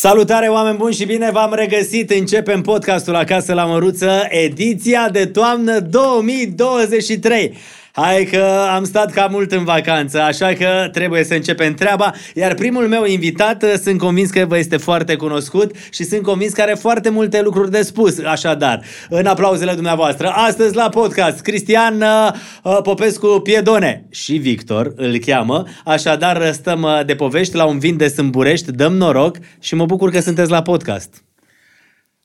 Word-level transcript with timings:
Salutare 0.00 0.48
oameni 0.48 0.76
buni 0.76 0.94
și 0.94 1.04
bine 1.04 1.30
v-am 1.30 1.54
regăsit. 1.54 2.10
Începem 2.10 2.60
podcastul 2.60 3.14
Acasă 3.14 3.54
la 3.54 3.64
Măruță, 3.64 4.26
ediția 4.28 5.08
de 5.08 5.26
toamnă 5.26 5.80
2023. 5.80 7.56
Hai 7.92 8.24
că 8.24 8.66
am 8.74 8.84
stat 8.84 9.12
cam 9.12 9.30
mult 9.32 9.52
în 9.52 9.64
vacanță, 9.64 10.20
așa 10.20 10.52
că 10.52 10.88
trebuie 10.92 11.24
să 11.24 11.34
începem 11.34 11.74
treaba. 11.74 12.12
Iar 12.34 12.54
primul 12.54 12.88
meu 12.88 13.04
invitat, 13.04 13.62
uh, 13.62 13.72
sunt 13.82 13.98
convins 13.98 14.30
că 14.30 14.44
vă 14.48 14.58
este 14.58 14.76
foarte 14.76 15.16
cunoscut 15.16 15.74
și 15.90 16.04
sunt 16.04 16.22
convins 16.22 16.52
că 16.52 16.62
are 16.62 16.74
foarte 16.74 17.08
multe 17.08 17.42
lucruri 17.42 17.70
de 17.70 17.82
spus. 17.82 18.18
Așadar, 18.18 18.82
în 19.08 19.26
aplauzele 19.26 19.72
dumneavoastră, 19.72 20.28
astăzi 20.28 20.74
la 20.74 20.88
podcast, 20.88 21.40
Cristian 21.40 22.00
uh, 22.00 22.32
uh, 22.62 22.78
Popescu 22.82 23.26
Piedone 23.26 24.06
și 24.10 24.36
Victor 24.36 24.92
îl 24.96 25.18
cheamă. 25.18 25.64
Așadar, 25.84 26.52
stăm 26.52 26.82
uh, 26.82 27.00
de 27.06 27.14
povești 27.14 27.56
la 27.56 27.64
un 27.64 27.78
vin 27.78 27.96
de 27.96 28.08
Sâmburești, 28.08 28.72
dăm 28.72 28.92
noroc 28.96 29.36
și 29.60 29.74
mă 29.74 29.84
bucur 29.84 30.10
că 30.10 30.20
sunteți 30.20 30.50
la 30.50 30.62
podcast. 30.62 31.24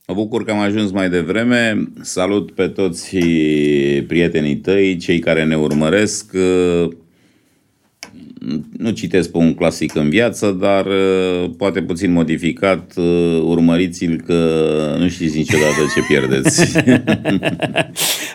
Mă 0.08 0.14
bucur 0.14 0.44
că 0.44 0.52
am 0.52 0.60
ajuns 0.60 0.92
mai 0.92 1.10
devreme. 1.10 1.84
Salut 2.02 2.52
pe 2.52 2.68
toți 2.68 3.18
prietenii 4.08 4.56
tăi, 4.56 4.98
cei 4.98 5.20
care 5.20 5.44
ne 5.44 5.58
urmăresc. 5.58 6.34
Nu 8.78 8.90
citesc 8.90 9.32
pe 9.32 9.38
un 9.38 9.54
clasic 9.54 9.96
în 9.96 10.10
viață, 10.10 10.52
dar 10.52 10.88
poate 11.58 11.82
puțin 11.82 12.12
modificat, 12.12 12.94
urmăriți-l 13.42 14.22
că 14.26 14.36
nu 15.00 15.08
știți 15.08 15.38
niciodată 15.38 15.76
ce 15.96 16.02
pierdeți. 16.08 16.78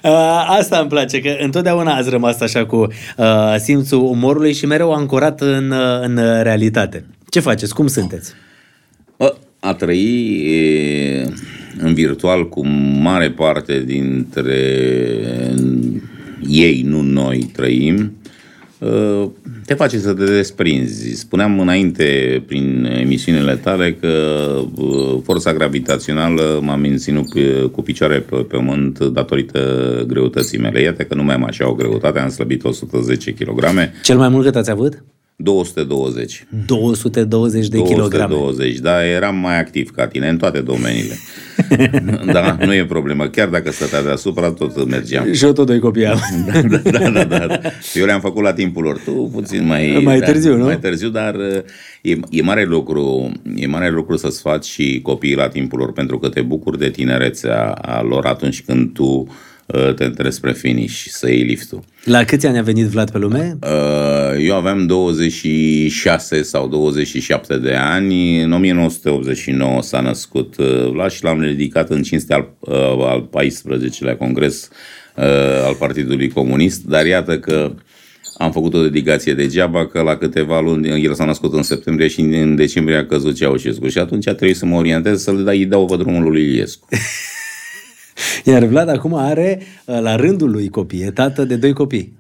Asta 0.59 0.79
îmi 0.79 0.89
place, 0.89 1.21
că 1.21 1.37
întotdeauna 1.41 1.95
ați 1.95 2.11
rămas 2.11 2.41
așa 2.41 2.67
cu 2.67 2.77
uh, 3.17 3.55
simțul 3.59 4.01
umorului 4.01 4.53
și 4.53 4.67
mereu 4.67 4.93
ancorat 4.93 5.41
în, 5.41 5.71
uh, 5.71 6.01
în 6.01 6.43
realitate. 6.43 7.05
Ce 7.29 7.41
faceți? 7.41 7.75
Cum 7.75 7.87
sunteți? 7.87 8.33
A 9.61 9.75
trăi 9.75 10.43
în 11.79 11.95
virtual 11.95 12.49
cu 12.49 12.67
mare 13.01 13.31
parte 13.31 13.83
dintre 13.87 14.59
ei, 16.49 16.83
nu 16.87 17.01
noi, 17.01 17.51
trăim, 17.53 18.13
te 19.67 19.75
face 19.75 19.99
să 19.99 20.13
te 20.13 20.25
desprinzi. 20.25 21.15
Spuneam 21.15 21.61
înainte, 21.61 22.43
prin 22.47 22.85
emisiunile 23.01 23.57
tale, 23.57 23.97
că 24.01 24.13
forța 25.23 25.53
gravitațională 25.53 26.61
m-a 26.63 26.77
menținut 26.77 27.27
cu 27.73 27.83
picioare 27.83 28.19
pe 28.19 28.37
pământ 28.37 28.99
datorită 28.99 30.05
greutății 30.07 30.59
mele. 30.59 30.81
Iată 30.81 31.03
că 31.03 31.15
nu 31.15 31.23
mai 31.23 31.35
am 31.35 31.45
așa 31.45 31.69
o 31.69 31.75
greutate, 31.75 32.19
am 32.19 32.29
slăbit 32.29 32.65
110 32.65 33.33
kg. 33.33 33.65
Cel 34.03 34.17
mai 34.17 34.29
mult 34.29 34.45
cât 34.45 34.57
ați 34.57 34.71
avut? 34.71 35.03
220. 35.43 36.47
220 36.67 37.69
de 37.69 37.77
220, 37.79 38.79
da, 38.79 39.07
eram 39.07 39.37
mai 39.37 39.59
activ 39.59 39.91
ca 39.91 40.07
tine 40.07 40.29
în 40.29 40.37
toate 40.37 40.61
domeniile. 40.61 41.15
da, 42.33 42.57
nu 42.65 42.75
e 42.75 42.85
problemă. 42.85 43.27
Chiar 43.27 43.49
dacă 43.49 43.71
stătea 43.71 44.03
deasupra, 44.03 44.51
tot 44.51 44.89
mergeam. 44.89 45.33
Și 45.33 45.45
eu 45.45 45.53
tot 45.53 45.67
doi 45.67 45.79
copii 45.79 46.07
am. 46.07 46.21
da, 46.83 46.91
da, 46.91 47.11
da, 47.11 47.25
da, 47.25 47.47
da. 47.47 47.61
Eu 47.95 48.05
le-am 48.05 48.21
făcut 48.21 48.43
la 48.43 48.53
timpul 48.53 48.83
lor. 48.83 48.99
Tu 49.05 49.31
puțin 49.33 49.67
mai... 49.67 50.01
Mai 50.05 50.21
târziu, 50.21 50.57
nu? 50.57 50.65
Mai 50.65 50.79
târziu, 50.79 51.09
dar 51.09 51.35
e, 52.01 52.19
e 52.31 52.43
mare 52.43 52.65
lucru, 52.65 53.33
e 53.57 53.67
mare 53.67 53.91
lucru 53.91 54.17
să-ți 54.17 54.41
faci 54.41 54.65
și 54.65 55.01
copiii 55.03 55.35
la 55.35 55.49
timpul 55.49 55.79
lor, 55.79 55.93
pentru 55.93 56.19
că 56.19 56.29
te 56.29 56.41
bucuri 56.41 56.79
de 56.79 56.91
tinerețea 56.91 57.71
a 57.71 58.03
lor 58.03 58.27
atunci 58.27 58.63
când 58.63 58.93
tu 58.93 59.05
uh, 59.05 59.29
te 59.97 60.05
întrebi 60.05 60.35
spre 60.35 60.53
finish 60.53 61.07
să 61.09 61.31
iei 61.31 61.43
liftul. 61.43 61.83
La 62.05 62.25
câți 62.25 62.47
ani 62.47 62.59
a 62.59 62.63
venit 62.63 62.87
Vlad 62.87 63.11
pe 63.11 63.19
lume? 63.19 63.59
Eu 64.39 64.55
aveam 64.57 64.87
26 64.87 66.43
sau 66.43 66.69
27 66.69 67.57
de 67.57 67.75
ani. 67.75 68.43
În 68.43 68.53
1989 68.53 69.83
s-a 69.83 70.01
născut 70.01 70.57
Vlad 70.91 71.11
și 71.11 71.25
l-am 71.25 71.41
ridicat 71.41 71.91
în 71.91 72.03
cinstea 72.03 72.37
al, 72.37 72.55
al 73.01 73.29
14-lea 73.29 74.17
congres 74.19 74.69
al 75.65 75.75
Partidului 75.79 76.29
Comunist, 76.29 76.85
dar 76.85 77.07
iată 77.07 77.39
că 77.39 77.75
am 78.39 78.53
făcut 78.53 78.75
o 78.75 78.83
dedicație 78.83 79.35
degeaba, 79.35 79.87
că 79.87 80.01
la 80.01 80.17
câteva 80.17 80.61
luni, 80.61 81.05
el 81.05 81.15
s-a 81.15 81.25
născut 81.25 81.55
în 81.55 81.63
septembrie 81.63 82.09
și 82.09 82.21
în 82.21 82.57
decembrie 82.57 82.97
a 82.97 83.07
căzut 83.07 83.37
Ceaușescu 83.37 83.89
și 83.89 83.99
atunci 83.99 84.29
a 84.29 84.35
trebuit 84.35 84.57
să 84.57 84.67
mă 84.67 84.77
orientez 84.77 85.23
să-l 85.23 85.45
dai, 85.45 85.65
dau 85.65 85.87
pe 85.87 85.97
drumul 85.97 86.31
lui 86.31 86.43
Iliescu. 86.43 86.89
Iar 88.45 88.65
Vlad 88.65 88.89
acum 88.89 89.15
are, 89.15 89.61
la 89.85 90.17
rândul 90.17 90.51
lui 90.51 90.69
copii, 90.69 91.03
e 91.03 91.11
tată 91.11 91.45
de 91.45 91.57
doi 91.57 91.73
copii. 91.73 92.19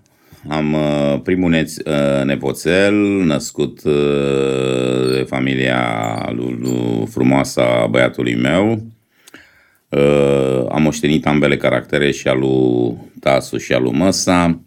Am 0.48 0.72
uh, 0.72 1.20
primul 1.22 1.50
neț, 1.50 1.76
uh, 1.76 2.24
nepoțel, 2.24 2.94
născut 3.24 3.82
uh, 3.84 5.12
de 5.12 5.22
familia 5.28 6.30
lui, 6.32 6.58
lui 6.60 7.06
frumoasă 7.10 7.60
a 7.60 7.86
băiatului 7.86 8.34
meu. 8.34 8.82
Uh, 9.88 10.66
am 10.68 10.82
moștenit 10.82 11.26
ambele 11.26 11.56
caractere 11.56 12.10
și 12.10 12.28
al 12.28 12.38
lui 12.38 12.96
Tasu 13.20 13.56
și 13.56 13.72
al 13.72 13.82
lui 13.82 13.92
Măsa. 13.92 14.60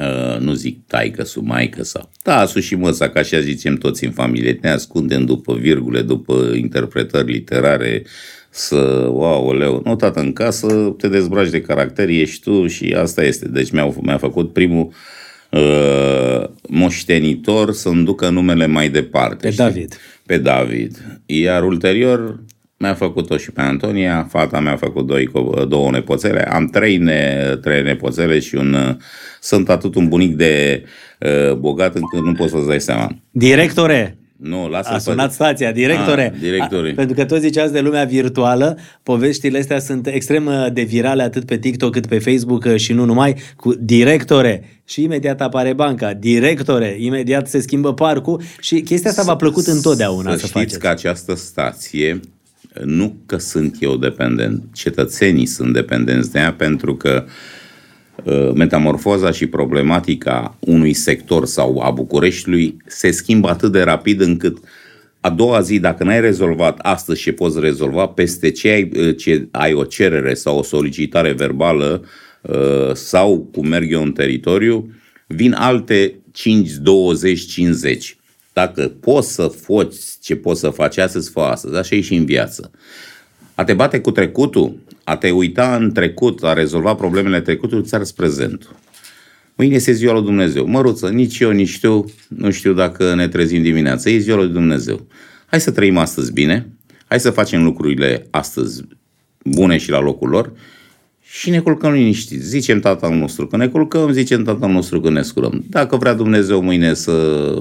Uh, 0.00 0.38
nu 0.38 0.52
zic 0.52 0.86
taică 0.86 1.24
sau 1.24 1.42
maică 1.42 1.82
sau 1.82 2.10
Tasu 2.22 2.60
și 2.60 2.74
Măsa, 2.74 3.08
ca 3.08 3.20
așa 3.20 3.40
zicem 3.40 3.76
toți 3.76 4.04
în 4.04 4.10
familie. 4.10 4.58
Ne 4.62 4.70
ascundem 4.70 5.24
după 5.24 5.54
virgule, 5.54 6.02
după 6.02 6.52
interpretări 6.54 7.32
literare, 7.32 8.02
să, 8.50 9.06
wow, 9.12 9.52
leu, 9.52 9.82
nu 9.84 9.96
tată 9.96 10.20
în 10.20 10.32
casă, 10.32 10.94
te 10.98 11.08
dezbraci 11.08 11.50
de 11.50 11.60
caracter, 11.60 12.08
ești 12.08 12.42
tu 12.42 12.66
și 12.66 12.94
asta 12.98 13.24
este. 13.24 13.48
Deci 13.48 13.70
mi-a, 13.70 13.92
mi-a 14.02 14.18
făcut 14.18 14.52
primul 14.52 14.92
uh, 15.50 16.44
moștenitor 16.68 17.72
să-mi 17.72 18.04
ducă 18.04 18.28
numele 18.28 18.66
mai 18.66 18.88
departe. 18.88 19.46
Pe 19.46 19.50
știi? 19.50 19.64
David. 19.64 20.00
Pe 20.26 20.38
David. 20.38 21.20
Iar 21.26 21.64
ulterior 21.64 22.40
mi-a 22.76 22.94
făcut-o 22.94 23.36
și 23.36 23.50
pe 23.50 23.60
Antonia, 23.60 24.26
fata 24.30 24.60
mi-a 24.60 24.76
făcut 24.76 25.06
doi, 25.06 25.30
două 25.68 25.90
nepoțele, 25.90 26.42
am 26.52 26.66
trei, 26.66 26.96
ne, 26.96 27.56
trei 27.62 27.82
nepoțele 27.82 28.38
și 28.38 28.54
un, 28.54 28.98
sunt 29.40 29.68
atât 29.68 29.94
un 29.94 30.08
bunic 30.08 30.36
de 30.36 30.84
uh, 31.18 31.54
bogat 31.54 31.94
încât 31.94 32.24
nu 32.24 32.32
poți 32.32 32.50
să-ți 32.50 32.66
dai 32.66 32.80
seama. 32.80 33.16
Directore, 33.30 34.18
nu, 34.40 34.68
lasă 34.68 34.90
a 34.92 34.98
sunat 34.98 35.32
stația, 35.32 35.72
directore. 35.72 36.32
A, 36.34 36.38
directore. 36.38 36.90
A, 36.90 36.94
pentru 36.94 37.14
că 37.14 37.24
toți 37.24 37.40
ziceați 37.40 37.72
de 37.72 37.80
lumea 37.80 38.04
virtuală, 38.04 38.78
poveștile 39.02 39.58
astea 39.58 39.78
sunt 39.78 40.06
extrem 40.06 40.46
uh, 40.46 40.66
de 40.72 40.82
virale 40.82 41.22
atât 41.22 41.44
pe 41.44 41.58
TikTok 41.58 41.92
cât 41.92 42.06
pe 42.06 42.18
Facebook 42.18 42.64
uh, 42.64 42.76
și 42.76 42.92
nu 42.92 43.04
numai, 43.04 43.36
cu 43.56 43.74
directore. 43.78 44.82
Și 44.84 45.02
imediat 45.02 45.40
apare 45.40 45.72
banca, 45.72 46.12
directore, 46.12 46.96
imediat 46.98 47.48
se 47.48 47.60
schimbă 47.60 47.94
parcul 47.94 48.42
și 48.60 48.80
chestia 48.80 49.10
asta 49.10 49.22
v-a 49.22 49.36
plăcut 49.36 49.66
întotdeauna 49.66 50.30
să, 50.30 50.36
să, 50.36 50.46
să 50.46 50.52
faceți. 50.52 50.78
că 50.78 50.88
această 50.88 51.34
stație, 51.34 52.20
nu 52.84 53.16
că 53.26 53.36
sunt 53.36 53.76
eu 53.80 53.96
dependent, 53.96 54.62
cetățenii 54.72 55.46
sunt 55.46 55.72
dependenți 55.72 56.32
de 56.32 56.38
ea 56.38 56.52
pentru 56.52 56.96
că 56.96 57.24
metamorfoza 58.54 59.30
și 59.30 59.46
problematica 59.46 60.56
unui 60.60 60.92
sector 60.92 61.46
sau 61.46 61.80
a 61.80 61.90
Bucureștiului 61.90 62.76
se 62.86 63.10
schimbă 63.10 63.48
atât 63.48 63.72
de 63.72 63.80
rapid 63.80 64.20
încât 64.20 64.58
a 65.20 65.30
doua 65.30 65.60
zi, 65.60 65.78
dacă 65.78 66.04
n-ai 66.04 66.20
rezolvat 66.20 66.78
astăzi 66.78 67.20
ce 67.20 67.32
poți 67.32 67.60
rezolva, 67.60 68.06
peste 68.06 68.50
ce 68.50 68.68
ai, 68.68 69.14
ce 69.14 69.48
ai 69.50 69.72
o 69.72 69.84
cerere 69.84 70.34
sau 70.34 70.58
o 70.58 70.62
solicitare 70.62 71.32
verbală 71.32 72.04
sau 72.92 73.48
cum 73.52 73.66
merg 73.66 73.92
eu 73.92 74.02
în 74.02 74.12
teritoriu, 74.12 74.94
vin 75.26 75.52
alte 75.52 76.14
5, 76.32 76.70
20, 76.70 77.46
50. 77.46 78.16
Dacă 78.52 78.92
poți 79.00 79.32
să 79.32 79.46
faci 79.46 79.94
ce 80.22 80.36
poți 80.36 80.60
să 80.60 80.68
faci 80.68 80.96
astăzi, 80.96 81.30
fă 81.30 81.40
astăzi. 81.40 81.76
Așa 81.76 81.96
e 81.96 82.00
și 82.00 82.14
în 82.14 82.24
viață. 82.24 82.70
A 83.54 83.64
te 83.64 83.72
bate 83.72 84.00
cu 84.00 84.10
trecutul, 84.10 84.76
a 85.10 85.16
te 85.16 85.30
uita 85.30 85.76
în 85.76 85.92
trecut, 85.92 86.42
a 86.42 86.52
rezolva 86.52 86.94
problemele 86.94 87.40
trecutului, 87.40 87.84
ți 87.84 87.94
arăți 87.94 88.14
prezentul. 88.14 88.70
Mâine 89.54 89.74
este 89.74 89.92
ziua 89.92 90.12
lui 90.12 90.22
Dumnezeu. 90.22 90.66
Măruță, 90.66 91.08
nici 91.08 91.38
eu, 91.38 91.50
nici 91.50 91.80
tu, 91.80 92.12
nu 92.28 92.50
știu 92.50 92.72
dacă 92.72 93.14
ne 93.14 93.28
trezim 93.28 93.62
dimineața. 93.62 94.10
E 94.10 94.18
ziua 94.18 94.36
lui 94.36 94.48
Dumnezeu. 94.48 95.06
Hai 95.46 95.60
să 95.60 95.70
trăim 95.70 95.96
astăzi 95.96 96.32
bine, 96.32 96.68
hai 97.06 97.20
să 97.20 97.30
facem 97.30 97.64
lucrurile 97.64 98.26
astăzi 98.30 98.82
bune 99.44 99.76
și 99.76 99.90
la 99.90 100.00
locul 100.00 100.28
lor 100.28 100.52
și 101.32 101.50
ne 101.50 101.58
culcăm 101.58 101.92
liniștiți. 101.92 102.46
Zicem 102.46 102.80
tatăl 102.80 103.10
nostru 103.10 103.46
că 103.46 103.56
ne 103.56 103.66
culcăm, 103.68 104.12
zicem 104.12 104.42
tatăl 104.44 104.70
nostru 104.70 105.00
că 105.00 105.10
ne 105.10 105.22
scurăm. 105.22 105.64
Dacă 105.68 105.96
vrea 105.96 106.14
Dumnezeu 106.14 106.62
mâine 106.62 106.94
să 106.94 107.12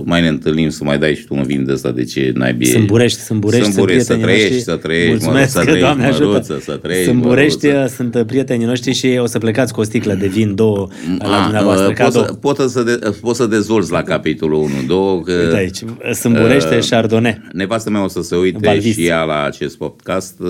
mai 0.06 0.22
ne 0.22 0.28
întâlnim, 0.28 0.70
să 0.70 0.84
mai 0.84 0.98
dai 0.98 1.16
și 1.16 1.26
tu 1.26 1.36
un 1.36 1.44
vin 1.44 1.66
de 1.66 1.72
ăsta, 1.72 1.92
de 1.92 2.04
ce 2.04 2.32
n-ai 2.36 2.58
Sâmburești, 2.66 3.20
sâmburești, 3.20 3.72
sâmburești 3.72 4.04
sunt 4.04 4.20
să 4.20 4.26
trăiești, 4.26 4.62
să 4.62 4.76
trăiești, 4.76 5.10
Mulțumesc, 5.10 5.56
mă, 5.56 5.60
să 5.60 5.60
trăiești, 5.60 5.86
Doamne 5.86 6.06
ajută. 6.06 6.26
măruță, 6.26 6.60
să 6.62 6.72
trăiești, 6.82 7.10
Sâmburești 7.10 7.68
măruță. 7.68 7.94
sunt 7.96 8.24
prietenii 8.28 8.66
noștri 8.66 8.94
și 8.94 9.18
o 9.22 9.26
să 9.26 9.38
plecați 9.38 9.74
cu 9.74 9.80
o 9.80 9.84
sticlă 9.84 10.14
de 10.14 10.28
vin, 10.28 10.56
două 10.56 10.88
la 11.20 11.40
A, 11.40 11.44
dumneavoastră, 11.44 11.86
poți, 11.86 11.98
cadou. 12.00 12.24
să, 12.24 12.34
poți, 12.34 12.74
să 12.74 12.84
de, 12.84 13.00
poți 13.22 13.38
să 13.38 13.46
dezvolți 13.46 13.92
la 13.92 14.02
capitolul 14.04 14.58
1, 14.60 14.70
2, 14.88 15.22
că 15.26 15.42
Uite 15.44 15.56
aici, 15.56 15.80
Sâmburește, 16.16 16.76
uh, 16.76 16.88
Chardonnay. 16.90 17.42
nevastă 17.54 17.90
mea 17.90 18.04
o 18.04 18.08
să 18.08 18.22
se 18.22 18.36
uite 18.36 18.60
Valvis. 18.62 18.96
și 18.96 19.06
ea 19.06 19.24
la 19.24 19.44
acest 19.44 19.78
podcast, 19.78 20.40
uh, 20.40 20.48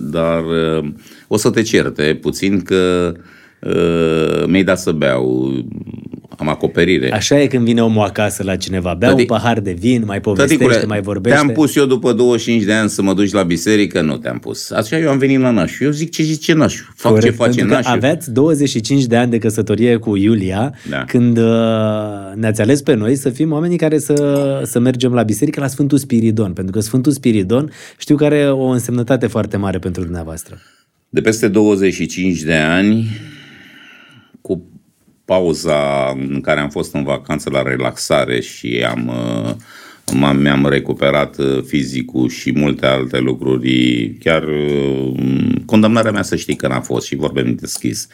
dar 0.00 0.42
uh, 0.78 0.88
o 1.26 1.36
să 1.36 1.50
te 1.50 1.62
certe 1.62 2.18
puțin 2.20 2.60
că 2.60 3.12
uh, 3.60 4.44
mi-ai 4.46 4.64
dat 4.64 4.78
să 4.78 4.92
beau. 4.92 5.52
am 6.38 6.48
acoperire. 6.48 7.12
Așa 7.12 7.40
e 7.40 7.46
când 7.46 7.64
vine 7.64 7.82
omul 7.82 8.04
acasă 8.04 8.42
la 8.42 8.56
cineva. 8.56 8.94
Bea 8.94 9.10
Tăti- 9.14 9.18
un 9.18 9.24
pahar 9.24 9.60
de 9.60 9.72
vin, 9.72 10.02
mai 10.06 10.20
povestește, 10.20 10.56
Tăticule, 10.64 10.86
mai 10.86 11.00
vorbește. 11.00 11.38
Te-am 11.38 11.52
pus 11.52 11.76
eu 11.76 11.84
după 11.86 12.12
25 12.12 12.62
de 12.62 12.72
ani 12.72 12.88
să 12.88 13.02
mă 13.02 13.14
duci 13.14 13.32
la 13.32 13.42
biserică? 13.42 14.00
Nu 14.00 14.16
te-am 14.16 14.38
pus. 14.38 14.70
Așa 14.70 14.98
eu 14.98 15.10
am 15.10 15.18
venit 15.18 15.40
la 15.40 15.50
nașul. 15.50 15.86
Eu 15.86 15.92
zic 15.92 16.10
ce 16.10 16.22
zice 16.22 16.52
nașul. 16.52 16.86
Fac 16.96 17.12
Corect, 17.12 17.30
ce 17.30 17.36
face 17.36 17.50
pentru 17.50 17.68
că 17.68 17.74
nașul. 17.74 17.92
aveați 17.92 18.32
25 18.32 19.04
de 19.04 19.16
ani 19.16 19.30
de 19.30 19.38
căsătorie 19.38 19.96
cu 19.96 20.16
Iulia, 20.16 20.74
Da. 20.90 21.04
când 21.04 21.38
uh, 21.38 21.44
ne-ați 22.34 22.60
ales 22.60 22.82
pe 22.82 22.94
noi 22.94 23.16
să 23.16 23.28
fim 23.30 23.52
oamenii 23.52 23.76
care 23.76 23.98
să, 23.98 24.14
să 24.64 24.78
mergem 24.78 25.12
la 25.12 25.22
biserică 25.22 25.60
la 25.60 25.66
Sfântul 25.66 25.98
Spiridon, 25.98 26.52
pentru 26.52 26.72
că 26.72 26.80
Sfântul 26.80 27.12
Spiridon 27.12 27.70
știu 27.98 28.16
că 28.16 28.24
are 28.24 28.50
o 28.50 28.66
însemnătate 28.66 29.26
foarte 29.26 29.56
mare 29.56 29.78
pentru 29.78 30.02
dumneavoastră. 30.02 30.58
De 31.16 31.22
peste 31.22 31.48
25 31.48 32.40
de 32.40 32.54
ani, 32.54 33.06
cu 34.40 34.68
pauza 35.24 36.08
în 36.10 36.40
care 36.40 36.60
am 36.60 36.70
fost 36.70 36.94
în 36.94 37.04
vacanță 37.04 37.50
la 37.50 37.62
relaxare 37.62 38.40
și 38.40 38.84
am, 38.88 39.08
uh, 39.08 39.54
m-am, 40.14 40.36
mi-am 40.36 40.66
recuperat 40.68 41.38
uh, 41.38 41.62
fizicul 41.62 42.28
și 42.28 42.52
multe 42.52 42.86
alte 42.86 43.18
lucruri, 43.18 44.16
chiar 44.20 44.42
uh, 44.42 45.14
condamnarea 45.66 46.10
mea 46.10 46.22
să 46.22 46.36
știi 46.36 46.56
că 46.56 46.68
n-a 46.68 46.80
fost 46.80 47.06
și 47.06 47.14
vorbim 47.14 47.54
deschis. 47.54 48.08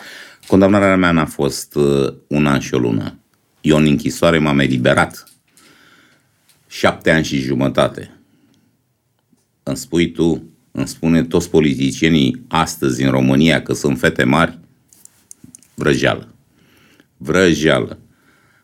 Condamnarea 0.46 0.96
mea 0.96 1.10
n-a 1.10 1.26
fost 1.26 1.74
uh, 1.74 2.14
un 2.26 2.46
an 2.46 2.60
și 2.60 2.74
o 2.74 2.78
lună. 2.78 3.18
Eu 3.60 3.76
în 3.76 3.86
închisoare 3.86 4.38
m-am 4.38 4.58
eliberat. 4.58 5.24
Șapte 6.68 7.10
ani 7.10 7.24
și 7.24 7.38
jumătate 7.38 8.10
îmi 9.62 9.76
spui 9.76 10.10
tu, 10.10 10.51
îmi 10.72 10.88
spune 10.88 11.24
toți 11.24 11.50
politicienii 11.50 12.44
astăzi 12.48 13.02
în 13.02 13.10
România 13.10 13.62
că 13.62 13.72
sunt 13.72 13.98
fete 13.98 14.24
mari, 14.24 14.58
vrăjeală. 15.74 16.34
Vrăjeală. 17.16 17.98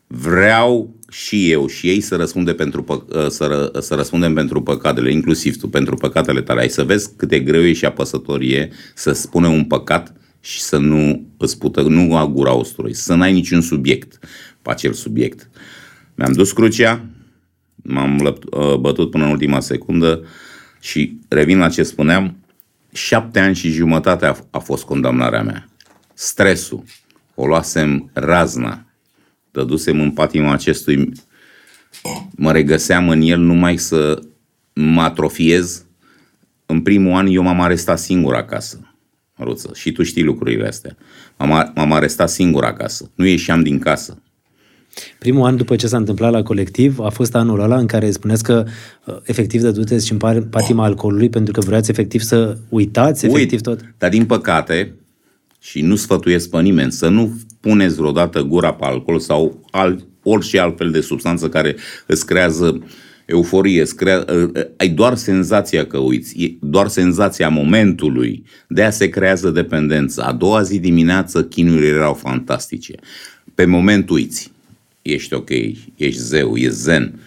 Vreau 0.07 0.95
și 1.09 1.51
eu 1.51 1.67
și 1.67 1.87
ei 1.87 2.01
să, 2.01 2.15
răspunde 2.15 2.53
pentru 2.53 2.83
pă- 2.83 3.27
să, 3.27 3.45
ră, 3.45 3.79
să 3.79 3.95
răspundem 3.95 4.33
pentru 4.33 4.61
păcatele, 4.61 5.11
inclusiv 5.11 5.57
tu, 5.57 5.67
pentru 5.67 5.95
păcatele 5.95 6.41
tale. 6.41 6.61
Ai 6.61 6.69
să 6.69 6.83
vezi 6.83 7.15
cât 7.15 7.29
de 7.29 7.39
greu 7.39 7.61
e 7.61 7.73
și 7.73 7.85
apăsătorie 7.85 8.69
să 8.95 9.11
spune 9.11 9.47
un 9.47 9.63
păcat 9.63 10.13
și 10.39 10.61
să 10.61 10.77
nu 10.77 11.27
îți 11.37 11.57
pută, 11.57 11.81
nu 11.81 12.15
agura 12.15 12.53
ostului, 12.53 12.93
să 12.93 13.13
n-ai 13.13 13.33
niciun 13.33 13.61
subiect 13.61 14.19
pe 14.61 14.69
acel 14.69 14.93
subiect. 14.93 15.49
Mi-am 16.15 16.31
dus 16.31 16.51
crucea, 16.51 17.05
m-am 17.75 18.19
lăpt- 18.23 18.53
uh, 18.53 18.75
bătut 18.75 19.09
până 19.11 19.25
în 19.25 19.31
ultima 19.31 19.59
secundă 19.59 20.23
și 20.79 21.17
revin 21.27 21.57
la 21.57 21.69
ce 21.69 21.83
spuneam, 21.83 22.37
șapte 22.93 23.39
ani 23.39 23.55
și 23.55 23.71
jumătate 23.71 24.25
a, 24.25 24.35
a 24.49 24.59
fost 24.59 24.83
condamnarea 24.83 25.43
mea. 25.43 25.69
Stresul, 26.13 26.83
o 27.35 27.45
luasem 27.45 28.09
razna, 28.13 28.85
dădusem 29.51 30.01
în 30.01 30.11
patima 30.11 30.53
acestui, 30.53 31.11
mă 32.31 32.51
regăseam 32.51 33.09
în 33.09 33.21
el 33.21 33.39
numai 33.39 33.77
să 33.77 34.21
mă 34.73 35.01
atrofiez. 35.01 35.85
În 36.65 36.81
primul 36.81 37.13
an 37.13 37.27
eu 37.27 37.43
m-am 37.43 37.61
arestat 37.61 37.99
singur 37.99 38.35
acasă, 38.35 38.93
Ruță, 39.39 39.71
și 39.75 39.91
tu 39.91 40.03
știi 40.03 40.23
lucrurile 40.23 40.67
astea. 40.67 40.97
M-am, 41.37 41.71
m-am 41.75 41.91
arestat 41.91 42.29
singur 42.29 42.63
acasă, 42.63 43.11
nu 43.15 43.25
ieșeam 43.25 43.63
din 43.63 43.79
casă. 43.79 44.21
Primul 45.19 45.45
an 45.45 45.55
după 45.55 45.75
ce 45.75 45.87
s-a 45.87 45.97
întâmplat 45.97 46.31
la 46.31 46.43
colectiv 46.43 46.99
a 46.99 47.09
fost 47.09 47.35
anul 47.35 47.59
ăla 47.59 47.77
în 47.77 47.85
care 47.85 48.11
spuneți 48.11 48.43
că 48.43 48.65
uh, 49.05 49.15
efectiv 49.23 49.61
dăduteți 49.61 50.05
și 50.05 50.11
în 50.11 50.17
par- 50.17 50.41
patima 50.41 50.83
alcoolului 50.83 51.29
pentru 51.29 51.53
că 51.53 51.59
vreați 51.59 51.89
efectiv 51.89 52.21
să 52.21 52.57
uitați 52.69 53.25
efectiv 53.25 53.51
Uit, 53.51 53.61
tot. 53.61 53.93
Dar 53.97 54.09
din 54.09 54.25
păcate, 54.25 54.93
și 55.59 55.81
nu 55.81 55.95
sfătuiesc 55.95 56.49
pe 56.49 56.61
nimeni, 56.61 56.91
să 56.91 57.09
nu 57.09 57.39
puneți 57.59 57.95
vreodată 57.95 58.41
gura 58.41 58.73
pe 58.73 58.85
alcool 58.85 59.19
sau 59.19 59.67
alt, 59.71 60.07
orice 60.23 60.59
altfel 60.59 60.91
de 60.91 61.01
substanță 61.01 61.49
care 61.49 61.75
îți 62.05 62.25
creează 62.25 62.81
euforie, 63.25 63.81
îți 63.81 63.95
crea, 63.95 64.25
ai 64.77 64.89
doar 64.89 65.15
senzația 65.15 65.85
că 65.85 65.97
uiți, 65.97 66.43
e 66.43 66.57
doar 66.61 66.87
senzația 66.87 67.49
momentului, 67.49 68.43
de 68.67 68.81
aia 68.81 68.89
se 68.89 69.09
creează 69.09 69.49
dependență. 69.49 70.21
A 70.21 70.31
doua 70.31 70.61
zi 70.61 70.79
dimineață 70.79 71.43
chinurile 71.43 71.87
erau 71.87 72.13
fantastice. 72.13 72.95
Pe 73.55 73.65
moment 73.65 74.09
uiți, 74.09 74.51
ești 75.01 75.33
ok, 75.33 75.49
ești 75.95 76.19
zeu, 76.21 76.55
ești 76.55 76.73
zen. 76.73 77.19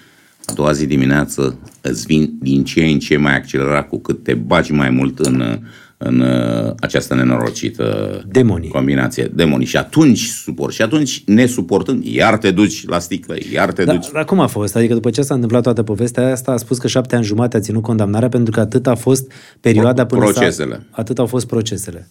A 0.47 0.53
doua 0.53 0.73
zi 0.73 0.87
dimineață 0.87 1.59
îți 1.81 2.07
vin 2.07 2.33
din 2.41 2.65
ce 2.65 2.85
în 2.85 2.99
ce 2.99 3.17
mai 3.17 3.37
accelerat 3.37 3.89
cu 3.89 3.99
cât 3.99 4.23
te 4.23 4.35
bagi 4.35 4.73
mai 4.73 4.91
mult 4.91 5.19
în, 5.19 5.59
în 5.97 6.21
uh, 6.21 6.73
această 6.81 7.15
nenorocită 7.15 8.23
Demonii. 8.29 8.69
combinație, 8.69 9.31
demonii. 9.35 9.67
Și 9.67 9.77
atunci 9.77 10.19
suport. 10.27 10.73
Și 10.75 10.83
atunci, 10.83 11.23
nesuportând, 11.27 12.05
iar 12.05 12.39
te 12.39 12.51
duci 12.51 12.87
la 12.87 12.99
sticlă, 12.99 13.35
iar 13.53 13.73
te 13.73 13.85
Dar, 13.85 13.95
duci. 13.95 14.11
dar 14.13 14.25
cum 14.25 14.41
a 14.41 14.47
fost? 14.47 14.77
Adică 14.77 14.95
după 14.95 15.11
ce 15.11 15.23
s-a 15.23 15.35
întâmplat 15.35 15.63
toată 15.63 15.83
povestea 15.83 16.33
asta, 16.33 16.53
a 16.53 16.57
spus 16.57 16.79
că 16.79 16.87
șapte 16.89 17.17
ani 17.17 17.25
jumate 17.25 17.57
a 17.57 17.61
ținut 17.61 17.83
condamnarea 17.83 18.29
pentru 18.29 18.53
că 18.53 18.61
atât 18.61 18.87
a 18.87 18.95
fost 18.95 19.33
perioada 19.61 20.07
Pro- 20.07 20.19
până 20.19 20.31
procesele. 20.31 20.75
S-a, 20.75 20.87
atât 20.91 21.19
au 21.19 21.27
fost 21.27 21.47
procesele. 21.47 22.09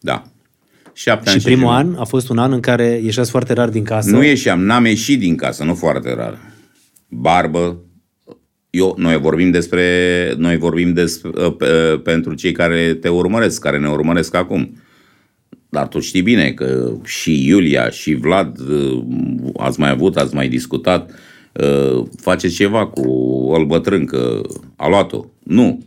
Da. 0.00 0.24
Șapte 0.98 1.28
Și 1.28 1.34
ani 1.34 1.44
primul 1.44 1.60
jumătate. 1.60 1.88
an 1.88 1.94
a 1.98 2.04
fost 2.04 2.28
un 2.28 2.38
an 2.38 2.52
în 2.52 2.60
care 2.60 3.00
ieșeați 3.04 3.30
foarte 3.30 3.52
rar 3.52 3.68
din 3.68 3.84
casă. 3.84 4.10
Nu 4.10 4.24
ieșeam, 4.24 4.60
n-am 4.60 4.84
ieșit 4.84 5.18
din 5.18 5.36
casă, 5.36 5.64
nu 5.64 5.74
foarte 5.74 6.14
rar. 6.14 6.38
Barbă. 7.08 7.80
Eu, 8.70 8.94
noi 8.98 9.18
vorbim 9.18 9.50
despre, 9.50 9.84
noi 10.36 10.56
vorbim 10.56 10.92
despre, 10.92 11.30
pe, 11.58 12.00
pentru 12.02 12.34
cei 12.34 12.52
care 12.52 12.94
te 12.94 13.08
urmăresc, 13.08 13.60
care 13.60 13.78
ne 13.78 13.88
urmăresc 13.88 14.34
acum. 14.34 14.76
Dar 15.68 15.88
tu 15.88 16.00
știi 16.00 16.22
bine 16.22 16.52
că 16.52 16.92
și 17.04 17.46
Iulia 17.46 17.90
și 17.90 18.14
Vlad 18.14 18.58
uh, 18.58 19.02
ați 19.56 19.80
mai 19.80 19.90
avut, 19.90 20.16
ați 20.16 20.34
mai 20.34 20.48
discutat, 20.48 21.10
uh, 21.52 22.04
faceți 22.20 22.54
ceva 22.54 22.86
cu 22.86 23.10
o 23.50 23.64
bătrân 23.64 24.04
că 24.04 24.40
a 24.76 24.88
luat-o. 24.88 25.24
Nu. 25.42 25.82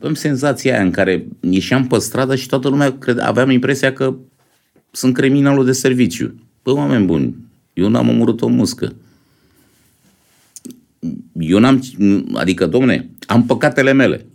Avem 0.00 0.14
senzația 0.14 0.74
aia 0.74 0.82
în 0.82 0.90
care 0.90 1.26
ieșeam 1.40 1.86
pe 1.86 1.98
stradă 1.98 2.36
și 2.36 2.46
toată 2.46 2.68
lumea 2.68 2.98
crede, 2.98 3.20
aveam 3.20 3.50
impresia 3.50 3.92
că 3.92 4.16
sunt 4.90 5.14
criminalul 5.14 5.64
de 5.64 5.72
serviciu. 5.72 6.34
Păi, 6.62 6.72
oameni 6.72 7.06
buni, 7.06 7.36
eu 7.72 7.88
n-am 7.88 8.08
omorât 8.08 8.40
o 8.40 8.48
muscă. 8.48 8.94
Eu 11.32 11.58
n-am, 11.58 11.82
adică, 12.34 12.66
domne, 12.66 13.10
am 13.26 13.46
păcatele 13.46 13.92
mele. 13.92 14.26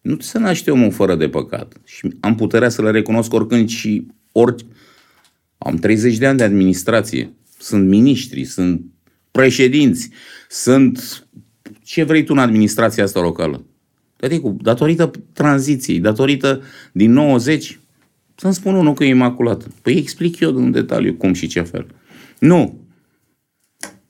Nu 0.00 0.16
se 0.18 0.38
naște 0.38 0.70
omul 0.70 0.92
fără 0.92 1.14
de 1.14 1.28
păcat. 1.28 1.76
Și 1.84 2.14
am 2.20 2.34
puterea 2.34 2.68
să 2.68 2.82
le 2.82 2.90
recunosc 2.90 3.32
oricând 3.32 3.68
și 3.68 4.06
ori... 4.32 4.66
Am 5.58 5.76
30 5.76 6.16
de 6.16 6.26
ani 6.26 6.38
de 6.38 6.44
administrație. 6.44 7.32
Sunt 7.58 7.88
miniștri, 7.88 8.44
sunt 8.44 8.82
președinți, 9.30 10.10
sunt 10.48 11.26
ce 11.84 12.02
vrei 12.02 12.24
tu 12.24 12.32
în 12.32 12.38
administrația 12.38 13.04
asta 13.04 13.20
locală. 13.20 13.64
Adică, 14.20 14.56
datorită 14.60 15.10
tranziției, 15.32 15.98
datorită 15.98 16.62
din 16.92 17.12
90, 17.12 17.78
să-mi 18.34 18.54
spun 18.54 18.74
unul 18.74 18.94
că 18.94 19.04
e 19.04 19.08
imaculat. 19.08 19.66
Păi 19.82 19.96
explic 19.96 20.40
eu 20.40 20.56
în 20.56 20.70
detaliu 20.70 21.14
cum 21.14 21.32
și 21.32 21.46
ce 21.46 21.60
fel. 21.60 21.86
Nu. 22.38 22.78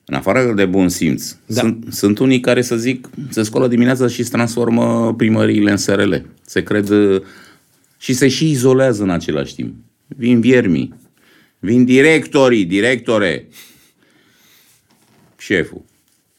În 0.05 0.17
afară 0.17 0.53
de 0.53 0.65
bun 0.65 0.89
simț, 0.89 1.37
Da. 1.47 1.61
sunt, 1.61 1.87
sunt 1.91 2.19
unii 2.19 2.41
care 2.41 2.63
să 2.63 2.77
zic, 2.77 3.09
se 3.29 3.43
scoală 3.43 3.69
dimineața 3.69 4.07
și 4.07 4.21
îți 4.21 4.31
transformă 4.31 5.15
primăriile 5.15 5.71
în 5.71 5.77
SRL. 5.77 6.15
Se 6.45 6.63
cred 6.63 6.89
uh, 6.89 7.23
și 7.99 8.13
se 8.13 8.29
și 8.29 8.51
izolează 8.51 9.03
în 9.03 9.11
același 9.11 9.55
timp. 9.55 9.75
Vin 10.07 10.41
viermii, 10.41 10.95
vin 11.59 11.85
directorii, 11.85 12.65
directore, 12.65 13.49
șeful. 15.39 15.85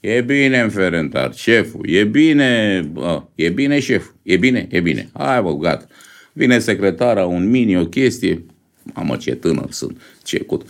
E 0.01 0.21
bine, 0.21 0.59
înferentar, 0.59 1.33
șeful, 1.35 1.89
e 1.89 2.03
bine, 2.03 2.81
bă, 2.91 3.23
e 3.35 3.49
bine, 3.49 3.79
șef, 3.79 4.05
e 4.23 4.37
bine, 4.37 4.67
e 4.71 4.79
bine. 4.79 5.09
Hai, 5.13 5.41
bă, 5.41 5.55
gata. 5.57 5.85
Vine 6.33 6.59
secretara, 6.59 7.25
un 7.25 7.49
mini, 7.49 7.77
o 7.77 7.85
chestie. 7.85 8.45
Mamă, 8.93 9.15
ce 9.15 9.35
tânăr 9.35 9.67
sunt, 9.71 10.01
ce 10.23 10.39
cut. 10.39 10.65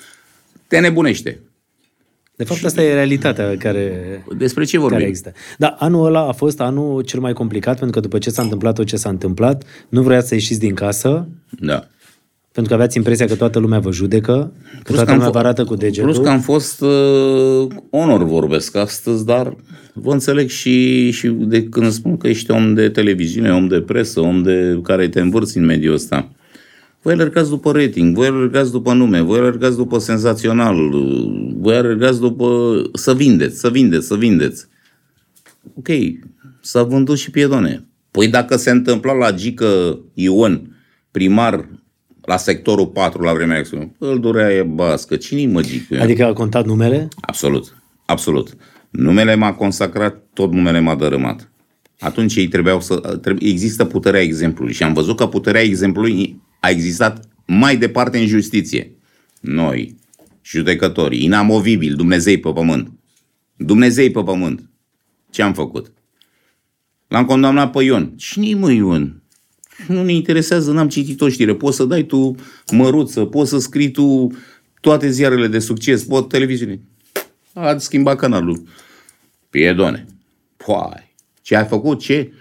Te 0.67 0.79
nebunește. 0.79 1.39
De 2.35 2.43
fapt, 2.43 2.63
asta 2.65 2.81
e 2.81 2.93
realitatea 2.93 3.57
care, 3.57 4.23
Despre 4.37 4.63
ce 4.63 4.77
care 4.77 4.87
vorbim? 4.87 5.07
există. 5.07 5.33
Dar 5.57 5.75
anul 5.79 6.05
ăla 6.05 6.27
a 6.27 6.31
fost 6.31 6.59
anul 6.61 7.01
cel 7.01 7.19
mai 7.19 7.33
complicat, 7.33 7.79
pentru 7.79 7.95
că 7.95 8.07
după 8.07 8.17
ce 8.17 8.29
s-a 8.29 8.41
întâmplat 8.41 8.75
tot 8.75 8.85
ce 8.85 8.95
s-a 8.95 9.09
întâmplat, 9.09 9.63
nu 9.89 10.01
vroiați 10.01 10.27
să 10.27 10.33
ieșiți 10.33 10.59
din 10.59 10.73
casă, 10.73 11.27
Da. 11.59 11.87
Pentru 12.51 12.71
că 12.71 12.73
aveați 12.73 12.97
impresia 12.97 13.25
că 13.25 13.35
toată 13.35 13.59
lumea 13.59 13.79
vă 13.79 13.91
judecă, 13.91 14.51
că 14.73 14.79
Plus 14.83 14.95
toată 14.95 15.03
că 15.03 15.11
am 15.11 15.17
lumea 15.17 15.29
fo- 15.29 15.33
vă 15.33 15.39
arată 15.39 15.63
cu 15.63 15.75
degetul. 15.75 16.11
Plus 16.11 16.23
că 16.23 16.29
am 16.29 16.39
fost 16.39 16.81
uh, 16.81 17.67
onor 17.89 18.23
vorbesc 18.23 18.75
astăzi, 18.75 19.25
dar 19.25 19.55
vă 19.93 20.11
înțeleg 20.11 20.49
și, 20.49 21.09
și 21.11 21.27
de 21.27 21.63
când 21.63 21.91
spun 21.91 22.17
că 22.17 22.27
ești 22.27 22.51
om 22.51 22.73
de 22.73 22.89
televiziune, 22.89 23.53
om 23.53 23.67
de 23.67 23.81
presă, 23.81 24.19
om 24.19 24.41
de 24.43 24.79
care 24.83 25.07
te 25.07 25.19
învârți 25.19 25.57
în 25.57 25.65
mediul 25.65 25.93
ăsta. 25.93 26.31
Voi 27.01 27.13
alergați 27.13 27.49
după 27.49 27.71
rating, 27.71 28.15
voi 28.15 28.27
alergați 28.27 28.71
după 28.71 28.93
nume, 28.93 29.21
voi 29.21 29.39
alergați 29.39 29.75
după 29.75 29.97
senzațional, 29.97 30.93
uh, 30.93 31.53
voi 31.55 31.75
alergați 31.75 32.19
după 32.19 32.81
să 32.93 33.13
vindeți, 33.13 33.59
să 33.59 33.69
vindeți, 33.69 34.07
să 34.07 34.15
vindeți. 34.15 34.67
Ok, 35.73 35.87
s-a 36.61 36.83
vândut 36.83 37.17
și 37.17 37.31
piedone. 37.31 37.85
Păi 38.11 38.27
dacă 38.27 38.57
se 38.57 38.71
întâmpla 38.71 39.13
la 39.13 39.31
Gică 39.31 39.99
Ion, 40.13 40.75
primar 41.11 41.69
la 42.31 42.37
sectorul 42.37 42.87
4 42.87 43.21
la 43.21 43.33
vremea 43.33 43.57
respectivă. 43.57 43.91
Îl 43.97 44.19
durea 44.19 44.51
e 44.51 44.63
bască. 44.63 45.15
Cine-i 45.15 45.45
măgică? 45.45 46.01
Adică 46.01 46.25
a 46.25 46.33
contat 46.33 46.65
numele? 46.65 47.07
Absolut. 47.21 47.83
Absolut. 48.05 48.55
Numele 48.89 49.35
m-a 49.35 49.53
consacrat, 49.53 50.23
tot 50.33 50.51
numele 50.51 50.79
m-a 50.79 50.95
dărâmat. 50.95 51.51
Atunci 51.99 52.35
ei 52.35 52.47
trebuiau 52.47 52.81
să... 52.81 52.95
Trebuie, 52.95 53.49
există 53.49 53.85
puterea 53.85 54.21
exemplului 54.21 54.73
și 54.73 54.83
am 54.83 54.93
văzut 54.93 55.17
că 55.17 55.27
puterea 55.27 55.61
exemplului 55.61 56.41
a 56.59 56.69
existat 56.69 57.25
mai 57.45 57.77
departe 57.77 58.17
în 58.17 58.27
justiție. 58.27 58.95
Noi, 59.41 59.95
judecătorii, 60.41 61.23
inamovibili, 61.23 61.95
Dumnezei 61.95 62.39
pe 62.39 62.51
pământ. 62.51 62.91
Dumnezei 63.55 64.11
pe 64.11 64.23
pământ. 64.23 64.69
Ce 65.29 65.41
am 65.41 65.53
făcut? 65.53 65.91
L-am 67.07 67.25
condamnat 67.25 67.71
pe 67.71 67.83
Ion. 67.83 68.13
Cine-i 68.15 68.53
mă 68.53 68.71
Ion? 68.71 69.20
Nu 69.87 70.03
ne 70.03 70.13
interesează, 70.13 70.71
n-am 70.71 70.87
citit 70.89 71.21
o 71.21 71.29
știre. 71.29 71.55
Poți 71.55 71.75
să 71.75 71.83
dai 71.85 72.03
tu 72.03 72.35
măruță, 72.71 73.25
poți 73.25 73.49
să 73.49 73.59
scrii 73.59 73.91
tu 73.91 74.27
toate 74.81 75.09
ziarele 75.09 75.47
de 75.47 75.59
succes, 75.59 76.03
pot 76.03 76.29
televiziune. 76.29 76.79
A 77.53 77.77
schimbat 77.77 78.15
canalul. 78.17 78.63
Piedone. 79.49 80.05
Poai. 80.57 81.13
Ce 81.41 81.55
ai 81.55 81.65
făcut? 81.65 81.99
Ce? 81.99 82.31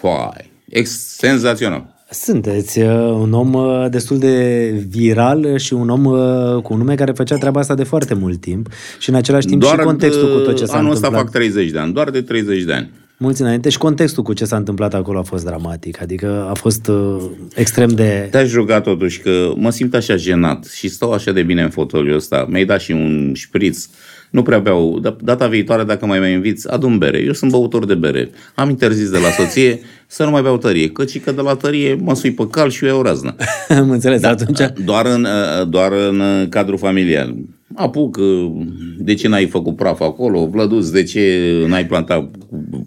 Poai. 0.00 0.50
Ex- 0.68 1.16
senzațional. 1.16 1.98
Sunteți 2.10 2.78
uh, 2.80 2.86
un 3.00 3.32
om 3.32 3.54
uh, 3.54 3.86
destul 3.90 4.18
de 4.18 4.68
viral 4.88 5.58
și 5.58 5.72
un 5.74 5.88
om 5.88 6.04
uh, 6.04 6.62
cu 6.62 6.72
un 6.72 6.78
nume 6.78 6.94
care 6.94 7.12
făcea 7.12 7.36
treaba 7.36 7.60
asta 7.60 7.74
de 7.74 7.82
foarte 7.84 8.14
mult 8.14 8.40
timp 8.40 8.68
și 8.98 9.08
în 9.08 9.14
același 9.14 9.46
timp 9.46 9.60
Doar 9.60 9.78
și 9.78 9.84
contextul 9.84 10.26
de- 10.28 10.32
cu 10.32 10.38
tot 10.38 10.56
ce 10.56 10.64
s-a 10.64 10.72
Anul 10.76 10.86
întâmplat. 10.92 11.12
ăsta 11.12 11.24
fac 11.24 11.32
30 11.32 11.70
de 11.70 11.78
ani, 11.78 11.92
doar 11.92 12.10
de 12.10 12.22
30 12.22 12.62
de 12.62 12.72
ani. 12.72 12.90
Mulți 13.22 13.40
înainte 13.42 13.68
și 13.68 13.78
contextul 13.78 14.22
cu 14.22 14.32
ce 14.32 14.44
s-a 14.44 14.56
întâmplat 14.56 14.94
acolo 14.94 15.18
a 15.18 15.22
fost 15.22 15.44
dramatic, 15.44 16.02
adică 16.02 16.46
a 16.50 16.54
fost 16.54 16.88
uh, 16.88 17.16
extrem 17.54 17.88
de... 17.88 18.28
Te-aș 18.30 18.52
ruga 18.52 18.80
totuși 18.80 19.20
că 19.20 19.52
mă 19.56 19.70
simt 19.70 19.94
așa 19.94 20.16
jenat 20.16 20.64
și 20.64 20.88
stau 20.88 21.12
așa 21.12 21.32
de 21.32 21.42
bine 21.42 21.62
în 21.62 21.70
fotoliul 21.70 22.16
ăsta. 22.16 22.46
Mi-ai 22.48 22.64
dat 22.64 22.80
și 22.80 22.92
un 22.92 23.32
șpriț. 23.34 23.86
Nu 24.30 24.42
prea 24.42 24.58
beau. 24.58 24.98
Da- 24.98 25.16
Data 25.22 25.46
viitoare, 25.46 25.84
dacă 25.84 26.06
mai 26.06 26.18
mai 26.18 26.32
inviți, 26.32 26.72
adu 26.72 26.88
bere. 26.88 27.22
Eu 27.22 27.32
sunt 27.32 27.50
băutor 27.50 27.84
de 27.86 27.94
bere. 27.94 28.30
Am 28.54 28.68
interzis 28.68 29.10
de 29.10 29.18
la 29.18 29.30
soție 29.30 29.80
să 30.06 30.24
nu 30.24 30.30
mai 30.30 30.42
beau 30.42 30.58
tărie. 30.58 30.88
Căci 30.88 31.20
că 31.20 31.32
de 31.32 31.40
la 31.40 31.54
tărie 31.54 31.94
mă 31.94 32.14
sui 32.14 32.32
pe 32.32 32.46
cal 32.50 32.70
și 32.70 32.84
eu 32.84 32.90
iau 32.90 33.02
raznă. 33.02 33.34
Am 33.68 33.90
înțeles, 33.90 34.20
da, 34.20 34.28
atunci... 34.28 34.60
Doar 34.84 35.06
în, 35.06 35.24
uh, 35.24 35.68
doar 35.68 35.92
în 35.92 36.20
uh, 36.20 36.48
cadrul 36.48 36.78
familial. 36.78 37.34
Apuc, 37.74 38.16
uh, 38.16 38.52
de 38.98 39.14
ce 39.14 39.28
n-ai 39.28 39.46
făcut 39.46 39.76
praf 39.76 40.00
acolo? 40.00 40.46
Vlăduț, 40.46 40.88
de 40.88 41.02
ce 41.02 41.64
n-ai 41.68 41.86
plantat 41.86 42.30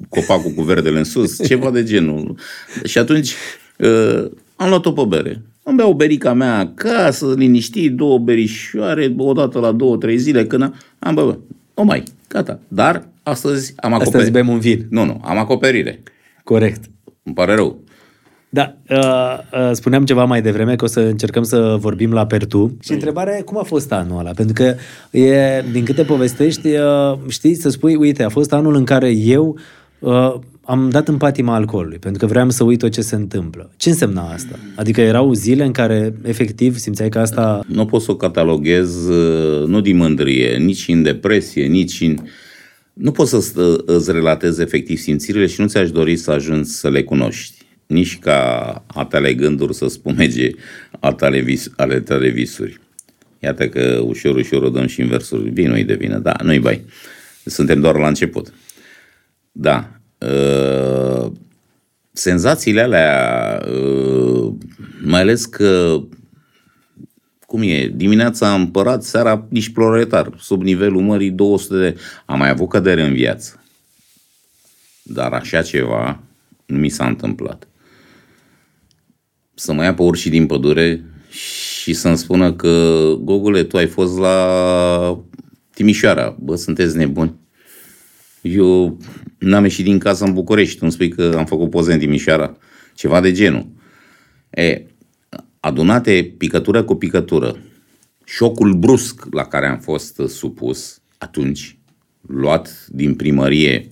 copacul 0.09 0.51
cu 0.51 0.61
verdele 0.61 0.97
în 0.97 1.03
sus? 1.03 1.43
Ceva 1.47 1.71
de 1.71 1.83
genul. 1.83 2.35
Și 2.83 2.97
atunci 2.97 3.33
uh, 3.77 4.25
am 4.55 4.69
luat-o 4.69 4.91
pe 4.91 5.03
bere. 5.07 5.41
Îmi 5.63 5.75
beau 5.77 5.93
berica 5.93 6.33
mea 6.33 6.57
acasă, 6.57 7.33
liniștit, 7.37 7.95
două 7.95 8.17
berișoare, 8.17 9.13
o 9.17 9.33
dată 9.33 9.59
la 9.59 9.71
două, 9.71 9.97
trei 9.97 10.17
zile, 10.17 10.45
când 10.45 10.61
am, 10.61 10.75
am 10.99 11.13
bă, 11.13 11.23
bă, 11.25 11.37
o 11.73 11.83
mai, 11.83 12.03
gata. 12.27 12.59
Dar 12.67 13.07
astăzi 13.23 13.73
am 13.75 13.93
Astăzi 13.93 14.09
acoperire. 14.09 14.41
bem 14.41 14.49
un 14.53 14.59
vin. 14.59 14.85
Nu, 14.89 15.05
nu, 15.05 15.21
am 15.23 15.37
acoperire. 15.37 16.03
Corect. 16.43 16.83
Îmi 17.23 17.35
pare 17.35 17.55
rău. 17.55 17.82
Da, 18.53 18.75
uh, 18.89 18.97
uh, 18.97 19.71
spuneam 19.71 20.05
ceva 20.05 20.23
mai 20.23 20.41
devreme 20.41 20.75
că 20.75 20.83
o 20.83 20.87
să 20.87 20.99
încercăm 20.99 21.43
să 21.43 21.77
vorbim 21.79 22.11
la 22.11 22.25
Pertu. 22.25 22.77
Și 22.81 22.91
întrebarea 22.91 23.37
e 23.37 23.41
cum 23.41 23.57
a 23.57 23.63
fost 23.63 23.91
anul 23.91 24.19
ăla? 24.19 24.31
Pentru 24.31 24.53
că 24.53 24.75
e, 25.17 25.63
din 25.71 25.83
câte 25.83 26.03
povestești, 26.03 26.67
uh, 26.67 27.17
știi, 27.27 27.55
să 27.55 27.69
spui, 27.69 27.95
uite, 27.95 28.23
a 28.23 28.29
fost 28.29 28.53
anul 28.53 28.75
în 28.75 28.83
care 28.83 29.09
eu 29.09 29.57
uh, 29.99 30.33
am 30.65 30.89
dat 30.89 31.07
în 31.07 31.17
patima 31.17 31.55
alcoolului, 31.55 31.97
pentru 31.97 32.25
că 32.25 32.31
vreau 32.31 32.49
să 32.49 32.63
uit 32.63 32.79
tot 32.79 32.91
ce 32.91 33.01
se 33.01 33.15
întâmplă. 33.15 33.71
Ce 33.77 33.89
însemna 33.89 34.31
asta? 34.33 34.59
Adică 34.75 35.01
erau 35.01 35.33
zile 35.33 35.63
în 35.63 35.71
care, 35.71 36.13
efectiv, 36.23 36.77
simțeai 36.77 37.09
că 37.09 37.19
asta... 37.19 37.63
Nu 37.67 37.85
pot 37.85 38.01
să 38.01 38.11
o 38.11 38.15
cataloghez 38.15 39.07
uh, 39.07 39.67
nu 39.67 39.81
din 39.81 39.97
mândrie, 39.97 40.57
nici 40.57 40.87
în 40.87 41.03
depresie, 41.03 41.65
nici 41.65 42.01
în... 42.01 42.17
Nu 42.93 43.11
pot 43.11 43.27
să 43.27 43.51
st- 43.51 43.85
îți 43.85 44.11
relatez 44.11 44.59
efectiv 44.59 44.97
simțirile 44.97 45.45
și 45.45 45.61
nu 45.61 45.67
ți-aș 45.67 45.91
dori 45.91 46.15
să 46.15 46.31
ajungi 46.31 46.69
să 46.69 46.89
le 46.89 47.03
cunoști. 47.03 47.61
Nici 47.85 48.19
ca 48.19 48.83
a 48.87 49.05
tale 49.05 49.33
gânduri 49.33 49.73
să 49.73 49.87
spumege 49.87 50.49
a 50.99 51.13
tale 51.13 51.39
vis- 51.39 51.71
ale 51.75 51.99
tale 51.99 52.29
visuri. 52.29 52.79
Iată 53.39 53.69
că 53.69 54.01
ușor, 54.05 54.35
ușor 54.35 54.63
o 54.63 54.69
dăm 54.69 54.87
și 54.87 55.01
în 55.01 55.07
versuri. 55.07 55.49
Vinul-i 55.49 55.83
de 55.83 55.95
vină, 55.95 56.17
da, 56.17 56.35
nu-i 56.43 56.59
bai. 56.59 56.85
Suntem 57.45 57.81
doar 57.81 57.95
la 57.95 58.07
început. 58.07 58.53
Da. 59.51 59.91
Uh, 60.17 61.31
senzațiile 62.11 62.81
alea, 62.81 63.61
uh, 63.67 64.53
mai 65.01 65.21
ales 65.21 65.45
că 65.45 66.01
cum 67.53 67.61
e, 67.61 67.87
dimineața 67.87 68.51
am 68.51 68.71
părat, 68.71 69.03
seara 69.03 69.45
nici 69.49 69.69
proletar, 69.69 70.33
sub 70.39 70.61
nivelul 70.61 71.01
mării 71.01 71.31
200 71.31 71.75
de... 71.77 71.99
Am 72.25 72.37
mai 72.37 72.49
avut 72.49 72.69
cădere 72.69 73.03
în 73.03 73.13
viață. 73.13 73.63
Dar 75.03 75.33
așa 75.33 75.61
ceva 75.61 76.19
nu 76.65 76.77
mi 76.77 76.89
s-a 76.89 77.07
întâmplat. 77.07 77.67
Să 79.55 79.73
mă 79.73 79.83
ia 79.83 79.93
pe 79.93 80.01
urși 80.01 80.29
din 80.29 80.45
pădure 80.45 81.03
și 81.81 81.93
să-mi 81.93 82.17
spună 82.17 82.53
că, 82.53 83.15
Gogule, 83.19 83.63
tu 83.63 83.77
ai 83.77 83.87
fost 83.87 84.17
la 84.17 85.23
Timișoara. 85.73 86.35
Bă, 86.39 86.55
sunteți 86.55 86.97
nebuni. 86.97 87.35
Eu 88.41 88.97
n-am 89.37 89.63
ieșit 89.63 89.85
din 89.85 89.99
casă 89.99 90.23
în 90.23 90.33
București. 90.33 90.73
Tu 90.73 90.79
îmi 90.81 90.91
spui 90.91 91.09
că 91.09 91.33
am 91.37 91.45
făcut 91.45 91.69
poze 91.69 91.93
în 91.93 91.99
Timișoara. 91.99 92.57
Ceva 92.95 93.21
de 93.21 93.31
genul. 93.31 93.67
E, 94.49 94.85
adunate 95.59 96.33
picătură 96.37 96.83
cu 96.83 96.95
picătură, 96.95 97.57
șocul 98.25 98.73
brusc 98.73 99.25
la 99.31 99.43
care 99.43 99.67
am 99.67 99.79
fost 99.79 100.21
supus 100.27 101.01
atunci, 101.17 101.77
luat 102.21 102.85
din 102.89 103.15
primărie, 103.15 103.91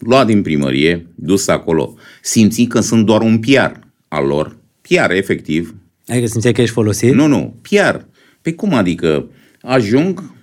luat 0.00 0.26
din 0.26 0.42
primărie, 0.42 1.06
dus 1.14 1.48
acolo, 1.48 1.94
simți 2.22 2.62
că 2.62 2.80
sunt 2.80 3.06
doar 3.06 3.20
un 3.20 3.38
PR 3.38 3.72
al 4.08 4.26
lor, 4.26 4.56
PR 4.80 5.10
efectiv, 5.10 5.74
Adică 6.10 6.26
simțeai 6.26 6.52
că 6.52 6.60
ești 6.60 6.74
folosit? 6.74 7.14
nu, 7.14 7.26
nu, 7.26 7.54
PR. 7.62 7.96
Pe 8.42 8.54
cum 8.54 8.74
adică? 8.74 9.30
Ajung 9.62 10.34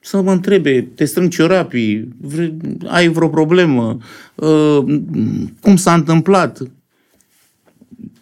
să 0.00 0.20
mă 0.20 0.32
întrebe, 0.32 0.82
te 0.94 1.04
strâng 1.04 1.30
ciorapii, 1.30 2.08
vre, 2.20 2.56
ai 2.86 3.08
vreo 3.08 3.28
problemă, 3.28 3.98
uh, 4.34 5.00
cum 5.60 5.76
s-a 5.76 5.94
întâmplat? 5.94 6.58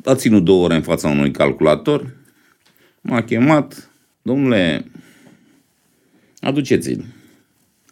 A 0.04 0.14
ținut 0.14 0.44
două 0.44 0.64
ore 0.64 0.75
în 0.75 0.82
fața 0.82 1.08
unui 1.08 1.30
calculator, 1.30 2.16
m-a 3.00 3.22
chemat, 3.22 3.90
domnule, 4.22 4.84
aduceți-l. 6.40 7.04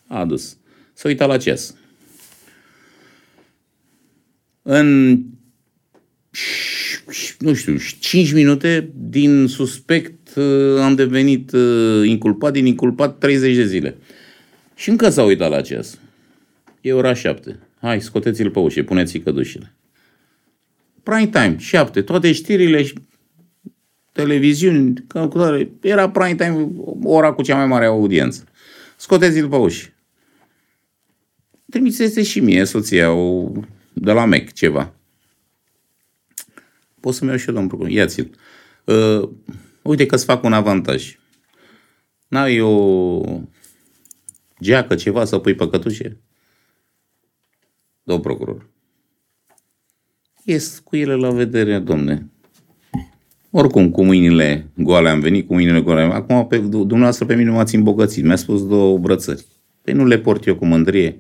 A 0.07 0.19
adus. 0.19 0.57
S-a 0.93 1.09
uitat 1.09 1.29
la 1.29 1.37
ceas. 1.37 1.75
În 4.63 5.17
nu 7.39 7.55
știu, 7.55 7.77
5 8.01 8.33
minute 8.33 8.91
din 8.95 9.47
suspect 9.47 10.35
uh, 10.37 10.81
am 10.81 10.95
devenit 10.95 11.53
uh, 11.53 12.07
inculpat, 12.07 12.53
din 12.53 12.67
inculpat 12.67 13.19
30 13.19 13.57
de 13.57 13.67
zile. 13.67 13.97
Și 14.75 14.89
încă 14.89 15.09
s-a 15.09 15.23
uitat 15.23 15.51
la 15.51 15.61
ceas. 15.61 15.99
E 16.81 16.93
ora 16.93 17.15
7. 17.15 17.59
Hai, 17.81 18.01
scoteți-l 18.01 18.51
pe 18.51 18.59
ușă, 18.59 18.83
puneți-i 18.83 19.21
cădușile. 19.21 19.75
Prime 21.03 21.27
time, 21.27 21.57
7. 21.59 22.03
Toate 22.03 22.33
știrile 22.33 22.83
și 22.83 22.95
televiziuni, 24.13 25.05
calculare, 25.07 25.71
era 25.81 26.11
prime 26.11 26.35
time 26.35 26.69
ora 27.03 27.33
cu 27.33 27.43
cea 27.43 27.57
mai 27.57 27.67
mare 27.67 27.85
audiență. 27.85 28.45
Scoteți-l 28.97 29.49
pe 29.49 29.57
ușă. 29.57 29.89
Trimiteți 31.71 32.21
și 32.21 32.41
mie, 32.41 32.65
soția, 32.65 33.13
o, 33.13 33.51
de 33.93 34.13
la 34.13 34.25
MEC, 34.25 34.53
ceva. 34.53 34.95
Pot 37.01 37.15
să-mi 37.15 37.31
iau 37.31 37.39
și 37.39 37.49
eu, 37.49 37.55
domnul 37.55 37.71
procuror. 37.71 37.93
Ia-ți-l. 37.93 38.31
Uh, 38.85 39.29
uite 39.83 40.07
că-ți 40.07 40.25
fac 40.25 40.45
un 40.45 40.53
avantaj. 40.53 41.19
N-ai 42.29 42.61
o 42.61 43.21
geacă, 44.63 44.95
ceva 44.95 45.25
să 45.25 45.39
pui 45.39 45.55
pe 45.55 45.69
cătușe? 45.69 46.21
Domnul 48.03 48.25
procuror. 48.25 48.69
Ies 50.45 50.79
cu 50.85 50.97
ele 50.97 51.15
la 51.15 51.31
vedere, 51.31 51.79
domne. 51.79 52.31
Oricum, 53.51 53.91
cu 53.91 54.05
mâinile 54.05 54.71
goale 54.77 55.09
am 55.09 55.21
venit, 55.21 55.47
cu 55.47 55.53
mâinile 55.53 55.81
goale. 55.81 56.01
Acum, 56.01 56.47
pe, 56.47 56.59
dumneavoastră, 56.59 57.25
pe 57.25 57.35
mine 57.35 57.51
m-ați 57.51 57.75
îmbogățit. 57.75 58.25
Mi-a 58.25 58.37
spus 58.37 58.67
două 58.67 58.99
brățări. 58.99 59.47
Păi 59.83 59.95
nu 59.95 60.05
le 60.05 60.19
port 60.19 60.47
eu 60.47 60.57
cu 60.57 60.67
mândrie. 60.67 61.19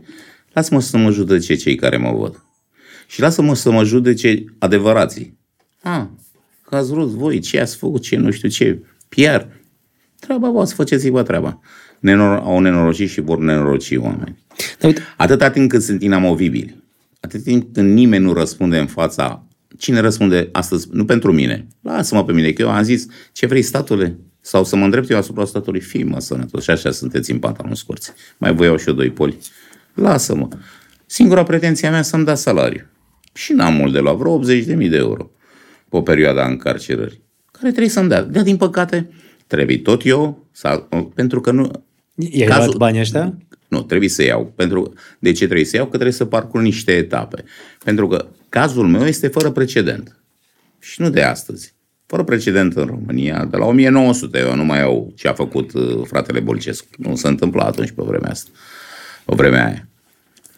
Lasă-mă 0.53 0.81
să 0.81 0.97
mă 0.97 1.11
judece 1.11 1.55
cei 1.55 1.75
care 1.75 1.97
mă 1.97 2.12
văd. 2.12 2.45
Și 3.11 3.21
lasă-mă 3.21 3.55
să 3.55 3.71
mă 3.71 3.85
judece 3.85 4.45
adevărații. 4.59 5.38
A, 5.83 6.11
că 6.62 6.76
ați 6.76 6.90
vrut 6.90 7.09
voi, 7.09 7.38
ce 7.38 7.61
ați 7.61 7.76
făcut, 7.76 8.02
ce 8.02 8.17
nu 8.17 8.31
știu 8.31 8.49
ce, 8.49 8.83
PR. 9.09 9.40
Treaba 10.19 10.50
voastră, 10.50 10.76
faceți-vă 10.76 11.23
treaba. 11.23 11.61
Nenor- 11.99 12.43
au 12.43 12.61
nenorocit 12.61 13.11
și 13.11 13.21
vor 13.21 13.38
nenoroci 13.38 13.97
oameni. 13.97 14.38
Dar 14.79 14.88
uite, 14.88 15.02
Atâta 15.17 15.50
timp 15.50 15.71
cât 15.71 15.83
sunt 15.83 16.02
inamovibili, 16.02 16.83
atât 17.21 17.43
timp 17.43 17.75
când 17.75 17.93
nimeni 17.93 18.25
nu 18.25 18.33
răspunde 18.33 18.79
în 18.79 18.87
fața 18.87 19.47
cine 19.79 20.00
răspunde 20.00 20.49
astăzi? 20.52 20.88
Nu 20.93 21.05
pentru 21.05 21.33
mine. 21.33 21.67
Lasă-mă 21.81 22.25
pe 22.25 22.33
mine, 22.33 22.50
că 22.50 22.62
eu 22.62 22.71
am 22.71 22.83
zis, 22.83 23.07
ce 23.33 23.47
vrei, 23.47 23.62
statule? 23.62 24.19
Sau 24.40 24.64
să 24.64 24.76
mă 24.76 24.85
îndrept 24.85 25.11
eu 25.11 25.17
asupra 25.17 25.45
statului? 25.45 25.81
Fii 25.81 26.05
mă 26.05 26.21
sănătos. 26.21 26.62
Și 26.62 26.71
așa 26.71 26.90
sunteți 26.90 27.31
în 27.31 27.38
pantaloni 27.38 27.76
scurți. 27.76 28.12
Mai 28.38 28.55
voiau 28.55 28.76
și 28.76 28.88
eu 28.88 28.95
doi 28.95 29.11
poli. 29.11 29.38
Lasă-mă. 29.95 30.49
Singura 31.07 31.43
pretenție 31.43 31.88
a 31.88 31.90
mea 31.90 32.02
să-mi 32.02 32.25
da 32.25 32.35
salariu. 32.35 32.85
Și 33.32 33.52
n-am 33.52 33.75
mult 33.75 33.92
de 33.92 33.99
la 33.99 34.12
vreo 34.12 34.40
80.000 34.40 34.64
de 34.64 34.96
euro 34.96 35.30
pe 35.88 35.96
o 35.96 36.02
perioadă 36.02 36.40
a 36.40 36.46
încarcerării. 36.46 37.22
Care 37.52 37.68
trebuie 37.68 37.88
să-mi 37.88 38.08
dea. 38.08 38.22
Dar, 38.22 38.42
din 38.42 38.56
păcate, 38.56 39.10
trebuie 39.46 39.78
tot 39.78 40.06
eu, 40.06 40.46
sau, 40.52 40.88
pentru 41.14 41.40
că 41.40 41.50
nu... 41.50 41.70
I-ai 42.14 42.49
Cazul... 42.49 42.64
luat 42.64 42.76
banii 42.76 43.00
ăștia? 43.00 43.34
Nu, 43.68 43.82
trebuie 43.82 44.08
să 44.08 44.22
iau. 44.22 44.52
Pentru, 44.56 44.92
de 45.18 45.32
ce 45.32 45.44
trebuie 45.44 45.64
să 45.64 45.76
iau? 45.76 45.84
Că 45.84 45.90
trebuie 45.90 46.12
să 46.12 46.25
parcurg 46.25 46.64
niște 46.64 46.92
etape. 46.92 47.44
Pentru 47.84 48.08
că 48.08 48.26
cazul 48.49 48.87
meu 48.87 49.04
este 49.04 49.28
fără 49.28 49.50
precedent. 49.50 50.20
Și 50.78 51.00
nu 51.00 51.10
de 51.10 51.22
astăzi. 51.22 51.75
Fără 52.06 52.25
precedent 52.25 52.76
în 52.76 52.84
România. 52.84 53.44
De 53.44 53.56
la 53.56 53.64
1900 53.64 54.38
eu 54.38 54.54
nu 54.54 54.64
mai 54.64 54.82
au 54.82 55.12
ce 55.16 55.28
a 55.28 55.32
făcut 55.32 55.72
uh, 55.72 56.00
fratele 56.06 56.40
Bolcescu. 56.40 56.87
Nu 56.96 57.16
se 57.16 57.28
întâmplă 57.28 57.62
atunci 57.62 57.90
pe 57.90 58.02
vremea 58.06 58.30
asta. 58.30 58.50
Pe 59.25 59.34
vremea 59.37 59.66
aia. 59.66 59.88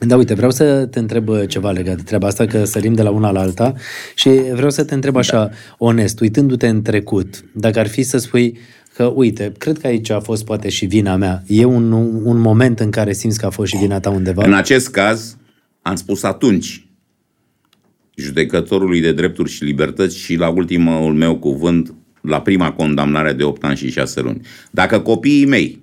Da, 0.06 0.16
uite, 0.16 0.34
vreau 0.34 0.50
să 0.50 0.86
te 0.86 0.98
întreb 0.98 1.28
uh, 1.28 1.48
ceva 1.48 1.70
legat 1.70 1.96
de 1.96 2.02
treaba 2.02 2.26
asta, 2.26 2.46
că 2.46 2.64
sărim 2.64 2.94
de 2.94 3.02
la 3.02 3.10
una 3.10 3.30
la 3.30 3.40
alta 3.40 3.74
și 4.14 4.28
vreau 4.28 4.70
să 4.70 4.84
te 4.84 4.94
întreb 4.94 5.16
așa, 5.16 5.44
da. 5.44 5.50
onest, 5.78 6.20
uitându-te 6.20 6.68
în 6.68 6.82
trecut, 6.82 7.44
dacă 7.54 7.78
ar 7.78 7.88
fi 7.88 8.02
să 8.02 8.18
spui 8.18 8.58
că, 8.94 9.04
uite, 9.04 9.52
cred 9.58 9.78
că 9.78 9.86
aici 9.86 10.10
a 10.10 10.20
fost 10.20 10.44
poate 10.44 10.68
și 10.68 10.86
vina 10.86 11.16
mea. 11.16 11.42
E 11.46 11.64
un, 11.64 11.92
un 12.24 12.38
moment 12.38 12.80
în 12.80 12.90
care 12.90 13.12
simți 13.12 13.38
că 13.38 13.46
a 13.46 13.50
fost 13.50 13.72
și 13.72 13.78
vina 13.78 14.00
ta 14.00 14.10
undeva? 14.10 14.44
În 14.44 14.52
acest 14.52 14.90
caz, 14.90 15.36
am 15.82 15.94
spus 15.94 16.22
atunci 16.22 16.86
judecătorului 18.14 19.00
de 19.00 19.12
drepturi 19.12 19.50
și 19.50 19.64
libertăți 19.64 20.18
și 20.18 20.34
la 20.34 20.48
ultimul 20.48 21.14
meu 21.14 21.38
cuvânt, 21.38 21.94
la 22.20 22.40
prima 22.40 22.72
condamnare 22.72 23.32
de 23.32 23.42
8 23.42 23.64
ani 23.64 23.76
și 23.76 23.90
6 23.90 24.20
luni. 24.20 24.40
Dacă 24.70 25.00
copiii 25.00 25.46
mei 25.46 25.82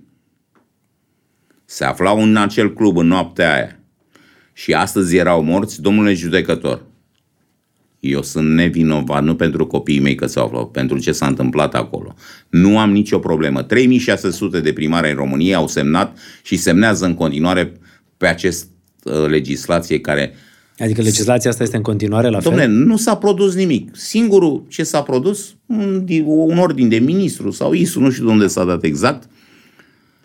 se 1.65 1.83
aflau 1.83 2.21
în 2.21 2.35
acel 2.35 2.73
club 2.73 2.97
în 2.97 3.07
noaptea 3.07 3.53
aia 3.53 3.78
și 4.59 4.73
astăzi 4.73 5.15
erau 5.15 5.43
morți, 5.43 5.81
domnule 5.81 6.13
judecător, 6.13 6.85
eu 7.99 8.21
sunt 8.21 8.53
nevinovat, 8.53 9.23
nu 9.23 9.35
pentru 9.35 9.67
copiii 9.67 9.99
mei 9.99 10.15
că 10.15 10.25
s-au 10.25 10.45
aflat, 10.45 10.65
pentru 10.65 10.97
ce 10.97 11.11
s-a 11.11 11.27
întâmplat 11.27 11.75
acolo. 11.75 12.15
Nu 12.49 12.79
am 12.79 12.91
nicio 12.91 13.19
problemă. 13.19 13.63
3600 13.63 14.59
de 14.59 14.73
primari 14.73 15.09
în 15.09 15.15
România 15.15 15.57
au 15.57 15.67
semnat 15.67 16.17
și 16.43 16.57
semnează 16.57 17.05
în 17.05 17.13
continuare 17.13 17.71
pe 18.17 18.27
acest 18.27 18.67
uh, 19.03 19.25
legislație 19.27 19.99
care 19.99 20.33
Adică 20.79 21.01
legislația 21.01 21.49
asta 21.49 21.63
este 21.63 21.75
în 21.75 21.83
continuare 21.83 22.29
la 22.29 22.39
Dom'le, 22.39 22.55
fel? 22.55 22.69
nu 22.69 22.97
s-a 22.97 23.15
produs 23.15 23.55
nimic. 23.55 23.95
Singurul 23.95 24.65
ce 24.69 24.83
s-a 24.83 25.01
produs, 25.01 25.55
un, 25.65 26.05
un 26.25 26.57
ordin 26.57 26.89
de 26.89 26.97
ministru 26.97 27.51
sau 27.51 27.73
ISU, 27.73 27.99
nu 27.99 28.09
știu 28.09 28.25
de 28.25 28.31
unde 28.31 28.47
s-a 28.47 28.63
dat 28.63 28.83
exact, 28.83 29.29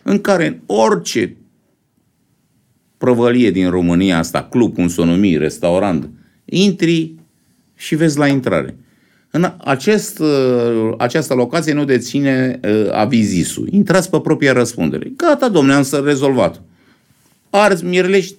în 0.03 0.21
care 0.21 0.62
orice 0.67 1.37
prăvălie 3.05 3.51
din 3.51 3.71
România 3.71 4.19
asta, 4.19 4.47
club, 4.51 4.75
cum 4.75 4.89
să 4.89 5.01
o 5.01 5.05
numi, 5.05 5.37
restaurant, 5.37 6.09
intri 6.45 7.15
și 7.77 7.95
vezi 7.95 8.19
la 8.19 8.27
intrare. 8.27 8.77
În 9.31 9.53
acest, 9.65 10.19
uh, 10.19 10.95
această 10.99 11.35
locație 11.35 11.73
nu 11.73 11.85
deține 11.85 12.61
uh, 12.63 12.91
avizisul. 12.93 13.69
Intrați 13.71 14.11
pe 14.11 14.21
propria 14.21 14.53
răspundere. 14.53 15.13
Gata, 15.17 15.49
domnule, 15.49 15.77
am 15.77 15.83
să 15.83 16.03
rezolvat. 16.05 16.63
Arzi, 17.51 17.85
mirlești, 17.85 18.37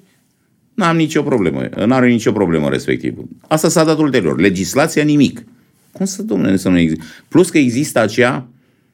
n-am 0.74 0.96
nicio 0.96 1.22
problemă. 1.22 1.70
N-are 1.86 2.08
nicio 2.08 2.32
problemă 2.32 2.70
respectiv. 2.70 3.18
Asta 3.48 3.70
s-a 3.70 3.84
dat 3.84 3.98
ulterior. 3.98 4.40
Legislația, 4.40 5.04
nimic. 5.04 5.44
Cum 5.92 6.06
să, 6.06 6.24
domnule, 6.24 6.58
să 6.58 6.70
nu 6.70 6.78
există? 6.78 7.04
Plus 7.28 7.50
că 7.50 7.58
există 7.58 8.00
acea 8.00 8.48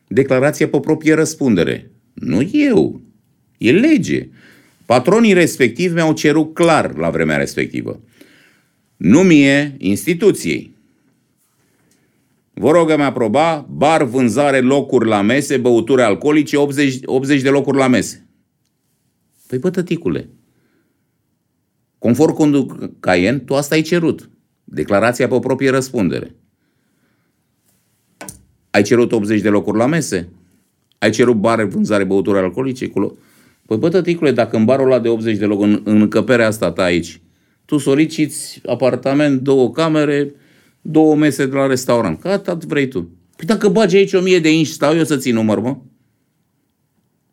declarație 0.07 0.67
pe 0.67 0.79
proprie 0.79 1.13
răspundere. 1.13 1.91
Nu 2.13 2.49
eu. 2.51 3.01
E 3.57 3.71
lege. 3.71 4.29
Patronii 4.91 5.33
respectivi 5.33 5.93
mi-au 5.93 6.13
cerut 6.13 6.53
clar 6.53 6.95
la 6.95 7.09
vremea 7.09 7.37
respectivă 7.37 7.99
nu 8.97 9.21
mie, 9.21 9.75
instituției. 9.77 10.75
Vă 12.53 12.71
rog 12.71 12.95
mi 12.95 13.03
aproba 13.03 13.67
bar, 13.69 14.03
vânzare, 14.03 14.59
locuri 14.59 15.07
la 15.07 15.21
mese, 15.21 15.57
băuturi 15.57 16.01
alcoolice, 16.01 16.57
80, 16.57 16.99
80 17.05 17.41
de 17.41 17.49
locuri 17.49 17.77
la 17.77 17.87
mese. 17.87 18.27
Păi 19.47 19.57
bă, 19.57 19.69
tăticule, 19.69 20.29
conform 21.97 22.33
conduc 22.33 22.99
Caien, 22.99 23.45
tu 23.45 23.55
asta 23.55 23.75
ai 23.75 23.81
cerut. 23.81 24.29
Declarația 24.63 25.27
pe 25.27 25.39
proprie 25.39 25.69
răspundere. 25.69 26.35
Ai 28.69 28.81
cerut 28.83 29.11
80 29.11 29.41
de 29.41 29.49
locuri 29.49 29.77
la 29.77 29.85
mese? 29.85 30.29
Ai 30.97 31.09
cerut 31.09 31.35
bar, 31.35 31.63
vânzare, 31.63 32.03
băuturi 32.03 32.37
alcoolice? 32.37 32.87
Culo? 32.87 33.17
Păi 33.65 33.77
bă, 33.77 33.89
tăticule, 33.89 34.31
dacă 34.31 34.55
în 34.57 34.65
barul 34.65 34.85
ăla 34.85 34.99
de 34.99 35.07
80 35.07 35.37
de 35.37 35.45
locuri, 35.45 35.69
în, 35.69 35.81
în 35.83 36.01
încăperea 36.01 36.47
asta 36.47 36.71
ta 36.71 36.83
aici, 36.83 37.21
tu 37.65 37.77
soliciți 37.77 38.61
apartament, 38.65 39.41
două 39.41 39.71
camere, 39.71 40.33
două 40.81 41.15
mese 41.15 41.45
de 41.45 41.55
la 41.55 41.67
restaurant. 41.67 42.19
Ca 42.19 42.31
atât 42.31 42.65
vrei 42.65 42.87
tu. 42.87 42.99
Păi 43.35 43.45
dacă 43.45 43.67
bagi 43.67 43.95
aici 43.95 44.13
o 44.13 44.21
mie 44.21 44.39
de 44.39 44.53
inși, 44.53 44.71
stau 44.71 44.95
eu 44.95 45.03
să 45.03 45.17
țin 45.17 45.33
număr, 45.33 45.59
mă? 45.59 45.77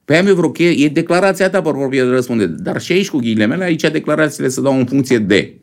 Păi 0.04 0.16
am 0.16 0.26
eu 0.26 0.34
vreo 0.34 0.50
cheie, 0.50 0.84
e 0.84 0.88
declarația 0.88 1.50
ta 1.50 1.62
pe 1.62 1.70
proprie 1.70 2.02
de 2.02 2.08
răspunde. 2.08 2.46
Dar 2.46 2.80
și 2.80 2.92
aici 2.92 3.08
cu 3.08 3.18
ghilimele, 3.18 3.64
aici 3.64 3.90
declarațiile 3.90 4.48
se 4.48 4.60
dau 4.60 4.78
în 4.78 4.86
funcție 4.86 5.18
de 5.18 5.58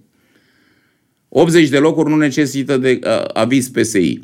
80 1.30 1.70
de 1.70 1.78
locuri 1.78 2.10
nu 2.10 2.16
necesită 2.16 2.78
de 2.78 3.00
uh, 3.04 3.26
aviz 3.34 3.70
PSI. 3.70 4.20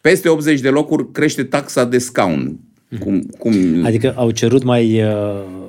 Peste 0.00 0.28
80 0.28 0.60
de 0.60 0.68
locuri 0.68 1.12
crește 1.12 1.44
taxa 1.44 1.84
de 1.84 1.98
scaun. 1.98 2.60
Cum, 3.00 3.22
cum... 3.38 3.52
Adică 3.84 4.12
au 4.16 4.30
cerut 4.30 4.62
mai 4.62 5.02
uh, 5.02 5.10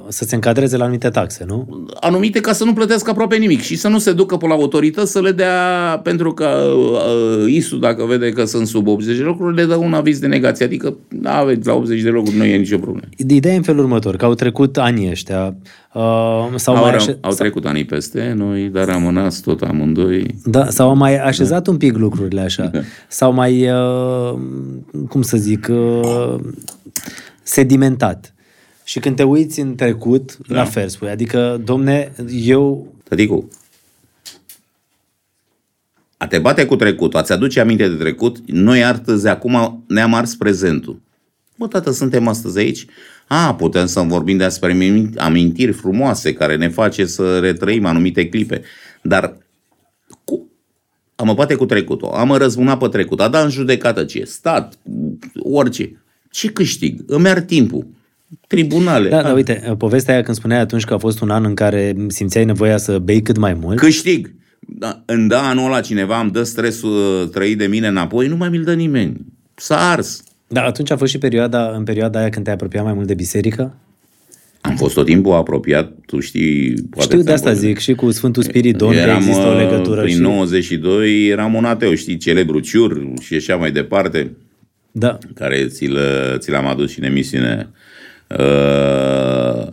să 0.08 0.24
se 0.24 0.36
încadreze 0.36 0.78
la 0.78 0.84
anumite 0.84 1.10
taxe, 1.10 1.44
nu? 1.48 1.86
Anumite 2.00 2.40
ca 2.40 2.54
să 2.54 2.64
nu 2.64 2.74
plătească 2.74 3.10
aproape 3.10 3.36
nimic 3.36 3.62
și 3.62 3.76
să 3.76 3.88
nu 3.88 3.98
se 3.98 4.14
ducă 4.14 4.38
pe 4.38 4.48
la 4.48 4.54
autorități 4.54 5.12
să 5.12 5.22
le 5.22 5.32
dea, 5.32 6.00
pentru 6.04 6.34
că 6.34 6.74
uh, 6.76 7.54
ISU, 7.54 7.78
dacă 7.78 8.06
vede 8.06 8.30
că 8.30 8.46
sunt 8.46 8.68
sub 8.68 8.88
80 8.88 9.18
de 9.18 9.24
locuri, 9.24 9.56
le 9.56 9.66
dă 9.66 9.76
un 9.76 9.94
aviz 9.94 10.20
de 10.20 10.28
negație. 10.28 10.66
Adică, 10.66 10.98
da, 11.10 11.38
aveți, 11.38 11.68
la 11.68 11.74
80 11.74 12.02
de 12.02 12.10
locuri 12.10 12.36
nu 12.36 12.44
e 12.44 12.58
nicio 12.58 12.78
problemă. 12.78 13.08
Ideea 13.18 13.54
e 13.54 13.58
în 13.58 13.64
felul 13.64 13.84
următor, 13.84 14.16
că 14.16 14.26
au 14.26 14.34
trecut 14.34 14.78
anii 14.78 15.10
ăștia. 15.10 15.56
Uh, 15.94 16.54
sau 16.56 16.76
au, 16.76 16.82
mai 16.82 16.96
așe... 16.96 17.18
au 17.22 17.34
trecut 17.34 17.66
anii 17.66 17.86
peste 17.86 18.34
noi, 18.36 18.64
dar 18.64 18.90
amânați 18.90 19.42
tot 19.42 19.62
amândoi. 19.62 20.36
Da, 20.46 20.70
sau 20.70 20.90
au 20.90 20.96
mai 20.96 21.18
așezat 21.18 21.64
da. 21.64 21.72
un 21.72 21.78
pic 21.78 21.98
lucrurile 21.98 22.42
așa. 22.42 22.72
sau 23.08 23.34
mai, 23.34 23.72
uh, 23.72 24.40
cum 25.10 25.22
să 25.22 25.38
zic, 25.38 25.68
uh, 25.72 26.36
sedimentat. 27.44 28.34
Și 28.84 29.00
când 29.00 29.16
te 29.16 29.24
uiți 29.24 29.60
în 29.60 29.76
trecut, 29.76 30.38
da. 30.48 30.56
la 30.56 30.66
fel 30.66 30.88
spui. 30.88 31.10
Adică, 31.10 31.62
domne, 31.64 32.12
eu... 32.32 32.88
Tăticu, 33.04 33.48
a 36.22 36.28
te 36.28 36.38
bate 36.38 36.66
cu 36.66 36.76
trecutul, 36.76 37.20
a-ți 37.20 37.32
aduce 37.32 37.60
aminte 37.60 37.88
de 37.88 37.96
trecut, 37.96 38.38
noi 38.46 38.84
astăzi 38.84 39.28
acum 39.28 39.84
ne-am 39.88 40.14
ars 40.14 40.36
prezentul. 40.36 41.02
Bă, 41.56 41.68
tată, 41.68 41.92
suntem 41.92 42.28
astăzi 42.28 42.58
aici? 42.58 42.86
A, 43.32 43.56
putem 43.56 43.86
să 43.86 44.00
vorbim 44.00 44.38
despre 44.38 44.78
amintiri 45.18 45.72
frumoase 45.72 46.34
care 46.34 46.56
ne 46.56 46.70
face 46.70 47.06
să 47.06 47.40
retrăim 47.40 47.86
anumite 47.86 48.30
clipe. 48.30 48.62
Dar 49.02 49.38
cu, 50.24 50.50
am 51.16 51.26
mă 51.26 51.34
bate 51.34 51.56
cu 51.56 51.66
trecutul, 51.66 52.10
am 52.10 52.28
mă 52.28 52.38
răzbuna 52.38 52.78
pe 52.78 52.88
trecut, 52.88 53.22
a 53.22 53.28
dat 53.28 53.44
în 53.44 53.50
judecată 53.50 54.04
ce? 54.04 54.24
Stat, 54.24 54.78
orice. 55.34 56.04
Ce 56.32 56.48
câștig? 56.48 57.04
Îmi 57.08 57.28
ar 57.28 57.40
timpul 57.40 57.88
tribunale. 58.48 59.10
Da, 59.10 59.22
dar 59.22 59.34
uite, 59.34 59.76
povestea 59.78 60.14
aia 60.14 60.24
când 60.24 60.38
spuneai 60.38 60.60
atunci 60.60 60.84
că 60.84 60.94
a 60.94 60.98
fost 60.98 61.22
un 61.22 61.30
an 61.30 61.44
în 61.46 61.54
care 61.54 61.96
simțeai 62.08 62.46
nevoia 62.46 62.78
să 62.78 63.00
bei 63.00 63.22
cât 63.22 63.38
mai 63.38 63.54
mult. 63.54 63.78
Câștig. 63.78 64.34
Da, 64.60 65.04
în 65.06 65.28
da 65.28 65.50
anul 65.50 65.66
ăla 65.66 65.82
cineva 65.82 66.20
îmi 66.20 66.32
dă 66.32 66.44
stresul 66.44 67.22
uh, 67.22 67.30
trăit 67.30 67.58
de 67.58 67.66
mine 67.66 67.88
înapoi, 67.88 68.28
nu 68.28 68.36
mai 68.36 68.50
mi-l 68.50 68.64
dă 68.64 68.74
nimeni. 68.74 69.26
S-a 69.56 69.90
ars. 69.92 70.24
Da, 70.50 70.64
atunci 70.64 70.92
a 70.92 70.98
fost 70.98 71.12
și 71.12 71.18
perioada, 71.18 71.70
în 71.76 71.84
perioada 71.84 72.20
aia 72.20 72.30
când 72.30 72.44
te-ai 72.44 72.56
apropiat 72.56 72.84
mai 72.84 72.94
mult 72.94 73.08
de 73.08 73.14
biserică? 73.14 73.76
Am 74.62 74.76
fost 74.76 74.94
tot 74.94 75.06
timpul 75.06 75.34
apropiat, 75.34 75.92
tu 76.06 76.20
știi... 76.20 76.74
Poate 76.90 77.10
Știu 77.10 77.22
de 77.22 77.32
asta 77.32 77.54
zic, 77.54 77.78
și 77.78 77.94
cu 77.94 78.12
Sfântul 78.12 78.44
Spirit 78.44 78.76
Domn, 78.76 78.94
eram, 78.94 79.18
există 79.18 79.46
o 79.46 79.52
uh, 79.52 79.58
legătură. 79.58 80.02
Prin 80.02 80.16
și... 80.16 80.22
92 80.22 81.28
eram 81.28 81.54
un 81.54 81.66
ateu, 81.66 81.94
știi, 81.94 82.18
celebru 82.18 82.60
ciur 82.60 83.02
și 83.22 83.36
așa 83.36 83.56
mai 83.56 83.72
departe. 83.72 84.32
Da. 84.92 85.18
Care 85.34 85.68
ți, 85.68 85.90
ți 86.38 86.52
l-am 86.52 86.66
adus 86.66 86.92
și 86.92 87.00
în 87.00 87.06
emisiune 87.06 87.70
Uh, 88.38 89.68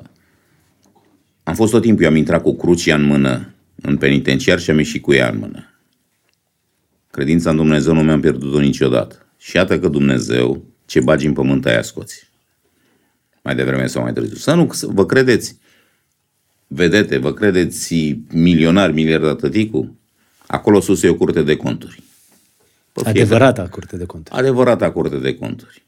am 1.43 1.55
fost 1.55 1.73
tot 1.73 1.83
timpul, 1.83 2.05
eu 2.05 2.11
am 2.11 2.17
intrat 2.17 2.43
cu 2.43 2.57
crucia 2.57 2.95
în 2.95 3.03
mână 3.03 3.55
în 3.83 3.97
penitenciar 3.97 4.59
și 4.59 4.71
am 4.71 4.77
ieșit 4.77 5.03
cu 5.03 5.13
ea 5.13 5.29
în 5.29 5.39
mână. 5.39 5.81
Credința 7.11 7.51
în 7.51 7.57
Dumnezeu 7.57 7.95
nu 7.95 8.03
mi-am 8.03 8.21
pierdut-o 8.21 8.61
niciodată. 8.61 9.26
Și 9.39 9.57
iată 9.57 9.79
că 9.79 9.89
Dumnezeu, 9.89 10.65
ce 10.87 11.01
bagi 11.01 11.27
în 11.27 11.33
pământ, 11.33 11.67
aia 11.67 11.83
scoți. 11.83 12.29
Mai 13.43 13.55
devreme 13.55 13.87
sau 13.87 14.03
mai 14.03 14.13
târziu. 14.13 14.37
Să 14.37 14.55
nu 14.55 14.71
vă 14.83 15.07
credeți, 15.07 15.59
vedete, 16.67 17.19
vă 17.19 17.33
credeți 17.33 18.17
milionar, 18.33 18.91
miliardar 18.91 19.35
tăticu? 19.35 19.99
Acolo 20.47 20.81
sus 20.81 21.03
e 21.03 21.09
o 21.09 21.15
curte 21.15 21.43
de 21.43 21.57
conturi. 21.57 22.03
Pe 22.93 23.03
fiecare- 23.03 23.21
Adevărata 23.21 23.69
curte 23.69 23.97
de 23.97 24.05
conturi. 24.05 24.39
adevărata 24.39 24.93
curte 24.93 25.17
de 25.17 25.35
conturi. 25.35 25.85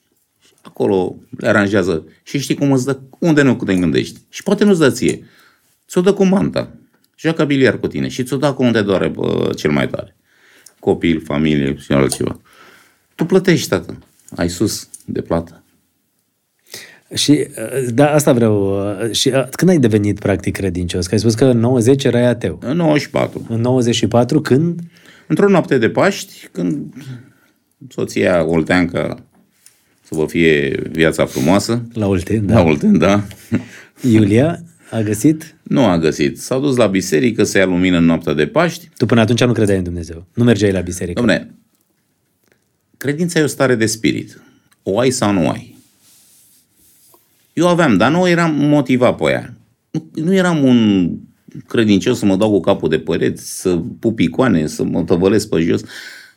Acolo 0.62 1.16
le 1.38 1.48
aranjează 1.48 2.04
și 2.22 2.38
știi 2.38 2.54
cum 2.54 2.72
îți 2.72 2.84
dă, 2.84 2.98
unde 3.18 3.42
nu 3.42 3.54
te 3.54 3.74
gândești. 3.76 4.20
Și 4.28 4.42
poate 4.42 4.64
nu-ți 4.64 4.78
dă 4.78 4.90
ție. 4.90 5.26
Ți-o 5.88 6.00
dă 6.00 6.12
cu 6.12 6.24
manta. 6.24 6.70
Joacă 7.16 7.44
biliar 7.44 7.78
cu 7.78 7.86
tine 7.86 8.08
și 8.08 8.24
ți-o 8.24 8.36
dă 8.36 8.46
acolo 8.46 8.66
unde 8.66 8.82
doare 8.82 9.08
bă, 9.08 9.52
cel 9.56 9.70
mai 9.70 9.88
tare. 9.88 10.16
Copil, 10.80 11.20
familie 11.24 11.76
și 11.76 11.92
altceva. 11.92 12.40
Tu 13.18 13.24
plătești, 13.24 13.68
tată. 13.68 13.98
Ai 14.36 14.48
sus 14.48 14.88
de 15.04 15.20
plată. 15.20 15.62
Și, 17.14 17.30
uh, 17.30 17.88
da, 17.94 18.10
asta 18.12 18.32
vreau. 18.32 18.78
uh, 19.02 19.12
Și 19.12 19.28
uh, 19.28 19.48
când 19.50 19.70
ai 19.70 19.78
devenit 19.78 20.18
practic 20.18 20.56
credincios? 20.56 21.06
Că 21.06 21.14
ai 21.14 21.20
spus 21.20 21.34
că 21.34 21.44
în 21.44 21.58
90 21.58 22.04
erai 22.04 22.24
ateu. 22.26 22.58
În 22.62 22.76
94. 22.76 23.46
În 23.48 23.60
94, 23.60 24.40
când? 24.40 24.80
Într-o 25.26 25.48
noapte 25.48 25.78
de 25.78 25.88
Paști, 25.90 26.48
când 26.52 26.94
soția 27.88 28.44
Olteanca 28.44 29.22
să 30.02 30.14
vă 30.14 30.26
fie 30.26 30.82
viața 30.90 31.24
frumoasă, 31.24 31.82
La 31.92 32.06
Olten, 32.06 32.46
da. 32.46 32.52
da. 32.54 32.60
la 32.60 32.66
Olten, 32.68 32.98
da, 32.98 33.24
Iulia 34.10 34.62
a 34.90 35.00
găsit? 35.00 35.54
nu 35.62 35.84
a 35.84 35.98
găsit. 35.98 36.38
S-au 36.40 36.60
dus 36.60 36.76
la 36.76 36.86
biserică 36.86 37.44
să 37.44 37.58
ia 37.58 37.64
lumină 37.66 37.96
în 37.96 38.04
noaptea 38.04 38.32
de 38.32 38.46
Paști. 38.46 38.88
Tu 38.96 39.06
până 39.06 39.20
atunci 39.20 39.44
nu 39.44 39.52
credeai 39.52 39.78
în 39.78 39.84
Dumnezeu. 39.84 40.26
Nu 40.34 40.44
mergeai 40.44 40.72
la 40.72 40.80
biserică. 40.80 41.22
Dom'le, 41.24 41.46
credința 42.98 43.38
e 43.38 43.42
o 43.42 43.46
stare 43.46 43.74
de 43.74 43.86
spirit. 43.86 44.42
O 44.82 44.98
ai 44.98 45.10
sau 45.10 45.32
nu 45.32 45.48
ai. 45.48 45.76
Eu 47.52 47.68
aveam, 47.68 47.96
dar 47.96 48.10
nu 48.10 48.28
eram 48.28 48.54
motivat 48.54 49.16
pe 49.16 49.24
aia. 49.26 49.54
Nu, 49.90 50.10
nu 50.14 50.34
eram 50.34 50.64
un 50.64 51.10
credincios 51.66 52.18
să 52.18 52.24
mă 52.24 52.36
dau 52.36 52.50
cu 52.50 52.60
capul 52.60 52.88
de 52.88 52.98
păreți, 52.98 53.60
să 53.60 53.80
pup 54.00 54.18
icoane, 54.18 54.66
să 54.66 54.84
mă 54.84 55.02
tăvălesc 55.02 55.48
pe 55.48 55.60
jos. 55.60 55.80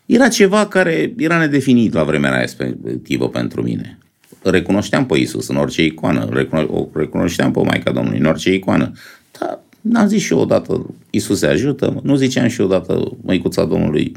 Era 0.05 0.27
ceva 0.27 0.67
care 0.67 1.13
era 1.17 1.37
nedefinit 1.37 1.93
la 1.93 2.03
vremea 2.03 2.39
respectivă 2.39 3.29
pentru 3.29 3.61
mine. 3.61 3.97
Recunoșteam 4.41 5.05
pe 5.05 5.17
Isus 5.17 5.47
în 5.47 5.55
orice 5.55 5.83
icoană, 5.83 6.29
recuno- 6.29 6.67
o 6.67 6.87
recunoșteam 6.93 7.51
pe 7.51 7.61
Maica 7.61 7.91
Domnului 7.91 8.19
în 8.19 8.25
orice 8.25 8.53
icoană. 8.53 8.91
Dar 9.39 9.59
n-am 9.81 10.07
zis 10.07 10.21
și 10.21 10.33
eu 10.33 10.39
odată, 10.39 10.85
Isus 11.09 11.39
se 11.39 11.45
ajută, 11.45 11.99
nu 12.03 12.15
ziceam 12.15 12.47
și 12.47 12.59
eu 12.59 12.65
odată, 12.65 13.17
Măicuța 13.21 13.65
Domnului, 13.65 14.11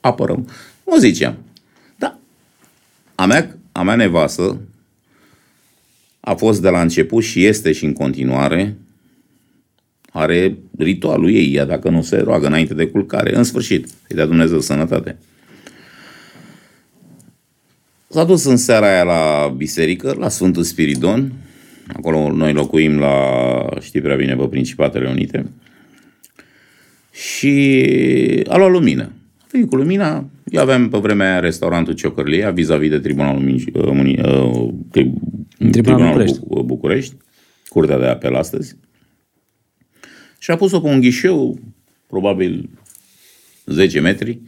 apărăm. 0.00 0.48
Nu 0.86 0.98
ziceam. 0.98 1.36
Da. 3.18 3.24
A 3.24 3.26
mea, 3.26 3.58
a 3.72 3.82
mea 3.82 3.94
nevastă 3.94 4.60
a 6.20 6.34
fost 6.34 6.62
de 6.62 6.68
la 6.68 6.80
început 6.80 7.22
și 7.22 7.44
este 7.44 7.72
și 7.72 7.84
în 7.84 7.92
continuare, 7.92 8.76
are 10.12 10.58
ritualul 10.78 11.30
ei, 11.30 11.54
ea 11.54 11.64
dacă 11.64 11.90
nu 11.90 12.02
se 12.02 12.16
roagă 12.16 12.46
înainte 12.46 12.74
de 12.74 12.86
culcare, 12.86 13.36
în 13.36 13.44
sfârșit, 13.44 13.86
să-i 13.86 14.16
dea 14.16 14.26
Dumnezeu 14.26 14.60
sănătate. 14.60 15.18
S-a 18.08 18.24
dus 18.24 18.44
în 18.44 18.56
seara 18.56 18.86
aia 18.86 19.02
la 19.02 19.54
biserică, 19.56 20.14
la 20.18 20.28
Sfântul 20.28 20.62
Spiridon, 20.62 21.32
acolo 21.92 22.32
noi 22.32 22.52
locuim 22.52 22.98
la, 22.98 23.66
știi 23.80 24.00
prea 24.00 24.16
bine, 24.16 24.36
pe 24.36 24.46
Principatele 24.46 25.08
Unite, 25.08 25.50
și 27.10 28.44
a 28.48 28.56
luat 28.56 28.70
lumină. 28.70 29.12
A 29.48 29.50
venit 29.50 29.68
cu 29.68 29.76
lumina, 29.76 30.28
eu 30.50 30.60
aveam 30.62 30.88
pe 30.88 30.98
vremea 30.98 31.30
aia 31.30 31.40
restaurantul 31.40 31.92
Ciocărlia, 31.94 32.50
vis-a-vis 32.50 32.90
de 32.90 32.98
Tribunalul, 32.98 33.40
Minci, 33.42 33.64
uh, 33.72 33.84
Muni, 33.92 34.20
uh, 34.20 34.68
tri, 34.90 35.10
Tribunalul 35.70 36.06
București. 36.08 36.38
Bu- 36.46 36.62
București, 36.62 37.14
Curtea 37.68 37.98
de 37.98 38.04
Apel 38.06 38.34
astăzi, 38.34 38.76
și 40.38 40.50
a 40.50 40.56
pus-o 40.56 40.80
pe 40.80 40.88
un 40.88 41.00
ghișeu, 41.00 41.58
probabil 42.06 42.68
10 43.66 44.00
metri, 44.00 44.40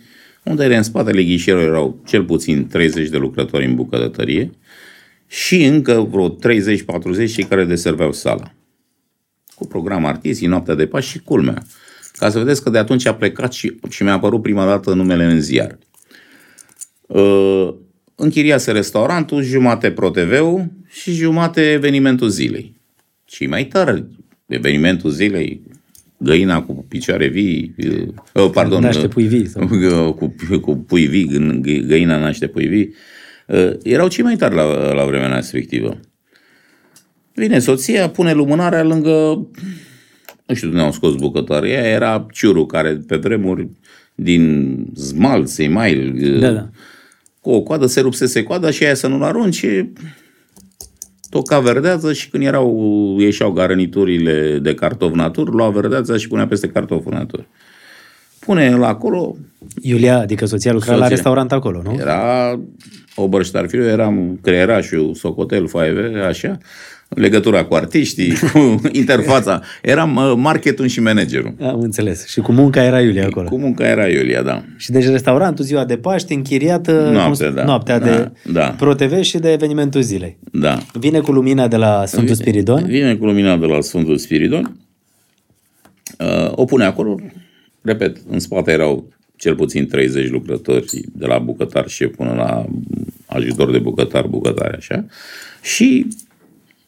unde 0.44 0.64
era 0.64 0.76
în 0.76 0.82
spatele 0.82 1.24
ghișeului 1.24 1.64
erau 1.64 2.00
cel 2.06 2.24
puțin 2.24 2.66
30 2.66 3.08
de 3.08 3.16
lucrători 3.16 3.64
în 3.64 3.74
bucătărie 3.74 4.50
și 5.26 5.64
încă 5.64 6.00
vreo 6.10 6.28
30-40 6.28 7.32
cei 7.32 7.44
care 7.44 7.64
deserveau 7.64 8.12
sala. 8.12 8.52
Cu 9.54 9.66
program 9.66 10.04
artistii, 10.04 10.46
noaptea 10.46 10.74
de 10.74 10.86
Paști 10.86 11.10
și 11.10 11.18
culmea. 11.18 11.62
Ca 12.20 12.30
să 12.30 12.38
vedeți 12.38 12.62
că 12.62 12.70
de 12.70 12.78
atunci 12.78 13.06
a 13.06 13.14
plecat 13.14 13.52
și, 13.52 13.78
și 13.88 14.02
mi-a 14.02 14.12
apărut 14.12 14.42
prima 14.42 14.66
dată 14.66 14.94
numele 14.94 15.24
în 15.24 15.40
ziar. 15.40 15.78
Uh, 17.06 17.74
închiriase 18.14 18.72
restaurantul, 18.72 19.42
jumate 19.42 19.90
ProTV-ul 19.90 20.70
și 20.88 21.12
jumate 21.12 21.70
evenimentul 21.70 22.28
zilei. 22.28 22.76
Și 23.24 23.46
mai 23.46 23.64
tare, 23.64 24.06
evenimentul 24.46 25.10
zilei, 25.10 25.62
găina 26.16 26.62
cu 26.62 26.84
picioare 26.88 27.26
vii, 27.26 27.74
uh, 28.34 28.50
pardon, 28.52 28.80
Naște 28.80 29.08
pui 29.08 29.26
vii, 29.26 29.46
sau- 29.48 29.68
uh, 30.08 30.14
cu, 30.14 30.34
cu 30.60 30.76
pui 30.76 31.06
vii, 31.06 31.28
gân- 31.28 31.86
găina 31.86 32.18
naște 32.18 32.46
pui 32.46 32.66
vii, 32.66 32.94
uh, 33.46 33.72
erau 33.82 34.08
cei 34.08 34.24
mai 34.24 34.36
tari 34.36 34.54
la, 34.54 34.92
la 34.92 35.04
vremea 35.04 35.34
respectivă. 35.34 36.00
Vine 37.34 37.58
soția, 37.58 38.08
pune 38.08 38.32
lumânarea 38.32 38.82
lângă, 38.82 39.46
nu 40.50 40.56
știu 40.56 40.68
de 40.68 40.74
unde 40.74 40.86
au 40.86 40.92
scos 40.92 41.14
bucătăria, 41.14 41.78
era 41.78 42.26
ciurul 42.32 42.66
care 42.66 43.00
pe 43.06 43.16
vremuri 43.16 43.68
din 44.14 44.76
zmalt, 44.94 45.48
semail, 45.48 46.38
Da, 46.40 46.50
da. 46.50 46.68
cu 47.40 47.50
o 47.50 47.60
coadă 47.62 47.86
se 47.86 48.00
rupsese 48.00 48.42
coada 48.42 48.70
și 48.70 48.84
aia 48.84 48.94
să 48.94 49.06
nu-l 49.06 49.22
arunci, 49.22 49.66
toca 51.30 51.60
verdeață 51.60 52.12
și 52.12 52.28
când 52.30 52.44
erau, 52.44 53.16
ieșeau 53.18 53.50
garniturile 53.50 54.58
de 54.62 54.74
cartof 54.74 55.14
natur, 55.14 55.54
lua 55.54 55.68
verdeața 55.70 56.16
și 56.16 56.28
punea 56.28 56.46
peste 56.46 56.68
cartoful 56.68 57.12
natur. 57.12 57.46
Pune 58.38 58.76
la 58.76 58.88
acolo, 58.88 59.36
Iulia, 59.82 60.18
adică 60.18 60.44
soția 60.46 60.72
lucra 60.72 60.90
la 60.90 60.96
Soția. 60.96 61.14
restaurant 61.14 61.52
acolo, 61.52 61.82
nu? 61.82 61.96
era 61.98 62.60
Oberștarfiu, 63.14 63.82
eram 63.82 64.38
creierașul, 64.42 65.14
socotel, 65.14 65.68
foaive, 65.68 66.20
așa, 66.20 66.58
legătura 67.16 67.64
cu 67.64 67.74
artiștii, 67.74 68.32
cu 68.52 68.80
interfața. 68.92 69.62
Eram 69.82 70.16
uh, 70.16 70.32
marketul 70.36 70.86
și 70.86 71.00
managerul. 71.00 71.54
Am 71.60 71.80
înțeles. 71.80 72.26
Și 72.26 72.40
cu 72.40 72.52
munca 72.52 72.84
era 72.84 73.00
Iulia 73.00 73.26
acolo. 73.26 73.48
Cu 73.48 73.58
munca 73.58 73.86
era 73.88 74.08
Iulia, 74.08 74.42
da. 74.42 74.64
Și 74.76 74.90
deci 74.90 75.04
restaurantul 75.06 75.64
ziua 75.64 75.84
de 75.84 75.96
Paște 75.96 76.34
închiriată 76.34 76.92
Noaptea, 76.92 77.24
cum 77.24 77.34
s- 77.34 77.54
da. 77.54 77.64
noaptea 77.64 77.98
Da, 77.98 78.04
de 78.06 78.30
da. 78.52 78.74
ProTV 78.78 79.20
și 79.20 79.38
de 79.38 79.52
evenimentul 79.52 80.00
zilei. 80.02 80.36
Da. 80.52 80.78
Vine 80.92 81.20
cu 81.20 81.32
lumina 81.32 81.68
de 81.68 81.76
la 81.76 82.04
Sfântul 82.06 82.34
Spiridon. 82.34 82.84
Vine 82.86 83.14
cu 83.16 83.24
lumina 83.24 83.56
de 83.56 83.66
la 83.66 83.80
Sfântul 83.80 84.16
Spiridon, 84.16 84.76
uh, 86.18 86.50
o 86.54 86.64
pune 86.64 86.84
acolo, 86.84 87.20
repet, 87.82 88.16
în 88.30 88.38
spate 88.38 88.70
erau 88.70 89.12
cel 89.36 89.54
puțin 89.54 89.86
30 89.88 90.28
lucrători, 90.30 90.84
de 91.12 91.26
la 91.26 91.38
bucătar 91.38 91.88
șef 91.88 92.14
până 92.16 92.32
la 92.32 92.64
ajutor 93.26 93.70
de 93.70 93.78
bucătar, 93.78 94.26
bucătare, 94.26 94.76
așa, 94.76 95.04
și 95.62 96.06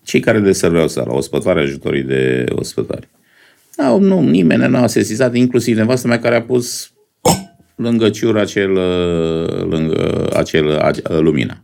cei 0.02 0.20
care 0.20 0.38
deserveau 0.40 0.88
sala, 0.88 1.14
ospătare, 1.14 1.60
ajutorii 1.60 2.02
de 2.02 2.44
ospătare. 2.50 3.08
Nu, 3.76 3.98
nu, 3.98 4.20
nimeni 4.20 4.68
nu 4.68 4.76
a 4.76 4.86
sesizat, 4.86 5.34
inclusiv 5.34 5.76
nevastă 5.76 6.06
mea 6.08 6.18
care 6.18 6.34
a 6.36 6.42
pus 6.42 6.92
lângă 7.74 8.10
ciur 8.10 8.38
acel, 8.38 8.70
uh, 8.72 9.62
lângă 9.64 10.28
acel, 10.36 10.76
acea, 10.78 11.18
lumina. 11.18 11.62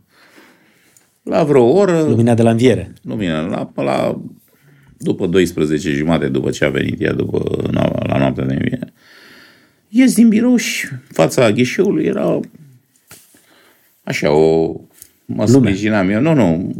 La 1.23 1.43
vreo 1.43 1.63
oră, 1.63 2.01
Lumina 2.01 2.33
de 2.33 2.41
la 2.41 2.49
înviere. 2.49 2.93
lumina 3.01 3.41
la, 3.41 3.71
la 3.83 4.21
după 4.97 5.27
12 5.27 5.91
jumate 5.91 6.27
după 6.27 6.49
ce 6.49 6.65
a 6.65 6.69
venit 6.69 7.01
ea 7.01 7.13
după 7.13 7.67
no- 7.67 8.07
la 8.07 8.17
noaptea 8.17 8.45
de 8.45 8.53
înviere. 8.53 8.93
Ies 9.87 10.13
din 10.15 10.29
birou 10.29 10.55
și 10.55 10.87
fața 11.11 11.51
ghișeului 11.51 12.05
era 12.05 12.39
așa 14.03 14.31
o 14.31 14.75
mă 15.25 15.43
Lume. 15.47 15.67
sprijinam 15.67 16.09
eu. 16.09 16.21
Nu, 16.21 16.33
nu. 16.33 16.71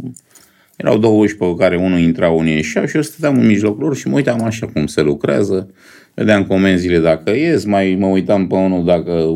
Erau 0.80 0.98
două 0.98 1.22
uși 1.22 1.36
pe 1.36 1.54
care 1.58 1.76
unul 1.76 1.98
intra, 1.98 2.30
unul 2.30 2.52
ieșea 2.52 2.86
și 2.86 2.96
eu 2.96 3.02
stăteam 3.02 3.38
în 3.38 3.46
mijlocul 3.46 3.82
lor 3.82 3.96
și 3.96 4.08
mă 4.08 4.14
uitam 4.14 4.42
așa 4.42 4.66
cum 4.66 4.86
se 4.86 5.02
lucrează. 5.02 5.74
Vedeam 6.14 6.44
comenzile 6.44 6.98
dacă 6.98 7.30
ies, 7.30 7.64
mai 7.64 7.94
mă 7.98 8.06
uitam 8.06 8.46
pe 8.46 8.54
unul 8.54 8.84
dacă 8.84 9.28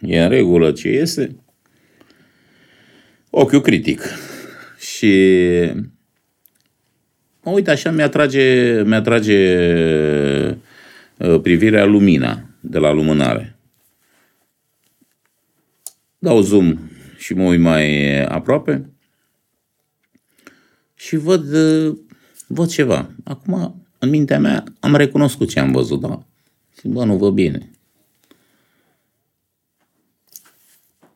e 0.00 0.22
în 0.22 0.28
regulă 0.28 0.72
ce 0.72 0.88
iese. 0.88 1.36
Ochiul 3.30 3.60
critic. 3.60 4.02
Și 4.78 5.12
mă 7.42 7.50
uit 7.50 7.68
așa, 7.68 7.90
mi-atrage, 7.90 8.82
mi-atrage 8.82 9.56
uh, 11.18 11.40
privirea 11.42 11.84
lumina 11.84 12.42
de 12.60 12.78
la 12.78 12.92
lumânare. 12.92 13.56
Dau 16.18 16.40
zoom 16.40 16.78
și 17.18 17.34
mă 17.34 17.44
uit 17.44 17.60
mai 17.60 18.18
aproape 18.24 18.89
și 21.00 21.16
văd, 21.16 21.52
uh, 21.52 21.96
văd 22.46 22.68
ceva. 22.68 23.10
Acum, 23.24 23.84
în 23.98 24.08
mintea 24.08 24.38
mea, 24.38 24.64
am 24.80 24.94
recunoscut 24.94 25.48
ce 25.48 25.60
am 25.60 25.72
văzut, 25.72 26.00
da? 26.00 26.26
Și 26.80 26.88
bă, 26.88 27.04
nu 27.04 27.16
văd 27.16 27.32
bine. 27.32 27.70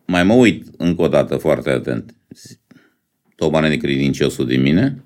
Mai 0.07 0.25
mă 0.25 0.33
uit 0.35 0.67
încă 0.77 1.03
o 1.03 1.09
dată 1.09 1.37
foarte 1.37 1.71
atent. 1.71 2.15
Tocmai 3.37 3.69
necredinciosul 3.69 4.47
din 4.47 4.63
mine. 4.63 5.05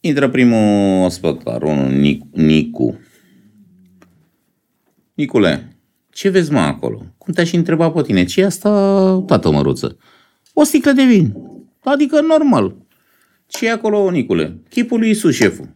Intră 0.00 0.28
primul 0.28 1.04
ospătar, 1.04 1.62
unul 1.62 1.90
Nic- 1.90 2.30
Nicu. 2.30 3.00
Nicule, 5.14 5.76
Ce 6.10 6.28
vezi, 6.28 6.52
mă, 6.52 6.60
acolo? 6.60 7.06
Cum 7.18 7.32
te-aș 7.32 7.52
întreba 7.52 7.90
pe 7.90 8.02
tine? 8.02 8.24
ce 8.24 8.40
e 8.40 8.44
asta, 8.44 8.70
tată 9.26 9.50
măruță? 9.50 9.98
O 10.52 10.62
sticlă 10.62 10.92
de 10.92 11.04
vin. 11.04 11.34
Adică 11.84 12.20
normal. 12.20 12.74
ce 13.46 13.66
e 13.66 13.70
acolo, 13.70 14.10
Nicule? 14.10 14.58
Chipul 14.68 14.98
lui 14.98 15.10
Isus, 15.10 15.34
șeful. 15.34 15.68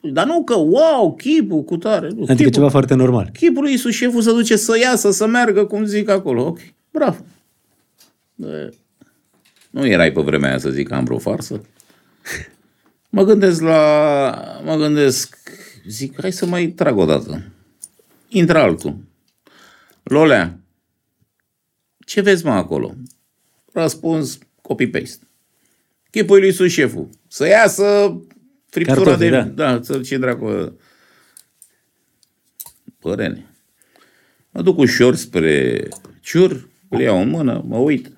Dar 0.00 0.26
nu 0.26 0.44
că, 0.44 0.54
wow, 0.54 1.14
chipul 1.16 1.64
cu 1.64 1.76
tare. 1.76 2.06
Adică 2.06 2.34
chipul, 2.34 2.50
ceva 2.52 2.68
foarte 2.68 2.94
normal. 2.94 3.30
Chipul 3.32 3.62
lui 3.62 3.72
Isus, 3.72 3.92
șeful, 3.92 4.22
să 4.22 4.30
duce 4.30 4.56
să 4.56 4.78
iasă, 4.78 5.10
să 5.10 5.26
meargă, 5.26 5.64
cum 5.64 5.84
zic 5.84 6.08
acolo. 6.08 6.46
Ok, 6.46 6.58
bravo. 6.90 7.24
De... 8.34 8.70
Nu 9.70 9.86
erai 9.86 10.12
pe 10.12 10.20
vremea 10.20 10.48
aia 10.48 10.58
să 10.58 10.70
zic 10.70 10.88
că 10.88 10.94
am 10.94 11.04
vreo 11.04 11.18
farsă? 11.18 11.60
Mă 13.10 13.24
gândesc 13.24 13.60
la... 13.60 14.60
Mă 14.64 14.76
gândesc... 14.76 15.36
Zic, 15.86 16.20
hai 16.20 16.32
să 16.32 16.46
mai 16.46 16.66
trag 16.66 16.96
o 16.96 17.04
dată. 17.04 17.42
Intră 18.28 18.58
altul. 18.58 18.96
Lolea, 20.02 20.58
ce 22.06 22.20
vezi 22.20 22.44
mă 22.44 22.50
acolo? 22.50 22.94
Răspuns 23.80 24.38
copy-paste. 24.62 25.26
Chipul 26.10 26.38
lui 26.38 26.52
sus 26.52 26.70
șeful. 26.70 27.08
Să 27.28 27.46
iasă 27.46 28.16
friptura 28.66 28.96
Cartofi, 28.96 29.18
de... 29.18 29.30
da. 29.30 29.42
da, 29.42 29.82
să 29.82 30.00
ce 30.00 30.18
dracu... 30.18 30.78
Părene. 32.98 33.46
Mă 34.50 34.62
duc 34.62 34.78
ușor 34.78 35.14
spre 35.14 35.88
ciur, 36.20 36.68
îl 36.88 37.00
iau 37.00 37.20
în 37.20 37.28
mână, 37.28 37.64
mă 37.66 37.76
uit. 37.76 38.12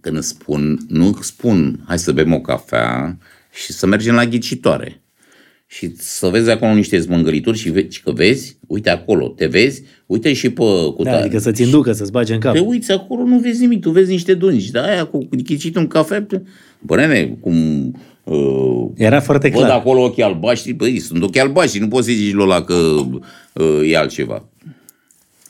Când 0.00 0.16
îți 0.16 0.28
spun, 0.28 0.78
nu 0.88 1.18
spun, 1.20 1.84
hai 1.86 1.98
să 1.98 2.12
bem 2.12 2.32
o 2.32 2.40
cafea 2.40 3.18
și 3.52 3.72
să 3.72 3.86
mergem 3.86 4.14
la 4.14 4.26
ghicitoare. 4.26 4.99
Și 5.72 5.92
să 5.96 6.26
vezi 6.26 6.50
acolo 6.50 6.74
niște 6.74 6.98
zmângărituri 6.98 7.58
și 7.58 7.70
vezi 7.70 8.00
că 8.00 8.12
vezi, 8.12 8.56
uite 8.66 8.90
acolo, 8.90 9.28
te 9.28 9.46
vezi, 9.46 9.82
uite 10.06 10.32
și 10.32 10.50
pe 10.50 10.62
Da, 10.64 10.92
cutare. 10.96 11.16
adică 11.16 11.38
să-ți 11.38 11.62
inducă, 11.62 11.92
să-ți 11.92 12.10
bage 12.12 12.34
în 12.34 12.40
cap. 12.40 12.52
Te 12.54 12.58
uiți 12.60 12.92
acolo, 12.92 13.22
nu 13.22 13.38
vezi 13.38 13.60
nimic, 13.60 13.80
tu 13.80 13.90
vezi 13.90 14.10
niște 14.10 14.34
dungi. 14.34 14.70
Da, 14.70 14.82
aia 14.82 15.04
cu 15.04 15.28
ghicitul 15.44 15.80
în 15.80 15.86
cafea, 15.86 16.26
bă, 16.80 16.96
nene, 16.96 17.36
cum 17.40 17.54
uh, 18.24 18.86
Era 18.94 19.20
foarte 19.20 19.48
văd 19.48 19.58
clar. 19.58 19.70
acolo 19.70 20.02
ochii 20.02 20.22
albaștri, 20.22 20.72
băi, 20.72 20.98
sunt 20.98 21.22
ochii 21.22 21.40
albaștri, 21.40 21.80
nu 21.80 21.88
poți 21.88 22.06
să 22.06 22.12
zici 22.12 22.32
Lola 22.34 22.62
că 22.62 22.74
uh, 22.74 23.90
e 23.90 23.96
altceva. 23.96 24.48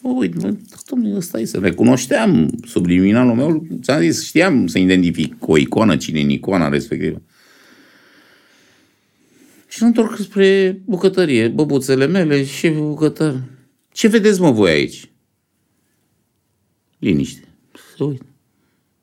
Bă, 0.03 0.09
uite, 0.09 0.37
bă, 0.41 0.55
domnule, 0.91 1.17
ăsta 1.17 1.41
e, 1.41 1.45
să 1.45 1.59
recunoșteam 1.63 2.51
subliminalul 2.67 3.35
meu, 3.35 3.67
ți-am 3.83 4.01
zis, 4.01 4.25
știam 4.27 4.67
să 4.67 4.79
identific 4.79 5.35
o 5.49 5.57
icoană, 5.57 5.97
cine 5.97 6.19
e 6.19 6.23
în 6.23 6.31
icoana 6.31 6.69
respectivă. 6.69 7.23
Și 9.71 9.83
mă 9.83 9.87
întorc 9.87 10.17
spre 10.17 10.81
bucătărie, 10.85 11.49
băbuțele 11.49 12.07
mele, 12.07 12.45
șeful 12.45 12.89
bucătar. 12.89 13.43
Ce 13.93 14.09
vedeți, 14.09 14.41
mă, 14.41 14.51
voi 14.51 14.71
aici? 14.71 15.11
Liniște. 16.99 17.49
Să 17.97 18.05
uit. 18.05 18.23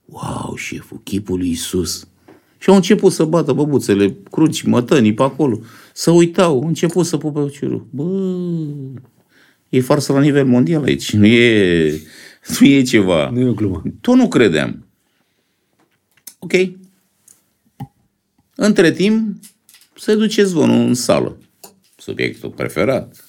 Wow, 0.06 0.56
șeful, 0.56 1.02
chipul 1.04 1.38
lui 1.38 1.50
Isus. 1.50 2.08
Și 2.58 2.70
au 2.70 2.76
început 2.76 3.12
să 3.12 3.26
bată 3.26 3.54
băbuțele, 3.54 4.18
cruci, 4.32 4.62
mătănii 4.62 5.14
pe 5.14 5.24
acolo. 5.24 5.60
Să 5.94 6.12
uitau, 6.12 6.54
au 6.62 6.68
început 6.68 7.06
să 7.06 7.18
pupe 7.18 7.50
ciurul. 7.50 7.88
Bă, 7.90 8.04
e 9.70 9.82
farsă 9.82 10.14
la 10.14 10.20
nivel 10.20 10.46
mondial 10.46 10.84
aici. 10.84 11.14
Nu 11.14 11.26
e, 11.26 12.02
nu 12.60 12.68
e 12.68 12.82
ceva. 12.82 13.30
Nu 13.30 13.40
e 13.40 13.48
o 13.48 13.54
glumă. 13.54 13.84
Tot 14.02 14.16
nu 14.16 14.28
credeam. 14.28 14.88
Ok. 16.40 16.54
Între 18.56 18.92
timp, 18.92 19.40
se 20.00 20.16
duce 20.16 20.44
zvonul 20.44 20.88
în 20.88 20.94
sală. 20.94 21.38
Subiectul 21.98 22.50
preferat. 22.50 23.26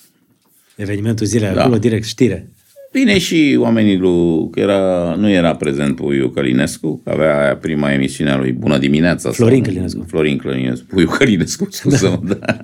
Evenimentul 0.77 1.27
zilei 1.27 1.55
Da. 1.55 1.61
acolo, 1.61 1.79
direct 1.79 2.05
știre. 2.05 2.51
Bine 2.93 3.19
și 3.19 3.57
oamenii 3.61 3.97
lui, 3.99 4.51
că 4.51 4.61
era, 4.61 5.15
nu 5.15 5.29
era 5.31 5.57
prezent 5.57 5.97
Puiu 5.97 6.29
Călinescu, 6.31 7.01
că 7.05 7.11
avea 7.11 7.43
aia 7.43 7.57
prima 7.57 7.93
emisiune 7.93 8.31
a 8.31 8.37
lui 8.37 8.53
Bună 8.53 8.79
dimineața. 8.79 9.31
Florin 9.31 9.57
sau- 9.65 9.73
Călinescu. 9.73 10.05
Florin 10.09 10.37
Călinescu. 10.39 10.87
Puiu 10.87 11.09
Călinescu, 11.09 11.67
scuză-mă, 11.71 12.35
da. 12.35 12.61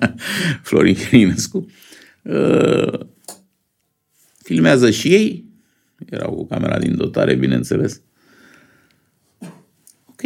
Florin 0.63 0.95
Călinescu. 1.09 1.65
Uh, 2.21 2.99
filmează 4.43 4.89
și 4.91 5.07
ei. 5.13 5.45
Erau 6.09 6.31
cu 6.31 6.45
camera 6.45 6.79
din 6.79 6.95
dotare, 6.97 7.35
bineînțeles. 7.35 8.01
Ok. 10.05 10.21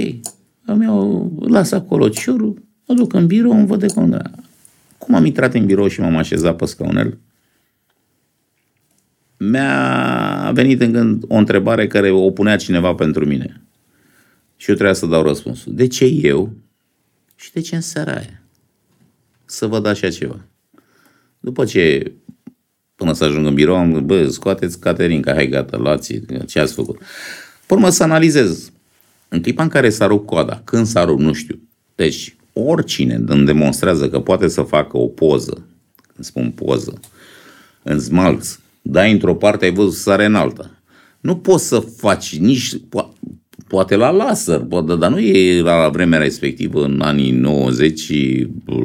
Îmi 0.65 0.83
iau, 0.83 1.31
las 1.47 1.71
acolo 1.71 2.09
ciorul, 2.09 2.63
mă 2.89 2.95
duc 2.95 3.13
în 3.13 3.27
birou, 3.27 3.51
îmi 3.51 3.65
văd 3.65 3.79
de 3.79 3.87
cum, 3.87 4.09
da. 4.09 4.21
Cum 4.97 5.15
am 5.15 5.25
intrat 5.25 5.53
în 5.53 5.65
birou 5.65 5.87
și 5.87 5.99
m-am 6.01 6.15
așezat 6.15 6.55
pe 6.55 6.65
scaunel, 6.65 7.17
mi-a 9.37 10.51
venit 10.53 10.81
în 10.81 10.91
gând 10.91 11.23
o 11.27 11.35
întrebare 11.35 11.87
care 11.87 12.09
o 12.09 12.31
punea 12.31 12.57
cineva 12.57 12.93
pentru 12.93 13.25
mine. 13.25 13.61
Și 14.57 14.69
eu 14.69 14.75
trebuia 14.75 14.95
să 14.95 15.05
dau 15.05 15.23
răspunsul. 15.23 15.75
De 15.75 15.87
ce 15.87 16.05
eu 16.05 16.53
și 17.35 17.51
de 17.51 17.61
ce 17.61 17.75
în 17.75 17.81
seara 17.81 18.11
aia? 18.11 18.41
Să 19.45 19.65
văd 19.65 19.85
așa 19.85 20.09
ceva. 20.09 20.39
După 21.39 21.65
ce, 21.65 22.11
până 22.95 23.13
să 23.13 23.23
ajung 23.23 23.45
în 23.45 23.53
birou, 23.53 23.75
am 23.75 23.91
gândit, 23.91 24.07
bă, 24.07 24.27
scoateți 24.27 24.79
Caterinca, 24.79 25.33
hai 25.33 25.47
gata, 25.47 25.77
luați 25.77 26.21
ce 26.47 26.59
ați 26.59 26.73
făcut. 26.73 26.97
Pe 27.65 27.73
urmă 27.73 27.89
să 27.89 28.03
analizez. 28.03 28.71
În 29.27 29.41
clipa 29.41 29.63
în 29.63 29.69
care 29.69 29.89
s-a 29.89 30.05
rupt 30.07 30.25
coada, 30.25 30.61
când 30.63 30.85
s-a 30.85 31.03
rupt, 31.03 31.21
nu 31.21 31.33
știu. 31.33 31.59
Deci, 31.95 32.35
oricine 32.53 33.21
îmi 33.25 33.45
demonstrează 33.45 34.09
că 34.09 34.19
poate 34.19 34.47
să 34.47 34.61
facă 34.61 34.97
o 34.97 35.07
poză, 35.07 35.65
când 36.13 36.25
spun 36.25 36.51
poză, 36.51 36.99
în 37.83 37.99
smalț, 37.99 38.59
dai 38.81 39.11
într-o 39.11 39.35
parte, 39.35 39.65
ai 39.65 39.73
văzut 39.73 39.93
sare 39.93 40.25
în 40.25 40.35
alta. 40.35 40.71
Nu 41.19 41.37
poți 41.37 41.67
să 41.67 41.79
faci 41.79 42.37
nici, 42.37 42.77
po- 42.77 43.19
poate 43.69 43.95
la 43.95 44.09
laser, 44.09 44.59
poate, 44.59 44.95
dar 44.95 45.09
nu 45.09 45.19
e 45.19 45.61
la 45.61 45.89
vremea 45.91 46.19
respectivă, 46.19 46.83
în 46.83 47.01
anii 47.03 47.31
90, 47.31 48.11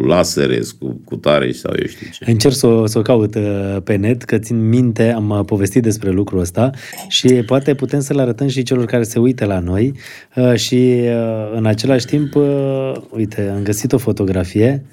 lasere 0.07 0.61
cu, 0.79 1.01
cu 1.05 1.17
tare 1.17 1.53
sau 1.53 1.73
eu 1.81 1.87
știu 1.87 2.07
ce. 2.13 2.31
Încerc 2.31 2.55
să 2.55 2.67
o, 2.67 2.87
să 2.87 2.99
o 2.99 3.03
caut 3.03 3.35
uh, 3.35 3.77
pe 3.85 3.97
net, 3.97 4.23
că 4.23 4.39
țin 4.39 4.69
minte, 4.69 5.13
am 5.13 5.31
uh, 5.31 5.41
povestit 5.47 5.83
despre 5.83 6.11
lucrul 6.11 6.41
ăsta 6.41 6.71
și 7.09 7.29
poate 7.29 7.75
putem 7.75 8.01
să-l 8.01 8.19
arătăm 8.19 8.49
și 8.49 8.63
celor 8.63 8.85
care 8.85 9.03
se 9.03 9.19
uită 9.19 9.45
la 9.45 9.59
noi 9.59 9.93
uh, 10.37 10.55
și 10.55 11.01
uh, 11.01 11.57
în 11.57 11.67
același 11.67 12.07
timp, 12.07 12.35
uh, 12.35 12.93
uite, 13.11 13.53
am 13.57 13.63
găsit 13.63 13.93
o 13.93 13.99
fotografie, 13.99 14.85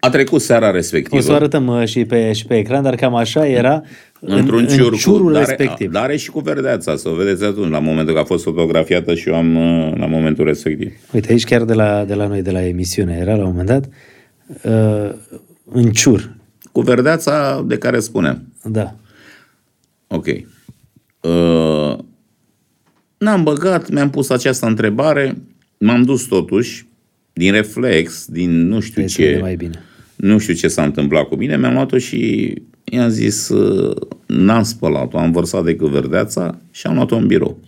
A 0.00 0.10
trecut 0.10 0.40
seara 0.40 0.66
o 0.66 0.68
să 0.68 0.72
o 0.72 0.76
respectivă 0.76 1.34
arătăm 1.34 1.66
uh, 1.66 1.86
și 1.86 2.04
pe, 2.04 2.32
și 2.32 2.46
pe 2.46 2.56
ecran, 2.56 2.82
dar 2.82 2.94
cam 2.94 3.14
așa 3.14 3.46
era 3.46 3.82
în, 4.20 4.36
într-un 4.38 4.66
ciur, 4.66 4.92
în 4.92 4.98
ciurul 4.98 5.26
cu, 5.26 5.32
dar, 5.32 5.46
respectiv. 5.46 5.90
Dar 5.90 6.02
are 6.02 6.16
și 6.16 6.30
cu 6.30 6.40
verdeața, 6.40 6.96
să 6.96 7.08
o 7.08 7.14
vedeți 7.14 7.44
atunci, 7.44 7.70
la 7.70 7.78
momentul 7.78 8.14
că 8.14 8.20
a 8.20 8.24
fost 8.24 8.44
fotografiată 8.44 9.14
și 9.14 9.28
eu 9.28 9.34
am 9.34 9.56
uh, 9.56 9.92
la 9.98 10.06
momentul 10.06 10.44
respectiv. 10.44 10.92
Uite, 11.12 11.32
aici 11.32 11.44
chiar 11.44 11.64
de 11.64 11.74
la, 11.74 12.04
de 12.04 12.14
la 12.14 12.26
noi, 12.26 12.42
de 12.42 12.50
la 12.50 12.64
emisiune, 12.66 13.18
era 13.20 13.34
la 13.34 13.44
un 13.44 13.50
moment 13.50 13.68
dat, 13.68 13.88
uh, 14.62 15.14
în 15.72 15.90
ciur, 15.90 16.34
Cu 16.72 16.80
verdeața 16.80 17.64
de 17.66 17.78
care 17.78 18.00
spuneam. 18.00 18.52
da. 18.64 18.94
Ok. 20.06 20.26
Uh, 20.26 21.98
n-am 23.18 23.42
băgat, 23.42 23.90
mi-am 23.90 24.10
pus 24.10 24.30
această 24.30 24.66
întrebare, 24.66 25.36
m-am 25.78 26.02
dus 26.02 26.24
totuși, 26.24 26.86
din 27.38 27.52
reflex, 27.52 28.26
din 28.28 28.66
nu 28.66 28.80
știu 28.80 29.00
Vezi 29.02 29.14
să 29.14 29.22
vede 29.22 29.34
ce, 29.34 29.40
mai 29.40 29.56
bine. 29.56 29.82
nu 30.16 30.38
știu 30.38 30.54
ce 30.54 30.68
s-a 30.68 30.84
întâmplat 30.84 31.28
cu 31.28 31.34
mine, 31.36 31.56
mi-am 31.56 31.72
luat-o 31.72 31.98
și 31.98 32.52
i-am 32.84 33.08
zis, 33.08 33.48
uh, 33.48 33.96
n-am 34.26 34.62
spălat-o, 34.62 35.18
am 35.18 35.32
vărsat 35.32 35.64
decât 35.64 35.88
verdeața 35.88 36.58
și 36.70 36.86
am 36.86 36.94
luat-o 36.94 37.16
în 37.16 37.26
birou. 37.26 37.58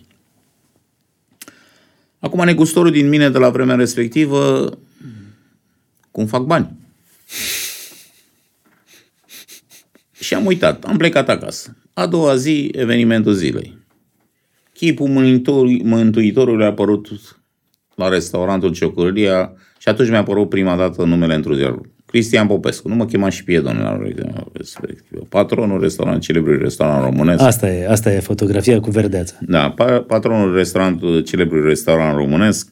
Acum, 2.19 2.45
negustorul 2.45 2.91
din 2.91 3.09
mine 3.09 3.29
de 3.29 3.37
la 3.37 3.49
vremea 3.49 3.75
respectivă, 3.75 4.69
cum 6.11 6.25
fac 6.25 6.43
bani? 6.43 6.71
Și 10.19 10.33
am 10.33 10.45
uitat, 10.45 10.83
am 10.83 10.97
plecat 10.97 11.29
acasă. 11.29 11.77
A 11.93 12.07
doua 12.07 12.35
zi, 12.35 12.69
evenimentul 12.71 13.33
zilei. 13.33 13.77
Chipul 14.73 15.07
mântuitor- 15.07 15.83
Mântuitorului 15.83 16.65
a 16.65 16.67
apărut 16.67 17.07
la 17.99 18.07
restaurantul 18.07 18.71
Ciocârlia 18.71 19.53
și 19.77 19.89
atunci 19.89 20.09
mi-a 20.09 20.19
apărut 20.19 20.49
prima 20.49 20.75
dată 20.75 21.03
numele 21.03 21.33
întruziarului. 21.35 21.89
Cristian 22.05 22.47
Popescu. 22.47 22.87
Nu 22.87 22.95
mă 22.95 23.05
chema 23.05 23.29
și 23.29 23.43
Piedon 23.43 23.77
la 23.81 23.95
vremea 23.95 24.47
respectivă. 24.53 25.25
Patronul 25.29 25.81
restaurant, 25.81 26.21
celebrul 26.21 26.61
restaurant 26.61 27.03
românesc. 27.03 27.43
Asta 27.43 27.69
e, 27.69 27.89
asta 27.89 28.13
e 28.13 28.19
fotografia 28.19 28.79
cu 28.79 28.89
verdeața. 28.89 29.35
Da, 29.41 29.73
pa- 29.73 30.05
patronul 30.07 30.55
restaurant, 30.55 31.25
celebrul 31.25 31.65
restaurant 31.65 32.15
românesc 32.15 32.67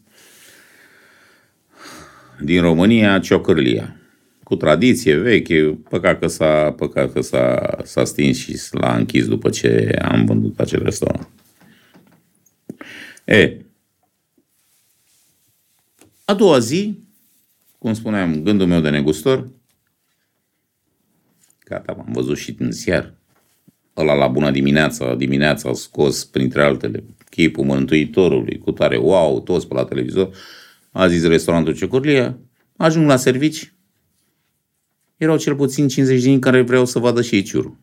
din 2.41 2.61
România, 2.61 3.19
Ciocârlia. 3.19 3.95
Cu 4.43 4.55
tradiție 4.55 5.15
veche, 5.15 5.79
păcat 5.89 6.19
că 6.19 6.27
s-a, 6.27 6.73
păcat 6.77 7.13
că 7.13 7.21
s-a, 7.21 7.77
s-a 7.83 8.03
stins 8.03 8.37
și 8.37 8.59
l-a 8.71 8.95
închis 8.95 9.27
după 9.27 9.49
ce 9.49 9.97
am 10.01 10.25
vândut 10.25 10.59
acel 10.59 10.83
restaurant. 10.83 11.27
E, 13.25 13.57
a 16.29 16.33
doua 16.33 16.59
zi, 16.59 16.99
cum 17.77 17.93
spuneam, 17.93 18.41
gândul 18.43 18.67
meu 18.67 18.81
de 18.81 18.89
negustor, 18.89 19.49
Gata, 21.65 21.91
am 21.91 22.11
văzut 22.13 22.37
și 22.37 22.55
în 22.59 22.71
ziar. 22.71 23.13
Ăla 23.97 24.13
la 24.13 24.27
bună 24.27 24.51
dimineața, 24.51 25.15
dimineața 25.15 25.69
a 25.69 25.73
scos, 25.73 26.25
printre 26.25 26.63
altele, 26.63 27.03
chipul 27.29 27.63
Mântuitorului, 27.63 28.57
cu 28.57 28.71
tare, 28.71 28.97
wow, 28.97 29.41
toți 29.41 29.67
pe 29.67 29.73
la 29.73 29.85
televizor. 29.85 30.35
A 30.91 31.07
zis 31.07 31.23
restaurantul 31.23 31.75
Cecorlia, 31.75 32.37
ajung 32.77 33.07
la 33.07 33.15
servici, 33.15 33.73
erau 35.17 35.37
cel 35.37 35.55
puțin 35.55 35.87
50 35.87 36.21
din 36.21 36.39
care 36.39 36.61
vreau 36.61 36.85
să 36.85 36.99
vadă 36.99 37.21
și 37.21 37.35
ei 37.35 37.43
ciurul. 37.43 37.77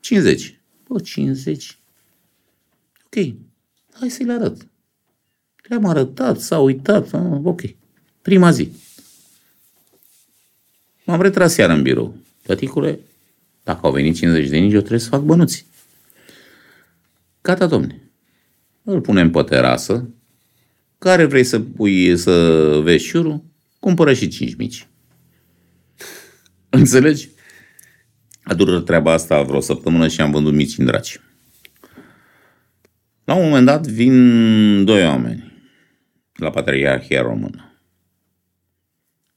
50. 0.00 0.60
Bă, 0.88 1.00
50. 1.00 1.78
Ok, 3.04 3.34
hai 3.92 4.10
să-i 4.10 4.26
le 4.26 4.32
arăt. 4.32 4.66
Le-am 5.68 5.84
arătat, 5.84 6.40
s-a 6.40 6.58
uitat, 6.58 7.12
ah, 7.12 7.40
ok. 7.42 7.60
Prima 8.22 8.50
zi. 8.50 8.70
M-am 11.04 11.22
retras 11.22 11.56
iar 11.56 11.70
în 11.70 11.82
birou. 11.82 12.16
Tăticule, 12.42 13.00
dacă 13.62 13.80
au 13.82 13.92
venit 13.92 14.16
50 14.16 14.48
de 14.48 14.56
nici, 14.56 14.72
eu 14.72 14.78
trebuie 14.78 15.00
să 15.00 15.08
fac 15.08 15.20
bănuți. 15.20 15.66
Gata, 17.42 17.66
domne. 17.66 18.00
Îl 18.82 19.00
punem 19.00 19.30
pe 19.30 19.42
terasă. 19.42 20.08
Care 20.98 21.24
vrei 21.24 21.44
să 21.44 21.60
pui 21.60 22.16
să 22.16 22.58
vezi 22.82 23.04
șurul? 23.04 23.44
Cumpără 23.78 24.12
și 24.12 24.28
5 24.28 24.54
mici. 24.54 24.88
Înțelegi? 26.68 27.28
A 28.42 28.54
durat 28.54 28.84
treaba 28.84 29.12
asta 29.12 29.42
vreo 29.42 29.60
săptămână 29.60 30.08
și 30.08 30.20
am 30.20 30.30
vândut 30.30 30.54
mici 30.54 30.78
în 30.78 30.84
draci. 30.84 31.20
La 33.24 33.34
un 33.34 33.44
moment 33.44 33.66
dat 33.66 33.86
vin 33.86 34.84
doi 34.84 35.04
oameni 35.04 35.45
la 36.36 36.50
Patriarhia 36.50 37.22
Română. 37.22 37.70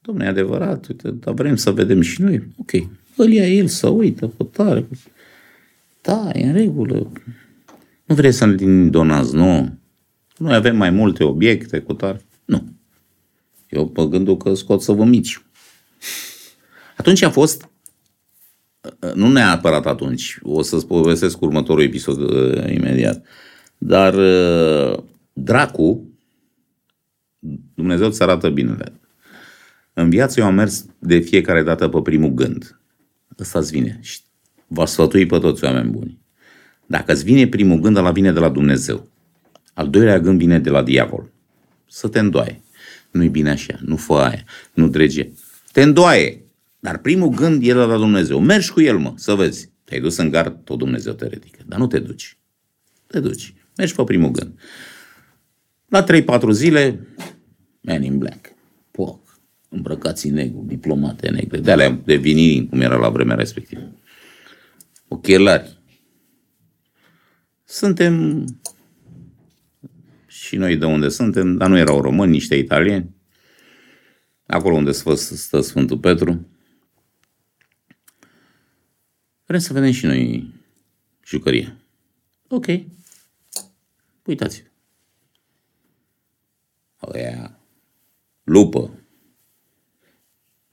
Domnule, 0.02 0.28
e 0.28 0.30
adevărat, 0.30 0.88
uite, 0.88 1.12
dar 1.12 1.34
vrem 1.34 1.56
să 1.56 1.72
vedem 1.72 2.02
și 2.02 2.22
noi. 2.22 2.48
Ok, 2.58 2.72
îl 3.16 3.30
ia 3.32 3.48
el 3.48 3.68
să 3.68 3.88
uită, 3.88 4.28
pe 4.28 4.44
tare. 4.44 4.88
Da, 6.02 6.30
e 6.34 6.46
în 6.46 6.54
regulă. 6.54 7.12
Nu 8.06 8.16
vrei 8.16 8.32
să 8.32 8.46
ne 8.46 8.90
donați 8.90 9.36
nu? 9.36 9.78
Noi 10.38 10.56
avem 10.56 10.78
mai 10.78 10.90
multe 10.90 11.24
obiecte 11.24 11.80
cu 11.80 11.94
tare. 11.94 12.22
Nu. 12.46 12.64
Eu 13.70 13.88
pe 13.88 14.06
gândul 14.06 14.38
că 14.38 14.54
scot 14.54 14.82
să 14.82 14.92
vă 14.92 15.04
mici. 15.04 15.42
Atunci 16.98 17.22
a 17.22 17.30
fost, 17.30 17.70
nu 19.14 19.32
neapărat 19.32 19.86
atunci, 19.86 20.40
o 20.42 20.62
să-ți 20.62 20.88
povestesc 20.88 21.42
următorul 21.42 21.84
episod 21.84 22.20
uh, 22.20 22.72
imediat, 22.74 23.26
dar 23.78 24.14
uh, 24.14 25.04
dracu, 25.34 26.09
Dumnezeu 27.80 28.08
îți 28.08 28.22
arată 28.22 28.50
binele. 28.50 29.00
În 29.94 30.10
viață 30.10 30.40
eu 30.40 30.46
am 30.46 30.54
mers 30.54 30.86
de 31.00 31.20
fiecare 31.20 31.64
dată 31.64 31.88
pe 31.88 32.02
primul 32.02 32.30
gând. 32.30 32.80
Ăsta 33.40 33.60
îți 33.60 33.72
vine 33.72 34.00
și 34.02 34.20
va 34.68 34.86
sfătui 34.86 35.26
pe 35.26 35.38
toți 35.40 35.64
oameni 35.64 35.90
buni. 35.90 36.20
Dacă 36.86 37.12
îți 37.12 37.24
vine 37.24 37.48
primul 37.48 37.80
gând, 37.80 37.98
ăla 37.98 38.12
vine 38.12 38.32
de 38.32 38.40
la 38.40 38.50
Dumnezeu. 38.50 39.10
Al 39.74 39.90
doilea 39.90 40.20
gând 40.20 40.40
vine 40.40 40.60
de 40.60 40.70
la 40.70 40.84
diavol. 40.84 41.32
Să 41.88 42.08
te 42.08 42.20
îndoaie. 42.20 42.62
Nu-i 43.12 43.30
bine 43.30 43.50
așa, 43.50 43.80
nu 43.86 43.96
fă 43.96 44.14
aia, 44.14 44.44
nu 44.74 44.88
drege. 44.88 45.30
Te 45.72 45.82
îndoaie. 45.82 46.44
Dar 46.80 46.98
primul 46.98 47.30
gând 47.30 47.68
e 47.68 47.74
la 47.74 47.98
Dumnezeu. 47.98 48.40
Mergi 48.40 48.72
cu 48.72 48.82
el, 48.82 48.98
mă, 48.98 49.14
să 49.16 49.34
vezi. 49.34 49.72
Te-ai 49.84 50.02
dus 50.02 50.18
în 50.18 50.30
gard, 50.30 50.64
tot 50.64 50.78
Dumnezeu 50.78 51.14
te 51.14 51.28
ridică. 51.28 51.60
Dar 51.66 51.80
nu 51.80 51.88
te 51.88 52.00
duci. 52.00 52.38
Te 53.08 53.20
duci. 53.20 53.54
Mergi 53.78 53.96
pe 53.96 54.04
primul 54.04 54.32
gând. 54.32 54.60
La 55.88 56.04
3-4 56.04 56.50
zile, 56.52 57.08
man 57.82 58.04
in 58.04 58.18
black. 58.18 58.54
Poc. 58.92 59.40
Îmbrăcați 59.70 60.28
în 60.28 60.34
negru, 60.34 60.64
diplomate 60.68 61.30
negre. 61.30 61.60
De 61.60 61.72
alea 61.72 61.90
de 61.90 62.16
vini, 62.16 62.68
cum 62.68 62.82
era 62.82 62.98
la 62.98 63.10
vremea 63.10 63.36
respectivă. 63.36 63.96
Ochelari. 65.08 65.78
Suntem 67.64 68.46
și 70.28 70.56
noi 70.56 70.78
de 70.78 70.86
unde 70.86 71.10
suntem, 71.10 71.58
dar 71.58 71.70
nu 71.70 71.78
erau 71.78 72.02
români, 72.02 72.32
niște 72.32 72.56
italieni. 72.56 73.16
Acolo 74.46 74.76
unde 74.76 74.92
stă 74.92 75.62
Sfântul 75.62 75.98
Petru. 75.98 76.48
Vrem 79.46 79.60
să 79.60 79.74
vedem 79.74 79.92
și 79.92 80.06
noi 80.06 80.54
jucărie. 81.26 81.78
Ok. 82.48 82.66
Uitați. 84.26 84.64
Oia. 87.00 87.59
Lupă. 88.50 88.90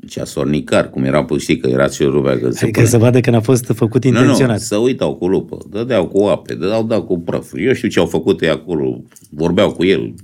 Ceasornicar, 0.08 0.90
cum 0.90 1.04
era, 1.04 1.26
știi 1.38 1.58
că 1.58 1.68
era 1.68 1.88
și 1.88 2.02
o 2.02 2.10
rubea. 2.10 2.38
Că 2.38 2.50
adică 2.60 2.84
să 2.84 2.98
vadă 2.98 3.20
că 3.20 3.30
n-a 3.30 3.40
fost 3.40 3.64
făcut 3.64 4.04
intenționat. 4.04 4.46
Nu, 4.46 4.52
nu, 4.52 4.58
să 4.58 4.76
uitau 4.76 5.14
cu 5.14 5.28
lupă, 5.28 5.58
dădeau 5.70 6.08
cu 6.08 6.24
ape, 6.24 6.54
dădeau 6.54 6.84
da 6.84 7.00
cu 7.00 7.18
prăf. 7.18 7.52
Eu 7.56 7.72
știu 7.72 7.88
ce 7.88 7.98
au 7.98 8.06
făcut 8.06 8.40
ei 8.40 8.48
acolo, 8.48 9.02
vorbeau 9.30 9.72
cu 9.72 9.84
el. 9.84 10.14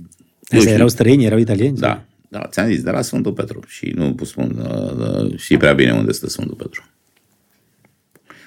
Asta 0.49 0.69
erau 0.69 0.87
străini, 0.87 1.25
erau 1.25 1.37
italieni? 1.37 1.77
Da, 1.77 2.05
da, 2.29 2.47
ți-am 2.47 2.67
zis, 2.67 2.83
de 2.83 2.91
la 2.91 3.01
Sfântul 3.01 3.33
Petru. 3.33 3.59
Și 3.67 3.91
nu 3.95 4.15
spun, 4.23 4.65
uh, 4.69 5.23
uh, 5.23 5.37
știi 5.37 5.57
prea 5.57 5.73
bine 5.73 5.91
unde 5.91 6.11
stă 6.11 6.29
Sfântul 6.29 6.55
Petru. 6.55 6.83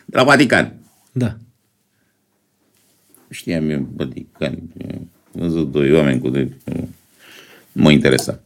De 0.04 0.16
la 0.16 0.24
Vatican. 0.24 0.74
Da. 1.12 1.36
Știam 3.30 3.70
eu 3.70 3.88
Vatican. 3.96 4.62
Am 4.84 5.08
văzut 5.32 5.70
doi 5.70 5.92
oameni 5.92 6.20
cu 6.20 6.28
de... 6.28 6.52
Mă 7.72 7.90
interesa. 7.90 8.40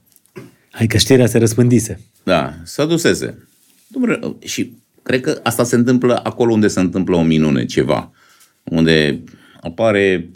Hai 0.71 0.87
că 0.87 0.97
știrea 0.97 1.27
se 1.27 1.39
răspândise. 1.39 2.01
Da, 2.23 2.55
să 2.63 2.85
dusese. 2.85 3.49
Dom'le, 3.87 4.39
și 4.45 4.73
cred 5.03 5.21
că 5.21 5.41
asta 5.43 5.65
se 5.65 5.75
întâmplă 5.75 6.21
acolo 6.23 6.53
unde 6.53 6.69
se 6.69 6.81
întâmplă 6.81 7.17
o 7.17 7.23
minune, 7.23 7.65
ceva. 7.65 8.13
Unde 8.65 9.23
apare 9.61 10.31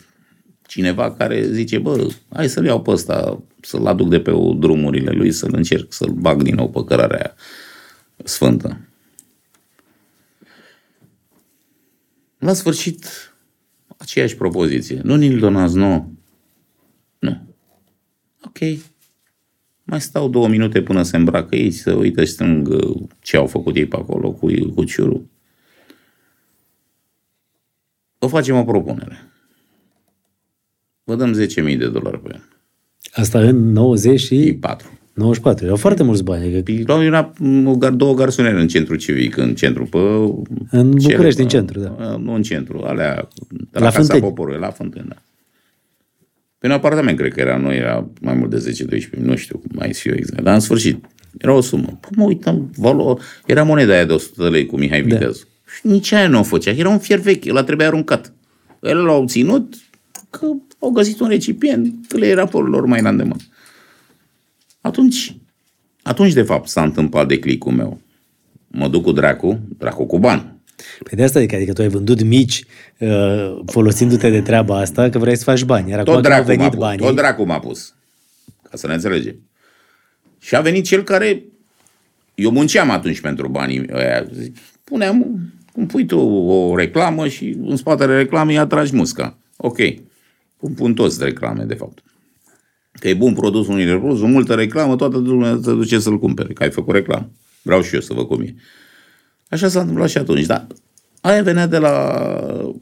cineva 0.66 1.12
care 1.12 1.52
zice, 1.52 1.78
bă, 1.78 2.12
hai 2.32 2.48
să-l 2.48 2.64
iau 2.64 2.82
pe 2.82 2.90
ăsta, 2.90 3.42
să-l 3.60 3.86
aduc 3.86 4.08
de 4.08 4.20
pe 4.20 4.30
drumurile 4.56 5.10
lui, 5.10 5.32
să-l 5.32 5.54
încerc, 5.54 5.92
să-l 5.92 6.10
bag 6.10 6.42
din 6.42 6.54
nou 6.54 6.70
pe 6.70 6.84
cărarea 6.84 7.16
aia 7.16 7.34
sfântă. 8.24 8.80
La 12.38 12.52
sfârșit, 12.52 13.06
aceeași 13.96 14.36
propoziție. 14.36 15.00
Nu 15.04 15.16
ni-l 15.16 15.38
donați 15.38 15.76
nouă. 15.76 16.08
Nu. 17.18 17.54
Ok. 18.44 18.58
Mai 19.84 20.00
stau 20.00 20.28
două 20.28 20.48
minute 20.48 20.82
până 20.82 21.02
se 21.02 21.16
îmbracă 21.16 21.56
ei, 21.56 21.70
să 21.70 21.92
uită 21.92 22.24
și 22.24 22.30
strâng 22.30 22.68
uh, 22.68 23.02
ce 23.20 23.36
au 23.36 23.46
făcut 23.46 23.76
ei 23.76 23.86
pe 23.86 23.96
acolo 23.96 24.32
cu, 24.32 24.46
cu 24.74 24.84
ciurul. 24.84 25.26
Vă 28.18 28.26
facem 28.26 28.56
o 28.56 28.64
propunere. 28.64 29.32
Vă 31.04 31.14
dăm 31.14 31.32
10.000 31.32 31.78
de 31.78 31.88
dolari 31.88 32.20
pe 32.20 32.28
el. 32.32 32.48
Asta 33.12 33.40
în 33.40 33.72
94. 33.72 34.98
94. 35.14 35.64
Erau 35.64 35.76
foarte 35.76 36.02
mulți 36.02 36.24
bani. 36.24 36.56
Adică... 36.56 36.72
Erau 36.72 37.02
era 37.02 37.32
două 37.94 38.14
garsonere 38.14 38.60
în 38.60 38.68
centru 38.68 38.96
civic, 38.96 39.36
în 39.36 39.54
centru, 39.54 39.84
pe... 39.84 39.98
În 40.70 40.90
București, 40.90 41.40
în 41.40 41.48
centru, 41.48 41.80
da. 41.80 42.16
Nu 42.16 42.34
în 42.34 42.42
centru, 42.42 42.82
alea... 42.82 43.28
La, 43.70 43.80
la 43.80 43.90
Casa 43.90 44.18
Poporului, 44.18 44.60
la 44.60 44.70
Fântâni, 44.70 45.08
da. 45.08 45.16
Pe 46.64 46.70
un 46.70 46.76
apartament, 46.76 47.18
cred 47.18 47.32
că 47.32 47.40
era, 47.40 47.56
nu 47.56 47.72
era 47.72 48.08
mai 48.20 48.34
mult 48.34 48.50
de 48.50 48.74
10-12, 48.96 49.10
nu 49.10 49.36
știu 49.36 49.58
cum 49.58 49.70
mai 49.74 49.92
știu 49.92 50.14
exact, 50.14 50.42
dar 50.42 50.54
în 50.54 50.60
sfârșit, 50.60 51.04
era 51.38 51.52
o 51.52 51.60
sumă. 51.60 51.98
Păi 52.00 52.10
mă 52.16 52.24
uitam, 52.24 52.70
valo, 52.76 53.18
era 53.46 53.62
moneda 53.62 53.92
aia 53.92 54.04
de 54.04 54.12
100 54.12 54.42
de 54.42 54.48
lei 54.48 54.66
cu 54.66 54.76
Mihai 54.76 55.02
da. 55.02 55.14
Viteazu. 55.14 55.48
Și 55.74 55.86
nici 55.86 56.12
aia 56.12 56.28
nu 56.28 56.38
o 56.38 56.42
făcea, 56.42 56.70
era 56.70 56.88
un 56.88 56.98
fier 56.98 57.18
vechi, 57.18 57.44
el 57.44 57.62
trebuia 57.62 57.86
aruncat. 57.86 58.32
El 58.82 59.04
l-au 59.04 59.26
ținut, 59.26 59.74
că 60.30 60.46
au 60.78 60.90
găsit 60.90 61.20
un 61.20 61.28
recipient, 61.28 61.94
că 62.08 62.16
le 62.16 62.26
era 62.26 62.48
lor 62.52 62.86
mai 62.86 63.00
în 63.00 63.06
îndemână. 63.06 63.40
Atunci, 64.80 65.36
atunci 66.02 66.32
de 66.32 66.42
fapt 66.42 66.68
s-a 66.68 66.82
întâmplat 66.82 67.28
declicul 67.28 67.72
meu. 67.72 68.00
Mă 68.66 68.88
duc 68.88 69.02
cu 69.02 69.12
dracu, 69.12 69.60
dracu 69.78 70.06
cu 70.06 70.18
bani. 70.18 70.53
Păi 71.02 71.16
de 71.16 71.22
asta 71.22 71.38
adică, 71.38 71.54
adică 71.54 71.72
tu 71.72 71.82
ai 71.82 71.88
vândut 71.88 72.22
mici 72.22 72.64
uh, 72.98 73.60
folosindu-te 73.66 74.30
de 74.30 74.40
treaba 74.40 74.78
asta 74.78 75.08
că 75.08 75.18
vrei 75.18 75.36
să 75.36 75.44
faci 75.44 75.64
bani. 75.64 75.90
Iar 75.90 76.02
tot 76.02 76.22
dracu 76.22 76.44
venit 76.44 76.60
m-a 76.60 76.68
pus, 76.68 76.78
banii. 76.78 77.06
Tot 77.06 77.14
dracu 77.14 77.44
m-a 77.44 77.58
pus. 77.58 77.94
Ca 78.70 78.76
să 78.76 78.86
ne 78.86 78.94
înțelegem. 78.94 79.36
Și 80.38 80.56
a 80.56 80.60
venit 80.60 80.84
cel 80.84 81.02
care... 81.02 81.42
Eu 82.34 82.50
munceam 82.50 82.90
atunci 82.90 83.20
pentru 83.20 83.48
banii 83.48 83.86
ăia. 83.92 84.26
Puneam, 84.84 85.38
cum 85.72 85.86
pui 85.86 86.06
tu 86.06 86.18
o 86.18 86.76
reclamă 86.76 87.28
și 87.28 87.56
în 87.60 87.76
spatele 87.76 88.16
reclamei 88.16 88.58
atragi 88.58 88.94
musca. 88.94 89.36
Ok. 89.56 89.78
Cum 90.56 90.74
pun 90.74 90.94
toți 90.94 91.24
reclame, 91.24 91.64
de 91.64 91.74
fapt. 91.74 92.02
Că 92.92 93.08
e 93.08 93.14
bun 93.14 93.34
produs 93.34 93.66
unii 93.66 93.86
produs, 93.86 94.20
multă 94.20 94.54
reclamă, 94.54 94.96
toată 94.96 95.16
lumea 95.16 95.54
te 95.54 95.70
duce 95.70 95.98
să-l 95.98 96.18
cumpere, 96.18 96.52
că 96.52 96.62
ai 96.62 96.70
făcut 96.70 96.94
reclamă. 96.94 97.30
Vreau 97.62 97.82
și 97.82 97.94
eu 97.94 98.00
să 98.00 98.12
vă 98.12 98.26
cum 98.26 98.40
e. 98.40 98.54
Așa 99.54 99.68
s-a 99.68 99.80
întâmplat 99.80 100.08
și 100.08 100.18
atunci, 100.18 100.46
dar 100.46 100.66
aia 101.20 101.42
venea 101.42 101.66
de 101.66 101.78
la, 101.78 102.72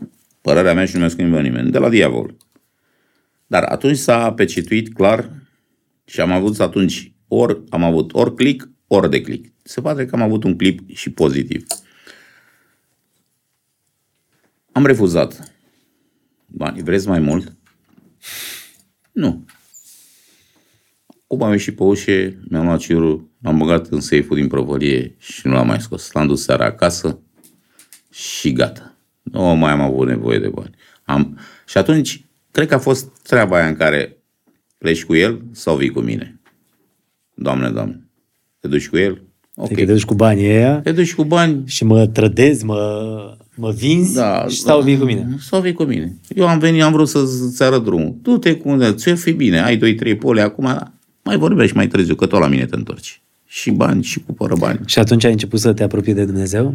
părerea 0.41 0.75
mea 0.75 0.85
și 0.85 0.93
nu 0.93 0.99
mi-a 0.99 1.09
schimbă 1.09 1.41
nimeni, 1.41 1.71
de 1.71 1.79
la 1.79 1.89
diavol. 1.89 2.37
Dar 3.47 3.63
atunci 3.63 3.97
s-a 3.97 4.33
pecituit 4.33 4.95
clar 4.95 5.31
și 6.05 6.21
am 6.21 6.33
avut 6.33 6.61
atunci 6.61 7.13
ori 7.29 7.63
am 7.71 7.83
avut 7.83 8.15
ori 8.15 8.35
click, 8.35 8.69
ori 8.87 9.11
de 9.11 9.21
click. 9.21 9.53
Se 9.63 9.81
pare 9.81 10.07
că 10.07 10.15
am 10.15 10.23
avut 10.23 10.45
un 10.45 10.57
clip 10.57 10.95
și 10.95 11.11
pozitiv. 11.11 11.67
Am 14.73 14.87
refuzat. 14.87 15.53
Bani, 16.47 16.83
vreți 16.83 17.09
mai 17.09 17.19
mult? 17.19 17.57
Nu. 19.13 19.45
Cum 21.27 21.43
am 21.43 21.51
ieșit 21.51 21.77
pe 21.77 21.83
ușe, 21.83 22.39
mi-am 22.49 22.65
luat 22.65 22.79
ciurul, 22.79 23.31
l-am 23.43 23.59
băgat 23.59 23.87
în 23.87 24.01
seiful 24.01 24.37
din 24.37 24.47
prăvălie 24.47 25.15
și 25.19 25.47
nu 25.47 25.53
l-am 25.53 25.67
mai 25.67 25.81
scos. 25.81 26.13
L-am 26.13 26.27
dus 26.27 26.43
seara 26.43 26.65
acasă 26.65 27.19
și 28.13 28.53
gata. 28.53 28.97
Nu 29.23 29.43
mai 29.43 29.71
am 29.71 29.81
avut 29.81 30.07
nevoie 30.07 30.39
de 30.39 30.49
bani. 30.49 30.75
Am... 31.05 31.39
Și 31.67 31.79
atunci, 31.79 32.25
cred 32.51 32.69
că 32.69 32.75
a 32.75 32.79
fost 32.79 33.09
treaba 33.23 33.57
aia 33.57 33.67
în 33.67 33.77
care 33.77 34.17
pleci 34.79 35.05
cu 35.05 35.15
el 35.15 35.43
sau 35.53 35.77
vii 35.77 35.91
cu 35.91 36.01
mine. 36.01 36.41
Doamne, 37.35 37.71
doamne. 37.71 38.07
Te 38.61 38.69
duci 38.69 38.89
cu 38.89 38.97
el? 38.97 39.23
Ok. 39.55 39.75
Te 39.75 39.85
duci 39.85 40.05
cu 40.05 40.15
banii 40.15 40.49
ăia 40.49 40.81
Te 40.81 40.93
duci 40.93 41.15
cu 41.15 41.25
bani 41.25 41.63
și 41.67 41.85
mă 41.85 42.07
trădezi, 42.07 42.65
mă, 42.65 43.37
mă 43.55 43.71
vinzi 43.71 44.15
da, 44.15 44.47
și 44.49 44.61
sau 44.61 44.79
da. 44.79 44.85
vii 44.85 44.99
cu 44.99 45.05
mine. 45.05 45.37
Sau 45.41 45.61
vii 45.61 45.73
cu 45.73 45.83
mine. 45.83 46.17
Eu 46.29 46.47
am 46.47 46.59
venit, 46.59 46.83
am 46.83 46.93
vrut 46.93 47.09
să-ți 47.09 47.63
arăt 47.63 47.85
drumul. 47.85 48.17
Du-te 48.23 48.55
cu 48.55 48.69
unde, 48.69 48.93
ți 48.93 49.13
fi 49.13 49.33
bine, 49.33 49.63
ai 49.63 49.97
2-3 50.15 50.19
pole 50.19 50.41
acum, 50.41 50.93
mai 51.23 51.37
vorbești 51.37 51.77
mai 51.77 51.87
târziu, 51.87 52.15
că 52.15 52.27
tot 52.27 52.41
la 52.41 52.49
mine 52.49 52.67
te 52.67 52.77
întorci. 52.77 53.23
Și 53.53 53.71
bani, 53.71 54.03
și 54.03 54.21
cu 54.21 54.35
fără 54.37 54.55
bani. 54.59 54.81
Și 54.87 54.99
atunci 54.99 55.25
ai 55.25 55.33
început 55.33 55.61
să 55.61 55.73
te 55.73 55.83
apropii 55.83 56.15
de 56.15 56.25
Dumnezeu? 56.25 56.75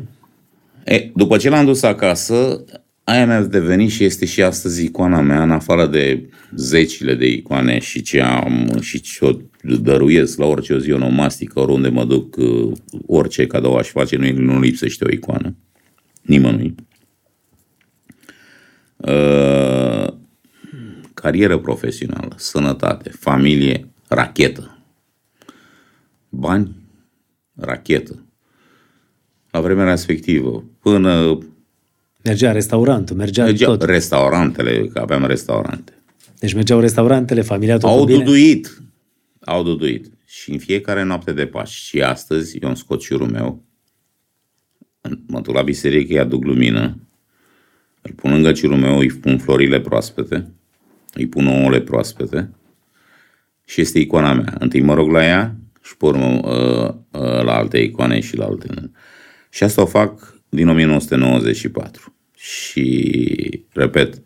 E, 0.86 1.11
după 1.15 1.38
ce 1.38 1.49
l-am 1.49 1.65
dus 1.65 1.84
acasă, 1.84 2.63
aia 3.03 3.25
mi-a 3.25 3.41
devenit 3.41 3.91
și 3.91 4.03
este 4.03 4.25
și 4.25 4.41
astăzi 4.41 4.84
icoana 4.84 5.21
mea, 5.21 5.43
în 5.43 5.51
afară 5.51 5.88
de 5.88 6.30
zecile 6.55 7.15
de 7.15 7.28
icoane 7.28 7.80
și 7.80 8.01
ce 8.01 8.21
am 8.21 8.78
și 8.82 9.01
ce 9.01 9.25
o 9.25 9.32
dăruiesc 9.61 10.38
la 10.38 10.45
orice 10.45 10.73
o 10.73 10.80
zi 10.80 10.91
onomastică, 10.91 11.59
oriunde 11.59 11.88
mă 11.88 12.05
duc, 12.05 12.36
uh, 12.36 12.71
orice 13.05 13.47
cadou 13.47 13.75
aș 13.75 13.88
face, 13.88 14.15
nu, 14.15 14.32
nu 14.32 14.59
lipsește 14.59 15.05
o 15.05 15.11
icoană. 15.11 15.55
Nimănui. 16.21 16.75
Uh, 18.97 20.07
carieră 21.13 21.57
profesională, 21.57 22.36
sănătate, 22.36 23.09
familie, 23.09 23.88
rachetă. 24.07 24.76
Bani, 26.30 26.75
rachetă. 27.55 28.25
La 29.51 29.61
vremea 29.61 29.89
respectivă, 29.89 30.63
până 30.80 31.38
Mergea 32.23 32.51
restaurantul, 32.51 33.15
mergea 33.15 33.43
mergeau 33.43 33.75
tot. 33.78 33.88
restaurantele, 33.89 34.88
că 34.88 34.99
aveam 34.99 35.25
restaurante. 35.25 35.93
Deci 36.39 36.53
mergeau 36.53 36.80
restaurantele, 36.80 37.41
familia 37.41 37.78
tot 37.78 37.89
Au 37.89 38.03
bine. 38.03 38.17
duduit. 38.17 38.82
Au 39.45 39.63
duduit. 39.63 40.11
Și 40.25 40.51
în 40.51 40.57
fiecare 40.57 41.03
noapte 41.03 41.32
de 41.34 41.45
Paști 41.45 41.86
și 41.86 42.01
astăzi 42.01 42.57
eu 42.57 42.67
îmi 42.67 42.78
scot 42.78 42.99
ciurul 42.99 43.30
meu, 43.30 43.63
mă 45.28 45.39
duc 45.41 45.53
la 45.53 45.61
biserică, 45.61 46.13
îi 46.13 46.19
aduc 46.19 46.43
lumină, 46.43 46.97
îl 48.01 48.11
pun 48.13 48.32
lângă 48.32 48.51
ciurul 48.51 48.78
meu, 48.78 48.97
îi 48.97 49.07
pun 49.07 49.38
florile 49.38 49.80
proaspete, 49.80 50.51
îi 51.13 51.28
pun 51.28 51.47
ouăle 51.47 51.82
proaspete 51.82 52.49
și 53.65 53.82
este 53.82 53.99
icoana 53.99 54.34
mea. 54.34 54.55
Întâi 54.59 54.82
mă 54.82 54.93
rog 54.93 55.11
la 55.11 55.23
ea 55.25 55.55
și 55.88 55.97
pe 55.97 56.05
urmă 56.05 56.25
uh, 56.25 56.93
uh, 57.21 57.43
la 57.43 57.55
alte 57.55 57.77
icoane 57.77 58.19
și 58.19 58.38
la 58.38 58.45
alte. 58.45 58.91
Și 59.49 59.63
asta 59.63 59.81
o 59.81 59.85
fac 59.85 60.41
din 60.49 60.67
1994. 60.67 62.15
Și, 62.35 63.65
repet, 63.73 64.21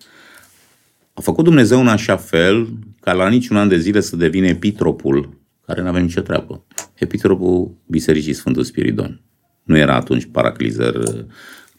a 1.13 1.21
făcut 1.21 1.43
Dumnezeu 1.43 1.79
în 1.79 1.87
așa 1.87 2.17
fel 2.17 2.69
ca 2.99 3.13
la 3.13 3.29
niciun 3.29 3.57
an 3.57 3.67
de 3.67 3.77
zile 3.77 3.99
să 3.99 4.15
devină 4.15 4.47
epitropul, 4.47 5.39
care 5.65 5.81
nu 5.81 5.87
avem 5.87 6.03
nicio 6.03 6.21
treabă. 6.21 6.65
Epitropul 6.93 7.75
Bisericii 7.85 8.33
Sfântul 8.33 8.63
Spiridon. 8.63 9.21
Nu 9.63 9.77
era 9.77 9.95
atunci 9.95 10.27
paraclizer 10.31 10.95
uh, 10.95 11.25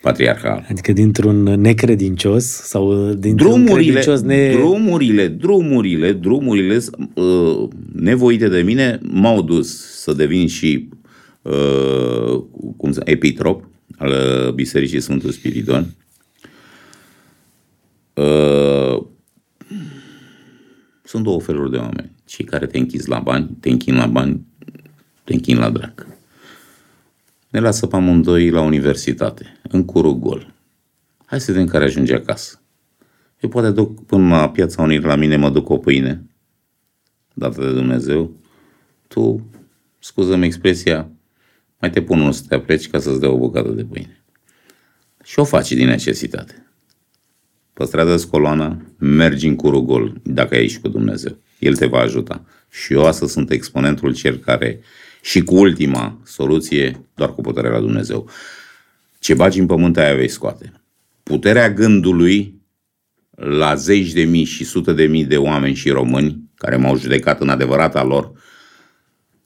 patriarhal. 0.03 0.67
Adică 0.71 0.93
dintr-un 0.93 1.43
necredincios 1.43 2.45
sau 2.45 3.13
dintr-un 3.13 3.51
Drumurile, 3.51 3.75
credincios 3.75 4.21
ne... 4.21 4.51
drumurile, 4.51 5.29
drumurile, 5.29 6.13
drumurile 6.13 6.79
uh, 7.15 7.69
nevoite 7.93 8.49
de 8.49 8.63
mine 8.63 8.99
m-au 9.03 9.43
dus 9.43 10.01
să 10.01 10.13
devin 10.13 10.47
și 10.47 10.89
uh, 11.43 12.43
cum 12.77 12.93
să, 12.93 13.01
epitrop 13.05 13.69
al 13.99 14.11
uh, 14.11 14.53
Bisericii 14.53 15.01
Sfântul 15.01 15.31
Spiridon. 15.31 15.87
Uh, 18.15 19.03
sunt 21.05 21.25
două 21.25 21.41
feluri 21.41 21.71
de 21.71 21.77
oameni. 21.77 22.11
Cei 22.25 22.45
care 22.45 22.67
te 22.67 22.79
închizi 22.79 23.09
la 23.09 23.19
bani, 23.19 23.51
te 23.61 23.71
închin 23.71 23.95
la 23.95 24.07
bani, 24.07 24.47
te 25.25 25.33
închin 25.33 25.59
la 25.59 25.71
drac. 25.71 26.07
Ne 27.53 27.61
lasă 27.61 27.87
pe 27.87 27.97
amândoi 27.97 28.51
la 28.51 28.61
universitate, 28.61 29.61
în 29.69 29.85
curul 29.85 30.19
gol. 30.19 30.55
Hai 31.25 31.41
să 31.41 31.53
vedem 31.53 31.67
care 31.67 31.85
ajunge 31.85 32.15
acasă. 32.15 32.61
Eu 33.41 33.49
poate 33.49 33.71
duc 33.71 34.07
până 34.07 34.29
la 34.29 34.51
piața 34.51 34.83
unii 34.83 35.01
la 35.01 35.17
mine, 35.17 35.37
mă 35.37 35.51
duc 35.51 35.69
o 35.69 35.79
pâine, 35.79 36.23
dată 37.35 37.61
de 37.61 37.73
Dumnezeu. 37.73 38.37
Tu, 39.09 39.51
scuză-mi 39.99 40.45
expresia, 40.45 41.09
mai 41.81 41.91
te 41.91 42.03
pun 42.03 42.21
unul 42.21 42.33
să 42.33 42.43
te 42.49 42.55
apleci 42.55 42.89
ca 42.89 42.99
să-ți 42.99 43.21
dea 43.21 43.31
o 43.31 43.39
bucată 43.39 43.71
de 43.71 43.85
pâine. 43.85 44.23
Și 45.25 45.39
o 45.39 45.45
faci 45.45 45.73
din 45.73 45.87
necesitate. 45.87 46.67
Păstrează 47.73 48.27
coloana, 48.31 48.83
mergi 48.99 49.47
în 49.47 49.57
curul 49.57 49.85
gol, 49.85 50.21
dacă 50.23 50.55
ai 50.55 50.69
și 50.69 50.81
cu 50.81 50.89
Dumnezeu. 50.89 51.37
El 51.59 51.77
te 51.77 51.87
va 51.87 51.99
ajuta. 51.99 52.45
Și 52.71 52.93
eu 52.93 53.07
astăzi 53.07 53.33
sunt 53.33 53.51
exponentul 53.51 54.15
cel 54.15 54.37
care, 54.37 54.81
și 55.23 55.43
cu 55.43 55.55
ultima 55.55 56.21
soluție, 56.25 57.09
doar 57.15 57.35
cu 57.35 57.41
puterea 57.41 57.71
la 57.71 57.81
Dumnezeu. 57.81 58.29
Ce 59.19 59.35
bagi 59.35 59.61
în 59.61 59.67
pământ, 59.67 59.97
aia 59.97 60.15
vei 60.15 60.29
scoate. 60.29 60.73
Puterea 61.23 61.71
gândului 61.71 62.61
la 63.31 63.75
zeci 63.75 64.13
de 64.13 64.23
mii 64.23 64.45
și 64.45 64.65
sute 64.65 64.93
de 64.93 65.05
mii 65.05 65.25
de 65.25 65.37
oameni 65.37 65.75
și 65.75 65.91
români 65.91 66.51
care 66.55 66.77
m-au 66.77 66.99
judecat 66.99 67.41
în 67.41 67.49
adevărata 67.49 68.05
lor 68.05 68.33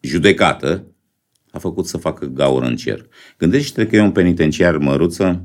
judecată, 0.01 0.87
a 1.51 1.59
făcut 1.59 1.87
să 1.87 1.97
facă 1.97 2.27
gaură 2.27 2.67
în 2.67 2.77
cer. 2.77 3.07
Gândește-te 3.39 3.87
că 3.89 3.97
e 3.97 4.01
un 4.01 4.13
penitenciar 4.13 4.77
măruță 4.77 5.45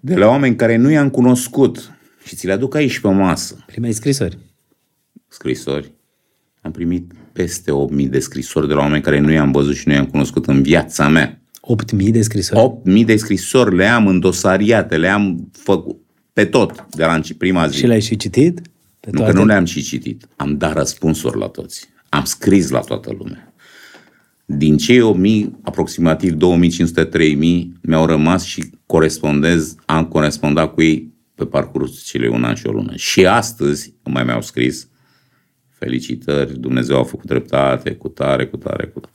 de 0.00 0.14
la 0.14 0.26
oameni 0.26 0.56
care 0.56 0.76
nu 0.76 0.90
i-am 0.90 1.10
cunoscut 1.10 1.92
și 2.24 2.36
ți 2.36 2.46
le 2.46 2.52
aduc 2.52 2.74
aici 2.74 2.98
pe 2.98 3.08
masă. 3.08 3.64
Primei 3.66 3.92
scrisori. 3.92 4.38
Scrisori. 5.28 5.92
Am 6.60 6.70
primit 6.70 7.12
peste 7.32 7.70
8.000 8.02 8.08
de 8.08 8.18
scrisori 8.18 8.68
de 8.68 8.74
la 8.74 8.80
oameni 8.80 9.02
care 9.02 9.20
nu 9.20 9.30
i-am 9.32 9.50
văzut 9.50 9.74
și 9.76 9.88
nu 9.88 9.94
i-am 9.94 10.06
cunoscut 10.06 10.46
în 10.46 10.62
viața 10.62 11.08
mea. 11.08 11.40
8.000 11.96 12.10
de 12.10 12.22
scrisori. 12.22 12.80
8.000 13.00 13.04
de 13.04 13.16
scrisori 13.16 13.76
le 13.76 13.86
am 13.86 14.06
în 14.06 14.20
dosariate, 14.20 14.96
le 14.96 15.08
am 15.08 15.50
făcut 15.52 16.00
pe 16.32 16.44
tot 16.44 16.86
de 16.90 17.04
la 17.04 17.20
înci- 17.20 17.36
prima 17.38 17.66
zi. 17.66 17.76
Și 17.76 17.86
le-ai 17.86 18.00
și 18.00 18.16
citit? 18.16 18.60
Pe 19.00 19.08
Nu 19.12 19.24
că 19.24 19.32
nu 19.32 19.44
le-am 19.44 19.64
și 19.64 19.82
citit. 19.82 20.26
Am 20.36 20.56
dat 20.56 20.72
răspunsuri 20.72 21.38
la 21.38 21.46
toți. 21.46 21.88
Am 22.08 22.24
scris 22.24 22.70
la 22.70 22.80
toată 22.80 23.14
lumea. 23.18 23.54
Din 24.44 24.76
cei 24.76 25.00
8000, 25.00 25.58
aproximativ 25.62 26.32
2500-3000 26.32 27.72
mi-au 27.82 28.06
rămas 28.06 28.44
și 28.44 28.70
corespondez, 28.86 29.74
am 29.84 30.04
corespondat 30.04 30.74
cu 30.74 30.82
ei 30.82 31.12
pe 31.34 31.44
parcursul 31.44 32.00
celui 32.04 32.28
un 32.28 32.44
an 32.44 32.54
și 32.54 32.66
o 32.66 32.72
lună. 32.72 32.92
Și 32.96 33.26
astăzi 33.26 33.94
mai 34.04 34.24
mi-au 34.24 34.42
scris 34.42 34.88
felicitări, 35.82 36.58
Dumnezeu 36.58 36.98
a 36.98 37.04
făcut 37.04 37.26
dreptate, 37.26 37.94
cu 37.94 38.08
tare, 38.08 38.46
cu 38.46 38.56
tare, 38.56 38.86
cu 38.86 39.00
tare. 39.00 39.14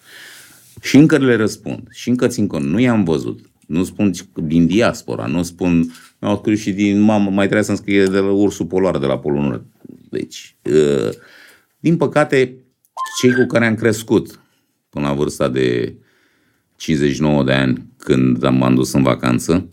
Și 0.82 0.96
încă 0.98 1.18
le 1.18 1.36
răspund. 1.36 1.88
Și 1.92 2.10
încă 2.10 2.28
țin 2.28 2.48
cont. 2.48 2.66
Nu 2.66 2.80
i-am 2.80 3.04
văzut. 3.04 3.40
Nu 3.68 3.84
spun 3.84 4.12
din 4.34 4.68
diaspora, 4.68 5.26
nu 5.26 5.44
spun, 5.44 5.92
mi-au 6.20 6.38
scris 6.38 6.60
și 6.60 6.72
din 6.72 7.00
mamă, 7.00 7.30
mai 7.30 7.46
trebuie 7.46 7.64
să-mi 7.64 7.78
scrie 7.78 8.06
de 8.06 8.20
la 8.20 8.32
ursul 8.32 8.66
polar, 8.66 8.98
de 8.98 9.06
la 9.06 9.20
Polul 9.20 9.42
Nord. 9.42 9.66
Deci, 10.10 10.56
uh, 10.64 11.10
din 11.80 11.98
păcate, 11.98 12.56
cei 13.20 13.34
cu 13.34 13.46
care 13.46 13.66
am 13.66 13.76
crescut 13.76 14.40
până 14.90 15.08
la 15.08 15.14
vârsta 15.14 15.50
de 15.50 15.96
59 16.76 17.44
de 17.44 17.54
ani, 17.54 17.86
când 17.98 18.50
m-am 18.50 18.76
dus 18.76 18.94
în 18.94 19.04
vacanță, 19.04 19.70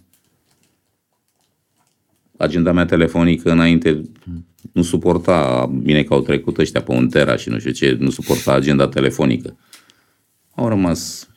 agenda 2.37 2.73
mea 2.73 2.85
telefonică 2.85 3.51
înainte 3.51 4.03
nu 4.73 4.83
suporta, 4.83 5.71
bine 5.83 6.03
că 6.03 6.15
au 6.15 6.21
trecut 6.21 6.59
ăștia 6.59 6.83
pe 6.83 6.93
un 6.93 7.09
tera 7.09 7.37
și 7.37 7.49
nu 7.49 7.59
știu 7.59 7.71
ce, 7.71 7.97
nu 8.01 8.11
suporta 8.11 8.53
agenda 8.53 8.89
telefonică. 8.89 9.57
Au 10.55 10.69
rămas 10.69 11.29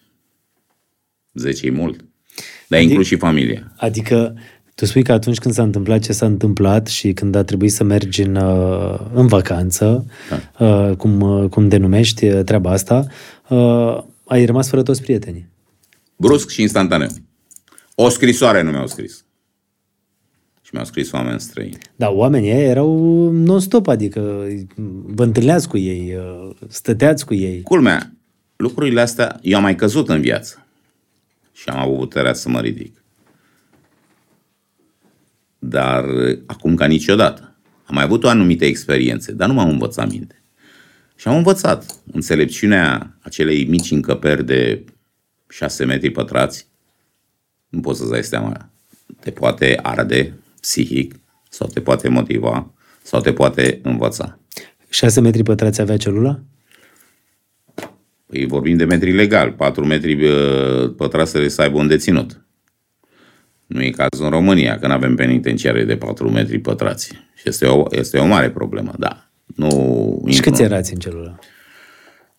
10 1.33 1.69
mult. 1.69 1.95
Dar 1.97 2.79
Adică- 2.79 2.81
inclus 2.81 3.07
și 3.07 3.15
familia. 3.15 3.73
Adică 3.77 4.35
tu 4.75 4.85
spui 4.85 5.03
că 5.03 5.11
atunci 5.11 5.37
când 5.37 5.53
s-a 5.53 5.63
întâmplat 5.63 6.01
ce 6.01 6.13
s-a 6.13 6.25
întâmplat 6.25 6.87
și 6.87 7.13
când 7.13 7.35
a 7.35 7.43
trebuit 7.43 7.71
să 7.71 7.83
mergi 7.83 8.21
în, 8.21 8.35
uh, 8.35 8.99
în 9.13 9.27
vacanță, 9.27 10.05
da. 10.57 10.95
cum, 10.95 11.21
uh, 11.21 11.49
cum 11.49 11.67
denumești 11.67 12.25
uh, 12.27 12.43
treaba 12.43 12.71
asta, 12.71 13.05
uh, 13.49 13.97
ai 14.25 14.45
rămas 14.45 14.69
fără 14.69 14.83
toți 14.83 15.01
prietenii. 15.01 15.49
Brusc 16.15 16.49
și 16.49 16.61
instantaneu. 16.61 17.09
O 17.95 18.09
scrisoare 18.09 18.61
nu 18.61 18.71
mi-au 18.71 18.87
scris. 18.87 19.25
Și 20.67 20.73
mi-au 20.73 20.85
scris 20.85 21.11
oameni 21.11 21.39
străini. 21.39 21.77
Da, 21.95 22.09
oamenii 22.09 22.51
ăia 22.51 22.63
erau 22.63 23.29
non-stop, 23.29 23.87
adică 23.87 24.47
vă 25.05 25.23
întâlneați 25.23 25.67
cu 25.67 25.77
ei, 25.77 26.15
uh, 26.15 26.55
stăteați 26.67 27.25
cu 27.25 27.33
ei. 27.33 27.61
Culmea, 27.61 28.13
lucrurile 28.55 29.01
astea, 29.01 29.39
eu 29.41 29.57
am 29.57 29.61
mai 29.61 29.75
căzut 29.75 30.09
în 30.09 30.21
viață. 30.21 30.67
Și 31.53 31.69
am 31.69 31.79
avut 31.79 31.97
puterea 31.97 32.33
să 32.33 32.49
mă 32.49 32.59
ridic. 32.59 33.03
dar 35.59 36.05
acum 36.45 36.75
ca 36.75 36.85
niciodată. 36.85 37.55
Am 37.83 37.95
mai 37.95 38.03
avut 38.03 38.23
o 38.23 38.29
anumită 38.29 38.65
experiențe, 38.65 39.31
dar 39.31 39.47
nu 39.47 39.53
m-am 39.53 39.69
învățat 39.69 40.09
minte. 40.09 40.41
Și 41.15 41.27
am 41.27 41.35
învățat 41.35 42.01
înțelepciunea 42.11 43.17
acelei 43.21 43.65
mici 43.65 43.91
încăperi 43.91 44.45
de 44.45 44.83
6 45.49 45.85
metri 45.85 46.09
pătrați. 46.09 46.67
Nu 47.69 47.79
poți 47.79 47.99
să-ți 47.99 48.11
dai 48.11 48.23
seama. 48.23 48.69
Te 49.19 49.31
poate 49.31 49.79
arde 49.81 50.33
psihic 50.67 51.15
sau 51.49 51.67
te 51.67 51.81
poate 51.81 52.07
motiva 52.07 52.73
sau 53.03 53.21
te 53.21 53.33
poate 53.33 53.79
învăța. 53.83 54.39
6 54.89 55.21
metri 55.21 55.43
pătrați 55.43 55.81
avea 55.81 55.97
celula? 55.97 56.39
Păi 58.25 58.45
vorbim 58.45 58.77
de 58.77 58.85
metri 58.85 59.11
legal, 59.11 59.51
4 59.51 59.85
metri 59.85 60.25
uh, 60.25 60.93
pătrați 60.95 61.37
să 61.47 61.61
aibă 61.61 61.77
un 61.77 61.87
deținut. 61.87 62.41
Nu 63.65 63.83
e 63.83 63.89
cazul 63.89 64.25
în 64.25 64.29
România, 64.29 64.79
că 64.79 64.87
nu 64.87 64.93
avem 64.93 65.15
penitenciare 65.15 65.83
de 65.83 65.97
4 65.97 66.29
metri 66.29 66.59
pătrați. 66.59 67.07
Și 67.35 67.43
este 67.43 67.65
o, 67.65 67.85
este 67.89 68.17
o 68.17 68.25
mare 68.25 68.49
problemă, 68.49 68.93
da. 68.97 69.29
Nu 69.45 70.23
și 70.29 70.39
câți 70.39 70.61
erați 70.61 70.93
în 70.93 70.99
celulă? 70.99 71.39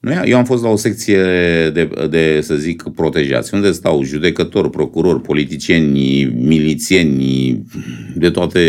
Nu, 0.00 0.12
eu 0.24 0.36
am 0.36 0.44
fost 0.44 0.62
la 0.62 0.68
o 0.68 0.76
secție 0.76 1.22
de, 1.70 1.90
de, 2.10 2.40
să 2.42 2.54
zic, 2.54 2.82
protejați, 2.94 3.54
unde 3.54 3.70
stau 3.70 4.02
judecători, 4.02 4.70
procurori, 4.70 5.20
politicieni, 5.20 6.24
milițieni, 6.24 7.62
de 8.14 8.30
toate 8.30 8.60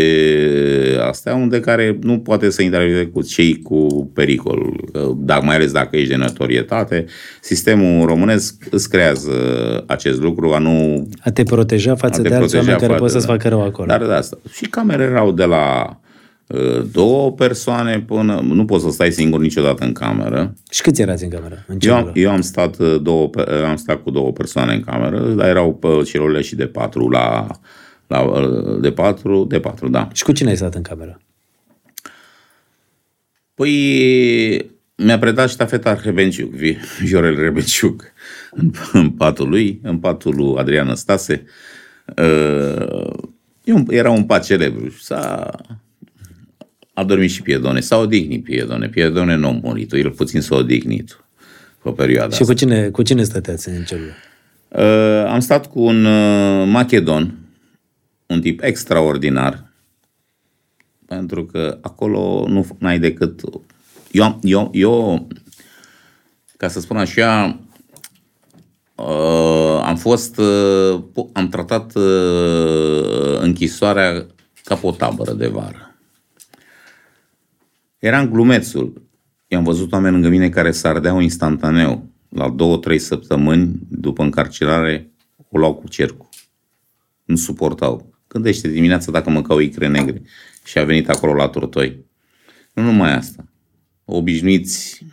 astea, 1.08 1.34
unde 1.34 1.60
care 1.60 1.98
nu 2.02 2.18
poate 2.18 2.50
să 2.50 2.62
intervină 2.62 3.06
cu 3.06 3.22
cei 3.22 3.58
cu 3.62 4.10
pericol, 4.14 4.72
dar 5.16 5.40
mai 5.42 5.54
ales 5.54 5.72
dacă 5.72 5.96
ești 5.96 6.08
de 6.08 6.16
notorietate. 6.16 7.04
Sistemul 7.40 8.06
românesc 8.06 8.54
îți 8.70 8.88
creează 8.88 9.32
acest 9.86 10.20
lucru, 10.20 10.52
a 10.52 10.58
nu... 10.58 11.08
A 11.20 11.30
te 11.30 11.42
proteja 11.42 11.94
față 11.94 12.22
de 12.22 12.34
alți 12.34 12.56
oameni 12.56 12.78
care 12.78 12.94
pot 12.94 13.10
să-ți 13.10 13.26
facă 13.26 13.48
rău 13.48 13.62
acolo. 13.62 13.86
Dar 13.86 14.06
de 14.06 14.12
asta. 14.12 14.38
Și 14.52 14.64
camere 14.64 15.02
erau 15.02 15.32
de 15.32 15.44
la 15.44 15.96
două 16.92 17.32
persoane 17.32 18.00
până... 18.00 18.40
Nu 18.40 18.64
poți 18.64 18.84
să 18.84 18.90
stai 18.90 19.12
singur 19.12 19.40
niciodată 19.40 19.84
în 19.84 19.92
cameră. 19.92 20.54
Și 20.70 20.82
câți 20.82 21.00
erați 21.00 21.24
în 21.24 21.30
cameră? 21.30 21.64
În 21.66 21.78
eu, 21.80 21.94
am, 21.94 22.10
eu 22.14 22.30
am, 22.30 22.40
stat 22.40 22.78
uh, 22.78 23.00
două, 23.02 23.30
am 23.66 23.76
stat 23.76 24.02
cu 24.02 24.10
două 24.10 24.32
persoane 24.32 24.74
în 24.74 24.80
cameră, 24.80 25.20
dar 25.20 25.48
erau 25.48 25.74
pe 25.74 25.88
celulele 26.04 26.42
și 26.42 26.54
de 26.54 26.66
patru 26.66 27.08
la, 27.08 27.46
la, 28.06 28.20
uh, 28.20 28.80
de 28.80 28.92
patru, 28.92 29.44
de 29.44 29.60
patru, 29.60 29.88
da. 29.88 30.08
Și 30.12 30.22
cu 30.22 30.32
cine 30.32 30.48
ai 30.48 30.56
stat 30.56 30.74
în 30.74 30.82
cameră? 30.82 31.20
Păi 33.54 34.70
mi-a 34.94 35.18
predat 35.18 35.48
ștafeta 35.48 36.00
Rebenciuc, 36.02 36.50
Viorel 37.00 37.38
Rebenciuc, 37.38 38.04
în, 38.50 38.70
în 38.92 39.10
patul 39.10 39.48
lui, 39.48 39.80
în 39.82 39.98
patul 39.98 40.34
lui 40.34 40.54
Adrian 40.56 40.94
Stase. 40.94 41.44
Uh, 42.16 43.12
era 43.88 44.10
un 44.10 44.24
pat 44.24 44.44
celebru. 44.44 44.90
S-a 45.00 45.50
a 47.00 47.04
dormit 47.04 47.30
și 47.30 47.42
Piedone. 47.42 47.80
S-a 47.80 47.96
odihnit 47.96 48.44
Piedone. 48.44 48.88
Piedone 48.88 49.34
nu 49.34 49.48
a 49.48 49.58
murit. 49.62 49.92
El 49.92 50.10
puțin 50.10 50.40
s-a 50.40 50.54
odihnit 50.54 51.24
pe 51.82 51.90
perioada 51.90 52.34
Și 52.34 52.42
cu 52.42 52.52
cine, 52.52 52.88
cu 52.88 53.02
cine 53.02 53.22
stăteați 53.22 53.68
în 53.68 53.84
celulă? 53.84 54.10
Uh, 54.68 55.30
am 55.32 55.40
stat 55.40 55.66
cu 55.66 55.80
un 55.80 56.04
uh, 56.04 56.66
macedon, 56.66 57.38
un 58.26 58.40
tip 58.40 58.62
extraordinar, 58.62 59.72
pentru 61.06 61.44
că 61.44 61.78
acolo 61.80 62.46
nu 62.48 62.66
ai 62.82 62.98
decât... 62.98 63.40
Eu, 64.10 64.38
eu, 64.42 64.70
eu 64.72 65.26
ca 66.56 66.68
să 66.68 66.80
spun 66.80 66.96
așa, 66.96 67.58
uh, 68.94 69.80
am 69.84 69.96
fost, 69.96 70.38
uh, 70.38 71.02
am 71.32 71.48
tratat 71.48 71.94
uh, 71.94 73.38
închisoarea 73.40 74.26
ca 74.64 74.74
pe 74.74 74.86
o 74.86 74.90
tabără 74.90 75.32
de 75.32 75.46
vară. 75.46 75.89
Era 78.00 78.20
în 78.20 78.30
glumețul. 78.30 79.02
I-am 79.46 79.64
văzut 79.64 79.92
oameni 79.92 80.12
lângă 80.12 80.28
mine 80.28 80.48
care 80.48 80.70
s 80.70 80.82
ardeau 80.82 81.20
instantaneu. 81.20 82.08
La 82.28 82.48
două, 82.48 82.76
trei 82.76 82.98
săptămâni 82.98 83.78
după 83.88 84.22
încarcerare 84.22 85.10
o 85.48 85.58
luau 85.58 85.74
cu 85.74 85.88
cercul. 85.88 86.28
Nu 87.24 87.36
suportau. 87.36 88.14
Gândește 88.28 88.68
dimineața 88.68 89.10
dacă 89.10 89.30
mâncau 89.30 89.58
icre 89.58 89.88
negre 89.88 90.22
și 90.64 90.78
a 90.78 90.84
venit 90.84 91.08
acolo 91.08 91.34
la 91.34 91.48
tortoi. 91.48 92.04
Nu 92.72 92.82
numai 92.82 93.14
asta. 93.14 93.44
Obișnuiți 94.04 95.06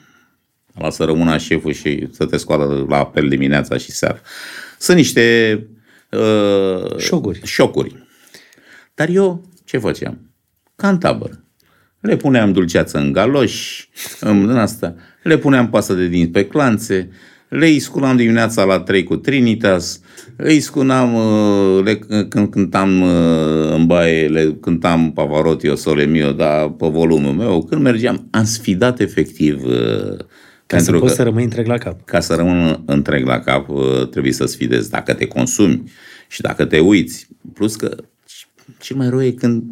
la 0.74 0.90
să 0.90 1.04
rămână 1.04 1.38
șeful 1.38 1.74
și 1.74 2.08
să 2.12 2.26
te 2.26 2.38
scoată 2.38 2.86
la 2.90 2.98
apel 2.98 3.30
dimineața 3.30 3.78
și 3.78 3.92
seara. 3.92 4.22
Sunt 4.80 4.98
niște 4.98 5.68
uh, 6.12 6.98
șocuri. 6.98 7.42
șocuri. 7.44 8.08
Dar 8.94 9.10
eu 9.10 9.46
ce 9.64 9.78
făceam? 9.78 10.32
Ca 10.76 10.90
în 10.90 10.98
tabără. 10.98 11.42
Le 12.08 12.16
puneam 12.16 12.52
dulceață 12.52 12.98
în 12.98 13.12
galoși, 13.12 13.90
în 14.20 14.50
asta, 14.50 14.96
le 15.24 15.38
puneam 15.38 15.70
pasă 15.70 15.94
de 15.94 16.08
dinți 16.08 16.32
pe 16.32 16.46
clanțe, 16.46 17.10
le 17.48 17.78
sculam 17.78 18.16
dimineața 18.16 18.64
la 18.64 18.80
3 18.80 19.04
cu 19.04 19.16
Trinitas, 19.16 20.02
îi 20.36 20.60
scunam, 20.60 21.14
uh, 21.14 21.84
le, 21.84 21.96
când 22.30 22.50
cântam 22.50 23.02
uh, 23.02 23.74
în 23.74 23.86
baie, 23.86 24.28
le 24.28 24.58
cântam 24.62 25.12
Pavarotti, 25.14 25.70
o 25.70 25.76
sole 25.76 26.06
mio, 26.06 26.32
da, 26.32 26.76
pe 26.78 26.88
volumul 26.88 27.34
meu. 27.34 27.64
Când 27.64 27.82
mergeam, 27.82 28.28
am 28.32 28.44
sfidat 28.44 29.00
efectiv 29.00 29.64
uh, 29.64 30.18
ca 30.66 30.76
pentru 30.76 30.94
să 30.94 31.00
poți 31.00 31.10
că, 31.10 31.16
să 31.16 31.24
rămâi 31.24 31.44
întreg 31.44 31.68
la 31.68 31.78
cap. 31.78 32.06
Ca 32.06 32.20
să 32.20 32.36
rămân 32.36 32.84
întreg 32.86 33.26
la 33.26 33.40
cap, 33.40 33.68
trebuie 34.12 34.32
să 34.32 34.46
sfidezi 34.46 34.90
dacă 34.90 35.14
te 35.14 35.26
consumi 35.26 35.92
și 36.28 36.42
dacă 36.42 36.66
te 36.66 36.80
uiți. 36.80 37.28
Plus 37.54 37.76
că 37.76 37.96
cel 38.80 38.96
mai 38.96 39.10
rău 39.10 39.24
e 39.24 39.32
când 39.32 39.64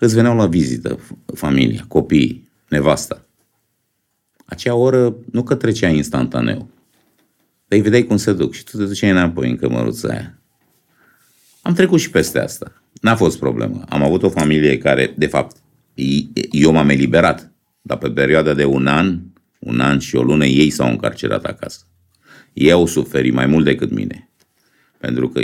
îți 0.00 0.14
veneau 0.14 0.36
la 0.36 0.46
vizită 0.46 0.98
familia, 1.34 1.84
copiii, 1.88 2.48
nevasta. 2.68 3.26
Acea 4.44 4.74
oră 4.74 5.16
nu 5.32 5.42
că 5.42 5.54
trecea 5.54 5.88
instantaneu, 5.88 6.68
dar 7.68 7.78
îi 7.78 7.80
vedeai 7.80 8.04
cum 8.04 8.16
se 8.16 8.32
duc 8.32 8.52
și 8.52 8.64
tu 8.64 8.76
te 8.76 8.84
duceai 8.84 9.10
înapoi 9.10 9.50
în 9.50 9.56
cămăruța 9.56 10.08
aia. 10.08 10.38
Am 11.62 11.74
trecut 11.74 12.00
și 12.00 12.10
peste 12.10 12.38
asta. 12.38 12.82
N-a 13.00 13.16
fost 13.16 13.38
problemă. 13.38 13.84
Am 13.88 14.02
avut 14.02 14.22
o 14.22 14.28
familie 14.30 14.78
care, 14.78 15.14
de 15.16 15.26
fapt, 15.26 15.56
eu 16.50 16.72
m-am 16.72 16.88
eliberat, 16.88 17.52
dar 17.82 17.98
pe 17.98 18.10
perioada 18.10 18.54
de 18.54 18.64
un 18.64 18.86
an, 18.86 19.20
un 19.58 19.80
an 19.80 19.98
și 19.98 20.16
o 20.16 20.22
lună, 20.22 20.44
ei 20.44 20.70
s-au 20.70 20.90
încarcerat 20.90 21.44
acasă. 21.44 21.80
Ei 22.52 22.70
au 22.70 22.86
suferit 22.86 23.32
mai 23.32 23.46
mult 23.46 23.64
decât 23.64 23.90
mine. 23.90 24.30
Pentru 24.98 25.28
că, 25.28 25.40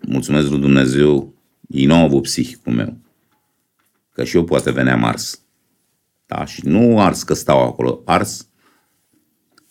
mulțumesc 0.00 0.48
lui 0.48 0.60
Dumnezeu, 0.60 1.34
ei 1.68 1.86
nu 1.86 1.94
au 1.94 2.04
avut 2.04 2.22
psihicul 2.22 2.72
meu. 2.72 2.96
Că 4.16 4.24
și 4.24 4.36
eu 4.36 4.44
poate 4.44 4.70
veneam 4.70 5.04
ars. 5.04 5.40
Da? 6.26 6.44
Și 6.44 6.60
nu 6.64 7.00
ars 7.00 7.22
că 7.22 7.34
stau 7.34 7.62
acolo, 7.62 8.02
ars 8.04 8.48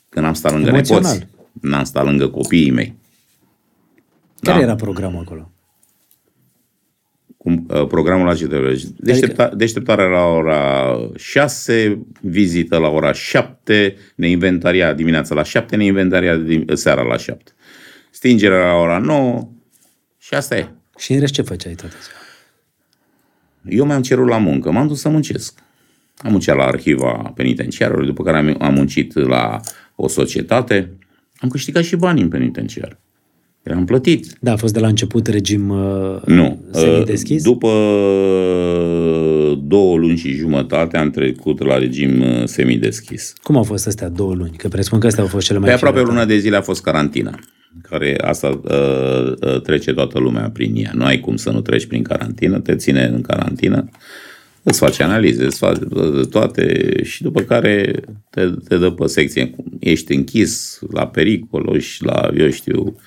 când 0.09 0.25
am 0.25 0.33
stat 0.33 0.51
lângă 0.51 0.69
Emoțional. 0.69 1.13
nepoți. 1.13 1.27
N-am 1.61 1.83
stat 1.83 2.05
lângă 2.05 2.27
copiii 2.27 2.71
mei. 2.71 2.95
Care 4.39 4.57
da? 4.57 4.63
era 4.63 4.75
programul 4.75 5.21
acolo? 5.21 5.51
Cum, 7.37 7.65
uh, 7.69 7.87
programul 7.87 8.25
la 8.25 8.33
CTV. 8.33 8.81
Deștepta, 8.97 9.43
adică... 9.43 9.57
Deșteptarea 9.57 10.05
la 10.05 10.25
ora 10.25 10.95
6, 11.15 12.05
vizită 12.21 12.77
la 12.77 12.87
ora 12.87 13.13
7, 13.13 13.95
ne 14.15 14.29
inventaria 14.29 14.93
dimineața 14.93 15.35
la 15.35 15.43
7, 15.43 15.75
ne 15.75 15.85
inventaria 15.85 16.45
seara 16.73 17.01
la 17.01 17.17
7. 17.17 17.51
Stingerea 18.11 18.65
la 18.65 18.73
ora 18.73 18.97
9 18.97 19.49
și 20.17 20.33
asta 20.33 20.57
e. 20.57 20.67
Și 20.97 21.13
în 21.13 21.19
rest 21.19 21.33
ce 21.33 21.41
făceai 21.41 21.73
toată 21.73 21.95
ziua? 22.01 22.24
Eu 23.67 23.85
mi-am 23.85 24.01
cerut 24.01 24.27
la 24.27 24.37
muncă, 24.37 24.71
m-am 24.71 24.87
dus 24.87 24.99
să 24.99 25.09
muncesc. 25.09 25.59
Am 26.17 26.31
muncit 26.31 26.53
la 26.53 26.63
arhiva 26.63 27.31
penitenciarului, 27.35 28.05
după 28.05 28.23
care 28.23 28.37
am, 28.37 28.55
am 28.59 28.73
muncit 28.73 29.13
la 29.13 29.59
o 29.95 30.07
societate. 30.07 30.91
Am 31.35 31.49
câștigat 31.49 31.83
și 31.83 31.95
bani 31.95 32.21
în 32.21 32.29
penitenciar. 32.29 32.99
Eram 33.63 33.85
plătit. 33.85 34.37
Da, 34.39 34.51
a 34.51 34.55
fost 34.55 34.73
de 34.73 34.79
la 34.79 34.87
început 34.87 35.27
regim 35.27 35.69
uh, 35.69 36.21
nu. 36.25 36.61
semi-deschis? 36.71 37.43
După 37.43 37.67
două 39.61 39.97
luni 39.97 40.17
și 40.17 40.33
jumătate 40.33 40.97
am 40.97 41.09
trecut 41.09 41.63
la 41.63 41.77
regim 41.77 42.21
uh, 42.21 42.43
semi-deschis. 42.43 43.33
Cum 43.43 43.57
au 43.57 43.63
fost 43.63 43.87
astea 43.87 44.09
două 44.09 44.33
luni? 44.33 44.51
Că 44.57 44.67
presupun 44.67 44.99
că 44.99 45.07
astea 45.07 45.23
au 45.23 45.29
fost 45.29 45.45
cele 45.45 45.59
mai 45.59 45.67
Pe 45.67 45.75
aproape 45.75 45.99
o 45.99 46.03
lună 46.03 46.25
de 46.25 46.37
zile 46.37 46.55
a 46.55 46.61
fost 46.61 46.81
carantina 46.81 47.39
care 47.89 48.15
asta 48.21 48.59
uh, 48.63 49.33
uh, 49.41 49.61
trece 49.61 49.93
toată 49.93 50.19
lumea 50.19 50.49
prin 50.49 50.75
ea. 50.75 50.91
Nu 50.93 51.03
ai 51.03 51.19
cum 51.19 51.35
să 51.35 51.51
nu 51.51 51.61
treci 51.61 51.85
prin 51.85 52.03
carantină, 52.03 52.59
te 52.59 52.75
ține 52.75 53.03
în 53.05 53.21
carantină, 53.21 53.89
îți 54.63 54.79
face 54.79 55.03
analize, 55.03 55.45
îți 55.45 55.57
face 55.57 55.79
toate 56.29 56.95
și 57.03 57.21
după 57.21 57.41
care 57.41 57.99
te, 58.29 58.49
te 58.67 58.77
dă 58.77 58.91
pe 58.91 59.07
secție. 59.07 59.55
Ești 59.79 60.13
închis 60.13 60.79
la 60.91 61.07
pericol 61.07 61.79
și 61.79 62.03
la, 62.03 62.29
eu 62.37 62.49
știu, 62.49 62.97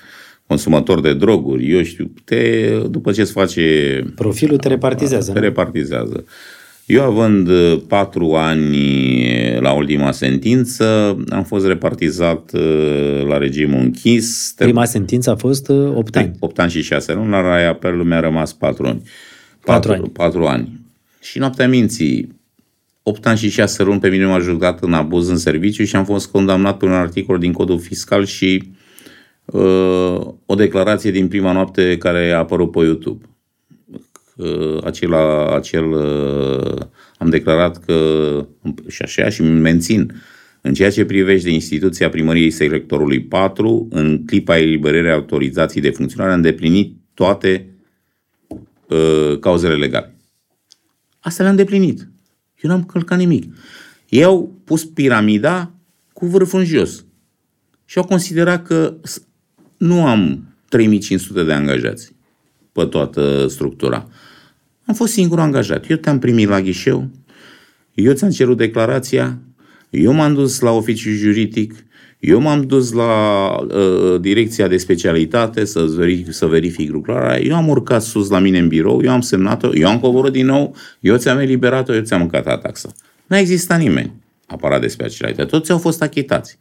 consumator 0.47 1.01
de 1.01 1.13
droguri, 1.13 1.71
eu 1.71 1.83
știu, 1.83 2.11
te, 2.23 2.69
după 2.89 3.11
ce 3.11 3.21
îți 3.21 3.31
face... 3.31 4.03
Profilul 4.15 4.57
te 4.57 4.67
repartizează. 4.67 5.31
Te 5.31 5.39
repartizează. 5.39 6.25
Eu 6.89 7.03
având 7.03 7.47
uh, 7.47 7.81
patru 7.87 8.33
ani 8.33 8.77
uh, 8.77 9.59
la 9.59 9.71
ultima 9.71 10.11
sentință, 10.11 11.17
am 11.29 11.43
fost 11.43 11.65
repartizat 11.65 12.51
uh, 12.53 13.23
la 13.27 13.37
regimul 13.37 13.79
închis. 13.79 14.53
Prima 14.57 14.85
sentință 14.85 15.29
a 15.29 15.35
fost 15.35 15.69
8 15.69 16.15
ani. 16.15 16.31
8 16.39 16.59
ani 16.59 16.71
și 16.71 16.81
6 16.81 17.13
luni, 17.13 17.29
la 17.29 17.41
Raia 17.41 17.73
Perlu 17.73 18.03
mi-a 18.03 18.19
rămas 18.19 18.53
4 18.53 18.87
ani. 18.87 19.01
Patru 19.65 19.91
ani. 19.91 20.09
Patru 20.09 20.45
ani. 20.45 20.79
Și 21.21 21.39
noaptea 21.39 21.67
minții, 21.67 22.35
8 23.03 23.27
ani 23.27 23.37
și 23.37 23.49
6 23.49 23.83
luni 23.83 23.99
pe 23.99 24.09
mine 24.09 24.25
m-a 24.25 24.39
jucat 24.39 24.83
în 24.83 24.93
abuz 24.93 25.27
în 25.27 25.37
serviciu 25.37 25.83
și 25.83 25.95
am 25.95 26.05
fost 26.05 26.27
condamnat 26.27 26.77
pe 26.77 26.85
un 26.85 26.91
articol 26.91 27.37
din 27.37 27.51
codul 27.51 27.79
fiscal 27.79 28.25
și 28.25 28.71
uh, 29.45 30.19
o 30.45 30.55
declarație 30.55 31.11
din 31.11 31.27
prima 31.27 31.51
noapte 31.51 31.97
care 31.97 32.31
a 32.31 32.37
apărut 32.37 32.71
pe 32.71 32.79
YouTube. 32.79 33.25
Uh, 34.39 34.77
acela, 34.83 35.55
acel, 35.55 35.91
uh, 35.91 36.85
am 37.17 37.29
declarat 37.29 37.85
că, 37.85 38.47
și 38.87 39.01
așa, 39.01 39.29
și 39.29 39.41
mențin, 39.41 40.21
în 40.61 40.73
ceea 40.73 40.91
ce 40.91 41.05
privește 41.05 41.49
instituția 41.49 42.09
primăriei 42.09 42.49
sectorului 42.51 43.21
4, 43.21 43.87
în 43.89 44.25
clipa 44.25 44.57
eliberării 44.57 45.11
autorizației 45.11 45.83
de 45.83 45.89
funcționare, 45.89 46.31
a 46.31 46.35
îndeplinit 46.35 46.95
toate 47.13 47.69
uh, 48.87 49.39
cauzele 49.39 49.75
legale. 49.75 50.15
Asta 51.19 51.41
le-a 51.41 51.51
îndeplinit. 51.51 52.09
Eu 52.61 52.69
n-am 52.69 52.83
călcat 52.83 53.17
nimic. 53.17 53.53
Ei 54.09 54.23
au 54.23 54.61
pus 54.63 54.85
piramida 54.85 55.71
cu 56.13 56.25
vârful 56.25 56.59
în 56.59 56.65
jos. 56.65 57.05
Și 57.85 57.97
au 57.97 58.05
considerat 58.05 58.65
că 58.65 58.95
nu 59.77 60.05
am 60.05 60.53
3500 60.69 61.43
de 61.43 61.53
angajați 61.53 62.11
pe 62.71 62.85
toată 62.85 63.47
structura. 63.47 64.07
Am 64.89 64.95
fost 64.95 65.13
singur 65.13 65.39
angajat. 65.39 65.89
Eu 65.89 65.97
te-am 65.97 66.19
primit 66.19 66.47
la 66.47 66.61
ghișeu, 66.61 67.09
eu 67.93 68.13
ți-am 68.13 68.29
cerut 68.29 68.57
declarația, 68.57 69.39
eu 69.89 70.11
m-am 70.11 70.33
dus 70.33 70.59
la 70.59 70.71
oficiul 70.71 71.13
juridic, 71.13 71.85
eu 72.19 72.39
m-am 72.39 72.61
dus 72.61 72.91
la 72.91 73.49
uh, 73.59 74.21
direcția 74.21 74.67
de 74.67 74.77
specialitate 74.77 75.65
să 75.65 75.81
verific, 75.81 76.33
să 76.33 76.45
verific 76.45 76.91
lucrarea, 76.91 77.41
eu 77.41 77.55
am 77.55 77.67
urcat 77.67 78.01
sus 78.01 78.29
la 78.29 78.39
mine 78.39 78.59
în 78.59 78.67
birou, 78.67 79.01
eu 79.03 79.11
am 79.11 79.21
semnat-o, 79.21 79.75
eu 79.75 79.87
am 79.87 79.99
coborât 79.99 80.31
din 80.31 80.45
nou, 80.45 80.75
eu 80.99 81.17
ți-am 81.17 81.39
eliberat-o, 81.39 81.93
eu 81.93 82.01
ți-am 82.01 82.21
încatat 82.21 82.61
taxa. 82.61 82.89
Nu 83.27 83.35
a 83.35 83.39
existat 83.39 83.79
nimeni 83.79 84.13
aparat 84.45 84.81
de 84.81 84.87
specialitate. 84.87 85.49
Toți 85.49 85.71
au 85.71 85.77
fost 85.77 86.01
achitați. 86.01 86.59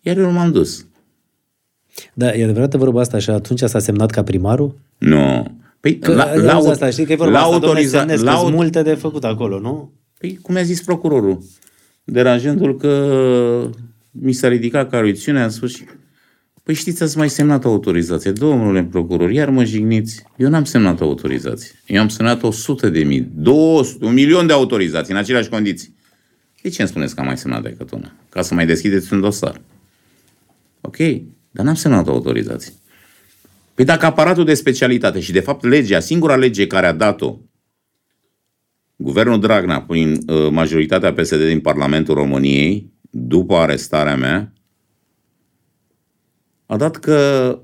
Iar 0.00 0.16
eu 0.16 0.24
nu 0.24 0.32
m-am 0.32 0.52
dus. 0.52 0.86
Da, 2.14 2.34
e 2.34 2.42
adevărată 2.42 2.76
vorba 2.76 3.00
asta 3.00 3.18
și 3.18 3.30
atunci 3.30 3.60
s-a 3.60 3.78
semnat 3.78 4.10
ca 4.10 4.22
primarul? 4.22 4.74
Nu. 4.98 5.60
Păi, 5.82 5.98
că, 5.98 6.14
la, 6.14 6.34
la, 6.34 6.56
asta, 6.56 6.90
știi 6.90 7.04
că 7.04 7.12
e 7.12 7.16
vorba 7.16 7.32
la 7.32 7.38
asta, 7.38 7.54
autoriza, 7.54 7.98
semnesc, 7.98 8.24
la, 8.24 8.42
multe 8.42 8.82
de 8.82 8.94
făcut 8.94 9.24
acolo, 9.24 9.58
nu? 9.58 9.92
Păi, 10.18 10.38
cum 10.42 10.56
a 10.56 10.62
zis 10.62 10.82
procurorul, 10.82 11.44
deranjându-l 12.04 12.76
că 12.76 13.70
mi 14.10 14.32
s-a 14.32 14.48
ridicat 14.48 14.90
caruițiunea, 14.90 15.42
am 15.42 15.50
spus 15.50 15.74
și 15.74 15.84
Păi 16.62 16.74
știți, 16.74 17.02
ați 17.02 17.18
mai 17.18 17.30
semnat 17.30 17.64
autorizație. 17.64 18.30
Domnule 18.30 18.84
procuror, 18.84 19.30
iar 19.30 19.50
mă 19.50 19.64
jigniți. 19.64 20.22
Eu 20.36 20.48
n-am 20.48 20.64
semnat 20.64 21.00
autorizație. 21.00 21.70
Eu 21.86 22.00
am 22.00 22.08
semnat 22.08 22.42
100 22.42 22.88
de 22.88 23.04
mii, 23.04 23.28
200, 23.34 24.04
un 24.04 24.12
milion 24.12 24.46
de 24.46 24.52
autorizații 24.52 25.12
în 25.12 25.18
aceleași 25.18 25.48
condiții. 25.48 25.94
De 26.62 26.68
ce 26.68 26.80
îmi 26.80 26.90
spuneți 26.90 27.14
că 27.14 27.20
am 27.20 27.26
mai 27.26 27.38
semnat 27.38 27.62
decât 27.62 27.90
una? 27.90 28.12
Ca 28.28 28.42
să 28.42 28.54
mai 28.54 28.66
deschideți 28.66 29.12
un 29.12 29.20
dosar. 29.20 29.60
Ok, 30.80 30.96
dar 31.50 31.64
n-am 31.64 31.74
semnat 31.74 32.08
autorizație. 32.08 32.72
Păi 33.82 33.90
dacă 33.90 34.06
aparatul 34.06 34.44
de 34.44 34.54
specialitate 34.54 35.20
și 35.20 35.32
de 35.32 35.40
fapt 35.40 35.64
legea, 35.64 36.00
singura 36.00 36.36
lege 36.36 36.66
care 36.66 36.86
a 36.86 36.92
dat-o 36.92 37.38
guvernul 38.96 39.40
Dragnea 39.40 39.82
prin 39.82 40.12
uh, 40.26 40.50
majoritatea 40.50 41.12
PSD 41.12 41.46
din 41.46 41.60
Parlamentul 41.60 42.14
României, 42.14 42.92
după 43.10 43.56
arestarea 43.56 44.16
mea, 44.16 44.52
a 46.66 46.76
dat 46.76 46.96
că 46.96 47.58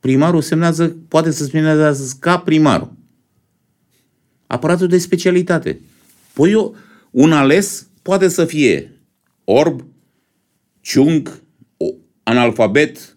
primarul 0.00 0.40
semnează, 0.40 0.96
poate 1.08 1.30
să 1.30 1.44
semnează 1.44 2.16
ca 2.20 2.38
primarul. 2.38 2.92
Aparatul 4.46 4.86
de 4.88 4.98
specialitate. 4.98 5.80
Păi 6.32 6.50
eu, 6.50 6.76
un 7.10 7.32
ales 7.32 7.88
poate 8.02 8.28
să 8.28 8.44
fie 8.44 9.00
orb, 9.44 9.84
ciung, 10.80 11.42
analfabet, 12.22 13.13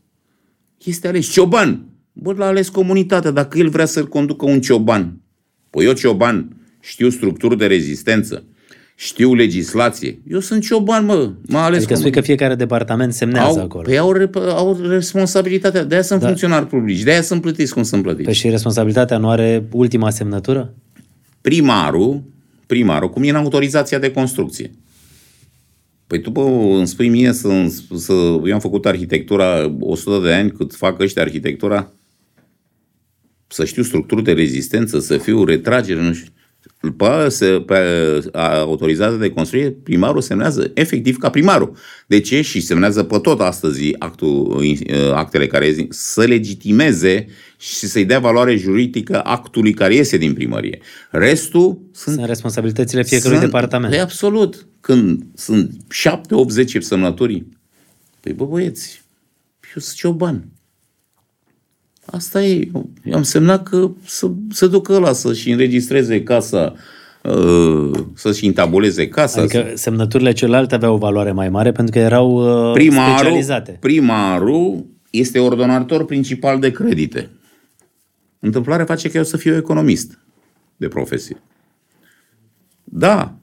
este 0.88 1.07
ales 1.07 1.31
cioban. 1.31 1.85
Bă, 2.13 2.33
l-a 2.38 2.45
ales 2.45 2.69
comunitatea. 2.69 3.31
Dacă 3.31 3.57
el 3.57 3.69
vrea 3.69 3.85
să-l 3.85 4.07
conducă 4.07 4.45
un 4.45 4.61
cioban, 4.61 5.21
păi 5.69 5.85
eu 5.85 5.93
cioban 5.93 6.57
știu 6.79 7.09
structuri 7.09 7.57
de 7.57 7.65
rezistență, 7.65 8.43
știu 8.95 9.33
legislație. 9.33 10.19
Eu 10.27 10.39
sunt 10.39 10.63
cioban, 10.63 11.05
mă. 11.05 11.31
Mă 11.47 11.57
ales 11.57 11.77
adică 11.77 11.95
spui 11.95 12.11
că 12.11 12.21
fiecare 12.21 12.55
departament 12.55 13.13
semnează 13.13 13.59
au, 13.59 13.63
acolo. 13.63 13.83
Păi 13.83 13.97
au, 13.97 14.31
au 14.55 14.77
responsabilitatea. 14.89 15.83
De-aia 15.83 16.03
sunt 16.03 16.19
da. 16.19 16.25
funcționari 16.25 16.67
publici. 16.67 17.03
De-aia 17.03 17.21
sunt 17.21 17.41
plătiți 17.41 17.73
cum 17.73 17.83
sunt 17.83 18.01
plătiți. 18.01 18.23
Păi 18.23 18.33
și 18.33 18.49
responsabilitatea 18.49 19.17
nu 19.17 19.29
are 19.29 19.67
ultima 19.71 20.09
semnătură? 20.09 20.73
Primarul, 21.41 22.23
primarul, 22.65 23.09
cum 23.09 23.23
e 23.23 23.29
în 23.29 23.35
autorizația 23.35 23.99
de 23.99 24.11
construcție. 24.11 24.71
Păi 26.07 26.21
tu, 26.21 26.29
bă, 26.29 26.41
îmi 26.77 26.87
spui 26.87 27.09
mie 27.09 27.31
să, 27.31 27.65
să... 27.95 28.13
Eu 28.45 28.53
am 28.53 28.59
făcut 28.59 28.85
arhitectura 28.85 29.75
100 29.79 30.19
de 30.25 30.33
ani 30.33 30.51
cât 30.51 30.75
fac 30.75 30.99
ăștia 30.99 31.21
arhitectura, 31.21 31.93
să 33.47 33.65
știu 33.65 33.83
structuri 33.83 34.23
de 34.23 34.31
rezistență, 34.31 34.99
să 34.99 35.17
fiu 35.17 35.43
retragere, 35.43 36.01
nu 36.01 36.13
știu 36.13 36.31
pe, 36.97 37.30
se, 37.30 37.45
pe 37.45 37.76
autorizată 38.41 39.15
de 39.15 39.30
construire, 39.30 39.72
primarul 39.72 40.22
semnează 40.22 40.72
efectiv 40.74 41.18
ca 41.18 41.30
primarul. 41.30 41.76
De 42.07 42.20
ce? 42.20 42.41
Și 42.41 42.59
semnează 42.59 43.03
pe 43.03 43.20
tot 43.20 43.41
astăzi 43.41 43.93
actul, 43.97 44.63
actele 45.13 45.47
care 45.47 45.72
zic 45.72 45.93
să 45.93 46.24
legitimeze 46.24 47.28
și 47.57 47.86
să-i 47.86 48.05
dea 48.05 48.20
valoare 48.20 48.55
juridică 48.55 49.22
actului 49.24 49.74
care 49.74 49.95
iese 49.95 50.18
din 50.18 50.34
primărie. 50.34 50.80
Restul 51.11 51.82
sunt, 51.91 52.15
sunt 52.15 52.28
responsabilitățile 52.28 53.03
fiecărui 53.03 53.38
sunt, 53.38 53.49
departament. 53.49 53.93
E 53.93 53.99
absolut. 53.99 54.68
Când 54.82 55.24
sunt 55.36 55.72
7-8-10 56.65 56.80
semnături, 56.80 57.45
păi 58.20 58.34
bă 58.34 58.45
băieți, 58.45 59.03
eu 59.76 59.82
sunt 59.82 59.95
cioban. 59.95 60.51
Asta 62.11 62.43
e. 62.43 62.69
Eu 63.03 63.15
am 63.15 63.23
semnat 63.23 63.63
că 63.63 63.91
să, 64.05 64.31
să 64.49 64.67
ducă 64.67 64.93
ăla 64.93 65.13
să-și 65.13 65.51
înregistreze 65.51 66.23
casa, 66.23 66.73
uh, 67.23 67.91
să-și 68.15 68.45
intabuleze 68.45 69.07
casa. 69.07 69.41
Adică 69.41 69.71
semnăturile 69.73 70.31
celelalte 70.31 70.75
aveau 70.75 70.93
o 70.93 70.97
valoare 70.97 71.31
mai 71.31 71.49
mare 71.49 71.71
pentru 71.71 71.93
că 71.93 71.99
erau 71.99 72.31
uh, 72.69 72.73
primarul, 72.73 73.17
specializate. 73.17 73.77
Primarul 73.79 74.85
este 75.09 75.39
ordonator 75.39 76.05
principal 76.05 76.59
de 76.59 76.71
credite. 76.71 77.29
Întâmplarea 78.39 78.85
face 78.85 79.09
că 79.09 79.17
eu 79.17 79.23
să 79.23 79.37
fiu 79.37 79.55
economist 79.55 80.19
de 80.77 80.87
profesie. 80.87 81.41
Da, 82.83 83.35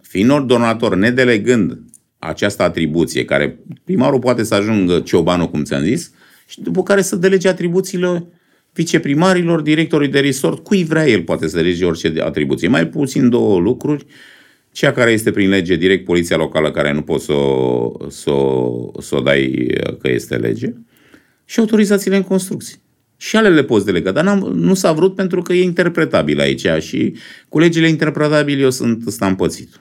fiind 0.00 0.30
ordonator, 0.30 0.96
nedelegând 0.96 1.78
această 2.18 2.62
atribuție, 2.62 3.24
care 3.24 3.58
primarul 3.84 4.18
poate 4.18 4.42
să 4.42 4.54
ajungă 4.54 5.00
ciobanul, 5.00 5.50
cum 5.50 5.64
ți-am 5.64 5.82
zis, 5.82 6.10
și 6.46 6.60
după 6.60 6.82
care 6.82 7.02
să 7.02 7.16
delege 7.16 7.48
atribuțiile 7.48 8.26
viceprimarilor, 8.72 9.60
directorii 9.60 10.08
de 10.08 10.20
resort, 10.20 10.64
cui 10.64 10.84
vrea 10.84 11.08
el 11.08 11.22
poate 11.22 11.48
să 11.48 11.56
delege 11.56 11.84
orice 11.84 12.12
atribuție. 12.20 12.68
Mai 12.68 12.86
puțin 12.86 13.28
două 13.28 13.58
lucruri, 13.58 14.06
cea 14.72 14.92
care 14.92 15.10
este 15.10 15.30
prin 15.30 15.48
lege 15.48 15.76
direct 15.76 16.04
poliția 16.04 16.36
locală, 16.36 16.70
care 16.70 16.92
nu 16.92 17.02
poți 17.02 17.24
să 17.24 17.32
o, 17.32 17.96
să, 18.08 18.30
o, 18.30 18.92
să 19.00 19.16
o 19.16 19.20
dai 19.20 19.68
că 19.98 20.10
este 20.10 20.36
lege, 20.36 20.72
și 21.44 21.60
autorizațiile 21.60 22.16
în 22.16 22.22
construcții. 22.22 22.76
Și 23.16 23.36
ale 23.36 23.48
le 23.48 23.64
poți 23.64 23.84
delega, 23.84 24.12
dar 24.12 24.24
n-am, 24.24 24.38
nu 24.38 24.74
s-a 24.74 24.92
vrut 24.92 25.14
pentru 25.14 25.42
că 25.42 25.52
e 25.52 25.62
interpretabil 25.62 26.40
aici 26.40 26.66
și 26.78 27.14
cu 27.48 27.58
legile 27.58 27.88
interpretabile 27.88 28.62
eu 28.62 28.70
sunt 28.70 29.02
stampățit. 29.06 29.80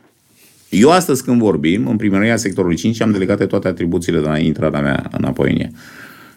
Eu 0.69 0.91
astăzi 0.91 1.23
când 1.23 1.39
vorbim, 1.39 1.87
în 1.87 1.95
primăria 1.95 2.35
sectorului 2.35 2.75
5, 2.75 3.01
am 3.01 3.11
delegat 3.11 3.47
toate 3.47 3.67
atribuțiile 3.67 4.19
de 4.19 4.27
la 4.27 4.37
intrarea 4.37 4.81
mea 4.81 5.09
înapoi 5.11 5.51
în 5.51 5.59
ea. 5.59 5.69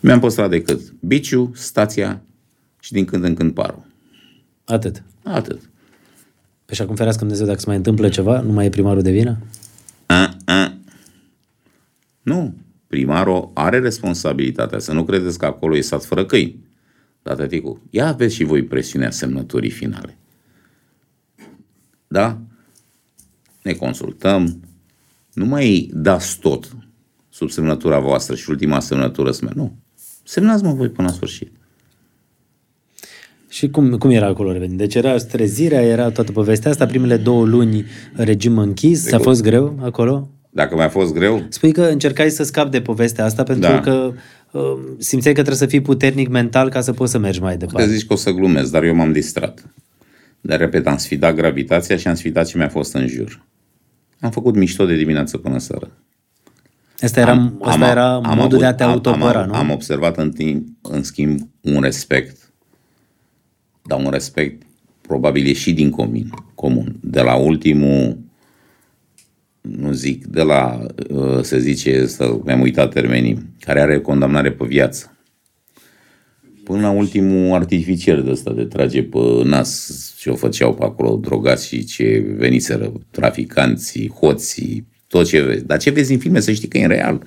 Mi-am 0.00 0.20
păstrat 0.20 0.50
decât 0.50 0.92
biciu, 1.00 1.50
stația 1.54 2.22
și 2.80 2.92
din 2.92 3.04
când 3.04 3.24
în 3.24 3.34
când 3.34 3.52
parul. 3.52 3.86
Atât. 4.64 5.02
Atât. 5.22 5.70
Păi 6.64 6.74
și 6.76 6.82
acum 6.82 6.94
ferească 6.94 7.20
Dumnezeu 7.20 7.46
dacă 7.46 7.58
se 7.58 7.64
mai 7.66 7.76
întâmplă 7.76 8.08
ceva, 8.08 8.40
nu 8.40 8.52
mai 8.52 8.66
e 8.66 8.68
primarul 8.68 9.02
de 9.02 9.10
vină? 9.10 9.38
A, 10.06 10.36
a. 10.44 10.72
Nu. 12.22 12.54
Primarul 12.86 13.50
are 13.54 13.78
responsabilitatea. 13.78 14.78
Să 14.78 14.92
nu 14.92 15.04
credeți 15.04 15.38
că 15.38 15.46
acolo 15.46 15.76
e 15.76 15.80
sat 15.80 16.04
fără 16.04 16.26
câini. 16.26 16.66
Da, 17.22 17.34
tăticu, 17.34 17.82
ia 17.90 18.06
aveți 18.06 18.34
și 18.34 18.44
voi 18.44 18.64
presiunea 18.64 19.10
semnăturii 19.10 19.70
finale. 19.70 20.18
Da? 22.06 22.40
Ne 23.62 23.72
consultăm. 23.72 24.60
Nu 25.32 25.44
mai 25.44 25.90
dați 25.94 26.38
tot 26.38 26.76
sub 27.28 27.50
semnătura 27.50 27.98
voastră 27.98 28.34
și 28.34 28.50
ultima 28.50 28.80
semnătură 28.80 29.30
să 29.30 29.50
Nu. 29.54 29.76
Semnați 30.28 30.62
mă 30.62 30.72
voi 30.72 30.88
până 30.88 31.08
la 31.08 31.14
sfârșit. 31.14 31.50
Și 33.48 33.68
cum, 33.70 33.98
cum 33.98 34.10
era 34.10 34.26
acolo, 34.26 34.52
revenind? 34.52 34.78
Deci 34.78 34.94
era 34.94 35.16
trezirea, 35.16 35.82
era 35.82 36.10
toată 36.10 36.32
povestea 36.32 36.70
asta, 36.70 36.86
primele 36.86 37.16
două 37.16 37.44
luni 37.46 37.84
regim 38.14 38.58
închis, 38.58 39.12
a 39.12 39.18
fost 39.18 39.42
greu 39.42 39.78
acolo? 39.82 40.28
Dacă 40.50 40.74
mi-a 40.74 40.88
fost 40.88 41.12
greu, 41.12 41.42
Spui 41.48 41.72
că 41.72 41.82
încercai 41.82 42.30
să 42.30 42.42
scapi 42.42 42.70
de 42.70 42.80
povestea 42.80 43.24
asta 43.24 43.42
pentru 43.42 43.70
Da. 43.70 43.80
că 43.80 44.12
uh, 44.50 44.78
simțeai 44.98 45.34
că 45.34 45.40
trebuie 45.42 45.62
să 45.62 45.66
fii 45.66 45.80
puternic 45.80 46.28
mental 46.28 46.68
ca 46.68 46.80
să 46.80 46.92
poți 46.92 47.10
să 47.10 47.18
mergi 47.18 47.40
mai 47.40 47.56
te 47.56 47.64
departe. 47.64 47.90
zici 47.90 48.06
că 48.06 48.12
o 48.12 48.16
să 48.16 48.30
glumesc, 48.30 48.70
dar 48.70 48.82
eu 48.82 48.94
m-am 48.94 49.12
distrat. 49.12 49.72
Dar, 50.40 50.58
repet, 50.58 50.86
am 50.86 50.96
sfidat 50.96 51.34
gravitația 51.34 51.96
și 51.96 52.08
am 52.08 52.14
sfidat 52.14 52.46
ce 52.46 52.56
mi-a 52.58 52.68
fost 52.68 52.94
în 52.94 53.06
jur. 53.06 53.44
Am 54.20 54.30
făcut 54.30 54.54
mișto 54.54 54.86
de 54.86 54.96
dimineață 54.96 55.36
până 55.36 55.58
seara. 55.58 55.88
Asta 57.00 57.20
era, 57.20 57.52
asta 57.60 57.88
era 57.88 58.18
modul 58.18 58.58
de 58.58 58.64
a 58.64 58.74
te 58.74 58.82
am, 58.82 58.90
autopăra, 58.90 59.42
am, 59.42 59.46
nu? 59.46 59.54
am 59.54 59.70
observat 59.70 60.16
în 60.16 60.30
timp, 60.30 60.66
în 60.82 61.02
schimb, 61.02 61.40
un 61.60 61.80
respect. 61.80 62.52
Dar 63.82 63.98
un 63.98 64.10
respect 64.10 64.62
probabil 65.00 65.46
ieșit 65.46 65.74
din 65.74 65.90
comun. 65.90 66.30
comun. 66.54 66.96
De 67.00 67.20
la 67.20 67.34
ultimul, 67.34 68.18
nu 69.60 69.92
zic, 69.92 70.26
de 70.26 70.42
la, 70.42 70.86
uh, 71.10 71.42
se 71.42 71.58
zice, 71.58 72.06
să 72.06 72.38
mi-am 72.44 72.60
uitat 72.60 72.92
termenii, 72.92 73.54
care 73.60 73.80
are 73.80 74.00
condamnare 74.00 74.52
pe 74.52 74.64
viață. 74.66 75.12
Până 76.64 76.80
la 76.80 76.90
ultimul 76.90 77.54
artificier 77.54 78.20
de 78.20 78.30
ăsta 78.30 78.52
de 78.52 78.64
trage 78.64 79.02
pe 79.02 79.18
nas 79.44 80.14
ce 80.18 80.30
o 80.30 80.34
făceau 80.34 80.74
pe 80.74 80.84
acolo 80.84 81.16
drogați 81.16 81.66
și 81.66 81.84
ce 81.84 82.34
veniseră 82.36 82.92
traficanții, 83.10 84.10
hoții, 84.10 84.86
tot 85.08 85.26
ce 85.26 85.42
vezi. 85.42 85.64
Dar 85.64 85.78
ce 85.78 85.90
vezi 85.90 86.12
în 86.12 86.18
filme 86.18 86.40
să 86.40 86.52
știi 86.52 86.68
că 86.68 86.78
e 86.78 86.82
în 86.82 86.88
real 86.88 87.22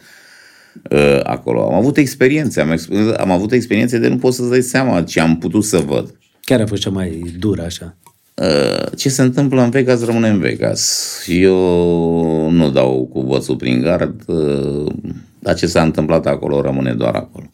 uh, 0.89 1.19
acolo. 1.23 1.63
Am 1.63 1.73
avut 1.73 1.97
experiențe, 1.97 2.61
am, 2.61 2.71
ex- 2.71 2.87
am 3.17 3.31
avut 3.31 3.51
experiențe 3.51 3.97
de 3.97 4.07
nu 4.07 4.17
pot 4.17 4.33
să-ți 4.33 4.49
dai 4.49 4.61
seama 4.61 5.03
ce 5.03 5.19
am 5.19 5.37
putut 5.37 5.63
să 5.63 5.77
văd. 5.77 6.15
Care 6.43 6.63
a 6.63 6.67
fost 6.67 6.81
cea 6.81 6.89
mai 6.89 7.33
dură 7.39 7.61
așa? 7.61 7.97
Uh, 8.35 8.97
ce 8.97 9.09
se 9.09 9.21
întâmplă 9.21 9.61
în 9.61 9.69
Vegas 9.69 10.05
rămâne 10.05 10.29
în 10.29 10.39
Vegas. 10.39 11.19
Și 11.23 11.41
eu 11.41 12.49
nu 12.49 12.71
dau 12.71 13.09
cu 13.13 13.23
bățul 13.23 13.55
prin 13.55 13.81
gard, 13.81 14.23
uh, 14.27 14.91
dar 15.39 15.55
ce 15.55 15.67
s-a 15.67 15.83
întâmplat 15.83 16.25
acolo 16.25 16.61
rămâne 16.61 16.93
doar 16.93 17.15
acolo. 17.15 17.53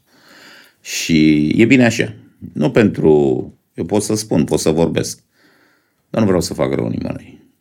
Și 0.81 1.47
e 1.57 1.65
bine 1.65 1.85
așa. 1.85 2.13
Nu 2.53 2.71
pentru... 2.71 3.11
Eu 3.73 3.85
pot 3.85 4.01
să 4.01 4.15
spun, 4.15 4.43
pot 4.43 4.59
să 4.59 4.69
vorbesc, 4.69 5.19
dar 6.09 6.21
nu 6.21 6.27
vreau 6.27 6.41
să 6.41 6.53
fac 6.53 6.73
rău 6.73 6.87
nimănui. 6.87 7.51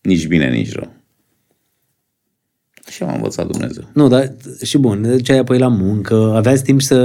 Nici 0.00 0.26
bine, 0.26 0.50
nici 0.50 0.72
rău. 0.72 0.92
Așa 2.86 3.04
m-a 3.04 3.14
învățat 3.14 3.46
Dumnezeu. 3.46 3.84
Nu, 3.92 4.08
dar 4.08 4.32
și 4.62 4.78
bun, 4.78 5.02
duceai 5.02 5.38
apoi 5.38 5.58
la 5.58 5.68
muncă, 5.68 6.32
aveați 6.36 6.62
timp 6.62 6.80
să, 6.80 6.96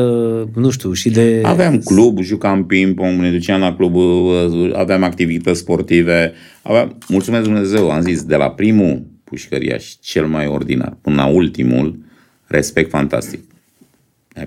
nu 0.56 0.70
știu, 0.70 0.94
și 0.94 1.10
de... 1.10 1.42
Aveam 1.44 1.78
club, 1.78 2.22
jucam 2.22 2.66
ping-pong, 2.66 3.20
ne 3.20 3.32
duceam 3.32 3.60
la 3.60 3.76
club, 3.76 3.96
uh, 3.96 4.72
aveam 4.74 5.04
activități 5.04 5.60
sportive. 5.60 6.34
Aveam, 6.62 6.98
mulțumesc 7.08 7.44
Dumnezeu, 7.44 7.92
am 7.92 8.02
zis, 8.02 8.24
de 8.24 8.36
la 8.36 8.50
primul 8.52 9.06
pușcăriaș, 9.24 9.86
cel 10.02 10.28
mai 10.28 10.48
ordinar, 10.48 10.98
până 11.02 11.16
la 11.16 11.26
ultimul, 11.26 12.00
respect 12.46 12.90
fantastic. 12.90 13.44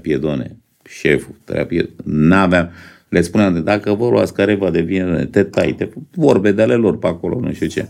Piedone, 0.01 0.57
șeful, 0.89 1.35
terapie, 1.45 1.91
n-aveam, 2.05 2.71
le 3.09 3.21
spuneam, 3.21 3.55
de 3.55 3.61
dacă 3.61 3.95
vă 3.95 4.09
luați 4.09 4.35
careva 4.35 4.71
de 4.71 4.81
vine, 4.81 5.25
te 5.25 5.43
tai, 5.43 5.75
te 5.79 5.89
vorbe 6.15 6.53
de 6.53 6.63
ale 6.63 6.75
lor 6.75 6.99
pe 6.99 7.07
acolo, 7.07 7.41
nu 7.41 7.53
știu 7.53 7.67
ce. 7.67 7.89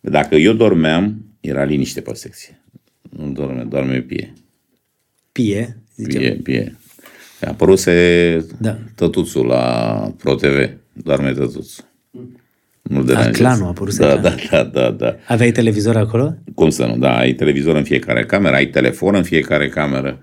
Dacă 0.00 0.34
eu 0.34 0.52
dormeam, 0.52 1.24
era 1.40 1.64
liniște 1.64 2.00
pe 2.00 2.14
secție. 2.14 2.57
Nu 3.16 3.30
dorme, 3.32 3.62
doarme 3.62 4.00
pie. 4.00 4.32
Pie, 5.32 5.78
zicem. 5.96 6.20
Pie, 6.20 6.30
pie. 6.42 6.76
A 7.40 7.48
apăruse 7.48 8.46
Da. 8.60 8.78
tătuțul 8.94 9.46
la 9.46 10.14
ProTV. 10.18 10.70
Doarme 10.92 11.32
tătuțul. 11.32 11.84
Nu 12.82 13.02
de 13.02 13.14
Ah, 13.14 13.30
clanul 13.30 13.64
a 13.64 13.68
apăruse 13.68 13.98
da, 14.02 14.16
da, 14.16 14.34
clanul. 14.34 14.70
da, 14.72 14.80
da, 14.80 14.90
da. 14.90 15.16
Aveai 15.26 15.52
televizor 15.52 15.96
acolo? 15.96 16.34
Cum 16.54 16.70
să 16.70 16.84
nu? 16.86 16.96
Da, 16.98 17.16
ai 17.18 17.32
televizor 17.34 17.76
în 17.76 17.84
fiecare 17.84 18.24
cameră, 18.24 18.54
ai 18.54 18.66
telefon 18.66 19.14
în 19.14 19.22
fiecare 19.22 19.68
cameră. 19.68 20.20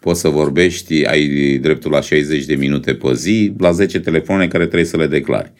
Poți 0.00 0.20
să 0.20 0.28
vorbești, 0.28 1.04
ai 1.04 1.58
dreptul 1.62 1.90
la 1.90 2.00
60 2.00 2.44
de 2.44 2.54
minute 2.54 2.94
pe 2.94 3.14
zi, 3.14 3.52
la 3.58 3.70
10 3.70 4.00
telefoane 4.00 4.48
care 4.48 4.64
trebuie 4.64 4.84
să 4.88 4.96
le 4.96 5.06
declari. 5.06 5.52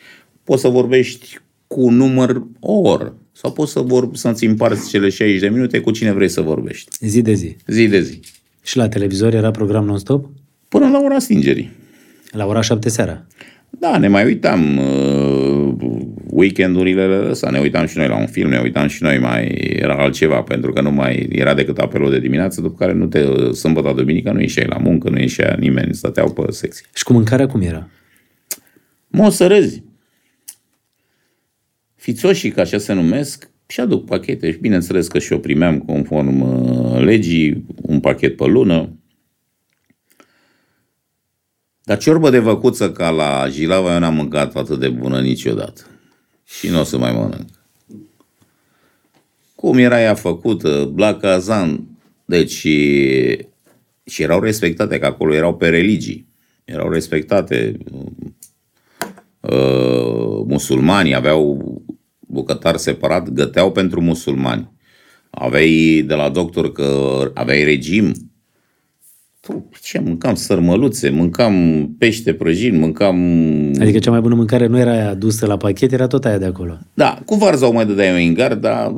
Poți 0.45 0.61
să 0.61 0.69
vorbești 0.69 1.39
cu 1.67 1.81
un 1.81 1.97
număr 1.97 2.43
o 2.61 2.73
oră. 2.73 3.17
Sau 3.33 3.53
poți 3.53 3.73
să 3.73 3.81
vorbi, 3.81 4.19
să-ți 4.19 4.47
împarți 4.47 4.89
cele 4.89 5.09
60 5.09 5.41
de 5.41 5.49
minute 5.49 5.81
cu 5.81 5.91
cine 5.91 6.13
vrei 6.13 6.29
să 6.29 6.41
vorbești. 6.41 6.97
Zi 7.01 7.23
de 7.23 7.33
zi. 7.33 7.57
Zi 7.67 7.89
de 7.89 8.01
zi. 8.01 8.21
Și 8.63 8.77
la 8.77 8.89
televizor 8.89 9.35
era 9.35 9.51
program 9.51 9.85
non-stop? 9.85 10.31
Până 10.69 10.89
la 10.89 11.01
ora 11.05 11.19
stingerii. 11.19 11.71
La 12.31 12.47
ora 12.47 12.61
7 12.61 12.89
seara. 12.89 13.27
Da, 13.71 13.99
ne 13.99 14.09
mai 14.09 14.25
uitam 14.25 14.79
uh, 14.79 15.75
weekendurile 16.31 17.29
ăsta, 17.31 17.51
ne 17.51 17.59
uitam 17.59 17.87
și 17.87 17.97
noi 17.97 18.09
la 18.09 18.17
un 18.17 18.27
film, 18.27 18.49
ne 18.49 18.59
uitam 18.59 18.87
și 18.87 19.03
noi 19.03 19.19
mai 19.19 19.47
era 19.77 19.95
altceva, 19.95 20.43
pentru 20.43 20.73
că 20.73 20.81
nu 20.81 20.91
mai 20.91 21.29
era 21.31 21.55
decât 21.55 21.79
apelul 21.79 22.11
de 22.11 22.21
dimineață, 22.21 22.61
după 22.61 22.77
care 22.79 22.93
nu 22.93 23.07
te, 23.07 23.25
sâmbătă, 23.53 23.93
duminică, 23.97 24.33
nu 24.33 24.41
ieșeai 24.41 24.67
la 24.69 24.77
muncă, 24.77 25.09
nu 25.09 25.19
ieșea 25.19 25.57
nimeni, 25.59 25.95
stăteau 25.95 26.33
pe 26.33 26.53
secție. 26.53 26.87
Și 26.95 27.05
cu 27.05 27.13
mâncarea 27.13 27.47
cum 27.47 27.61
era? 27.61 27.89
Mă 29.07 29.27
o 29.27 29.31
să 29.31 29.47
râzi. 29.47 29.83
Fițoșii, 32.07 32.51
ca 32.51 32.61
așa 32.61 32.79
se 32.79 32.93
numesc, 32.93 33.51
și 33.67 33.81
aduc 33.81 34.05
pachete 34.05 34.51
și 34.51 34.59
bineînțeles 34.59 35.09
că 35.09 35.19
și 35.19 35.33
eu 35.33 35.39
primeam 35.39 35.79
conform 35.79 36.41
uh, 36.41 37.01
legii 37.01 37.65
un 37.83 38.01
pachet 38.01 38.37
pe 38.37 38.45
lună. 38.45 38.97
Dar 41.83 41.99
ciorbă 41.99 42.31
de 42.31 42.39
văcuță 42.39 42.93
ca 42.93 43.11
la 43.11 43.47
Jilava 43.49 43.93
eu 43.93 43.99
n-am 43.99 44.15
mâncat 44.15 44.57
atât 44.57 44.81
de 44.81 44.89
bună 44.89 45.21
niciodată. 45.21 45.83
Și 46.45 46.69
nu 46.69 46.81
o 46.81 46.83
să 46.83 46.99
mai 46.99 47.13
mănânc. 47.13 47.49
Cum 49.55 49.79
era 49.79 50.01
ea 50.01 50.15
făcută, 50.15 50.93
la 50.97 51.17
cazan, 51.17 51.85
deci 52.25 52.67
și 54.05 54.23
erau 54.23 54.41
respectate, 54.41 54.99
că 54.99 55.07
acolo 55.07 55.35
erau 55.35 55.57
pe 55.57 55.69
religii. 55.69 56.27
Erau 56.65 56.91
respectate 56.91 57.77
uh, 59.41 60.45
musulmanii, 60.47 61.15
aveau 61.15 61.75
bucătar 62.27 62.77
separat, 62.77 63.29
găteau 63.29 63.73
pentru 63.73 64.01
musulmani. 64.01 64.71
Aveai 65.31 66.05
de 66.07 66.15
la 66.15 66.29
doctor 66.29 66.73
că 66.73 67.21
aveai 67.35 67.65
regim. 67.65 68.13
Tu, 69.47 69.71
ce, 69.83 70.01
mâncam 70.05 70.35
sărmăluțe, 70.35 71.11
mâncam 71.11 71.55
pește 71.99 72.33
prăjit, 72.33 72.79
mâncam... 72.79 73.17
Adică 73.81 73.99
cea 73.99 74.11
mai 74.11 74.21
bună 74.21 74.35
mâncare 74.35 74.67
nu 74.67 74.79
era 74.79 74.91
aia 74.91 75.11
adusă 75.11 75.47
la 75.47 75.57
pachet, 75.57 75.93
era 75.93 76.07
tot 76.07 76.25
aia 76.25 76.39
de 76.39 76.45
acolo. 76.45 76.79
Da, 76.95 77.19
cu 77.25 77.35
varză 77.35 77.65
o 77.65 77.73
mai 77.73 77.87
dădeai 77.87 78.27
în 78.27 78.35
gar, 78.35 78.55
dar 78.55 78.93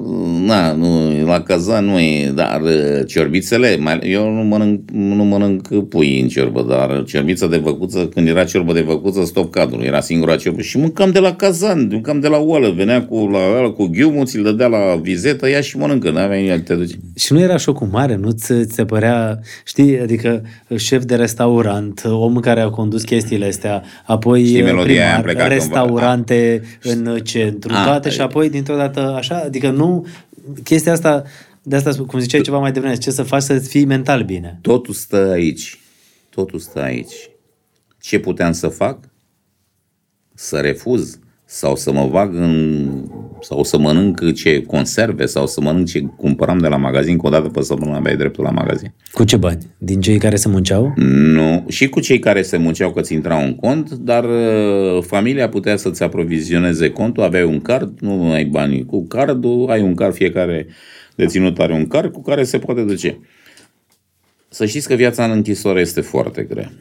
na, 0.46 0.72
nu, 0.72 1.24
la 1.24 1.40
cazan 1.40 1.84
nu 1.84 1.98
e, 1.98 2.32
dar 2.34 2.60
uh, 2.60 3.06
ciorbițele, 3.06 3.76
mai, 3.76 3.98
eu 4.02 4.32
nu 4.32 4.42
mănânc, 4.42 4.90
nu 4.90 5.24
mănânc 5.24 5.88
pui 5.88 6.20
în 6.20 6.28
ciorbă, 6.28 6.66
dar 6.68 7.04
ciorbița 7.04 7.46
de 7.46 7.56
văcuță, 7.56 8.06
când 8.06 8.28
era 8.28 8.44
ciorbă 8.44 8.72
de 8.72 8.80
văcuță, 8.80 9.24
stop 9.24 9.50
cadrul, 9.52 9.82
era 9.82 10.00
singura 10.00 10.36
ciorbă 10.36 10.60
și 10.60 10.78
mâncam 10.78 11.10
de 11.10 11.18
la 11.18 11.34
cazan, 11.34 11.88
mâncam 11.90 12.20
de 12.20 12.28
la 12.28 12.38
oală, 12.38 12.70
venea 12.70 13.04
cu, 13.04 13.28
la, 13.32 13.38
oală, 13.38 13.70
cu 13.70 13.86
ghiumul, 13.86 14.26
ți-l 14.26 14.42
dădea 14.42 14.66
la 14.66 15.00
vizetă, 15.02 15.48
ia 15.48 15.60
și 15.60 15.76
mănâncă, 15.76 16.10
n-avea 16.10 16.60
te 16.60 16.74
duci. 16.74 16.98
Și 17.16 17.32
nu 17.32 17.40
era 17.40 17.56
șocul 17.56 17.88
mare, 17.90 18.16
nu 18.16 18.30
ți 18.30 18.64
ți 18.64 18.74
se 18.74 18.84
părea, 18.84 19.40
știi, 19.64 20.00
adică 20.00 20.37
șef 20.76 21.04
de 21.04 21.16
restaurant, 21.16 22.02
om 22.04 22.40
care 22.40 22.60
a 22.60 22.68
condus 22.68 23.02
chestiile 23.02 23.46
astea, 23.46 23.82
apoi 24.06 24.44
Știi 24.44 24.62
melodia 24.62 25.04
aia, 25.04 25.16
am 25.16 25.22
primar, 25.22 25.34
plecat 25.34 25.48
restaurante 25.48 26.62
în 26.82 27.18
centru, 27.22 27.74
A, 27.74 27.84
toate 27.84 28.10
și 28.10 28.20
apoi 28.20 28.50
dintr-o 28.50 28.76
dată 28.76 29.00
așa, 29.00 29.42
adică 29.44 29.70
nu, 29.70 30.06
chestia 30.64 30.92
asta, 30.92 31.22
de 31.62 31.76
asta, 31.76 32.04
cum 32.06 32.18
ziceai 32.18 32.40
ceva 32.40 32.58
mai 32.58 32.72
devreme, 32.72 32.94
ce 32.94 33.10
să 33.10 33.22
faci 33.22 33.42
să 33.42 33.58
fii 33.58 33.84
mental 33.84 34.22
bine. 34.22 34.58
Totul 34.62 34.94
stă 34.94 35.30
aici. 35.32 35.78
Totul 36.30 36.58
stă 36.58 36.80
aici. 36.80 37.30
Ce 38.00 38.18
puteam 38.18 38.52
să 38.52 38.68
fac? 38.68 38.98
Să 40.34 40.56
refuz 40.56 41.18
sau 41.50 41.76
să 41.76 41.92
mă 41.92 42.08
bag 42.10 42.34
în... 42.34 42.88
sau 43.40 43.64
să 43.64 43.78
mănânc 43.78 44.32
ce 44.34 44.62
conserve 44.62 45.26
sau 45.26 45.46
să 45.46 45.60
mănânc 45.60 45.86
ce 45.86 46.00
cumpăram 46.00 46.58
de 46.58 46.68
la 46.68 46.76
magazin, 46.76 47.18
că 47.18 47.26
o 47.26 47.30
dată 47.30 47.48
pe 47.48 47.62
săptămână 47.62 47.96
aveai 47.96 48.16
dreptul 48.16 48.44
la 48.44 48.50
magazin. 48.50 48.92
Cu 49.12 49.24
ce 49.24 49.36
bani? 49.36 49.58
Din 49.78 50.00
cei 50.00 50.18
care 50.18 50.36
se 50.36 50.48
munceau? 50.48 50.92
Nu, 50.96 51.64
și 51.68 51.88
cu 51.88 52.00
cei 52.00 52.18
care 52.18 52.42
se 52.42 52.56
munceau 52.56 52.92
că 52.92 53.00
ți 53.00 53.12
intrau 53.12 53.42
în 53.44 53.54
cont, 53.54 53.90
dar 53.90 54.24
uh, 54.24 55.02
familia 55.02 55.48
putea 55.48 55.76
să-ți 55.76 56.02
aprovizioneze 56.02 56.90
contul, 56.90 57.22
aveai 57.22 57.44
un 57.44 57.60
card, 57.60 58.00
nu 58.00 58.30
ai 58.30 58.44
bani 58.44 58.84
cu 58.84 59.06
cardul, 59.06 59.70
ai 59.70 59.80
un 59.80 59.94
card, 59.94 60.14
fiecare 60.14 60.66
deținut 61.14 61.58
are 61.58 61.72
un 61.72 61.86
card 61.86 62.12
cu 62.12 62.22
care 62.22 62.44
se 62.44 62.58
poate 62.58 62.82
duce. 62.82 63.18
Să 64.48 64.66
știți 64.66 64.88
că 64.88 64.94
viața 64.94 65.24
în 65.24 65.30
închisoare 65.30 65.80
este 65.80 66.00
foarte 66.00 66.42
grea. 66.42 66.72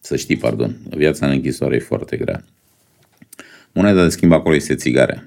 Să 0.00 0.16
știi, 0.16 0.36
pardon, 0.36 0.76
viața 0.96 1.26
în 1.26 1.32
închisoare 1.32 1.76
e 1.76 1.78
foarte 1.78 2.16
grea. 2.16 2.44
Moneda 3.72 4.02
de 4.02 4.08
schimb 4.08 4.32
acolo 4.32 4.54
este 4.54 4.74
țigarea. 4.74 5.24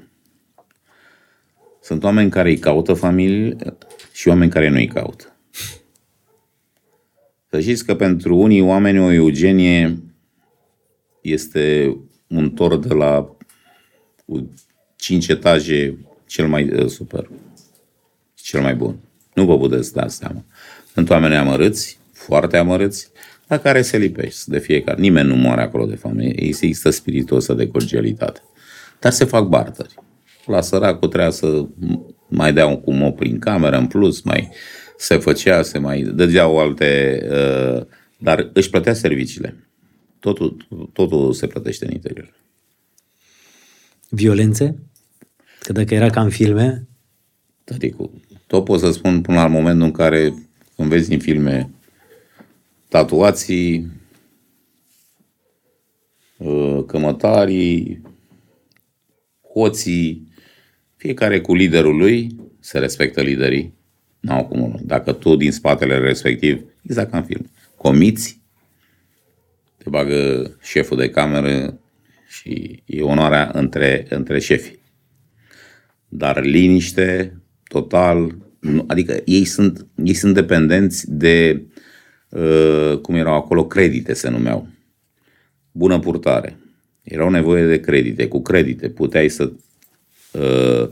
Sunt 1.82 2.04
oameni 2.04 2.30
care 2.30 2.50
îi 2.50 2.58
caută 2.58 2.94
familie 2.94 3.56
și 4.14 4.28
oameni 4.28 4.52
care 4.52 4.70
nu 4.70 4.76
îi 4.76 4.88
caută. 4.88 5.36
Să 7.50 7.60
știți 7.60 7.86
că 7.86 7.96
pentru 7.96 8.38
unii 8.38 8.62
oameni 8.62 9.00
o 9.00 9.12
eugenie 9.12 9.98
este 11.22 11.98
un 12.28 12.52
tor 12.52 12.78
de 12.78 12.94
la 12.94 13.36
cu 14.26 14.50
5 14.96 15.28
etaje 15.28 15.98
cel 16.26 16.48
mai 16.48 16.70
uh, 16.70 16.88
super, 16.88 17.30
cel 18.34 18.62
mai 18.62 18.76
bun. 18.76 19.00
Nu 19.34 19.46
vă 19.46 19.58
puteți 19.58 19.94
da 19.94 20.08
seama. 20.08 20.46
Sunt 20.94 21.10
oameni 21.10 21.36
amărâți, 21.36 22.00
foarte 22.12 22.58
amărâți, 22.58 23.12
la 23.54 23.60
care 23.60 23.82
se 23.82 23.98
lipești 23.98 24.50
de 24.50 24.60
fiecare. 24.60 25.02
Nimeni 25.02 25.28
nu 25.28 25.36
moare 25.36 25.62
acolo 25.62 25.86
de 25.86 25.96
foame. 25.96 26.32
Există 26.36 26.90
spiritul 26.90 27.38
ăsta 27.38 27.54
de 27.54 27.68
cordialitate. 27.68 28.42
Dar 29.00 29.12
se 29.12 29.26
fac 29.26 29.48
bartări. 29.48 29.94
La 30.46 30.62
săracul 30.62 31.08
trebuia 31.08 31.30
să 31.30 31.66
mai 32.28 32.54
dea 32.54 32.66
un 32.66 32.82
cu 32.82 32.94
mop 32.94 33.18
prin 33.18 33.40
cameră 33.40 33.78
în 33.78 33.88
plus, 33.88 34.22
mai 34.22 34.50
se 34.98 35.18
făcea, 35.18 35.62
se 35.62 35.78
mai 35.78 36.02
dădeau 36.02 36.60
alte... 36.60 37.22
Uh, 37.32 37.86
dar 38.18 38.50
își 38.54 38.70
plătea 38.70 38.94
serviciile. 38.94 39.68
Totul, 40.20 40.68
totul 40.94 41.34
se 41.34 41.48
plătește 41.48 41.86
în 41.86 41.92
interior. 41.92 42.34
Violențe? 44.10 44.76
Că 45.60 45.72
dacă 45.72 45.94
era 45.94 46.10
ca 46.10 46.22
în 46.22 46.30
filme... 46.30 46.88
Tăticu, 47.64 48.22
tot 48.48 48.64
pot 48.64 48.80
să 48.80 48.92
spun 48.92 49.22
până 49.22 49.38
la 49.38 49.48
momentul 49.48 49.86
în 49.86 49.92
care 49.92 50.34
când 50.76 50.90
vezi 50.90 51.14
în 51.14 51.20
filme 51.20 51.70
tatuații, 52.94 53.92
uh, 56.38 56.84
cămătarii, 56.88 58.02
hoții, 59.54 60.28
fiecare 60.96 61.42
cu 61.42 61.56
liderul 61.56 61.98
lui, 61.98 62.36
se 62.60 62.80
respectă 62.80 63.22
liderii. 63.22 63.74
N-au 64.20 64.46
cum 64.46 64.80
Dacă 64.84 65.12
tu 65.12 65.36
din 65.36 65.52
spatele 65.52 65.98
respectiv, 65.98 66.64
exact 66.82 67.12
ca 67.12 67.18
în 67.18 67.24
film, 67.24 67.52
comiți, 67.76 68.42
te 69.78 69.90
bagă 69.90 70.52
șeful 70.62 70.98
de 70.98 71.10
cameră 71.10 71.80
și 72.28 72.84
e 72.86 73.02
onoarea 73.02 73.52
între, 73.54 74.06
între 74.10 74.40
șefi. 74.40 74.76
Dar 76.08 76.44
liniște, 76.44 77.38
total, 77.64 78.38
adică 78.88 79.22
ei 79.26 79.46
sunt, 79.46 79.88
ei 80.04 80.14
sunt 80.14 80.34
dependenți 80.34 81.12
de, 81.12 81.62
uh, 81.66 81.73
cum 83.02 83.16
erau 83.16 83.36
acolo, 83.36 83.66
credite 83.66 84.14
se 84.14 84.30
numeau. 84.30 84.68
Bună 85.72 86.00
purtare. 86.00 86.58
Erau 87.04 87.30
nevoie 87.30 87.66
de 87.66 87.80
credite. 87.80 88.28
Cu 88.28 88.42
credite 88.42 88.90
puteai 88.90 89.30
să 89.30 89.52
uh, 90.32 90.90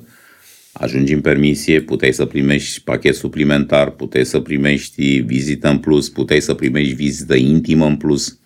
ajungi 0.71 1.13
în 1.13 1.21
permisie, 1.21 1.81
puteai 1.81 2.13
să 2.13 2.25
primești 2.25 2.81
pachet 2.81 3.15
suplimentar, 3.15 3.89
puteai 3.89 4.25
să 4.25 4.39
primești 4.39 5.19
vizită 5.19 5.69
în 5.69 5.77
plus, 5.77 6.09
puteai 6.09 6.39
să 6.39 6.53
primești 6.53 6.93
vizită 6.93 7.35
intimă 7.35 7.85
în 7.85 7.95
plus 7.95 8.39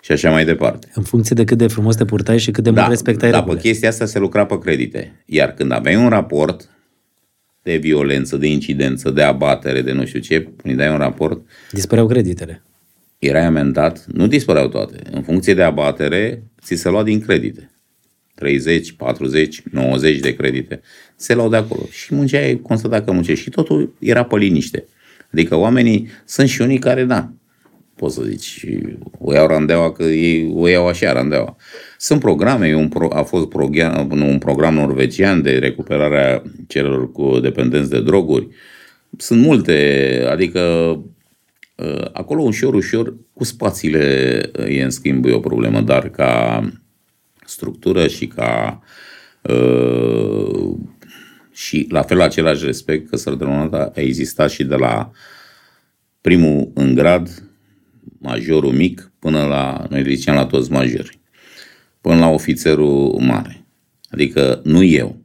și 0.00 0.12
așa 0.12 0.30
mai 0.30 0.44
departe. 0.44 0.88
În 0.94 1.02
funcție 1.02 1.36
de 1.36 1.44
cât 1.44 1.58
de 1.58 1.66
frumos 1.66 1.96
te 1.96 2.04
purtai 2.04 2.38
și 2.38 2.50
cât 2.50 2.64
de 2.64 2.70
da, 2.70 2.80
mult 2.80 2.92
respectai 2.92 3.30
da, 3.30 3.36
regulile. 3.36 3.60
pe 3.60 3.68
chestia 3.68 3.88
asta 3.88 4.06
se 4.06 4.18
lucra 4.18 4.46
pe 4.46 4.58
credite. 4.58 5.22
Iar 5.26 5.52
când 5.52 5.72
aveai 5.72 5.96
un 5.96 6.08
raport 6.08 6.68
de 7.62 7.76
violență, 7.76 8.36
de 8.36 8.46
incidență, 8.46 9.10
de 9.10 9.22
abatere, 9.22 9.82
de 9.82 9.92
nu 9.92 10.04
știu 10.06 10.20
ce, 10.20 10.48
când 10.62 10.76
dai 10.76 10.90
un 10.90 10.96
raport, 10.96 11.40
Dispăreau 11.70 12.06
creditele. 12.06 12.62
erai 13.18 13.44
amendat, 13.44 14.04
nu 14.12 14.26
dispăreau 14.26 14.68
toate. 14.68 14.96
În 15.10 15.22
funcție 15.22 15.54
de 15.54 15.62
abatere, 15.62 16.42
ți 16.62 16.74
se 16.74 16.88
lua 16.88 17.02
din 17.02 17.20
credite. 17.20 17.70
30, 18.34 18.92
40, 18.92 19.62
90 19.70 20.18
de 20.20 20.34
credite. 20.34 20.80
Se 21.16 21.34
luau 21.34 21.48
de 21.48 21.56
acolo. 21.56 21.86
Și 21.90 22.14
munceai, 22.14 22.60
constata 22.62 23.02
că 23.02 23.12
munceai. 23.12 23.36
Și 23.36 23.50
totul 23.50 23.94
era 23.98 24.24
pe 24.24 24.36
liniște. 24.36 24.84
Adică 25.32 25.56
oamenii, 25.56 26.08
sunt 26.24 26.48
și 26.48 26.60
unii 26.60 26.78
care, 26.78 27.04
da, 27.04 27.32
poți 28.02 28.14
să 28.14 28.22
zici, 28.22 28.66
o 29.18 29.32
iau 29.32 29.46
randeaua 29.46 29.92
că 29.92 30.02
ei 30.02 30.52
o 30.54 30.68
iau 30.68 30.86
așa 30.86 31.12
randeaua. 31.12 31.56
Sunt 31.98 32.20
programe, 32.20 32.68
e 32.68 32.74
un 32.74 32.88
pro, 32.88 33.08
a 33.12 33.22
fost 33.22 33.48
program, 33.48 34.10
un 34.10 34.38
program 34.38 34.74
norvegian 34.74 35.42
de 35.42 35.58
recuperare 35.58 36.32
a 36.32 36.42
celor 36.66 37.12
cu 37.12 37.38
dependenți 37.40 37.90
de 37.90 38.00
droguri. 38.00 38.48
Sunt 39.16 39.40
multe, 39.40 40.26
adică 40.30 40.60
uh, 41.76 42.04
acolo 42.12 42.42
ușor, 42.42 42.74
ușor, 42.74 43.14
cu 43.32 43.44
spațiile 43.44 44.40
uh, 44.58 44.76
e 44.78 44.82
în 44.82 44.90
schimb 44.90 45.24
e 45.24 45.32
o 45.32 45.40
problemă, 45.40 45.80
dar 45.80 46.08
ca 46.08 46.62
structură 47.44 48.06
și 48.06 48.26
ca 48.26 48.82
uh, 49.42 50.74
și 51.52 51.86
la 51.90 52.02
fel 52.02 52.20
același 52.20 52.64
respect 52.64 53.08
că 53.08 53.16
sărătămânata 53.16 53.92
a 53.96 54.00
existat 54.00 54.50
și 54.50 54.64
de 54.64 54.74
la 54.74 55.10
primul 56.20 56.70
în 56.74 56.94
grad, 56.94 57.51
majorul 58.18 58.72
mic, 58.72 59.12
până 59.18 59.46
la, 59.46 59.86
noi 59.90 60.02
le 60.02 60.14
ziceam 60.14 60.36
la 60.36 60.46
toți 60.46 60.70
majori, 60.70 61.20
până 62.00 62.18
la 62.18 62.28
ofițerul 62.28 63.18
mare. 63.20 63.64
Adică 64.10 64.60
nu 64.64 64.82
eu, 64.82 65.24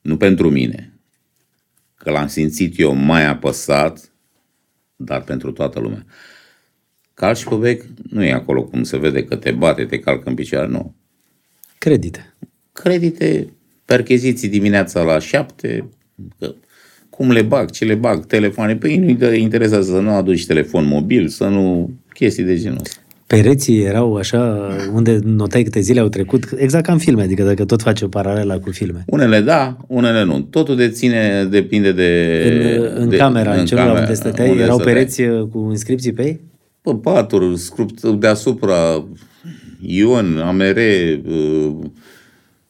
nu 0.00 0.16
pentru 0.16 0.50
mine, 0.50 1.00
că 1.94 2.10
l-am 2.10 2.26
simțit 2.26 2.78
eu 2.78 2.94
mai 2.94 3.26
apăsat, 3.26 4.12
dar 4.96 5.22
pentru 5.22 5.52
toată 5.52 5.80
lumea. 5.80 6.04
Calci 7.14 7.44
pe 7.44 7.54
bec, 7.54 7.84
nu 8.10 8.24
e 8.24 8.32
acolo 8.32 8.64
cum 8.64 8.82
se 8.82 8.96
vede 8.96 9.24
că 9.24 9.36
te 9.36 9.50
bate, 9.50 9.84
te 9.84 9.98
calcă 9.98 10.28
în 10.28 10.34
picioare, 10.34 10.66
nu. 10.66 10.94
Credite. 11.78 12.34
Credite, 12.72 13.52
percheziții 13.84 14.48
dimineața 14.48 15.02
la 15.02 15.18
șapte, 15.18 15.88
că 16.38 16.54
cum 17.20 17.30
le 17.30 17.42
bag, 17.42 17.70
ce 17.70 17.84
le 17.84 17.94
bag, 17.94 18.26
telefoane, 18.26 18.76
pe 18.76 18.88
ei 18.88 18.96
nu-i 18.96 19.40
interesează 19.40 19.90
să 19.90 19.98
nu 20.00 20.10
aduci 20.10 20.46
telefon 20.46 20.86
mobil, 20.86 21.28
să 21.28 21.44
nu 21.44 21.90
chestii 22.12 22.44
de 22.44 22.56
genul 22.56 22.78
ăsta. 22.80 22.96
Pereții 23.26 23.82
erau 23.82 24.16
așa, 24.16 24.68
unde 24.94 25.18
notai 25.24 25.62
câte 25.62 25.80
zile 25.80 26.00
au 26.00 26.08
trecut, 26.08 26.44
exact 26.56 26.84
ca 26.84 26.92
în 26.92 26.98
filme, 26.98 27.22
adică 27.22 27.42
dacă 27.42 27.64
tot 27.64 27.82
face 27.82 28.04
o 28.04 28.08
paralela 28.08 28.58
cu 28.58 28.70
filme. 28.70 29.04
Unele 29.06 29.40
da, 29.40 29.76
unele 29.86 30.24
nu. 30.24 30.40
Totul 30.40 30.76
deține, 30.76 31.46
depinde 31.50 31.92
de... 31.92 32.42
În, 32.46 33.02
în 33.02 33.08
de, 33.08 33.16
camera, 33.16 33.54
în 33.54 33.64
celula 33.64 33.86
camera, 33.86 34.02
unde 34.02 34.14
stăteai, 34.14 34.50
unde 34.50 34.62
erau 34.62 34.74
stăteai. 34.74 34.94
pereți 34.94 35.22
uh, 35.22 35.48
cu 35.52 35.66
inscripții 35.70 36.12
pe 36.12 36.22
ei? 36.22 36.40
Pe 36.82 36.94
paturi, 37.02 37.58
scrupt 37.58 38.02
deasupra, 38.02 39.04
Ion, 39.80 40.38
Amere, 40.44 41.20
uh, 41.28 41.76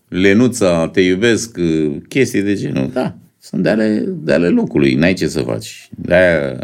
Lenuța, 0.08 0.88
te 0.88 1.00
iubesc, 1.00 1.56
uh, 1.56 1.96
chestii 2.08 2.42
de 2.42 2.54
genul. 2.54 2.90
Da, 2.92 3.14
sunt 3.40 3.62
de 3.62 3.68
ale, 3.68 4.04
de 4.06 4.32
ale 4.32 4.48
locului, 4.48 4.94
n-ai 4.94 5.14
ce 5.14 5.28
să 5.28 5.40
faci. 5.40 5.88
De-aia 5.96 6.56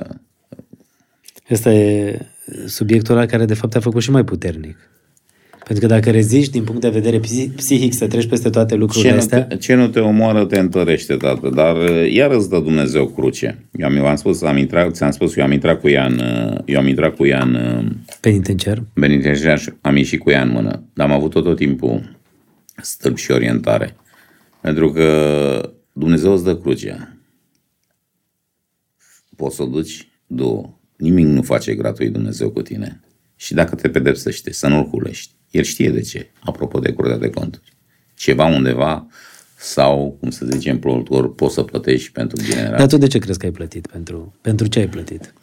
Ăsta 1.51 1.73
e 1.73 2.19
subiectul 2.67 3.17
ăla 3.17 3.27
care 3.27 3.45
de 3.45 3.55
fapt 3.55 3.73
te-a 3.73 3.81
făcut 3.81 4.03
și 4.03 4.11
mai 4.11 4.25
puternic. 4.25 4.91
Pentru 5.65 5.87
că 5.87 5.95
dacă 5.95 6.11
reziști 6.11 6.53
din 6.53 6.65
punct 6.65 6.81
de 6.81 6.89
vedere 6.89 7.21
psi- 7.21 7.55
psihic 7.57 7.93
să 7.93 8.07
treci 8.07 8.27
peste 8.27 8.51
toate 8.51 8.75
lucrurile 8.75 9.09
ce 9.09 9.15
nu, 9.15 9.21
astea, 9.21 9.43
te, 9.43 9.57
ce 9.57 9.75
nu 9.75 9.89
te 9.89 10.01
omoară, 10.01 10.45
te 10.45 10.59
întărește, 10.59 11.15
tată. 11.15 11.49
Dar 11.55 11.77
uh, 11.77 12.13
iar 12.13 12.31
îți 12.31 12.51
dă 12.51 12.59
Dumnezeu 12.59 13.07
cruce. 13.07 13.59
Eu 13.73 13.87
am, 13.87 13.97
eu 13.97 14.07
am 14.07 14.17
spus, 14.17 14.43
am 14.43 14.57
intrat, 14.57 14.95
ți-am 14.95 15.11
spus, 15.11 15.37
eu 15.37 15.45
am 15.45 15.53
intrat 15.53 15.81
cu 15.81 15.89
ea 15.89 16.05
în, 16.05 16.19
uh, 16.19 16.59
eu 16.65 16.79
am 16.79 16.87
intrat 16.87 17.17
cu 17.17 17.27
ea 17.27 17.43
în 17.43 17.55
uh, 17.55 17.85
penitenciar, 18.21 18.83
penitenciar 18.93 19.59
și 19.59 19.73
am 19.81 19.97
ieșit 19.97 20.21
cu 20.21 20.31
ea 20.31 20.43
în 20.43 20.51
mână. 20.51 20.83
Dar 20.93 21.09
am 21.09 21.15
avut 21.15 21.31
tot, 21.31 21.45
tot 21.45 21.57
timpul 21.57 22.17
stâlp 22.77 23.17
și 23.17 23.31
orientare. 23.31 23.97
Pentru 24.61 24.91
că 24.91 25.76
Dumnezeu 25.99 26.33
îți 26.33 26.45
dă 26.45 26.57
crucea. 26.57 27.17
Poți 29.37 29.57
să 29.57 29.63
o 29.63 29.67
duci? 29.67 30.09
Două. 30.27 30.79
Nimic 30.97 31.27
nu 31.27 31.43
face 31.43 31.75
gratuit 31.75 32.13
Dumnezeu 32.13 32.51
cu 32.51 32.63
tine. 32.63 33.01
Și 33.37 33.55
dacă 33.55 33.75
te 33.75 33.89
pedepsește, 33.89 34.53
să 34.53 34.69
nu-l 34.69 34.89
hulești. 34.89 35.35
El 35.51 35.63
știe 35.63 35.91
de 35.91 36.01
ce, 36.01 36.31
apropo 36.41 36.79
de 36.79 36.93
curtea 36.93 37.19
de 37.19 37.31
conturi. 37.31 37.73
Ceva 38.17 38.45
undeva 38.47 39.07
sau, 39.59 40.17
cum 40.21 40.31
să 40.31 40.47
zicem, 40.51 40.79
plător, 40.79 41.35
poți 41.35 41.55
să 41.55 41.63
plătești 41.63 42.13
pentru 42.13 42.43
generație. 42.45 42.77
dar 42.77 42.87
tu 42.87 42.97
de 42.97 43.07
ce 43.07 43.19
crezi 43.19 43.39
că 43.39 43.47
ai 43.47 43.53
plătit? 43.53 43.87
Pentru, 43.87 44.35
pentru 44.41 44.67
ce 44.67 44.79
ai 44.79 44.89
plătit? 44.89 45.35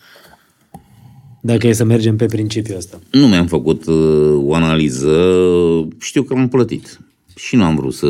Dacă 1.41 1.68
e 1.68 1.74
să 1.74 1.84
mergem 1.84 2.16
pe 2.16 2.26
principiul 2.26 2.78
ăsta. 2.78 2.99
Nu 3.12 3.28
mi-am 3.28 3.47
făcut 3.47 3.86
uh, 3.86 4.43
o 4.43 4.54
analiză, 4.54 5.38
știu 5.99 6.24
că 6.24 6.34
am 6.34 6.47
plătit. 6.47 6.99
Și 7.36 7.55
nu 7.55 7.63
am 7.63 7.75
vrut 7.75 7.93
să 7.93 8.05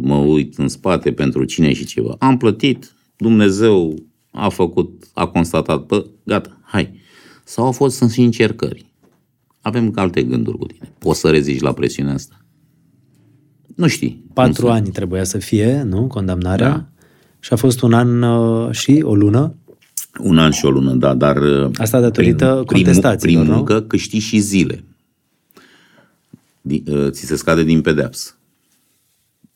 mă 0.00 0.16
uit 0.16 0.58
în 0.58 0.68
spate 0.68 1.12
pentru 1.12 1.44
cine 1.44 1.72
și 1.72 1.84
ceva. 1.84 2.14
Am 2.18 2.36
plătit, 2.36 2.92
Dumnezeu 3.16 3.94
a 4.32 4.48
făcut, 4.48 5.04
a 5.14 5.26
constatat, 5.26 5.86
bă, 5.86 6.06
gata, 6.24 6.58
hai. 6.62 6.92
Sau 7.44 7.64
au 7.64 7.72
fost 7.72 7.96
sunt 7.96 8.10
și 8.10 8.20
încercări. 8.20 8.86
Avem 9.60 9.92
alte 9.94 10.22
gânduri 10.22 10.58
cu 10.58 10.64
tine. 10.66 10.92
Poți 10.98 11.20
să 11.20 11.30
reziști 11.30 11.62
la 11.62 11.72
presiunea 11.72 12.14
asta? 12.14 12.44
Nu 13.76 13.86
știi. 13.86 14.24
Patru 14.32 14.62
Cum 14.62 14.70
să- 14.70 14.76
ani 14.76 14.88
trebuia 14.90 15.24
să 15.24 15.38
fie, 15.38 15.82
nu? 15.82 16.06
Condamnarea. 16.06 16.68
Da. 16.70 16.86
Și 17.40 17.52
a 17.52 17.56
fost 17.56 17.80
un 17.82 17.92
an 17.92 18.22
uh, 18.22 18.72
și 18.74 19.00
o 19.04 19.14
lună. 19.14 19.54
Un 20.20 20.38
an 20.38 20.50
și 20.50 20.64
o 20.64 20.70
lună, 20.70 20.94
da, 20.94 21.14
dar... 21.14 21.36
uh, 21.36 21.70
Asta 21.74 22.00
datorită 22.00 22.62
prin, 22.66 22.82
contestațiilor, 22.84 23.40
Prin 23.42 23.50
nu? 23.52 23.56
muncă 23.56 23.80
câștigi 23.80 24.26
și 24.26 24.38
zile. 24.38 24.84
Di- 26.60 26.82
uh, 26.86 27.10
Ți 27.10 27.24
se 27.26 27.36
scade 27.36 27.62
din 27.64 27.80
pedeapsă. 27.80 28.37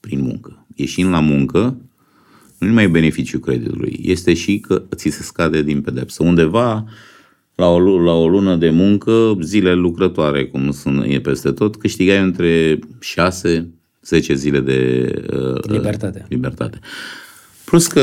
Prin 0.02 0.20
muncă. 0.20 0.66
Ieșind 0.74 1.10
la 1.10 1.20
muncă, 1.20 1.76
nu 2.58 2.66
numai 2.66 2.84
e 2.84 2.88
beneficiul 2.88 3.40
creditului, 3.40 4.00
este 4.02 4.34
și 4.34 4.58
că 4.58 4.82
ți 4.94 5.08
se 5.08 5.22
scade 5.22 5.62
din 5.62 5.80
pedepsă. 5.80 6.22
Undeva, 6.22 6.84
la 7.54 7.66
o, 7.66 7.78
lu- 7.78 7.98
la 7.98 8.12
o 8.12 8.28
lună 8.28 8.56
de 8.56 8.70
muncă, 8.70 9.38
zile 9.40 9.74
lucrătoare, 9.74 10.46
cum 10.46 10.70
sunt, 10.70 11.04
e 11.06 11.20
peste 11.20 11.50
tot, 11.50 11.76
câștigai 11.76 12.18
între 12.22 12.78
6 13.00 13.68
10 14.02 14.34
zile 14.34 14.60
de 14.60 15.10
uh, 15.32 15.64
Libertate. 15.66 16.26
libertate. 16.28 16.78
Plus 17.64 17.86
că 17.86 18.00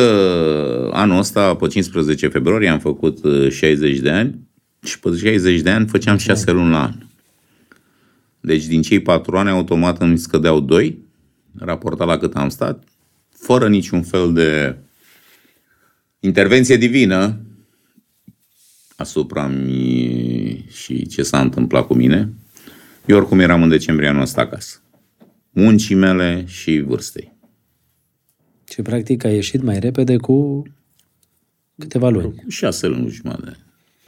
anul 0.94 1.18
ăsta, 1.18 1.56
pe 1.56 1.68
15 1.68 2.28
februarie, 2.28 2.70
am 2.70 2.80
făcut 2.80 3.24
uh, 3.24 3.50
60 3.52 3.98
de 3.98 4.10
ani 4.10 4.40
și 4.84 5.00
pe 5.00 5.16
60 5.16 5.62
de 5.62 5.70
ani 5.70 5.88
făceam 5.88 6.18
6 6.18 6.52
luni 6.52 6.70
la 6.70 6.84
an. 6.84 6.94
Deci 8.40 8.66
din 8.66 8.82
cei 8.82 9.00
4 9.00 9.38
ani 9.38 9.50
automat 9.50 10.02
îmi 10.02 10.18
scădeau 10.18 10.60
2, 10.60 10.98
raportat 11.58 12.08
la 12.08 12.18
cât 12.18 12.36
am 12.36 12.50
stat, 12.50 12.84
fără 13.30 13.70
niciun 13.70 14.04
fel 14.04 14.34
de 14.34 14.78
intervenție 16.20 16.78
divină 16.78 17.40
asupra 18.96 19.48
mie 19.48 20.66
și 20.68 21.08
ce 21.08 21.24
s-a 21.24 21.42
întâmplat 21.42 21.86
cu 21.86 21.94
mine. 21.94 22.34
Eu 23.06 23.18
oricum 23.18 23.40
eram 23.40 23.64
în 23.64 23.70
decembrie 23.70 24.08
anul 24.08 24.22
ăsta 24.22 24.42
acasă. 24.42 24.82
Muncii 25.50 25.96
mele 25.96 26.44
și 26.48 26.80
vârstei. 26.80 27.38
Și 28.72 28.82
practic 28.82 29.24
a 29.24 29.30
ieșit 29.30 29.62
mai 29.62 29.80
repede 29.80 30.18
cu 30.18 30.64
câteva 31.78 32.10
luni. 32.10 32.36
Cu 32.36 32.50
șase 32.50 32.88
luni 32.88 33.10
jumătate. 33.10 33.58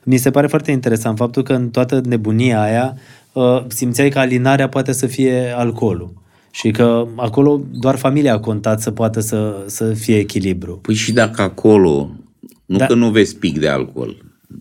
Mi 0.04 0.18
se 0.18 0.32
pare 0.32 0.48
foarte 0.48 0.72
interesant 0.72 1.18
faptul 1.18 1.44
că 1.44 1.54
în 1.54 1.70
toată 1.70 2.02
nebunia 2.06 2.62
aia 2.62 2.98
uh, 3.34 3.66
simțeai 3.68 4.10
că 4.10 4.20
alinarea 4.20 4.70
poate 4.70 4.92
să 4.92 5.08
fie 5.08 5.54
alcoolul. 5.56 6.21
Și 6.52 6.72
că 6.72 7.08
acolo 7.16 7.62
doar 7.74 7.96
familia 7.96 8.34
a 8.34 8.40
contat 8.40 8.82
să 8.82 8.92
poată 8.92 9.20
să, 9.20 9.64
să 9.66 9.94
fie 9.94 10.18
echilibru. 10.18 10.78
Păi 10.82 10.96
și 10.96 11.12
dacă 11.12 11.42
acolo, 11.42 12.10
nu 12.66 12.78
Da. 12.78 12.78
da. 12.78 12.86
că 12.86 12.94
nu 12.94 13.10
vezi 13.10 13.36
pic 13.36 13.60
de 13.60 13.68
alcool, 13.68 14.16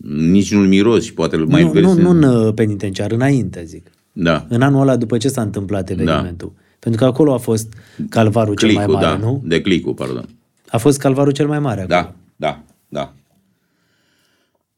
nici 0.07 0.53
nu-l 0.53 0.67
miroși 0.67 1.05
și 1.05 1.13
poate 1.13 1.35
îl 1.35 1.45
mai 1.47 1.63
nu, 1.63 1.69
vezi. 1.71 1.85
nu, 1.85 1.91
în- 1.91 2.01
nu 2.01 2.09
în 2.09 2.23
uh, 2.23 2.53
penitenciar, 2.53 3.11
înainte, 3.11 3.63
zic. 3.65 3.91
Da. 4.11 4.45
În 4.49 4.61
anul 4.61 4.81
ăla, 4.81 4.95
după 4.95 5.17
ce 5.17 5.27
s-a 5.27 5.41
întâmplat 5.41 5.89
evenimentul. 5.89 6.51
Pentru 6.79 6.99
că 7.01 7.05
acolo 7.07 7.33
a 7.33 7.37
fost 7.37 7.73
calvarul 8.09 8.55
cel 8.55 8.71
mai 8.71 8.85
Clicul, 8.85 9.01
mare, 9.01 9.17
da. 9.19 9.25
nu? 9.25 9.41
De 9.45 9.61
clicul, 9.61 9.93
pardon. 9.93 10.25
A 10.69 10.77
fost 10.77 10.99
calvarul 10.99 11.31
cel 11.31 11.47
mai 11.47 11.59
mare 11.59 11.81
acolo. 11.81 11.99
Da, 11.99 12.13
da, 12.35 12.63
da. 12.89 13.13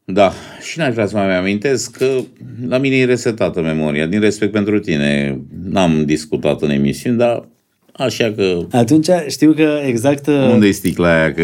Da, 0.06 0.34
și 0.62 0.80
n-aș 0.80 0.93
vrea 0.93 1.06
să 1.06 1.16
mai 1.16 1.38
amintesc 1.38 1.97
că 1.97 2.20
la 2.68 2.78
mine 2.78 2.95
e 2.95 3.06
resetată 3.06 3.62
memoria, 3.62 4.06
din 4.06 4.20
respect 4.20 4.51
pentru 4.51 4.80
tine. 4.80 5.39
N-am 5.70 6.06
discutat 6.06 6.62
în 6.62 6.70
emisiuni, 6.70 7.18
dar 7.18 7.47
așa 7.91 8.34
că... 8.36 8.60
Atunci 8.72 9.08
știu 9.28 9.54
că 9.54 9.80
exact 9.86 10.28
uh, 10.28 10.49
Unde 10.51 10.68
e 10.68 10.72
sticla 10.72 11.20
aia? 11.20 11.34
Că 11.34 11.43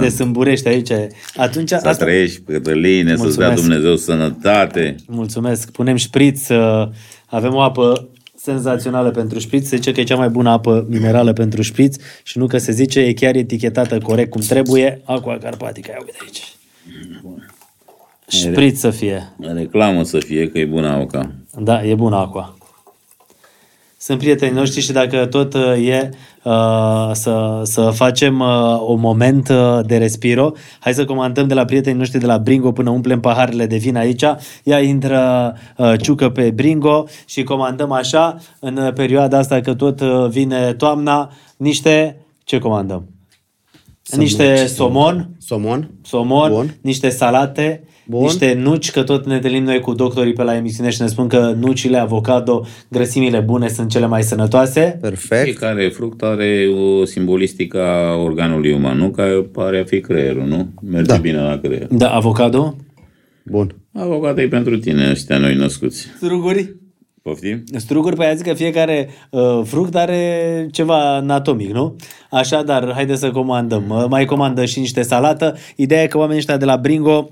de 0.00 0.08
Sâmburești 0.08 0.68
aici. 0.68 0.90
Atunci, 1.36 1.68
să 1.68 1.74
asta, 1.74 1.92
trăiești, 1.92 2.40
Cătăline, 2.40 3.16
să-ți 3.16 3.36
dea 3.38 3.48
Mulțumesc. 3.48 3.62
Dumnezeu 3.62 3.96
sănătate. 3.96 4.94
Mulțumesc. 5.06 5.70
Punem 5.70 5.96
șpriț. 5.96 6.48
uh, 6.48 6.88
Avem 7.26 7.54
o 7.54 7.60
apă 7.60 8.08
senzațională 8.36 9.10
pentru 9.10 9.38
șpriț. 9.38 9.68
Se 9.68 9.76
zice 9.76 9.92
că 9.92 10.00
e 10.00 10.04
cea 10.04 10.16
mai 10.16 10.28
bună 10.28 10.50
apă 10.50 10.86
minerală 10.88 11.32
pentru 11.32 11.62
șpriț 11.62 11.96
și 12.22 12.38
nu 12.38 12.46
că 12.46 12.58
se 12.58 12.72
zice, 12.72 13.00
e 13.00 13.12
chiar 13.12 13.34
etichetată 13.34 13.98
corect 13.98 14.30
cum 14.30 14.40
trebuie. 14.40 15.00
Aqua 15.04 15.38
Carpatica, 15.38 15.92
ia 15.92 15.98
uite 16.00 16.16
aici. 16.22 16.42
Șpriț 18.28 18.78
să 18.78 18.90
fie. 18.90 19.32
Reclamă 19.38 20.02
să 20.02 20.18
fie 20.18 20.48
că 20.48 20.58
e 20.58 20.64
bună 20.64 20.88
auca. 20.88 21.32
Da, 21.58 21.84
e 21.84 21.94
bună 21.94 22.16
aqua. 22.16 22.56
Sunt 23.98 24.18
prietenii 24.18 24.54
noștri 24.54 24.80
și 24.80 24.92
dacă 24.92 25.26
tot 25.26 25.54
uh, 25.54 25.88
e 25.88 26.10
uh, 26.42 27.10
să, 27.12 27.60
să 27.64 27.90
facem 27.94 28.40
uh, 28.40 28.80
un 28.86 29.00
moment 29.00 29.48
uh, 29.48 29.78
de 29.86 29.96
respiro, 29.96 30.52
hai 30.78 30.94
să 30.94 31.04
comandăm 31.04 31.46
de 31.46 31.54
la 31.54 31.64
prietenii 31.64 31.98
noștri 31.98 32.18
de 32.18 32.26
la 32.26 32.38
Bringo 32.38 32.72
până 32.72 32.90
umplem 32.90 33.20
paharele 33.20 33.66
de 33.66 33.76
vin 33.76 33.96
aici. 33.96 34.24
Ia 34.62 34.80
intră 34.80 35.54
uh, 35.76 35.92
ciucă 36.00 36.30
pe 36.30 36.50
Bringo 36.50 37.04
și 37.26 37.42
comandăm 37.42 37.92
așa 37.92 38.38
în 38.60 38.76
uh, 38.76 38.92
perioada 38.92 39.38
asta 39.38 39.60
că 39.60 39.74
tot 39.74 40.00
uh, 40.00 40.28
vine 40.28 40.74
toamna 40.74 41.32
niște... 41.56 42.20
Ce 42.44 42.58
comandăm? 42.58 43.08
niște 44.10 44.66
somon, 44.66 45.28
Somon. 45.38 45.90
somon, 46.02 46.50
Bun. 46.50 46.76
niște 46.80 47.08
salate, 47.08 47.82
Bun. 48.08 48.22
niște 48.22 48.54
nuci, 48.54 48.90
că 48.90 49.02
tot 49.02 49.26
ne 49.26 49.34
întâlnim 49.34 49.62
noi 49.64 49.80
cu 49.80 49.94
doctorii 49.94 50.32
pe 50.32 50.42
la 50.42 50.56
emisiune 50.56 50.90
și 50.90 51.00
ne 51.00 51.06
spun 51.06 51.28
că 51.28 51.54
nucile, 51.58 51.96
avocado, 51.98 52.66
grăsimile 52.88 53.38
bune 53.40 53.68
sunt 53.68 53.90
cele 53.90 54.06
mai 54.06 54.22
sănătoase. 54.22 54.98
Perfect. 55.00 55.42
Fiecare 55.42 55.88
fruct 55.88 56.22
are 56.22 56.66
o 57.00 57.04
simbolistică 57.04 57.82
a 57.82 58.14
organului 58.16 58.72
uman, 58.72 58.98
nu? 58.98 59.10
Care 59.10 59.32
pare 59.32 59.78
a 59.80 59.84
fi 59.84 60.00
creierul, 60.00 60.46
nu? 60.46 60.68
Merge 60.90 61.12
Da. 61.12 61.16
bine 61.16 61.40
la 61.40 61.58
creier. 61.58 61.86
Da, 61.90 62.10
avocado, 62.14 62.76
Bun. 63.44 63.74
Avocat 63.92 64.38
e 64.38 64.48
pentru 64.48 64.78
tine, 64.78 65.10
ăștia 65.10 65.38
noi 65.38 65.54
născuți. 65.54 66.06
struguri. 66.16 66.76
Poftim? 67.22 67.62
Struguri, 67.76 68.16
pe 68.16 68.24
aia 68.24 68.34
zic 68.34 68.46
că 68.46 68.52
fiecare 68.54 69.08
uh, 69.30 69.60
fruct 69.64 69.94
are 69.96 70.66
ceva 70.72 71.16
anatomic, 71.16 71.70
nu? 71.70 71.96
Așadar, 72.30 72.92
haideți 72.94 73.20
să 73.20 73.30
comandăm. 73.30 73.84
Uh, 73.88 74.04
mai 74.08 74.24
comandă 74.24 74.64
și 74.64 74.78
niște 74.78 75.02
salată. 75.02 75.56
Ideea 75.76 76.02
e 76.02 76.06
că 76.06 76.16
oamenii 76.18 76.38
ăștia 76.38 76.56
de 76.56 76.64
la 76.64 76.76
Bringo 76.76 77.30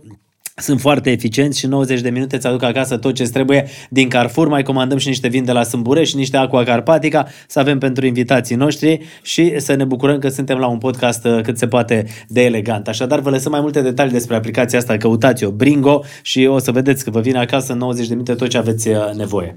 sunt 0.57 0.81
foarte 0.81 1.11
eficienți 1.11 1.59
și 1.59 1.67
90 1.67 2.01
de 2.01 2.11
minute 2.11 2.37
îți 2.37 2.47
aduc 2.47 2.63
acasă 2.63 2.97
tot 2.97 3.15
ce 3.15 3.23
trebuie 3.23 3.67
din 3.91 4.09
Carrefour. 4.09 4.49
Mai 4.49 4.63
comandăm 4.63 4.99
și 4.99 5.09
niște 5.09 5.29
vin 5.29 5.45
de 5.45 5.53
la 5.53 5.63
Sâmbure 5.63 6.05
și 6.05 6.17
niște 6.17 6.37
Aqua 6.37 6.63
Carpatica 6.63 7.27
să 7.47 7.59
avem 7.59 7.79
pentru 7.79 8.07
invitații 8.07 8.57
noștri 8.57 9.01
și 9.23 9.61
să 9.61 9.75
ne 9.75 9.85
bucurăm 9.85 10.19
că 10.19 10.29
suntem 10.29 10.59
la 10.59 10.67
un 10.67 10.79
podcast 10.79 11.25
uh, 11.25 11.41
cât 11.43 11.59
se 11.59 11.67
poate 11.67 12.07
de 12.29 12.43
elegant. 12.43 12.89
Așadar, 12.89 13.21
vă 13.21 13.31
lăsăm 13.31 13.53
mai 13.53 13.61
multe 13.61 13.81
detalii 13.83 14.13
despre 14.13 14.37
aplicația 14.37 14.79
asta, 14.79 14.97
căutați-o 14.97 15.51
Bringo 15.51 16.05
și 16.23 16.47
o 16.47 16.59
să 16.59 16.73
vedeți 16.73 17.05
că 17.05 17.11
vă 17.11 17.21
vine 17.21 17.39
acasă 17.39 17.73
în 17.73 17.79
90 17.79 18.07
de 18.07 18.13
minute 18.13 18.35
tot 18.35 18.49
ce 18.49 18.59
aveți 18.59 18.89
uh, 18.89 18.97
nevoie. 19.17 19.57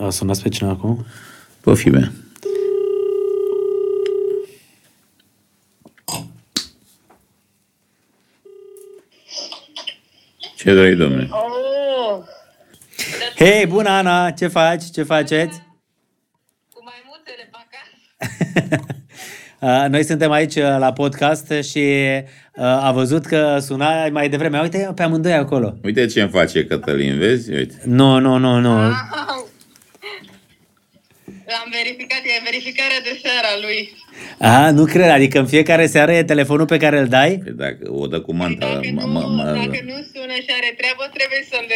A 0.00 0.10
sunat 0.10 0.38
pe 0.38 0.48
cineva 0.48 0.74
acum? 0.74 1.04
Pofime. 1.60 2.12
Ce 10.62 10.72
vrei, 10.72 10.94
domnule? 10.94 11.28
Oh, 11.30 12.18
Hei, 13.36 13.66
bună 13.66 13.88
Ana, 13.88 14.30
ce 14.30 14.46
faci? 14.46 14.82
Ce 14.92 15.02
faceți? 15.02 15.62
cu 16.72 16.80
mai 16.84 17.02
multele 17.06 17.50
pe 17.50 17.56
acasă. 17.66 18.84
Uh, 19.62 19.84
Noi 19.88 20.04
suntem 20.04 20.30
aici 20.30 20.54
uh, 20.54 20.62
la 20.78 20.92
podcast 20.92 21.50
și 21.50 21.78
uh, 22.54 22.64
a 22.64 22.92
văzut 22.92 23.26
că 23.26 23.58
suna 23.60 24.08
mai 24.08 24.28
devreme. 24.28 24.60
Uite 24.60 24.92
pe 24.94 25.02
amândoi 25.02 25.32
acolo. 25.32 25.74
Uite 25.82 26.06
ce 26.06 26.20
îmi 26.20 26.30
face 26.30 26.64
Cătălin, 26.64 27.18
vezi? 27.18 27.52
Uite. 27.52 27.74
Nu, 27.84 28.18
nu, 28.18 28.36
nu, 28.36 28.58
nu. 28.58 28.78
Au. 31.50 31.56
L-am 31.56 31.68
verificat, 31.80 32.22
e 32.24 32.42
verificarea 32.50 33.00
de 33.08 33.14
seara 33.22 33.52
lui. 33.64 33.80
A, 34.38 34.70
nu 34.70 34.84
cred, 34.84 35.10
adică 35.10 35.38
în 35.38 35.46
fiecare 35.46 35.86
seară 35.86 36.12
e 36.12 36.32
telefonul 36.34 36.66
pe 36.66 36.76
care 36.84 36.98
îl 36.98 37.08
dai? 37.18 37.40
Păi 37.44 37.52
dacă 37.52 37.82
o 38.02 38.06
dă 38.06 38.20
cu 38.20 38.32
manta, 38.34 38.66
Dacă 38.66 38.88
mă, 38.92 39.00
nu, 39.00 39.06
mă, 39.14 39.20
mă, 39.36 39.44
dacă 39.44 39.80
nu 39.90 39.98
sună 40.12 40.36
și 40.44 40.50
are 40.58 40.70
treabă, 40.80 41.04
trebuie 41.16 41.42
să-l, 41.50 41.68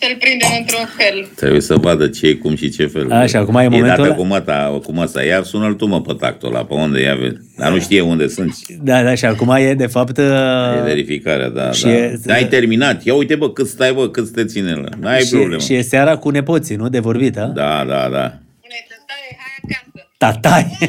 să-l 0.00 0.16
prindem 0.18 0.48
într-un 0.58 0.88
fel. 0.96 1.28
trebuie 1.36 1.60
să 1.60 1.76
vadă 1.76 2.08
ce 2.08 2.26
e, 2.26 2.34
cum 2.34 2.56
și 2.56 2.70
ce 2.70 2.86
fel. 2.86 3.12
Așa, 3.12 3.38
acum 3.38 3.56
e 3.56 3.62
momentul 3.62 3.88
dată 3.88 4.02
ăla? 4.02 4.14
cu 4.14 4.22
măta, 4.22 4.80
cu 4.84 4.92
măsa. 4.92 5.22
Ia 5.22 5.42
sună-l 5.42 5.74
tu, 5.74 5.86
mă, 5.86 6.00
pe 6.00 6.12
tactul 6.12 6.48
ăla, 6.48 6.64
pe 6.64 6.74
unde 6.74 7.00
ia, 7.02 7.14
vezi. 7.14 7.36
Dar 7.56 7.72
nu 7.72 7.78
știe 7.78 8.00
unde 8.00 8.28
sunt. 8.28 8.54
Da, 8.82 9.02
da, 9.02 9.14
și 9.14 9.24
acum 9.24 9.50
e 9.58 9.74
de 9.74 9.86
fapt... 9.86 10.18
E 10.18 10.22
Uh, 10.22 10.82
verificarea, 10.84 11.48
da, 11.48 11.72
și 11.72 11.82
da. 11.84 11.90
e- 11.90 12.20
Ai 12.28 12.48
terminat. 12.48 13.04
Ia 13.04 13.14
uite, 13.14 13.34
bă, 13.34 13.50
cât 13.50 13.66
stai, 13.66 13.92
bă, 13.92 14.08
cât 14.08 14.32
te 14.32 14.44
ține 14.44 14.74
la. 14.74 14.88
N-ai 15.00 15.22
problemă. 15.30 15.56
și, 15.58 15.66
și 15.66 15.74
e 15.74 15.82
seara 15.82 16.16
cu 16.16 16.30
nepoții, 16.30 16.76
nu? 16.76 16.88
De 16.88 16.98
vorbit, 16.98 17.38
a? 17.38 17.44
Da, 17.44 17.84
da, 17.88 18.08
da. 18.08 18.38
Spune, 18.58 18.86
să 18.88 18.94
stai, 19.02 19.36
hai 19.38 19.52
acasă. 19.62 20.06
Tatai! 20.16 20.78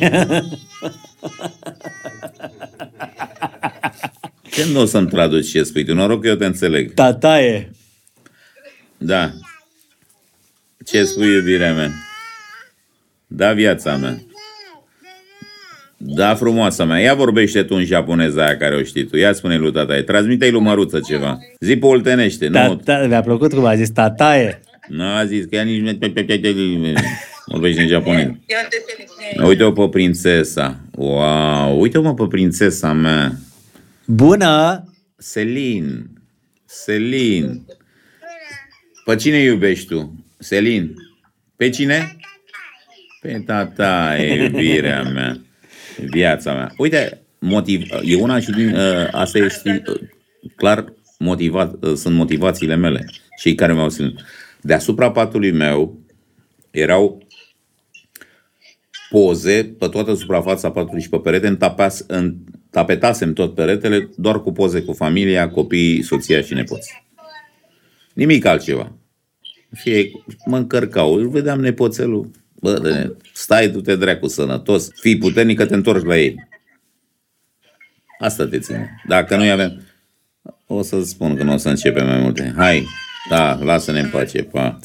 Ce 4.52 4.66
nu 4.74 4.82
o 4.82 4.86
să-mi 4.86 5.08
traduci 5.08 5.50
ce 5.50 5.64
spui 5.64 5.86
tu? 5.86 5.94
Noroc 5.94 6.22
că 6.22 6.28
eu 6.28 6.36
te 6.36 6.46
înțeleg. 6.46 6.94
Tataie! 6.94 7.72
Da. 9.04 9.32
Ce 10.86 11.04
spui, 11.04 11.34
iubirea 11.34 11.74
mea? 11.74 11.92
Da, 13.28 13.54
viața 13.54 13.96
mea. 13.96 14.22
Da, 15.98 16.36
frumoasa 16.36 16.86
mea. 16.86 17.00
Ia 17.00 17.14
vorbește 17.14 17.64
tu 17.64 17.76
în 17.76 17.86
japoneza 17.86 18.46
aia 18.46 18.58
care 18.58 18.76
o 18.76 18.84
știi 18.84 19.06
tu. 19.06 19.18
Ia 19.18 19.34
spune 19.34 19.58
lui 19.58 19.72
tata. 19.72 20.04
Transmite-i 20.04 20.52
lui 20.52 20.62
Măruță 20.62 21.00
ceva. 21.00 21.40
Zi 21.60 21.78
pe 21.78 21.86
oltenește. 21.86 22.48
Nu, 22.48 22.76
Tata, 22.76 23.06
mi-a 23.08 23.22
plăcut 23.22 23.54
cum 23.54 23.66
a 23.66 23.76
zis, 23.76 23.90
tataie! 23.90 24.62
nu 24.88 25.04
a 25.04 25.26
zis 25.26 25.46
că 25.46 25.56
ea 25.56 25.64
nici... 25.64 25.98
Vorbește 27.46 27.82
în 27.82 27.88
japoneză. 27.88 28.40
Eu 28.46 28.58
te 28.70 28.78
felicit. 28.88 29.48
Uite-o 29.48 29.72
pe 29.72 29.88
prințesa. 29.90 30.80
Wow, 30.92 31.82
uite-o 31.82 32.02
mă 32.02 32.14
pe 32.14 32.28
prințesa 32.28 32.94
mea. 32.94 33.32
Bună! 34.06 34.84
Selin. 35.18 36.10
Selin. 36.66 37.62
Pe 39.06 39.16
cine 39.16 39.38
iubești 39.38 39.88
tu? 39.88 40.26
Selin. 40.38 40.94
Pe 41.56 41.70
cine? 41.70 42.16
Pe 43.22 43.44
tata, 43.46 44.16
e 44.18 44.44
iubirea 44.44 45.04
mea. 45.04 45.42
Viața 45.98 46.54
mea. 46.54 46.74
Uite, 46.78 47.22
motiv, 47.40 47.90
e 48.04 48.16
una 48.16 48.40
și 48.40 48.50
din, 48.52 48.76
uh, 48.76 49.08
asta 49.12 49.38
este 49.38 49.82
uh, 49.88 50.00
clar 50.56 50.94
motivat, 51.18 51.84
uh, 51.84 51.94
sunt 51.94 52.16
motivațiile 52.16 52.76
mele. 52.76 53.10
Cei 53.38 53.56
care 53.56 53.74
m-au 53.74 53.90
ținut. 53.90 54.26
Deasupra 54.62 55.12
patului 55.12 55.52
meu 55.52 56.00
erau 56.72 57.28
poze 59.10 59.76
pe 59.80 59.88
toată 59.88 60.14
suprafața 60.14 60.72
patului 60.72 61.02
și 61.02 61.10
pe 61.10 61.18
perete, 61.18 61.48
întapeas, 61.48 62.04
în, 62.08 62.36
tapetasem 62.70 63.34
tot 63.34 63.56
peretele 63.56 64.10
doar 64.16 64.42
cu 64.42 64.52
poze 64.52 64.82
cu 64.82 64.94
familia, 64.94 65.50
copiii, 65.50 66.02
soția 66.02 66.42
și 66.42 66.54
nepoții. 66.54 67.10
Nimic 68.14 68.46
altceva. 68.46 68.92
Fie, 69.72 70.12
mă 70.46 70.58
încărcau, 70.58 71.14
îl 71.14 71.30
vedeam 71.30 71.60
nepoțelul. 71.60 72.32
Bă, 72.54 72.80
de, 72.80 73.16
stai 73.34 73.70
tu 73.70 73.82
te 73.82 73.96
dracu 73.96 74.28
sănătos, 74.28 74.90
fii 74.94 75.18
puternic 75.18 75.58
că 75.58 75.66
te 75.66 75.74
întorci 75.74 76.06
la 76.06 76.18
ei. 76.18 76.48
Asta 78.20 78.46
te 78.46 78.60
ține. 78.60 79.02
Dacă 79.08 79.36
noi 79.36 79.52
avem... 79.52 79.82
O 80.66 80.82
să 80.82 81.04
spun 81.04 81.36
că 81.36 81.44
nu 81.44 81.54
o 81.54 81.58
să 81.58 81.70
începem 81.70 82.06
mai 82.08 82.20
multe. 82.20 82.54
Hai, 82.58 82.86
da, 83.30 83.54
lasă-ne 83.54 84.00
în 84.00 84.10
pace, 84.10 84.44
pa. 84.44 84.80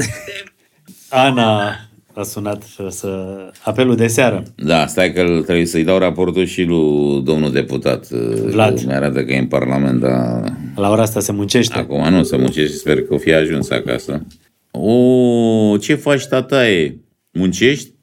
Ana 1.09 1.77
a 2.17 2.23
sunat 2.23 2.63
să... 2.89 3.37
apelul 3.63 3.97
de 3.97 4.07
seară. 4.07 4.43
Da, 4.57 4.87
stai 4.87 5.13
că 5.13 5.23
trebuie 5.45 5.67
să-i 5.67 5.85
dau 5.85 5.99
raportul 5.99 6.45
și 6.45 6.63
lui 6.63 7.23
domnul 7.23 7.53
deputat. 7.53 8.09
Vlad. 8.09 8.81
Mi 8.85 8.93
arată 8.95 9.25
că 9.25 9.33
e 9.33 9.39
în 9.39 9.47
Parlament, 9.47 10.01
dar 10.01 10.53
La 10.77 10.91
ora 10.91 11.03
asta 11.03 11.21
se 11.21 11.33
muncește. 11.33 11.79
acum 11.79 12.09
nu 12.09 12.23
să 12.23 12.37
muncești 12.37 12.73
și 12.73 12.79
sper 12.79 13.03
că 13.03 13.15
o 13.15 13.19
fi 13.19 13.33
ajuns 13.33 13.71
acasă. 13.71 14.27
O, 14.71 15.77
ce 15.79 15.95
faci, 15.95 16.27
tataie? 16.27 17.01
Muncești? 17.33 17.95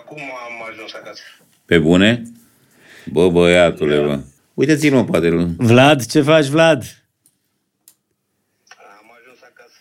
Acum 0.00 0.18
am 0.20 0.68
ajuns 0.72 0.92
acasă. 0.94 1.20
Pe 1.64 1.78
bune? 1.78 2.22
Bă, 3.12 3.28
băiatule, 3.28 3.98
bă. 3.98 4.18
Uite-ți-l, 4.54 4.94
mă, 4.94 5.04
poate. 5.04 5.30
Vlad, 5.56 6.06
ce 6.06 6.20
faci, 6.20 6.46
Vlad? 6.46 6.82
Am 8.76 9.10
ajuns 9.20 9.38
acasă. 9.50 9.72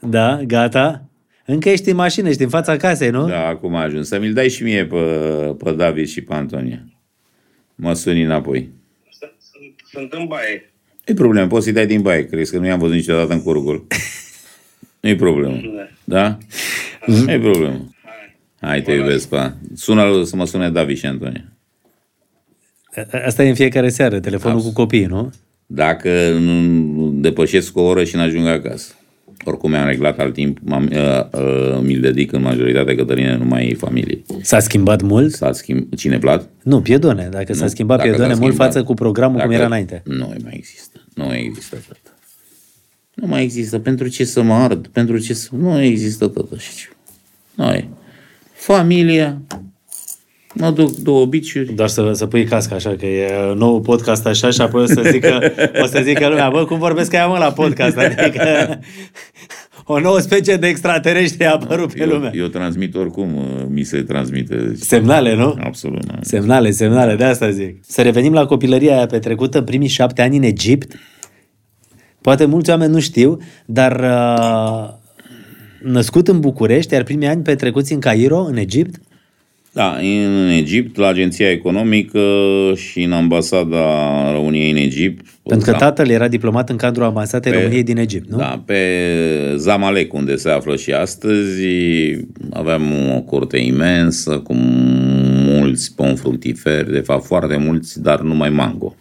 Da, 0.00 0.42
gata? 0.44 1.04
Încă 1.52 1.68
ești 1.68 1.90
în 1.90 1.96
mașină, 1.96 2.28
ești 2.28 2.42
în 2.42 2.48
fața 2.48 2.76
casei, 2.76 3.10
nu? 3.10 3.28
Da, 3.28 3.46
acum 3.46 3.74
a 3.74 3.82
ajuns. 3.82 4.08
Să 4.08 4.18
mi-l 4.18 4.32
dai 4.32 4.48
și 4.48 4.62
mie 4.62 4.86
pe, 4.86 4.96
pe 5.64 5.72
David 5.72 6.06
și 6.08 6.20
pe 6.20 6.34
Antonia. 6.34 6.84
Mă 7.74 7.94
suni 7.94 8.22
înapoi. 8.22 8.70
Sunt, 9.18 9.32
sunt, 9.52 9.74
sunt 9.92 10.12
în 10.12 10.26
baie. 10.26 10.72
Nu-i 11.06 11.16
problemă, 11.16 11.46
poți 11.46 11.64
să-i 11.64 11.72
dai 11.72 11.86
din 11.86 12.02
baie. 12.02 12.26
Crezi 12.26 12.52
că 12.52 12.58
nu 12.58 12.66
i-am 12.66 12.78
văzut 12.78 12.94
niciodată 12.94 13.32
în 13.32 13.42
curgul. 13.42 13.86
Nu-i 15.00 15.16
problemă. 15.16 15.60
Da? 16.04 16.38
Nu-i 17.06 17.38
problemă. 17.40 17.88
Hai, 18.60 18.82
te 18.82 18.92
iubesc, 18.92 19.28
pa. 19.28 19.56
Sună 19.74 20.22
să 20.24 20.36
mă 20.36 20.46
sune 20.46 20.70
David 20.70 20.96
și 20.96 21.06
Antonia. 21.06 21.44
A- 22.96 23.24
Asta 23.26 23.42
e 23.44 23.48
în 23.48 23.54
fiecare 23.54 23.88
seară, 23.88 24.20
telefonul 24.20 24.60
cu 24.60 24.72
copiii, 24.72 25.04
nu? 25.06 25.30
Dacă 25.66 26.28
nu 26.38 27.10
depășesc 27.12 27.76
o 27.76 27.82
oră 27.82 28.04
și 28.04 28.16
n-ajung 28.16 28.46
acasă. 28.46 28.94
Oricum 29.44 29.70
mi-am 29.70 29.86
reglat 29.86 30.18
alt 30.18 30.34
timp, 30.34 30.58
m-am, 30.62 30.90
uh, 30.92 31.40
uh, 31.40 31.80
mi-l 31.82 32.00
dedic 32.00 32.32
în 32.32 32.42
majoritatea 32.42 32.94
Cătăline 32.94 33.36
numai 33.36 33.74
familiei. 33.78 34.24
S-a 34.42 34.58
schimbat 34.58 35.02
mult? 35.02 35.32
S-a 35.32 35.52
schimb... 35.52 35.94
Cine 35.94 36.16
Vlad? 36.18 36.48
Nu, 36.62 36.80
Piedone. 36.80 37.28
Dacă 37.30 37.52
s-a 37.52 37.62
Nu, 37.64 37.68
schimbat 37.70 37.96
dacă 37.98 38.08
Piedone 38.10 38.32
s-a 38.32 38.38
mult 38.38 38.52
schimbat. 38.52 38.72
față 38.72 38.84
cu 38.86 38.94
programul 38.94 39.32
cum 39.38 39.44
Dacă- 39.48 39.54
era 39.60 39.66
înainte. 39.66 40.02
Nu 40.04 40.26
mai 40.42 40.52
există. 40.54 41.00
Nu 41.14 41.24
mai 41.24 41.44
există 41.44 41.76
tot. 41.88 41.98
Nu 43.14 43.26
mai 43.26 43.42
există. 43.42 43.78
Pentru 43.78 44.08
ce 44.08 44.24
să 44.24 44.42
mă 44.42 44.54
ard? 44.54 44.86
Pentru 44.86 45.18
ce 45.18 45.34
să... 45.34 45.48
Nu 45.52 45.80
există 45.80 46.26
tot 46.26 46.52
așa 46.52 46.70
ceva. 46.76 46.94
Nu 47.54 47.74
e. 47.74 47.88
Familia. 48.52 49.42
Mă 50.54 50.70
duc 50.70 50.96
două 50.96 51.26
biciuri. 51.26 51.72
Doar 51.72 51.88
să, 51.88 52.10
să 52.12 52.26
pui 52.26 52.44
casca 52.44 52.74
așa, 52.74 52.94
că 52.98 53.06
e 53.06 53.54
nou 53.54 53.80
podcast 53.80 54.26
așa 54.26 54.50
și 54.50 54.60
apoi 54.60 54.82
o 54.82 54.86
să 54.86 55.02
zică, 55.10 55.52
o 55.82 55.86
să 55.86 56.00
zică 56.04 56.28
lumea, 56.28 56.50
bă, 56.50 56.64
cum 56.64 56.78
vorbesc 56.78 57.14
aia 57.14 57.26
mă 57.26 57.38
la 57.38 57.52
podcast? 57.52 57.96
Adică 57.96 58.78
o 59.84 60.00
nouă 60.00 60.18
specie 60.18 60.56
de 60.56 60.66
extraterestri 60.66 61.44
a 61.46 61.52
apărut 61.52 61.92
pe 61.92 62.00
Eu, 62.00 62.08
lume. 62.08 62.30
eu 62.34 62.46
transmit 62.46 62.94
oricum, 62.94 63.36
uh, 63.36 63.44
mi 63.68 63.82
se 63.82 64.02
transmite. 64.02 64.72
Semnale, 64.74 65.34
nu? 65.34 65.56
Absolut. 65.64 66.04
nu. 66.04 66.18
Semnale, 66.20 66.70
semnale, 66.70 67.14
de 67.14 67.24
asta 67.24 67.50
zic. 67.50 67.76
Să 67.80 68.02
revenim 68.02 68.32
la 68.32 68.46
copilăria 68.46 68.96
aia 68.96 69.06
petrecută 69.06 69.62
primii 69.62 69.88
șapte 69.88 70.22
ani 70.22 70.36
în 70.36 70.42
Egipt. 70.42 70.94
Poate 72.20 72.44
mulți 72.44 72.70
oameni 72.70 72.92
nu 72.92 73.00
știu, 73.00 73.38
dar 73.66 74.00
uh, 74.00 74.88
născut 75.82 76.28
în 76.28 76.40
București, 76.40 76.94
iar 76.94 77.02
primii 77.02 77.26
ani 77.26 77.42
petrecuți 77.42 77.92
în 77.92 78.00
Cairo, 78.00 78.38
în 78.38 78.56
Egipt, 78.56 79.00
Da, 79.72 79.96
în 80.00 80.48
Egipt, 80.48 80.96
la 80.96 81.06
Agenția 81.08 81.50
Economică 81.50 82.20
și 82.76 83.02
în 83.02 83.12
ambasada 83.12 83.86
României 84.32 84.70
în 84.70 84.76
Egipt. 84.76 85.26
pentru 85.44 85.64
că 85.64 85.70
Da. 85.70 85.76
tatăl 85.78 86.08
era 86.08 86.28
diplomat 86.28 86.68
în 86.70 86.76
cadrul 86.76 87.04
ambasadei 87.04 87.52
Pe- 87.52 87.58
României 87.58 87.82
din 87.82 87.96
Egipt, 87.96 88.30
nu? 88.30 88.36
Da, 88.36 88.62
pe 88.66 88.78
Zamalek, 89.56 90.12
unde 90.12 90.36
se 90.36 90.50
află 90.50 90.76
și 90.76 90.92
astăzi, 90.92 91.62
aveam 92.50 92.82
o 93.16 93.20
curte 93.20 93.56
imensă 93.58 94.38
cu 94.38 94.52
mulți 94.54 95.94
pom 95.94 96.14
fructiferi, 96.14 96.92
de 96.92 97.00
fapt 97.00 97.24
foarte 97.24 97.56
mulți, 97.56 98.02
dar 98.02 98.20
numai 98.20 98.50
mango. 98.50 98.94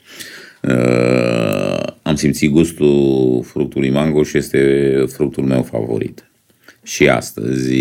Uh, 0.63 1.83
am 2.01 2.15
simțit 2.15 2.51
gustul 2.51 3.41
fructului 3.45 3.89
mango 3.89 4.23
și 4.23 4.37
este 4.37 4.59
fructul 5.07 5.43
meu 5.43 5.61
favorit. 5.63 6.28
Și 6.89 7.09
astăzi 7.09 7.75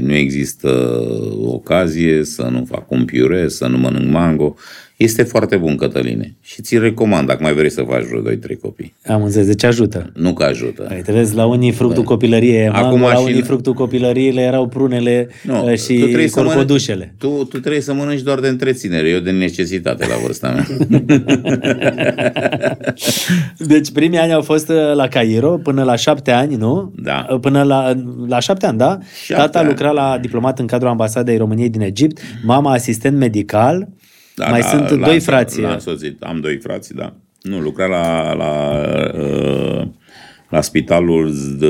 nu 0.00 0.14
există 0.14 1.00
ocazie 1.38 2.24
să 2.24 2.42
nu 2.42 2.64
fac 2.64 2.90
un 2.90 3.04
piure, 3.04 3.48
să 3.48 3.66
nu 3.66 3.78
mănânc 3.78 4.10
mango. 4.10 4.56
Este 4.96 5.22
foarte 5.22 5.56
bun, 5.56 5.76
Cătăline. 5.76 6.34
Și 6.42 6.62
ți 6.62 6.78
recomand, 6.78 7.26
dacă 7.26 7.42
mai 7.42 7.52
vrei 7.54 7.70
să 7.70 7.82
faci 7.88 8.02
vreo 8.04 8.20
2-3 8.20 8.60
copii. 8.62 8.94
Am 9.06 9.22
înțeles, 9.22 9.46
deci 9.46 9.64
ajută. 9.64 10.10
Nu 10.14 10.32
că 10.32 10.42
ajută. 10.44 10.88
Uite, 10.94 11.12
vezi, 11.12 11.34
la 11.34 11.46
unii 11.46 11.70
fructul 11.72 12.02
copilăriei 12.02 12.64
e 12.64 12.68
mango, 12.70 12.86
Acum 12.86 13.00
la 13.00 13.14
și- 13.14 13.22
unii 13.24 13.42
fructul 13.42 13.72
copilăriile 13.74 14.40
erau 14.40 14.68
prunele 14.68 15.28
Nu, 15.42 15.64
uh, 15.70 15.78
și 15.78 16.28
corcodușele. 16.34 17.14
Mănânci, 17.22 17.38
tu, 17.38 17.44
tu 17.44 17.58
trebuie 17.60 17.80
să 17.82 17.92
mănânci 17.92 18.20
doar 18.22 18.40
de 18.40 18.48
întreținere, 18.48 19.08
eu 19.08 19.18
de 19.18 19.30
necesitate 19.30 20.06
la 20.06 20.14
vârsta 20.22 20.50
mea. 20.50 20.66
Deci 23.58 23.90
primii 23.92 24.18
ani 24.18 24.32
au 24.32 24.42
fost 24.42 24.68
uh, 24.68 24.76
la 24.94 25.08
Cairo 25.08 25.50
până 25.62 25.82
la 25.82 25.96
șapte 25.96 26.30
ani, 26.30 26.54
nu? 26.54 26.92
Da. 27.02 27.26
Uh, 27.30 27.38
Până 27.40 27.62
la, 27.62 27.92
la 28.26 28.38
șapte 28.40 28.66
ani, 28.66 28.78
da? 28.78 28.98
Șapte 29.24 29.42
Tata 29.42 29.58
ani. 29.58 29.68
lucra 29.68 29.90
la 29.90 30.18
diplomat 30.20 30.58
în 30.58 30.66
cadrul 30.66 30.88
ambasadei 30.90 31.36
României 31.36 31.68
din 31.68 31.80
Egipt, 31.80 32.20
mama 32.44 32.72
asistent 32.72 33.16
medical, 33.18 33.88
mai 34.50 34.62
sunt 34.62 34.88
la- 34.88 35.06
doi 35.06 35.14
la- 35.14 35.20
frați. 35.20 35.60
La 35.60 35.72
însoțit. 35.72 36.22
Am 36.22 36.40
doi 36.40 36.56
frați, 36.62 36.94
da. 36.94 37.12
Nu, 37.42 37.60
lucra 37.60 37.86
la, 37.86 38.32
la, 38.32 38.82
uh, 39.20 39.86
la 40.50 40.60
spitalul 40.60 41.34
de, 41.58 41.66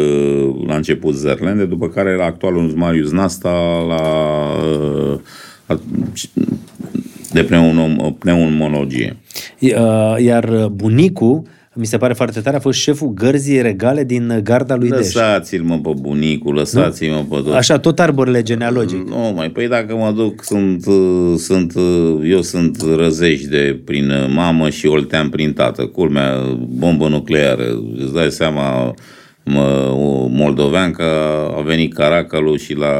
la 0.67 0.75
început 0.77 1.15
Zerlende, 1.15 1.65
după 1.65 1.89
care 1.89 2.15
la 2.17 2.25
actualul 2.25 2.73
Marius 2.75 3.11
Nasta 3.11 3.85
la, 3.89 4.03
uh, 4.67 5.19
la 5.67 5.81
de 7.33 7.45
pneumo- 7.45 8.19
pneumologie. 8.19 9.17
Uh, 9.61 9.71
Iar 10.19 10.69
bunicul, 10.69 11.43
mi 11.79 11.87
se 11.87 11.97
pare 11.97 12.13
foarte 12.13 12.41
tare, 12.41 12.57
a 12.57 12.61
fost 12.61 12.79
șeful 12.79 13.09
gărzii 13.09 13.63
regale 13.63 14.05
din 14.05 14.41
garda 14.43 14.77
lui 14.77 14.89
Deș. 14.89 14.99
Lăsați-l 14.99 15.63
mă 15.63 15.79
pe 15.79 15.91
bunicul, 16.01 16.55
lăsați-mă 16.55 17.25
pe 17.31 17.37
tot. 17.45 17.55
Așa, 17.55 17.79
tot 17.79 18.01
arborele 18.01 18.43
genealogic. 18.43 19.09
Nu, 19.09 19.33
mai, 19.35 19.51
păi 19.51 19.69
dacă 19.69 19.95
mă 19.95 20.13
duc, 20.17 20.45
sunt, 20.45 20.87
uh, 20.87 21.35
sunt, 21.39 21.75
uh, 21.75 22.19
eu 22.25 22.43
sunt 22.43 22.83
răzești 22.97 23.49
de 23.49 23.81
prin 23.85 24.11
uh, 24.11 24.31
mamă 24.35 24.71
și 24.71 24.87
oltean 24.87 25.29
prin 25.29 25.53
tată. 25.53 25.87
Culmea, 25.87 26.57
bombă 26.69 27.09
nucleară, 27.09 27.83
îți 27.97 28.13
dai 28.13 28.31
seama, 28.31 28.95
mă, 29.45 29.95
o 29.97 30.27
moldoveancă 30.27 31.05
a 31.57 31.61
venit 31.61 31.95
Caracalul 31.95 32.59
și 32.59 32.75
l-a, 32.75 32.97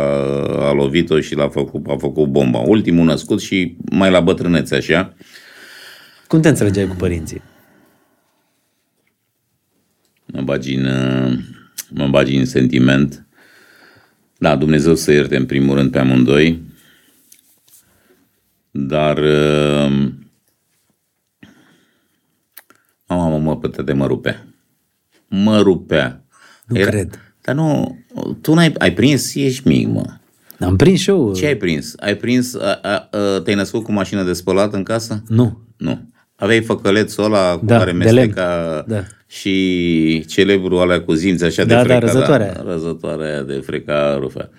a 0.69 0.73
lovit-o 0.73 1.21
și 1.21 1.35
l-a 1.35 1.49
făcut, 1.49 1.87
a 1.89 1.97
făcut 1.99 2.27
bomba. 2.27 2.59
Ultimul 2.59 3.05
născut 3.05 3.41
și 3.41 3.77
mai 3.91 4.11
la 4.11 4.21
bătrânețe, 4.21 4.75
așa. 4.75 5.15
Cum 6.27 6.41
te 6.41 6.49
înțelegeai 6.49 6.87
cu 6.87 6.95
părinții? 6.99 7.43
Mă 10.37 10.43
bagi 10.43 10.75
în, 10.75 10.85
uh, 10.85 11.39
mă 11.91 12.09
bagi 12.09 12.37
în 12.37 12.45
sentiment. 12.45 13.27
Da, 14.39 14.57
Dumnezeu 14.57 14.95
să 14.95 15.13
ierte 15.13 15.37
în 15.37 15.47
primul 15.47 15.77
rând 15.77 15.91
pe 15.91 15.99
amândoi, 15.99 16.63
dar 18.71 19.19
uh, 19.19 20.09
mama 23.07 23.29
mă, 23.29 23.39
mă, 23.39 23.57
pe 23.57 23.69
tăte 23.69 23.93
mă 23.93 24.07
rupea. 24.07 24.47
Mă 25.29 25.61
rupea. 25.61 26.25
Nu 26.67 26.81
cred. 26.81 27.35
Dar 27.43 27.55
nu, 27.55 27.99
tu 28.41 28.55
n-ai 28.55 28.73
ai 28.79 28.93
prins, 28.93 29.35
ești 29.35 29.69
mic, 29.69 29.89
mă. 29.89 30.05
Am 30.61 30.77
prins 30.77 31.01
și 31.01 31.11
eu. 31.11 31.35
Ce 31.35 31.47
ai 31.47 31.57
prins? 31.57 31.95
Ai 31.97 32.17
prins, 32.17 32.55
a, 32.55 32.79
a, 32.83 33.09
a, 33.11 33.41
te-ai 33.41 33.57
născut 33.57 33.85
cu 33.85 33.93
mașină 33.93 34.23
de 34.23 34.33
spălat 34.33 34.73
în 34.73 34.83
casă? 34.83 35.23
Nu. 35.29 35.61
Nu. 35.77 36.11
Aveai 36.37 36.61
făcălețul 36.63 37.25
ăla 37.25 37.57
cu 37.59 37.65
Da, 37.67 37.79
care 37.79 37.91
de 37.91 37.97
mesteca 37.97 38.85
lemn. 38.87 38.99
Da. 39.01 39.05
și 39.27 40.25
celebrul 40.29 40.79
alea 40.79 41.01
cu 41.03 41.13
zinți 41.13 41.45
așa 41.45 41.65
de 41.65 41.75
Da, 41.75 41.85
da, 41.85 41.95
freca. 41.95 41.99
răzătoarea. 41.99 42.53
Da, 42.53 42.63
răzătoarea 42.73 43.27
aia 43.33 43.43
de 43.43 43.63
freca 43.67 44.17
rufea. 44.21 44.51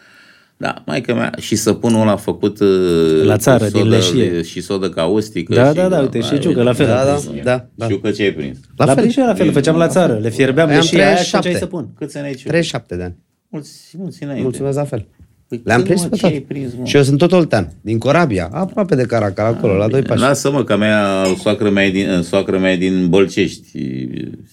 Da, 0.59 0.83
mai 0.85 1.01
că 1.01 1.13
mea, 1.13 1.31
și 1.39 1.55
săpunul 1.55 2.01
ăla 2.01 2.15
făcut 2.15 2.59
uh, 2.59 3.23
La 3.23 3.33
cu 3.33 3.39
țară, 3.39 3.67
din 3.67 3.81
sodă, 3.81 3.95
leșie. 3.95 4.41
Și 4.41 4.61
sodă 4.61 4.89
caustică. 4.89 5.53
Da, 5.53 5.67
și, 5.69 5.75
da, 5.75 5.87
da, 5.87 5.99
uite, 5.99 6.21
și 6.21 6.33
ai 6.33 6.39
Ciucă, 6.39 6.63
la 6.63 6.73
fel. 6.73 6.85
Da, 6.87 7.03
da, 7.05 7.13
văzut. 7.13 7.41
da, 7.43 7.65
da. 7.75 7.85
Știu 7.85 7.97
că 7.97 8.11
ce 8.11 8.23
ai 8.23 8.31
prins. 8.31 8.57
La, 8.77 8.85
La 8.85 8.93
fel 8.93 9.01
fel. 9.03 9.11
și 9.11 9.19
eu 9.19 9.25
la 9.25 9.33
fel, 9.33 9.45
le 9.45 9.51
făceam 9.51 9.77
la 9.77 9.87
țară. 9.87 10.17
Le 10.21 10.29
fierbeam 10.29 10.67
Păi 10.67 10.75
am 10.75 10.81
leșia 10.81 11.05
aia 11.07 11.15
și 11.15 11.29
37. 11.29 11.37
făceai 11.47 11.59
să 11.59 11.65
pun. 11.65 11.93
Câți 11.97 12.17
ani 12.17 12.25
ai 12.25 12.33
Ciucă? 12.33 12.47
37 12.49 12.95
de 12.95 13.03
ani. 13.03 13.15
Mulți, 13.49 13.95
mulți 13.97 14.23
înainte. 14.23 14.43
Mulțumesc 14.43 14.77
la 14.77 14.83
fel. 14.83 15.07
Păi 15.47 15.61
Le-am 15.63 15.81
când, 15.83 15.87
prins 15.89 16.01
mă, 16.03 16.07
pe 16.09 16.15
ce 16.15 16.21
toate. 16.21 16.35
ai 16.35 16.41
prins, 16.41 16.73
mă? 16.73 16.85
Și 16.85 16.95
eu 16.95 17.03
sunt 17.03 17.17
tot 17.17 17.31
oltean, 17.31 17.73
din 17.81 17.97
Corabia, 17.97 18.49
aproape 18.51 18.95
de 18.95 19.05
Caracal, 19.05 19.53
acolo, 19.53 19.73
la 19.75 19.87
doi 19.87 20.01
pași. 20.01 20.19
Lasă-mă, 20.19 20.63
că 20.63 20.77
mea, 20.77 21.23
soacră 21.39 21.69
mea, 21.69 21.85
e 21.85 21.91
din, 21.91 22.21
soacră 22.21 22.57
mea 22.59 22.71
e 22.71 22.77
din 22.77 23.09
Bălcești, 23.09 23.79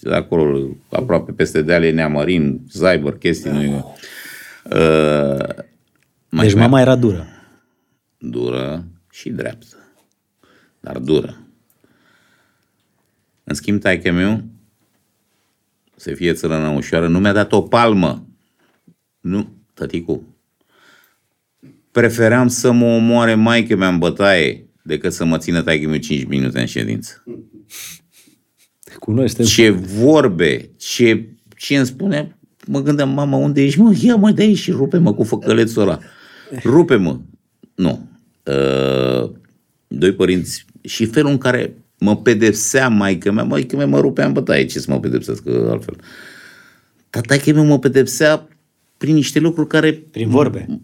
de 0.01 0.13
acolo, 0.13 0.67
aproape 0.89 1.31
peste 1.31 1.61
deale 1.61 1.91
Neamărin, 1.91 2.59
Zaibăr, 2.71 3.17
chestii. 3.17 3.51
Nu, 3.51 3.95
uh, 4.63 5.45
Deci 6.41 6.53
mama 6.53 6.81
era 6.81 6.95
dură. 6.95 7.27
dură 8.17 8.85
și 9.11 9.29
dreaptă. 9.29 9.65
Dar 10.79 10.97
dură. 10.97 11.37
În 13.43 13.55
schimb, 13.55 13.81
taică 13.81 14.11
meu, 14.11 14.43
să 15.95 16.11
fie 16.11 16.33
țărănă 16.33 16.67
ușoară, 16.67 17.07
nu 17.07 17.19
mi-a 17.19 17.33
dat 17.33 17.51
o 17.51 17.61
palmă. 17.61 18.25
Nu, 19.19 19.47
tăticu. 19.73 20.23
Preferam 21.95 22.47
să 22.47 22.71
mă 22.71 22.85
omoare 22.85 23.35
maică 23.35 23.75
mea 23.75 23.87
în 23.87 23.97
bătaie 23.97 24.69
decât 24.83 25.13
să 25.13 25.25
mă 25.25 25.37
țină 25.37 25.61
taică 25.61 25.87
meu 25.87 25.97
5 25.97 26.25
minute 26.25 26.59
în 26.59 26.65
ședință. 26.65 27.23
Cunoaște. 28.99 29.43
Ce 29.43 29.69
vorbe, 29.69 30.69
ce, 30.77 31.29
ce 31.57 31.77
îmi 31.77 31.85
spune, 31.85 32.37
mă 32.67 32.81
gândeam, 32.81 33.09
mama, 33.09 33.37
unde 33.37 33.63
ești? 33.63 33.79
Mă, 33.79 33.95
ia 34.01 34.15
mă 34.15 34.31
de 34.31 34.41
aici 34.41 34.57
și 34.57 34.71
rupe-mă 34.71 35.13
cu 35.13 35.23
făcălețul 35.23 35.81
ăla. 35.81 35.99
Rupe-mă. 36.63 37.19
Nu. 37.75 38.07
Uh, 38.43 39.31
doi 39.87 40.13
părinți 40.13 40.65
și 40.81 41.05
felul 41.05 41.31
în 41.31 41.37
care 41.37 41.75
mă 41.99 42.17
pedepsea 42.17 42.87
maică 42.87 43.31
mea, 43.31 43.43
maică 43.43 43.75
mea 43.75 43.87
mă 43.87 43.99
rupea 43.99 44.25
în 44.25 44.33
bătaie, 44.33 44.65
ce 44.65 44.79
să 44.79 44.91
mă 44.91 44.99
pedepsesc 44.99 45.47
altfel. 45.47 45.95
Tata 47.09 47.35
meu 47.53 47.65
mă 47.65 47.79
pedepsea 47.79 48.47
prin 48.97 49.13
niște 49.13 49.39
lucruri 49.39 49.67
care 49.67 49.93
Prin 50.11 50.29
vorbe. 50.29 50.65
în 50.67 50.79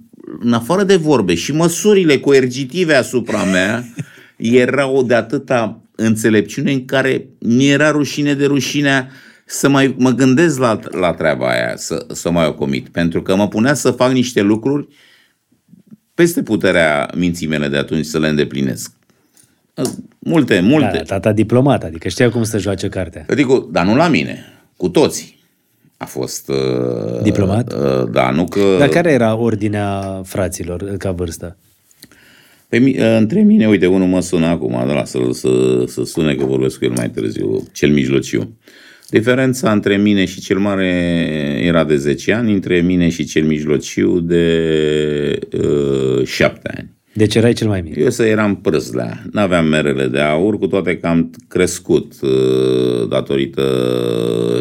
afară 0.52 0.84
de 0.84 0.96
vorbe 0.96 1.34
și 1.34 1.54
măsurile 1.54 2.20
coercitive 2.20 2.94
asupra 2.94 3.44
mea 3.44 3.86
erau 4.38 5.04
de 5.04 5.14
atâta 5.14 5.82
înțelepciune 5.96 6.72
în 6.72 6.86
care 6.86 7.28
mi 7.40 7.70
era 7.70 7.92
rușine 7.92 8.34
de 8.34 8.46
rușinea 8.46 9.08
să 9.46 9.70
mai 9.70 9.96
mă 9.98 10.10
gândesc 10.10 10.60
la, 10.60 10.80
la 10.92 11.14
treaba 11.14 11.50
aia, 11.50 11.76
să, 11.76 12.06
să 12.12 12.32
mai 12.32 12.46
o 12.46 12.54
comit. 12.54 12.90
Pentru 12.90 13.22
că 13.22 13.36
mă 13.36 13.48
punea 13.48 13.74
să 13.74 13.92
fac 13.92 14.12
niște 14.12 14.42
lucruri 14.42 14.88
peste 16.14 16.44
puterea 16.44 17.10
minții 17.16 17.48
mele 17.48 17.68
de 17.68 17.78
atunci 17.78 18.06
să 18.06 18.20
le 18.20 18.28
îndeplinesc. 18.28 18.92
Multe, 20.20 20.60
multe. 20.60 20.98
Da, 20.98 21.04
tata 21.04 21.32
diplomat, 21.32 21.84
adică 21.84 22.08
știa 22.08 22.30
cum 22.30 22.44
să 22.44 22.58
joace 22.58 22.90
cartea. 22.90 23.26
Adică, 23.30 23.68
dar 23.72 23.86
nu 23.86 23.96
la 23.96 24.08
mine, 24.08 24.46
cu 24.78 24.90
toții. 24.90 25.41
A 26.02 26.06
fost... 26.06 26.50
Uh, 26.50 27.22
Diplomat? 27.22 27.74
Uh, 27.74 28.10
da, 28.12 28.30
nu 28.30 28.44
că... 28.44 28.76
Dar 28.80 28.88
care 28.88 29.12
era 29.12 29.36
ordinea 29.36 30.22
fraților 30.26 30.98
ca 30.98 31.12
vârstă? 31.12 31.58
Pe 32.70 32.78
mi, 32.78 32.96
între 33.18 33.42
mine, 33.42 33.68
uite, 33.68 33.86
unul 33.86 34.08
mă 34.08 34.20
sună 34.20 34.46
acum, 34.46 34.84
de 34.88 34.94
la 34.94 35.06
să, 35.06 35.20
să, 35.32 35.84
să 35.88 36.04
sune 36.04 36.36
că 36.36 36.46
vorbesc 36.46 36.78
cu 36.78 36.86
el 36.86 36.92
mai 36.92 37.10
târziu, 37.10 37.68
cel 37.72 37.92
mijlociu. 37.92 38.58
Diferența 39.10 39.72
între 39.72 39.98
mine 39.98 40.26
și 40.26 40.40
cel 40.40 40.58
mare 40.58 40.88
era 41.64 41.84
de 41.84 41.96
10 41.96 42.34
ani, 42.34 42.54
între 42.54 42.80
mine 42.80 43.10
și 43.10 43.24
cel 43.24 43.44
mijlociu 43.44 44.20
de 44.20 45.40
uh, 45.58 46.26
7 46.26 46.72
ani. 46.78 46.90
Deci 47.14 47.36
erai 47.36 47.54
cel 47.54 47.68
mai 47.68 47.82
mic. 47.82 47.96
Eu 47.96 48.10
să 48.10 48.24
eram 48.24 48.56
prâslea, 48.56 49.24
n-aveam 49.32 49.66
merele 49.66 50.08
de 50.08 50.20
aur, 50.20 50.58
cu 50.58 50.68
toate 50.68 50.98
că 50.98 51.08
am 51.08 51.30
crescut 51.48 52.14
uh, 52.22 53.08
datorită 53.10 53.66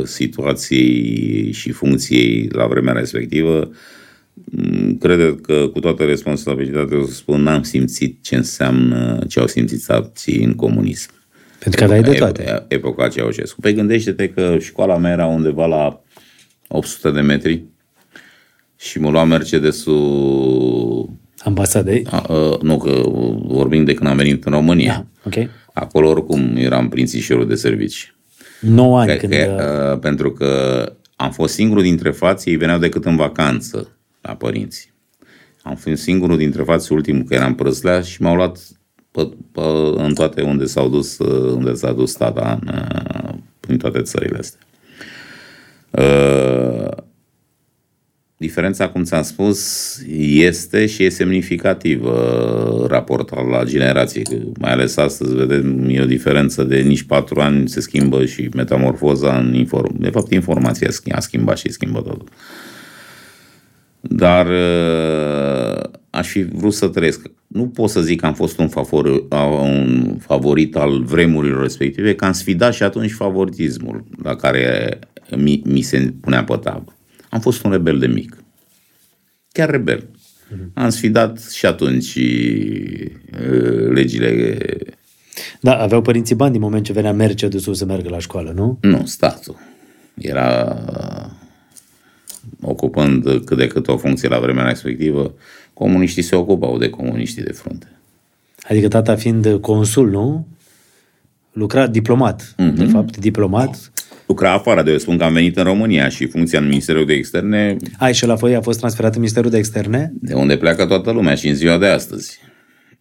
situației 0.05 1.53
și 1.53 1.71
funcției 1.71 2.49
la 2.53 2.67
vremea 2.67 2.93
respectivă. 2.93 3.71
Mm, 4.35 4.97
Cred 4.99 5.39
că 5.43 5.69
cu 5.73 5.81
toată 5.81 6.05
responsabilitatea 6.05 6.99
o 6.99 7.05
să 7.07 7.13
spun, 7.13 7.43
n-am 7.43 7.63
simțit 7.63 8.19
ce 8.23 8.37
înseamnă 8.37 9.25
ce 9.29 9.41
au 9.41 9.47
simțit 9.47 9.91
alții 9.91 10.45
în 10.45 10.55
comunism. 10.55 11.11
Pentru 11.59 11.79
că 11.79 11.85
aveai 11.85 12.03
de 12.03 12.15
Epo- 12.15 12.19
toate. 12.19 12.65
Epoca 12.69 13.09
Ceaușescu. 13.09 13.61
Păi 13.61 13.75
gândește-te 13.75 14.29
că 14.29 14.57
școala 14.61 14.97
mea 14.97 15.13
era 15.13 15.27
undeva 15.27 15.67
la 15.67 16.03
800 16.69 17.11
de 17.11 17.21
metri 17.21 17.65
și 18.77 18.99
mă 19.01 19.11
lua 19.11 19.25
Mercedesul 19.25 21.11
Ambasadei. 21.45 22.07
a, 22.11 22.17
a, 22.17 22.59
nu, 22.63 22.79
că 22.79 23.03
vorbim 23.45 23.85
de 23.85 23.95
când 23.95 24.11
am 24.11 24.17
venit 24.17 24.45
în 24.45 24.53
România. 24.53 25.07
Da, 25.23 25.31
ok. 25.39 25.51
Acolo 25.73 26.09
oricum 26.09 26.57
eram 26.57 26.89
prințișorul 26.89 27.47
de 27.47 27.55
servici. 27.55 28.15
9 28.61 28.99
ani 28.99 29.11
Că, 29.11 29.17
când... 29.17 29.33
că, 29.33 29.91
uh, 29.93 29.99
pentru 29.99 30.33
că 30.33 30.83
am 31.17 31.31
fost 31.31 31.55
singurul 31.55 31.83
dintre 31.83 32.11
frații, 32.11 32.51
ei 32.51 32.57
veneau 32.57 32.79
decât 32.79 33.05
în 33.05 33.17
vacanță 33.17 33.97
la 34.21 34.35
părinți. 34.35 34.93
Am 35.63 35.77
fost 35.77 36.03
singurul 36.03 36.37
dintre 36.37 36.63
frații 36.63 36.95
ultimul, 36.95 37.23
că 37.23 37.35
eram 37.35 37.55
prăslea 37.55 38.01
și 38.01 38.23
m-au 38.23 38.35
luat 38.35 38.59
pe, 39.11 39.29
pe, 39.53 39.61
în 39.95 40.15
toate 40.15 40.43
unde 40.43 40.65
s-au 40.65 40.89
dus, 40.89 41.19
uh, 41.19 41.53
unde 41.53 41.75
s-a 41.75 41.93
dus 41.93 42.13
tata 42.13 42.59
în, 42.61 42.75
uh, 42.75 43.35
prin 43.61 43.79
toate 43.79 44.03
țările 44.03 44.39
astea. 44.39 44.61
Uh, 45.91 46.89
Diferența, 48.41 48.89
cum 48.89 49.03
ți-am 49.03 49.23
spus, 49.23 50.03
este 50.33 50.87
și 50.87 51.05
e 51.05 51.09
semnificativă 51.09 52.87
raportat 52.89 53.49
la 53.49 53.65
generații. 53.65 54.23
Că 54.23 54.35
Mai 54.59 54.73
ales 54.73 54.97
astăzi 54.97 55.35
vedem 55.35 55.89
e 55.89 56.03
o 56.03 56.05
diferență 56.05 56.65
de 56.65 56.81
nici 56.81 57.03
patru 57.03 57.41
ani 57.41 57.69
se 57.69 57.81
schimbă 57.81 58.25
și 58.25 58.49
metamorfoza 58.55 59.39
în 59.39 59.55
inform. 59.55 59.99
De 59.99 60.09
fapt, 60.09 60.33
informația 60.33 60.89
a 60.89 60.91
schimb- 60.91 61.17
a 61.17 61.21
schimbat 61.21 61.59
și 61.59 61.71
schimbă 61.71 62.01
totul. 62.01 62.29
Dar 64.01 64.47
uh, 64.47 65.83
aș 66.11 66.29
fi 66.29 66.43
vrut 66.43 66.73
să 66.73 66.89
trăiesc. 66.89 67.31
Nu 67.47 67.69
pot 67.69 67.91
să 67.91 68.01
zic 68.01 68.21
că 68.21 68.27
am 68.27 68.35
fost 68.35 68.59
un, 68.59 68.69
favor, 68.69 69.27
un 69.63 70.17
favorit 70.21 70.77
al 70.77 71.03
vremurilor 71.03 71.63
respective, 71.63 72.15
că 72.15 72.25
am 72.25 72.33
sfidat 72.33 72.75
și 72.75 72.83
atunci 72.83 73.13
favoritismul 73.13 74.05
la 74.23 74.37
care 74.37 74.99
mi, 75.37 75.63
mi 75.65 75.81
se 75.81 76.15
punea 76.21 76.45
pe 76.45 76.57
tavă. 76.57 76.95
Am 77.31 77.41
fost 77.41 77.65
un 77.65 77.71
rebel 77.71 77.99
de 77.99 78.07
mic. 78.07 78.37
Chiar 79.53 79.71
rebel. 79.71 80.09
Am 80.75 80.89
sfidat 80.89 81.41
și 81.51 81.67
atunci 81.67 82.15
uh, 82.15 83.89
legile, 83.93 84.57
Da, 85.61 85.77
aveau 85.77 86.03
părinții 86.03 86.35
bani 86.35 86.53
din 86.53 86.61
moment 86.61 86.85
ce 86.85 86.93
venea 86.93 87.13
Mercedes-ul 87.13 87.75
să 87.75 87.85
meargă 87.85 88.09
la 88.09 88.19
școală, 88.19 88.51
nu? 88.51 88.79
nu, 88.81 89.07
statul. 89.07 89.57
Era 90.15 90.77
ocupând 92.63 93.25
cât 93.45 93.57
de 93.57 93.67
cât 93.67 93.89
o 93.89 93.97
funcție 93.97 94.29
la 94.29 94.39
vremea 94.39 94.65
respectivă, 94.65 95.35
comuniștii 95.75 96.23
se 96.23 96.35
ocupau 96.37 96.79
de 96.79 96.89
comuniștii 96.89 97.43
de 97.43 97.53
frunte. 97.53 97.87
Adică 98.69 98.89
tata 98.89 99.15
fiind 99.17 99.59
consul, 99.61 100.11
nu? 100.11 100.47
Lucra 101.53 101.87
diplomat, 101.87 102.55
Mhm. 102.57 102.75
de 102.75 102.85
fapt, 102.85 103.17
diplomat. 103.17 103.93
Lucra 104.31 104.53
afară 104.53 104.83
de 104.83 104.91
eu 104.91 104.99
spun 104.99 105.17
că 105.19 105.25
am 105.25 105.33
venit 105.33 105.57
în 105.57 105.65
România 105.65 106.09
și 106.09 106.27
funcția 106.27 106.59
în 106.59 106.69
Ministerul 106.69 107.07
de 107.07 107.13
Externe, 107.13 107.77
Ai, 107.99 108.15
și 108.15 108.27
la 108.27 108.35
voi 108.35 108.55
a 108.55 108.61
fost 108.61 108.79
transferat 108.79 109.15
în 109.15 109.21
Ministerul 109.21 109.51
de 109.51 109.57
Externe? 109.57 110.13
de 110.21 110.35
unde 110.35 110.57
pleacă 110.57 110.87
toată 110.87 111.11
lumea 111.11 111.35
și 111.35 111.49
în 111.49 111.55
ziua 111.55 111.79
de 111.79 111.87
astăzi. 111.87 112.39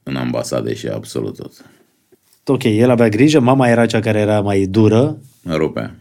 În 0.04 0.16
ambasade 0.16 0.74
și 0.74 0.88
absolut 0.88 1.36
tot. 1.36 1.52
Ok, 2.46 2.64
el 2.64 2.90
avea 2.90 3.10
grijă, 3.10 3.40
mama 3.40 3.70
era 3.70 3.86
cea 3.86 4.00
care 4.00 4.20
era 4.20 4.40
mai 4.40 4.66
dură 4.66 5.18
Europea. 5.50 5.96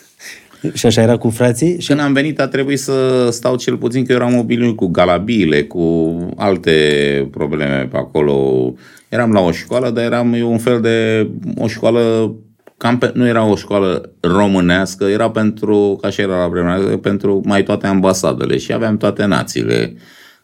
și 0.78 0.86
așa 0.86 1.02
era 1.02 1.16
cu 1.16 1.30
frații 1.30 1.80
și 1.80 1.86
Când 1.86 2.00
am 2.00 2.12
venit 2.12 2.40
a 2.40 2.48
trebuit 2.48 2.78
să 2.78 3.28
stau 3.30 3.56
cel 3.56 3.76
puțin 3.76 4.04
că 4.04 4.12
eu 4.12 4.18
eram 4.18 4.38
obiluit 4.38 4.76
cu 4.76 4.86
galabiile, 4.86 5.62
cu 5.62 6.16
alte 6.36 7.28
probleme 7.30 7.88
pe 7.90 7.96
acolo. 7.96 8.74
Eram 9.08 9.32
la 9.32 9.40
o 9.40 9.52
școală, 9.52 9.90
dar 9.90 10.04
eram 10.04 10.32
eu 10.32 10.50
un 10.50 10.58
fel 10.58 10.80
de 10.80 11.28
o 11.56 11.66
școală 11.66 12.34
cam 12.76 12.98
pe, 12.98 13.10
nu 13.14 13.26
era 13.26 13.44
o 13.44 13.56
școală 13.56 14.10
românească, 14.20 15.04
era 15.04 15.30
pentru, 15.30 15.98
ca 16.00 16.10
și 16.10 16.20
era 16.20 16.38
la 16.38 16.48
vremea, 16.48 16.74
respectivă, 16.74 17.00
pentru 17.00 17.42
mai 17.44 17.62
toate 17.62 17.86
ambasadele 17.86 18.58
și 18.58 18.72
aveam 18.72 18.96
toate 18.96 19.24
națiile. 19.24 19.94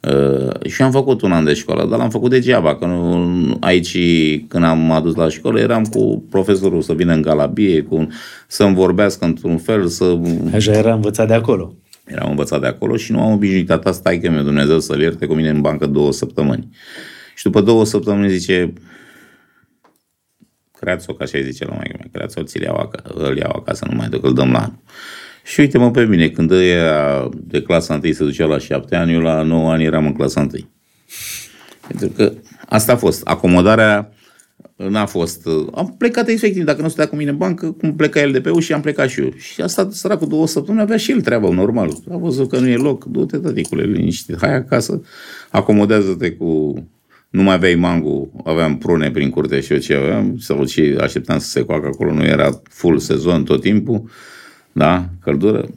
Uh, 0.01 0.70
și 0.70 0.82
am 0.82 0.90
făcut 0.90 1.23
un 1.23 1.32
an 1.32 1.44
de 1.44 1.55
școală, 1.55 1.86
dar 1.90 1.98
l-am 1.98 2.11
făcut 2.11 2.31
degeaba, 2.31 2.77
că 2.77 2.86
nu, 2.86 3.57
aici 3.61 3.98
când 4.48 4.65
am 4.65 4.90
adus 4.90 5.15
la 5.15 5.28
școală 5.28 5.61
eram 5.61 5.85
cu 5.85 6.24
profesorul 6.31 6.82
să 6.82 6.93
vină 6.93 7.12
în 7.12 7.23
galabie, 7.23 7.82
cu, 7.82 8.07
să-mi 8.47 8.74
vorbească 8.74 9.24
într-un 9.24 9.59
fel, 9.59 9.86
să 9.86 10.19
așa 10.55 10.73
era 10.73 10.94
învățat 10.94 11.27
de 11.27 11.35
acolo. 11.35 11.74
Eram 12.05 12.31
învățat 12.31 12.61
de 12.61 12.66
acolo 12.66 12.97
și 12.97 13.12
nu 13.12 13.20
am 13.20 13.32
obișnuit 13.32 13.66
tata, 13.66 13.93
stai 13.93 14.19
că 14.19 14.31
mi 14.31 14.44
Dumnezeu 14.44 14.78
să-l 14.78 15.01
ierte 15.01 15.27
cu 15.27 15.35
mine 15.35 15.48
în 15.48 15.61
bancă 15.61 15.86
două 15.86 16.12
săptămâni. 16.12 16.69
Și 17.35 17.44
după 17.44 17.61
două 17.61 17.85
săptămâni 17.85 18.31
zice, 18.31 18.73
creați-o, 20.81 21.12
ca 21.12 21.24
așa 21.24 21.40
zice 21.40 21.65
la 21.65 21.74
mai 21.74 21.90
mea, 21.97 22.07
creați-o, 22.12 22.43
ți-l 22.43 22.62
iau, 22.62 22.77
acasă, 22.77 23.15
îl 23.15 23.36
iau 23.36 23.52
acasă, 23.57 23.86
nu 23.90 23.97
mai 23.97 24.09
duc, 24.09 24.24
îl 24.24 24.35
dăm 24.35 24.51
la 24.51 24.59
anul. 24.59 24.78
Și 25.44 25.61
uite-mă 25.61 25.90
pe 25.90 26.05
mine, 26.05 26.28
când 26.28 26.51
ea 26.51 27.28
de 27.32 27.62
clasa 27.62 28.01
1 28.05 28.12
se 28.12 28.24
ducea 28.24 28.47
la 28.47 28.59
șapte 28.59 28.97
ani, 28.97 29.12
eu 29.12 29.20
la 29.20 29.43
9 29.43 29.73
ani 29.73 29.85
eram 29.85 30.07
în 30.07 30.12
clasa 30.12 30.40
1. 30.40 30.51
Pentru 31.89 32.09
că 32.09 32.32
asta 32.66 32.93
a 32.93 32.97
fost, 32.97 33.27
acomodarea 33.27 34.12
N-a 34.89 35.07
fost. 35.07 35.47
uh, 35.47 35.66
Am 35.74 35.94
plecat 35.98 36.28
efectiv, 36.28 36.65
dacă 36.65 36.82
nu 36.82 36.89
stătea 36.89 37.09
cu 37.09 37.16
mine 37.16 37.31
în 37.31 37.36
bancă, 37.36 37.70
cum 37.70 37.94
pleca 37.94 38.20
el 38.20 38.32
de 38.32 38.40
pe 38.40 38.51
ușă, 38.51 38.74
am 38.74 38.81
plecat 38.81 39.09
și 39.09 39.20
eu. 39.20 39.32
Și 39.36 39.61
a 39.61 39.66
stat 39.66 39.93
săracul 39.93 40.28
două 40.28 40.47
săptămâni, 40.47 40.82
avea 40.82 40.97
și 40.97 41.11
el 41.11 41.20
treabă, 41.20 41.48
normal. 41.48 41.90
A 42.11 42.16
văzut 42.16 42.48
că 42.48 42.59
nu 42.59 42.69
e 42.69 42.77
loc, 42.77 43.05
du-te, 43.05 43.39
tăticule, 43.39 43.82
liniștit, 43.82 44.36
hai 44.40 44.55
acasă, 44.55 45.02
acomodează-te 45.51 46.32
cu... 46.32 46.74
Nu 47.31 47.43
mai 47.43 47.55
aveai 47.55 47.74
mangu, 47.74 48.43
aveam 48.44 48.78
prune 48.78 49.11
prin 49.11 49.31
curte 49.31 49.61
și 49.61 49.73
eu 49.73 49.78
ce 49.78 49.94
aveam, 49.94 50.39
sau 50.39 50.65
ce 50.65 50.97
așteptam 51.01 51.39
să 51.39 51.48
se 51.48 51.65
coacă 51.65 51.86
acolo, 51.86 52.12
nu 52.12 52.24
era 52.24 52.61
full 52.69 52.98
sezon 52.98 53.44
tot 53.44 53.61
timpul, 53.61 54.11
da, 54.73 55.09
căldură. 55.20 55.69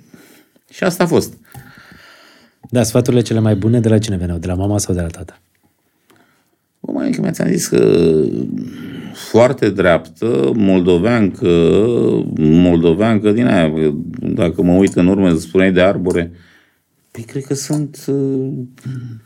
Și 0.72 0.84
asta 0.84 1.04
a 1.04 1.08
fost. 1.08 1.34
Da, 2.70 2.84
sfaturile 2.84 3.22
cele 3.22 3.40
mai 3.40 3.56
bune 3.56 3.80
de 3.80 3.90
la 3.90 3.98
cine 3.98 4.18
veneau? 4.18 4.38
De 4.38 4.48
la 4.48 4.54
mama 4.54 4.78
sau 4.78 4.96
de 4.96 5.02
la 5.02 5.08
tata? 5.08 5.40
Bă, 6.80 6.92
mai 6.92 7.12
că 7.12 7.22
mi-ați 7.22 7.44
zis 7.48 7.68
că 7.68 8.02
foarte 9.14 9.70
dreaptă, 9.70 10.52
moldoveancă, 10.56 11.48
moldoveancă 12.38 13.32
din 13.32 13.48
aia, 13.48 13.74
dacă 14.20 14.62
mă 14.62 14.74
uit 14.74 14.96
în 14.96 15.08
urmă, 15.08 15.34
spuneai 15.34 15.72
de 15.72 15.82
arbore, 15.82 16.32
păi 17.14 17.24
cred 17.24 17.44
că 17.44 17.54
sunt 17.54 18.06
uh, 18.08 18.52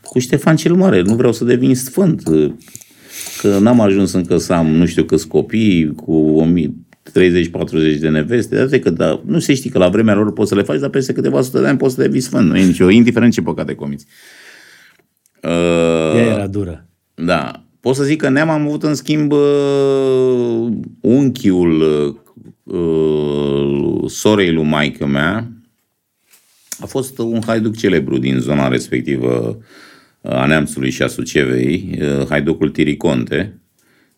cu 0.02 0.18
Ștefan 0.18 0.56
cel 0.56 0.74
Mare, 0.74 1.02
nu 1.02 1.14
vreau 1.14 1.32
să 1.32 1.44
devin 1.44 1.74
sfânt, 1.74 2.28
uh, 2.28 2.52
că 3.40 3.58
n-am 3.58 3.80
ajuns 3.80 4.12
încă 4.12 4.36
să 4.36 4.52
am 4.52 4.66
nu 4.66 4.86
știu 4.86 5.04
câți 5.04 5.28
copii, 5.28 5.94
cu 5.94 6.46
30-40 7.08 7.98
de 8.00 8.08
neveste, 8.08 8.56
dar 8.56 8.78
că 8.78 8.90
da, 8.90 9.22
nu 9.26 9.38
se 9.38 9.54
știe 9.54 9.70
că 9.70 9.78
la 9.78 9.88
vremea 9.88 10.14
lor 10.14 10.32
poți 10.32 10.48
să 10.48 10.54
le 10.54 10.62
faci, 10.62 10.80
dar 10.80 10.90
peste 10.90 11.12
câteva 11.12 11.42
sute 11.42 11.60
de 11.60 11.66
ani 11.66 11.78
poți 11.78 11.94
să 11.94 12.00
devii 12.00 12.20
sfânt, 12.20 12.48
nu 12.48 12.56
e 12.56 12.64
nicio, 12.64 12.90
indiferent 12.90 13.32
ce 13.32 13.42
păcate 13.42 13.74
comiți. 13.74 14.06
Uh, 15.42 16.16
Ea 16.16 16.34
era 16.34 16.46
dură. 16.46 16.88
da. 17.14 17.62
Pot 17.80 17.94
să 17.94 18.04
zic 18.04 18.20
că 18.20 18.28
neam 18.28 18.48
am 18.48 18.66
avut 18.66 18.82
în 18.82 18.94
schimb 18.94 19.32
uh, 19.32 20.68
unchiul 21.00 21.80
uh, 22.62 24.10
sorei 24.10 24.52
lui 24.52 24.64
maică 24.64 25.06
mea. 25.06 25.57
A 26.80 26.86
fost 26.86 27.18
un 27.18 27.40
haiduc 27.46 27.76
celebru 27.76 28.18
din 28.18 28.38
zona 28.38 28.68
respectivă 28.68 29.58
uh, 30.20 30.32
a 30.32 30.46
Neamțului 30.46 30.90
și 30.90 31.02
a 31.02 31.06
Sucevei, 31.06 31.98
uh, 32.00 32.26
haiducul 32.28 32.70
Tiriconte, 32.70 33.58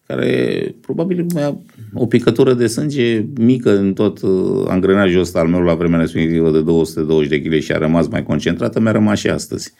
care 0.06 0.74
probabil 0.80 1.26
avea 1.30 1.58
o 1.94 2.06
picătură 2.06 2.54
de 2.54 2.66
sânge 2.66 3.24
mică 3.36 3.76
în 3.78 3.92
tot 3.92 4.22
uh, 4.22 4.64
angrenajul 4.68 5.20
ăsta 5.20 5.38
al 5.38 5.48
meu 5.48 5.60
la 5.60 5.74
vremea 5.74 5.98
respectivă 5.98 6.50
de 6.50 6.62
220 6.62 7.28
de 7.28 7.40
kg 7.40 7.60
și 7.60 7.72
a 7.72 7.78
rămas 7.78 8.06
mai 8.06 8.22
concentrată, 8.22 8.80
mi-a 8.80 8.92
rămas 8.92 9.18
și 9.18 9.28
astăzi. 9.28 9.72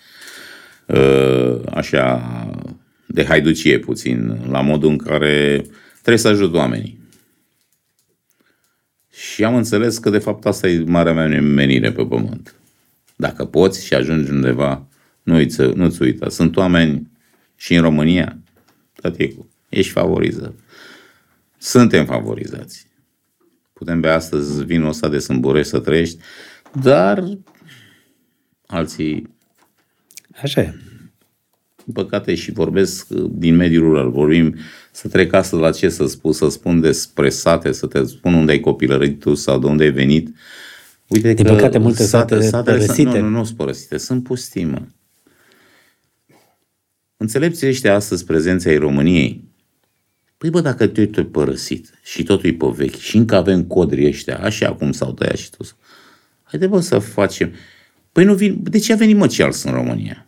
Uh, 0.87 1.61
așa 1.71 2.23
de 3.07 3.25
haiducie 3.25 3.79
puțin, 3.79 4.41
la 4.51 4.61
modul 4.61 4.91
în 4.91 4.97
care 4.97 5.65
trebuie 5.93 6.19
să 6.19 6.29
ajut 6.29 6.55
oamenii. 6.55 7.01
Și 9.11 9.45
am 9.45 9.55
înțeles 9.55 9.99
că 9.99 10.11
de 10.11 10.19
fapt 10.19 10.47
asta 10.47 10.69
e 10.69 10.85
marea 10.87 11.13
mea 11.13 11.41
menire 11.41 11.93
pe 11.93 12.03
pământ. 12.03 12.55
Dacă 13.21 13.45
poți 13.45 13.85
și 13.85 13.95
ajungi 13.95 14.31
undeva, 14.31 14.87
nu 15.23 15.35
uiți, 15.35 15.63
nu-ți 15.63 16.03
uita. 16.03 16.29
Sunt 16.29 16.57
oameni 16.57 17.11
și 17.57 17.75
în 17.75 17.83
România, 17.83 18.39
tăticu, 18.95 19.51
ești 19.69 19.93
favorizat. 19.93 20.55
Suntem 21.59 22.05
favorizați. 22.05 22.87
Putem 23.73 24.01
bea 24.01 24.15
astăzi 24.15 24.65
vinul 24.65 24.89
ăsta 24.89 25.09
de 25.09 25.19
sâmbure 25.19 25.63
să 25.63 25.79
trăiești, 25.79 26.19
dar 26.83 27.25
alții 28.67 29.39
Așa 30.43 30.61
e. 30.61 30.75
din 31.85 31.93
păcate 31.93 32.35
și 32.35 32.53
vorbesc 32.53 33.07
uh, 33.11 33.31
din 33.31 33.57
mediul 33.57 33.83
rural, 33.83 34.11
vorbim 34.11 34.55
să 34.91 35.09
trec 35.09 35.33
astăzi 35.33 35.63
la 35.63 35.71
ce 35.71 35.89
să 35.89 36.07
spun, 36.07 36.33
să 36.33 36.49
spun 36.49 36.81
despre 36.81 37.29
sate, 37.29 37.73
să 37.73 37.87
te 37.87 38.05
spun 38.05 38.35
unde 38.35 38.53
ai 38.53 38.61
copilărit 38.61 39.21
tu 39.21 39.35
sau 39.35 39.59
de 39.59 39.67
unde 39.67 39.83
ai 39.83 39.91
venit. 39.91 40.35
Uite 41.11 41.33
Din 41.33 41.45
că 41.45 41.53
păcate, 41.55 41.79
multe 41.79 42.03
sate 42.03 42.41
satele 42.41 42.49
sunt- 42.49 42.65
părăsite. 42.65 43.19
Nu, 43.19 43.29
nu, 43.29 43.37
nu 43.39 43.45
sunt 43.45 43.57
părăsite, 43.57 43.97
sunt 43.97 44.23
pustii, 44.23 44.65
mă. 44.65 44.83
Înțelepții 47.17 47.69
ăștia 47.69 47.95
astăzi 47.95 48.25
prezența 48.25 48.71
ai 48.71 48.77
României. 48.77 49.45
Păi 50.39 50.51
bă, 50.51 50.61
dacă 50.61 50.87
te 50.87 51.07
tot 51.07 51.33
părăsit 51.33 51.99
și 52.03 52.23
totul 52.23 52.49
e 52.49 52.53
pe 52.53 52.67
vechi 52.75 52.97
și 52.97 53.17
încă 53.17 53.35
avem 53.37 53.65
codrii 53.65 54.07
ăștia, 54.07 54.39
așa 54.39 54.75
cum 54.75 54.93
s-au 54.93 55.13
tăiat 55.13 55.37
și 55.37 55.51
tot. 55.51 55.77
Haide 56.43 56.67
bă 56.67 56.81
să 56.81 56.99
facem. 56.99 57.53
Păi 58.13 58.25
nu 58.25 58.35
vin, 58.35 58.63
de 58.63 58.79
ce 58.79 58.93
a 58.93 58.97
venit 58.97 59.17
mă 59.17 59.27
Charles 59.27 59.63
în 59.63 59.73
România? 59.73 60.27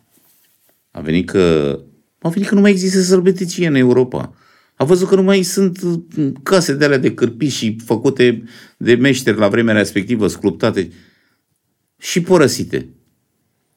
A 0.91 0.99
venit 1.01 1.29
că... 1.29 1.79
A 2.19 2.29
venit 2.29 2.47
că 2.47 2.55
nu 2.55 2.61
mai 2.61 2.71
există 2.71 3.01
sărbăticie 3.01 3.67
în 3.67 3.75
Europa. 3.75 4.33
A 4.75 4.83
văzut 4.83 5.07
că 5.07 5.15
nu 5.15 5.23
mai 5.23 5.41
sunt 5.43 5.81
uh, 5.81 6.31
case 6.43 6.73
de 6.73 6.85
alea 6.85 6.97
de 6.97 7.13
cârpiși 7.13 7.57
și 7.57 7.75
făcute 7.85 8.43
de 8.77 8.95
meșteri 8.95 9.37
la 9.37 9.47
vremea 9.47 9.73
respectivă, 9.73 10.27
sculptate 10.27 10.89
și 11.99 12.21
părăsite. 12.21 12.87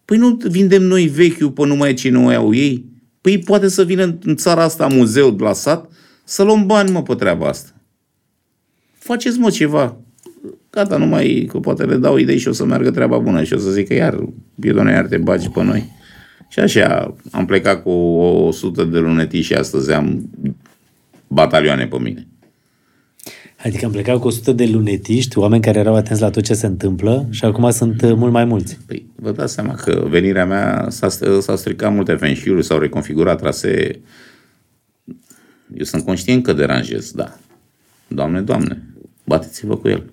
Păi 0.05 0.17
nu 0.17 0.39
vindem 0.49 0.83
noi 0.83 1.07
vechiul 1.07 1.51
pe 1.51 1.67
numai 1.67 1.95
ce 1.95 2.11
nu 2.11 2.21
mai 2.21 2.35
au 2.35 2.55
ei? 2.55 2.85
Păi 3.21 3.39
poate 3.39 3.69
să 3.69 3.85
vină 3.85 4.03
în- 4.05 4.19
în 4.23 4.37
țara 4.37 4.63
asta 4.63 4.87
muzeu 4.87 5.31
de 5.31 5.43
la 5.43 5.53
sat 5.53 5.91
să 6.25 6.43
luăm 6.43 6.67
bani, 6.67 6.91
mă, 6.91 7.03
pe 7.03 7.15
treaba 7.15 7.49
asta. 7.49 7.71
Faceți, 8.99 9.39
mă, 9.39 9.51
ceva. 9.51 9.97
Gata, 10.71 10.97
nu 10.97 11.07
mai, 11.07 11.47
că 11.51 11.59
poate 11.59 11.85
le 11.85 11.97
dau 11.97 12.17
idei 12.17 12.39
și 12.39 12.49
o 12.49 12.53
să 12.53 12.65
meargă 12.65 12.91
treaba 12.91 13.19
bună 13.19 13.43
și 13.43 13.53
o 13.53 13.59
să 13.59 13.71
zic 13.71 13.87
că 13.87 13.95
iar, 13.95 14.19
Piedone, 14.61 14.93
iar 14.93 15.07
te 15.07 15.17
bagi 15.17 15.49
pe 15.49 15.63
noi. 15.63 15.93
Și 16.49 16.59
așa, 16.61 17.15
am 17.31 17.45
plecat 17.47 17.83
cu 17.83 17.91
o 17.91 18.47
100 18.47 18.85
de 18.85 18.99
luneti 18.99 19.41
și 19.41 19.55
astăzi 19.55 19.93
am 19.93 20.31
batalioane 21.27 21.87
pe 21.87 21.99
mine. 21.99 22.27
Adică 23.65 23.85
am 23.85 23.91
plecat 23.91 24.19
cu 24.19 24.27
100 24.27 24.53
de 24.53 24.67
lunetiști, 24.67 25.39
oameni 25.39 25.63
care 25.63 25.79
erau 25.79 25.95
atenți 25.95 26.23
la 26.23 26.31
tot 26.31 26.45
ce 26.45 26.55
se 26.55 26.67
întâmplă 26.67 27.27
și 27.31 27.45
acum 27.45 27.71
sunt 27.71 28.03
uh, 28.03 28.13
mult 28.15 28.33
mai 28.33 28.45
mulți. 28.45 28.79
Păi, 28.87 29.07
vă 29.15 29.31
dați 29.31 29.53
seama 29.53 29.75
că 29.75 30.05
venirea 30.09 30.47
mea 30.47 30.87
s-a, 30.89 31.09
s-a 31.41 31.57
stricat 31.57 31.93
multe 31.93 32.15
fenșiuri, 32.15 32.65
s-au 32.65 32.79
reconfigurat 32.79 33.39
trasee. 33.39 34.01
Eu 35.77 35.85
sunt 35.85 36.05
conștient 36.05 36.43
că 36.43 36.53
deranjez, 36.53 37.11
da. 37.11 37.39
Doamne, 38.09 38.41
doamne, 38.41 38.83
bateți-vă 39.25 39.77
cu 39.77 39.89
el. 39.89 40.11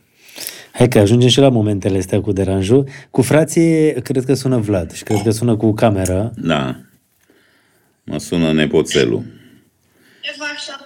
Hai 0.71 0.87
că 0.87 0.99
ajungem 0.99 1.29
și 1.29 1.39
la 1.39 1.49
momentele 1.49 1.97
astea 1.97 2.21
cu 2.21 2.31
deranjul. 2.31 2.87
Cu 3.11 3.21
frații, 3.21 3.93
cred 3.93 4.25
că 4.25 4.33
sună 4.33 4.57
Vlad 4.57 4.91
și 4.91 5.03
cred 5.03 5.21
că 5.21 5.31
sună 5.31 5.55
cu 5.55 5.73
camera. 5.73 6.31
Da. 6.35 6.79
Mă 8.03 8.17
sună 8.19 8.53
nepoțelul. 8.53 9.23
Ce 10.21 10.31
faci, 10.37 10.59
șaptele? 10.59 10.82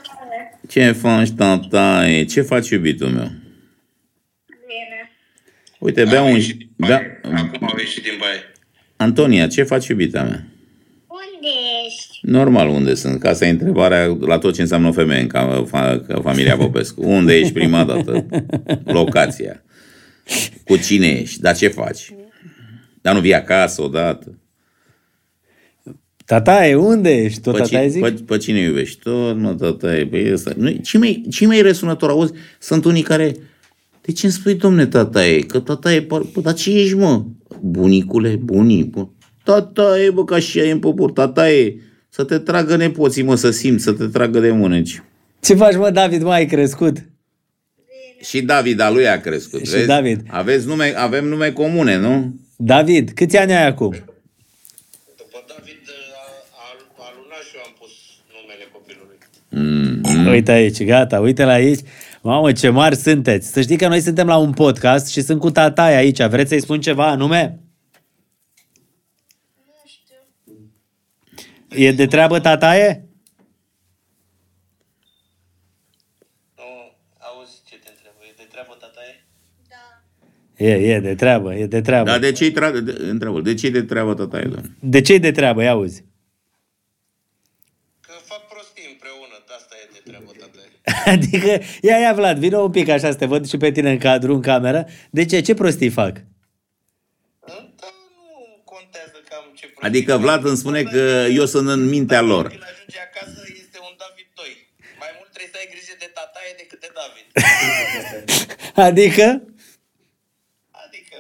Ce 0.68 0.92
faci, 0.92 1.32
tataie? 1.32 2.26
Ce 2.26 2.42
faci, 2.42 2.70
iubitul 2.70 3.08
meu? 3.08 3.32
Bine. 4.68 5.12
Uite, 5.80 6.04
bea 6.04 6.20
Am 6.20 6.28
un... 6.28 6.34
ieșit 6.34 6.58
din 6.58 6.70
Bea... 6.76 6.88
baie. 6.88 7.36
Acum 7.38 7.68
au 7.68 7.78
ieșit 7.78 8.04
din 8.04 8.14
baie. 8.20 8.40
Antonia, 8.96 9.48
ce 9.48 9.64
faci, 9.64 9.88
iubita 9.88 10.24
mea? 10.24 10.48
Unde 11.08 11.48
ești? 11.86 12.20
Normal, 12.22 12.68
unde 12.70 12.94
sunt? 12.94 13.20
Ca 13.20 13.30
asta 13.30 13.46
e 13.46 13.50
întrebarea 13.50 14.18
la 14.20 14.38
tot 14.38 14.54
ce 14.54 14.62
înseamnă 14.62 14.88
o 14.88 14.92
femeie 14.92 15.22
în 15.22 15.28
ca, 15.28 15.64
fa, 15.68 16.04
ca 16.08 16.22
familia 16.22 16.58
Popescu. 16.58 17.02
Unde 17.06 17.38
ești 17.38 17.54
prima 17.54 17.84
dată? 17.84 18.26
Locația. 18.84 19.64
Cu 20.66 20.78
cine 20.78 21.08
ești? 21.08 21.42
Dar 21.42 21.56
ce 21.56 21.68
faci? 21.68 22.14
Dar 23.02 23.14
nu 23.14 23.20
vii 23.20 23.34
acasă 23.36 23.82
odată? 23.82 24.40
Tataie, 26.28 26.76
unde 26.76 27.10
ești? 27.24 27.42
Tot 27.42 27.54
Pe, 27.56 27.60
tataie 27.62 27.90
cine, 27.90 27.92
zic? 28.08 28.16
pe, 28.18 28.24
pe 28.26 28.38
cine 28.38 28.60
iubești? 28.60 29.00
Tot, 29.00 29.38
mă, 29.38 29.54
tataie, 29.54 30.06
pe 30.08 30.30
ăsta. 30.34 30.52
Nu, 30.58 30.72
ce 30.72 30.98
mai, 30.98 31.26
ce 31.30 31.46
mai 31.46 31.62
răsunător, 31.62 32.10
auzi? 32.10 32.34
Sunt 32.60 32.86
unii 32.86 33.02
care... 33.02 33.36
De 34.02 34.12
ce 34.12 34.26
îmi 34.26 34.36
spui, 34.36 34.54
domne, 34.56 34.86
tataie? 34.86 35.40
Că 35.40 35.60
tataie... 35.60 36.02
par- 36.02 36.22
Bă, 36.34 36.42
dar 36.42 36.54
ce 36.54 36.72
ești, 36.72 36.96
mă? 36.96 37.24
Bunicule, 37.62 38.36
bunic, 38.36 38.86
bun. 38.90 39.10
Tataie, 39.44 40.10
bă, 40.12 40.24
că 40.24 40.34
așa 40.34 40.60
e 40.60 40.72
în 40.72 40.80
popor. 40.80 41.12
Tataie, 41.12 41.76
să 42.10 42.24
te 42.24 42.38
tragă 42.40 42.76
nepoții, 42.76 43.24
mă, 43.24 43.36
să 43.36 43.52
simți, 43.52 43.84
să 43.84 43.92
te 43.92 44.06
tragă 44.08 44.40
de 44.40 44.52
mâneci. 44.52 45.04
Ce 45.40 45.54
faci, 45.56 45.76
mă, 45.76 45.90
David, 45.90 46.22
mai 46.24 46.38
ai 46.38 46.46
crescut? 46.46 46.98
Și 48.22 48.42
David 48.42 48.80
a 48.80 48.90
lui 48.92 49.08
a 49.08 49.22
crescut, 49.22 49.66
Și 49.66 49.72
vezi? 49.72 49.88
David. 49.88 50.22
Aveți 50.28 50.68
nume, 50.68 50.94
avem 50.96 51.26
nume 51.28 51.52
comune, 51.52 51.98
nu? 51.98 52.36
David, 52.56 53.10
câți 53.10 53.38
ani 53.38 53.54
ai 53.54 53.66
acum? 53.68 53.92
După 53.92 55.44
David 55.48 55.82
a- 56.22 56.44
a- 56.64 57.06
Alunașu 57.08 57.58
am 57.66 57.74
pus 57.80 57.92
numele 58.36 58.66
copilului. 59.58 60.26
Mm. 60.26 60.32
Uite 60.32 60.52
aici, 60.52 60.84
gata, 60.84 61.20
uite 61.20 61.44
la 61.44 61.52
aici. 61.52 61.80
Mamă, 62.22 62.52
ce 62.52 62.70
mari 62.70 62.96
sunteți. 62.96 63.52
Să 63.52 63.62
știi 63.62 63.78
că 63.78 63.88
noi 63.88 64.02
suntem 64.02 64.28
la 64.28 64.38
un 64.38 64.54
podcast 64.54 65.08
și 65.08 65.22
sunt 65.22 65.40
cu 65.40 65.52
tataie 65.52 65.96
aici. 65.96 66.24
Vreți 66.24 66.50
să-i 66.50 66.62
spun 66.62 66.82
ceva 66.82 67.08
anume? 67.08 67.60
E 71.70 71.92
de 71.92 72.06
treabă 72.06 72.40
tataie? 72.40 73.06
Nu, 76.56 76.64
auzi 77.18 77.62
ce 77.70 77.76
te 77.84 77.90
întreb. 77.90 78.14
E 78.30 78.34
de 78.38 78.48
treabă 78.52 78.78
tataie? 78.80 79.26
E, 80.56 80.94
e 80.94 81.00
de 81.00 81.16
treabă, 81.16 81.56
e 81.56 81.66
de 81.66 81.82
treabă. 81.82 82.10
Dar 82.10 82.20
de 82.20 82.32
ce-i 82.32 82.52
treabă? 82.52 82.80
De, 82.80 82.96
întreabă, 83.10 83.42
de 83.42 83.54
ce-i 83.54 83.72
de 83.72 83.84
treabă 83.84 84.14
tataie, 84.14 84.44
domnule? 84.44 84.76
De 84.80 85.02
ce 85.02 85.14
e 85.14 85.18
de 85.18 85.32
treabă? 85.32 85.64
Ia 85.64 85.72
auzi. 85.72 86.04
Că 88.02 88.12
fac 88.24 88.48
prostii 88.48 88.88
împreună, 88.92 89.36
de 89.48 89.54
asta 89.58 89.76
e 89.84 89.90
de 89.94 90.02
treabă 90.10 90.32
tataie. 90.40 90.77
Adică, 91.14 91.60
ia, 91.82 91.98
ia 91.98 92.14
Vlad, 92.14 92.38
vină 92.38 92.58
un 92.58 92.72
pic 92.72 92.90
așa 92.90 93.12
să 93.12 93.18
te 93.18 93.26
văd 93.26 93.48
și 93.48 93.58
pe 93.58 93.72
tine 93.72 93.92
în 93.92 93.98
cadru, 93.98 94.34
în 94.34 94.42
cameră. 94.42 94.88
De 95.10 95.26
ce? 95.26 95.42
Ce 95.42 95.54
prostii 95.54 95.90
fac? 95.90 96.14
Dar 97.48 97.94
nu 98.16 98.62
contează 98.64 99.18
cam 99.30 99.46
ce 99.56 99.74
Adică 99.80 100.18
Vlad 100.18 100.46
îmi 100.46 100.58
spune 100.58 100.84
că 100.84 101.26
eu 101.32 101.46
sunt 101.46 101.68
în 101.68 101.90
mintea 101.90 102.22
lor. 102.22 102.48
Când 102.48 102.64
ajunge 102.64 103.00
acasă 103.10 103.42
este 103.62 103.78
un 103.88 103.94
David 104.02 104.28
2. 104.36 104.46
Mai 105.00 105.12
mult 105.18 105.30
trebuie 105.34 105.52
să 105.54 105.60
ai 105.62 105.68
grijă 105.74 105.94
de 106.04 106.10
tataie 106.18 106.54
decât 106.62 106.80
de 106.86 106.90
David. 107.00 107.28
Adică? 108.88 109.28
Adică, 110.84 111.18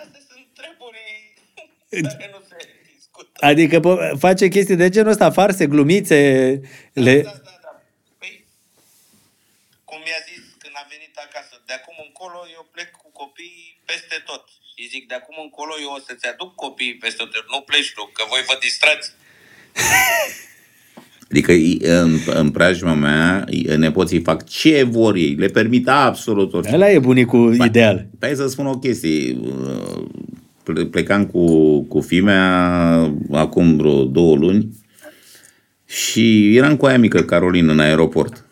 astea 0.00 0.22
sunt 0.30 0.46
treburi 0.58 1.04
care 2.08 2.30
nu 2.34 2.40
se 2.48 2.56
discută. 2.94 3.46
Adică 3.50 3.76
po- 3.86 4.18
face 4.26 4.48
chestii 4.48 4.82
de 4.82 4.88
genul 4.88 5.10
ăsta, 5.10 5.30
farse, 5.30 5.66
glumițe, 5.66 6.16
le... 7.06 7.16
Da, 7.20 7.30
da, 7.30 7.58
da. 7.66 7.72
Păi, 8.20 8.32
cum 9.84 9.98
mi-a 10.04 10.20
zis 10.28 10.42
când 10.62 10.74
a 10.82 10.84
venit 10.94 11.14
acasă, 11.26 11.54
de 12.24 12.30
acum 12.30 12.40
încolo 12.40 12.40
eu 12.56 12.66
plec 12.74 12.90
cu 13.02 13.08
copiii 13.12 13.80
peste 13.84 14.16
tot. 14.28 14.44
Și 14.74 14.88
zic, 14.88 15.08
de 15.08 15.14
acum 15.14 15.36
încolo 15.42 15.74
eu 15.84 15.92
o 15.96 16.00
să-ți 16.06 16.26
aduc 16.32 16.54
copiii 16.54 16.94
peste 16.94 17.22
tot, 17.22 17.44
nu 17.54 17.60
pleci 17.60 17.92
tu, 17.96 18.10
că 18.16 18.22
voi 18.28 18.42
vă 18.48 18.56
distrați. 18.60 19.06
Adică 21.30 21.52
în, 22.02 22.18
în 22.26 22.50
preajma 22.50 22.94
mea, 22.94 23.44
nepoții 23.76 24.20
fac 24.20 24.48
ce 24.48 24.82
vor 24.82 25.14
ei, 25.14 25.34
le 25.34 25.46
permit 25.46 25.88
absolut 25.88 26.52
orice. 26.52 26.74
Ăla 26.74 26.90
e 26.90 26.98
bunicul 26.98 27.54
ideal. 27.54 28.06
Hai 28.20 28.34
să 28.34 28.48
spun 28.48 28.66
o 28.66 28.78
chestie. 28.78 29.36
Ple- 30.62 30.84
Plecam 30.84 31.26
cu, 31.26 31.44
cu 31.82 32.00
fimea 32.00 32.44
acum 33.32 33.76
vreo 33.76 34.04
două 34.04 34.36
luni 34.36 34.68
și 35.86 36.56
eram 36.56 36.76
cu 36.76 36.86
aia 36.86 36.98
mică, 36.98 37.22
Carolina, 37.22 37.72
în 37.72 37.80
aeroport. 37.80 38.43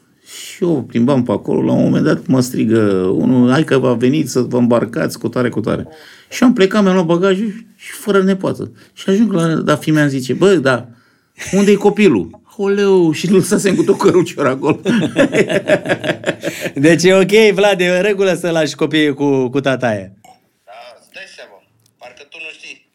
Și 0.63 0.69
eu 0.69 0.83
plimbam 0.83 1.23
pe 1.23 1.33
acolo, 1.33 1.63
la 1.63 1.73
un 1.73 1.83
moment 1.83 2.05
dat 2.05 2.27
mă 2.27 2.41
strigă 2.41 2.81
unul, 3.15 3.51
hai 3.51 3.65
că 3.65 3.79
va 3.79 3.93
veni 3.93 4.27
să 4.27 4.41
vă 4.41 4.57
îmbarcați 4.57 5.19
cu 5.19 5.29
tare, 5.29 5.49
cu 5.49 5.61
tare. 5.61 5.87
Și 6.31 6.43
am 6.43 6.53
plecat, 6.53 6.83
mi-am 6.83 6.95
luat 6.95 7.07
bagajul 7.07 7.53
și 7.77 7.91
fără 7.91 8.23
nepoată. 8.23 8.73
Și 8.93 9.11
ajung 9.11 9.33
la, 9.33 9.55
da, 9.55 9.77
fimea 9.77 10.03
îmi 10.03 10.11
zice, 10.11 10.33
bă, 10.33 10.55
da, 10.55 10.89
unde 11.53 11.71
e 11.71 11.75
copilul? 11.75 12.41
Oleu, 12.57 13.13
și 13.13 13.31
lăsasem 13.31 13.75
cu 13.75 13.83
tot 13.83 13.99
cărucior 13.99 14.47
acolo. 14.47 14.81
Deci 16.75 17.03
e 17.03 17.15
ok, 17.15 17.55
Vlad, 17.55 17.81
e 17.81 17.97
în 17.97 18.03
regulă 18.03 18.35
să 18.35 18.51
lași 18.51 18.75
copiii 18.75 19.15
cu, 19.15 19.49
cu 19.49 19.61
tataie. 19.61 20.13
Da, 20.65 20.73
stai 21.11 21.23
seama, 21.37 21.63
parcă 21.99 22.23
tu 22.29 22.37
nu 22.41 22.51
știi. 22.53 22.91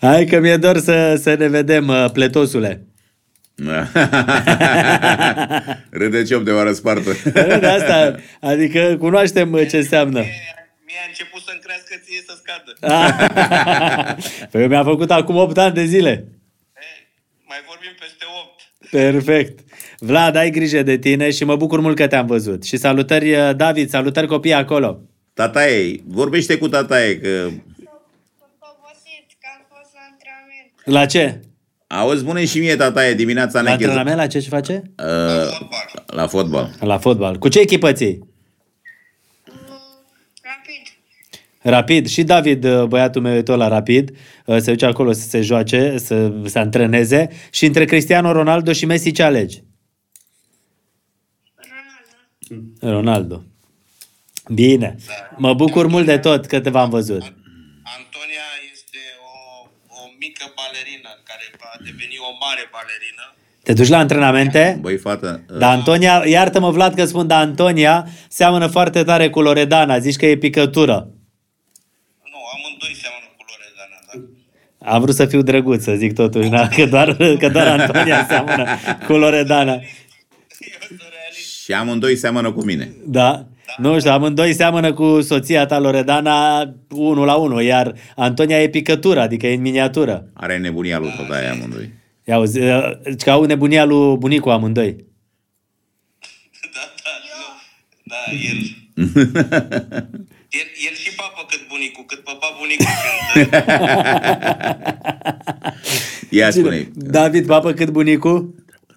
Hai 0.08 0.24
că 0.24 0.40
mi-e 0.40 0.56
dor 0.56 0.78
să, 0.78 1.18
să 1.22 1.34
ne 1.38 1.48
vedem, 1.48 1.88
uh, 1.88 2.10
pletosule. 2.12 2.86
Râde 5.90 6.24
ciop 6.24 6.44
de 6.44 6.50
oară 6.50 6.72
spartă. 6.72 7.10
De 7.32 7.66
asta, 7.66 8.14
adică 8.40 8.96
cunoaștem 8.98 9.52
uh, 9.52 9.68
ce 9.68 9.76
înseamnă. 9.76 10.18
Mie, 10.18 10.32
mie 10.86 10.96
a 11.04 11.06
început 11.08 11.42
să-mi 11.46 11.60
crească 11.62 11.94
ție 12.04 12.22
să 12.26 12.34
scadă. 12.42 12.72
Păi 14.50 14.62
eu 14.62 14.68
mi-a 14.68 14.84
făcut 14.84 15.10
acum 15.10 15.36
8 15.36 15.58
ani 15.58 15.74
de 15.74 15.84
zile. 15.84 16.10
E, 16.10 16.24
mai 17.46 17.58
vorbim 17.68 17.90
peste 18.00 18.24
8. 18.42 18.50
Perfect. 18.90 19.58
Vlad, 19.98 20.36
ai 20.36 20.50
grijă 20.50 20.82
de 20.82 20.98
tine 20.98 21.30
și 21.30 21.44
mă 21.44 21.56
bucur 21.56 21.80
mult 21.80 21.96
că 21.96 22.06
te-am 22.06 22.26
văzut. 22.26 22.64
Și 22.64 22.76
salutări, 22.76 23.34
uh, 23.34 23.50
David, 23.56 23.88
salutări 23.88 24.26
copii 24.26 24.52
acolo. 24.52 25.00
Tataie, 25.34 26.00
vorbește 26.06 26.58
cu 26.58 26.68
tataie 26.68 27.18
că... 27.18 27.28
Sunt 27.28 27.52
obosit 28.58 29.26
că 29.40 29.46
am 29.56 29.64
fost 29.68 29.90
la 29.94 30.00
antrenament. 30.10 30.72
La 30.84 31.06
ce? 31.06 31.40
Auzi, 31.96 32.20
spune 32.20 32.44
și 32.44 32.58
mie 32.58 32.76
tataie 32.76 33.14
dimineața 33.14 33.60
La 33.60 33.70
necheză. 33.70 33.88
antrenament, 33.90 34.16
la 34.16 34.26
ce 34.26 34.36
își 34.36 34.48
face? 34.48 34.82
Uh, 34.98 35.68
la 36.06 36.26
fotbal. 36.26 36.70
La 36.80 36.98
fotbal. 36.98 37.38
Cu 37.38 37.48
ce 37.48 37.60
echipă 37.60 37.92
ții? 37.92 38.18
Mm, 38.18 38.24
Rapid. 40.42 40.82
Rapid. 41.62 42.06
Și 42.08 42.22
David, 42.22 42.64
uh, 42.64 42.84
băiatul 42.84 43.22
meu, 43.22 43.34
e 43.34 43.42
tot 43.42 43.56
la 43.58 43.68
Rapid. 43.68 44.10
Uh, 44.46 44.56
Se 44.58 44.70
duce 44.70 44.86
acolo 44.86 45.12
să 45.12 45.28
se 45.28 45.40
joace, 45.40 45.98
să 45.98 46.32
se 46.44 46.58
antreneze. 46.58 47.28
Și 47.50 47.64
între 47.66 47.84
Cristiano 47.84 48.32
Ronaldo 48.32 48.72
și 48.72 48.86
Messi 48.86 49.12
ce 49.12 49.22
alegi? 49.22 49.62
Ronaldo. 52.80 52.96
Ronaldo. 52.96 53.42
Bine. 54.54 54.96
Mă 55.36 55.54
bucur 55.54 55.86
mult 55.86 56.06
de 56.06 56.18
tot 56.18 56.46
că 56.46 56.60
te 56.60 56.70
v-am 56.70 56.90
văzut. 56.90 57.22
Antonia 57.98 58.46
este 58.72 58.98
o, 59.20 59.68
o 59.88 60.00
mică 60.18 60.52
balerină 60.56 61.15
care 61.36 61.50
va 61.60 61.84
deveni 61.84 62.16
o 62.28 62.30
mare 62.44 62.64
balerină. 62.74 63.24
Te 63.62 63.72
duci 63.72 63.88
la 63.88 63.98
antrenamente? 63.98 64.78
Băi, 64.80 64.96
fată, 64.96 65.44
uh, 65.50 65.58
Da, 65.58 65.70
Antonia, 65.70 66.22
iartă-mă 66.26 66.70
Vlad 66.70 66.94
că 66.94 67.04
spun, 67.04 67.26
dar 67.26 67.40
Antonia 67.40 68.06
seamănă 68.28 68.66
foarte 68.66 69.02
tare 69.04 69.30
cu 69.30 69.40
Loredana, 69.40 69.98
zici 69.98 70.16
că 70.16 70.26
e 70.26 70.36
picătură. 70.36 70.94
Nu, 72.32 72.40
amândoi 72.54 72.96
seamănă 73.02 73.26
cu 73.36 73.44
Loredana, 73.50 73.98
da. 74.80 74.92
Am 74.92 75.00
vrut 75.00 75.14
să 75.14 75.26
fiu 75.26 75.42
drăguț, 75.42 75.82
să 75.82 75.94
zic 75.94 76.14
totuși, 76.14 76.48
na, 76.48 76.68
că, 76.68 76.86
doar, 76.86 77.16
că 77.40 77.48
doar 77.48 77.66
Antonia 77.66 78.26
seamănă 78.28 78.66
cu 79.06 79.12
Loredana. 79.12 79.72
Eu 80.60 80.80
sunt 80.86 81.00
realist. 81.00 81.62
și 81.62 81.72
amândoi 81.72 82.16
seamănă 82.16 82.52
cu 82.52 82.64
mine. 82.64 82.92
Da? 83.04 83.46
Nu 83.76 83.98
știu, 83.98 84.10
amândoi 84.10 84.52
seamănă 84.52 84.92
cu 84.92 85.20
soția 85.20 85.66
ta 85.66 85.78
Loredana 85.78 86.62
unul 86.90 87.26
la 87.26 87.34
unul, 87.34 87.62
iar 87.62 87.94
Antonia 88.16 88.62
e 88.62 88.68
picătură, 88.68 89.20
adică 89.20 89.46
e 89.46 89.54
în 89.54 89.60
miniatură. 89.60 90.30
Are 90.32 90.58
nebunia 90.58 90.98
lui 90.98 91.14
tataie 91.16 91.48
amândoi. 91.48 91.92
Ia 92.24 92.34
auzi, 92.34 92.58
uh, 92.58 92.90
că 93.24 93.30
au 93.30 93.44
nebunia 93.44 93.84
lui 93.84 94.16
bunicul 94.16 94.52
amândoi. 94.52 94.96
Da, 96.72 96.80
da, 97.04 97.10
nu. 97.26 97.44
Da, 98.04 98.16
el. 98.50 98.58
el, 100.60 100.68
el 100.88 100.94
și 100.94 101.14
papă 101.14 101.46
cât 101.48 101.68
bunicul, 101.68 102.04
cât 102.06 102.24
papa 102.24 102.56
bunicul 102.58 102.86
când... 103.32 103.48
Ia 106.30 106.50
spune 106.50 106.88
David, 106.94 107.46
papă 107.46 107.72
cât 107.72 107.90
bunicul? 107.90 108.54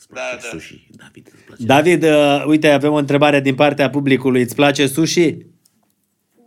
Da, 0.10 0.22
da. 0.42 0.48
Sushi, 0.52 0.89
David, 1.66 2.04
îți 2.04 2.12
place? 2.12 2.26
David, 2.26 2.40
uh, 2.40 2.46
uite, 2.46 2.70
avem 2.70 2.92
o 2.92 2.96
întrebare 2.96 3.40
din 3.40 3.56
partea 3.56 3.90
publicului. 3.90 4.42
Îți 4.42 4.56
place 4.56 4.88
sushi? 4.88 5.36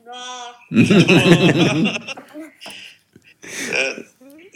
Da. 0.05 0.21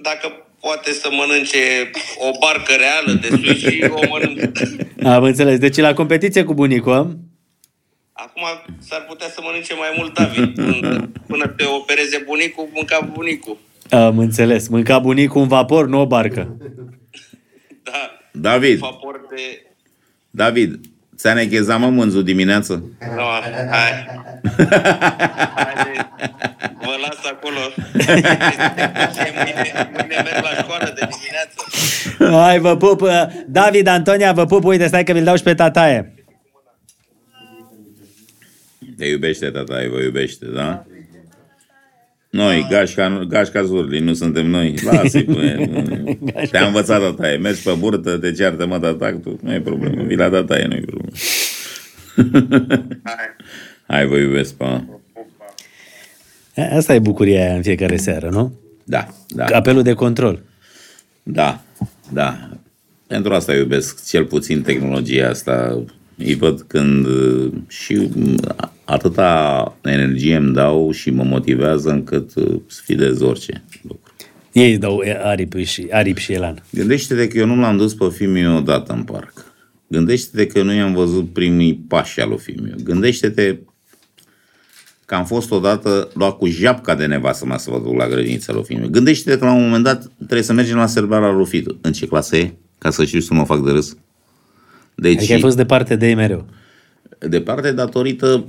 Dacă 0.02 0.32
poate 0.60 0.92
să 0.92 1.08
mănânce 1.10 1.90
o 2.18 2.30
barcă 2.40 2.72
reală 2.72 3.12
de 3.20 3.28
sushi, 3.28 3.84
o 3.84 4.00
mănâncă. 4.08 4.52
Am 5.04 5.22
înțeles. 5.22 5.58
Deci 5.58 5.76
la 5.76 5.92
competiție 5.92 6.44
cu 6.44 6.54
bunicul, 6.54 6.92
am? 6.92 7.18
Acum 8.12 8.42
s-ar 8.78 9.04
putea 9.08 9.28
să 9.28 9.40
mănânce 9.42 9.74
mai 9.74 9.94
mult 9.96 10.14
David. 10.14 10.54
Până, 10.54 11.10
până 11.26 11.46
te 11.46 11.64
opereze 11.64 12.22
bunicul, 12.26 12.68
mânca 12.72 13.10
bunicul. 13.12 13.58
Am 13.90 14.18
înțeles. 14.18 14.68
Mânca 14.68 14.98
bunicul 14.98 15.40
un 15.40 15.48
vapor, 15.48 15.86
nu 15.86 16.00
o 16.00 16.06
barcă. 16.06 16.56
Da. 17.82 18.10
David, 18.32 18.78
Vapor 18.78 19.20
de... 19.34 19.65
David, 20.36 20.80
ți-a 21.16 21.32
nechezat 21.32 21.78
mă 21.80 21.88
mânzul 21.88 22.24
dimineață? 22.24 22.90
No, 23.16 23.22
hai. 23.70 24.06
Haide. 25.54 26.10
Vă 26.80 26.94
las 27.00 27.18
acolo. 27.32 27.60
Și 29.14 29.32
mâine, 29.34 29.90
mâine 29.92 30.22
merg 30.24 30.42
la 30.42 30.62
școală 30.62 30.94
de 30.94 31.08
dimineață. 31.10 32.42
Hai, 32.42 32.58
vă 32.58 32.76
pup. 32.76 33.00
uh, 33.00 33.26
David, 33.46 33.86
Antonia, 33.86 34.32
vă 34.32 34.46
pup. 34.46 34.64
Uite, 34.64 34.86
stai 34.86 35.04
că 35.04 35.12
vi-l 35.12 35.24
dau 35.24 35.36
și 35.36 35.42
pe 35.42 35.54
tataie. 35.54 36.14
Te 38.96 39.06
iubește 39.06 39.50
tataie, 39.50 39.88
vă 39.88 40.00
iubește, 40.00 40.46
da? 40.54 40.84
Noi, 42.36 42.66
gașca, 42.70 43.24
gașca 43.28 43.62
zurli, 43.62 43.98
nu 43.98 44.14
suntem 44.14 44.46
noi. 44.46 44.74
Lasă-i, 44.84 45.22
bă, 45.22 45.68
Te-a 46.50 46.66
învățat 46.66 47.00
tataie. 47.00 47.36
Mergi 47.36 47.62
pe 47.62 47.72
burtă, 47.78 48.18
te 48.18 48.32
ceartă 48.32 48.66
mă 48.66 48.78
tactul. 48.78 49.38
Nu 49.42 49.52
e 49.52 49.60
problemă. 49.60 50.02
Vii 50.08 50.16
la 50.16 50.28
tataie, 50.28 50.64
nu 50.64 50.74
e 50.74 50.82
problemă. 50.86 51.12
Hai. 53.02 53.26
Hai, 53.96 54.06
vă 54.06 54.16
iubesc, 54.16 54.54
pa. 54.54 54.84
Asta 56.72 56.94
e 56.94 56.98
bucuria 56.98 57.44
aia 57.44 57.54
în 57.54 57.62
fiecare 57.62 57.96
seară, 57.96 58.28
nu? 58.28 58.52
Da, 58.84 59.08
da. 59.28 59.44
Apelul 59.44 59.82
de 59.82 59.92
control. 59.92 60.42
Da, 61.22 61.60
da. 62.12 62.48
Pentru 63.06 63.32
asta 63.32 63.54
iubesc 63.54 64.08
cel 64.08 64.24
puțin 64.24 64.62
tehnologia 64.62 65.28
asta. 65.28 65.84
Îi 66.16 66.34
văd 66.34 66.60
când 66.66 67.06
uh, 67.06 67.52
și 67.68 68.08
mm, 68.14 68.40
atâta 68.86 69.76
energie 69.82 70.36
îmi 70.36 70.52
dau 70.52 70.90
și 70.90 71.10
mă 71.10 71.22
motivează 71.22 71.90
încât 71.90 72.34
uh, 72.34 72.60
sfidez 72.66 73.20
orice 73.20 73.64
lucru. 73.82 74.12
Ei 74.52 74.70
îți 74.70 74.80
dau 74.80 75.02
aripi 75.22 75.62
și, 75.62 75.86
aripi 75.90 76.20
și 76.20 76.32
elan. 76.32 76.62
Gândește-te 76.70 77.28
că 77.28 77.38
eu 77.38 77.46
nu 77.46 77.60
l-am 77.60 77.76
dus 77.76 77.94
pe 77.94 78.08
fiul 78.16 78.56
odată 78.56 78.92
în 78.92 79.02
parc. 79.02 79.44
Gândește-te 79.86 80.46
că 80.46 80.62
nu 80.62 80.74
i-am 80.74 80.94
văzut 80.94 81.32
primii 81.32 81.84
pași 81.88 82.20
al 82.20 82.28
lui 82.28 82.38
fiul 82.38 82.74
Gândește-te 82.82 83.58
că 85.04 85.14
am 85.14 85.24
fost 85.24 85.50
odată 85.50 86.08
luat 86.14 86.36
cu 86.36 86.46
japca 86.46 86.94
de 86.94 87.06
nevastă 87.06 87.46
mea 87.46 87.56
să 87.56 87.70
vă 87.70 87.78
duc 87.78 87.96
la 87.96 88.08
grădinița 88.08 88.52
lui 88.52 88.64
fiul 88.64 88.86
Gândește-te 88.86 89.38
că 89.38 89.44
la 89.44 89.52
un 89.52 89.62
moment 89.62 89.84
dat 89.84 90.10
trebuie 90.16 90.42
să 90.42 90.52
mergem 90.52 90.76
la 90.76 90.86
serbarea 90.86 91.30
lui 91.30 91.46
Fitu. 91.46 91.78
În 91.80 91.92
ce 91.92 92.06
clasă 92.06 92.36
e? 92.36 92.52
Ca 92.78 92.90
să 92.90 93.04
știu 93.04 93.20
să 93.20 93.34
mă 93.34 93.44
fac 93.44 93.64
de 93.64 93.70
râs. 93.70 93.96
Deci, 94.94 95.16
Adică 95.16 95.32
ai 95.32 95.40
fost 95.40 95.56
departe 95.56 95.96
de 95.96 96.08
ei 96.08 96.14
mereu. 96.14 96.46
Departe 97.18 97.72
datorită 97.72 98.46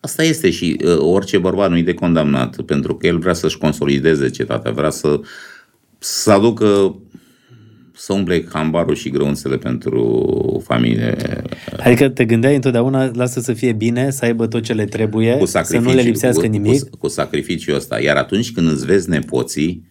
Asta 0.00 0.22
este 0.22 0.50
și 0.50 0.76
uh, 0.84 0.96
orice 0.98 1.38
bărbat 1.38 1.70
nu-i 1.70 1.82
de 1.82 1.94
condamnat, 1.94 2.60
pentru 2.60 2.96
că 2.96 3.06
el 3.06 3.18
vrea 3.18 3.32
să-și 3.32 3.58
consolideze 3.58 4.30
cetatea, 4.30 4.70
vrea 4.70 4.90
să, 4.90 5.20
să 5.98 6.30
aducă, 6.30 6.98
să 7.94 8.12
umple 8.12 8.44
hambarul 8.52 8.94
și 8.94 9.10
grăunțele 9.10 9.56
pentru 9.56 10.62
familie. 10.64 11.16
Adică 11.78 12.08
te 12.08 12.24
gândeai 12.24 12.54
întotdeauna, 12.54 13.10
lasă 13.14 13.40
să 13.40 13.52
fie 13.52 13.72
bine, 13.72 14.10
să 14.10 14.24
aibă 14.24 14.46
tot 14.46 14.62
ce 14.62 14.72
le 14.72 14.84
trebuie, 14.84 15.36
Cu 15.36 15.44
să 15.44 15.50
sacrificiu, 15.50 15.88
nu 15.88 15.94
le 15.94 16.02
lipsească 16.02 16.40
cu, 16.40 16.48
nimic. 16.48 16.82
Cu, 16.82 16.96
cu 16.96 17.08
sacrificiul 17.08 17.74
ăsta. 17.74 18.00
Iar 18.00 18.16
atunci 18.16 18.52
când 18.52 18.70
îți 18.70 18.86
vezi 18.86 19.08
nepoții, 19.08 19.88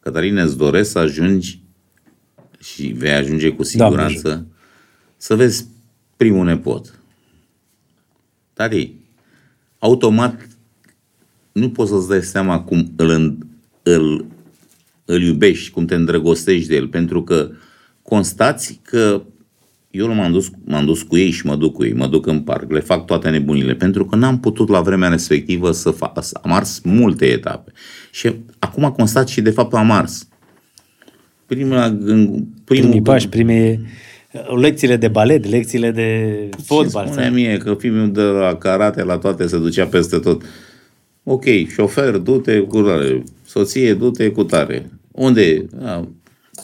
Cătăline, 0.00 0.40
îți 0.40 0.56
doresc 0.56 0.90
să 0.90 0.98
ajungi 0.98 1.62
și 2.60 2.86
vei 2.86 3.12
ajunge 3.12 3.48
cu 3.48 3.62
siguranță 3.62 4.46
să 5.16 5.34
vezi 5.34 5.66
primul 6.18 6.44
nepot. 6.44 6.98
Tati, 8.52 8.94
automat 9.78 10.48
nu 11.52 11.70
poți 11.70 11.90
să-ți 11.90 12.08
dai 12.08 12.22
seama 12.22 12.60
cum 12.60 12.92
îl, 12.96 13.08
în- 13.10 13.38
îl, 13.82 14.26
îl 15.04 15.22
iubești, 15.22 15.70
cum 15.70 15.84
te 15.86 15.94
îndrăgostești 15.94 16.68
de 16.68 16.74
el, 16.74 16.88
pentru 16.88 17.22
că 17.22 17.50
constați 18.02 18.80
că 18.82 19.22
eu 19.90 20.14
m-am 20.14 20.32
dus, 20.32 20.50
m-am 20.64 20.84
dus 20.84 21.02
cu 21.02 21.16
ei 21.16 21.30
și 21.30 21.46
mă 21.46 21.56
duc 21.56 21.74
cu 21.74 21.84
ei, 21.84 21.92
mă 21.92 22.06
duc 22.06 22.26
în 22.26 22.40
parc, 22.40 22.70
le 22.70 22.80
fac 22.80 23.06
toate 23.06 23.30
nebunile, 23.30 23.74
pentru 23.74 24.04
că 24.04 24.16
n-am 24.16 24.40
putut 24.40 24.68
la 24.68 24.80
vremea 24.80 25.08
respectivă 25.08 25.72
să 25.72 25.90
fac, 25.90 26.22
să- 26.24 26.38
am 26.42 26.52
ars 26.52 26.80
multe 26.80 27.26
etape. 27.26 27.72
Și 28.10 28.34
acum 28.58 28.90
constat 28.90 29.28
și 29.28 29.40
de 29.40 29.50
fapt 29.50 29.74
am 29.74 29.90
ars. 29.90 30.28
Prima, 31.46 31.84
în- 31.84 32.26
primul, 32.64 32.86
Primii 32.88 33.02
pași, 33.02 33.28
primii 33.28 33.80
lecțiile 34.60 34.96
de 34.96 35.08
balet, 35.08 35.46
lecțiile 35.46 35.90
de 35.90 36.34
fotbal. 36.64 37.04
Ce 37.06 37.12
spune 37.12 37.30
mie 37.30 37.56
că 37.56 37.74
fiul 37.78 38.12
de 38.12 38.22
la 38.22 38.54
karate 38.56 39.02
la 39.04 39.18
toate 39.18 39.46
se 39.46 39.58
ducea 39.58 39.86
peste 39.86 40.18
tot. 40.18 40.42
Ok, 41.24 41.44
șofer, 41.72 42.16
du-te 42.16 42.58
cu 42.58 42.82
tare. 42.82 43.22
Soție, 43.46 43.94
du-te 43.94 44.30
cu 44.30 44.44
tare. 44.44 44.90
Unde 45.12 45.42
e? 45.42 45.66
A, 45.84 46.08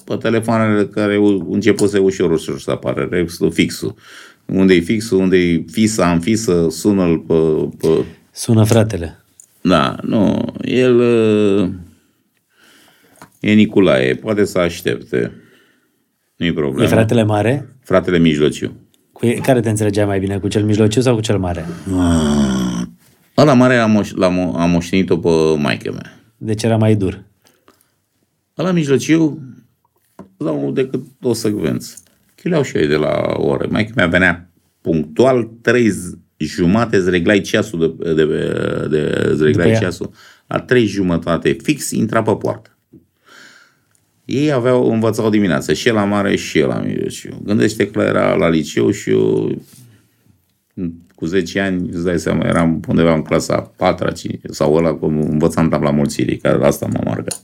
pe 0.05 0.17
telefoanele 0.17 0.87
care 0.87 1.17
u- 1.17 1.53
începuse 1.53 1.99
ușor, 1.99 2.31
ușor 2.31 2.59
să 2.61 2.71
apară, 2.71 3.09
rexul, 3.11 3.53
fixul. 3.53 3.95
Unde 4.47 4.75
e 4.75 4.81
fixul, 4.81 5.19
unde 5.19 5.37
e 5.37 5.65
fisa, 5.71 6.13
în 6.13 6.21
fisă, 6.21 6.67
sună-l 6.71 7.19
pe, 7.19 7.35
pe... 7.79 8.05
Sună 8.33 8.65
fratele. 8.65 9.19
Da, 9.61 9.97
nu, 10.03 10.45
el 10.63 10.99
uh, 10.99 11.69
e 13.41 13.53
Nicolae, 13.53 14.15
poate 14.15 14.45
să 14.45 14.59
aștepte. 14.59 15.33
Nu-i 16.37 16.53
problemă. 16.53 16.85
E 16.85 16.87
fratele 16.87 17.23
mare? 17.23 17.69
Fratele 17.83 18.19
mijlociu. 18.19 18.73
Cu 19.13 19.27
e- 19.27 19.35
care 19.35 19.61
te 19.61 19.69
înțelegea 19.69 20.07
mai 20.07 20.19
bine, 20.19 20.39
cu 20.39 20.49
cel 20.49 20.65
mijlociu 20.65 21.01
sau 21.01 21.15
cu 21.15 21.21
cel 21.21 21.39
mare? 21.39 21.65
Ăla 23.37 23.53
mare 23.55 23.77
am, 23.77 24.03
moș- 24.03 24.15
l-am, 24.15 24.57
am 24.57 24.71
moștenit-o 24.71 25.17
pe 25.19 25.29
maică 25.59 25.93
mea. 25.93 26.13
Deci 26.37 26.63
era 26.63 26.77
mai 26.77 26.95
dur. 26.95 27.23
Ăla 28.59 28.71
mijlociu, 28.73 29.43
dau 30.37 30.71
decât 30.73 31.03
o 31.23 31.33
secvență. 31.33 31.97
Chileau 32.35 32.63
și 32.63 32.77
eu 32.77 32.87
de 32.87 32.97
la 32.97 33.35
ore. 33.37 33.67
Maică 33.67 33.93
mea 33.97 34.07
venea 34.07 34.51
punctual, 34.81 35.51
trei 35.63 35.91
z- 35.91 36.19
jumate 36.39 36.97
îți 36.97 37.11
reglai 37.11 37.41
ceasul 37.41 37.97
de, 37.99 38.13
de, 38.15 38.25
de, 38.25 38.87
de 38.91 39.29
îți 39.31 39.43
reglai 39.43 39.71
ea. 39.71 39.79
ceasul. 39.79 40.11
La 40.47 40.59
trei 40.61 40.87
jumătate 40.87 41.57
fix 41.63 41.91
intra 41.91 42.23
pe 42.23 42.37
poartă. 42.37 42.74
Ei 44.25 44.53
aveau, 44.53 44.93
învățau 44.93 45.31
dimineața, 45.31 45.73
și 45.73 45.89
el 45.89 45.95
la 45.95 46.05
mare 46.05 46.37
și 46.37 46.59
el 46.59 46.67
la 46.67 46.79
mijlociu. 46.79 47.41
Gândește 47.45 47.91
că 47.91 48.01
era 48.01 48.35
la 48.35 48.49
liceu 48.49 48.91
și 48.91 49.11
eu 49.11 49.51
cu 51.15 51.25
10 51.25 51.61
ani, 51.61 51.89
îți 51.93 52.05
dai 52.05 52.19
seama, 52.19 52.45
eram 52.45 52.81
undeva 52.89 53.15
în 53.15 53.23
clasa 53.23 53.73
4 53.77 54.13
sau 54.51 54.75
ăla 54.75 54.93
cum 54.93 55.21
învățam 55.21 55.69
tabla 55.69 55.91
mulțirii, 55.91 56.37
care 56.37 56.67
asta 56.67 56.87
mă 56.87 57.01
marcă. 57.05 57.37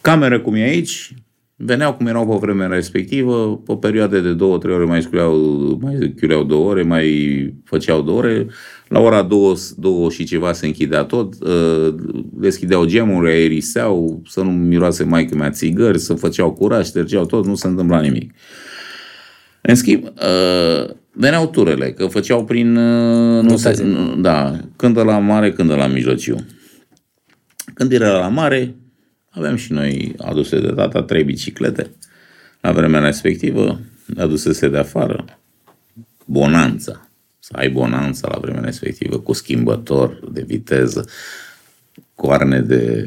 Cameră 0.00 0.40
cum 0.40 0.54
e 0.54 0.62
aici, 0.62 1.14
veneau 1.56 1.94
cum 1.94 2.06
erau 2.06 2.28
pe 2.28 2.36
vremea 2.40 2.66
respectivă, 2.66 3.56
pe 3.56 3.76
perioade 3.76 4.20
de 4.20 4.32
două, 4.32 4.58
trei 4.58 4.74
ore 4.74 4.84
mai 4.84 5.02
sculeau, 5.02 5.34
mai 5.82 6.14
chiuleau 6.20 6.44
două 6.44 6.70
ore, 6.70 6.82
mai 6.82 7.54
făceau 7.64 8.02
două 8.02 8.18
ore, 8.18 8.46
la 8.90 9.00
ora 9.00 9.22
două, 9.22 9.54
două 9.76 10.10
și 10.10 10.24
ceva 10.24 10.52
se 10.52 10.66
închidea 10.66 11.02
tot, 11.04 11.34
uh, 11.40 11.94
deschideau 12.32 12.84
gemurile, 12.84 13.32
aeriseau, 13.32 14.22
să 14.28 14.40
nu 14.40 14.50
miroase 14.50 15.04
mai 15.04 15.28
mea 15.36 15.50
țigări, 15.50 15.98
să 15.98 16.14
făceau 16.14 16.52
curaj, 16.52 16.86
ștergeau 16.86 17.26
tot, 17.26 17.46
nu 17.46 17.54
se 17.54 17.66
întâmpla 17.66 18.00
nimic. 18.00 18.34
În 19.60 19.74
schimb, 19.74 20.04
uh, 20.04 20.90
veneau 21.12 21.46
turele, 21.46 21.92
că 21.92 22.06
făceau 22.06 22.44
prin... 22.44 22.76
Uh, 22.76 23.42
nu 23.42 23.56
se, 23.56 23.68
Rotație. 23.68 23.84
nu- 23.84 24.16
da, 24.16 24.58
când 24.76 24.98
la 24.98 25.18
mare, 25.18 25.52
când 25.52 25.70
la 25.70 25.86
mijlociu. 25.86 26.36
Când 27.74 27.92
era 27.92 28.18
la 28.18 28.28
mare, 28.28 28.74
aveam 29.30 29.56
și 29.56 29.72
noi 29.72 30.14
aduse 30.18 30.60
de 30.60 30.68
tata 30.68 31.02
trei 31.02 31.24
biciclete. 31.24 31.90
La 32.60 32.72
vremea 32.72 33.00
respectivă, 33.00 33.80
adusese 34.16 34.68
de 34.68 34.78
afară 34.78 35.24
bonanța. 36.24 37.09
Să 37.50 37.56
ai 37.56 37.68
bonanța 37.70 38.28
la 38.32 38.38
vremea 38.38 38.60
respectivă 38.60 39.18
cu 39.18 39.32
schimbător 39.32 40.20
de 40.32 40.42
viteză, 40.46 41.08
coarne 42.14 42.60
de 42.60 43.04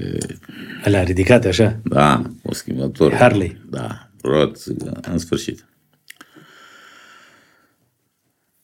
Alea 0.83 1.03
ridicate 1.03 1.47
așa. 1.47 1.79
da, 1.83 2.21
cu 2.41 2.53
schimbător. 2.53 3.13
Harley. 3.13 3.61
Da, 3.69 4.09
rot, 4.21 4.57
în 5.11 5.17
sfârșit. 5.17 5.65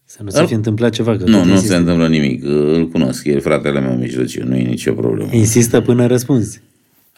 Să 0.06 0.24
nu 0.24 0.30
se 0.30 0.46
fi 0.46 0.54
întâmplat 0.54 0.92
ceva. 0.92 1.18
Că 1.18 1.24
Nu, 1.24 1.38
tot 1.38 1.46
nu 1.46 1.52
insistă. 1.52 1.74
se 1.74 1.80
întâmplă 1.80 2.08
nimic. 2.08 2.44
Îl 2.44 2.88
cunosc, 2.90 3.26
e 3.26 3.40
fratele 3.40 3.80
meu 3.80 3.96
mijlociu, 3.98 4.46
nu 4.46 4.56
e 4.56 4.62
nicio 4.64 4.94
problemă. 4.94 5.30
Insistă 5.34 5.82
până 5.82 6.06
răspunzi. 6.06 6.62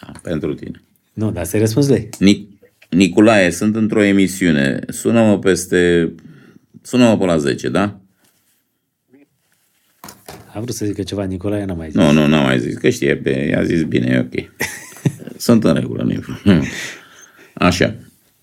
Da, 0.01 0.11
pentru 0.23 0.53
tine. 0.53 0.81
Nu, 1.13 1.31
dar 1.31 1.45
să-i 1.45 1.59
răspunzi 1.59 1.89
lui. 1.89 2.09
Nic- 2.19 2.47
Nicolae, 2.89 3.49
sunt 3.51 3.75
într-o 3.75 4.03
emisiune. 4.03 4.79
Sună-mă 4.87 5.39
peste... 5.39 6.11
Sună-mă 6.81 7.17
pe 7.17 7.25
la 7.25 7.37
10, 7.37 7.69
da? 7.69 7.99
A 10.53 10.59
vrut 10.59 10.75
să 10.75 10.85
zică 10.85 11.03
ceva, 11.03 11.23
Nicolae 11.23 11.65
n-a 11.65 11.73
mai 11.73 11.89
zis. 11.89 11.95
Nu, 11.95 12.11
nu, 12.11 12.27
n-am 12.27 12.43
mai 12.43 12.59
zis. 12.59 12.77
Că 12.77 12.89
știe, 12.89 13.15
pe, 13.15 13.29
i-a 13.29 13.63
zis 13.63 13.83
bine, 13.83 14.07
e 14.07 14.19
ok. 14.19 14.51
Sunt 15.37 15.63
în 15.63 15.73
regulă, 15.73 16.03
nu 16.03 16.63
Așa. 17.53 17.95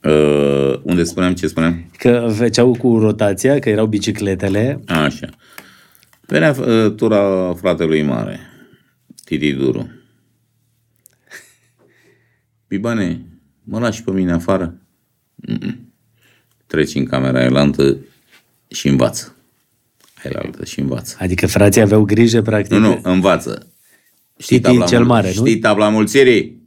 Uh, 0.03 0.81
unde 0.83 1.03
spuneam 1.03 1.35
ce 1.35 1.47
spuneam? 1.47 1.91
Că 1.99 2.33
făceau 2.35 2.77
cu 2.77 2.99
rotația, 2.99 3.59
că 3.59 3.69
erau 3.69 3.87
bicicletele. 3.87 4.81
Așa. 4.87 5.29
Venea 6.21 6.57
uh, 6.59 6.95
tura 6.95 7.55
fratelui 7.55 8.03
mare, 8.03 8.41
Titi 9.25 9.53
Duru. 9.53 9.91
Bibane, 12.69 13.21
mă 13.65 13.79
lași 13.79 14.03
pe 14.03 14.11
mine 14.11 14.33
afară? 14.33 14.79
Mm-mm. 15.35 15.77
Treci 16.67 16.95
în 16.95 17.05
camera 17.05 17.45
elantă 17.45 17.97
și 18.69 18.89
învață. 18.89 19.38
Elaltă 20.23 20.65
și 20.65 20.81
învață. 20.81 21.17
Adică 21.19 21.47
frații 21.47 21.81
aveau 21.81 22.03
grijă, 22.05 22.43
practic. 22.43 22.73
Nu, 22.73 22.79
nu, 22.79 23.01
învață. 23.03 23.67
Titi 24.37 24.85
cel 24.85 24.99
mul- 24.99 25.07
mare, 25.07 25.27
nu? 25.27 25.47
Știi 25.47 25.59
tabla 25.59 25.89
mulțirii? 25.89 26.63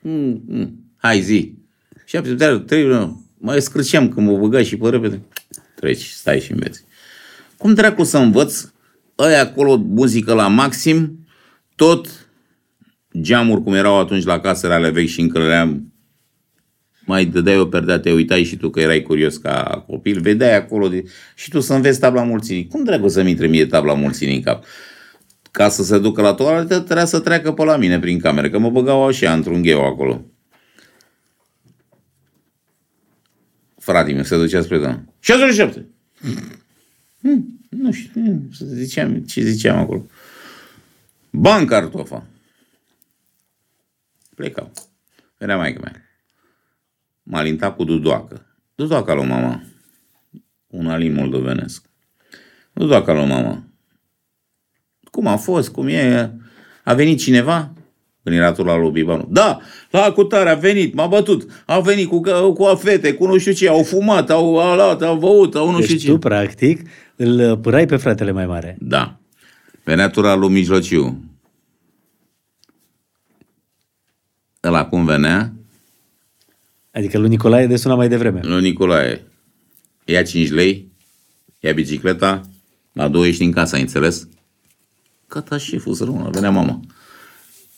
Mm, 0.00 0.42
mm. 0.46 0.92
Hai 0.96 1.20
zi. 1.20 1.54
Și 2.04 2.16
apoi, 2.16 2.34
dar 2.34 2.56
trebuie, 2.56 2.96
nu. 2.96 3.26
mai 3.38 3.60
scrâceam 3.62 4.08
când 4.08 4.28
mă 4.28 4.38
băga 4.38 4.62
și 4.62 4.76
pe 4.76 4.88
repede. 4.88 5.20
Treci, 5.74 6.04
stai 6.04 6.40
și 6.40 6.52
înveți. 6.52 6.84
Cum 7.56 7.74
dracu 7.74 8.04
să 8.04 8.18
învăț? 8.18 8.64
Ăia 9.18 9.40
acolo, 9.40 9.76
muzică 9.76 10.34
la 10.34 10.48
maxim, 10.48 11.26
tot 11.76 12.26
geamuri 13.20 13.62
cum 13.62 13.74
erau 13.74 13.98
atunci 13.98 14.24
la 14.24 14.40
casele 14.40 14.74
ale 14.74 14.90
vechi 14.90 15.08
și 15.08 15.20
încă 15.20 15.38
le-am 15.38 15.91
mai 17.04 17.24
dădeai 17.24 17.58
o 17.58 17.66
perdea, 17.66 17.98
te 17.98 18.12
uitai 18.12 18.44
și 18.44 18.56
tu 18.56 18.70
că 18.70 18.80
erai 18.80 19.02
curios 19.02 19.36
ca 19.36 19.84
copil, 19.86 20.20
vedeai 20.20 20.56
acolo 20.56 20.88
de... 20.88 21.04
și 21.34 21.50
tu 21.50 21.60
să 21.60 21.74
înveți 21.74 22.00
tabla 22.00 22.22
mulțimii. 22.22 22.66
Cum 22.66 22.84
dracu 22.84 23.08
să-mi 23.08 23.30
intre 23.30 23.46
mie 23.46 23.66
tabla 23.66 23.94
mulțimii 23.94 24.36
în 24.36 24.42
cap? 24.42 24.64
Ca 25.50 25.68
să 25.68 25.82
se 25.82 25.98
ducă 25.98 26.22
la 26.22 26.34
toaletă, 26.34 26.80
trebuia 26.80 27.04
să 27.04 27.20
treacă 27.20 27.52
pe 27.52 27.64
la 27.64 27.76
mine 27.76 27.98
prin 27.98 28.18
cameră, 28.18 28.50
că 28.50 28.58
mă 28.58 28.70
băgau 28.70 29.06
așa, 29.06 29.32
într-un 29.32 29.62
gheu 29.62 29.84
acolo. 29.84 30.24
Fratele 33.78 34.14
meu 34.14 34.24
se 34.24 34.36
ducea 34.36 34.62
spre 34.62 34.78
doamnă. 34.78 35.04
67! 35.20 35.86
Hmm, 37.20 37.60
nu 37.68 37.92
știu, 37.92 38.10
hmm, 38.14 38.48
să 38.52 38.64
ziceam, 38.64 39.18
ce 39.18 39.40
ziceam 39.40 39.78
acolo. 39.78 40.06
Ban 41.30 41.66
cartofa. 41.66 42.26
Plecau. 44.34 44.72
Venea 45.38 45.56
maică 45.56 45.80
mea. 45.82 46.11
M-a 47.22 47.42
lintat 47.42 47.76
cu 47.76 47.84
dudoacă. 47.84 48.46
Dudoaca 48.74 49.14
lui 49.14 49.26
mama. 49.26 49.62
Un 50.66 50.86
alin 50.86 51.14
moldovenesc. 51.14 51.84
Dudoaca 52.72 53.12
lui 53.12 53.26
mama. 53.26 53.64
Cum 55.10 55.26
a 55.26 55.36
fost, 55.36 55.68
cum 55.70 55.86
e, 55.88 56.32
a 56.84 56.94
venit 56.94 57.18
cineva? 57.18 57.72
Când 58.22 58.36
era 58.36 58.52
tu 58.52 58.62
la 58.64 58.76
lui 58.76 58.90
Bibanu. 58.90 59.26
Da, 59.30 59.60
la 59.90 60.12
cutare 60.12 60.50
a 60.50 60.54
venit, 60.54 60.94
m-a 60.94 61.06
bătut. 61.06 61.62
A 61.66 61.80
venit 61.80 62.08
cu, 62.08 62.20
cu 62.52 62.64
fete, 62.74 63.14
cu 63.14 63.26
nu 63.26 63.38
știu 63.38 63.52
ce, 63.52 63.68
au 63.68 63.82
fumat, 63.82 64.30
au 64.30 64.58
au 64.58 64.74
luat, 64.74 65.02
au 65.02 65.18
băut, 65.18 65.54
au 65.54 65.70
nu 65.70 65.80
știu 65.80 65.94
Deci 65.94 66.04
ce. 66.04 66.10
tu, 66.10 66.18
practic, 66.18 66.88
îl 67.16 67.58
părai 67.58 67.86
pe 67.86 67.96
fratele 67.96 68.30
mai 68.30 68.46
mare. 68.46 68.76
Da. 68.80 69.16
Venea 69.84 70.08
tu 70.08 70.20
la 70.20 70.34
lui 70.34 70.48
Mijlociu. 70.48 71.24
Ăla 74.64 74.86
cum 74.86 75.04
venea? 75.04 75.52
Adică 76.92 77.18
lui 77.18 77.28
Nicolae 77.28 77.66
de 77.66 77.76
suna 77.76 77.94
mai 77.94 78.08
devreme. 78.08 78.40
Lui 78.42 78.62
Nicolae. 78.62 79.26
Ia 80.04 80.22
5 80.22 80.50
lei, 80.50 80.90
ia 81.60 81.72
bicicleta, 81.72 82.40
la 82.92 83.08
două 83.08 83.26
ești 83.26 83.42
în 83.42 83.50
casă, 83.52 83.74
ai 83.74 83.80
înțeles? 83.80 84.28
Gata, 85.28 85.56
șeful 85.56 85.94
să 85.94 86.04
rămână, 86.04 86.28
venea 86.32 86.50
mama. 86.50 86.80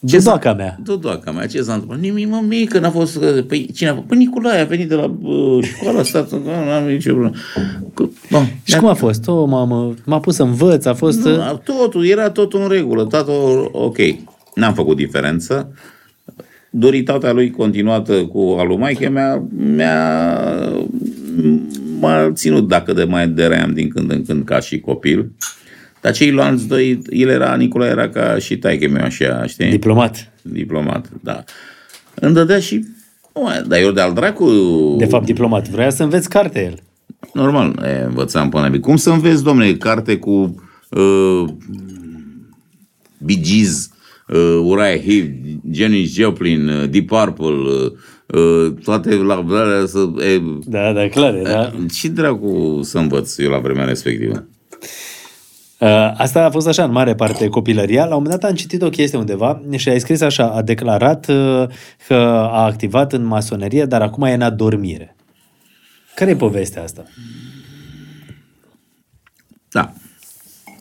Ce 0.07 0.17
Dodoaca 0.17 0.55
mea. 0.55 0.79
Dodoaca 0.83 1.31
mea, 1.31 1.47
ce 1.47 1.63
s-a 1.63 1.73
întâmplat? 1.73 2.01
Nimic, 2.01 2.29
mă, 2.29 2.43
mică, 2.49 2.79
n-a 2.79 2.91
fost... 2.91 3.19
Păi, 3.47 3.71
cine 3.75 3.89
a 3.89 3.95
fost? 3.95 4.07
Păi 4.07 4.17
Nicolae 4.17 4.61
a 4.61 4.65
venit 4.65 4.89
de 4.89 4.95
la 4.95 5.15
uh, 5.23 5.65
școala 5.65 5.99
asta, 5.99 6.27
n-am 6.45 6.85
nicio 6.85 7.13
problemă. 7.13 7.35
Că, 7.95 8.09
bă, 8.31 8.43
Și 8.65 8.77
cum 8.77 8.89
a 8.89 8.95
fost? 8.95 9.29
O, 9.29 9.45
mamă, 9.45 9.95
m-a 10.05 10.21
pus 10.21 10.35
să 10.35 10.43
învăț, 10.43 10.85
a 10.85 10.95
fost... 10.95 11.25
uh, 11.25 11.37
Nu, 11.37 11.61
totul, 11.65 12.07
era 12.07 12.31
totul 12.31 12.61
în 12.61 12.69
regulă, 12.69 13.05
totul 13.05 13.69
ok. 13.73 13.97
N-am 14.55 14.75
făcut 14.75 14.97
diferență. 14.97 15.73
Doritatea 16.77 17.33
lui 17.33 17.51
continuată 17.51 18.13
cu 18.13 18.57
alu 18.59 18.77
maică 18.77 19.11
mea, 19.11 19.43
mi-a, 19.57 20.39
m-a 22.01 22.31
ținut 22.33 22.69
dacă 22.69 22.93
de 22.93 23.05
mai 23.05 23.29
deream 23.29 23.73
din 23.73 23.89
când 23.89 24.11
în 24.11 24.25
când 24.25 24.45
ca 24.45 24.61
și 24.61 24.81
copil. 24.81 25.31
Dar 26.01 26.13
ceilalți 26.13 26.69
doi, 26.69 27.03
el 27.11 27.29
era, 27.29 27.55
Nicolae 27.55 27.91
era 27.91 28.09
ca 28.09 28.39
și 28.39 28.59
taică 28.59 28.89
meu 28.89 29.05
așa, 29.05 29.47
știi? 29.47 29.71
Diplomat. 29.71 30.33
Diplomat, 30.43 31.09
da. 31.23 31.45
Îmi 32.15 32.35
dădea 32.35 32.59
și... 32.59 32.85
Mă, 33.35 33.65
dar 33.69 33.81
eu 33.81 33.91
de-al 33.91 34.13
dracu... 34.13 34.47
De 34.99 35.05
fapt, 35.05 35.25
diplomat. 35.25 35.69
Vrea 35.69 35.91
să 35.91 36.03
înveți 36.03 36.29
carte 36.29 36.65
el. 36.65 36.79
Normal, 37.33 37.83
e, 37.85 38.05
învățam 38.05 38.49
până 38.49 38.69
la 38.69 38.79
Cum 38.81 38.97
să 38.97 39.11
înveți, 39.11 39.43
domne, 39.43 39.73
carte 39.73 40.17
cu 40.17 40.65
uh, 40.91 41.45
Bee 43.19 43.41
Gees, 43.41 43.91
uh, 44.29 44.61
Uriah 44.65 45.01
Heep, 45.01 45.31
Janis 45.71 46.13
Joplin, 46.13 46.69
uh, 46.69 46.89
Deep 46.91 47.07
Purple, 47.07 47.47
uh, 47.47 47.93
uh, 48.41 48.73
toate 48.85 49.15
la 49.15 49.45
alea 49.49 49.87
să... 49.87 49.99
E, 50.19 50.41
Da, 50.65 50.93
da, 50.93 51.09
clar, 51.09 51.35
da. 51.35 51.73
ce 52.01 52.09
dracu 52.09 52.81
să 52.83 52.99
învăț 52.99 53.39
eu 53.39 53.51
la 53.51 53.59
vremea 53.59 53.85
respectivă? 53.85 54.47
Uh, 55.81 56.13
Asta 56.17 56.45
a 56.45 56.51
fost 56.51 56.67
așa 56.67 56.85
în 56.85 56.93
mare 56.93 57.15
parte 57.15 57.49
copilăria. 57.49 58.05
La 58.05 58.17
un 58.17 58.23
moment 58.23 58.41
dat 58.41 58.51
am 58.51 58.57
citit 58.57 58.83
o 58.83 58.89
chestie 58.89 59.19
undeva 59.19 59.63
și 59.77 59.89
a 59.89 59.99
scris 59.99 60.21
așa, 60.21 60.51
a 60.51 60.63
declarat 60.63 61.29
uh, 61.29 61.69
că 62.07 62.15
a 62.53 62.65
activat 62.65 63.13
în 63.13 63.25
masonerie, 63.25 63.85
dar 63.85 64.03
acum 64.03 64.23
e 64.23 64.33
în 64.33 64.41
adormire. 64.41 65.17
Care 66.15 66.31
e 66.31 66.37
povestea 66.37 66.83
asta? 66.83 67.05
Da. 69.71 69.93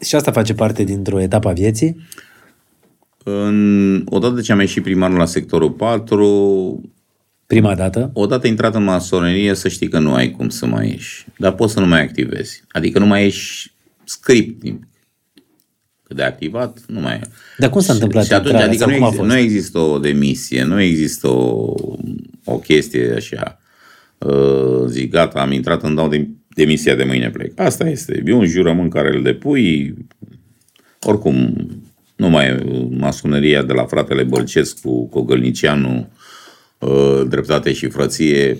Și 0.02 0.16
asta 0.16 0.32
face 0.32 0.54
parte 0.54 0.84
dintr-o 0.84 1.20
etapă 1.20 1.50
a 1.50 1.54
vieții? 1.54 2.08
În, 3.24 4.02
odată 4.10 4.42
ce 4.42 4.52
am 4.52 4.60
ieșit 4.60 4.84
primarul 4.84 5.18
la 5.18 5.26
sectorul 5.26 5.72
4, 5.72 6.82
Prima 7.46 7.76
dată? 7.76 8.10
odată 8.14 8.48
intrat 8.48 8.76
în 8.76 8.84
masonerie, 8.84 9.54
să 9.54 9.68
știi 9.68 9.88
că 9.88 10.00
nu 10.00 10.14
ai 10.14 10.32
cum 10.32 10.50
să 10.50 10.66
mai 10.66 10.88
ieși. 10.90 11.26
Dar 11.38 11.54
poți 11.54 11.74
să 11.74 11.80
nu 11.80 11.88
mai 11.88 12.02
activezi. 12.02 12.64
Adică 12.72 13.00
nu 13.00 13.06
mai 13.06 13.26
ești 13.26 13.72
script. 14.04 14.64
Că 16.04 16.14
de 16.14 16.24
activat, 16.24 16.80
nu 16.88 17.00
mai 17.00 17.14
e. 17.14 17.22
Dar 17.58 17.70
cum 17.70 17.82
s-a 17.82 17.94
întâmplat 17.94 18.26
Și 18.26 18.34
atunci, 18.34 18.46
intrarea 18.52 18.70
adică 18.70 18.84
sau 18.84 18.92
nu, 18.92 18.98
cum 18.98 19.06
a 19.06 19.08
există, 19.08 19.26
fost? 19.26 19.36
nu 19.36 19.42
există 19.44 19.78
o 19.80 20.00
demisie, 20.00 20.64
nu 20.64 20.82
există 20.82 21.28
o, 21.28 21.74
o 22.46 22.58
chestie 22.58 23.14
așa. 23.16 23.60
Uh, 24.18 24.86
zic, 24.88 25.12
gata, 25.12 25.40
am 25.40 25.52
intrat, 25.52 25.84
îmi 25.84 25.96
dau 25.96 26.08
de, 26.08 26.28
demisia 26.48 26.96
de 26.96 27.04
mâine 27.04 27.30
plec. 27.30 27.60
Asta 27.60 27.90
este. 27.90 28.24
E 28.26 28.34
un 28.34 28.46
jurământ 28.46 28.92
care 28.92 29.16
îl 29.16 29.24
depui. 29.24 29.94
Oricum, 31.02 31.68
nu 32.16 32.30
mai 32.30 32.46
e 32.46 32.88
masoneria 32.90 33.64
de 33.64 33.74
la 33.74 33.86
fratele 33.86 34.24
Bălcescu, 34.24 35.08
Cogălnicianu, 35.08 36.12
uh, 36.78 37.22
dreptate 37.28 37.74
și 37.74 37.90
frăție, 37.90 38.58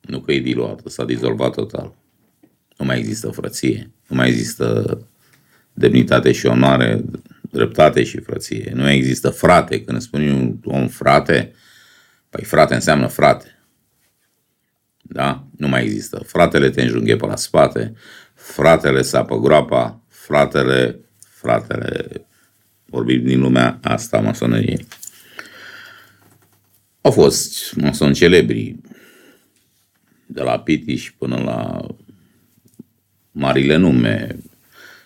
nu 0.00 0.20
că 0.20 0.32
e 0.32 0.40
diluată, 0.40 0.88
s-a 0.88 1.04
dizolvat 1.04 1.54
total. 1.54 1.94
Nu 2.76 2.84
mai 2.84 2.98
există 2.98 3.30
frăție, 3.30 3.90
nu 4.06 4.16
mai 4.16 4.28
există 4.28 4.98
demnitate 5.72 6.32
și 6.32 6.46
onoare, 6.46 7.04
dreptate 7.52 8.04
și 8.04 8.20
frăție. 8.20 8.72
Nu 8.74 8.90
există 8.90 9.30
frate. 9.30 9.84
Când 9.84 10.00
spun 10.00 10.22
eu 10.22 10.36
un 10.36 10.58
om 10.64 10.88
frate, 10.88 11.52
păi 12.30 12.44
frate 12.44 12.74
înseamnă 12.74 13.06
frate. 13.06 13.58
Da? 15.02 15.44
Nu 15.56 15.68
mai 15.68 15.82
există. 15.82 16.22
Fratele 16.26 16.70
te 16.70 16.82
înjunghe 16.82 17.16
pe 17.16 17.26
la 17.26 17.36
spate, 17.36 17.94
fratele 18.34 19.02
sapă 19.02 19.36
groapa, 19.38 20.00
fratele, 20.08 21.00
fratele, 21.18 22.26
vorbim 22.92 23.24
din 23.24 23.40
lumea 23.40 23.78
asta 23.82 24.16
a 24.16 24.20
masoneriei. 24.20 24.86
Au 27.00 27.10
fost 27.10 27.74
masoni 27.74 28.14
celebri, 28.14 28.76
de 30.26 30.42
la 30.42 30.58
Pitiș 30.58 31.12
până 31.18 31.42
la 31.44 31.86
marile 33.30 33.76
nume. 33.76 34.36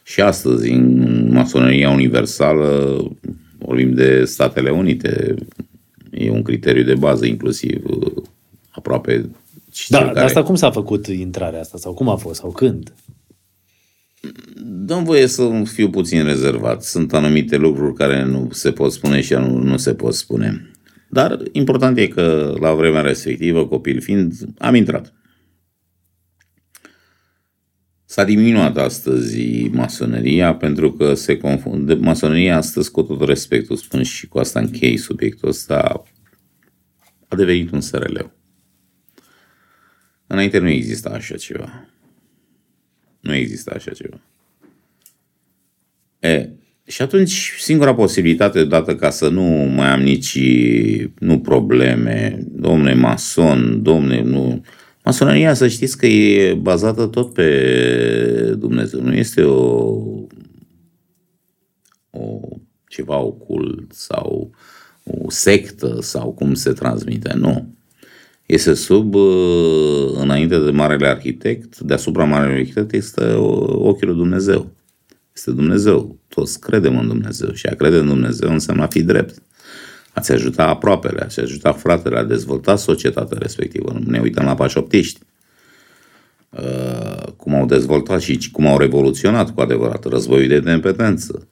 Și 0.03 0.21
astăzi, 0.21 0.71
în 0.71 1.29
masoneria 1.33 1.91
universală, 1.91 2.99
vorbim 3.59 3.95
de 3.95 4.25
Statele 4.25 4.71
Unite. 4.71 5.35
E 6.11 6.31
un 6.31 6.43
criteriu 6.43 6.83
de 6.83 6.95
bază, 6.95 7.27
inclusiv 7.27 7.85
uh, 7.85 8.23
aproape 8.71 9.31
și 9.73 9.91
Da, 9.91 9.97
cel 9.97 10.07
dar 10.07 10.15
care... 10.15 10.27
asta 10.27 10.43
cum 10.43 10.55
s-a 10.55 10.71
făcut 10.71 11.07
intrarea 11.07 11.61
asta? 11.61 11.79
Sau 11.79 11.95
cum 11.95 12.09
a 12.09 12.17
fost? 12.17 12.41
Sau 12.41 12.51
când? 12.51 12.93
Dăm 14.87 15.05
voie 15.05 15.27
să 15.27 15.63
fiu 15.65 15.91
puțin 15.91 16.25
rezervat. 16.25 16.83
Sunt 16.83 17.15
anumite 17.15 17.57
lucruri 17.57 17.95
care 17.95 18.25
nu 18.25 18.49
se 18.53 18.73
pot 18.73 18.93
spune 18.93 19.21
și 19.21 19.33
nu, 19.33 19.59
nu 19.59 19.77
se 19.77 19.95
pot 19.95 20.15
spune. 20.15 20.71
Dar 21.09 21.43
important 21.53 21.99
e 21.99 22.07
că 22.07 22.57
la 22.61 22.75
vremea 22.75 23.01
respectivă, 23.01 23.67
copil 23.67 24.01
fiind, 24.01 24.33
am 24.59 24.75
intrat. 24.75 25.15
S-a 28.05 28.25
diminuat 28.25 28.77
astăzi 28.77 29.69
masoneria 29.69 30.55
pentru 30.55 30.93
că 30.93 31.15
se 31.15 31.37
confundă. 31.37 31.95
Masoneria 31.95 32.57
astăzi, 32.57 32.91
cu 32.91 33.03
tot 33.03 33.29
respectul, 33.29 33.77
spun 33.77 34.03
și 34.03 34.29
cu 34.29 34.39
asta 34.39 34.61
închei 34.61 34.97
subiectul 34.97 35.49
ăsta, 35.49 36.03
a 37.29 37.37
devenit 37.37 37.71
un 37.71 37.81
SRL. 37.81 38.19
Înainte 40.27 40.59
nu 40.59 40.69
exista 40.69 41.11
așa 41.11 41.37
ceva. 41.37 41.89
Nu 43.21 43.35
exista 43.35 43.73
așa 43.75 43.91
ceva. 43.91 44.21
E, 46.27 46.51
și 46.87 47.03
atunci, 47.03 47.53
singura 47.59 47.95
posibilitate 47.95 48.65
dată 48.65 48.97
ca 48.97 49.11
să 49.11 49.29
nu 49.29 49.43
mai 49.75 49.87
am 49.87 50.01
nici 50.01 50.39
nu 51.19 51.39
probleme, 51.39 52.39
domne 52.47 52.95
mason, 52.95 53.83
domne, 53.83 54.23
nu... 54.23 54.65
Masoneria, 55.05 55.55
să 55.55 55.69
știți 55.69 55.99
că 55.99 56.07
e 56.07 56.55
bazată 56.55 57.07
tot 57.07 57.33
pe 57.33 58.55
Dumnezeu. 58.59 59.01
Nu 59.01 59.15
este 59.15 59.43
o, 59.43 60.01
o 62.11 62.41
ceva 62.89 63.19
ocult 63.19 63.93
sau 63.93 64.51
o 65.05 65.31
sectă 65.31 65.99
sau 66.01 66.33
cum 66.33 66.55
se 66.55 66.73
transmite. 66.73 67.33
Nu. 67.35 67.75
Este 68.47 68.75
sub, 68.75 69.15
uh, 69.15 70.13
înainte 70.15 70.59
de 70.59 70.71
Marele 70.71 71.07
Arhitect, 71.07 71.79
deasupra 71.79 72.25
Marele 72.25 72.53
Arhitect 72.53 72.93
este 72.93 73.25
ochiul 73.33 74.09
lui 74.09 74.17
Dumnezeu. 74.17 74.71
Este 75.35 75.51
Dumnezeu. 75.51 76.16
Toți 76.29 76.61
credem 76.61 76.99
în 76.99 77.07
Dumnezeu 77.07 77.53
și 77.53 77.67
a 77.67 77.75
crede 77.75 77.97
în 77.97 78.07
Dumnezeu 78.07 78.51
înseamnă 78.51 78.83
a 78.83 78.87
fi 78.87 79.03
drept. 79.03 79.43
A-ți 80.13 80.33
ajuta 80.33 80.67
aproapele, 80.67 81.21
a-ți 81.21 81.41
ajuta 81.41 81.73
fratele, 81.73 82.19
a 82.19 82.25
dezvolta 82.25 82.77
societatea 82.77 83.39
respectivă. 83.41 83.93
Nu 83.93 84.11
ne 84.11 84.19
uităm 84.19 84.45
la 84.45 84.55
pașoptiști. 84.55 85.21
Uh, 86.51 87.33
cum 87.37 87.55
au 87.55 87.67
dezvoltat 87.67 88.21
și 88.21 88.51
cum 88.51 88.67
au 88.67 88.79
revoluționat 88.79 89.55
cu 89.55 89.61
adevărat 89.61 90.05
războiul 90.05 90.49
de 90.49 90.55
independență 90.55 91.49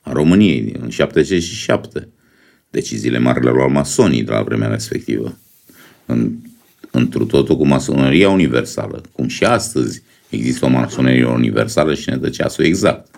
a 0.00 0.12
României 0.12 0.74
în 0.80 0.88
77. 0.88 2.08
Deciziile 2.70 3.18
mari 3.18 3.44
le 3.44 3.50
luau 3.50 3.70
masonii 3.70 4.22
de 4.22 4.30
la 4.30 4.42
vremea 4.42 4.68
respectivă. 4.68 5.38
În, 6.06 6.32
întru 6.90 7.24
totul 7.24 7.56
cu 7.56 7.66
masoneria 7.66 8.28
universală. 8.28 9.02
Cum 9.12 9.28
și 9.28 9.44
astăzi 9.44 10.02
există 10.28 10.64
o 10.64 10.68
masonerie 10.68 11.26
universală 11.26 11.94
și 11.94 12.10
ne 12.10 12.16
dă 12.16 12.28
ceasul 12.28 12.64
exact. 12.64 13.13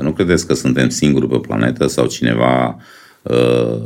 Să 0.00 0.06
nu 0.06 0.12
credeți 0.12 0.46
că 0.46 0.54
suntem 0.54 0.88
singuri 0.88 1.28
pe 1.28 1.38
planetă 1.38 1.86
sau 1.86 2.06
cineva, 2.06 2.76
uh, 3.22 3.80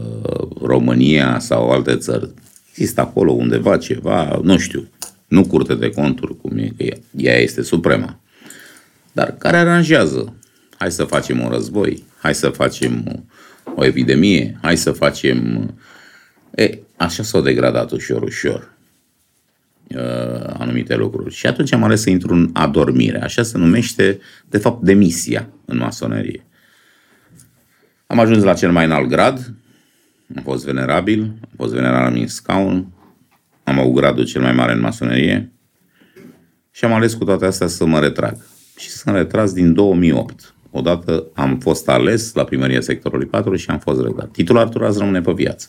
România 0.63 1.39
sau 1.39 1.71
alte 1.71 1.97
țări. 1.97 2.31
Există 2.71 3.01
acolo 3.01 3.33
undeva 3.33 3.77
ceva, 3.77 4.41
nu 4.43 4.59
știu, 4.59 4.89
nu 5.27 5.47
curte 5.47 5.75
de 5.75 5.91
conturi, 5.91 6.37
cum 6.37 6.59
e, 6.59 6.73
că 6.77 6.97
ea 7.17 7.39
este 7.39 7.63
suprema. 7.63 8.19
Dar 9.13 9.35
care 9.39 9.57
aranjează? 9.57 10.35
Hai 10.79 10.93
să 10.93 11.05
facem 11.05 11.41
un 11.41 11.49
război, 11.49 12.05
hai 12.19 12.35
să 12.35 12.49
facem 12.49 13.25
o 13.77 13.85
epidemie, 13.85 14.59
hai 14.63 14.77
să 14.77 14.91
facem... 14.91 15.69
E, 16.55 16.79
așa 16.97 17.23
s-au 17.23 17.41
degradat 17.41 17.91
ușor, 17.91 18.23
ușor 18.23 18.61
uh, 18.61 18.74
anumite 20.59 20.97
lucruri. 20.97 21.35
Și 21.35 21.47
atunci 21.47 21.73
am 21.73 21.83
ales 21.83 22.01
să 22.01 22.11
intru 22.11 22.35
în 22.35 22.51
adormire. 22.53 23.23
Așa 23.23 23.43
se 23.43 23.59
numește, 23.59 24.19
de 24.49 24.59
fapt, 24.59 24.83
demisia 24.83 25.49
în 25.65 25.77
masonerie. 25.77 26.47
Am 28.07 28.19
ajuns 28.19 28.43
la 28.43 28.55
cel 28.55 28.73
mai 28.73 28.85
înalt 28.85 29.09
grad, 29.09 29.55
am 30.37 30.43
fost 30.43 30.65
venerabil, 30.65 31.21
am 31.21 31.51
fost 31.57 31.73
venerabil 31.73 32.21
în 32.21 32.27
scaun, 32.27 32.87
am 33.65 33.79
avut 33.79 33.95
gradul 33.95 34.25
cel 34.25 34.43
mai 34.43 34.53
mare 34.53 34.73
în 34.73 34.81
masonerie 34.81 35.53
și 36.71 36.85
am 36.85 36.93
ales 36.93 37.15
cu 37.15 37.25
toate 37.25 37.45
astea 37.45 37.67
să 37.67 37.87
mă 37.87 38.01
retrag. 38.01 38.37
Și 38.79 38.89
sunt 38.89 39.15
retras 39.15 39.53
din 39.53 39.73
2008. 39.73 40.55
Odată 40.71 41.27
am 41.35 41.59
fost 41.59 41.89
ales 41.89 42.33
la 42.33 42.45
primăria 42.45 42.81
sectorului 42.81 43.27
4 43.27 43.57
și 43.57 43.71
am 43.71 43.79
fost 43.79 44.01
redat. 44.03 44.31
Titulatura 44.31 44.89
îți 44.89 44.99
rămâne 44.99 45.21
pe 45.21 45.33
viață. 45.33 45.69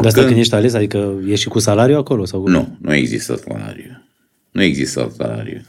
De 0.00 0.06
asta 0.06 0.24
când 0.24 0.38
ești 0.38 0.54
ales, 0.54 0.74
adică 0.74 1.14
ești 1.26 1.40
și 1.40 1.48
cu 1.48 1.58
salariu 1.58 1.96
acolo? 1.96 2.24
Sau 2.24 2.40
cum? 2.40 2.50
Nu, 2.50 2.76
nu 2.80 2.94
există 2.94 3.36
salariu. 3.36 4.02
Nu 4.50 4.62
există 4.62 5.12
salariu. 5.16 5.60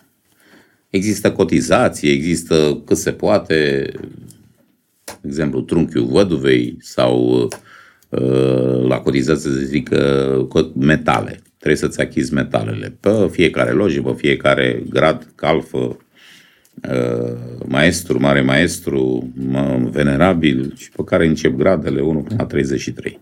Există 0.89 1.31
cotizație, 1.31 2.11
există 2.11 2.81
cât 2.85 2.97
se 2.97 3.11
poate, 3.11 3.89
de 5.03 5.27
exemplu, 5.27 5.61
trunchiul 5.61 6.05
văduvei 6.05 6.77
sau 6.79 7.47
uh, 8.09 8.87
la 8.87 8.99
cotizație 8.99 9.51
se 9.51 9.63
zică 9.63 10.47
metale. 10.75 11.41
Trebuie 11.57 11.79
să-ți 11.79 12.01
achizi 12.01 12.33
metalele 12.33 12.97
pe 12.99 13.29
fiecare 13.31 13.71
lojă, 13.71 14.01
pe 14.01 14.13
fiecare 14.17 14.83
grad, 14.89 15.31
calfă, 15.35 15.97
uh, 16.89 17.37
maestru, 17.67 18.19
mare 18.19 18.41
maestru, 18.41 19.33
venerabil 19.91 20.73
și 20.77 20.89
pe 20.89 21.03
care 21.03 21.27
încep 21.27 21.55
gradele 21.55 22.01
1 22.01 22.19
până 22.19 22.35
la 22.39 22.45
33. 22.45 23.19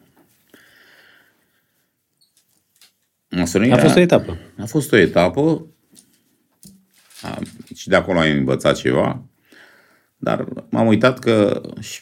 Masoneria 3.32 3.76
A 3.76 3.80
fost 3.80 3.96
o 3.96 4.00
etapă. 4.00 4.38
A 4.58 4.66
fost 4.66 4.92
o 4.92 4.96
etapă 4.96 5.66
a, 7.22 7.40
și 7.76 7.88
de 7.88 7.96
acolo 7.96 8.20
am 8.20 8.30
învățat 8.30 8.76
ceva, 8.78 9.24
dar 10.18 10.48
m-am 10.70 10.88
uitat 10.88 11.20
că 11.20 11.62
și, 11.80 12.02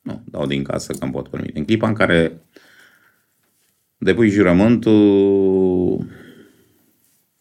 nu, 0.00 0.22
dau 0.24 0.46
din 0.46 0.62
casă 0.62 0.92
că 0.92 1.04
îmi 1.04 1.12
pot 1.12 1.28
permite. 1.28 1.58
În 1.58 1.64
clipa 1.64 1.88
în 1.88 1.94
care 1.94 2.40
depui 3.98 4.30
jurământul, 4.30 6.06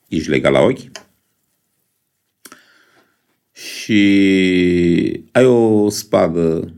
ești 0.08 0.30
legat 0.30 0.52
la 0.52 0.60
ochi 0.60 0.92
și 3.52 5.24
ai 5.32 5.46
o 5.46 5.90
spadă 5.90 6.74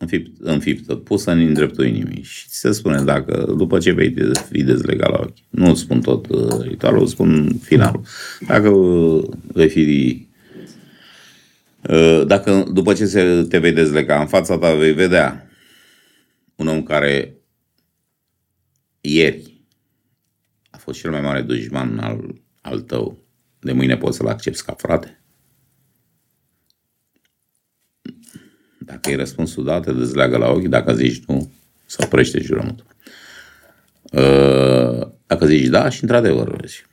înfipt, 0.00 0.40
înfiptă, 0.40 0.94
pusă 0.94 1.30
în 1.30 1.52
dreptul 1.52 1.86
inimii 1.86 2.22
și 2.22 2.48
ți 2.48 2.58
se 2.58 2.72
spune 2.72 3.02
dacă 3.02 3.54
după 3.56 3.78
ce 3.78 3.92
vei 3.92 4.14
fi 4.50 4.62
dezlegat 4.62 5.10
la 5.10 5.18
ochi, 5.18 5.36
nu 5.50 5.68
îți 5.68 5.80
spun 5.80 6.00
tot 6.00 6.28
uh, 6.28 6.60
ritualul, 6.60 7.02
îți 7.02 7.10
spun 7.10 7.58
finalul. 7.62 8.02
Dacă 8.46 8.68
uh, 8.68 9.28
vei 9.46 9.68
fi 9.68 10.28
uh, 11.88 12.22
dacă 12.26 12.64
după 12.72 12.92
ce 12.92 13.06
se, 13.06 13.46
te 13.48 13.58
vei 13.58 13.72
dezlega 13.72 14.20
în 14.20 14.26
fața 14.26 14.58
ta 14.58 14.74
vei 14.74 14.92
vedea 14.92 15.50
un 16.54 16.66
om 16.66 16.82
care 16.82 17.34
ieri 19.00 19.64
a 20.70 20.76
fost 20.76 21.00
cel 21.00 21.10
mai 21.10 21.20
mare 21.20 21.42
dușman 21.42 21.98
al, 21.98 22.34
al 22.60 22.80
tău, 22.80 23.24
de 23.58 23.72
mâine 23.72 23.96
poți 23.96 24.16
să-l 24.16 24.28
accepti 24.28 24.62
ca 24.62 24.74
frate? 24.78 25.19
Dacă 28.90 29.10
e 29.10 29.16
răspunsul 29.16 29.64
dat, 29.64 29.84
te 29.84 29.92
dezleagă 29.92 30.36
la 30.36 30.48
ochi, 30.48 30.68
dacă 30.68 30.94
zici 30.94 31.22
nu, 31.26 31.50
se 31.86 31.96
oprește 32.04 32.40
jurământul. 32.40 32.86
Uh, 34.12 35.08
dacă 35.26 35.46
zici 35.46 35.66
da, 35.66 35.88
și 35.88 36.02
într-adevăr 36.02 36.56
vezi. 36.56 36.86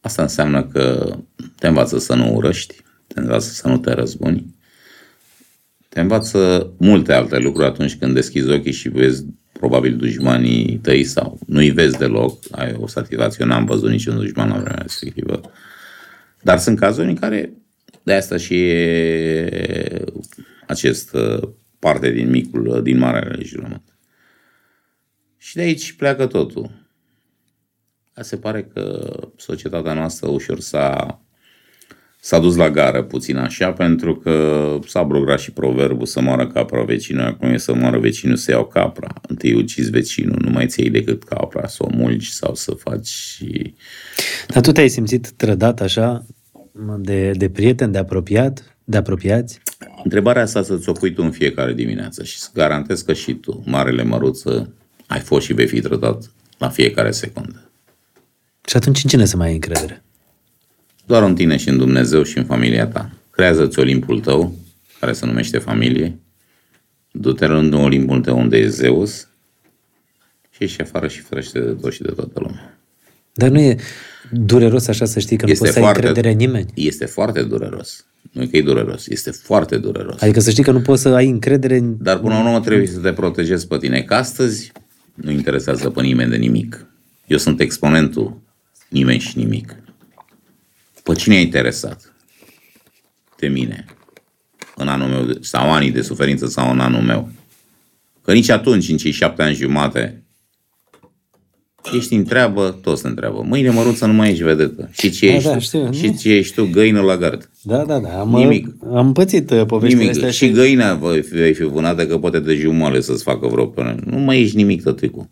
Asta 0.00 0.22
înseamnă 0.22 0.64
că 0.64 1.16
te 1.58 1.66
învață 1.66 1.98
să 1.98 2.14
nu 2.14 2.34
urăști, 2.34 2.74
te 3.06 3.20
învață 3.20 3.50
să 3.50 3.68
nu 3.68 3.78
te 3.78 3.92
răzbuni, 3.92 4.54
te 5.88 6.00
învață 6.00 6.72
multe 6.76 7.12
alte 7.12 7.38
lucruri 7.38 7.66
atunci 7.66 7.96
când 7.96 8.14
deschizi 8.14 8.50
ochii 8.50 8.72
și 8.72 8.88
vezi 8.88 9.24
probabil 9.52 9.96
dușmanii 9.96 10.78
tăi 10.82 11.04
sau 11.04 11.38
nu-i 11.46 11.70
vezi 11.70 11.98
deloc, 11.98 12.38
ai 12.50 12.76
o 12.80 12.86
satisfacție, 12.86 13.44
n-am 13.44 13.64
văzut 13.64 13.90
niciun 13.90 14.16
dușman 14.16 14.48
la 14.48 14.58
vremea 14.58 14.82
respectivă. 14.82 15.40
Dar 16.42 16.58
sunt 16.58 16.78
cazuri 16.78 17.08
în 17.08 17.16
care 17.16 17.52
de 18.02 18.12
asta 18.12 18.36
și 18.36 18.68
e 18.68 20.04
acest 20.74 21.14
uh, 21.14 21.48
parte 21.78 22.10
din 22.10 22.30
micul, 22.30 22.66
uh, 22.66 22.82
din 22.82 22.98
marele 22.98 23.44
jurământ. 23.44 23.98
Și 25.36 25.54
de 25.54 25.62
aici 25.62 25.92
pleacă 25.92 26.26
totul. 26.26 26.70
Dar 28.14 28.24
se 28.24 28.36
pare 28.36 28.64
că 28.64 29.12
societatea 29.36 29.92
noastră 29.92 30.28
ușor 30.28 30.60
s-a, 30.60 31.20
s-a 32.20 32.38
dus 32.38 32.56
la 32.56 32.70
gară 32.70 33.02
puțin 33.02 33.36
așa, 33.36 33.72
pentru 33.72 34.16
că 34.16 34.78
s-a 34.86 35.02
brogat 35.02 35.38
și 35.38 35.50
proverbul 35.52 36.06
să 36.06 36.20
moară 36.20 36.46
capra 36.46 36.82
vecinul, 36.82 37.24
acum 37.24 37.48
e 37.48 37.56
să 37.56 37.74
moară 37.74 37.98
vecinul 37.98 38.36
să 38.36 38.50
iau 38.50 38.66
capra. 38.66 39.14
Întâi 39.28 39.52
ucizi 39.52 39.90
vecinul, 39.90 40.38
nu 40.40 40.50
mai 40.50 40.66
ți 40.66 40.82
decât 40.82 41.22
capra, 41.22 41.66
să 41.66 41.82
o 41.82 41.88
mulgi 41.92 42.32
sau 42.32 42.54
să 42.54 42.72
faci 42.72 43.06
și... 43.06 43.74
Dar 44.48 44.62
tu 44.62 44.72
te-ai 44.72 44.88
simțit 44.88 45.30
trădat 45.30 45.80
așa 45.80 46.26
de, 46.98 47.30
de 47.30 47.48
prieten, 47.48 47.90
de 47.90 47.98
apropiat, 47.98 48.76
de 48.84 48.96
apropiați? 48.96 49.60
Întrebarea 50.04 50.42
asta 50.42 50.62
să-ți 50.62 50.88
o 50.88 50.92
pui 50.92 51.12
tu 51.12 51.22
în 51.22 51.30
fiecare 51.30 51.72
dimineață 51.72 52.24
și 52.24 52.38
să 52.38 52.48
garantez 52.54 53.02
că 53.02 53.12
și 53.12 53.34
tu, 53.34 53.62
marele 53.66 54.02
măruță, 54.02 54.72
ai 55.06 55.20
fost 55.20 55.46
și 55.46 55.52
vei 55.52 55.66
fi 55.66 55.80
trădat 55.80 56.30
la 56.58 56.68
fiecare 56.68 57.10
secundă. 57.10 57.70
Și 58.66 58.76
atunci 58.76 59.02
în 59.04 59.10
cine 59.10 59.24
să 59.24 59.36
mai 59.36 59.46
ai 59.46 59.54
încredere? 59.54 60.02
Doar 61.06 61.22
în 61.22 61.34
tine 61.34 61.56
și 61.56 61.68
în 61.68 61.76
Dumnezeu 61.76 62.22
și 62.22 62.38
în 62.38 62.44
familia 62.44 62.86
ta. 62.86 63.10
Creează-ți 63.30 63.78
Olimpul 63.78 64.20
tău, 64.20 64.54
care 65.00 65.12
se 65.12 65.26
numește 65.26 65.58
familie. 65.58 66.18
Du-te 67.10 67.44
în 67.44 67.72
Olimpul 67.72 68.20
tău 68.20 68.38
unde 68.38 68.56
e 68.56 68.68
Zeus 68.68 69.28
și 70.50 70.62
ieși 70.62 70.80
afară 70.80 71.08
și 71.08 71.20
ferește 71.20 71.60
de 71.60 71.70
tot 71.72 71.92
și 71.92 72.02
de 72.02 72.10
toată 72.10 72.40
lumea. 72.40 72.78
Dar 73.32 73.48
nu 73.48 73.60
e 73.60 73.76
dureros 74.30 74.86
așa 74.86 75.04
să 75.04 75.18
știi 75.18 75.36
că 75.36 75.44
Este 75.48 75.54
nu 75.54 75.70
poți 75.70 75.72
să 75.72 75.78
ai 75.78 75.84
foarte- 75.84 76.06
încredere 76.06 76.32
în 76.32 76.38
nimeni? 76.38 76.70
Este 76.74 77.04
foarte 77.04 77.42
dureros. 77.42 78.06
Nu 78.32 78.42
e 78.42 78.46
că 78.46 78.56
e 78.56 78.62
dureros, 78.62 79.06
este 79.06 79.30
foarte 79.30 79.76
dureros. 79.78 80.20
Adică 80.22 80.40
să 80.40 80.50
știi 80.50 80.62
că 80.62 80.70
nu 80.70 80.80
poți 80.80 81.02
să 81.02 81.08
ai 81.08 81.28
încredere 81.28 81.76
în... 81.76 81.96
Dar 82.02 82.18
până 82.18 82.34
la 82.34 82.44
urmă 82.44 82.60
trebuie 82.60 82.86
să 82.86 82.98
te 82.98 83.12
protejezi 83.12 83.66
pe 83.66 83.76
tine. 83.76 84.02
Că 84.02 84.14
astăzi 84.14 84.72
nu 85.14 85.30
interesează 85.30 85.90
pe 85.90 86.02
nimeni 86.02 86.30
de 86.30 86.36
nimic. 86.36 86.86
Eu 87.26 87.38
sunt 87.38 87.60
exponentul 87.60 88.40
nimeni 88.88 89.18
și 89.18 89.38
nimic. 89.38 89.76
Pe 91.02 91.14
cine 91.14 91.34
e 91.36 91.40
interesat? 91.40 92.12
De 93.38 93.48
mine. 93.48 93.84
În 94.76 94.88
anul 94.88 95.08
meu, 95.08 95.24
de- 95.24 95.38
sau 95.40 95.72
anii 95.72 95.90
de 95.90 96.02
suferință 96.02 96.46
sau 96.46 96.70
în 96.70 96.80
anul 96.80 97.02
meu. 97.02 97.30
Că 98.22 98.32
nici 98.32 98.48
atunci, 98.48 98.88
în 98.88 98.96
cei 98.96 99.10
șapte 99.10 99.42
ani 99.42 99.54
jumate, 99.54 100.22
ești 101.92 102.14
în 102.14 102.24
treabă, 102.24 102.78
toți 102.82 103.00
se 103.00 103.06
întreabă. 103.08 103.42
Mâine 103.46 103.70
măruță 103.70 104.06
nu 104.06 104.12
mai 104.12 104.30
ești 104.30 104.42
vedetă. 104.42 104.88
Și 104.92 105.10
ce 105.10 105.26
Da, 105.26 105.32
ești 105.34 105.48
da, 105.48 105.54
tu? 105.54 105.58
știu, 105.60 105.92
și 105.92 106.06
nu? 106.06 106.16
ce 106.20 106.32
ești 106.34 106.54
tu? 106.54 106.68
Găină 106.72 107.00
la 107.00 107.16
gard. 107.16 107.50
Da, 107.62 107.84
da, 107.84 107.98
da. 107.98 108.08
Am, 108.20 108.28
Nimic. 108.28 108.68
am 108.94 109.12
pățit 109.12 109.50
uh, 109.50 109.64
poveștile 109.66 110.02
Nimic. 110.02 110.16
astea 110.16 110.30
Și 110.30 110.50
găina 110.50 110.94
vei 110.94 111.22
fi, 111.22 111.34
vei 111.34 111.54
fi 111.54 111.62
vânată 111.62 112.06
că 112.06 112.18
poate 112.18 112.40
de 112.40 112.54
jumăle 112.54 113.00
să-ți 113.00 113.22
facă 113.22 113.46
vreo 113.46 113.64
până. 113.66 113.94
Nu 114.04 114.18
mai 114.18 114.40
ești 114.40 114.56
nimic, 114.56 114.82
tăticu. 114.82 115.30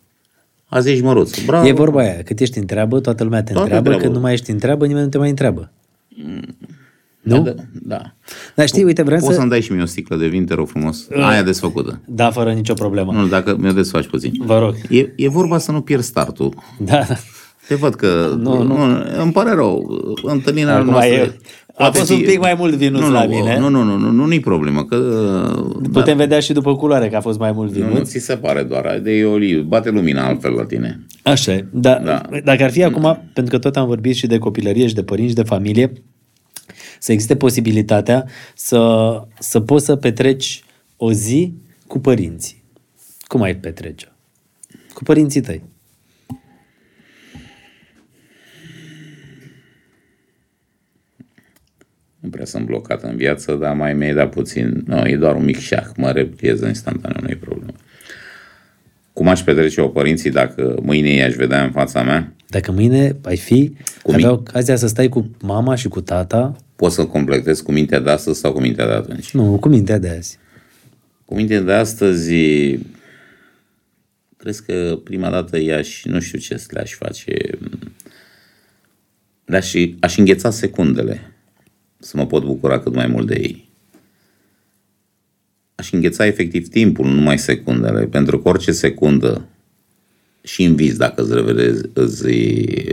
Azi 0.67 0.91
ești 0.91 1.03
măruț. 1.05 1.45
Bravo. 1.45 1.67
E 1.67 1.73
vorba 1.73 2.01
aia, 2.01 2.23
cât 2.25 2.41
ești 2.41 2.59
în 2.59 2.67
treabă, 2.67 3.01
toată 3.01 3.25
lumea 3.25 3.39
te 3.43 3.45
Toată 3.53 3.61
întreabă, 3.63 3.85
treabă. 3.89 4.03
când 4.05 4.15
nu 4.15 4.21
mai 4.23 4.33
ești 4.33 4.51
în 4.51 4.59
treabă, 4.59 4.87
nimeni 4.87 5.05
nu 5.05 5.11
te 5.11 5.19
mai 5.19 5.29
întreabă. 5.29 5.71
Nu? 7.23 7.41
Da, 7.43 7.55
da. 7.83 8.01
Dar 8.55 8.67
știi, 8.67 8.85
uite, 8.85 9.03
vreau 9.03 9.21
Poți 9.21 9.33
să... 9.33 9.39
să-mi 9.39 9.51
dai 9.51 9.61
și 9.61 9.73
mie 9.73 9.83
o 9.83 9.87
sticlă 9.87 10.17
de 10.17 10.27
vin, 10.27 10.45
te 10.47 10.55
rog 10.55 10.69
frumos? 10.69 11.09
Aia 11.15 11.43
desfăcută. 11.43 12.01
Da, 12.07 12.31
fără 12.31 12.53
nicio 12.53 12.75
problemă. 12.75 13.13
Nu, 13.13 13.27
dacă 13.27 13.57
mi-o 13.61 13.73
desfaci 13.73 14.07
puțin. 14.07 14.33
Vă 14.39 14.59
rog. 14.59 14.75
E, 14.89 15.13
e 15.17 15.29
vorba 15.29 15.59
să 15.59 15.73
nu 15.73 15.81
pierzi 15.81 16.07
startul. 16.07 16.55
Da, 16.79 17.05
da. 17.09 17.15
Te 17.69 17.75
văd 17.75 17.95
că... 17.95 18.35
Nu, 18.39 18.63
nu. 18.63 18.77
îmi 19.23 19.33
pare 19.33 19.55
rău. 19.55 20.01
Întâlnirea 20.23 20.77
Acum 20.77 20.91
noastră... 20.91 21.15
e- 21.15 21.37
a 21.67 21.75
poate 21.77 21.99
fost 21.99 22.11
fi- 22.11 22.17
un 22.17 22.23
pic 22.25 22.39
mai 22.41 22.55
mult 22.59 22.75
vinuț 22.75 23.01
nu, 23.01 23.11
la 23.11 23.25
nu, 23.25 23.31
mine. 23.31 23.59
Nu, 23.59 23.69
nu, 23.69 23.83
nu, 23.83 23.97
nu, 23.97 24.11
nu, 24.11 24.25
nu-i 24.27 24.41
problemă. 24.41 24.85
Că, 24.85 24.97
Putem 25.93 26.17
vedea 26.17 26.41
și 26.41 26.53
după 26.53 26.77
culoare 26.77 27.09
că 27.09 27.17
a 27.17 27.21
fost 27.21 27.39
mai 27.39 27.53
mult 27.53 27.75
nu, 27.75 27.83
nu 27.85 27.89
vinuț. 27.91 28.09
ți 28.09 28.19
se 28.19 28.37
pare 28.37 28.63
doar. 28.63 29.01
De 29.03 29.11
e 29.11 29.25
oliv. 29.25 29.63
Bate 29.63 29.91
lumina 29.91 30.27
altfel 30.27 30.53
la 30.53 30.65
tine. 30.65 31.07
Așa 31.23 31.53
e. 31.53 31.67
Da, 31.71 32.01
Da. 32.05 32.21
Dacă 32.45 32.63
ar 32.65 32.71
fi 32.71 32.83
acum, 32.85 33.31
pentru 33.33 33.53
că 33.53 33.59
tot 33.59 33.77
am 33.77 33.87
vorbit 33.87 34.15
și 34.15 34.27
de 34.27 34.39
copilărie 34.39 34.87
și 34.87 34.95
de 34.95 35.03
părinți 35.03 35.31
și 35.31 35.37
de 35.37 35.43
familie, 35.43 35.93
să 36.99 37.13
existe 37.13 37.37
posibilitatea 37.37 38.29
să, 38.55 39.23
să 39.39 39.61
poți 39.61 39.85
să 39.85 39.97
petreci 39.97 40.65
o 40.97 41.13
zi 41.13 41.55
cu 41.87 41.99
părinții. 41.99 42.63
Cum 43.23 43.43
ai 43.43 43.57
petrece? 43.57 44.13
Cu 44.95 45.03
părinții 45.03 45.41
tăi. 45.41 45.63
Nu 52.19 52.29
prea 52.29 52.45
care 52.45 52.45
sunt 52.45 52.67
blocate 52.67 53.07
în 53.07 53.17
viață, 53.17 53.55
dar 53.55 53.75
mai 53.75 53.95
mi-ai 53.95 54.15
dat 54.15 54.31
puțin. 54.31 54.83
Nu, 54.87 55.07
e 55.07 55.17
doar 55.17 55.37
un 55.37 55.45
mic 55.45 55.59
șah, 55.59 55.87
mă 55.97 56.11
repliez 56.13 56.61
instantaneu, 56.61 57.23
nu 57.23 57.29
e 57.29 57.37
problemă. 57.37 57.73
Cum 59.13 59.29
aș 59.29 59.43
petrece-o 59.43 59.89
părinții 59.89 60.31
dacă 60.31 60.77
mâine 60.83 61.09
i-aș 61.11 61.35
vedea 61.35 61.65
în 61.65 61.71
fața 61.71 62.03
mea? 62.03 62.35
Dacă 62.49 62.73
mâine 62.73 63.17
ai 63.23 63.37
fi, 63.37 63.69
Cu 64.03 64.11
avea 64.11 64.17
mine. 64.17 64.29
ocazia 64.31 64.77
să 64.77 64.87
stai 64.87 65.09
cu 65.09 65.31
mama 65.41 65.75
și 65.75 65.89
cu 65.89 66.01
tata, 66.01 66.57
Pot 66.77 66.93
să 66.93 67.05
completez 67.07 67.61
cu 67.61 67.73
mintea 67.73 68.01
de 68.01 68.11
astăzi 68.11 68.39
sau 68.41 68.53
cu 68.53 68.61
mintea 68.61 68.87
de 68.87 68.93
atunci? 68.93 69.31
nu, 69.31 69.59
cu 69.59 69.69
mintea 69.69 69.99
de 69.99 70.09
azi. 70.09 70.39
Cu 71.25 71.35
mintea 71.35 71.61
de 71.61 71.73
astăzi, 71.73 72.35
crezi 74.37 74.65
că 74.65 74.99
prima 75.05 75.31
dată 75.31 75.61
i-aș, 75.61 76.05
nu 76.05 76.21
știu 76.21 76.39
ce 76.39 76.63
le-aș 76.71 76.93
face, 76.95 77.35
le-aș, 79.45 79.75
aș 80.01 80.17
îngheța 80.17 80.51
secundele 80.51 81.33
să 81.99 82.17
mă 82.17 82.27
pot 82.27 82.45
bucura 82.45 82.79
cât 82.79 82.95
mai 82.95 83.07
mult 83.07 83.27
de 83.27 83.35
ei. 83.39 83.69
Aș 85.83 85.93
îngheța 85.93 86.27
efectiv 86.27 86.69
timpul, 86.69 87.07
nu 87.07 87.13
numai 87.13 87.39
secundele, 87.39 88.05
pentru 88.05 88.39
că 88.41 88.49
orice 88.49 88.73
secundă 88.73 89.45
și 90.43 90.63
în 90.65 90.75
vis, 90.75 90.97
dacă 90.97 91.23
îți 91.23 91.35
revezi, 91.35 91.83
îți, 91.93 92.23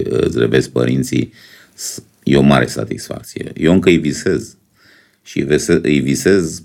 îți 0.09 0.37
revezi 0.37 0.69
părinții, 0.71 1.33
s- 1.73 2.03
e 2.23 2.37
o 2.37 2.41
mare 2.41 2.65
satisfacție. 2.67 3.51
Eu 3.57 3.73
încă 3.73 3.89
îi 3.89 3.97
visez 3.97 4.55
și 5.23 5.41
vise, 5.41 5.79
îi 5.83 5.99
visez, 5.99 6.61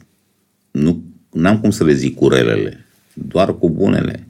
nu 0.70 1.02
am 1.42 1.60
cum 1.60 1.70
să 1.70 1.84
le 1.84 1.92
zic 1.94 2.14
cu 2.16 2.28
relele, 2.28 2.84
doar 3.12 3.58
cu 3.58 3.70
bunele. 3.70 4.26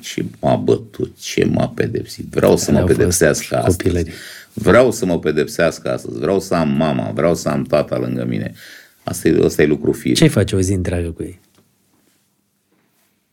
Ce 0.00 0.24
m-a 0.40 0.56
bătut, 0.56 1.16
ce 1.20 1.44
m-a 1.44 1.68
pedepsit. 1.68 2.24
Vreau 2.30 2.56
să 2.56 2.64
Care 2.64 2.72
mă 2.76 2.80
au 2.80 2.86
fost 2.86 2.98
pedepsească 2.98 3.56
astăzi. 3.56 3.76
copilării. 3.76 4.12
Vreau 4.52 4.92
să 4.92 5.06
mă 5.06 5.18
pedepsească 5.18 5.92
astăzi. 5.92 6.18
Vreau 6.18 6.40
să 6.40 6.54
am 6.54 6.68
mama, 6.68 7.10
vreau 7.14 7.34
să 7.34 7.48
am 7.48 7.62
tata 7.62 7.98
lângă 7.98 8.24
mine. 8.28 8.54
Asta 9.04 9.28
e, 9.28 9.40
asta 9.44 9.62
e 9.62 9.66
lucru 9.66 9.92
fir. 9.92 10.16
Ce-ai 10.16 10.28
face 10.28 10.56
o 10.56 10.60
zi 10.60 10.72
întreagă 10.72 11.10
cu 11.10 11.22
ei? 11.22 11.40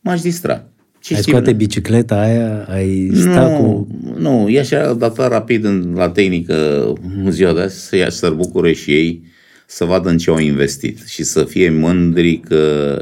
M-aș 0.00 0.20
distra. 0.20 0.66
Ce 1.00 1.14
ai 1.14 1.20
știu? 1.20 1.32
scoate 1.32 1.52
bicicleta 1.52 2.20
aia, 2.20 2.64
ai 2.64 3.10
sta 3.14 3.48
nu, 3.48 3.56
cu... 3.56 3.86
nu, 4.18 4.48
e 4.48 4.58
așa 4.58 4.92
datat 4.92 5.28
rapid 5.28 5.64
în, 5.64 5.92
la 5.94 6.10
tehnică 6.10 6.86
în 7.24 7.30
ziua 7.30 7.52
de 7.52 7.60
azi 7.60 7.86
să 7.86 7.96
ia 7.96 8.10
să 8.10 8.30
bucure 8.30 8.72
și 8.72 8.90
ei 8.90 9.22
să 9.66 9.84
vadă 9.84 10.08
în 10.08 10.18
ce 10.18 10.30
au 10.30 10.38
investit 10.38 11.06
și 11.06 11.22
să 11.22 11.44
fie 11.44 11.70
mândri 11.70 12.36
că 12.36 12.96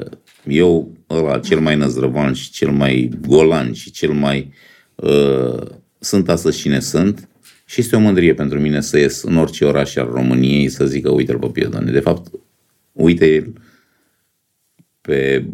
eu, 0.45 0.93
ăla, 1.11 1.39
cel 1.39 1.61
mai 1.61 1.77
năzdrăvan 1.77 2.33
și 2.33 2.51
cel 2.51 2.71
mai 2.71 3.11
golan 3.27 3.73
și 3.73 3.91
cel 3.91 4.11
mai 4.11 4.53
uh, 4.95 5.67
sunt 5.99 6.29
astăzi 6.29 6.59
cine 6.59 6.81
sunt 6.81 7.29
și 7.65 7.81
este 7.81 7.97
o 7.97 8.01
mândrie 8.01 8.35
pentru 8.35 8.61
mine 8.61 8.81
să 8.81 8.99
ies 8.99 9.23
în 9.23 9.37
orice 9.37 9.65
oraș 9.65 9.97
al 9.97 10.11
României 10.13 10.69
să 10.69 10.87
zică 10.87 11.11
uite-l 11.11 11.39
pe 11.39 11.47
Piedone. 11.47 11.91
De 11.91 12.01
fapt, 12.01 12.31
uite 13.01 13.53
pe 15.01 15.47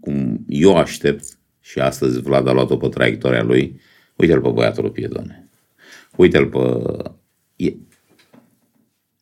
cum 0.00 0.44
eu 0.48 0.76
aștept 0.76 1.38
și 1.60 1.78
astăzi 1.78 2.20
Vlad 2.20 2.48
a 2.48 2.52
luat-o 2.52 2.76
pe 2.76 2.88
traiectoria 2.88 3.42
lui, 3.42 3.80
uite-l 4.16 4.40
pe 4.40 4.48
băiatul 4.48 4.90
Piedone. 4.90 5.48
Uite-l 6.16 6.46
pe... 6.46 6.58
E... 7.56 7.74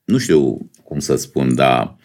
Nu 0.04 0.18
știu 0.18 0.70
cum 0.82 0.98
să 0.98 1.16
spun, 1.16 1.54
dar 1.54 1.96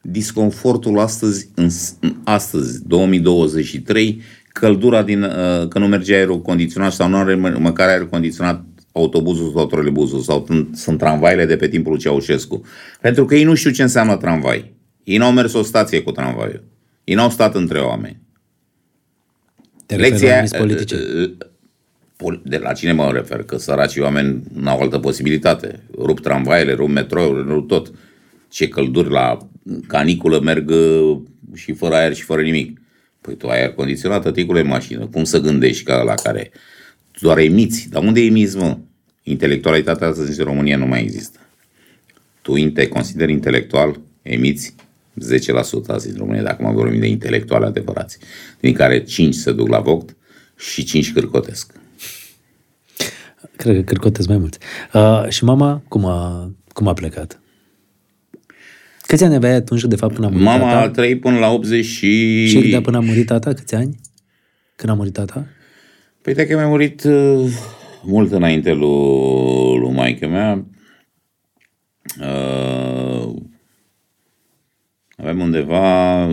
disconfortul 0.00 0.98
astăzi, 0.98 1.48
în, 1.54 1.68
în 2.00 2.14
astăzi, 2.24 2.86
2023, 2.86 4.20
căldura 4.48 5.02
din, 5.02 5.22
uh, 5.22 5.68
că 5.68 5.78
nu 5.78 5.86
merge 5.86 6.14
aerul 6.14 6.42
condiționat 6.42 6.92
sau 6.92 7.08
nu 7.08 7.16
are 7.16 7.34
mă- 7.34 7.58
măcar 7.58 7.88
aer 7.88 8.06
condiționat 8.06 8.64
autobuzul 8.92 9.52
sau 9.54 9.66
trolebuzul 9.66 10.20
sau 10.20 10.46
t- 10.46 10.70
sunt 10.72 10.98
tramvaile 10.98 11.46
de 11.46 11.56
pe 11.56 11.68
timpul 11.68 11.92
lui 11.92 12.00
Ceaușescu. 12.00 12.62
Pentru 13.00 13.24
că 13.24 13.34
ei 13.34 13.44
nu 13.44 13.54
știu 13.54 13.70
ce 13.70 13.82
înseamnă 13.82 14.16
tramvai. 14.16 14.75
Ei 15.06 15.16
n-au 15.16 15.32
mers 15.32 15.52
o 15.52 15.62
stație 15.62 16.02
cu 16.02 16.10
tramvaiul. 16.10 16.64
Ei 17.04 17.14
n-au 17.14 17.30
stat 17.30 17.54
între 17.54 17.78
oameni. 17.78 18.20
Te 19.86 19.96
referi 19.96 20.10
la 20.10 20.16
Lecția, 20.16 20.32
anumiți 20.32 20.56
politici. 20.56 20.90
uh, 20.90 21.36
pol- 22.16 22.42
de 22.44 22.58
la 22.58 22.72
cine 22.72 22.92
mă 22.92 23.12
refer? 23.12 23.42
Că 23.42 23.56
săracii 23.56 24.00
oameni 24.00 24.42
n-au 24.54 24.80
altă 24.80 24.98
posibilitate. 24.98 25.82
Rup 25.98 26.20
tramvaiele, 26.20 26.72
rup 26.72 26.88
metroul, 26.88 27.46
rup 27.48 27.68
tot. 27.68 27.92
Ce 28.48 28.68
călduri 28.68 29.10
la 29.10 29.48
caniculă 29.86 30.40
merg 30.40 30.70
uh, 30.70 31.18
și 31.54 31.72
fără 31.72 31.94
aer 31.94 32.14
și 32.14 32.22
fără 32.22 32.42
nimic. 32.42 32.80
Păi 33.20 33.36
tu 33.36 33.48
ai 33.48 33.60
aer 33.60 33.72
condiționat, 33.72 34.22
tăticule, 34.22 34.60
în 34.60 34.66
mașină. 34.66 35.06
Cum 35.06 35.24
să 35.24 35.40
gândești 35.40 35.84
ca 35.84 36.02
la 36.02 36.14
care 36.14 36.50
doar 37.20 37.38
emiți? 37.38 37.88
Dar 37.90 38.02
unde 38.02 38.20
emiți, 38.20 38.56
mă? 38.56 38.78
Intelectualitatea 39.22 40.06
astăzi 40.06 40.38
în 40.38 40.46
România 40.46 40.76
nu 40.76 40.86
mai 40.86 41.02
există. 41.02 41.38
Tu 42.42 42.68
te 42.68 42.88
consideri 42.88 43.32
intelectual, 43.32 44.00
emiți 44.22 44.74
10% 45.20 45.86
azi 45.86 46.08
în 46.08 46.16
România, 46.18 46.42
dacă 46.42 46.62
mă 46.62 46.72
vorbim 46.72 47.00
de 47.00 47.06
intelectuali 47.06 47.64
adevărați, 47.64 48.18
din 48.60 48.72
care 48.72 49.02
5 49.02 49.34
se 49.34 49.52
duc 49.52 49.68
la 49.68 49.80
voct 49.80 50.16
și 50.56 50.84
5 50.84 51.12
cârcotesc. 51.12 51.72
Cred 53.56 53.74
că 53.74 53.82
cârcotez 53.82 54.26
mai 54.26 54.38
mulți. 54.38 54.58
Uh, 54.92 55.28
și 55.28 55.44
mama, 55.44 55.82
cum 55.88 56.04
a, 56.04 56.50
cum 56.68 56.88
a 56.88 56.92
plecat? 56.92 57.40
Câți 59.00 59.24
ani 59.24 59.34
aveai 59.34 59.54
atunci, 59.54 59.84
de 59.84 59.96
fapt, 59.96 60.14
până 60.14 60.26
a 60.26 60.28
murit 60.28 60.44
Mama 60.44 60.70
a 60.70 60.72
tata? 60.72 60.90
trăit 60.90 61.20
până 61.20 61.38
la 61.38 61.50
80 61.50 61.84
și... 61.84 62.46
Și 62.46 62.70
de 62.70 62.80
până 62.80 62.96
a 62.96 63.00
murit 63.00 63.26
tata, 63.26 63.52
câți 63.52 63.74
ani? 63.74 63.96
Când 64.76 64.92
a 64.92 64.94
murit 64.94 65.12
tata? 65.12 65.46
Păi 66.22 66.34
dacă 66.34 66.54
mi-a 66.56 66.68
murit 66.68 67.04
uh, 67.04 67.50
mult 68.02 68.32
înainte 68.32 68.72
lui, 68.72 69.78
lui 69.78 69.92
maică 69.92 70.26
mea, 70.26 70.64
uh, 72.20 73.05
avem 75.26 75.40
undeva 75.40 76.26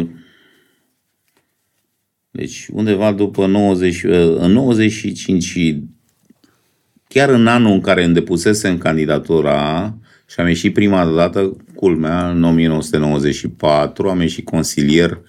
Deci 2.36 2.68
undeva 2.72 3.12
după 3.12 3.46
90, 3.46 4.04
în 4.38 4.52
95, 4.52 5.58
chiar 7.08 7.30
în 7.30 7.48
anul 7.48 7.72
în 7.72 7.82
care 7.82 8.04
îmi 8.04 8.14
depusesem 8.14 8.78
candidatura 8.78 9.98
și 10.30 10.40
am 10.40 10.48
ieșit 10.48 10.74
prima 10.74 11.06
dată, 11.06 11.58
culmea, 11.76 12.30
în 12.30 12.44
1994, 12.44 14.10
am 14.10 14.22
ieșit 14.22 14.46
consilier 14.46 15.20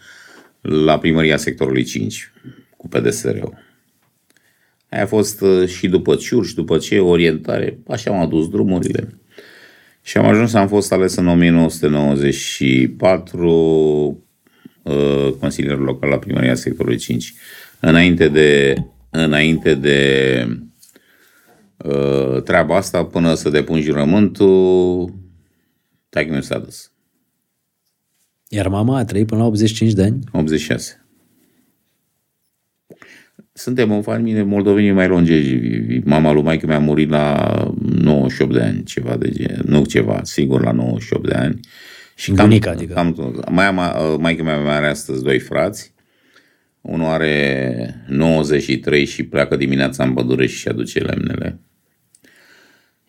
la 0.60 0.98
primăria 0.98 1.36
sectorului 1.36 1.84
5 1.84 2.32
cu 2.76 2.88
PDSR-ul. 2.88 3.54
Aia 4.88 5.02
a 5.02 5.06
fost 5.06 5.40
uh, 5.40 5.68
și 5.68 5.88
după 5.88 6.14
ciurș 6.14 6.48
și 6.48 6.54
după 6.54 6.78
ce 6.78 6.98
orientare, 6.98 7.78
așa 7.88 8.10
am 8.10 8.20
adus 8.20 8.48
drumurile. 8.48 9.18
Și 10.06 10.18
am 10.18 10.26
ajuns, 10.26 10.54
am 10.54 10.68
fost 10.68 10.92
ales 10.92 11.14
în 11.14 11.26
1994 11.26 13.48
uh, 14.82 15.32
consilier 15.40 15.78
local 15.78 16.08
la 16.08 16.18
primăria 16.18 16.54
sectorului 16.54 16.98
5. 16.98 17.34
Înainte 17.80 18.28
de, 18.28 18.76
înainte 19.10 19.74
de 19.74 20.46
uh, 21.76 22.42
treaba 22.42 22.76
asta, 22.76 23.04
până 23.04 23.34
să 23.34 23.50
depun 23.50 23.80
jurământul, 23.80 25.14
taică 26.08 26.34
mi 26.34 26.42
s-a 26.42 26.58
dus. 26.58 26.92
Iar 28.48 28.68
mama 28.68 28.98
a 28.98 29.04
trăit 29.04 29.26
până 29.26 29.40
la 29.40 29.46
85 29.46 29.92
de 29.92 30.02
ani? 30.02 30.18
86. 30.32 31.03
Suntem 33.56 33.90
o 33.90 34.02
familie 34.02 34.42
moldoveni 34.42 34.90
mai 34.90 35.08
longevi. 35.08 35.98
Mama 36.04 36.32
lui 36.32 36.42
maică 36.42 36.66
mi-a 36.66 36.78
murit 36.78 37.08
la 37.08 37.48
98 37.80 38.52
de 38.52 38.60
ani, 38.60 38.84
ceva 38.84 39.16
de 39.16 39.30
gen. 39.30 39.62
Nu 39.66 39.84
ceva, 39.84 40.20
sigur 40.22 40.62
la 40.62 40.72
98 40.72 41.28
de 41.28 41.34
ani. 41.34 41.60
Și 42.14 42.30
cam, 42.32 42.46
Bunica, 42.46 42.70
adică. 42.70 42.94
Cam, 42.94 43.44
mai, 43.50 43.72
mai, 43.72 44.16
maică 44.18 44.42
mea 44.42 44.60
mai 44.60 44.76
are 44.76 44.86
astăzi 44.86 45.22
doi 45.22 45.38
frați. 45.38 45.92
Unul 46.80 47.06
are 47.06 48.04
93 48.08 49.04
și 49.04 49.22
pleacă 49.22 49.56
dimineața 49.56 50.04
în 50.04 50.12
pădure 50.12 50.46
și 50.46 50.68
aduce 50.68 50.98
lemnele. 50.98 51.58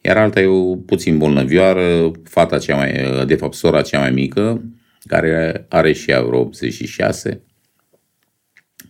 Iar 0.01 0.17
alta 0.17 0.41
e 0.41 0.45
o 0.45 0.75
puțin 0.75 1.17
bolnăvioară, 1.17 2.11
fata 2.23 2.57
cea 2.57 2.75
mai, 2.75 3.25
de 3.27 3.35
fapt 3.35 3.53
sora 3.53 3.81
cea 3.81 3.99
mai 3.99 4.11
mică, 4.11 4.63
care 5.05 5.65
are 5.69 5.93
și 5.93 6.11
ea 6.11 6.21
vreo 6.21 6.39
86 6.39 7.41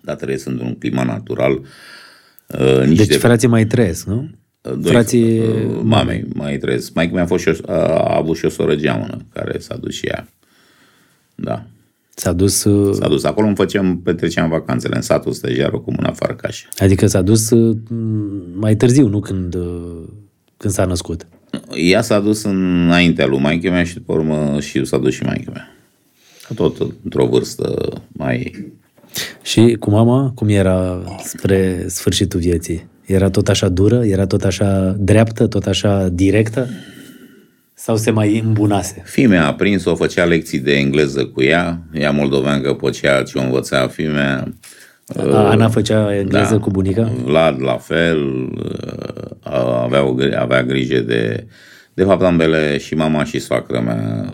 dar 0.06 0.16
trăiesc 0.16 0.46
într-un 0.46 0.76
climat 0.78 1.06
natural. 1.06 1.62
Uh, 2.48 2.84
nici 2.86 2.98
Deci 2.98 3.08
de, 3.08 3.18
frații 3.18 3.48
mai 3.48 3.66
trăiesc, 3.66 4.06
nu? 4.06 4.30
doi, 4.62 4.92
frații 4.92 5.40
uh, 5.40 5.80
mamei 5.84 6.26
mai 6.34 6.58
trăiesc. 6.58 6.94
Mai 6.94 7.10
mi-a 7.14 7.26
fost 7.26 7.44
și 7.44 7.50
o, 7.50 7.72
a 7.72 8.16
avut 8.18 8.38
și 8.38 8.46
o 8.46 8.50
soră 8.50 8.76
geamănă 8.76 9.18
care 9.34 9.60
s-a 9.60 9.78
dus 9.78 9.94
și 9.94 10.06
ea. 10.06 10.28
Da. 11.36 11.66
S-a 12.16 12.32
dus, 12.32 12.64
uh, 12.64 12.96
S-a 13.00 13.08
dus. 13.08 13.24
Acolo 13.24 13.48
îmi 13.48 13.56
făceam, 13.56 14.02
petreceam 14.02 14.50
vacanțele 14.50 14.96
în 14.96 15.02
satul 15.02 15.32
Stăjar, 15.32 15.74
o 15.74 15.80
comună 15.80 16.12
Farcaș. 16.16 16.64
adică 16.78 17.08
s-a 17.08 17.22
dus 17.22 17.50
uh, 17.50 17.78
mai 18.54 18.76
târziu, 18.76 19.08
nu 19.08 19.20
când, 19.20 19.56
uh, 19.56 20.04
când 20.58 20.74
s-a 20.74 20.86
născut. 20.86 21.28
Ea 21.74 22.02
s-a 22.02 22.20
dus 22.20 22.44
înaintea 22.44 23.26
lui 23.26 23.40
maică 23.40 23.70
mea 23.70 23.84
și 23.84 23.94
după 23.94 24.14
urmă 24.14 24.60
și 24.60 24.86
s-a 24.86 24.98
dus 24.98 25.14
și 25.14 25.24
maică 25.24 25.52
mea. 25.54 25.76
Tot 26.56 26.78
într-o 27.04 27.26
vârstă 27.26 27.94
mai... 28.08 28.66
Și 29.42 29.76
cu 29.80 29.90
mama, 29.90 30.32
cum 30.36 30.48
era 30.48 31.04
spre 31.24 31.84
sfârșitul 31.88 32.40
vieții? 32.40 32.88
Era 33.06 33.30
tot 33.30 33.48
așa 33.48 33.70
dură? 33.70 34.06
Era 34.06 34.26
tot 34.26 34.44
așa 34.44 34.96
dreaptă? 35.00 35.48
Tot 35.48 35.66
așa 35.66 36.08
directă? 36.12 36.70
Sau 37.74 37.98
se 37.98 38.12
mai 38.12 38.40
îmbunase? 38.40 39.02
Fimea 39.06 39.48
a 39.48 39.54
prins-o, 39.54 39.96
făcea 39.96 40.24
lecții 40.24 40.60
de 40.60 40.76
engleză 40.76 41.26
cu 41.26 41.42
ea, 41.42 41.82
ea 41.94 42.12
moldoveancă 42.12 42.74
pe 42.74 42.90
ceea 42.90 43.24
ce 43.24 43.38
o 43.38 43.42
învăța 43.42 43.88
fimea. 43.88 44.54
A, 45.08 45.50
Ana 45.50 45.70
făcea 45.70 46.16
engleză 46.18 46.54
da. 46.54 46.60
cu 46.60 46.70
bunica? 46.70 47.12
Vlad 47.24 47.62
la 47.62 47.78
fel, 47.78 48.24
uh, 48.24 49.82
avea, 49.84 50.04
o, 50.04 50.14
gri- 50.14 50.36
avea 50.38 50.64
grijă 50.64 51.00
de... 51.00 51.48
De 51.94 52.04
fapt, 52.04 52.22
ambele, 52.22 52.78
și 52.78 52.96
mama 52.96 53.24
și 53.24 53.40
soacră 53.40 53.80
mea, 53.80 54.34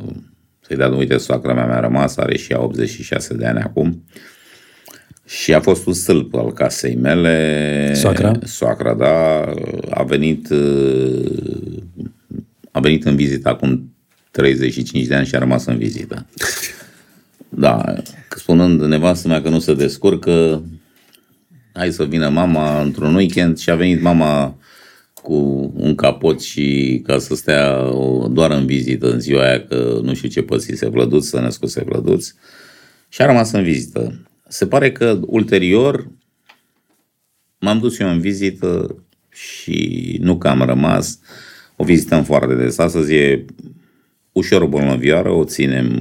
să-i 0.62 0.76
dea, 0.76 0.88
uite, 0.88 1.18
soacră 1.18 1.54
mea 1.54 1.66
mi-a 1.66 1.80
rămas, 1.80 2.18
are 2.18 2.38
și 2.38 2.52
ea 2.52 2.62
86 2.62 3.34
de 3.34 3.46
ani 3.46 3.60
acum. 3.60 4.04
Și 5.40 5.54
a 5.54 5.60
fost 5.62 5.86
un 5.86 5.94
stâlp 5.94 6.36
al 6.36 6.54
casei 6.54 6.96
mele. 6.96 7.94
Soacra? 7.94 8.32
Soacra, 8.44 8.94
da. 8.94 9.42
A 9.90 10.04
venit, 10.04 10.50
uh, 10.50 11.78
a 12.72 12.80
venit 12.80 13.06
în 13.06 13.16
vizită 13.16 13.50
acum 13.50 13.94
35 14.32 15.06
de 15.06 15.16
ani 15.16 15.26
și 15.26 15.36
a 15.36 15.40
rămas 15.40 15.66
în 15.66 15.78
vizită. 15.78 16.26
Da, 17.50 17.94
spunând 18.38 18.82
nevastă 18.82 19.28
mea 19.28 19.42
că 19.42 19.50
nu 19.50 19.60
se 19.60 19.74
descurcă, 19.74 20.64
hai 21.74 21.92
să 21.92 22.04
vină 22.04 22.30
mama 22.30 22.82
într-un 22.82 23.16
weekend 23.16 23.58
și 23.58 23.70
a 23.70 23.76
venit 23.76 24.02
mama 24.02 24.58
cu 25.14 25.34
un 25.76 25.96
capot 25.96 26.42
și 26.42 27.02
ca 27.06 27.18
să 27.20 27.36
stea 27.36 27.90
o- 27.94 28.28
doar 28.28 28.52
în 28.52 28.66
vizită 28.66 29.12
în 29.12 29.20
ziua 29.20 29.44
aia, 29.44 29.62
că 29.66 30.00
nu 30.04 30.14
știu 30.14 30.30
ce 30.30 30.42
pățise 30.42 30.88
Vlăduț, 30.90 31.26
să 31.26 31.40
născuse 31.40 31.84
Vlăduț, 31.86 32.34
și 33.10 33.22
a 33.22 33.26
rămas 33.26 33.52
în 33.52 33.64
vizită. 33.64 34.26
Se 34.52 34.68
pare 34.68 34.92
că 34.92 35.20
ulterior 35.26 36.08
m-am 37.60 37.80
dus 37.80 38.00
eu 38.00 38.10
în 38.10 38.20
vizită 38.20 38.96
și 39.30 40.18
nu 40.22 40.38
că 40.38 40.48
am 40.48 40.62
rămas, 40.62 41.20
o 41.76 41.84
vizităm 41.84 42.24
foarte 42.24 42.56
des. 42.56 42.78
Astăzi 42.78 43.14
e 43.14 43.46
ușor 44.32 44.66
bolnăvioară, 44.66 45.30
o 45.30 45.44
ținem, 45.44 46.00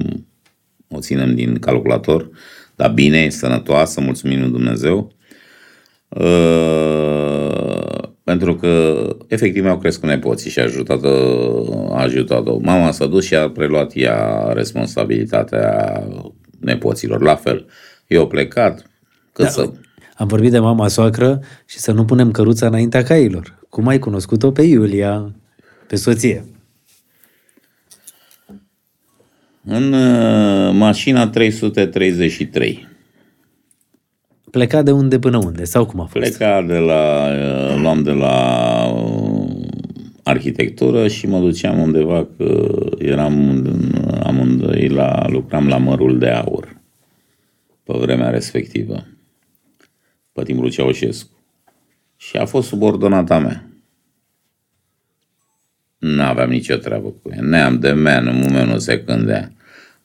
o 0.89 0.99
ținem 0.99 1.35
din 1.35 1.59
calculator, 1.59 2.29
dar 2.75 2.91
bine, 2.91 3.17
e 3.17 3.29
sănătoasă, 3.29 4.01
mulțumim 4.01 4.39
lui 4.39 4.49
Dumnezeu. 4.49 5.13
Uh, 6.09 7.71
pentru 8.23 8.55
că 8.55 9.03
efectiv 9.27 9.63
mi-au 9.63 9.77
crescut 9.77 10.09
nepoții 10.09 10.49
și 10.49 10.59
a 10.59 10.63
ajutat, 10.63 11.03
a 11.03 12.01
ajutat-o. 12.01 12.57
Mama 12.57 12.91
s-a 12.91 13.05
dus 13.05 13.25
și 13.25 13.35
a 13.35 13.49
preluat 13.49 13.91
ea 13.95 14.51
responsabilitatea 14.53 16.03
nepoților. 16.59 17.21
La 17.21 17.35
fel, 17.35 17.67
eu 18.11 18.27
plecat, 18.27 18.89
cât 19.33 19.45
da. 19.45 19.51
să... 19.51 19.71
Am 20.15 20.27
vorbit 20.27 20.51
de 20.51 20.59
mama 20.59 20.87
soacră 20.87 21.39
și 21.65 21.77
să 21.77 21.91
nu 21.91 22.05
punem 22.05 22.31
căruța 22.31 22.67
înaintea 22.67 23.03
cailor. 23.03 23.59
Cum 23.69 23.87
ai 23.87 23.99
cunoscut-o 23.99 24.51
pe 24.51 24.61
Iulia, 24.61 25.35
pe 25.87 25.95
soție? 25.95 26.45
În 29.63 29.93
uh, 29.93 30.73
mașina 30.73 31.27
333. 31.27 32.87
Pleca 34.51 34.81
de 34.81 34.91
unde 34.91 35.19
până 35.19 35.37
unde? 35.37 35.63
Sau 35.63 35.85
cum 35.85 35.99
a 35.99 36.05
fost? 36.05 36.25
Pleca 36.25 36.61
de 36.61 36.77
la, 36.77 37.27
uh, 37.27 37.81
luam 37.81 38.03
de 38.03 38.11
la 38.11 38.85
uh, 38.95 39.49
arhitectură 40.23 41.07
și 41.07 41.27
mă 41.27 41.39
duceam 41.39 41.79
undeva 41.79 42.27
că 42.37 42.67
eram 42.97 43.49
în- 43.49 43.91
amândoi 44.23 44.87
la, 44.87 45.27
lucram 45.27 45.67
la 45.67 45.77
mărul 45.77 46.17
de 46.19 46.29
aur 46.29 46.60
pe 47.91 47.97
vremea 47.97 48.29
respectivă, 48.29 49.07
pe 50.31 50.43
timpul 50.43 50.63
lui 50.63 50.73
Ceaușescu. 50.73 51.29
Și 52.17 52.37
a 52.37 52.45
fost 52.45 52.67
subordonata 52.67 53.39
mea. 53.39 53.65
Nu 55.97 56.21
aveam 56.21 56.49
nicio 56.49 56.75
treabă 56.75 57.07
cu 57.07 57.29
ea. 57.33 57.41
Neam 57.41 57.79
de 57.79 57.91
men, 57.91 58.27
în 58.27 58.39
moment 58.39 58.69
nu 58.69 58.77
se 58.77 59.03
cândea. 59.03 59.51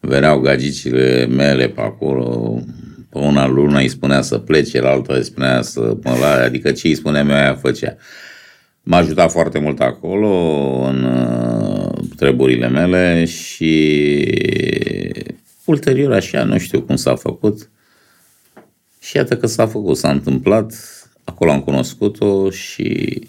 Veneau 0.01 0.41
gagicile 0.41 1.27
mele 1.27 1.69
pe 1.69 1.81
acolo, 1.81 2.59
pe 3.11 3.19
una 3.19 3.47
lună 3.47 3.79
îi 3.79 3.89
spunea 3.89 4.21
să 4.21 4.39
plece, 4.39 4.81
la 4.81 4.91
alta 4.91 5.15
îi 5.15 5.25
spunea 5.25 5.63
să 5.63 5.97
mă 6.03 6.17
la, 6.21 6.33
adică 6.33 6.73
ce 6.73 6.87
îi 6.87 6.95
spuneam 6.95 7.29
eu, 7.29 7.37
aia 7.37 7.55
făcea. 7.55 7.97
M-a 8.83 8.97
ajutat 8.97 9.31
foarte 9.31 9.59
mult 9.59 9.81
acolo 9.81 10.31
în 10.89 11.05
uh, 11.05 11.93
treburile 12.17 12.69
mele 12.69 13.25
și 13.25 13.75
ulterior 15.65 16.13
așa, 16.13 16.45
nu 16.45 16.59
știu 16.59 16.83
cum 16.83 16.97
s-a 16.97 17.15
făcut. 17.15 17.71
Și 19.07 19.17
iată 19.17 19.37
că 19.37 19.47
s-a 19.47 19.67
făcut, 19.67 19.97
s-a 19.97 20.11
întâmplat, 20.11 20.75
acolo 21.25 21.51
am 21.51 21.61
cunoscut-o 21.61 22.51
și 22.51 23.21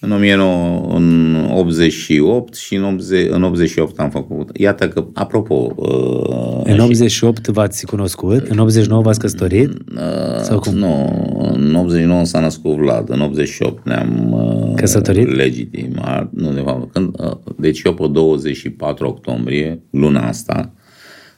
în 0.00 0.12
1988 0.12 2.54
și 2.54 2.74
în, 2.74 2.84
80, 2.84 3.30
în 3.30 3.42
88 3.42 4.00
am 4.00 4.10
făcut. 4.10 4.58
Iată 4.58 4.88
că, 4.88 5.06
apropo... 5.14 5.72
Uh, 5.76 6.60
În 6.64 6.78
88 6.78 7.46
v-ați 7.46 7.86
cunoscut? 7.86 8.46
În 8.46 8.58
89 8.58 9.02
v-ați 9.02 9.18
căsătorit? 9.18 9.70
Uh, 9.70 10.40
Sau 10.42 10.58
cum? 10.58 10.74
Nu, 10.74 11.08
în 11.52 11.74
89 11.74 12.24
s-a 12.24 12.40
născut 12.40 12.76
Vlad, 12.76 13.10
în 13.10 13.20
88 13.20 13.86
ne-am 13.86 14.32
uh, 14.32 14.72
Căsătorit? 14.74 15.36
legitimat. 15.36 16.28
Nu, 16.32 16.52
de 16.52 16.60
fapt, 16.60 16.92
când, 16.92 17.14
uh, 17.18 17.30
deci 17.56 17.82
eu 17.82 17.94
pe 17.94 18.06
24 18.06 19.06
octombrie, 19.06 19.80
luna 19.90 20.28
asta, 20.28 20.72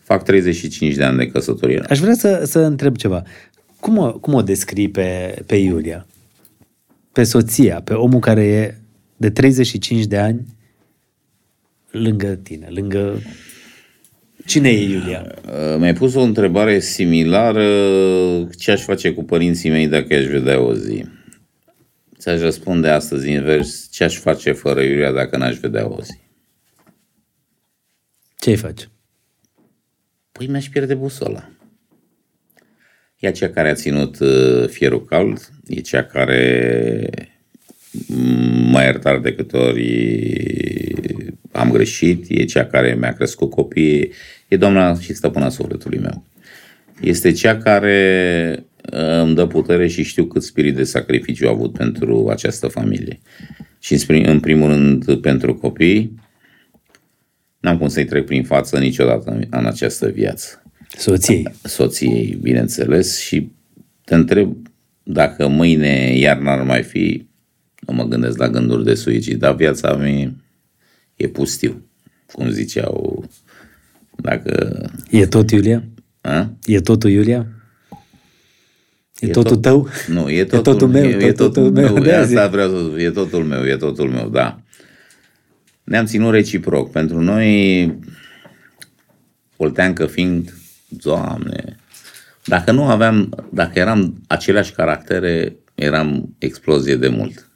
fac 0.06 0.22
35 0.22 0.94
de 0.94 1.04
ani 1.04 1.18
de 1.18 1.26
căsătorie. 1.26 1.82
Aș 1.88 1.98
vrea 1.98 2.14
să, 2.14 2.42
să 2.44 2.58
întreb 2.58 2.96
ceva. 2.96 3.22
Cum 3.86 3.98
o, 3.98 4.12
cum 4.12 4.34
o 4.34 4.42
descrii 4.42 4.88
pe, 4.88 5.38
pe 5.46 5.56
Iulia? 5.56 6.06
Pe 7.12 7.22
soția, 7.22 7.80
pe 7.80 7.94
omul 7.94 8.20
care 8.20 8.44
e 8.44 8.74
de 9.16 9.30
35 9.30 10.04
de 10.04 10.18
ani 10.18 10.46
lângă 11.90 12.34
tine, 12.34 12.66
lângă 12.68 13.22
Cine 14.46 14.68
e 14.68 14.88
Iulia? 14.88 15.34
Uh, 15.44 15.76
Mi-ai 15.78 15.92
pus 15.94 16.14
o 16.14 16.20
întrebare 16.20 16.80
similară, 16.80 17.64
ce 18.58 18.70
aș 18.70 18.82
face 18.82 19.12
cu 19.12 19.24
părinții 19.24 19.70
mei 19.70 19.88
dacă 19.88 20.14
aș 20.14 20.24
vedea 20.24 20.60
o 20.60 20.74
zi? 20.74 21.04
Ți-aș 22.18 22.40
răspunde 22.40 22.88
astăzi 22.88 23.30
invers, 23.30 23.88
ce 23.90 24.04
aș 24.04 24.16
face 24.16 24.52
fără 24.52 24.82
Iulia 24.82 25.12
dacă 25.12 25.36
n-aș 25.36 25.56
vedea 25.58 25.88
o 25.88 26.00
zi? 26.00 26.18
Ce-i 28.38 28.56
faci? 28.56 28.88
Păi 30.32 30.46
mi-aș 30.46 30.68
pierde 30.68 30.94
busola. 30.94 31.55
E 33.18 33.30
cea 33.30 33.48
care 33.48 33.70
a 33.70 33.74
ținut 33.74 34.18
uh, 34.18 34.68
fierul 34.68 35.04
cald, 35.04 35.50
e 35.66 35.80
cea 35.80 36.02
care 36.04 37.08
m- 37.90 38.70
m-a 38.70 38.82
iertat 38.82 39.22
de 39.22 39.34
câte 39.34 39.56
ori 39.56 40.14
am 41.52 41.70
greșit, 41.70 42.24
e 42.28 42.44
cea 42.44 42.66
care 42.66 42.94
mi-a 42.94 43.12
crescut 43.12 43.50
copiii, 43.50 44.12
e 44.48 44.56
doamna 44.56 44.98
și 44.98 45.14
stăpâna 45.14 45.48
sufletului 45.48 45.98
meu. 45.98 46.24
Este 47.00 47.32
cea 47.32 47.56
care 47.56 48.64
uh, 48.92 49.20
îmi 49.20 49.34
dă 49.34 49.46
putere 49.46 49.86
și 49.86 50.02
știu 50.02 50.24
cât 50.24 50.42
spirit 50.42 50.74
de 50.74 50.84
sacrificiu 50.84 51.46
a 51.46 51.50
avut 51.50 51.72
pentru 51.72 52.28
această 52.30 52.68
familie. 52.68 53.18
Și 53.78 53.92
în 53.92 53.98
prim- 53.98 54.26
în 54.26 54.40
primul 54.40 54.68
rând 54.68 55.20
pentru 55.20 55.54
copii, 55.54 56.14
n-am 57.60 57.78
cum 57.78 57.88
să-i 57.88 58.04
trec 58.04 58.24
prin 58.24 58.44
față 58.44 58.78
niciodată 58.78 59.30
în, 59.30 59.44
în 59.50 59.66
această 59.66 60.08
viață 60.08 60.65
Soției. 60.96 61.48
soției, 61.62 62.38
bineînțeles, 62.42 63.18
și 63.20 63.50
te 64.04 64.14
întreb 64.14 64.56
dacă 65.02 65.46
mâine 65.48 66.16
iar 66.18 66.38
n-ar 66.38 66.62
mai 66.62 66.82
fi, 66.82 67.26
nu 67.86 67.94
mă 67.94 68.04
gândesc 68.04 68.38
la 68.38 68.48
gânduri 68.48 68.84
de 68.84 68.94
suicid, 68.94 69.38
dar 69.38 69.54
viața 69.54 69.94
mea 69.96 70.32
e 71.16 71.28
pustiu, 71.28 71.88
cum 72.32 72.48
ziceau, 72.50 73.24
dacă... 74.16 74.82
E 75.10 75.26
tot 75.26 75.50
Iulia? 75.50 75.84
A? 76.20 76.50
E 76.66 76.80
totul 76.80 77.10
Iulia? 77.10 77.46
E, 79.20 79.26
E 79.26 79.30
totul 79.30 79.56
tot- 79.56 79.62
tău? 79.62 79.88
Nu, 80.08 80.30
e 80.30 80.44
totul, 80.44 80.72
totul 80.72 80.88
meu, 80.88 81.04
E, 81.04 81.24
e 81.26 81.32
totul 81.32 81.46
totul 81.52 81.70
meu, 81.82 81.92
meu, 81.92 82.02
de 82.02 82.12
azi. 82.12 82.36
asta 82.36 82.48
vreau 82.48 82.68
să 82.68 82.76
spun, 82.84 82.98
e 82.98 83.10
totul 83.10 83.44
meu, 83.44 83.66
e 83.66 83.76
totul 83.76 84.10
meu, 84.10 84.28
da. 84.28 84.60
Ne-am 85.84 86.04
ținut 86.06 86.32
reciproc. 86.32 86.90
Pentru 86.90 87.20
noi, 87.20 87.94
Olteancă 89.56 90.06
fiind, 90.06 90.54
Doamne, 90.88 91.76
dacă 92.44 92.72
nu 92.72 92.84
aveam, 92.84 93.46
dacă 93.52 93.78
eram 93.78 94.22
aceleași 94.26 94.72
caractere, 94.72 95.56
eram 95.74 96.34
explozie 96.38 96.96
de 96.96 97.08
mult. 97.08 97.50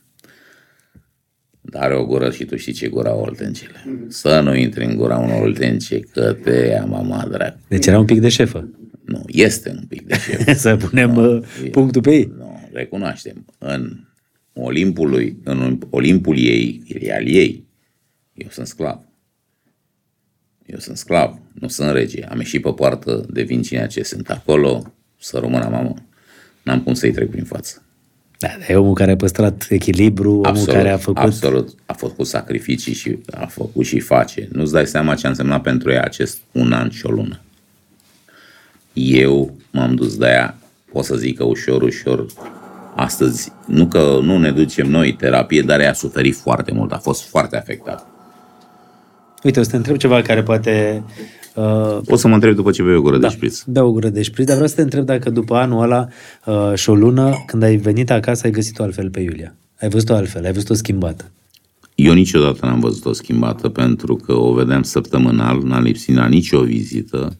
Dar 1.60 1.82
are 1.82 1.94
o 1.94 2.06
gură 2.06 2.30
și 2.30 2.44
tu 2.44 2.56
știi 2.56 2.72
ce 2.72 2.88
gura 2.88 3.14
oltencele. 3.14 4.06
Să 4.08 4.40
nu 4.40 4.54
intri 4.56 4.84
în 4.84 4.96
gura 4.96 5.18
unor 5.18 5.42
oltence, 5.42 6.00
că 6.00 6.32
te 6.32 6.50
ia 6.50 6.84
mama 6.84 7.26
dracu. 7.30 7.58
Deci 7.68 7.86
era 7.86 7.98
un 7.98 8.04
pic 8.04 8.20
de 8.20 8.28
șefă. 8.28 8.68
Nu, 9.04 9.24
este 9.26 9.70
un 9.70 9.84
pic 9.88 10.06
de 10.06 10.14
șef. 10.18 10.56
Să 10.60 10.76
punem 10.76 11.16
uh, 11.16 11.42
punctul 11.70 12.02
pe 12.02 12.10
ei. 12.10 12.32
Nu, 12.38 12.68
recunoaștem. 12.72 13.44
În 13.58 14.04
Olimpul 14.52 15.08
lui, 15.08 15.38
în 15.44 15.78
Olimpul 15.90 16.38
ei, 16.38 16.82
e 17.00 17.14
al 17.14 17.26
ei, 17.26 17.66
eu 18.34 18.48
sunt 18.50 18.66
sclav. 18.66 19.04
Eu 20.72 20.78
sunt 20.78 20.96
sclav, 20.96 21.38
nu 21.52 21.68
sunt 21.68 21.92
rege. 21.92 22.24
Am 22.24 22.38
ieșit 22.38 22.62
pe 22.62 22.72
poartă 22.72 23.26
de 23.30 23.42
vin 23.42 23.62
cine 23.62 23.86
ce 23.86 24.02
sunt 24.02 24.30
acolo, 24.30 24.92
să 25.18 25.38
rămână 25.38 25.68
mamă. 25.70 25.94
N-am 26.62 26.82
cum 26.82 26.94
să-i 26.94 27.12
trec 27.12 27.30
prin 27.30 27.44
față. 27.44 27.82
Da, 28.38 28.48
e 28.68 28.76
omul 28.76 28.94
care 28.94 29.10
a 29.10 29.16
păstrat 29.16 29.66
echilibru, 29.68 30.30
omul 30.30 30.46
Absolut, 30.46 30.74
care 30.74 30.90
a 30.90 30.96
făcut... 30.96 31.22
absolut. 31.22 31.74
A 31.86 31.92
făcut 31.92 32.26
sacrificii 32.26 32.94
și 32.94 33.18
a 33.30 33.46
făcut 33.46 33.84
și 33.84 34.00
face. 34.00 34.48
Nu-ți 34.52 34.72
dai 34.72 34.86
seama 34.86 35.14
ce 35.14 35.26
a 35.26 35.28
însemnat 35.28 35.62
pentru 35.62 35.90
ea 35.90 36.02
acest 36.02 36.38
un 36.52 36.72
an 36.72 36.90
și 36.90 37.06
o 37.06 37.10
lună. 37.10 37.40
Eu 38.92 39.56
m-am 39.70 39.94
dus 39.94 40.16
de 40.16 40.26
aia, 40.26 40.58
pot 40.92 41.04
să 41.04 41.16
zic 41.16 41.36
că 41.36 41.44
ușor, 41.44 41.82
ușor, 41.82 42.26
astăzi, 42.94 43.52
nu 43.66 43.86
că 43.86 44.18
nu 44.22 44.38
ne 44.38 44.50
ducem 44.50 44.90
noi 44.90 45.12
terapie, 45.12 45.62
dar 45.62 45.80
ea 45.80 45.90
a 45.90 45.92
suferit 45.92 46.36
foarte 46.36 46.72
mult, 46.72 46.92
a 46.92 46.98
fost 46.98 47.28
foarte 47.28 47.56
afectat. 47.56 48.06
Uite, 49.42 49.60
o 49.60 49.62
să 49.62 49.70
te 49.70 49.76
întreb 49.76 49.96
ceva 49.96 50.22
care 50.22 50.42
poate... 50.42 51.02
Uh, 51.54 51.98
O 52.06 52.16
să 52.16 52.28
mă 52.28 52.34
întreb 52.34 52.54
după 52.54 52.70
ce 52.70 52.82
bei 52.82 52.94
o 52.94 53.00
gură 53.00 53.18
da, 53.18 53.28
de 53.28 53.34
șpriț. 53.34 53.62
Dă 53.66 53.82
o 53.82 53.92
gură 53.92 54.08
de 54.08 54.22
șpriț, 54.22 54.46
dar 54.46 54.54
vreau 54.54 54.68
să 54.68 54.74
te 54.74 54.82
întreb 54.82 55.04
dacă 55.04 55.30
după 55.30 55.54
anul 55.54 55.82
ăla 55.82 56.08
uh, 56.44 56.72
și 56.74 56.90
o 56.90 56.94
lună, 56.94 57.42
când 57.46 57.62
ai 57.62 57.76
venit 57.76 58.10
acasă, 58.10 58.42
ai 58.44 58.52
găsit-o 58.52 58.82
altfel 58.82 59.10
pe 59.10 59.20
Iulia. 59.20 59.54
Ai 59.80 59.88
văzut-o 59.88 60.14
altfel, 60.14 60.44
ai 60.44 60.52
văzut-o 60.52 60.74
schimbată. 60.74 61.30
Eu 61.94 62.12
niciodată 62.12 62.66
n-am 62.66 62.80
văzut-o 62.80 63.12
schimbată 63.12 63.68
pentru 63.68 64.16
că 64.16 64.32
o 64.32 64.52
vedeam 64.52 64.82
săptămânal, 64.82 65.62
n-a 65.62 65.80
lipsit 65.80 66.14
la 66.14 66.26
nicio 66.26 66.60
vizită. 66.60 67.36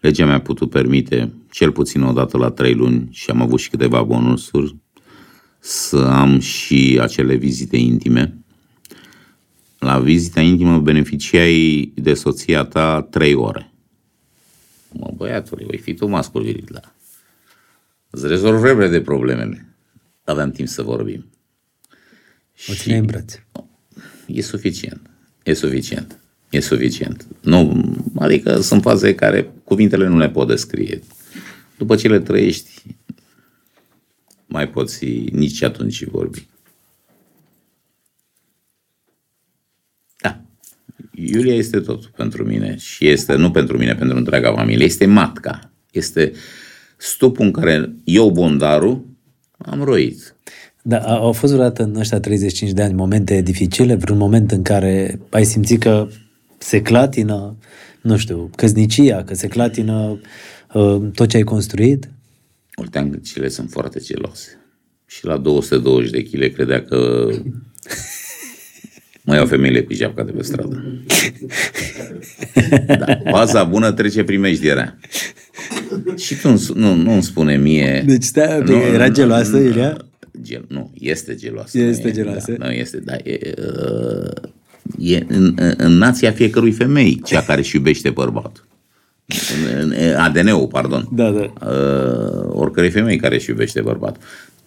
Legea 0.00 0.26
mi-a 0.26 0.40
putut 0.40 0.70
permite, 0.70 1.32
cel 1.50 1.72
puțin 1.72 2.02
o 2.02 2.12
dată 2.12 2.36
la 2.36 2.50
trei 2.50 2.74
luni, 2.74 3.08
și 3.10 3.30
am 3.30 3.42
avut 3.42 3.60
și 3.60 3.70
câteva 3.70 4.02
bonusuri, 4.02 4.76
să 5.58 5.96
am 5.96 6.38
și 6.38 6.98
acele 7.02 7.34
vizite 7.34 7.76
intime. 7.76 8.38
La 9.78 10.00
vizita 10.00 10.40
intimă 10.40 10.78
beneficiai 10.78 11.92
de 11.94 12.14
soția 12.14 12.64
ta 12.64 13.02
trei 13.02 13.34
ore. 13.34 13.72
Mă, 14.92 15.12
băiatule, 15.16 15.64
voi 15.64 15.78
fi 15.78 15.94
tu 15.94 16.06
mascul 16.06 16.42
viril, 16.42 16.68
da. 16.70 16.94
Îți 18.10 18.26
rezolv 18.26 18.62
repede 18.62 19.00
problemele. 19.00 19.74
Aveam 20.24 20.50
timp 20.50 20.68
să 20.68 20.82
vorbim. 20.82 21.30
O 22.68 22.74
țineai 22.74 22.98
în 22.98 23.06
brațe. 23.06 23.46
E 24.26 24.42
suficient. 24.42 25.10
E 25.42 25.52
suficient. 25.52 26.20
E 26.50 26.60
suficient. 26.60 27.26
Nu, 27.40 27.84
adică 28.16 28.60
sunt 28.60 28.82
faze 28.82 29.14
care 29.14 29.52
cuvintele 29.64 30.06
nu 30.06 30.18
le 30.18 30.30
pot 30.30 30.46
descrie. 30.46 31.02
După 31.78 31.96
ce 31.96 32.08
le 32.08 32.20
trăiești, 32.20 32.96
mai 34.46 34.68
poți 34.68 35.04
nici 35.32 35.62
atunci 35.62 36.04
vorbi. 36.04 36.46
Da. 40.20 40.40
Iulia 41.18 41.54
este 41.54 41.80
totul 41.80 42.10
pentru 42.16 42.44
mine 42.44 42.76
și 42.78 43.08
este, 43.08 43.34
nu 43.34 43.50
pentru 43.50 43.78
mine, 43.78 43.94
pentru 43.94 44.16
întreaga 44.16 44.52
familie, 44.54 44.84
este 44.84 45.06
matca. 45.06 45.72
Este 45.90 46.32
stupul 46.96 47.44
în 47.44 47.52
care 47.52 47.92
eu, 48.04 48.30
bondarul, 48.30 49.04
am 49.58 49.82
roit. 49.82 50.34
Da, 50.82 50.98
a- 50.98 51.16
au 51.18 51.32
fost 51.32 51.52
vreodată 51.52 51.82
în 51.82 51.96
ăștia 51.96 52.20
35 52.20 52.70
de 52.70 52.82
ani 52.82 52.94
momente 52.94 53.40
dificile, 53.42 53.94
vreun 53.94 54.18
moment 54.18 54.50
în 54.50 54.62
care 54.62 55.20
ai 55.30 55.44
simțit 55.44 55.80
că 55.80 56.08
se 56.58 56.82
clatină, 56.82 57.56
nu 58.02 58.16
știu, 58.16 58.50
căznicia, 58.56 59.22
că 59.24 59.34
se 59.34 59.48
clatină 59.48 60.20
uh, 60.74 61.02
tot 61.14 61.28
ce 61.28 61.36
ai 61.36 61.42
construit? 61.42 62.10
Olteancele 62.74 63.48
sunt 63.48 63.70
foarte 63.70 63.98
geloase. 64.00 64.48
Și 65.06 65.24
la 65.24 65.36
220 65.36 66.10
de 66.10 66.22
kg 66.22 66.54
credea 66.54 66.82
că 66.84 67.28
mai 69.26 69.36
iau 69.36 69.46
femeile 69.46 69.82
cu 69.82 69.92
japca 69.92 70.22
de 70.22 70.32
pe 70.32 70.42
stradă. 70.42 70.82
Da, 72.86 73.18
baza 73.30 73.64
bună 73.64 73.92
trece 73.92 74.24
primejdierea. 74.24 74.98
Și 76.16 76.34
tu 76.34 76.48
nu, 76.48 76.60
nu, 76.74 76.94
nu 76.94 77.12
îmi 77.12 77.22
spune 77.22 77.56
mie... 77.56 78.02
Deci 78.06 78.22
stai 78.22 78.58
un 78.58 78.64
pic, 78.64 78.74
era 78.74 79.08
geloasă, 79.08 79.56
Iulia? 79.56 79.96
Gel, 80.42 80.64
nu, 80.68 80.90
este 80.94 81.34
geloasă. 81.34 81.78
Este 81.78 82.02
nu 82.02 82.08
e, 82.08 82.12
geloasă? 82.12 82.52
Da, 82.58 82.66
nu 82.66 82.72
este, 82.72 82.98
da, 82.98 83.14
e, 83.24 83.38
uh, 83.58 84.50
e 84.98 85.24
în, 85.28 85.54
în, 85.56 85.74
în 85.76 85.92
nația 85.92 86.30
fiecărui 86.30 86.72
femei 86.72 87.20
cea 87.24 87.42
care 87.42 87.60
își 87.60 87.76
iubește 87.76 88.10
bărbatul. 88.10 88.64
În, 89.80 89.94
în 89.98 90.14
ADN-ul, 90.16 90.66
pardon. 90.66 91.08
Da, 91.12 91.30
da. 91.30 91.52
Uh, 91.66 92.48
oricărei 92.48 92.90
femei 92.90 93.16
care 93.16 93.34
își 93.34 93.50
iubește 93.50 93.80
bărbatul. 93.80 94.22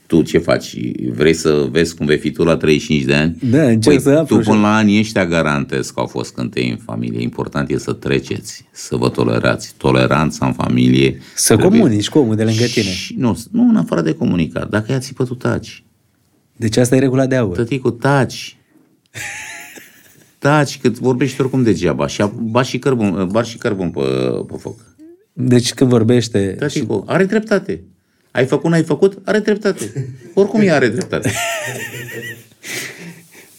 Tu 0.10 0.22
ce 0.22 0.38
faci? 0.38 0.76
Vrei 1.12 1.34
să 1.34 1.68
vezi 1.72 1.96
cum 1.96 2.06
vei 2.06 2.18
fi 2.18 2.32
tu 2.32 2.44
la 2.44 2.58
35 2.58 3.04
de 3.04 3.14
ani? 3.14 3.38
Da, 3.52 3.64
încerc 3.64 4.02
să 4.02 4.10
aflu 4.10 4.36
Tu 4.36 4.42
și- 4.42 4.48
până 4.50 4.62
la 4.62 4.76
anii 4.76 5.00
ăștia 5.00 5.26
garantez 5.26 5.90
că 5.90 6.00
au 6.00 6.06
fost 6.06 6.34
cântei 6.34 6.70
în 6.70 6.78
familie. 6.78 7.22
Important 7.22 7.70
e 7.70 7.78
să 7.78 7.94
treceți, 7.94 8.66
să 8.72 8.96
vă 8.96 9.10
tolerați. 9.10 9.74
Toleranța 9.78 10.46
în 10.46 10.54
familie. 10.54 11.20
Să 11.36 11.58
comunici 11.58 12.10
cu 12.10 12.20
omul 12.20 12.36
de 12.36 12.44
lângă 12.44 12.64
tine. 12.66 12.92
Și, 12.92 13.16
nu, 13.18 13.38
nu 13.52 13.70
în 13.70 13.76
afară 13.76 14.02
de 14.02 14.14
comunicat. 14.14 14.70
Dacă 14.70 14.92
ea 14.92 15.00
țipă, 15.00 15.24
tu 15.26 15.36
taci. 15.36 15.84
Deci 16.56 16.78
asta 16.78 16.96
e 16.96 17.00
regula 17.00 17.26
de 17.26 17.36
aur. 17.36 17.56
Tăticu, 17.56 17.90
taci. 17.92 18.58
Taci, 20.40 20.80
cât 20.80 21.00
vorbești 21.00 21.42
oricum 21.42 21.64
degeaba. 21.64 22.08
Și 22.08 22.24
ba 22.42 22.62
și 22.62 22.80
cărbun, 22.80 23.28
bar 23.32 23.46
și 23.46 23.58
cărbun 23.58 23.90
pe, 23.90 24.02
pe 24.48 24.56
foc. 24.58 24.80
Deci 25.34 25.74
când 25.74 25.90
vorbește... 25.90 26.56
Tăticu, 26.60 27.04
are 27.08 27.26
dreptate. 27.26 27.84
Ai 28.40 28.46
făcut, 28.46 28.70
n-ai 28.70 28.84
făcut, 28.84 29.18
are 29.26 29.40
dreptate. 29.40 30.08
Oricum 30.34 30.62
ea 30.62 30.76
are 30.76 30.88
dreptate. 30.88 31.32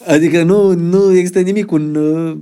Adică 0.07 0.43
nu, 0.43 0.73
nu 0.73 1.13
există 1.13 1.41
nimic, 1.41 1.71
un, 1.71 1.95
uh, 1.95 2.37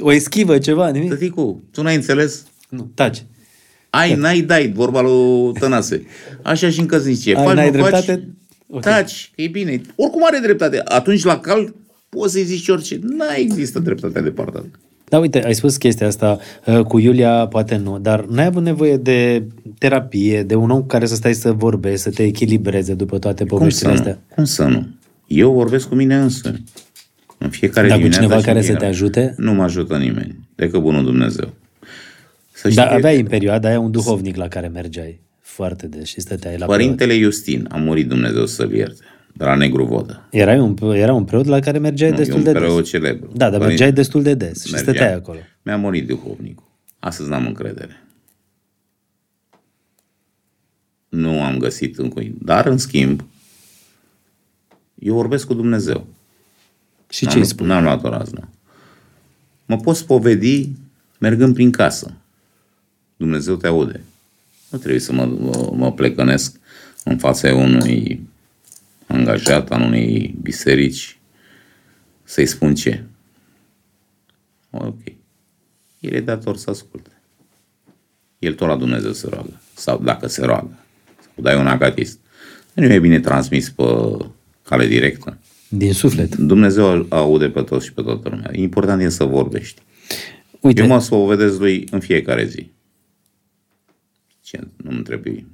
o 0.00 0.12
eschivă, 0.12 0.58
ceva, 0.58 0.88
nimic? 0.88 1.08
Tăticu, 1.08 1.62
tu 1.72 1.82
n-ai 1.82 1.94
înțeles? 1.94 2.44
Nu, 2.68 2.90
taci. 2.94 3.24
Ai, 3.90 4.14
n-ai, 4.14 4.40
dai, 4.40 4.72
vorba 4.72 5.00
lui 5.00 5.52
Tănase. 5.58 6.06
Așa 6.42 6.70
și 6.70 6.80
în 6.80 6.86
căsnicie. 6.86 7.36
Ai, 7.36 7.44
Faci, 7.44 7.54
n-ai 7.54 7.70
nu 7.70 7.78
faci, 7.78 7.90
dreptate? 7.90 8.28
Ok. 8.68 8.80
Taci, 8.80 9.32
că 9.34 9.42
e 9.42 9.48
bine. 9.48 9.80
Oricum 9.94 10.24
are 10.24 10.38
dreptate. 10.38 10.80
Atunci 10.84 11.24
la 11.24 11.40
cald 11.40 11.74
poți 12.08 12.32
să-i 12.32 12.42
zici 12.42 12.68
orice. 12.68 12.98
N-ai 13.02 13.40
există 13.42 13.78
dreptatea 13.78 14.22
de 14.22 14.30
partea. 14.30 14.64
Da, 15.10 15.18
uite, 15.18 15.44
ai 15.44 15.54
spus 15.54 15.76
chestia 15.76 16.06
asta 16.06 16.38
uh, 16.66 16.80
cu 16.80 16.98
Iulia, 16.98 17.46
poate 17.46 17.76
nu, 17.76 17.98
dar 17.98 18.24
n-ai 18.24 18.44
avut 18.46 18.62
nevoie 18.62 18.96
de 18.96 19.46
terapie, 19.78 20.42
de 20.42 20.54
un 20.54 20.70
om 20.70 20.80
cu 20.80 20.86
care 20.86 21.06
să 21.06 21.14
stai 21.14 21.34
să 21.34 21.52
vorbești, 21.52 21.98
să 22.00 22.10
te 22.10 22.22
echilibreze 22.22 22.94
după 22.94 23.18
toate 23.18 23.44
Cum 23.44 23.48
să, 23.48 23.56
poveștile 23.58 23.88
nu? 23.88 23.94
astea? 23.96 24.18
Cum 24.34 24.44
să 24.44 24.64
nu? 24.64 24.86
Eu 25.26 25.52
vorbesc 25.52 25.88
cu 25.88 25.94
mine 25.94 26.16
însă. 26.16 26.54
În 27.38 27.48
fiecare 27.50 27.88
Dar 27.88 27.96
cu 27.96 28.02
dimineață 28.02 28.22
cineva 28.24 28.40
și 28.40 28.46
care 28.46 28.58
în 28.58 28.64
să 28.64 28.70
te 28.70 28.76
fiecare- 28.78 28.94
ajute? 28.96 29.34
Nu 29.36 29.52
mă 29.52 29.62
ajută 29.62 29.96
nimeni, 29.96 30.38
decât 30.54 30.80
bunul 30.80 31.04
Dumnezeu. 31.04 31.52
Să 32.52 32.68
știi 32.68 32.80
Dar 32.82 32.88
că 32.88 32.94
aveai 32.94 33.20
în 33.20 33.26
perioada 33.26 33.68
aia 33.68 33.80
un 33.80 33.90
duhovnic 33.90 34.36
la 34.36 34.48
care 34.48 34.66
mergeai 34.68 35.20
foarte 35.40 35.86
des 35.86 36.06
și 36.08 36.20
stăteai 36.20 36.56
la 36.58 36.66
Părintele 36.66 37.14
Iustin 37.14 37.66
a 37.70 37.76
murit 37.76 38.08
Dumnezeu 38.08 38.46
să-l 38.46 38.72
ierte, 38.72 39.02
de 39.34 39.44
la 39.44 39.54
Negru 39.54 39.84
Vodă. 39.84 40.26
preot. 40.30 40.48
Erai 40.48 40.58
un, 40.60 40.76
era 40.94 41.12
un 41.14 41.24
preot 41.24 41.46
la 41.46 41.58
care 41.60 41.78
mergeai 41.78 42.10
Nu, 42.10 42.16
destul 42.16 42.34
e 42.34 42.38
un 42.38 42.44
de 42.44 42.52
preot 42.52 42.76
des. 42.80 42.88
celebru. 42.88 43.26
Da, 43.26 43.36
dar 43.38 43.48
Părinte- 43.50 43.66
mergeai 43.66 43.92
destul 43.92 44.22
de 44.22 44.34
des 44.34 44.64
și 44.64 44.72
Mergeam. 44.72 44.94
stăteai 44.94 45.14
acolo. 45.14 45.38
Mi-a 45.62 45.76
murit 45.76 46.06
duhovnicul. 46.06 46.64
Astăzi 46.98 47.28
n-am 47.28 47.46
încredere. 47.46 48.02
Nu 51.08 51.42
am 51.42 51.58
găsit 51.58 51.98
încă. 51.98 52.22
Dar, 52.42 52.66
în 52.66 52.78
schimb, 52.78 53.24
eu 54.98 55.14
vorbesc 55.14 55.46
cu 55.46 55.54
Dumnezeu. 55.54 56.06
Și 57.08 57.24
N-am- 57.24 57.32
ce 57.32 57.38
îi 57.38 57.46
spui? 57.46 57.66
N-am 57.66 57.82
luat 57.82 58.04
o 58.04 58.08
raznă. 58.08 58.48
Mă 59.66 59.76
pot 59.76 59.96
spovedi 59.96 60.68
mergând 61.18 61.54
prin 61.54 61.70
casă. 61.70 62.12
Dumnezeu 63.16 63.56
te 63.56 63.66
aude. 63.66 64.00
Nu 64.70 64.78
trebuie 64.78 65.00
să 65.00 65.12
mă, 65.12 65.24
mă, 65.24 65.72
mă 65.76 65.92
plecănesc 65.92 66.56
în 67.04 67.18
fața 67.18 67.54
unui 67.54 68.28
angajat 69.10 69.70
al 69.70 69.82
unei 69.82 70.34
biserici 70.42 71.18
să-i 72.22 72.46
spun 72.46 72.74
ce. 72.74 73.04
Ok. 74.70 75.00
El 76.00 76.12
e 76.12 76.20
dator 76.20 76.56
să 76.56 76.70
asculte. 76.70 77.10
El 78.38 78.54
tot 78.54 78.68
la 78.68 78.76
Dumnezeu 78.76 79.12
se 79.12 79.28
roagă. 79.28 79.60
Sau 79.74 79.98
dacă 79.98 80.26
se 80.26 80.44
roagă. 80.44 80.78
Sau 81.20 81.42
dai 81.42 81.58
un 81.58 81.66
agatist. 81.66 82.18
Nu 82.74 82.92
e 82.92 82.98
bine 82.98 83.20
transmis 83.20 83.70
pe 83.70 83.84
cale 84.62 84.86
directă. 84.86 85.38
Din 85.68 85.92
suflet. 85.92 86.36
Dumnezeu 86.36 87.06
aude 87.08 87.50
pe 87.50 87.62
toți 87.62 87.86
și 87.86 87.92
pe 87.92 88.02
toată 88.02 88.28
lumea. 88.28 88.50
Important 88.52 89.02
e 89.02 89.08
să 89.08 89.24
vorbești. 89.24 89.82
Uite, 90.60 90.80
Eu 90.80 90.86
mă 90.86 91.00
spovedesc 91.00 91.58
lui 91.58 91.88
în 91.90 92.00
fiecare 92.00 92.46
zi. 92.46 92.70
Ce 94.40 94.60
nu-mi 94.76 95.02
trebuie. 95.02 95.46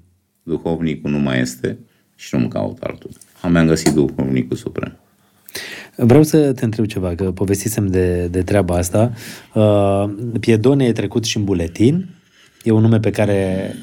Duhovnicul 0.43 1.11
nu 1.11 1.19
mai 1.19 1.41
este 1.41 1.79
și 2.15 2.35
nu-mi 2.35 2.49
caut 2.49 2.79
altul. 2.83 3.11
Am 3.41 3.53
mi-am 3.53 3.67
găsit 3.67 3.93
duhovnicul 3.93 4.57
suprem. 4.57 4.97
Vreau 5.97 6.23
să 6.23 6.53
te 6.53 6.65
întreb 6.65 6.87
ceva, 6.87 7.15
că 7.15 7.25
povestisem 7.25 7.87
de, 7.87 8.27
de 8.31 8.43
treaba 8.43 8.75
asta. 8.77 9.13
Uh, 9.55 10.05
Piedone 10.41 10.85
e 10.85 10.93
trecut 10.93 11.25
și 11.25 11.37
în 11.37 11.45
buletin. 11.45 12.09
E 12.63 12.71
un 12.71 12.81
nume 12.81 12.99
pe 13.01 13.11
care 13.11 13.75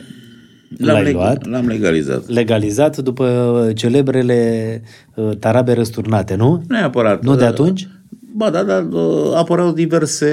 l-ai 0.77 1.03
leg- 1.03 1.13
luat. 1.13 1.47
l-am 1.49 1.67
legalizat. 1.67 2.27
Legalizat 2.27 2.97
după 2.97 3.71
celebrele 3.75 4.81
uh, 5.15 5.37
tarabe 5.39 5.73
răsturnate, 5.73 6.35
nu? 6.35 6.51
Nu 6.51 6.63
neapărat. 6.67 7.23
Nu 7.23 7.35
de 7.35 7.43
uh, 7.43 7.49
atunci? 7.49 7.87
Ba 8.35 8.49
da, 8.49 8.63
dar 8.63 8.85
uh, 8.91 9.31
apăreau 9.35 9.71
diverse 9.71 10.29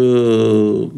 uh, 0.00 0.88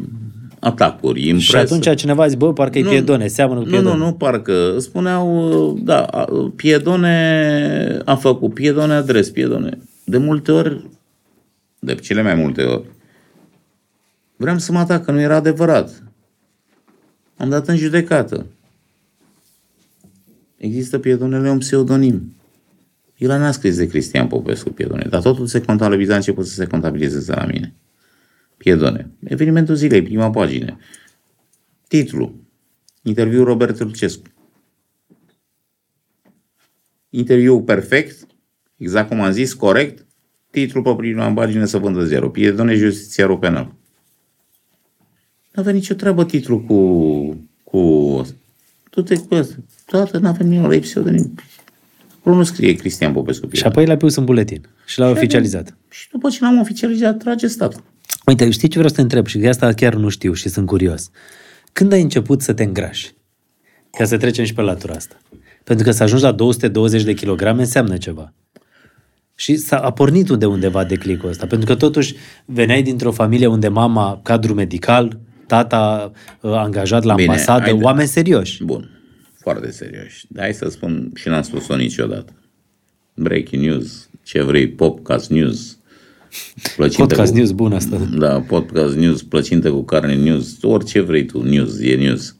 atacuri 0.59 1.29
în 1.29 1.39
Și 1.39 1.51
presă. 1.51 1.73
atunci 1.73 1.95
cineva 1.99 2.23
a 2.23 2.27
zis, 2.27 2.37
bă, 2.37 2.53
parcă 2.53 2.77
e 2.77 2.81
Nu, 2.83 2.89
Piedone, 2.89 3.27
seamănă 3.27 3.59
cu 3.59 3.65
Nu, 3.65 3.71
Piedone. 3.71 3.97
nu, 3.97 4.05
nu, 4.05 4.13
parcă 4.13 4.79
spuneau, 4.79 5.49
uh, 5.73 5.81
da, 5.83 6.03
a- 6.03 6.51
Piedone 6.55 8.01
a 8.05 8.15
făcut, 8.15 8.53
Piedone 8.53 8.93
adres, 8.93 9.29
Piedone. 9.29 9.77
De 10.03 10.17
multe 10.17 10.51
ori, 10.51 10.89
de 11.79 11.95
cele 11.95 12.21
mai 12.21 12.35
multe 12.35 12.63
ori, 12.63 12.83
vreau 14.35 14.57
să 14.57 14.71
mă 14.71 14.79
atac, 14.79 15.03
că 15.05 15.11
nu 15.11 15.19
era 15.19 15.35
adevărat. 15.35 16.03
Am 17.37 17.49
dat 17.49 17.67
în 17.67 17.75
judecată. 17.77 18.45
Există 20.57 20.99
Piedonele 20.99 21.49
un 21.49 21.57
pseudonim. 21.57 22.33
El 23.17 23.29
n-a 23.29 23.51
scris 23.51 23.77
de 23.77 23.87
Cristian 23.87 24.27
Popescu 24.27 24.69
Piedone, 24.69 25.05
dar 25.09 25.21
totul 25.21 25.47
se 25.47 25.61
contabiliza, 25.61 26.13
a 26.13 26.15
început 26.15 26.45
să 26.47 26.53
se 26.53 26.65
contabilizeze 26.67 27.33
la 27.33 27.45
mine. 27.45 27.73
Piedone. 28.59 29.11
Evenimentul 29.23 29.75
zilei, 29.75 30.01
prima 30.01 30.29
pagină. 30.29 30.77
Titlu. 31.87 32.35
Interviu 33.01 33.43
Robert 33.43 33.77
Tulcescu. 33.77 34.23
Interviu 37.09 37.61
perfect, 37.61 38.27
exact 38.77 39.07
cum 39.07 39.21
am 39.21 39.31
zis, 39.31 39.53
corect. 39.53 40.05
Titlul 40.51 40.83
pe 40.83 40.95
prima 40.97 41.33
pagină 41.33 41.65
să 41.65 41.77
vândă 41.77 42.05
zero. 42.05 42.29
Piedone 42.29 42.75
justițiarul 42.75 43.37
penal. 43.37 43.75
Nu 45.51 45.61
avea 45.61 45.73
nicio 45.73 45.93
treabă 45.93 46.25
titlul 46.25 46.61
cu... 46.61 46.79
cu 47.63 48.21
Tu-te 48.89 49.17
cu 49.17 49.35
asta. 49.35 49.55
Toată 49.85 50.17
n-a 50.17 50.31
venit 50.31 50.61
la 50.61 50.79
pseudonim. 50.79 51.33
Acolo 52.19 52.35
nu 52.35 52.43
scrie 52.43 52.73
Cristian 52.73 53.13
Popescu. 53.13 53.49
Și 53.51 53.63
apoi 53.63 53.85
l-ai 53.85 53.97
pus 53.97 54.15
în 54.15 54.25
buletin 54.25 54.67
și 54.85 54.99
l-ai 54.99 55.11
oficializat. 55.11 55.77
Și 55.89 56.09
după 56.11 56.29
ce 56.29 56.43
l-am 56.43 56.59
oficializat, 56.59 57.17
trage 57.17 57.47
statul. 57.47 57.83
Uite, 58.25 58.49
știi 58.49 58.67
ce 58.67 58.73
vreau 58.73 58.89
să 58.89 58.95
te 58.95 59.01
întreb 59.01 59.25
și 59.25 59.37
de 59.37 59.47
asta 59.49 59.73
chiar 59.73 59.93
nu 59.93 60.09
știu 60.09 60.33
și 60.33 60.49
sunt 60.49 60.65
curios. 60.65 61.09
Când 61.73 61.91
ai 61.91 62.01
început 62.01 62.41
să 62.41 62.53
te 62.53 62.63
îngrași? 62.63 63.13
Ca 63.97 64.05
să 64.05 64.17
trecem 64.17 64.45
și 64.45 64.53
pe 64.53 64.61
latura 64.61 64.93
asta. 64.93 65.17
Pentru 65.63 65.85
că 65.85 65.91
să 65.91 66.03
ajungi 66.03 66.23
la 66.23 66.31
220 66.31 67.03
de 67.03 67.13
kilograme 67.13 67.59
înseamnă 67.61 67.97
ceva. 67.97 68.33
Și 69.35 69.55
s-a 69.55 69.77
a 69.77 69.91
pornit 69.91 70.29
de 70.29 70.45
undeva 70.45 70.83
declicul 70.83 71.29
ăsta. 71.29 71.47
Pentru 71.47 71.67
că 71.67 71.75
totuși 71.75 72.15
veneai 72.45 72.81
dintr-o 72.83 73.11
familie 73.11 73.47
unde 73.47 73.67
mama 73.67 74.19
cadru 74.23 74.53
medical, 74.53 75.19
tata 75.47 76.11
uh, 76.41 76.51
angajat 76.51 77.03
la 77.03 77.13
Bine, 77.15 77.27
ambasadă, 77.27 77.61
hai 77.61 77.77
de- 77.77 77.83
oameni 77.83 78.07
serioși. 78.07 78.63
Bun. 78.63 78.89
Foarte 79.39 79.71
serios. 79.71 80.11
Dar 80.27 80.43
hai 80.43 80.53
să 80.53 80.69
spun 80.69 81.11
și 81.15 81.27
n-am 81.27 81.41
spus-o 81.41 81.75
niciodată. 81.75 82.33
Breaking 83.13 83.63
news, 83.63 84.09
ce 84.23 84.41
vrei, 84.41 84.67
podcast 84.69 85.29
news. 85.29 85.77
Plăcintă 86.75 87.01
Podcast 87.03 87.31
cu, 87.31 87.37
news 87.37 87.51
bun 87.51 87.73
asta. 87.73 87.97
Da, 88.17 88.41
podcast 88.41 88.95
news, 88.95 89.23
plăcintă 89.23 89.71
cu 89.71 89.83
carne 89.83 90.15
news, 90.15 90.57
orice 90.61 90.99
vrei 90.99 91.25
tu, 91.25 91.43
news, 91.43 91.79
e 91.79 91.95
news. 91.95 92.35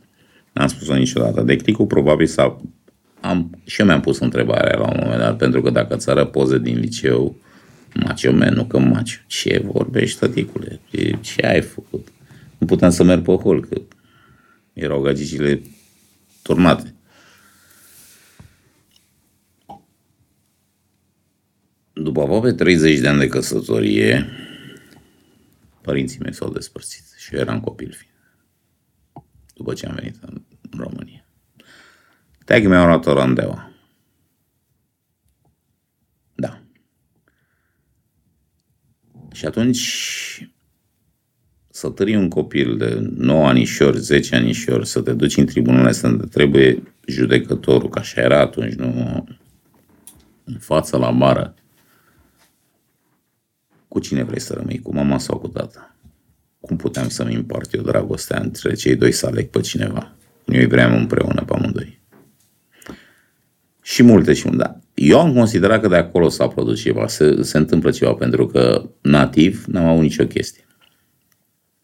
N-am 0.54 0.68
spus-o 0.68 0.96
niciodată. 0.96 1.42
Declicul 1.42 1.86
probabil 1.86 2.26
s-a... 2.26 2.62
Am, 3.22 3.62
și 3.66 3.80
eu 3.80 3.86
mi-am 3.86 4.02
pus 4.02 4.20
întrebarea 4.20 4.78
la 4.78 4.88
un 4.88 5.00
moment 5.02 5.20
dat, 5.20 5.38
pentru 5.38 5.62
că 5.62 5.70
dacă 5.70 5.96
ți 5.96 6.10
arăt 6.10 6.32
poze 6.32 6.58
din 6.58 6.80
liceu, 6.80 7.36
macio 7.94 8.32
man, 8.32 8.54
nu 8.54 8.66
că 8.66 8.80
macio. 8.80 9.20
Ce 9.28 9.62
vorbești, 9.66 10.20
tăticule? 10.20 10.80
Ce, 10.92 11.18
ce 11.22 11.46
ai 11.46 11.62
făcut? 11.62 12.08
Nu 12.58 12.68
puteam 12.68 12.92
să 12.92 13.04
merg 13.04 13.22
pe 13.22 13.32
hol, 13.32 13.66
că 13.66 13.82
erau 14.74 15.02
gagicile 15.02 15.62
turnate. 16.42 16.94
După 22.02 22.22
aproape 22.22 22.52
30 22.52 23.00
de 23.00 23.08
ani 23.08 23.20
de 23.20 23.28
căsătorie, 23.28 24.26
părinții 25.82 26.20
mei 26.20 26.34
s-au 26.34 26.52
despărțit 26.52 27.04
și 27.18 27.36
eu 27.36 27.40
eram 27.40 27.60
copil 27.60 27.92
fiind. 27.92 28.14
După 29.56 29.74
ce 29.74 29.86
am 29.86 29.96
venit 29.96 30.16
în 30.22 30.42
România. 30.78 31.26
Tagii 32.46 32.68
mi-au 32.68 32.86
luat 32.86 33.06
o 33.06 33.14
randeaua. 33.14 33.72
Da. 36.36 36.62
Și 39.32 39.46
atunci 39.46 40.50
să 41.70 41.90
tări 41.90 42.16
un 42.16 42.30
copil 42.30 42.78
de 42.78 43.00
9 43.16 43.48
anișori, 43.48 43.98
10 43.98 44.36
anișori, 44.36 44.88
să 44.88 45.02
te 45.02 45.14
duci 45.14 45.38
în 45.38 45.46
tribunale 45.46 45.92
să 45.92 46.14
te 46.14 46.26
trebuie 46.26 46.84
judecătorul, 47.08 47.90
că 47.90 48.00
așa 48.00 48.22
era 48.22 48.40
atunci, 48.40 48.74
nu 48.74 49.26
în 50.44 50.58
față 50.58 50.98
la 50.98 51.12
bară. 51.12 51.54
Cu 53.90 54.00
cine 54.00 54.24
vrei 54.24 54.40
să 54.40 54.54
rămâi, 54.54 54.80
cu 54.80 54.94
mama 54.94 55.18
sau 55.18 55.38
cu 55.38 55.48
tata? 55.48 55.96
Cum 56.60 56.78
puteam 56.78 57.10
să-mi 57.10 57.36
împart 57.36 57.74
eu 57.74 57.82
dragostea 57.82 58.40
între 58.40 58.74
cei 58.74 58.96
doi 58.96 59.12
să 59.12 59.26
aleg 59.26 59.50
pe 59.50 59.60
cineva? 59.60 60.16
Eu 60.46 60.60
îi 60.60 60.68
vreau 60.68 60.98
împreună 60.98 61.44
pe 61.44 61.54
amândoi. 61.54 62.00
Și 63.82 64.04
multe 64.04 64.34
și 64.34 64.48
multe. 64.48 64.64
Da. 64.64 64.80
Eu 64.94 65.20
am 65.20 65.34
considerat 65.34 65.82
că 65.82 65.88
de 65.88 65.96
acolo 65.96 66.30
s-a 66.30 66.48
produs 66.48 66.82
ceva, 66.82 67.08
se, 67.08 67.44
se 67.44 67.58
întâmplă 67.58 67.92
ceva, 67.92 68.14
pentru 68.14 68.48
că 68.48 68.90
nativ 69.02 69.64
n-am 69.68 69.86
avut 69.86 70.02
nicio 70.02 70.26
chestie. 70.26 70.64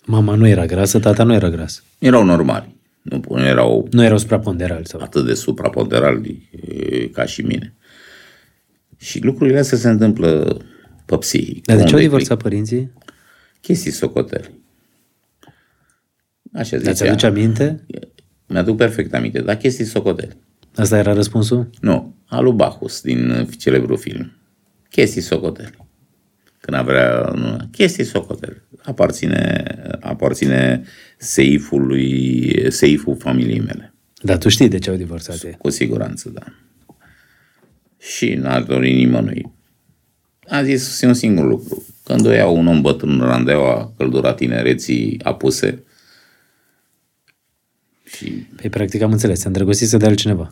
Mama 0.06 0.36
nu 0.36 0.48
era 0.48 0.65
grasă, 0.65 0.99
tata 0.99 1.23
nu 1.23 1.34
era 1.34 1.49
gras. 1.49 1.84
Erau 1.99 2.23
normali, 2.23 2.76
nu, 3.02 3.23
nu 3.30 3.45
erau 3.45 3.88
Nu 3.91 4.03
erau 4.03 4.18
supraponderali. 4.18 4.88
Sau... 4.88 5.02
atât 5.02 5.26
de 5.26 5.34
supraponderali 5.34 6.49
e, 6.52 7.07
ca 7.07 7.26
și 7.26 7.41
mine. 7.41 7.73
Și 8.98 9.23
lucrurile 9.23 9.60
astea 9.60 9.77
se 9.77 9.90
întâmplă 9.90 10.57
pe 11.06 11.18
psihic. 11.18 11.65
Dar 11.65 11.76
de 11.77 11.82
ce 11.82 11.88
au 11.88 11.94
Unde 11.95 12.07
divorțat 12.07 12.41
părinții? 12.41 12.91
Chestii 13.61 13.91
socoteli. 13.91 14.52
Așa 16.53 16.69
Dar 16.77 16.80
zicea. 16.80 16.94
ți-aduce 16.94 17.26
aminte? 17.26 17.86
Mi-aduc 18.48 18.77
perfect 18.77 19.14
aminte, 19.14 19.41
dar 19.41 19.56
chestii 19.56 19.86
socoteli. 19.86 20.38
Asta 20.76 20.98
era 20.98 21.14
răspunsul? 21.14 21.69
Nu, 21.82 22.15
Alu 22.26 22.52
Bacchus 22.52 23.02
din 23.02 23.30
uh, 23.30 23.48
celebrul 23.57 23.98
film. 23.98 24.32
Chestii 24.90 25.22
socoteli. 25.22 25.77
Când 26.60 26.84
vrea, 26.84 27.32
nu, 27.36 27.57
chestii 27.72 28.03
socoteli. 28.03 28.61
aparține, 28.84 29.64
aparține 30.02 30.84
seifului, 31.18 32.72
seiful 32.72 33.15
familiei 33.15 33.60
mele. 33.60 33.94
Dar 34.22 34.38
tu 34.38 34.49
știi 34.49 34.68
de 34.68 34.77
ce 34.80 34.90
au 34.90 34.95
divorțat 34.95 35.44
ei. 35.44 35.56
Cu 35.57 35.69
siguranță, 35.69 36.30
da. 36.30 36.44
Și 37.98 38.34
n-ar 38.34 38.64
dori 38.64 38.94
nimănui. 38.94 39.53
A 40.49 40.63
zis 40.63 41.01
un 41.01 41.13
singur 41.13 41.45
lucru. 41.45 41.85
Când 42.03 42.26
o 42.26 42.31
ia 42.31 42.47
un 42.47 42.67
om 42.67 42.81
bătrân 42.81 43.22
în 43.22 43.27
randeaua 43.27 43.93
căldura 43.97 44.34
tinereții 44.34 45.19
apuse 45.23 45.84
și 48.03 48.45
Păi, 48.55 48.69
practic, 48.69 49.01
am 49.01 49.11
înțeles. 49.11 49.39
Se 49.39 49.47
îndrăgostise 49.47 49.97
de 49.97 50.05
altcineva. 50.05 50.49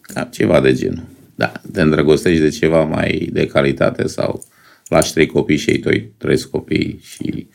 ca 0.00 0.24
ceva 0.24 0.60
de 0.60 0.72
genul. 0.72 1.04
Da, 1.34 1.52
te 1.72 1.80
îndrăgostești 1.80 2.40
de 2.40 2.48
ceva 2.48 2.84
mai 2.84 3.28
de 3.32 3.46
calitate 3.46 4.06
sau 4.06 4.44
lași 4.88 5.12
trei 5.12 5.26
copii 5.26 5.56
și 5.56 5.70
ei 5.70 5.78
toi 5.78 6.12
trei 6.16 6.40
copii 6.42 7.00
și 7.02 7.48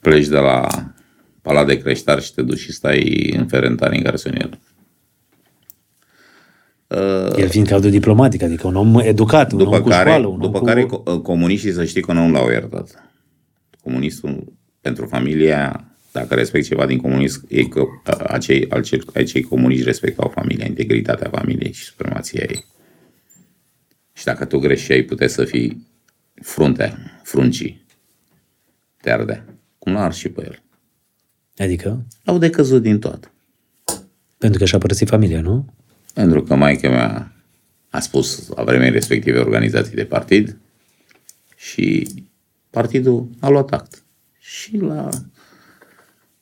pleci 0.00 0.26
de 0.26 0.36
la 0.36 0.66
palat 1.42 1.66
de 1.66 1.78
creștar 1.78 2.22
și 2.22 2.34
te 2.34 2.42
duci 2.42 2.58
și 2.58 2.72
stai 2.72 3.32
în 3.36 3.46
ferentari 3.46 3.96
în 3.96 4.02
garsonieră. 4.02 4.58
El 7.36 7.48
fiind 7.48 7.66
cadru 7.66 7.88
diplomatic, 7.88 8.42
adică 8.42 8.66
un 8.66 8.76
om 8.76 8.98
educat, 8.98 9.52
un 9.52 9.58
După 9.58 9.74
om 9.76 9.82
cu 9.82 9.88
care, 9.88 10.08
școală, 10.08 10.26
un 10.26 10.38
după 10.40 10.58
om 10.58 10.64
care 10.64 10.84
cu... 10.84 11.02
co- 11.02 11.22
comuniștii 11.22 11.72
să 11.72 11.84
știi 11.84 12.02
că 12.02 12.12
nu 12.12 12.30
l-au 12.30 12.50
iertat. 12.50 13.10
Comunistul, 13.82 14.52
pentru 14.80 15.06
familia, 15.06 15.84
dacă 16.12 16.34
respect 16.34 16.66
ceva 16.66 16.86
din 16.86 16.98
comunism, 16.98 17.46
e 17.48 17.62
că 17.64 17.82
acei, 18.26 18.66
acei, 18.70 19.00
acei 19.14 19.42
comuniști 19.42 19.84
respectau 19.84 20.28
familia, 20.34 20.66
integritatea 20.66 21.30
familiei 21.32 21.72
și 21.72 21.84
supremația 21.84 22.44
ei. 22.48 22.64
Și 24.12 24.24
dacă 24.24 24.44
tu 24.44 24.58
greșeai, 24.58 25.02
puteai 25.02 25.28
să 25.28 25.44
fii 25.44 25.86
fruntea, 26.42 27.20
fruncii. 27.22 27.84
Te 29.02 29.10
ardea. 29.12 29.44
Cum 29.78 29.92
l-a 29.92 30.04
ars 30.04 30.16
și 30.16 30.28
pe 30.28 30.42
el. 30.44 30.62
Adică, 31.56 32.06
Au 32.24 32.38
decăzut 32.38 32.82
din 32.82 32.98
toată. 32.98 33.30
pentru 34.38 34.58
că 34.58 34.64
și-a 34.64 34.78
părăsit 34.78 35.08
familia, 35.08 35.40
nu? 35.40 35.66
Pentru 36.12 36.42
că 36.42 36.54
maica 36.54 36.88
mea 36.88 37.32
a 37.90 38.00
spus 38.00 38.48
la 38.48 38.62
vremea 38.62 38.90
respective 38.90 39.38
organizații 39.38 39.94
de 39.94 40.04
partid 40.04 40.56
și 41.56 42.08
partidul 42.70 43.28
a 43.40 43.48
luat 43.48 43.70
act. 43.70 44.04
Și 44.38 44.76
la 44.76 45.08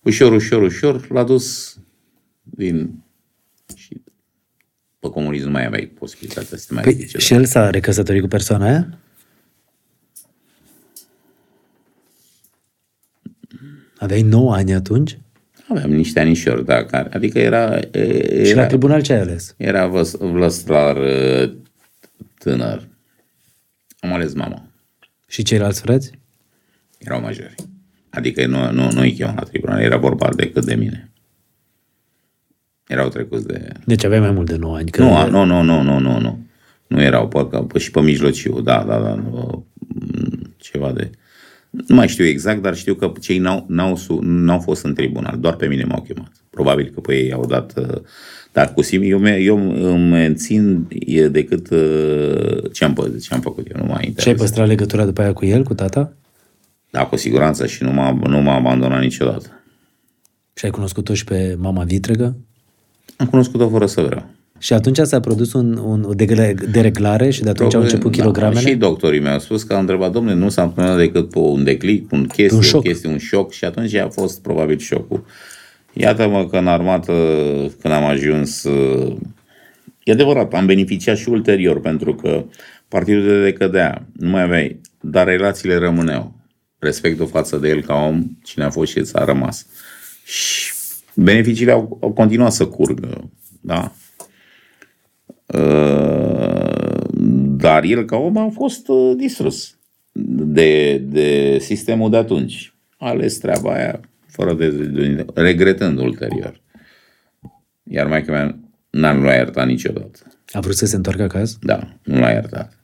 ușor, 0.03 0.33
ușor, 0.33 0.63
ușor 0.63 1.11
l-a 1.11 1.25
dus 1.25 1.77
din... 2.43 3.03
Și 3.77 4.03
pe 4.99 5.09
comunism 5.09 5.45
nu 5.45 5.51
mai 5.51 5.67
aveai 5.67 5.87
posibilitatea 5.87 6.59
să 6.59 6.65
te 6.69 6.75
mai 6.75 6.83
Păi, 6.83 6.93
ridice. 6.93 7.19
și 7.19 7.33
el 7.33 7.45
s-a 7.45 7.71
recăsătorit 7.71 8.21
cu 8.21 8.29
persoana 8.29 8.67
aia? 8.67 8.99
Aveai 13.99 14.23
9 14.23 14.55
ani 14.55 14.75
atunci? 14.75 15.19
Aveam 15.71 15.91
niște 15.91 16.21
anișori, 16.21 16.65
da, 16.65 16.85
care, 16.85 17.09
adică 17.13 17.39
era... 17.39 17.79
e, 17.91 18.45
Și 18.45 18.55
la 18.55 18.61
Era, 18.61 18.67
tribunal 18.67 19.03
ce 19.03 19.13
ai 19.13 19.21
ales? 19.21 19.55
era 19.57 19.87
văs- 19.87 20.17
vlăstrar 20.19 20.97
e, 20.97 21.51
tânăr. 22.39 22.89
Am 24.01 24.13
ales 24.13 24.35
mama. 24.35 24.69
Și 25.29 25.43
ceilalți 25.43 25.81
frați? 25.81 26.11
erau 26.99 27.21
majori. 27.21 27.55
Adică 28.11 28.47
nu, 28.47 28.71
nu, 28.73 28.91
nu 28.93 29.01
îi 29.01 29.13
chemam 29.13 29.35
la 29.39 29.43
tribunal, 29.43 29.81
era 29.81 29.97
vorba 29.97 30.29
decât 30.37 30.65
de 30.65 30.75
mine. 30.75 31.11
Erau 32.87 33.09
trecuți 33.09 33.47
de... 33.47 33.73
Deci 33.87 34.05
aveai 34.05 34.21
mai 34.21 34.31
mult 34.31 34.47
de 34.51 34.57
9 34.57 34.77
ani. 34.77 34.91
Că 34.91 35.03
Nu, 35.03 35.17
a- 35.17 35.27
nu, 35.27 35.45
nu, 35.45 35.63
nu, 35.63 35.83
nu, 35.83 35.99
nu, 35.99 36.19
nu. 36.21 36.47
Nu 36.87 37.03
erau, 37.03 37.29
pe, 37.29 37.59
pe, 37.73 37.79
și 37.79 37.91
pe 37.91 38.01
mijlociu, 38.01 38.61
da, 38.61 38.85
da, 38.85 38.99
da, 39.01 39.15
nu, 39.15 39.67
mm, 39.79 40.55
ceva 40.57 40.93
de... 40.93 41.11
Nu 41.71 41.95
mai 41.95 42.09
știu 42.09 42.25
exact, 42.25 42.63
dar 42.63 42.75
știu 42.77 42.95
că 42.95 43.13
cei 43.21 43.39
n-au, 43.39 43.65
n-au, 43.69 43.97
su- 43.97 44.21
n-au 44.23 44.59
fost 44.59 44.85
în 44.85 44.95
tribunal, 44.95 45.39
doar 45.39 45.55
pe 45.55 45.67
mine 45.67 45.85
m-au 45.85 46.03
chemat. 46.09 46.33
Probabil 46.51 46.91
că 46.95 47.01
pe 47.01 47.15
ei 47.17 47.33
au 47.33 47.47
dat... 47.47 47.73
uh, 47.79 48.01
Dar 48.53 48.73
cu 48.75 48.83
Simi, 48.83 49.09
eu, 49.09 49.19
mi- 49.19 49.45
eu 49.45 49.57
îmi 49.93 50.09
mențin 50.11 50.87
e 50.89 51.29
decât 51.29 51.71
uh, 51.71 52.73
ce 52.73 52.85
am, 52.85 52.93
pă- 52.93 53.21
ce 53.23 53.35
am 53.35 53.41
făcut 53.41 53.67
eu, 53.71 53.81
nu 53.81 53.85
mai 53.87 53.95
Și 53.95 54.01
ai 54.01 54.07
interesează. 54.07 54.43
păstrat 54.43 54.67
legătura 54.67 55.05
după 55.05 55.21
aia 55.21 55.33
cu 55.33 55.45
el, 55.47 55.63
cu 55.63 55.75
tata? 55.75 56.13
Da, 56.91 57.07
cu 57.07 57.17
siguranță 57.17 57.67
și 57.67 57.83
nu 57.83 57.91
m-a, 57.93 58.13
nu 58.27 58.41
m-a 58.41 58.55
abandonat 58.55 59.01
niciodată. 59.01 59.47
Și 60.55 60.65
ai 60.65 60.71
cunoscut-o 60.71 61.15
și 61.15 61.25
pe 61.25 61.57
mama 61.59 61.85
vitregă? 61.85 62.37
Am 63.17 63.27
cunoscut-o 63.27 63.69
fără 63.69 63.87
să 63.87 64.01
vreau. 64.01 64.27
Și 64.63 64.73
atunci 64.73 64.99
s-a 64.99 65.21
produs 65.21 65.53
un, 65.53 65.77
un, 65.77 66.03
o 66.03 66.15
degle- 66.15 66.55
dereglare 66.71 67.31
și 67.31 67.43
de 67.43 67.49
atunci 67.51 67.75
au 67.75 67.81
început 67.83 68.11
Da, 68.11 68.17
kilogramele? 68.23 68.61
și 68.61 68.75
doctorii 68.75 69.21
mi-au 69.21 69.39
spus 69.39 69.63
că 69.63 69.73
au 69.75 69.81
întrebat, 69.81 70.13
domnule, 70.13 70.35
nu 70.35 70.49
s-a 70.49 70.63
întâmplat 70.63 70.97
decât 70.97 71.31
pe 71.31 71.39
un 71.39 71.65
declic, 71.65 72.13
un 72.13 72.25
chestie, 72.27 72.49
Un 72.51 72.57
un 72.57 72.63
șoc. 72.63 72.79
o 72.79 72.83
chestie, 72.83 73.09
un 73.11 73.19
șoc 73.19 73.53
și 73.53 73.65
atunci 73.65 73.95
a 73.95 74.09
fost 74.09 74.43
probabil 74.43 74.79
șocul. 74.79 75.25
Iată-mă 75.93 76.47
că 76.47 76.57
în 76.57 76.67
armată, 76.67 77.13
când 77.81 77.95
am 77.95 78.05
ajuns, 78.05 78.63
uh, 78.63 79.17
e 80.05 80.13
adevărat, 80.13 80.53
am 80.55 80.67
beneficiat 80.67 81.17
și 81.17 81.29
ulterior, 81.29 81.81
pentru 81.81 82.15
că 82.15 82.45
partidul 82.89 83.23
de 83.23 83.43
decădea, 83.43 84.07
nu 84.13 84.29
mai 84.29 84.43
aveai, 84.43 84.81
dar 85.01 85.27
relațiile 85.27 85.77
rămâneau. 85.77 86.33
Respectul 86.79 87.27
față 87.27 87.57
de 87.57 87.69
el 87.69 87.83
ca 87.83 87.95
om, 87.95 88.23
cine 88.43 88.65
a 88.65 88.71
fost 88.71 88.91
și 88.93 89.03
ți-a 89.03 89.25
rămas. 89.25 89.67
Și 90.25 90.73
beneficiile 91.15 91.73
au, 91.73 91.99
au 92.03 92.11
continuat 92.13 92.53
să 92.53 92.67
curgă, 92.67 93.31
da? 93.61 93.93
Uh, 95.55 96.71
dar 97.57 97.85
el 97.85 98.05
ca 98.05 98.17
om 98.17 98.37
a 98.37 98.49
fost 98.49 98.89
uh, 98.89 99.13
distrus 99.17 99.79
de, 100.13 100.99
de 100.99 101.59
sistemul 101.61 102.11
de 102.11 102.17
atunci. 102.17 102.75
A 102.97 103.09
ales 103.09 103.39
treaba 103.39 103.73
aia 103.73 104.01
fără 104.27 104.55
de, 104.55 104.71
de 104.71 105.27
regretând 105.35 105.99
ulterior. 105.99 106.61
Iar 107.83 108.07
mai 108.07 108.25
mea 108.27 108.59
n-am 108.91 109.23
l-a 109.23 109.35
iertat 109.35 109.67
niciodată. 109.67 110.19
A 110.53 110.61
vrut 110.61 110.77
să 110.77 110.87
se 110.87 110.97
întoarcă 110.97 111.23
acasă? 111.23 111.57
Da, 111.61 111.97
nu 112.03 112.19
l-a 112.19 112.31
iertat. 112.31 112.79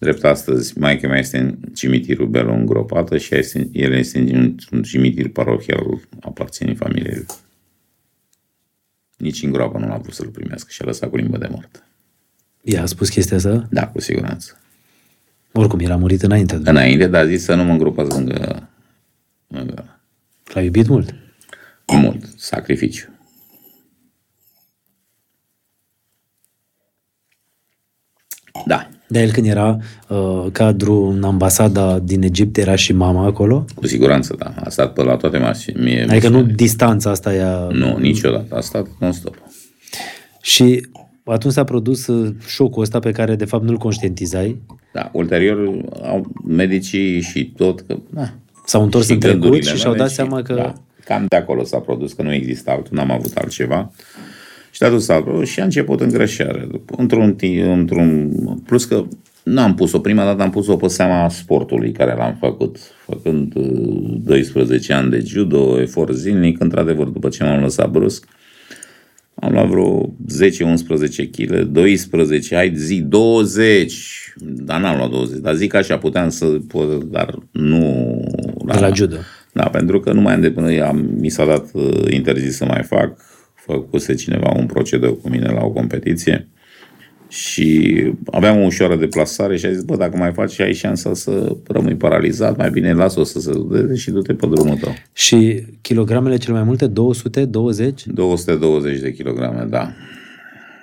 Drept 0.00 0.24
astăzi, 0.24 0.78
maica 0.78 1.08
mea 1.08 1.18
este 1.18 1.38
în 1.38 1.58
cimitirul 1.74 2.26
Belo 2.26 2.52
îngropată 2.52 3.18
și 3.18 3.32
ea 3.32 3.38
este, 3.38 3.68
el 3.72 3.92
este 3.92 4.18
în 4.18 4.54
un 4.72 4.82
cimitir 4.82 5.28
parohial 5.28 6.00
aparține 6.20 6.74
familiei 6.74 7.14
lui. 7.14 7.26
Nici 9.20 9.42
în 9.42 9.52
groapă 9.52 9.78
nu 9.78 9.86
l-a 9.86 9.96
vrut 9.96 10.14
să-l 10.14 10.28
primească 10.28 10.68
și 10.70 10.82
a 10.82 10.84
lăsat 10.84 11.10
cu 11.10 11.16
limbă 11.16 11.38
de 11.38 11.48
mort. 11.50 11.84
Ea 12.62 12.82
a 12.82 12.86
spus 12.86 13.08
chestia 13.08 13.36
asta? 13.36 13.66
Da, 13.70 13.88
cu 13.88 14.00
siguranță. 14.00 14.60
Oricum, 15.52 15.78
el 15.78 15.90
a 15.90 15.96
murit 15.96 16.22
înainte. 16.22 16.60
Înainte, 16.64 17.06
dar 17.06 17.22
a 17.22 17.26
zis 17.26 17.44
să 17.44 17.54
nu 17.54 17.64
mă 17.64 17.72
îngropați 17.72 18.16
lângă, 18.16 18.68
lângă 19.46 20.00
L-a 20.44 20.60
iubit 20.60 20.88
mult. 20.88 21.14
mult, 21.86 22.24
sacrificiu. 22.36 23.08
Da, 28.66 28.88
Dar 29.12 29.22
el 29.22 29.30
când 29.30 29.46
era 29.46 29.78
uh, 30.08 30.46
cadru 30.52 31.04
în 31.16 31.22
ambasada 31.22 31.98
din 31.98 32.22
Egipt, 32.22 32.56
era 32.56 32.74
și 32.74 32.92
mama 32.92 33.24
acolo? 33.24 33.64
cu 33.74 33.86
siguranță, 33.86 34.34
da. 34.38 34.54
A 34.64 34.68
stat 34.68 34.92
pe 34.92 35.02
la 35.02 35.16
toate 35.16 35.38
mașini. 35.38 36.00
Adică 36.00 36.28
nu 36.28 36.42
distanța 36.42 37.10
asta 37.10 37.34
ea... 37.34 37.68
Nu, 37.72 37.96
niciodată. 37.98 38.56
A 38.56 38.60
stat 38.60 38.86
non-stop. 38.98 39.34
Și 40.42 40.86
atunci 41.24 41.52
s-a 41.52 41.64
produs 41.64 42.06
uh, 42.06 42.34
șocul 42.46 42.82
ăsta 42.82 42.98
pe 42.98 43.10
care 43.10 43.36
de 43.36 43.44
fapt 43.44 43.64
nu-l 43.64 43.76
conștientizai. 43.76 44.60
Da, 44.92 45.10
ulterior 45.12 45.56
au 46.02 46.32
medicii 46.46 47.20
și 47.20 47.52
tot 47.56 47.80
că, 47.80 47.96
da. 48.10 48.32
S-au 48.64 48.82
întors 48.82 49.06
Și 49.06 49.12
în 49.12 49.18
trecut 49.18 49.40
gândurile 49.40 49.70
și 49.70 49.76
și-au 49.76 49.92
mele 49.92 50.04
dat 50.04 50.12
seama 50.12 50.42
că... 50.42 50.54
Da, 50.54 50.72
cam 51.04 51.26
de 51.28 51.36
acolo 51.36 51.64
s-a 51.64 51.78
produs, 51.78 52.12
că 52.12 52.22
nu 52.22 52.32
exista 52.32 52.70
altul, 52.72 52.96
n-am 52.96 53.10
avut 53.10 53.36
altceva. 53.36 53.90
Și 54.80 54.86
a 54.86 54.90
dus 54.90 55.08
altul 55.08 55.44
și 55.44 55.60
a 55.60 55.64
început 55.64 56.00
îngrășarea. 56.00 56.64
După- 56.70 56.94
Într-un, 56.98 57.34
ti- 57.34 57.58
într-un, 57.58 58.30
plus 58.66 58.84
că 58.84 59.04
n-am 59.42 59.74
pus-o, 59.74 59.98
prima 59.98 60.24
dată 60.24 60.42
am 60.42 60.50
pus-o 60.50 60.76
pe 60.76 60.86
seama 60.88 61.28
sportului 61.28 61.92
care 61.92 62.14
l-am 62.14 62.36
făcut, 62.40 62.76
făcând 63.06 63.52
uh, 63.56 64.20
12 64.24 64.92
ani 64.92 65.10
de 65.10 65.22
judo, 65.26 65.80
efort 65.80 66.14
zilnic, 66.14 66.60
într-adevăr, 66.60 67.06
după 67.06 67.28
ce 67.28 67.44
m-am 67.44 67.60
lăsat 67.62 67.90
brusc, 67.90 68.26
am 69.34 69.52
luat 69.52 69.66
vreo 69.66 70.14
10-11 71.24 71.30
kg, 71.30 71.60
12, 71.62 72.54
hai 72.54 72.72
zi 72.74 73.00
20, 73.00 74.34
dar 74.36 74.80
n-am 74.80 74.96
luat 74.96 75.10
20, 75.10 75.38
dar 75.40 75.54
zic 75.54 75.74
așa, 75.74 75.98
puteam 75.98 76.28
să 76.28 76.44
pot, 76.46 77.04
dar 77.04 77.34
nu... 77.50 78.14
De 78.66 78.78
la 78.78 78.90
judo. 78.92 79.16
Da, 79.52 79.68
pentru 79.68 80.00
că 80.00 80.12
nu 80.12 80.20
mai 80.20 80.34
am 80.34 80.40
de 80.40 80.50
până 80.50 80.84
am, 80.84 81.10
mi 81.18 81.28
s-a 81.28 81.44
dat 81.44 81.64
uh, 81.72 82.12
interzis 82.12 82.56
să 82.56 82.64
mai 82.64 82.82
fac, 82.82 83.16
făcuse 83.66 84.14
cineva 84.14 84.52
un 84.56 84.66
procedeu 84.66 85.12
cu 85.12 85.28
mine 85.28 85.50
la 85.50 85.64
o 85.64 85.70
competiție 85.70 86.48
și 87.30 88.04
aveam 88.30 88.60
o 88.60 88.64
ușoară 88.64 88.96
deplasare 88.96 89.56
și 89.56 89.66
a 89.66 89.72
zis, 89.72 89.82
bă, 89.82 89.96
dacă 89.96 90.16
mai 90.16 90.32
faci 90.32 90.50
și 90.50 90.62
ai 90.62 90.74
șansa 90.74 91.14
să 91.14 91.56
rămâi 91.66 91.94
paralizat, 91.94 92.56
mai 92.56 92.70
bine 92.70 92.92
lasă-o 92.92 93.24
să 93.24 93.40
se 93.40 93.52
deze 93.70 93.94
și 93.94 94.10
du-te 94.10 94.34
pe 94.34 94.46
drumul 94.46 94.76
tău. 94.76 94.94
Și 95.12 95.64
kilogramele 95.80 96.36
cele 96.36 96.54
mai 96.54 96.62
multe, 96.62 96.86
220? 96.86 98.06
220 98.06 99.00
de 99.00 99.12
kilograme, 99.12 99.66
da. 99.68 99.92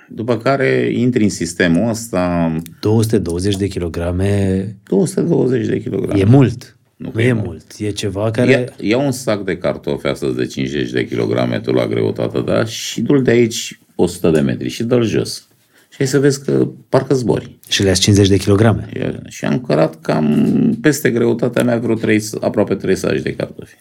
După 0.08 0.36
care 0.36 0.90
intri 0.92 1.22
în 1.22 1.28
sistemul 1.28 1.88
ăsta, 1.88 2.52
220 2.80 3.56
de 3.56 3.66
kilograme 3.66 4.76
220 4.82 5.66
de 5.66 5.80
kilograme. 5.80 6.20
e 6.20 6.24
mult. 6.24 6.77
Nu, 6.98 7.10
că 7.10 7.16
Nu 7.16 7.22
e 7.22 7.32
mult. 7.32 7.64
E 7.78 7.90
ceva 7.90 8.30
care... 8.30 8.50
Ia, 8.50 8.64
ia 8.80 8.98
un 8.98 9.12
sac 9.12 9.44
de 9.44 9.56
cartofi 9.56 10.06
astăzi 10.06 10.36
de 10.36 10.46
50 10.46 10.90
de 10.90 11.06
kilograme 11.06 11.60
tu 11.60 11.72
la 11.72 11.86
greutate, 11.86 12.40
da? 12.40 12.64
Și 12.64 13.00
du-l 13.00 13.22
de 13.22 13.30
aici 13.30 13.78
100 13.94 14.30
de 14.30 14.40
metri 14.40 14.68
și 14.68 14.82
dă-l 14.84 15.02
jos. 15.04 15.46
Și 15.90 15.96
ai 16.00 16.06
să 16.06 16.18
vezi 16.18 16.44
că 16.44 16.68
parcă 16.88 17.14
zbori. 17.14 17.58
Și 17.68 17.82
le 17.82 17.92
50 17.92 18.28
de 18.28 18.36
kilograme. 18.36 18.88
E- 18.94 19.18
Și 19.28 19.44
am 19.44 19.60
cărat 19.60 20.00
cam 20.00 20.78
peste 20.80 21.10
greutatea 21.10 21.62
mea 21.64 21.78
vreo 21.78 21.94
3, 21.94 22.22
aproape 22.40 22.74
3 22.74 22.96
saci 22.96 23.22
de 23.22 23.34
cartofi. 23.34 23.74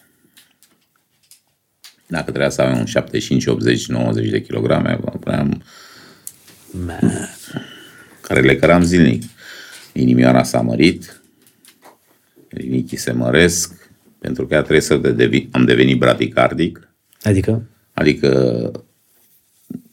Dacă 2.07 2.23
trebuia 2.23 2.49
să 2.49 2.61
avem 2.61 2.77
un 2.77 2.85
75, 2.85 3.45
80, 3.45 3.87
90 3.87 4.29
de 4.29 4.41
kilograme, 4.41 4.99
puneam, 5.19 5.61
care 8.21 8.41
le 8.41 8.55
căram 8.55 8.83
zilnic. 8.83 9.23
Inimioara 9.93 10.43
s-a 10.43 10.61
mărit, 10.61 11.16
rinichii 12.49 12.97
se 12.97 13.11
măresc, 13.11 13.89
pentru 14.19 14.45
că 14.45 14.53
ea 14.53 14.59
trebuie 14.59 14.81
să 14.81 14.97
de- 14.97 15.11
devi, 15.11 15.47
am 15.51 15.65
devenit 15.65 15.97
bradicardic, 15.99 16.87
Adică? 17.23 17.63
Adică 17.93 18.71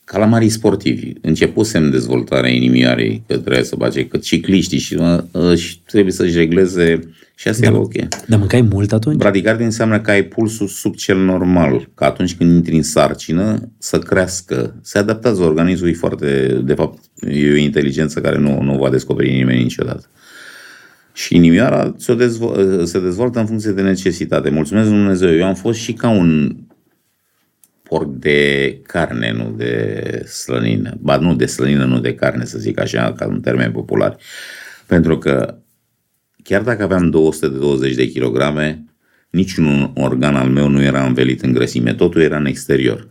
calamarii 0.04 0.48
sportivi. 0.48 1.12
Începusem 1.20 1.90
dezvoltarea 1.90 2.50
inimioarei, 2.50 3.22
că 3.26 3.38
trebuie 3.38 3.64
să 3.64 3.76
face, 3.76 4.06
că 4.06 4.16
cicliștii 4.16 4.78
și 4.78 4.94
mă, 4.94 5.24
își 5.30 5.80
trebuie 5.86 6.12
să-și 6.12 6.36
regleze 6.36 7.00
și 7.34 7.48
asta 7.48 7.70
da. 7.70 7.76
e 7.76 7.80
ok. 7.80 7.94
Dar 8.26 8.38
mâncai 8.38 8.60
mult 8.60 8.92
atunci? 8.92 9.16
Bradicardia 9.16 9.64
înseamnă 9.64 10.00
că 10.00 10.10
ai 10.10 10.22
pulsul 10.22 10.68
sub 10.68 10.94
cel 10.94 11.18
normal, 11.18 11.88
că 11.94 12.04
atunci 12.04 12.34
când 12.34 12.54
intri 12.54 12.74
în 12.76 12.82
sarcină 12.82 13.68
să 13.78 13.98
crească. 13.98 14.74
Se 14.82 14.98
adaptează 14.98 15.42
organismul, 15.42 15.88
e 15.88 15.92
foarte, 15.92 16.60
de 16.64 16.74
fapt, 16.74 17.02
e 17.20 17.52
o 17.52 17.56
inteligență 17.56 18.20
care 18.20 18.38
nu, 18.38 18.62
nu 18.62 18.78
va 18.78 18.90
descoperi 18.90 19.32
nimeni 19.32 19.62
niciodată. 19.62 20.06
Și 21.14 21.34
inimioara 21.36 21.94
se, 21.96 22.14
dezvo- 22.14 22.84
se 22.84 23.00
dezvoltă 23.00 23.38
în 23.38 23.46
funcție 23.46 23.70
de 23.70 23.82
necesitate. 23.82 24.50
Mulțumesc 24.50 24.88
lui 24.88 24.98
Dumnezeu, 24.98 25.34
eu 25.36 25.44
am 25.44 25.54
fost 25.54 25.78
și 25.78 25.92
ca 25.92 26.08
un 26.08 26.56
porc 27.82 28.08
de 28.08 28.80
carne, 28.86 29.32
nu 29.32 29.54
de 29.56 30.24
slănină. 30.26 30.96
Ba 31.00 31.16
nu 31.16 31.34
de 31.34 31.46
slănină, 31.46 31.84
nu 31.84 32.00
de 32.00 32.14
carne, 32.14 32.44
să 32.44 32.58
zic 32.58 32.80
așa, 32.80 33.12
ca 33.12 33.26
un 33.26 33.40
termen 33.40 33.72
popular. 33.72 34.16
Pentru 34.86 35.18
că 35.18 35.58
chiar 36.42 36.62
dacă 36.62 36.82
aveam 36.82 37.10
220 37.10 37.94
de 37.94 38.06
kilograme, 38.06 38.84
niciun 39.30 39.90
organ 39.94 40.36
al 40.36 40.48
meu 40.48 40.68
nu 40.68 40.82
era 40.82 41.06
învelit 41.06 41.42
în 41.42 41.52
grăsime, 41.52 41.94
totul 41.94 42.20
era 42.20 42.36
în 42.36 42.46
exterior. 42.46 43.08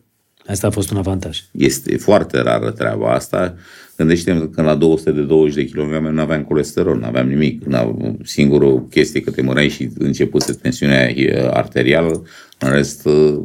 Asta 0.47 0.67
a 0.67 0.69
fost 0.69 0.91
un 0.91 0.97
avantaj. 0.97 1.39
Este 1.51 1.97
foarte 1.97 2.41
rară 2.41 2.71
treaba 2.71 3.13
asta. 3.13 3.55
Gândește-te 3.97 4.49
că 4.49 4.61
la 4.61 4.75
220 4.75 5.53
de 5.55 5.65
kg 5.65 6.07
nu 6.11 6.21
aveam 6.21 6.43
colesterol, 6.43 6.97
nu 6.99 7.05
aveam 7.05 7.27
nimic. 7.27 7.63
N-aveam- 7.63 8.17
Singurul 8.23 8.87
chestie 8.87 9.21
că 9.21 9.31
te 9.31 9.41
mărai 9.41 9.69
și 9.69 9.89
începuse 9.97 10.53
tensiunea 10.53 11.09
eh, 11.09 11.47
arterială, 11.51 12.23
în 12.59 12.71
rest 12.71 13.05
eh, 13.05 13.35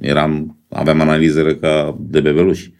eram, 0.00 0.58
aveam 0.68 1.00
analizele 1.00 1.54
ca 1.56 1.98
de 2.00 2.20
bebeluși. 2.20 2.72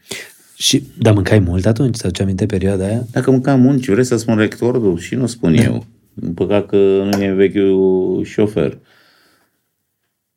Și, 0.55 0.83
dar 0.99 1.15
mâncai 1.15 1.39
mult 1.39 1.67
atunci? 1.67 1.97
Să 1.97 2.11
ți 2.11 2.23
aminte 2.23 2.47
perioada 2.47 2.85
aia? 2.85 3.07
Dacă 3.13 3.31
mâncam 3.31 3.61
munci, 3.61 3.89
vrei 3.89 4.05
să 4.05 4.17
spun 4.17 4.37
recordul? 4.37 4.99
Și 4.99 5.15
nu 5.15 5.27
spun 5.27 5.55
da. 5.57 5.63
eu. 5.63 5.87
În 6.21 6.33
păcat 6.35 6.67
că 6.67 6.77
nu 7.13 7.23
e 7.23 7.33
vechiul 7.33 8.25
șofer. 8.25 8.79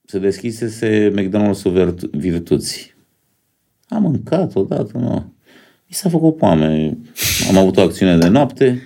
Se 0.06 0.20
deschisese 0.20 1.14
McDonald's-ul 1.16 1.72
Virtu- 1.74 2.10
Virtuți. 2.12 2.96
Am 3.88 4.02
mâncat 4.02 4.56
odată, 4.56 4.98
nu. 4.98 5.34
Mi 5.92 5.98
s-a 5.98 6.10
făcut 6.10 6.38
foame. 6.38 6.98
Am 7.50 7.58
avut 7.58 7.78
o 7.78 7.82
acțiune 7.82 8.18
de 8.18 8.28
noapte 8.28 8.82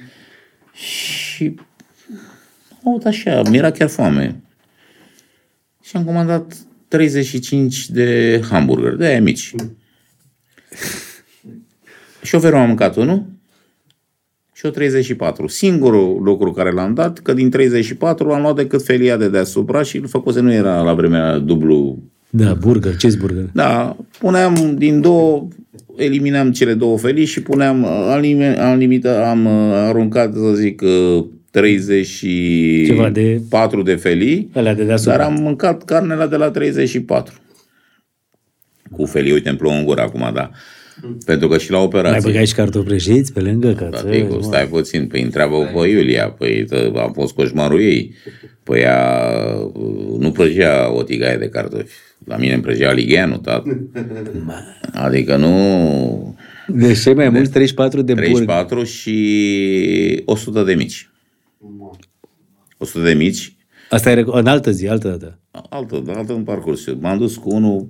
și 0.74 1.56
am 2.70 2.90
avut 2.92 3.06
așa, 3.06 3.42
mi-era 3.50 3.72
chiar 3.72 3.90
foame. 3.90 4.42
Și 5.84 5.96
am 5.96 6.04
comandat 6.04 6.58
35 6.88 7.90
de 7.90 8.42
hamburger, 8.50 8.94
de 8.94 9.06
aia 9.06 9.22
mici. 9.22 9.54
Șoferul 12.24 12.60
a 12.60 12.66
mâncat 12.66 12.96
unul 12.96 13.26
și 14.54 14.66
o 14.66 14.70
34. 14.70 15.48
Singurul 15.48 16.24
lucru 16.24 16.52
care 16.52 16.72
l-am 16.72 16.94
dat, 16.94 17.20
că 17.20 17.34
din 17.34 17.50
34 17.50 18.32
am 18.32 18.42
luat 18.42 18.56
decât 18.56 18.84
felia 18.84 19.18
de 19.18 19.30
deasupra 19.30 19.84
și 19.84 19.98
îl 19.98 20.08
făcuse, 20.08 20.40
nu 20.40 20.54
era 20.54 20.82
la 20.82 20.94
vremea 20.94 21.38
dublu. 21.38 22.00
Da, 22.30 22.54
burger, 22.54 22.96
cheeseburger. 22.96 23.50
Da, 23.54 23.98
puneam 24.20 24.76
din 24.78 25.02
două, 25.02 25.48
eliminam 25.98 26.52
cele 26.52 26.74
două 26.74 26.98
felii 26.98 27.26
și 27.26 27.42
puneam, 27.42 27.86
al, 27.86 28.22
lim- 28.26 28.58
al 28.58 28.78
limita, 28.78 29.30
am 29.30 29.46
uh, 29.46 29.74
aruncat, 29.74 30.34
să 30.34 30.54
zic, 30.54 30.82
uh, 30.82 31.26
34 31.52 32.86
Ceva 32.86 33.10
de- 33.10 33.92
de 33.92 33.96
felii, 33.96 34.50
Alea 34.54 34.74
de 34.74 34.84
deasupra. 34.84 35.18
dar 35.18 35.26
am 35.26 35.34
mâncat 35.42 35.84
carnea 35.86 36.28
de 36.28 36.36
la 36.36 36.52
34. 36.52 37.34
Cu 38.92 39.06
felii, 39.06 39.32
uite, 39.32 39.50
îmi 39.50 39.58
plouă 39.58 39.74
în 39.76 39.86
gură 39.86 40.02
acum, 40.02 40.32
da. 40.34 40.50
Pentru 41.26 41.48
că 41.48 41.58
și 41.58 41.72
la 41.72 41.78
Mai 41.78 41.86
operație. 41.86 42.32
băgați 42.32 42.50
și 42.50 42.56
cartofi 42.56 42.86
prăjiți 42.86 43.34
pe 43.34 43.40
lângă? 43.40 43.74
Ca 43.74 43.90
să... 43.94 44.04
Taticu, 44.04 44.42
stai 44.42 44.68
puțin, 44.68 45.08
păi 45.08 45.22
întreabă 45.22 45.58
pe 45.74 45.88
Iulia, 45.88 46.30
păi 46.30 46.66
tă, 46.66 46.92
a 46.96 47.12
fost 47.14 47.34
coșmarul 47.34 47.82
ei. 47.82 48.14
Păi 48.64 48.80
ea 48.80 49.22
uh, 49.74 50.18
nu 50.20 50.32
prăjea 50.32 50.92
o 50.94 51.04
tigaie 51.04 51.38
de 51.38 51.50
cartofi. 51.50 51.94
La 52.26 52.38
mine 52.38 52.54
îmi 52.54 52.62
prăjea 52.64 52.92
ligheanul, 52.92 53.38
tată. 53.38 53.90
Adică 54.94 55.36
nu... 55.36 56.38
Deci 56.68 57.00
cei 57.02 57.14
mai 57.14 57.30
mulți 57.30 57.52
34 57.52 58.02
de 58.02 58.14
burger. 58.14 58.32
34 58.32 58.84
și 58.84 60.22
100 60.26 60.64
de 60.64 60.74
mici. 60.74 61.10
100 62.78 63.04
de 63.06 63.14
mici, 63.14 63.56
Asta 63.90 64.12
e 64.12 64.22
rec- 64.22 64.26
în 64.32 64.48
altă 64.48 64.72
zi, 64.72 64.88
altă 64.88 65.08
dată. 65.08 65.40
altă, 65.70 66.04
altă 66.08 66.34
în 66.34 66.44
parcurs. 66.44 66.88
Eu 66.88 66.98
M-am 67.00 67.18
dus 67.18 67.36
cu 67.36 67.54
unul, 67.54 67.88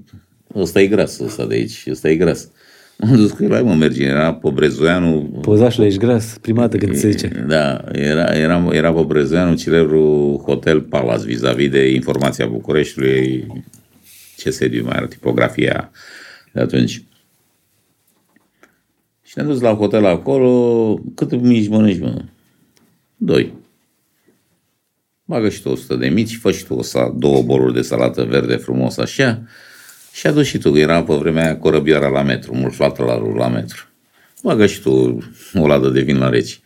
ăsta 0.56 0.82
e 0.82 0.88
gras, 0.88 1.20
ăsta 1.20 1.46
de 1.46 1.54
aici, 1.56 1.84
ăsta 1.90 2.10
e 2.10 2.16
gras. 2.16 2.50
M-am 2.98 3.16
dus 3.16 3.32
cu 3.32 3.44
el, 3.44 3.52
hai 3.52 3.62
mă, 3.62 3.74
merge, 3.74 4.04
era 4.04 4.34
pe 4.34 4.50
Brezoianu, 4.54 5.40
Pozașul 5.42 5.84
ești 5.84 6.00
gras, 6.00 6.38
prima 6.42 6.60
dată 6.62 6.78
când 6.78 6.96
se 6.96 7.10
zice. 7.10 7.46
Da, 7.48 7.82
era, 7.92 8.36
era, 8.36 8.68
era 8.72 8.94
pe 8.94 9.02
Brezoianu, 9.08 9.56
celebrul 9.56 10.38
Hotel 10.46 10.82
Palace, 10.82 11.26
vis-a-vis 11.26 11.70
de 11.70 11.94
informația 11.94 12.46
Bucureștiului, 12.48 13.46
ce 14.46 14.52
sediu 14.52 14.84
mai 14.84 14.96
era, 14.98 15.08
tipografia 15.08 15.92
de 16.52 16.60
atunci. 16.60 17.04
Și 19.24 19.34
ne-am 19.36 19.48
dus 19.48 19.62
la 19.62 19.74
hotel 19.74 20.06
acolo, 20.06 20.98
cât 21.16 21.42
mici 21.42 21.68
mănânci, 21.68 22.00
mă? 22.00 22.22
Doi. 23.18 23.54
Bagă 25.24 25.50
și 25.50 25.62
tu 25.62 25.70
100 25.70 25.96
de 25.96 26.08
mici, 26.08 26.38
fă 26.38 26.52
și 26.52 26.66
tu 26.66 26.74
o 26.74 26.82
sa, 26.82 27.14
două 27.18 27.42
boluri 27.42 27.74
de 27.74 27.82
salată 27.82 28.24
verde 28.24 28.56
frumos 28.56 28.98
așa 28.98 29.44
și 30.14 30.28
adu 30.28 30.42
și 30.42 30.58
tu, 30.58 30.72
că 30.72 30.78
era 30.78 31.04
pe 31.04 31.14
vremea 31.14 31.44
aia 31.44 31.58
corăbioara 31.58 32.08
la 32.08 32.22
metru, 32.22 32.56
mult 32.56 32.78
la, 32.78 33.16
la 33.38 33.48
metru. 33.48 33.88
Bagă 34.44 34.66
și 34.66 34.82
tu 34.82 35.20
o 35.54 35.68
ladă 35.68 35.90
de 35.90 36.02
vin 36.02 36.18
la 36.18 36.30
reci. 36.30 36.60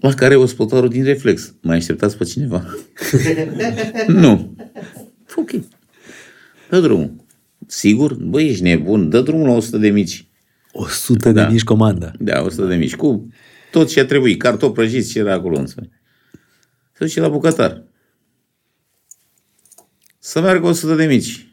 La 0.00 0.14
care 0.14 0.36
ospătarul 0.36 0.88
din 0.88 1.04
reflex. 1.04 1.54
Mai 1.60 1.76
așteptați 1.76 2.16
pe 2.16 2.24
cineva? 2.24 2.64
nu. 4.06 4.56
Ok. 5.36 5.50
Dă 6.68 6.80
drumul. 6.80 7.14
Sigur? 7.66 8.14
Băi, 8.14 8.48
ești 8.48 8.62
nebun. 8.62 9.08
Dă 9.08 9.20
drumul 9.20 9.46
la 9.46 9.52
100 9.54 9.78
de 9.78 9.90
mici. 9.90 10.26
100 10.72 11.32
de 11.32 11.40
Da. 11.40 11.48
mici 11.48 11.64
comanda. 11.64 12.12
Da, 12.18 12.42
100 12.42 12.66
de 12.66 12.74
mici. 12.76 12.96
Cu 12.96 13.28
tot 13.70 13.88
ce 13.88 14.00
a 14.00 14.04
trebuit. 14.06 14.38
Cartofi 14.40 14.72
prăjiți 14.72 15.10
ce 15.10 15.18
era 15.18 15.32
acolo 15.32 15.58
însă. 15.58 15.88
Se 16.92 17.04
duce 17.04 17.20
la 17.20 17.28
bucătar. 17.28 17.82
Să 20.18 20.40
meargă 20.40 20.66
100 20.66 20.94
de 20.94 21.04
mici. 21.06 21.45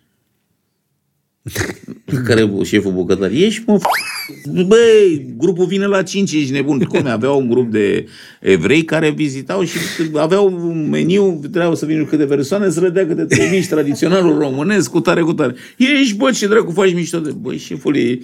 La 2.05 2.21
care 2.21 2.51
șeful 2.63 2.91
bucătar, 2.91 3.31
ești 3.31 3.63
mă, 3.65 3.77
f- 3.79 4.65
băi, 4.67 5.33
grupul 5.37 5.65
vine 5.65 5.85
la 5.85 6.03
5, 6.03 6.31
ești 6.33 6.51
nebun. 6.51 6.79
Cum 6.79 7.05
aveau 7.05 7.39
un 7.39 7.49
grup 7.49 7.71
de 7.71 8.05
evrei 8.41 8.83
care 8.83 9.09
vizitau 9.09 9.63
și 9.63 9.77
aveau 10.13 10.45
un 10.47 10.89
meniu, 10.89 11.37
trebuiau 11.41 11.75
să 11.75 11.85
vină 11.85 12.05
câte 12.05 12.25
persoane, 12.25 12.69
să 12.69 12.79
le 12.79 12.89
dea 12.89 13.07
câte 13.07 13.23
trei 13.25 13.49
mici 13.49 13.67
tradiționalul 13.67 14.37
românesc, 14.37 14.89
cu 14.91 14.99
tare, 14.99 15.21
cu 15.21 15.33
tare. 15.33 15.55
Ești, 15.77 16.15
bă, 16.15 16.31
ce 16.31 16.47
dracu 16.47 16.71
faci 16.71 16.93
mișto 16.93 17.19
de... 17.19 17.31
Băi, 17.31 17.57
șefule, 17.57 18.19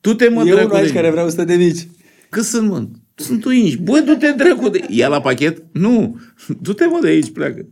tu 0.00 0.14
te 0.14 0.28
mă 0.28 0.42
E 0.46 0.50
dracu 0.50 0.64
unul 0.64 0.76
aici 0.76 0.86
de... 0.86 0.94
care 0.94 1.10
vrea 1.10 1.24
100 1.24 1.44
de 1.44 1.54
mici. 1.54 1.86
Cât 2.28 2.44
sunt, 2.44 2.68
mă? 2.68 2.86
Sunt 3.14 3.44
uinși. 3.44 3.76
Bă, 3.76 4.02
du-te 4.06 4.34
dracu 4.36 4.68
de... 4.68 4.84
Ia 4.88 5.08
la 5.08 5.20
pachet? 5.20 5.62
Nu. 5.72 6.20
Du-te, 6.60 6.84
mă, 6.84 6.98
de 7.02 7.08
aici, 7.08 7.30
pleacă. 7.30 7.66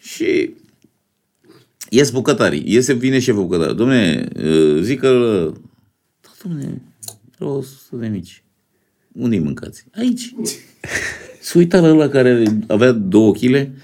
Și 0.00 0.50
ies 1.90 2.10
bucătarii. 2.10 2.62
Iese, 2.66 2.92
vine 2.92 3.18
șeful 3.18 3.42
bucătar. 3.42 3.72
Domne, 3.72 4.28
uh, 4.36 4.80
zic 4.80 5.00
că... 5.00 5.52
Da, 6.20 6.28
domne, 6.42 6.82
vreau 7.36 7.56
100 7.56 7.96
de 7.96 8.06
mici. 8.06 8.44
Unde-i 9.12 9.38
mâncați? 9.38 9.84
Aici. 9.94 10.34
Se 11.40 11.58
uita 11.58 11.80
la 11.80 11.88
ăla 11.88 12.08
care 12.08 12.44
avea 12.66 12.92
două 12.92 13.32
chile. 13.32 13.74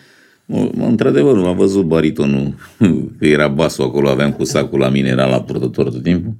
Mă, 0.46 0.70
mă, 0.74 0.86
într-adevăr, 0.86 1.38
m-a 1.38 1.52
văzut 1.52 1.84
baritonul, 1.84 2.54
că 3.18 3.26
era 3.26 3.48
basul 3.48 3.84
acolo, 3.84 4.08
aveam 4.08 4.32
cu 4.32 4.44
sacul 4.44 4.78
la 4.78 4.88
mine, 4.88 5.08
era 5.08 5.26
la 5.26 5.42
purtător 5.42 5.90
tot 5.90 6.02
timpul. 6.02 6.34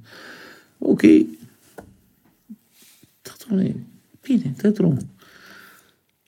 Ok, 0.77 1.01
da, 3.21 3.31
domnule, 3.47 3.75
bine, 4.21 4.53
dă 4.61 4.69
drumul. 4.69 5.05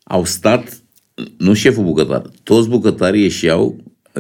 Au 0.03 0.26
stat 0.26 0.84
nu 1.38 1.53
șeful 1.53 1.84
bucătar, 1.84 2.22
toți 2.44 2.70
bucătarii 2.70 3.22
ieșeau, 3.22 3.76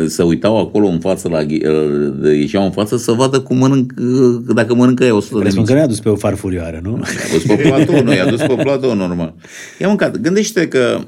se 0.07 0.23
uitau 0.23 0.59
acolo 0.59 0.87
în 0.87 0.99
față, 0.99 1.29
la, 1.29 1.43
ghi- 1.45 1.65
uh, 1.65 2.31
ieșeau 2.39 2.63
în 2.63 2.71
față 2.71 2.97
să 2.97 3.11
vadă 3.11 3.39
cum 3.39 3.57
mănânc, 3.57 3.93
uh, 3.99 4.53
dacă 4.55 4.75
mănâncă 4.75 5.03
ea 5.03 5.15
100 5.15 5.33
de 5.33 5.39
Presupun 5.39 5.61
mici. 5.63 5.71
că 5.73 5.77
ne-a 5.77 5.87
dus 5.87 5.99
pe 5.99 6.09
o 6.09 6.15
farfurioară, 6.15 6.79
nu? 6.83 6.91
I-a 6.91 7.33
dus 7.33 7.43
pe 7.43 7.55
platou, 7.55 8.03
nu, 8.03 8.13
i-a 8.13 8.29
dus 8.29 8.39
pe 8.39 8.55
platou, 8.63 8.95
normal. 8.95 9.33
I-a 9.79 9.87
mâncat. 9.87 10.17
Gândește 10.21 10.67
că, 10.67 10.99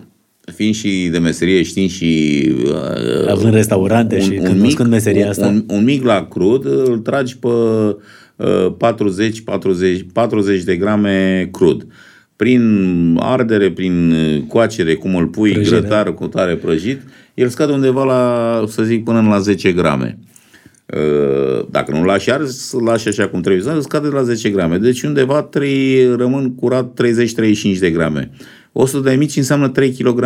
fiind 0.55 0.73
și 0.75 1.07
de 1.11 1.17
meserie, 1.17 1.63
știind 1.63 1.89
și... 1.89 2.41
Uh, 2.65 3.29
Având 3.29 3.53
restaurante 3.53 4.19
și 4.19 4.29
cunoscând 4.35 4.89
meseria 4.89 5.29
asta. 5.29 5.47
Un, 5.47 5.63
un 5.67 5.83
mic 5.83 6.03
la 6.03 6.27
crud, 6.29 6.65
îl 6.65 6.97
tragi 6.97 7.37
pe 7.37 7.47
uh, 7.47 8.73
40, 8.77 9.41
40, 9.41 10.05
40 10.13 10.63
de 10.63 10.75
grame 10.75 11.49
crud. 11.51 11.85
Prin 12.35 13.17
ardere, 13.19 13.71
prin 13.71 14.11
uh, 14.11 14.41
coacere, 14.47 14.93
cum 14.93 15.15
îl 15.15 15.25
pui, 15.27 15.51
Prăjire. 15.51 15.79
grătar 15.79 16.13
cu 16.13 16.27
tare 16.27 16.55
prăjit, 16.55 17.01
el 17.37 17.49
scade 17.49 17.71
undeva 17.71 18.03
la, 18.03 18.63
să 18.67 18.83
zic, 18.83 19.03
până 19.03 19.21
la 19.21 19.39
10 19.39 19.71
grame. 19.71 20.17
Uh, 20.85 21.67
Dacă 21.69 21.91
nu 21.91 22.03
lași 22.03 22.31
ars, 22.31 22.71
îl 22.71 22.83
lași 22.83 23.07
așa 23.07 23.27
cum 23.27 23.41
trebuie, 23.41 23.63
să 23.63 23.79
scade 23.79 24.07
la 24.07 24.23
10 24.23 24.49
grame. 24.49 24.77
Deci 24.77 25.01
undeva 25.01 25.41
3, 25.41 26.15
rămân 26.15 26.55
curat 26.55 27.01
30-35 27.75 27.79
de 27.79 27.91
grame. 27.91 28.31
100 28.71 29.09
de 29.09 29.15
mici 29.15 29.35
înseamnă 29.35 29.69
3 29.69 29.91
kg, 29.91 30.19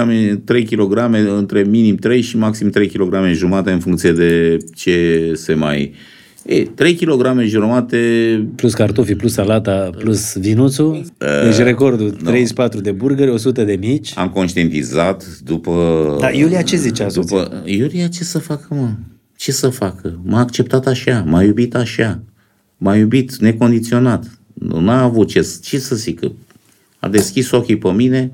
3 0.43 0.63
kg, 0.63 0.97
între 1.37 1.63
minim 1.63 1.95
3 1.95 2.21
și 2.21 2.37
maxim 2.37 2.69
3 2.69 2.87
kg 2.87 3.31
jumate 3.31 3.71
în 3.71 3.79
funcție 3.79 4.11
de 4.11 4.57
ce 4.75 5.31
se 5.35 5.53
mai... 5.53 5.93
E, 6.45 6.63
3 6.63 6.95
kg 6.95 7.41
jumate 7.45 7.97
Plus 8.55 8.73
cartofi, 8.73 9.15
plus 9.15 9.33
salata, 9.33 9.89
plus 9.97 10.37
vinuțul. 10.37 11.03
Deci 11.43 11.57
recordul, 11.57 12.11
34 12.11 12.81
de 12.81 12.91
burgeri, 12.91 13.29
100 13.29 13.63
de 13.63 13.77
mici. 13.79 14.11
am 14.15 14.29
conștientizat 14.29 15.25
după... 15.43 16.17
Dar 16.19 16.33
Iulia 16.33 16.61
ce 16.61 16.75
zicea 16.75 17.09
soția? 17.09 17.37
După, 17.37 17.61
Iulia 17.65 18.07
ce 18.07 18.23
să 18.23 18.39
facă, 18.39 18.67
mă? 18.69 18.89
Ce 19.37 19.51
să 19.51 19.69
facă? 19.69 20.19
M-a 20.23 20.39
acceptat 20.39 20.87
așa, 20.87 21.23
m-a 21.27 21.43
iubit 21.43 21.75
așa, 21.75 22.23
m-a 22.77 22.95
iubit 22.95 23.35
necondiționat. 23.35 24.39
Nu 24.53 24.79
n-a 24.79 25.01
avut 25.01 25.27
ce, 25.27 25.47
ce 25.63 25.79
să 25.79 25.95
zică. 25.95 26.31
A 26.99 27.07
deschis 27.07 27.51
ochii 27.51 27.77
pe 27.77 27.91
mine, 27.91 28.31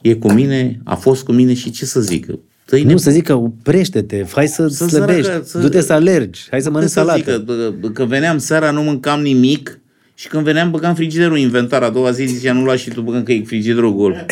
e 0.00 0.14
cu 0.14 0.32
mine, 0.32 0.80
a 0.84 0.94
fost 0.94 1.24
cu 1.24 1.32
mine 1.32 1.54
și 1.54 1.70
ce 1.70 1.84
să 1.84 2.00
zică. 2.00 2.38
Tăi 2.64 2.82
Nu, 2.82 2.96
să 2.96 3.10
zică, 3.10 3.34
oprește-te, 3.34 4.24
hai 4.32 4.48
să, 4.48 4.66
Să 4.68 4.86
slăbești, 4.86 5.22
săracă, 5.22 5.44
să- 5.44 5.58
du-te 5.58 5.80
să 5.80 5.92
alergi, 5.92 6.40
hai 6.50 6.62
să 6.62 6.70
mănânci 6.70 6.90
să 6.90 6.98
salată. 6.98 7.18
zică, 7.18 7.38
bă, 7.44 7.72
bă, 7.80 7.88
că 7.88 8.04
veneam 8.04 8.38
seara, 8.38 8.70
nu 8.70 8.82
mâncam 8.82 9.20
nimic 9.22 9.80
și 10.14 10.28
când 10.28 10.44
veneam 10.44 10.70
băgam 10.70 10.94
frigiderul 10.94 11.32
în 11.34 11.40
inventar. 11.40 11.82
A 11.82 11.90
doua 11.90 12.10
zi 12.10 12.24
zicea, 12.24 12.52
nu 12.52 12.64
lași 12.64 12.82
și 12.82 12.90
tu 12.90 13.00
băgăm 13.00 13.22
că 13.22 13.32
e 13.32 13.42
frigiderul 13.44 13.94
gol. 13.94 14.26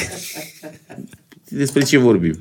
Despre 1.49 1.83
ce 1.83 1.99
vorbim? 1.99 2.35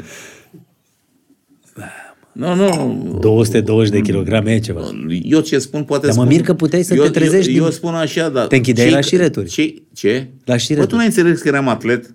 Nu, 2.32 2.56
nu, 2.56 3.18
220 3.22 3.92
de 3.92 4.02
kilograme 4.02 4.52
e 4.54 4.60
ceva. 4.60 4.82
eu 5.24 5.40
ce 5.40 5.60
spun 5.60 5.84
poate 5.84 6.06
Dar 6.08 6.16
mă 6.16 6.22
spun... 6.22 6.36
mir 6.36 6.46
că 6.46 6.54
puteai 6.54 6.84
să 6.84 6.94
eu, 6.94 7.04
te 7.04 7.10
trezești 7.10 7.48
Eu, 7.50 7.54
din- 7.56 7.64
eu 7.64 7.70
spun 7.72 7.94
așa, 7.94 8.30
dar... 8.30 8.48
Te 8.48 8.56
închideai 8.56 8.86
cei 8.86 8.96
la 8.96 9.02
că- 9.02 9.08
șireturi. 9.08 9.50
Cei, 9.50 9.84
ce? 9.94 10.28
La 10.46 10.54
Bă, 10.54 10.60
șireturi. 10.60 10.90
tu 10.92 10.96
n-ai 10.96 11.06
înțeles 11.06 11.42
că 11.42 11.48
eram 11.48 11.68
atlet? 11.68 12.14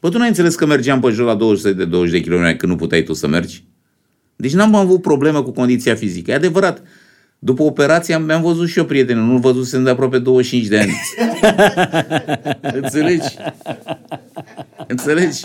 Bă, 0.00 0.08
tu 0.08 0.18
n-ai 0.18 0.28
înțeles 0.28 0.54
că 0.54 0.66
mergeam 0.66 1.00
pe 1.00 1.08
jos 1.10 1.26
la 1.26 1.34
200 1.34 1.72
de 1.72 1.84
20 1.84 2.20
de 2.22 2.30
km 2.30 2.56
când 2.56 2.72
nu 2.72 2.76
puteai 2.76 3.02
tu 3.02 3.12
să 3.12 3.26
mergi? 3.28 3.64
Deci 4.36 4.52
n-am 4.52 4.74
avut 4.74 5.02
problemă 5.02 5.42
cu 5.42 5.50
condiția 5.52 5.94
fizică. 5.94 6.30
E 6.30 6.34
adevărat. 6.34 6.82
După 7.38 7.62
operație 7.62 8.14
am- 8.14 8.22
mi-am 8.22 8.42
văzut 8.42 8.68
și 8.68 8.78
eu 8.78 8.84
prieteni, 8.84 9.20
nu-l 9.26 9.38
văzusem 9.38 9.82
de 9.82 9.90
aproape 9.90 10.18
25 10.18 10.66
de 10.66 10.78
ani. 10.78 10.92
Înțelegi? 12.82 13.36
Înțelegi? 14.86 15.44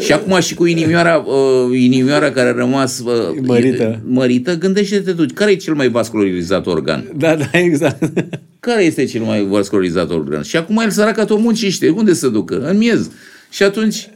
Și 0.00 0.12
acum 0.12 0.40
și 0.40 0.54
cu 0.54 0.64
inimioara, 0.66 1.16
uh, 1.16 1.78
inimioara 1.78 2.30
care 2.30 2.48
a 2.48 2.52
rămas 2.52 2.98
uh, 2.98 3.36
Mărită. 3.42 4.00
mărită, 4.06 4.58
gândește-te 4.58 5.12
tu, 5.12 5.24
care 5.34 5.50
e 5.50 5.54
cel 5.56 5.74
mai 5.74 5.88
vascularizat 5.88 6.66
organ? 6.66 7.04
Da, 7.16 7.34
da, 7.34 7.48
exact. 7.52 8.12
Care 8.60 8.82
este 8.84 9.04
cel 9.04 9.22
mai 9.22 9.44
vascularizat 9.44 10.10
organ? 10.10 10.42
Și 10.42 10.56
acum 10.56 10.78
el 10.78 10.90
săraca 10.90 11.24
tot 11.24 11.38
muncește. 11.38 11.88
Unde 11.88 12.12
să 12.12 12.28
ducă? 12.28 12.60
În 12.68 12.76
miez. 12.76 13.10
Și 13.50 13.62
atunci, 13.62 14.08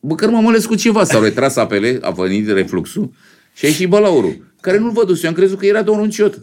băcăr 0.00 0.30
m-am 0.30 0.48
ales 0.48 0.66
cu 0.66 0.74
ceva. 0.74 1.04
S-au 1.04 1.22
retras 1.22 1.56
apele, 1.56 1.98
a 2.00 2.10
venit 2.10 2.48
refluxul 2.50 3.10
și 3.54 3.64
a 3.64 3.68
ieșit 3.68 3.88
balaurul, 3.88 4.52
care 4.60 4.78
nu-l 4.78 4.90
vădus. 4.90 5.22
Eu 5.22 5.28
am 5.28 5.36
crezut 5.36 5.58
că 5.58 5.66
era 5.66 5.82
doar 5.82 6.00
un 6.00 6.10
ciot. 6.10 6.40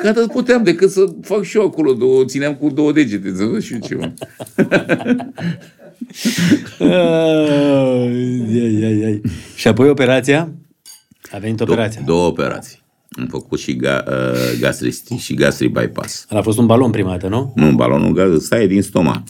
Că 0.00 0.08
atât 0.08 0.30
puteam 0.30 0.62
decât 0.62 0.90
să 0.90 1.04
fac 1.22 1.42
și 1.42 1.56
eu 1.56 1.64
acolo, 1.64 1.92
două, 1.92 2.24
țineam 2.24 2.54
cu 2.54 2.70
două 2.70 2.92
degete, 2.92 3.32
să 3.36 3.44
văd 3.44 3.62
și 3.62 3.72
eu 3.72 3.78
ceva. 3.78 4.14
Ai, 6.78 8.84
ai, 8.84 9.02
ai. 9.04 9.20
Și 9.56 9.68
apoi 9.68 9.88
operația? 9.88 10.52
A 11.32 11.38
venit 11.38 11.60
operația. 11.60 12.02
Două, 12.06 12.18
două 12.18 12.30
operații. 12.30 12.78
Am 13.18 13.26
făcut 13.26 13.58
și 13.58 13.76
ga, 13.76 14.04
uh, 14.08 14.58
gastristi 14.60 15.16
și 15.16 15.34
gastri 15.34 15.68
bypass. 15.68 16.26
A 16.28 16.40
fost 16.40 16.58
un 16.58 16.66
balon 16.66 16.90
prima 16.90 17.10
dată, 17.10 17.28
nu? 17.28 17.52
Nu, 17.56 17.72
balonul 17.72 18.12
gaz 18.12 18.44
stai 18.44 18.66
din 18.66 18.82
stomac. 18.82 19.22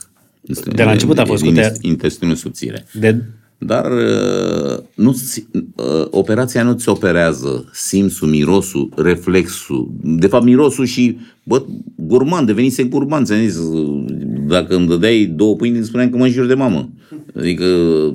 De 0.75 0.83
la 0.83 0.91
început 0.91 1.19
a 1.19 1.25
fost 1.25 1.43
din 1.43 1.55
cu 1.55 1.61
te- 1.61 1.73
intestinul 1.81 2.35
subțire. 2.35 2.87
De... 2.93 3.25
Dar 3.59 3.91
uh, 3.93 4.79
nu 4.95 5.11
uh, 5.11 6.07
operația 6.11 6.63
nu 6.63 6.73
ți 6.73 6.89
operează 6.89 7.69
simțul, 7.73 8.29
mirosul, 8.29 8.89
reflexul. 8.97 9.91
De 10.03 10.27
fapt, 10.27 10.45
mirosul 10.45 10.85
și, 10.85 11.19
bă, 11.43 11.63
gurman, 11.97 12.45
devenise 12.45 12.83
gurman. 12.83 13.25
Ți-am 13.25 13.39
zis, 13.39 13.57
uh, 13.57 14.05
dacă 14.47 14.75
îmi 14.75 14.87
dădeai 14.87 15.33
două 15.37 15.57
pâini, 15.57 15.77
îmi 15.77 15.85
spuneam 15.85 16.11
că 16.11 16.17
mă 16.17 16.25
înjur 16.25 16.47
de 16.47 16.55
mamă. 16.55 16.89
Adică 17.37 17.65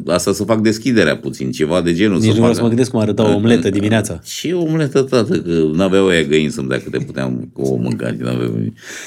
asta 0.07 0.33
să 0.33 0.43
fac 0.43 0.61
deschiderea 0.61 1.17
puțin, 1.17 1.51
ceva 1.51 1.81
de 1.81 1.93
genul. 1.93 2.17
Nici 2.17 2.25
nu 2.25 2.31
să 2.31 2.33
vreau 2.33 2.47
facă. 2.47 2.55
să 2.55 2.61
mă 2.61 2.67
gândesc 2.67 2.91
cum 2.91 2.99
arăta 2.99 3.31
o 3.31 3.35
omletă 3.35 3.69
dimineața. 3.69 4.19
Și 4.23 4.51
o 4.51 4.61
omletă, 4.61 5.01
tată, 5.01 5.37
că 5.37 5.69
n-aveau 5.73 6.07
aia 6.07 6.21
găini 6.21 6.51
să-mi 6.51 6.67
dea 6.67 6.79
câte 6.79 6.97
puteam 6.97 7.49
cu 7.53 7.61
o 7.61 7.75
mânca. 7.75 8.07
și 8.07 8.17
n-aveau... 8.19 8.51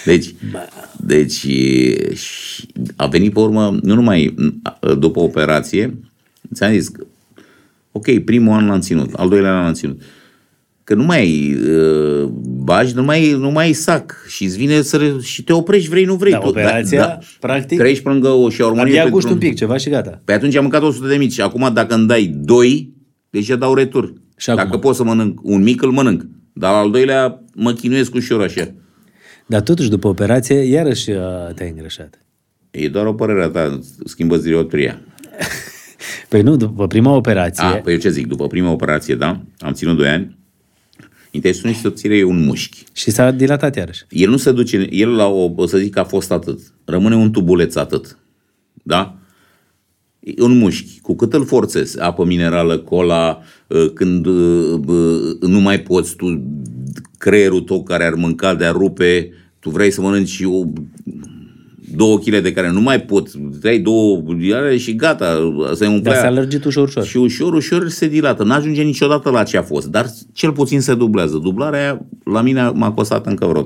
Deci, 0.05 0.35
deci 0.97 1.45
e, 1.45 2.15
și 2.15 2.67
a 2.97 3.07
venit 3.07 3.33
pe 3.33 3.41
urmă, 3.41 3.79
nu 3.83 3.95
numai 3.95 4.35
după 4.99 5.21
operație, 5.21 5.99
ți-am 6.55 6.73
zis 6.73 6.89
că, 6.89 7.06
ok, 7.93 8.18
primul 8.18 8.52
an 8.52 8.66
l-am 8.66 8.81
ținut, 8.81 9.14
al 9.14 9.28
doilea 9.28 9.56
an 9.56 9.62
l-am 9.64 9.73
ținut. 9.73 10.01
Că 10.85 10.94
nu 10.94 11.05
mai 11.05 11.18
ai 11.18 11.55
uh, 11.55 12.24
bagi, 12.43 12.94
nu 12.94 13.02
mai, 13.02 13.32
nu 13.32 13.51
mai 13.51 13.64
ai 13.64 13.73
sac 13.73 14.24
și 14.28 14.44
îți 14.44 14.56
vine 14.56 14.82
să 14.82 14.97
re- 14.97 15.16
și 15.23 15.43
te 15.44 15.52
oprești, 15.52 15.89
vrei, 15.89 16.05
nu 16.05 16.14
vrei. 16.14 16.32
Da, 16.32 16.39
Tu- 16.39 16.48
operația, 16.48 17.18
practic, 17.40 17.78
Treci 17.78 18.01
pe 18.01 18.09
lângă 18.09 18.28
o 18.28 18.48
șaurmărie. 18.48 18.90
Abia 18.90 19.02
pentru 19.02 19.20
gust 19.20 19.32
un 19.32 19.39
pic, 19.39 19.56
ceva 19.56 19.77
și 19.77 19.89
gata. 19.90 20.20
Păi 20.24 20.35
atunci 20.35 20.55
am 20.55 20.62
mâncat 20.62 20.82
100 20.82 21.06
de 21.06 21.16
mici. 21.16 21.32
Și 21.32 21.40
acum 21.40 21.70
dacă 21.74 21.94
îmi 21.94 22.06
dai 22.06 22.35
doi, 22.36 22.93
deja 23.31 23.56
dau 23.56 23.74
retur. 23.74 24.12
Și 24.36 24.51
acum? 24.51 24.64
dacă 24.64 24.78
pot 24.78 24.94
să 24.94 25.05
mănânc 25.05 25.40
un 25.43 25.62
mic, 25.62 25.82
îl 25.82 25.90
mănânc. 25.90 26.27
Dar 26.52 26.74
al 26.74 26.90
doilea 26.90 27.43
mă 27.55 27.73
chinuiesc 27.73 28.14
ușor 28.14 28.43
așa. 28.43 28.73
Dar 29.47 29.60
totuși, 29.60 29.89
după 29.89 30.09
operație, 30.09 30.56
iarăși 30.56 31.10
uh, 31.10 31.18
te-ai 31.55 31.68
îngrășat. 31.70 32.18
E 32.70 32.89
doar 32.89 33.06
o 33.06 33.12
părere 33.14 33.43
a 33.43 33.48
ta, 33.48 33.78
schimbă 34.05 34.36
dioptria. 34.36 35.01
Păi 36.28 36.43
nu, 36.43 36.57
după 36.57 36.87
prima 36.87 37.15
operație, 37.15 37.65
A, 37.65 37.77
păi 37.77 37.93
eu 37.93 37.99
ce 37.99 38.11
zic, 38.11 38.27
după 38.27 38.47
prima 38.47 38.70
operație, 38.70 39.15
da, 39.15 39.41
am 39.59 39.73
ținut 39.73 39.97
2 39.97 40.09
ani, 40.09 40.37
intestinul 41.31 41.74
și 41.74 41.81
subțire 41.81 42.16
e 42.16 42.24
un 42.24 42.45
mușchi. 42.45 42.85
și 42.93 43.11
s-a 43.11 43.31
dilatat 43.31 43.77
iarăși. 43.77 44.05
El 44.09 44.31
nu 44.31 44.37
se 44.37 44.53
duce, 44.53 44.87
el 44.91 45.11
la 45.11 45.27
o, 45.27 45.53
o 45.57 45.66
să 45.66 45.78
zic 45.78 45.93
că 45.93 45.99
a 45.99 46.05
fost 46.05 46.31
atât. 46.31 46.59
Rămâne 46.85 47.15
un 47.15 47.31
tubuleț 47.31 47.74
atât. 47.74 48.19
Da? 48.83 49.19
E 50.20 50.43
un 50.43 50.59
mușchi. 50.59 51.01
Cu 51.01 51.16
cât 51.16 51.33
îl 51.33 51.47
forțezi, 51.47 52.01
apă 52.01 52.24
minerală, 52.24 52.78
cola, 52.78 53.41
uh, 53.66 53.91
când 53.95 54.27
uh, 54.27 54.81
uh, 54.87 55.41
nu 55.41 55.61
mai 55.61 55.81
poți 55.81 56.16
tu, 56.16 56.43
creierul 57.19 57.61
tău 57.61 57.83
care 57.83 58.05
ar 58.05 58.15
mânca 58.15 58.55
de-a 58.55 58.70
rupe, 58.70 59.33
tu 59.59 59.70
vrei 59.70 59.91
să 59.91 60.01
mănânci 60.01 60.43
o, 60.45 60.62
două 61.95 62.19
kg 62.19 62.39
de 62.39 62.53
care 62.53 62.71
nu 62.71 62.81
mai 62.81 63.01
poți, 63.01 63.39
dai 63.61 63.79
două 63.79 64.23
iare 64.41 64.77
și 64.77 64.97
gata, 64.97 65.53
să-i 65.75 65.87
Dar 65.87 65.97
umplea. 65.97 66.21
s-a 66.21 66.31
lărgit 66.31 66.65
ușor, 66.65 66.89
ușor. 66.89 67.05
Și 67.05 67.17
ușor, 67.17 67.55
ușor 67.55 67.89
se 67.89 68.09
dilată. 68.09 68.45
N-ajunge 68.45 68.83
niciodată 68.83 69.31
la 69.31 69.43
ce 69.43 69.57
a 69.57 69.63
fost, 69.63 69.87
dar 69.87 70.07
cel 70.33 70.53
puțin 70.53 70.81
se 70.81 70.95
dublează. 70.95 71.37
Dublarea 71.37 71.81
aia, 71.81 72.07
la 72.25 72.43
mine 72.43 72.71
m-a 72.75 72.93
costat 72.93 73.27
încă 73.27 73.47
vreo 73.47 73.63
30-35 73.63 73.65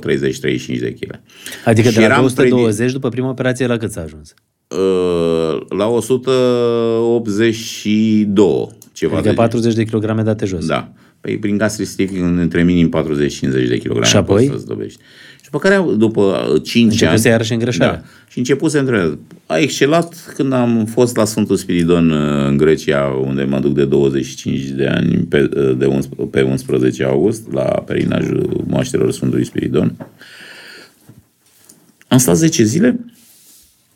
de 0.80 0.96
kg. 1.00 1.20
Adică 1.64 1.88
Și 1.88 1.94
de 1.94 2.00
la 2.00 2.06
eram 2.06 2.20
220 2.20 2.92
după 2.92 3.08
prima 3.08 3.28
operație 3.28 3.66
la 3.66 3.76
cât 3.76 3.92
s-a 3.92 4.00
ajuns? 4.00 4.34
Uh, 4.68 5.60
la 5.68 5.86
182, 5.86 8.68
ceva 8.92 9.16
Adică 9.16 9.28
de 9.28 9.34
40 9.34 9.74
de 9.74 9.84
kilograme 9.84 10.22
date 10.22 10.44
jos. 10.44 10.66
Da. 10.66 10.92
Păi 11.20 11.38
prin 11.38 11.56
gastristific 11.56 12.20
între 12.20 12.62
minim 12.62 12.88
40-50 12.88 12.90
de 13.68 13.80
kg. 13.84 14.04
Și 14.04 14.16
apoi? 14.16 14.46
Să 14.46 14.64
dobești. 14.66 15.00
Și 15.50 15.56
după 15.56 15.68
care, 15.68 15.96
după 15.96 16.60
5 16.64 16.84
Începuse 16.84 17.08
ani... 17.08 17.26
iarăși 17.26 17.52
îngrășarea. 17.52 17.94
Da. 17.94 18.02
Și 18.28 18.38
începuse 18.38 18.78
între... 18.78 19.18
A 19.46 19.58
excelat 19.58 20.32
când 20.34 20.52
am 20.52 20.84
fost 20.84 21.16
la 21.16 21.24
Sfântul 21.24 21.56
Spiridon 21.56 22.10
uh, 22.10 22.46
în 22.46 22.56
Grecia, 22.56 23.04
unde 23.06 23.44
mă 23.44 23.60
duc 23.60 23.74
de 23.74 23.84
25 23.84 24.60
de 24.60 24.86
ani 24.86 25.16
pe, 25.16 25.48
uh, 25.56 25.76
de 25.76 25.86
11, 25.86 26.28
pe 26.30 26.42
11 26.42 27.04
august, 27.04 27.52
la 27.52 27.62
perinajul 27.62 28.64
moaștelor 28.66 29.12
Sfântului 29.12 29.44
Spiridon. 29.44 29.96
Am 32.08 32.18
stat 32.18 32.36
10 32.36 32.64
zile 32.64 33.00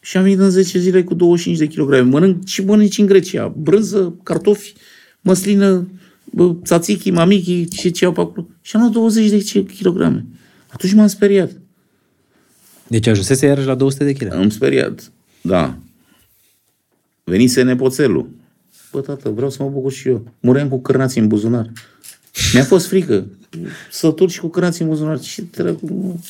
Și 0.00 0.16
am 0.16 0.22
venit 0.22 0.38
în 0.38 0.50
10 0.50 0.78
zile 0.78 1.02
cu 1.02 1.14
25 1.14 1.58
de 1.58 1.66
kilograme. 1.66 2.10
Mănânc 2.10 2.46
și 2.46 2.64
mănânci 2.64 2.98
în 2.98 3.06
Grecia. 3.06 3.54
Brânză, 3.56 4.14
cartofi, 4.22 4.72
măslină, 5.20 5.88
bă, 6.24 6.54
tzatziki, 6.62 7.10
mamichi 7.10 7.66
și 7.76 7.90
ce 7.90 8.04
au 8.04 8.12
pe 8.12 8.20
acolo. 8.20 8.46
Și 8.62 8.76
am 8.76 8.82
luat 8.82 8.92
20 8.92 9.30
de 9.30 9.62
kilograme. 9.62 10.26
Atunci 10.74 10.92
m-am 10.92 11.06
speriat. 11.06 11.50
Deci 12.86 13.06
ajunsese 13.06 13.46
iarăși 13.46 13.66
la 13.66 13.74
200 13.74 14.04
de 14.04 14.12
kg. 14.12 14.32
Am 14.32 14.50
speriat. 14.50 15.12
Da. 15.40 15.76
Venise 17.24 17.62
nepoțelul. 17.62 18.30
Bă, 18.92 19.00
tată, 19.00 19.30
vreau 19.30 19.50
să 19.50 19.62
mă 19.62 19.68
bucur 19.68 19.92
și 19.92 20.08
eu. 20.08 20.32
Muream 20.40 20.68
cu 20.68 20.80
cârnații 20.80 21.20
în 21.20 21.28
buzunar. 21.28 21.72
Mi-a 22.52 22.64
fost 22.64 22.86
frică. 22.86 23.26
Sătul 23.90 24.28
și 24.28 24.40
cu 24.40 24.48
cârnații 24.48 24.84
în 24.84 24.90
buzunar. 24.90 25.18
Ce 25.18 25.42
dracu... 25.50 26.20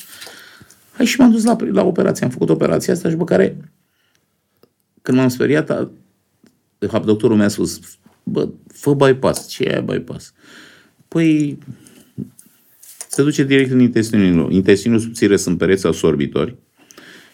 Hai 0.91 1.05
și 1.05 1.19
m-am 1.19 1.31
dus 1.31 1.43
la, 1.43 1.55
la 1.71 1.83
operație. 1.83 2.25
Am 2.25 2.31
făcut 2.31 2.49
operația 2.49 2.93
asta 2.93 3.09
și 3.09 3.15
pe 3.15 3.23
care 3.23 3.57
când 5.01 5.17
m-am 5.17 5.27
speriat, 5.27 5.69
a, 5.69 5.91
de 6.77 6.87
fapt, 6.87 7.05
doctorul 7.05 7.37
mi-a 7.37 7.47
spus, 7.47 7.79
bă, 8.23 8.49
fă 8.67 8.93
bypass. 8.93 9.47
Ce 9.47 9.63
e 9.63 9.69
aia 9.69 9.81
bypass? 9.81 10.33
Păi, 11.07 11.57
se 13.15 13.23
duce 13.23 13.43
direct 13.43 13.71
în 13.71 13.79
intestinul. 13.79 14.51
Intestinul 14.51 14.99
subțire 14.99 15.37
sunt 15.37 15.57
pereți 15.57 15.85
absorbitori, 15.85 16.55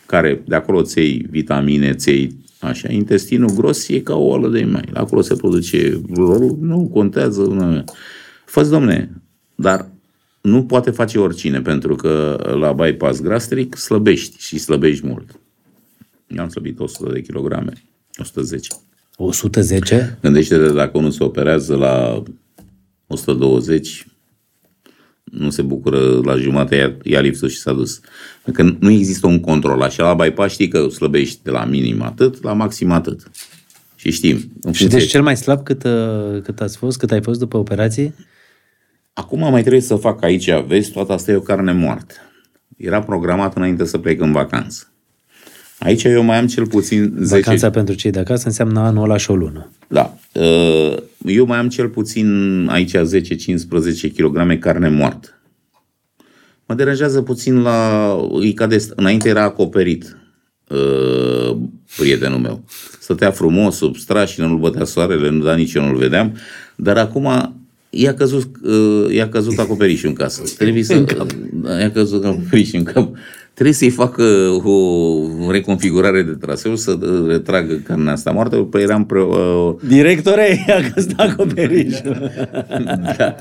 care 0.06 0.44
de 0.48 0.56
acolo 0.56 0.80
îți 0.80 0.98
iei 0.98 1.28
vitamine, 1.30 1.90
îți 1.90 2.10
iei 2.10 2.36
așa. 2.60 2.91
Intestinul 2.91 3.49
gros 3.56 3.88
e 3.88 3.99
ca 3.99 4.16
o 4.16 4.26
oală 4.26 4.49
de 4.49 4.64
mai. 4.64 4.90
Acolo 4.94 5.22
se 5.22 5.36
produce, 5.36 6.02
nu 6.60 6.90
contează. 6.94 7.41
Nu. 7.41 7.84
Fă 8.45 8.64
domne, 8.64 9.22
dar 9.56 9.90
nu 10.41 10.64
poate 10.64 10.91
face 10.91 11.20
oricine, 11.20 11.62
pentru 11.62 11.95
că 11.95 12.44
la 12.60 12.72
bypass 12.72 13.22
gastric 13.22 13.76
slăbești 13.76 14.36
și 14.40 14.60
slăbești 14.60 15.08
mult. 15.08 15.40
Eu 16.28 16.44
am 16.44 16.49
slăbit 16.49 16.80
100 16.80 17.12
de 17.12 17.22
kilograme, 17.22 17.74
110. 18.18 18.70
110? 19.18 20.18
Gândește-te 20.22 20.72
dacă 20.72 20.98
unul 20.98 21.12
se 21.12 21.24
operează 21.24 21.76
la 21.76 22.24
120, 23.08 24.06
nu 25.32 25.49
se 25.49 25.62
bucură 25.62 26.20
la 26.24 26.36
jumătate, 26.38 26.76
ia, 26.76 26.95
ia 27.03 27.20
lipsul 27.20 27.49
și 27.49 27.58
s-a 27.60 27.74
dus. 27.74 27.99
Că 28.53 28.64
nu 28.80 28.90
există 28.90 29.28
un 29.28 29.40
control. 29.40 29.82
Așa 29.82 30.03
la 30.03 30.24
bypass 30.24 30.53
știi 30.53 30.68
că 30.68 30.88
slăbești 30.88 31.40
de 31.44 31.52
la 31.52 31.66
minim 31.66 32.02
atât, 32.02 32.44
la 32.44 32.53
maxim 32.53 32.91
atât. 32.91 33.32
Și 33.95 34.12
știm. 34.12 34.36
În 34.62 34.72
Și 34.72 34.80
funcție- 34.80 34.88
deci 34.99 35.10
cel 35.10 35.22
mai 35.22 35.38
slab 35.38 35.64
cât, 35.64 35.84
uh, 35.84 36.41
cât 36.44 36.62
ați 36.62 36.78
fost, 36.78 36.98
cât 36.98 37.12
ai 37.12 37.22
fost 37.22 37.40
după 37.40 37.58
operație? 37.58 38.14
Acum 39.14 39.40
mai 39.40 39.62
trebuie 39.62 39.82
să 39.82 39.95
fac 39.95 40.24
aici, 40.24 40.49
vezi, 40.68 40.91
toată 40.91 41.14
asta 41.14 41.32
e 41.32 41.36
o 41.36 41.40
carne 41.41 41.72
moartă. 41.72 42.14
Era 42.78 43.02
programat 43.02 43.56
înainte 43.56 43.86
să 43.86 43.98
plec 43.98 44.22
în 44.22 44.32
vacanță. 44.32 44.90
Aici 45.84 46.03
eu 46.03 46.24
mai 46.24 46.38
am 46.38 46.48
cel 46.48 46.68
puțin 46.68 47.14
10... 47.20 47.41
Vacanța 47.41 47.70
pentru 47.70 47.95
cei 47.95 48.12
de 48.12 48.20
acasă 48.20 48.48
înseamnă 48.48 48.80
anul 48.80 49.03
ăla 49.03 49.18
și 49.18 49.32
o 49.32 49.36
lună. 49.36 49.72
Da. 49.88 50.18
Uh, 50.34 50.98
Eu 51.26 51.45
mai 51.45 51.58
am 51.58 51.70
cel 51.70 51.88
puțin 51.88 52.68
aici 52.72 52.98
10-15 52.98 53.02
kg 54.16 54.60
carne 54.60 54.90
moartă. 54.90 55.41
Mă 56.66 56.76
deranjează 56.76 57.22
puțin 57.22 57.62
la... 57.62 58.16
E 58.41 58.52
ca 58.52 58.68
de, 58.68 58.88
înainte 58.95 59.30
era 59.30 59.44
acoperit 59.44 60.18
uh, 60.68 61.58
prietenul 61.98 62.40
meu. 62.40 62.64
Stătea 62.99 63.32
frumos 63.32 63.76
sub 63.76 63.95
strașină, 63.95 64.48
nu-l 64.48 64.60
bătea 64.60 64.86
soarele, 64.86 65.30
nu 65.30 65.44
da 65.44 65.56
nici 65.56 65.74
eu 65.74 65.86
nu-l 65.86 65.98
vedeam, 65.98 66.38
dar 66.76 66.98
acum 66.98 67.56
i-a 67.90 68.14
căzut, 68.14 68.56
uh, 68.64 69.14
i-a 69.14 69.30
căzut 69.30 69.60
acoperișul 69.60 70.10
în 70.10 70.16
casă. 70.16 70.41
Trebuie 70.58 70.84
să... 70.84 71.06
i-a 71.80 71.91
căzut 71.91 72.26
acoperișul 72.26 72.80
în 72.80 72.84
cap. 72.84 73.16
Trebuie 73.53 73.76
să-i 73.76 73.90
facă 73.90 74.23
o 74.64 75.52
reconfigurare 75.52 76.23
de 76.23 76.32
traseu, 76.32 76.76
să 76.76 76.98
retragă 77.28 77.73
carnea 77.73 78.14
asta 78.14 78.32
moartă, 78.32 78.56
păi 78.56 78.82
eram 78.82 79.06
pre, 79.06 79.22
uh, 79.22 79.76
Directore, 79.88 80.65
a 80.78 80.94
căzut 80.94 81.19
acoperișul. 81.19 82.32
da. 83.18 83.36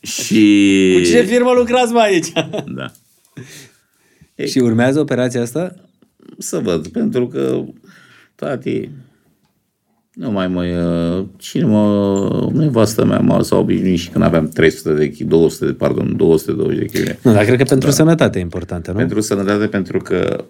Și... 0.00 0.92
Cu 0.96 1.04
ce 1.04 1.22
firmă 1.22 1.52
lucrați 1.56 1.92
mai 1.92 2.08
aici? 2.10 2.32
Da. 2.66 2.92
și 4.46 4.58
urmează 4.58 5.00
operația 5.00 5.42
asta? 5.42 5.74
Să 6.38 6.58
văd, 6.58 6.86
pentru 6.86 7.26
că, 7.26 7.64
tati, 8.34 8.88
nu 10.14 10.30
mai 10.30 10.48
mă... 10.48 10.62
uh, 10.64 11.24
Cine 11.36 11.64
mă... 11.64 12.50
Nevastă 12.52 13.04
mea 13.04 13.18
mă 13.18 13.42
s-a 13.42 13.56
obișnuit 13.56 13.98
și 13.98 14.08
când 14.08 14.24
aveam 14.24 14.48
300 14.48 14.92
de 14.92 15.10
kg, 15.10 15.22
200 15.22 15.64
de, 15.66 15.72
pardon, 15.72 16.16
220 16.16 16.78
de 16.78 16.84
kg. 17.00 17.18
Nu, 17.22 17.32
dar 17.32 17.44
cred 17.44 17.58
că 17.58 17.64
pentru 17.64 17.90
sănătate 17.90 18.38
e 18.38 18.42
importantă, 18.42 18.90
nu? 18.90 18.96
Pentru 18.96 19.20
sănătate, 19.20 19.66
pentru 19.66 19.98
că 19.98 20.44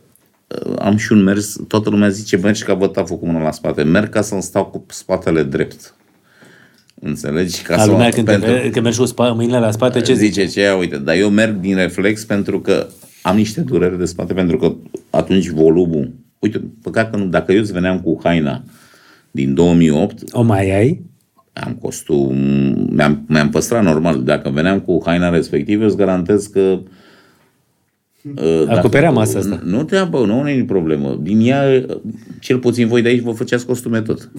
uh, 0.66 0.74
am 0.78 0.96
și 0.96 1.12
un 1.12 1.22
mers, 1.22 1.56
toată 1.68 1.90
lumea 1.90 2.08
zice, 2.08 2.36
mergi 2.36 2.64
ca 2.64 2.74
bătaful 2.74 3.18
cu 3.18 3.26
mâna 3.26 3.42
la 3.42 3.50
spate. 3.50 3.82
Merg 3.82 4.08
ca 4.08 4.20
să-mi 4.20 4.42
stau 4.42 4.64
cu 4.64 4.84
spatele 4.88 5.42
drept. 5.42 5.94
Înțelegi? 7.00 7.62
Ca 7.62 7.74
A 7.74 7.78
să 7.78 7.90
lumea 7.90 8.08
când, 8.08 8.26
pentru- 8.26 8.50
te, 8.50 8.70
când 8.70 8.84
mergi 8.84 8.98
cu 8.98 9.04
spa, 9.04 9.32
mâinile 9.32 9.58
la 9.58 9.70
spate, 9.70 10.00
ce 10.00 10.14
zici? 10.14 10.32
zice 10.32 10.46
ce 10.46 10.60
ia, 10.60 10.76
uite, 10.76 10.96
dar 10.96 11.16
eu 11.16 11.28
merg 11.30 11.60
din 11.60 11.76
reflex 11.76 12.24
pentru 12.24 12.60
că 12.60 12.86
am 13.22 13.36
niște 13.36 13.60
dureri 13.60 13.98
de 13.98 14.04
spate, 14.04 14.32
pentru 14.34 14.56
că 14.56 14.74
atunci 15.10 15.48
volumul, 15.48 16.10
uite, 16.38 16.62
păcat 16.82 17.10
că 17.10 17.16
nu, 17.16 17.24
dacă 17.26 17.52
eu 17.52 17.60
îți 17.60 17.72
veneam 17.72 18.00
cu 18.00 18.20
haina 18.22 18.62
din 19.34 19.54
2008, 19.54 20.22
O 20.32 20.42
mai 20.42 20.70
ai? 20.76 21.02
am 21.52 21.72
costum, 21.80 22.34
mi-am, 22.90 23.24
mi-am 23.28 23.48
păstrat 23.50 23.82
normal, 23.82 24.22
dacă 24.22 24.50
veneam 24.50 24.80
cu 24.80 25.02
haina 25.04 25.28
respectivă, 25.28 25.84
îți 25.84 25.96
garantez 25.96 26.46
că 26.46 26.60
uh, 28.22 28.64
Acoperea 28.68 29.00
dacă- 29.08 29.12
masa 29.18 29.38
asta. 29.38 29.60
Nu 29.64 29.82
te 29.84 29.96
apă, 29.96 30.24
nu 30.26 30.48
e 30.48 30.64
problemă. 30.64 31.18
Din 31.22 31.40
ea, 31.40 31.84
cel 32.40 32.58
puțin 32.58 32.86
voi 32.88 33.02
de 33.02 33.08
aici, 33.08 33.22
vă 33.22 33.30
făceați 33.30 33.66
costume 33.66 34.00
tot. 34.00 34.30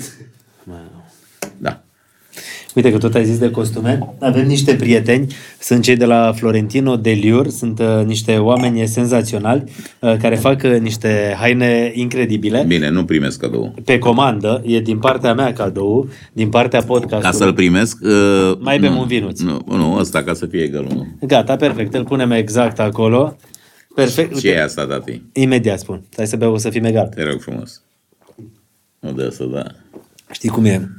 Da. 2.76 2.82
Uite 2.82 2.92
că 2.92 2.98
tot 2.98 3.16
ai 3.16 3.26
zis 3.26 3.38
de 3.38 3.52
costume. 3.52 4.14
Avem 4.20 4.48
niște 4.48 4.76
prieteni, 4.76 5.28
sunt 5.60 5.84
cei 5.84 5.96
de 5.96 6.06
la 6.06 6.34
Florentino 6.36 6.96
de 6.96 7.10
Liur, 7.10 7.50
sunt 7.50 7.80
uh, 7.80 8.06
niște 8.06 8.38
oameni 8.38 8.88
senzaționali 8.88 9.64
uh, 10.00 10.18
care 10.18 10.36
fac 10.36 10.62
uh, 10.64 10.80
niște 10.80 11.36
haine 11.40 11.92
incredibile. 11.94 12.64
Bine, 12.68 12.90
nu 12.90 13.06
primesc 13.06 13.40
cadou. 13.40 13.76
Pe 13.86 13.98
comandă, 13.98 14.62
e 14.66 14.80
din 14.80 14.98
partea 14.98 15.34
mea 15.34 15.54
cadou, 15.54 16.10
din 16.34 16.50
partea 16.50 16.82
podcastului. 16.82 17.32
Ca 17.32 17.32
să-l 17.32 17.54
primesc... 17.54 17.98
Uh, 18.02 18.58
Mai 18.60 18.80
bem 18.80 18.94
nu, 18.94 19.00
un 19.00 19.08
vinuț. 19.08 19.40
Nu, 19.40 19.62
nu, 19.68 19.96
ăsta 19.98 20.24
ca 20.24 20.34
să 20.34 20.46
fie 20.46 20.62
egal 20.62 20.88
unul. 20.92 21.08
Gata, 21.20 21.56
perfect, 21.56 21.94
îl 21.94 22.04
punem 22.04 22.32
exact 22.32 22.80
acolo. 22.80 23.38
Perfect. 23.96 24.40
Ce 24.40 24.50
e 24.52 24.64
asta, 24.64 24.86
tati? 24.86 25.22
Imediat 25.34 25.80
spun. 25.80 26.02
Hai 26.16 26.28
să 26.28 26.36
beau, 26.36 26.54
o 26.54 26.58
să 26.58 26.70
fim 26.70 26.84
egal. 26.84 27.12
Te 27.16 27.24
rog 27.24 27.42
frumos. 27.42 27.82
Nu 29.00 29.12
de 29.12 29.24
asta, 29.24 29.46
da. 29.54 29.64
Știi 30.32 30.50
cum 30.50 30.66
e? 30.66 30.90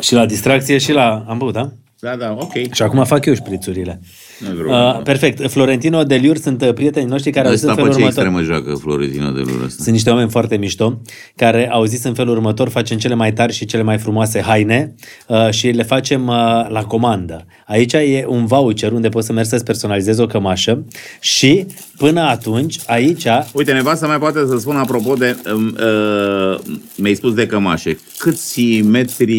Și 0.00 0.14
la 0.14 0.26
distracție 0.26 0.78
și 0.78 0.92
la... 0.92 1.24
Am 1.28 1.38
băut, 1.38 1.52
da? 1.52 1.72
Da, 2.00 2.16
da, 2.16 2.36
ok. 2.38 2.52
Și 2.72 2.82
acum 2.82 3.04
fac 3.04 3.24
eu 3.24 3.34
șprițurile. 3.34 4.00
Nu 4.38 4.54
vreau. 4.54 4.96
Uh, 4.96 5.02
perfect. 5.02 5.50
Florentino 5.50 6.02
de 6.02 6.14
Liur 6.14 6.36
sunt 6.36 6.62
uh, 6.62 6.72
prietenii 6.72 7.08
noștri 7.08 7.30
care 7.30 7.46
au 7.48 7.52
zis 7.52 7.62
în 7.62 7.68
Ăsta 7.68 7.82
felul 7.82 7.96
pe 7.96 8.00
ce 8.00 8.06
următor. 8.06 8.26
extremă 8.26 8.54
joacă 8.54 8.78
Florentino 8.80 9.30
de 9.30 9.40
lor 9.40 9.62
ăsta? 9.64 9.82
Sunt 9.82 9.94
niște 9.94 10.10
oameni 10.10 10.30
foarte 10.30 10.56
mișto 10.56 11.00
care 11.36 11.70
au 11.70 11.84
zis 11.84 12.04
în 12.04 12.14
felul 12.14 12.36
următor 12.36 12.68
facem 12.68 12.98
cele 12.98 13.14
mai 13.14 13.32
tari 13.32 13.52
și 13.52 13.64
cele 13.64 13.82
mai 13.82 13.98
frumoase 13.98 14.40
haine 14.40 14.94
uh, 15.26 15.50
și 15.50 15.66
le 15.66 15.82
facem 15.82 16.26
uh, 16.26 16.34
la 16.68 16.84
comandă. 16.88 17.46
Aici 17.66 17.92
e 17.92 18.24
un 18.28 18.46
voucher 18.46 18.92
unde 18.92 19.08
poți 19.08 19.26
să 19.26 19.32
mergi 19.32 19.48
să-ți 19.48 19.64
personalizezi 19.64 20.20
o 20.20 20.26
cămașă 20.26 20.84
și 21.20 21.66
până 21.96 22.20
atunci 22.20 22.78
aici 22.86 23.26
Uite, 23.52 23.72
nevasta 23.72 24.06
mai 24.06 24.18
poate 24.18 24.38
să 24.48 24.56
spun 24.58 24.76
apropo 24.76 25.14
de... 25.14 25.36
Um, 25.54 25.76
uh, 25.80 26.58
mi-ai 26.96 27.14
spus 27.14 27.34
de 27.34 27.46
cămașe. 27.46 27.98
Câți 28.18 28.80
metri 28.80 29.32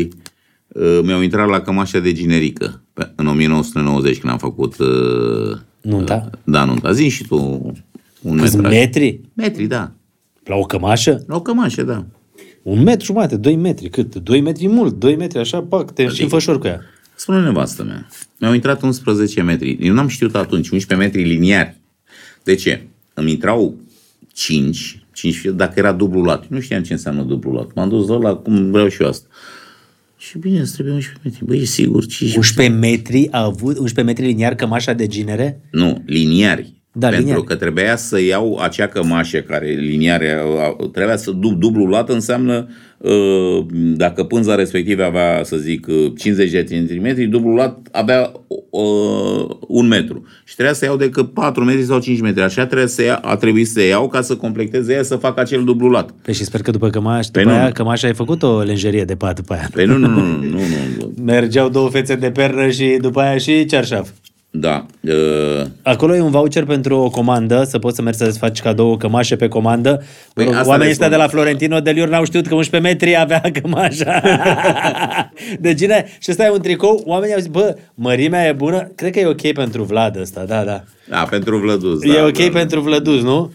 uh, 0.00 0.08
mi-au 1.02 1.20
intrat 1.20 1.48
la 1.48 1.60
cămașa 1.60 1.98
de 1.98 2.12
generică 2.12 2.82
pe, 2.92 3.12
în 3.14 3.26
1990 3.26 4.18
când 4.18 4.32
am 4.32 4.38
făcut... 4.38 4.78
Uh, 4.78 5.58
Nunta? 5.80 6.30
Da, 6.44 6.64
nunta. 6.64 6.92
Zi 6.92 7.08
și 7.08 7.26
tu 7.26 7.36
un 8.22 8.36
câți 8.38 8.56
metraj. 8.56 8.72
metri 8.72 9.20
Metri, 9.34 9.66
da. 9.66 9.92
la 10.44 10.54
o 10.56 10.62
cămașă? 10.62 11.24
La 11.26 11.36
o 11.36 11.42
cămașă, 11.42 11.82
da. 11.82 12.06
Un 12.62 12.82
metru 12.82 13.04
jumate, 13.04 13.36
doi 13.36 13.56
metri, 13.56 13.88
cât? 13.88 14.14
Doi 14.14 14.40
metri 14.40 14.68
mult, 14.68 14.98
doi 14.98 15.16
metri, 15.16 15.38
așa, 15.38 15.62
pac, 15.62 15.90
te 15.90 16.08
și 16.08 16.22
înfășori 16.22 16.58
cu 16.58 16.66
ea. 16.66 16.80
Spune 17.14 17.40
nevastă 17.40 17.82
mea. 17.82 18.08
Mi-au 18.38 18.52
intrat 18.54 18.82
11 18.82 19.42
metri. 19.42 19.76
Eu 19.80 19.94
n-am 19.94 20.08
știut 20.08 20.34
atunci, 20.34 20.68
11 20.68 21.08
metri 21.08 21.28
liniari. 21.28 21.76
De 22.42 22.54
ce? 22.54 22.82
Îmi 23.14 23.30
intrau 23.30 23.74
5, 24.32 25.02
5 25.12 25.40
dacă 25.44 25.72
era 25.76 25.92
dublu 25.92 26.22
lat. 26.22 26.46
Nu 26.48 26.60
știam 26.60 26.82
ce 26.82 26.92
înseamnă 26.92 27.22
dublu 27.22 27.52
lat. 27.52 27.74
M-am 27.74 27.88
dus 27.88 28.08
la 28.08 28.34
cum 28.34 28.70
vreau 28.70 28.88
și 28.88 29.02
eu 29.02 29.08
asta. 29.08 29.26
Și 30.18 30.38
bine, 30.38 30.60
îți 30.60 30.72
trebuie 30.72 30.94
11 30.94 31.20
metri. 31.24 31.44
Băi, 31.44 31.60
e 31.60 31.64
sigur, 31.64 32.06
5... 32.06 32.36
11 32.36 32.76
metri 32.76 33.28
a 33.30 33.42
avut, 33.42 33.78
11 33.78 34.02
metri 34.02 34.24
liniar 34.24 34.54
cămașa 34.54 34.92
de 34.92 35.06
ginere? 35.06 35.60
Nu, 35.70 36.02
liniari. 36.06 36.77
Da, 36.98 37.06
Pentru 37.08 37.24
liniare. 37.26 37.44
că 37.46 37.54
trebuia 37.54 37.96
să 37.96 38.20
iau 38.20 38.58
acea 38.62 38.86
cămașă 38.86 39.38
care 39.38 39.66
liniare 39.66 40.38
trebuia 40.92 41.16
să 41.16 41.30
du- 41.30 41.54
dublu 41.54 41.84
luată 41.84 42.12
înseamnă 42.12 42.68
uh, 42.98 43.66
dacă 43.72 44.24
pânza 44.24 44.54
respectivă 44.54 45.04
avea, 45.04 45.40
să 45.44 45.56
zic, 45.56 45.86
uh, 45.86 46.12
50 46.18 46.50
de 46.50 46.64
centimetri, 46.64 47.24
dublu 47.24 47.50
luat 47.54 47.78
avea 47.92 48.32
uh, 48.70 49.56
un 49.68 49.86
metru. 49.86 50.24
Și 50.44 50.54
trebuia 50.54 50.74
să 50.74 50.84
iau 50.84 50.96
decât 50.96 51.32
4 51.32 51.64
metri 51.64 51.82
sau 51.84 52.00
5 52.00 52.20
metri. 52.20 52.42
Așa 52.42 52.66
trebuie 52.66 52.88
să 52.88 53.02
ia, 53.02 53.14
a 53.14 53.36
trebuit 53.36 53.68
să 53.68 53.82
iau 53.84 54.08
ca 54.08 54.20
să 54.20 54.36
completeze 54.36 54.92
ea 54.92 55.02
să 55.02 55.16
fac 55.16 55.38
acel 55.38 55.64
dublu 55.64 55.88
luat. 55.88 56.10
Păi 56.22 56.34
și 56.34 56.44
sper 56.44 56.62
că 56.62 56.70
după 56.70 56.88
cămaș, 56.90 57.26
după 57.26 57.38
Păi 57.38 57.52
nu. 57.52 57.58
aia, 57.58 57.70
cămașa 57.72 58.06
ai 58.06 58.14
făcut 58.14 58.42
o 58.42 58.58
lenjerie 58.60 59.04
de 59.04 59.14
pat 59.14 59.34
după 59.36 59.52
aia. 59.52 59.68
Păi 59.72 59.84
nu, 59.84 59.96
nu, 59.96 60.08
nu, 60.08 60.20
nu, 60.20 60.42
nu, 60.42 60.58
nu. 60.98 61.12
Mergeau 61.24 61.68
două 61.68 61.88
fețe 61.88 62.14
de 62.14 62.30
pernă 62.30 62.68
și 62.68 62.98
după 63.00 63.20
aia 63.20 63.36
și 63.38 63.64
cearșaf. 63.64 64.08
Da. 64.60 64.86
Uh, 65.00 65.66
Acolo 65.82 66.14
e 66.14 66.20
un 66.20 66.30
voucher 66.30 66.64
pentru 66.64 66.96
o 66.98 67.10
comandă, 67.10 67.64
să 67.64 67.78
poți 67.78 67.96
să 67.96 68.02
mergi 68.02 68.18
să-ți 68.18 68.38
faci 68.38 68.60
cadou 68.60 68.90
o 68.90 68.96
cămașă 68.96 69.36
pe 69.36 69.48
comandă. 69.48 70.02
Păi 70.34 70.44
Păi 70.44 70.54
asta 70.54 70.68
Oamenii 70.68 70.84
le 70.84 70.90
ăștia 70.90 71.06
spun. 71.06 71.16
de 71.18 71.22
la 71.24 71.28
Florentino 71.28 71.80
de 71.80 71.90
Liur 71.90 72.08
n-au 72.08 72.24
știut 72.24 72.46
că 72.46 72.54
11 72.54 72.90
metri 72.90 73.16
avea 73.18 73.40
cămașa. 73.62 74.20
de 75.60 75.74
cine? 75.74 76.06
Și 76.20 76.30
ăsta 76.30 76.44
e 76.44 76.50
un 76.50 76.60
tricou. 76.60 77.02
Oamenii 77.06 77.34
au 77.34 77.40
zis, 77.40 77.50
bă, 77.50 77.76
mărimea 77.94 78.46
e 78.46 78.52
bună. 78.52 78.90
Cred 78.94 79.12
că 79.12 79.18
e 79.18 79.26
ok 79.26 79.52
pentru 79.52 79.82
Vlad 79.82 80.16
ăsta, 80.20 80.44
da, 80.44 80.64
da. 80.64 80.82
da, 81.08 81.26
pentru 81.30 81.56
Vlăduz. 81.58 82.02
e 82.02 82.12
da, 82.12 82.24
ok 82.24 82.38
da, 82.38 82.48
pentru 82.58 82.80
Vlăduz, 82.80 83.22
nu? 83.22 83.52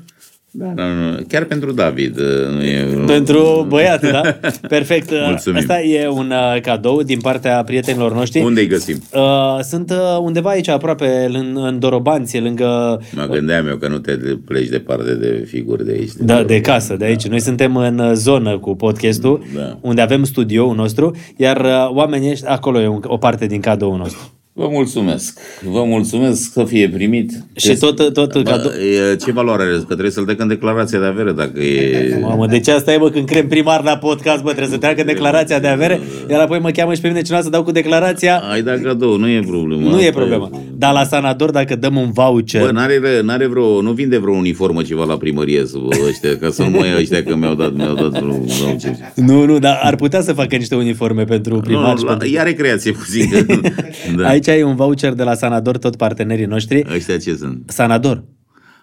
Da, 0.55 0.73
nu, 0.75 1.11
nu. 1.11 1.17
Chiar 1.27 1.43
pentru 1.43 1.71
David. 1.71 2.17
uh, 2.19 2.25
Nu 2.55 2.63
e, 2.63 3.03
Pentru 3.05 3.65
băiat, 3.69 4.11
da? 4.11 4.21
Perfect. 4.67 5.09
Mulțumim. 5.27 5.59
Asta 5.59 5.81
e 5.81 6.07
un 6.07 6.31
uh, 6.31 6.61
cadou 6.61 7.01
din 7.03 7.19
partea 7.21 7.63
prietenilor 7.63 8.13
noștri. 8.13 8.41
Unde 8.41 8.59
îi 8.61 8.67
găsim? 8.67 9.01
Uh, 9.13 9.59
sunt 9.61 9.91
uh, 9.91 10.17
undeva 10.21 10.49
aici 10.49 10.67
aproape, 10.67 11.29
în, 11.33 11.57
în 11.65 11.79
Dorobanție, 11.79 12.39
lângă 12.39 13.01
Mă 13.15 13.25
gândeam 13.31 13.67
eu 13.67 13.75
că 13.77 13.87
nu 13.87 13.97
te 13.99 14.11
pleci 14.45 14.67
departe 14.67 15.13
de 15.15 15.45
figuri 15.47 15.85
de 15.85 15.91
aici. 15.91 16.11
Da, 16.19 16.43
de 16.43 16.61
casă, 16.61 16.95
de 16.95 17.05
aici. 17.05 17.27
Noi 17.27 17.39
suntem 17.41 17.75
în 17.75 17.99
uh, 17.99 18.11
zonă 18.13 18.57
cu 18.57 18.75
podcastul, 18.75 19.43
Da. 19.55 19.77
unde 19.81 20.01
avem 20.01 20.23
studioul 20.23 20.75
nostru, 20.75 21.15
iar 21.37 21.57
uh, 21.61 21.89
oamenii 21.95 22.29
ăștia, 22.31 22.49
acolo 22.51 22.81
e 22.81 22.87
un, 22.87 23.01
o 23.05 23.17
parte 23.17 23.45
din 23.45 23.59
cadoul 23.59 23.97
nostru. 23.97 24.31
Vă 24.55 24.67
mulțumesc. 24.71 25.39
Vă 25.71 25.83
mulțumesc 25.83 26.51
să 26.51 26.63
fie 26.63 26.89
primit. 26.89 27.31
Și 27.55 27.77
tot, 27.77 28.13
tot 28.13 28.31
cadou... 28.31 28.71
Bă, 28.71 29.11
e, 29.11 29.15
ce 29.15 29.31
valoare 29.31 29.63
are? 29.63 29.71
Că 29.71 29.83
trebuie 29.85 30.11
să-l 30.11 30.25
dec 30.25 30.39
în 30.39 30.47
declarația 30.47 30.99
de 30.99 31.05
avere 31.05 31.31
dacă 31.31 31.59
e... 31.59 32.17
Mamă, 32.21 32.47
deci 32.47 32.67
asta 32.67 32.93
e, 32.93 32.97
bă, 32.97 33.09
când 33.09 33.25
crem 33.25 33.47
primar 33.47 33.83
la 33.83 33.97
podcast, 33.97 34.41
bă, 34.41 34.49
trebuie 34.49 34.71
să 34.71 34.77
treacă 34.77 35.03
declarația 35.03 35.59
de 35.59 35.67
avere, 35.67 35.99
iar 36.29 36.39
apoi 36.39 36.59
mă 36.59 36.69
cheamă 36.69 36.93
și 36.93 37.01
pe 37.01 37.07
mine 37.07 37.21
cineva 37.21 37.41
să 37.43 37.49
dau 37.49 37.63
cu 37.63 37.71
declarația. 37.71 38.37
Ai 38.37 38.61
dat 38.61 38.81
cadou, 38.81 39.17
nu 39.17 39.29
e 39.29 39.39
problemă. 39.47 39.89
Nu 39.89 39.99
e 39.99 40.07
Asta 40.07 40.19
problema. 40.19 40.49
Dar 40.77 40.93
la 40.93 41.03
Sanador, 41.03 41.51
dacă 41.51 41.75
dăm 41.75 41.95
un 41.95 42.11
voucher... 42.11 42.61
Bă, 42.61 42.71
n-are, 42.71 43.21
n-are 43.23 43.47
vreo, 43.47 43.81
nu 43.81 43.91
vinde 43.91 44.17
vreo 44.17 44.33
uniformă 44.35 44.81
ceva 44.81 45.03
la 45.03 45.17
primărie 45.17 45.65
să 45.65 45.77
vă 45.77 45.95
ăștia, 46.07 46.37
ca 46.37 46.49
să 46.49 46.63
nu 46.63 46.69
mai 46.69 46.87
ia 46.87 46.97
ăștia 46.97 47.23
că 47.23 47.35
mi-au 47.35 47.55
dat, 47.55 47.73
mi-au 47.73 47.95
dat 47.95 48.09
vreo, 48.09 48.31
vreo 48.31 48.75
ce. 48.79 48.97
Nu, 49.15 49.45
nu, 49.45 49.59
dar 49.59 49.79
ar 49.83 49.95
putea 49.95 50.21
să 50.21 50.33
facă 50.33 50.55
niște 50.55 50.75
uniforme 50.75 51.23
pentru 51.23 51.59
primar. 51.59 51.91
Nu, 51.91 51.97
și 51.97 52.03
la, 52.03 52.09
pentru... 52.09 52.27
ia 52.27 52.43
recreație 52.43 52.91
puțin. 52.91 53.29
Că, 53.29 53.59
da. 54.17 54.27
Aici 54.27 54.42
ai 54.51 54.63
un 54.63 54.75
voucher 54.75 55.13
de 55.13 55.23
la 55.23 55.33
Sanador, 55.33 55.77
tot 55.77 55.95
partenerii 55.95 56.45
noștri. 56.45 56.85
Ăștia 56.93 57.17
ce 57.17 57.35
sunt? 57.35 57.63
Sanador. 57.67 58.23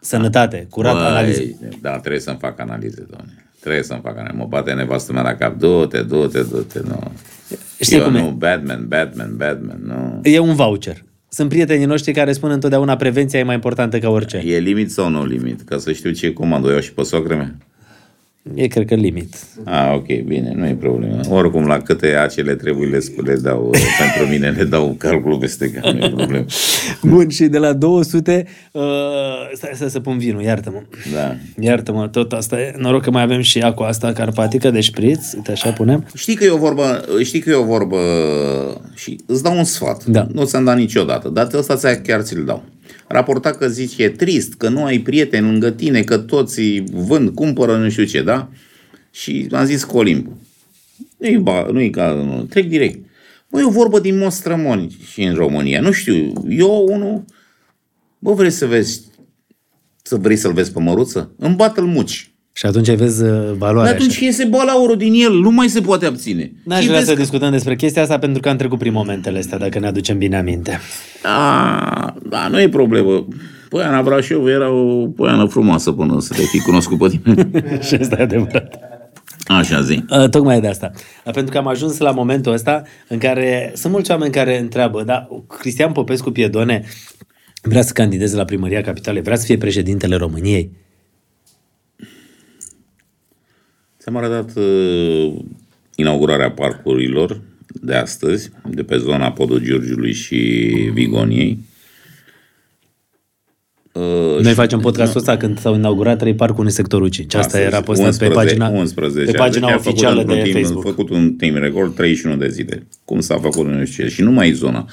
Sănătate, 0.00 0.66
curat, 0.70 0.92
Băi, 0.92 1.02
analize. 1.02 1.58
Da, 1.80 1.98
trebuie 1.98 2.20
să-mi 2.20 2.38
fac 2.40 2.60
analize, 2.60 3.06
doamne. 3.10 3.46
Trebuie 3.60 3.82
să-mi 3.82 4.00
fac 4.02 4.18
analize. 4.18 4.36
Mă 4.36 4.46
bate 4.48 4.72
nevastă 4.72 5.12
mea 5.12 5.22
la 5.22 5.34
cap. 5.34 5.58
Du-te, 5.58 6.02
du-te, 6.02 6.42
du-te, 6.42 6.80
nu. 6.84 7.12
Știi 7.80 7.96
Eu 7.96 8.04
cum 8.04 8.14
e? 8.14 8.20
nu, 8.20 8.30
Batman, 8.30 8.88
Batman, 8.88 9.36
Batman, 9.36 9.80
nu. 9.84 10.20
E 10.30 10.38
un 10.38 10.54
voucher. 10.54 11.04
Sunt 11.28 11.48
prietenii 11.48 11.86
noștri 11.86 12.12
care 12.12 12.32
spun 12.32 12.50
întotdeauna 12.50 12.96
prevenția 12.96 13.38
e 13.38 13.42
mai 13.42 13.54
importantă 13.54 13.98
ca 13.98 14.08
orice. 14.08 14.36
E 14.36 14.58
limit 14.58 14.90
sau 14.90 15.08
nu 15.08 15.26
limit? 15.26 15.60
Ca 15.60 15.78
să 15.78 15.92
știu 15.92 16.10
ce 16.10 16.32
comandă 16.32 16.68
o 16.68 16.70
iau 16.70 16.80
și 16.80 16.92
pe 16.92 17.02
soacră 17.02 17.34
mea. 17.34 17.56
E, 18.54 18.66
cred 18.66 18.86
că, 18.86 18.94
limit. 18.94 19.36
Ah, 19.64 19.92
ok, 19.94 20.06
bine, 20.06 20.52
nu 20.54 20.66
e 20.66 20.74
problemă. 20.74 21.20
Oricum, 21.28 21.66
la 21.66 21.78
câte 21.78 22.06
acele 22.06 22.54
trebuie 22.54 22.88
le, 22.88 22.98
sp- 22.98 23.24
le 23.24 23.34
dau, 23.34 23.70
pentru 24.00 24.32
mine 24.32 24.50
le 24.50 24.64
dau 24.64 24.94
calculul 24.98 25.38
peste 25.38 25.70
cap, 25.70 25.92
nu 25.92 26.04
e 26.04 26.08
problemă. 26.08 26.44
Bun, 27.02 27.28
și 27.28 27.44
de 27.46 27.58
la 27.58 27.72
200, 27.72 28.46
uh, 28.72 28.82
stai 29.54 29.70
să, 29.74 29.88
să 29.88 30.00
pun 30.00 30.18
vinul, 30.18 30.42
iartă-mă. 30.42 30.82
Da. 31.12 31.36
Iartă-mă, 31.58 32.08
tot 32.08 32.32
asta 32.32 32.60
e. 32.60 32.74
Noroc 32.78 33.02
că 33.02 33.10
mai 33.10 33.22
avem 33.22 33.40
și 33.40 33.58
acua 33.58 33.86
asta 33.86 34.12
carpatică 34.12 34.70
de 34.70 34.80
șpriț, 34.80 35.32
uite 35.32 35.50
așa 35.50 35.70
punem. 35.70 36.06
Știi 36.14 36.34
că 36.34 36.44
e 36.44 36.50
o 36.50 36.58
vorbă, 36.58 37.04
știi 37.22 37.40
că 37.40 37.50
e 37.50 37.54
o 37.54 37.64
vorbă 37.64 37.98
și 38.94 39.20
îți 39.26 39.42
dau 39.42 39.56
un 39.56 39.64
sfat. 39.64 40.04
Da. 40.04 40.26
Nu 40.32 40.44
ți-am 40.44 40.64
dat 40.64 40.76
niciodată, 40.76 41.28
dar 41.28 41.48
ăsta 41.54 41.76
ți 41.76 42.00
chiar 42.02 42.20
ți-l 42.20 42.44
dau. 42.44 42.62
Raporta 43.12 43.50
că 43.50 43.68
zici 43.68 43.98
e 43.98 44.08
trist, 44.08 44.54
că 44.54 44.68
nu 44.68 44.84
ai 44.84 44.98
prieteni 44.98 45.46
lângă 45.46 45.70
tine, 45.70 46.02
că 46.02 46.18
toți 46.18 46.60
îi 46.60 46.84
vând, 46.92 47.34
cumpără, 47.34 47.76
nu 47.76 47.88
știu 47.88 48.04
ce, 48.04 48.22
da? 48.22 48.50
Și 49.10 49.48
am 49.52 49.64
zis 49.64 49.84
Colimbu. 49.84 50.38
Nu-i, 51.16 51.38
ba, 51.38 51.66
nu-i 51.72 51.90
ca, 51.90 52.12
nu, 52.12 52.42
trec 52.42 52.68
direct. 52.68 53.04
Bă, 53.48 53.60
e 53.60 53.64
o 53.64 53.70
vorbă 53.70 54.00
din 54.00 54.18
Mostrămoni 54.18 54.98
și 55.12 55.22
în 55.22 55.34
România. 55.34 55.80
Nu 55.80 55.92
știu, 55.92 56.32
eu 56.48 56.86
unul, 56.88 57.24
bă, 58.18 58.32
vrei 58.32 58.50
să 58.50 58.66
vezi, 58.66 59.02
să 60.02 60.16
vrei 60.16 60.36
să-l 60.36 60.52
vezi 60.52 60.72
pe 60.72 60.80
măruță? 60.80 61.34
Îmi 61.36 61.54
bată-l 61.54 61.86
muci. 61.86 62.29
Și 62.60 62.66
atunci 62.66 62.90
vezi 62.90 63.22
uh, 63.22 63.28
Dar 63.30 63.54
valoarea 63.58 63.92
atunci 63.92 64.10
așa. 64.10 64.24
iese 64.24 64.44
balaurul 64.44 64.96
din 64.96 65.12
el, 65.14 65.32
nu 65.32 65.50
mai 65.50 65.68
se 65.68 65.80
poate 65.80 66.06
abține. 66.06 66.52
N-aș 66.64 66.80
Și 66.80 66.86
vrea 66.86 66.96
vezi 66.98 67.08
să 67.10 67.14
că- 67.14 67.20
discutăm 67.20 67.50
despre 67.50 67.76
chestia 67.76 68.02
asta 68.02 68.18
pentru 68.18 68.40
că 68.40 68.48
am 68.48 68.56
trecut 68.56 68.78
prin 68.78 68.92
momentele 68.92 69.38
astea, 69.38 69.58
dacă 69.58 69.78
ne 69.78 69.86
aducem 69.86 70.18
bine 70.18 70.36
aminte. 70.36 70.78
A, 71.22 72.14
da, 72.28 72.48
nu 72.48 72.60
e 72.60 72.68
problemă. 72.68 73.26
Poiana 73.68 74.02
Brașov 74.02 74.46
era 74.46 74.70
o 74.70 75.06
poiană 75.06 75.46
frumoasă 75.46 75.92
până 75.92 76.20
să 76.20 76.34
te 76.34 76.42
fi 76.42 76.58
cunoscut 76.58 76.98
pe 76.98 77.08
tine. 77.08 77.48
și 77.86 77.94
asta 77.94 78.16
e 78.18 78.22
adevărat. 78.22 78.74
Așa 79.46 79.80
zi. 79.80 80.04
Uh, 80.10 80.28
tocmai 80.28 80.60
de 80.60 80.66
asta. 80.68 80.90
Uh, 81.24 81.32
pentru 81.32 81.52
că 81.52 81.58
am 81.58 81.66
ajuns 81.66 81.98
la 81.98 82.10
momentul 82.10 82.52
ăsta 82.52 82.82
în 83.08 83.18
care 83.18 83.72
sunt 83.74 83.92
mulți 83.92 84.10
oameni 84.10 84.32
care 84.32 84.58
întreabă, 84.58 85.02
da, 85.02 85.28
Cristian 85.58 85.92
Popescu 85.92 86.30
Piedone 86.30 86.84
vrea 87.62 87.82
să 87.82 87.92
candideze 87.92 88.36
la 88.36 88.44
primăria 88.44 88.80
capitalei, 88.80 89.22
vrea 89.22 89.36
să 89.36 89.44
fie 89.44 89.56
președintele 89.56 90.16
României. 90.16 90.70
Ți-am 94.00 94.16
arătat 94.16 94.56
uh, 94.56 95.32
inaugurarea 95.94 96.50
parcurilor 96.50 97.40
de 97.82 97.94
astăzi, 97.94 98.50
de 98.70 98.82
pe 98.82 98.96
zona 98.96 99.32
Podul 99.32 99.62
Giurgiului 99.62 100.12
și 100.12 100.36
Vigoniei. 100.92 101.58
Uh, 103.92 104.02
Noi 104.40 104.44
și- 104.44 104.54
facem 104.54 104.78
podcastul 104.78 105.18
ăsta 105.20 105.36
când 105.36 105.58
s-au 105.58 105.74
inaugurat 105.74 106.18
trei 106.18 106.34
parcuri 106.34 106.66
în 106.66 106.72
sectorul 106.72 107.08
5. 107.08 107.34
Asta 107.34 107.46
Astăzi, 107.46 107.64
era 107.64 107.80
postat 107.80 108.16
pe 108.16 108.28
pagina, 108.28 108.68
11, 108.68 109.32
pe 109.32 109.38
pagina 109.38 109.66
Deci 109.66 109.74
a 109.74 109.78
făcut 109.78 109.92
oficială 109.92 110.20
într-un 110.20 110.36
de 110.36 110.42
timp, 110.42 110.56
Facebook. 110.56 110.86
A 110.86 110.88
făcut 110.88 111.10
un 111.10 111.32
timp 111.34 111.56
record 111.56 111.94
31 111.94 112.36
de 112.36 112.48
zile. 112.48 112.86
Cum 113.04 113.20
s-a 113.20 113.38
făcut 113.38 113.66
nu 113.66 113.84
știu 113.84 114.04
ce. 114.04 114.10
Și 114.10 114.22
nu 114.22 114.30
mai 114.30 114.52
zona. 114.52 114.86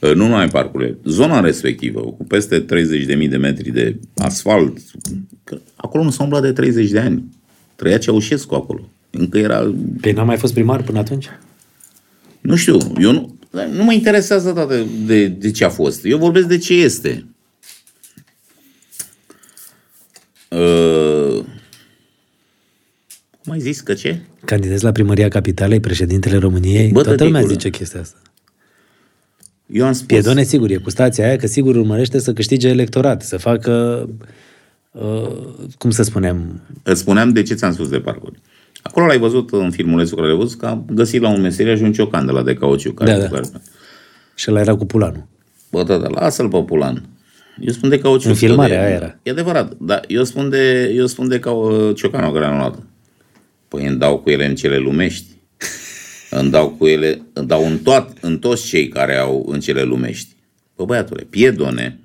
Uh, 0.00 0.14
Nu 0.14 0.26
numai 0.26 0.48
parcurile. 0.48 0.98
Zona 1.04 1.40
respectivă, 1.40 2.00
cu 2.00 2.24
peste 2.24 2.64
30.000 2.64 3.28
de 3.28 3.36
metri 3.36 3.70
de 3.70 3.96
asfalt. 4.16 4.78
Că 5.44 5.58
acolo 5.76 6.02
nu 6.02 6.10
s-a 6.10 6.22
umblat 6.22 6.42
de 6.42 6.52
30 6.52 6.90
de 6.90 6.98
ani. 6.98 7.24
Trăia 7.80 7.98
Ceaușescu 7.98 8.54
acolo. 8.54 8.88
Încă 9.10 9.38
era... 9.38 9.74
Păi 10.00 10.12
n-am 10.12 10.26
mai 10.26 10.36
fost 10.36 10.52
primar 10.52 10.82
până 10.82 10.98
atunci? 10.98 11.28
Nu 12.40 12.56
știu, 12.56 12.78
eu 13.00 13.12
nu... 13.12 13.38
Nu 13.72 13.84
mă 13.84 13.92
interesează 13.92 14.48
atât 14.48 14.68
de, 14.68 14.84
de, 15.06 15.26
de 15.26 15.50
ce 15.50 15.64
a 15.64 15.68
fost. 15.68 16.04
Eu 16.04 16.18
vorbesc 16.18 16.46
de 16.46 16.58
ce 16.58 16.74
este. 16.74 17.26
Uh, 20.48 21.44
cum 23.42 23.52
ai 23.52 23.60
zis 23.60 23.80
că 23.80 23.94
ce? 23.94 24.20
Candidez 24.44 24.80
la 24.80 24.92
primăria 24.92 25.28
capitalei, 25.28 25.80
președintele 25.80 26.36
României? 26.36 26.90
Bă, 26.90 27.02
Toată 27.02 27.24
lumea 27.24 27.40
tăticule. 27.40 27.62
zice 27.62 27.78
chestia 27.78 28.00
asta. 28.00 28.18
Eu 29.66 29.86
am 29.86 29.92
spus... 29.92 30.06
Piedone, 30.06 30.42
sigur, 30.42 30.70
e 30.70 30.76
cu 30.76 30.90
stația 30.90 31.26
aia, 31.26 31.36
că 31.36 31.46
sigur 31.46 31.76
urmărește 31.76 32.18
să 32.18 32.32
câștige 32.32 32.68
electorat, 32.68 33.22
să 33.22 33.36
facă, 33.36 34.04
uh, 34.20 34.28
cum 35.78 35.90
să 35.90 36.02
spunem, 36.02 36.60
Îți 36.82 37.00
spuneam 37.00 37.30
de 37.30 37.42
ce 37.42 37.54
ți-am 37.54 37.72
spus 37.72 37.88
de 37.88 38.00
parcuri. 38.00 38.40
Acolo 38.82 39.06
l-ai 39.06 39.18
văzut 39.18 39.50
în 39.50 39.70
filmulețul 39.70 40.16
care 40.16 40.28
l-ai 40.28 40.36
văzut, 40.36 40.58
că 40.58 40.66
am 40.66 40.84
găsit 40.92 41.20
la 41.20 41.28
un 41.28 41.40
meseriaș 41.40 41.80
un 41.80 41.92
ciocan 41.92 42.26
de 42.26 42.32
la 42.32 42.42
de 42.42 42.54
cauciu. 42.54 42.92
Care, 42.92 43.12
Da, 43.12 43.18
da. 43.18 43.28
Care, 43.28 43.48
și 44.34 44.50
ăla 44.50 44.60
era 44.60 44.76
cu 44.76 44.86
pulanul. 44.86 45.26
bă, 45.70 45.82
da, 45.82 45.96
da, 45.96 46.08
lasă-l 46.08 46.48
pe 46.48 46.62
pulan. 46.62 47.08
Eu 47.60 47.72
spun 47.72 47.88
de 47.88 47.98
cauciu. 47.98 48.28
În 48.28 48.34
filmare, 48.34 48.72
de, 48.72 48.78
aia 48.78 48.88
era. 48.94 49.18
E 49.22 49.30
adevărat, 49.30 49.72
dar 49.78 50.04
eu 50.08 50.24
spun 50.24 50.48
de, 50.48 50.92
eu 50.94 51.06
spun 51.06 51.28
de 51.28 51.38
cau, 51.38 51.90
ciocanul 51.92 52.32
care 52.32 52.44
am 52.44 52.56
luat. 52.56 52.78
Păi 53.68 53.86
îmi 53.86 53.98
dau 53.98 54.18
cu 54.18 54.30
ele 54.30 54.46
în 54.46 54.54
cele 54.54 54.76
lumești. 54.76 55.26
îmi 56.30 56.50
dau 56.50 56.68
cu 56.68 56.86
ele, 56.86 57.22
îmi 57.32 57.46
dau 57.46 57.66
în, 57.66 57.78
toat, 57.78 58.18
în 58.20 58.38
toți 58.38 58.66
cei 58.66 58.88
care 58.88 59.16
au 59.16 59.46
în 59.48 59.60
cele 59.60 59.82
lumești. 59.82 60.36
Bă, 60.76 60.84
băiatule, 60.84 61.26
piedone, 61.30 61.98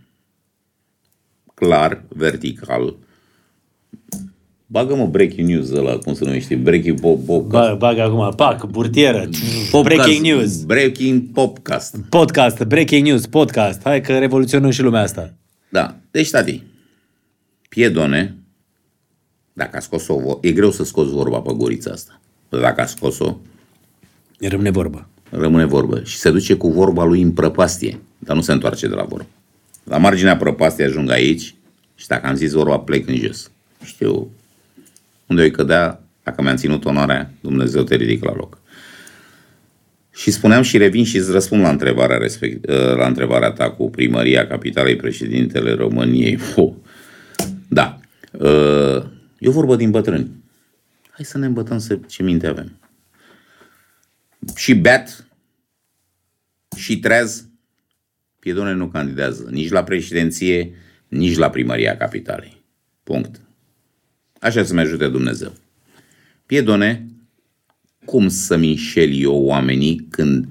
clar, 1.56 2.03
vertical, 2.08 2.95
Bagă-mă 4.67 5.06
breaking 5.08 5.48
news 5.50 5.72
ăla, 5.72 5.98
cum 5.98 6.14
se 6.14 6.25
numește, 6.25 6.56
breaking 6.56 7.00
pop, 7.00 7.25
pop, 7.25 7.48
Ba, 7.50 7.75
bag 7.75 7.98
acum, 7.98 8.34
pac, 8.35 8.66
burtieră, 8.69 9.30
breaking 9.84 10.25
news, 10.25 10.64
Breaking 10.64 11.22
popcast. 11.34 11.98
podcast, 12.09 12.64
breaking 12.64 13.06
news, 13.08 13.25
podcast. 13.25 13.82
Hai 13.84 14.01
că 14.01 14.17
revoluționăm 14.17 14.69
și 14.69 14.82
lumea 14.82 15.01
asta. 15.01 15.34
Da. 15.69 15.95
Deci, 16.11 16.30
tati, 16.30 16.64
Piedone, 17.69 18.35
dacă 19.53 19.77
a 19.77 19.80
scos-o, 19.80 20.19
vo- 20.22 20.40
e 20.42 20.51
greu 20.51 20.72
să 20.72 20.84
scoți 20.84 21.11
vorba 21.11 21.40
pe 21.40 21.53
gurița 21.53 21.92
asta. 21.92 22.19
Dacă 22.50 22.82
a 22.82 22.85
scos-o, 22.85 23.38
Rămâne 24.40 24.69
vorba. 24.69 25.08
rămâne 25.30 25.66
vorbă 25.66 26.01
și 26.03 26.17
se 26.17 26.32
duce 26.32 26.53
cu 26.56 26.67
vorba 26.72 27.03
lui 27.03 27.22
în 27.22 27.32
prăpastie, 27.32 28.00
dar 28.17 28.35
nu 28.35 28.42
se 28.42 28.51
întoarce 28.51 28.88
de 28.88 28.95
la 28.95 29.03
vorbă. 29.03 29.25
La 29.85 29.97
marginea 29.97 30.38
prăpastiei 30.38 30.88
ajung 30.88 31.09
aici 31.09 31.55
și 31.95 32.07
dacă 32.07 32.27
am 32.27 32.35
zis 32.35 32.51
vorba, 32.51 32.80
plec 32.80 33.07
în 33.07 33.15
jos. 33.15 33.51
Știu 33.83 34.31
unde 35.25 35.45
o 35.45 35.49
cădea, 35.49 36.01
dacă 36.23 36.41
mi-am 36.41 36.55
ținut 36.55 36.85
onoarea, 36.85 37.31
Dumnezeu 37.41 37.83
te 37.83 37.95
ridică 37.95 38.25
la 38.25 38.35
loc. 38.35 38.57
Și 40.14 40.31
spuneam 40.31 40.61
și 40.61 40.77
revin 40.77 41.03
și 41.03 41.17
îți 41.17 41.31
răspund 41.31 41.61
la 41.61 41.69
întrebarea, 41.69 42.17
respect, 42.17 42.65
la 42.69 43.07
întrebarea 43.07 43.51
ta 43.51 43.72
cu 43.72 43.89
primăria 43.89 44.47
capitalei 44.47 44.95
președintele 44.95 45.73
României. 45.73 46.38
Puh. 46.38 46.73
Da. 47.67 47.99
E 49.39 49.47
o 49.47 49.51
vorbă 49.51 49.75
din 49.75 49.91
bătrâni. 49.91 50.31
Hai 51.09 51.25
să 51.25 51.38
ne 51.38 51.45
îmbătăm 51.45 51.77
să 51.77 51.99
ce 52.07 52.23
minte 52.23 52.47
avem. 52.47 52.80
Și 54.55 54.73
beat 54.75 55.27
și 56.75 56.99
treaz, 56.99 57.45
Piedone 58.45 58.74
nu 58.74 58.88
candidează 58.88 59.48
nici 59.51 59.69
la 59.69 59.83
președinție, 59.83 60.74
nici 61.07 61.35
la 61.35 61.49
primăria 61.49 61.98
capitalei. 61.98 62.64
Punct. 63.03 63.41
Așa 64.40 64.64
să-mi 64.64 64.80
ajute 64.80 65.07
Dumnezeu. 65.07 65.53
Piedone, 66.45 67.07
cum 68.06 68.27
să-mi 68.27 68.69
înșel 68.69 69.14
eu 69.14 69.43
oamenii 69.43 70.07
când 70.09 70.48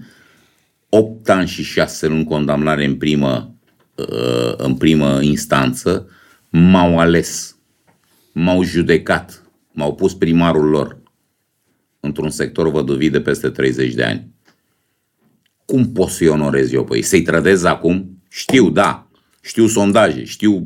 8 0.89 1.28
ani 1.28 1.48
și 1.48 1.62
6 1.62 2.06
luni 2.06 2.24
condamnare 2.24 2.84
în 2.84 2.97
primă, 2.97 3.55
uh, 3.94 4.55
în 4.56 4.74
primă 4.76 5.23
instanță 5.23 6.08
m-au 6.50 6.98
ales, 6.98 7.56
m-au 8.32 8.62
judecat, 8.62 9.42
m-au 9.73 9.94
pus 9.94 10.14
primarul 10.14 10.68
lor 10.68 10.98
într-un 12.00 12.31
sector 12.31 12.70
văduvit 12.70 13.12
de 13.12 13.20
peste 13.20 13.48
30 13.48 13.94
de 13.94 14.05
ani. 14.05 14.33
Cum 15.64 15.92
pot 15.92 16.08
să-i 16.08 16.26
onorez 16.26 16.72
eu 16.72 16.84
pe 16.84 16.96
ei? 16.96 17.02
Să-i 17.02 17.22
trădez 17.22 17.64
acum? 17.64 18.22
Știu, 18.28 18.70
da. 18.70 19.08
Știu 19.40 19.66
sondaje, 19.66 20.24
știu 20.24 20.64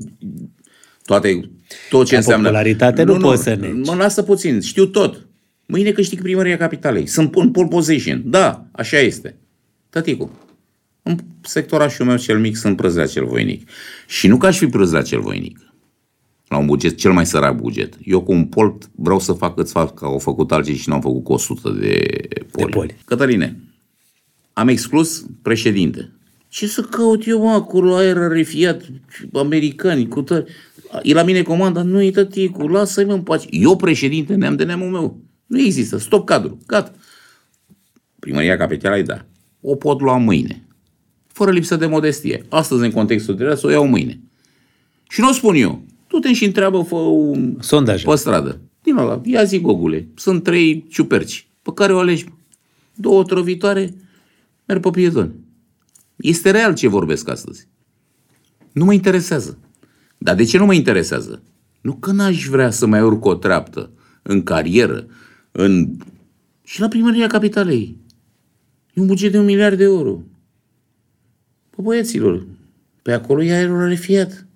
toate, 1.05 1.51
tot 1.91 2.07
ce 2.07 2.13
Ca 2.13 2.19
înseamnă... 2.19 2.49
popularitate 2.49 3.03
nu 3.03 3.17
poți 3.17 3.43
să 3.43 3.55
negi. 3.55 3.89
Mă 3.89 3.95
lasă 3.95 4.23
puțin, 4.23 4.61
știu 4.61 4.87
tot. 4.87 5.27
Mâine 5.67 5.91
câștig 5.91 6.23
primăria 6.23 6.57
capitalei. 6.57 7.07
Sunt 7.07 7.35
în 7.35 7.51
pole 7.51 7.69
position. 7.69 8.23
Da, 8.25 8.67
așa 8.73 8.99
este. 8.99 9.37
Tăticu, 9.91 10.39
în 11.03 11.19
sectorașul 11.41 12.07
meu 12.07 12.17
cel 12.17 12.39
mic 12.39 12.57
sunt 12.57 12.77
prăzlea 12.77 13.07
cel 13.07 13.25
voinic. 13.25 13.69
Și 14.07 14.27
nu 14.27 14.37
că 14.37 14.47
aș 14.47 14.59
fi 14.59 14.67
prăzlea 14.67 15.03
cel 15.03 15.21
voinic. 15.21 15.59
La 16.49 16.57
un 16.57 16.67
buget, 16.67 16.97
cel 16.97 17.13
mai 17.13 17.27
sărac 17.27 17.57
buget. 17.57 17.95
Eu 18.05 18.23
cu 18.23 18.33
un 18.33 18.45
pol 18.45 18.79
vreau 18.95 19.19
să 19.19 19.33
fac 19.33 19.55
câți 19.55 19.73
fac, 19.73 19.95
că 19.95 20.05
au 20.05 20.19
făcut 20.19 20.53
alții 20.53 20.77
și 20.77 20.89
n-au 20.89 21.01
făcut 21.01 21.25
cu 21.25 21.33
100 21.33 21.71
de 21.71 22.07
poli. 22.51 22.71
poli. 22.71 22.97
Cătăline, 23.05 23.57
am 24.59 24.69
exclus 24.69 25.27
președinte. 25.43 26.13
Ce 26.49 26.67
să 26.67 26.81
caut 26.83 27.27
eu 27.27 27.43
mă, 27.43 27.51
acolo, 27.51 27.95
aer 27.95 28.17
refiat, 28.17 28.83
americani, 29.33 30.09
cu 30.09 30.23
tări. 30.23 30.53
E 31.03 31.13
la 31.13 31.23
mine 31.23 31.43
comanda, 31.43 31.83
nu 31.83 32.03
e 32.03 32.11
tăticu, 32.11 32.67
lasă-i 32.67 33.05
mă 33.05 33.13
în 33.13 33.23
pace. 33.23 33.47
Eu 33.51 33.77
președinte, 33.77 34.35
neam 34.35 34.57
de 34.57 34.65
neamul 34.65 34.91
meu. 34.91 35.21
Nu 35.47 35.61
există, 35.61 35.99
stop 35.99 36.27
cadru, 36.27 36.59
gata. 36.67 36.93
Primăria 38.19 38.57
capitalei, 38.57 39.03
da. 39.03 39.25
O 39.61 39.75
pot 39.75 40.01
lua 40.01 40.17
mâine. 40.17 40.67
Fără 41.27 41.51
lipsă 41.51 41.77
de 41.77 41.87
modestie. 41.87 42.45
Astăzi, 42.49 42.85
în 42.85 42.91
contextul 42.91 43.37
de 43.37 43.55
să 43.55 43.67
o 43.67 43.71
iau 43.71 43.87
mâine. 43.87 44.21
Și 45.09 45.21
nu 45.21 45.29
o 45.29 45.33
spun 45.33 45.55
eu. 45.55 45.83
Du-te 46.09 46.33
și 46.33 46.45
întreabă, 46.45 46.83
fă 46.83 46.95
un 46.95 47.57
Sondaj. 47.61 48.05
pe 48.05 48.15
stradă. 48.15 48.61
Din 48.83 48.97
ăla, 48.97 49.21
ia 49.25 49.45
zi 49.45 49.61
gogule. 49.61 50.09
Sunt 50.15 50.43
trei 50.43 50.87
ciuperci. 50.91 51.47
Pe 51.63 51.71
care 51.75 51.93
o 51.93 51.99
alegi? 51.99 52.25
Două 52.95 53.25
trăvitoare, 53.25 53.95
merg 54.69 54.83
pe 54.83 54.91
piedoni. 54.91 55.35
Este 56.17 56.51
real 56.51 56.75
ce 56.75 56.89
vorbesc 56.89 57.29
astăzi. 57.29 57.69
Nu 58.73 58.85
mă 58.85 58.93
interesează. 58.93 59.59
Dar 60.19 60.35
de 60.35 60.45
ce 60.45 60.59
nu 60.59 60.65
mă 60.65 60.75
interesează? 60.75 61.43
Nu 61.81 61.93
că 61.93 62.13
n-aș 62.13 62.47
vrea 62.47 62.71
să 62.71 62.87
mai 62.87 63.03
urc 63.03 63.25
o 63.25 63.35
treaptă 63.35 63.91
în 64.23 64.43
carieră, 64.43 65.07
în... 65.53 65.97
și 66.65 66.81
la 66.81 66.89
primăria 66.89 67.27
capitalei. 67.27 67.97
E 68.95 69.01
un 69.01 69.07
buget 69.07 69.33
de 69.33 69.39
un 69.39 69.45
miliard 69.45 69.77
de 69.77 69.85
euro. 69.85 70.23
Pă 71.71 71.83
băieților, 71.83 72.47
pe 73.03 73.13
acolo 73.13 73.43
e 73.43 73.53
aerul 73.53 73.79
rarefiat. 73.79 74.47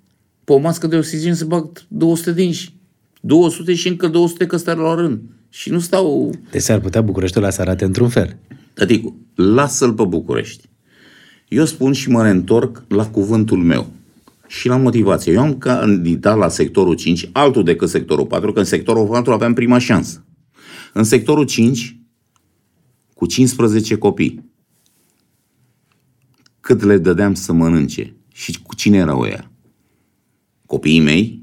Pe 0.44 0.52
o 0.52 0.58
mască 0.58 0.86
de 0.86 0.96
oxigen 0.96 1.34
se 1.34 1.44
bag 1.44 1.82
200 1.88 2.32
de 2.32 2.42
inși. 2.42 2.74
200 3.20 3.74
și 3.74 3.88
încă 3.88 4.08
200 4.08 4.46
că 4.46 4.56
stau 4.56 4.78
la 4.78 4.94
rând. 4.94 5.20
Și 5.48 5.70
nu 5.70 5.78
stau... 5.78 6.34
Deci 6.50 6.62
s-ar 6.62 6.80
putea 6.80 7.00
Bucureștiul 7.00 7.50
să 7.50 7.60
arate 7.60 7.84
într-un 7.84 8.08
fel. 8.08 8.36
Tăticu, 8.74 9.16
lasă-l 9.34 9.92
pe 9.92 10.04
București. 10.04 10.68
Eu 11.48 11.64
spun 11.64 11.92
și 11.92 12.10
mă 12.10 12.22
reîntorc 12.22 12.84
la 12.88 13.06
cuvântul 13.06 13.58
meu 13.58 13.92
și 14.46 14.68
la 14.68 14.76
motivație. 14.76 15.32
Eu 15.32 15.40
am 15.40 15.58
candidat 15.58 16.36
la 16.36 16.48
sectorul 16.48 16.94
5, 16.94 17.28
altul 17.32 17.64
decât 17.64 17.88
sectorul 17.88 18.26
4, 18.26 18.52
că 18.52 18.58
în 18.58 18.64
sectorul 18.64 19.06
4 19.06 19.32
aveam 19.32 19.54
prima 19.54 19.78
șansă. 19.78 20.24
În 20.92 21.04
sectorul 21.04 21.44
5, 21.44 21.96
cu 23.14 23.26
15 23.26 23.96
copii, 23.96 24.50
cât 26.60 26.82
le 26.82 26.98
dădeam 26.98 27.34
să 27.34 27.52
mănânce 27.52 28.14
și 28.32 28.62
cu 28.62 28.74
cine 28.74 28.96
erau 28.96 29.26
ea? 29.26 29.50
Copiii 30.66 31.00
mei, 31.00 31.40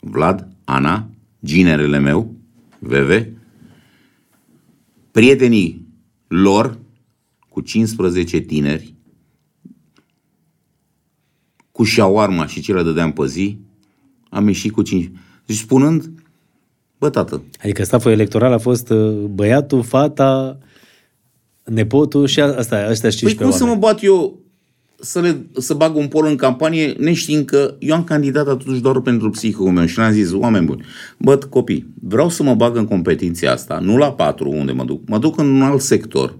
Vlad, 0.00 0.48
Ana, 0.64 1.10
ginerele 1.44 1.98
meu, 1.98 2.34
Veve, 2.78 3.36
prietenii 5.10 5.86
lor, 6.32 6.78
cu 7.48 7.60
15 7.60 8.38
tineri, 8.38 8.94
cu 11.72 11.82
șaoarma 11.84 12.46
și 12.46 12.60
ce 12.60 12.72
le 12.72 12.82
dădeam 12.82 13.12
pe 13.12 13.26
zi, 13.26 13.58
am 14.28 14.46
ieșit 14.46 14.72
cu 14.72 14.82
5. 14.82 15.10
Deci 15.46 15.56
spunând, 15.56 16.10
bă, 16.98 17.10
tată, 17.10 17.42
Adică 17.62 17.84
staful 17.84 18.10
electoral 18.10 18.52
a 18.52 18.58
fost 18.58 18.90
uh, 18.90 19.12
băiatul, 19.12 19.82
fata, 19.82 20.58
nepotul 21.64 22.26
și 22.26 22.40
a- 22.40 22.44
asta, 22.56 22.86
ăștia 22.90 23.08
păi 23.08 23.18
15 23.18 23.42
cum 23.42 23.50
să 23.50 23.58
mă 23.64 23.70
oameni. 23.70 23.80
bat 23.80 24.02
eu 24.02 24.38
să, 25.04 25.20
le, 25.20 25.46
să 25.58 25.74
bag 25.74 25.96
un 25.96 26.08
pol 26.08 26.26
în 26.26 26.36
campanie, 26.36 26.94
neștiind 26.98 27.44
că 27.44 27.74
eu 27.78 27.94
am 27.94 28.04
candidat 28.04 28.48
atunci 28.48 28.80
doar 28.80 29.00
pentru 29.00 29.30
psihicul 29.30 29.70
meu 29.70 29.86
și 29.86 29.98
le-am 29.98 30.12
zis, 30.12 30.32
oameni 30.32 30.66
buni, 30.66 30.84
bă, 31.16 31.36
copii, 31.38 31.86
vreau 32.02 32.28
să 32.28 32.42
mă 32.42 32.54
bag 32.54 32.76
în 32.76 32.86
competiția 32.86 33.52
asta, 33.52 33.78
nu 33.78 33.96
la 33.96 34.12
patru 34.12 34.50
unde 34.50 34.72
mă 34.72 34.84
duc, 34.84 35.08
mă 35.08 35.18
duc 35.18 35.38
în 35.38 35.46
un 35.46 35.62
alt 35.62 35.80
sector, 35.80 36.36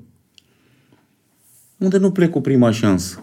unde 1.77 1.99
nu 1.99 2.11
plec 2.11 2.31
cu 2.31 2.41
prima 2.41 2.71
șansă. 2.71 3.23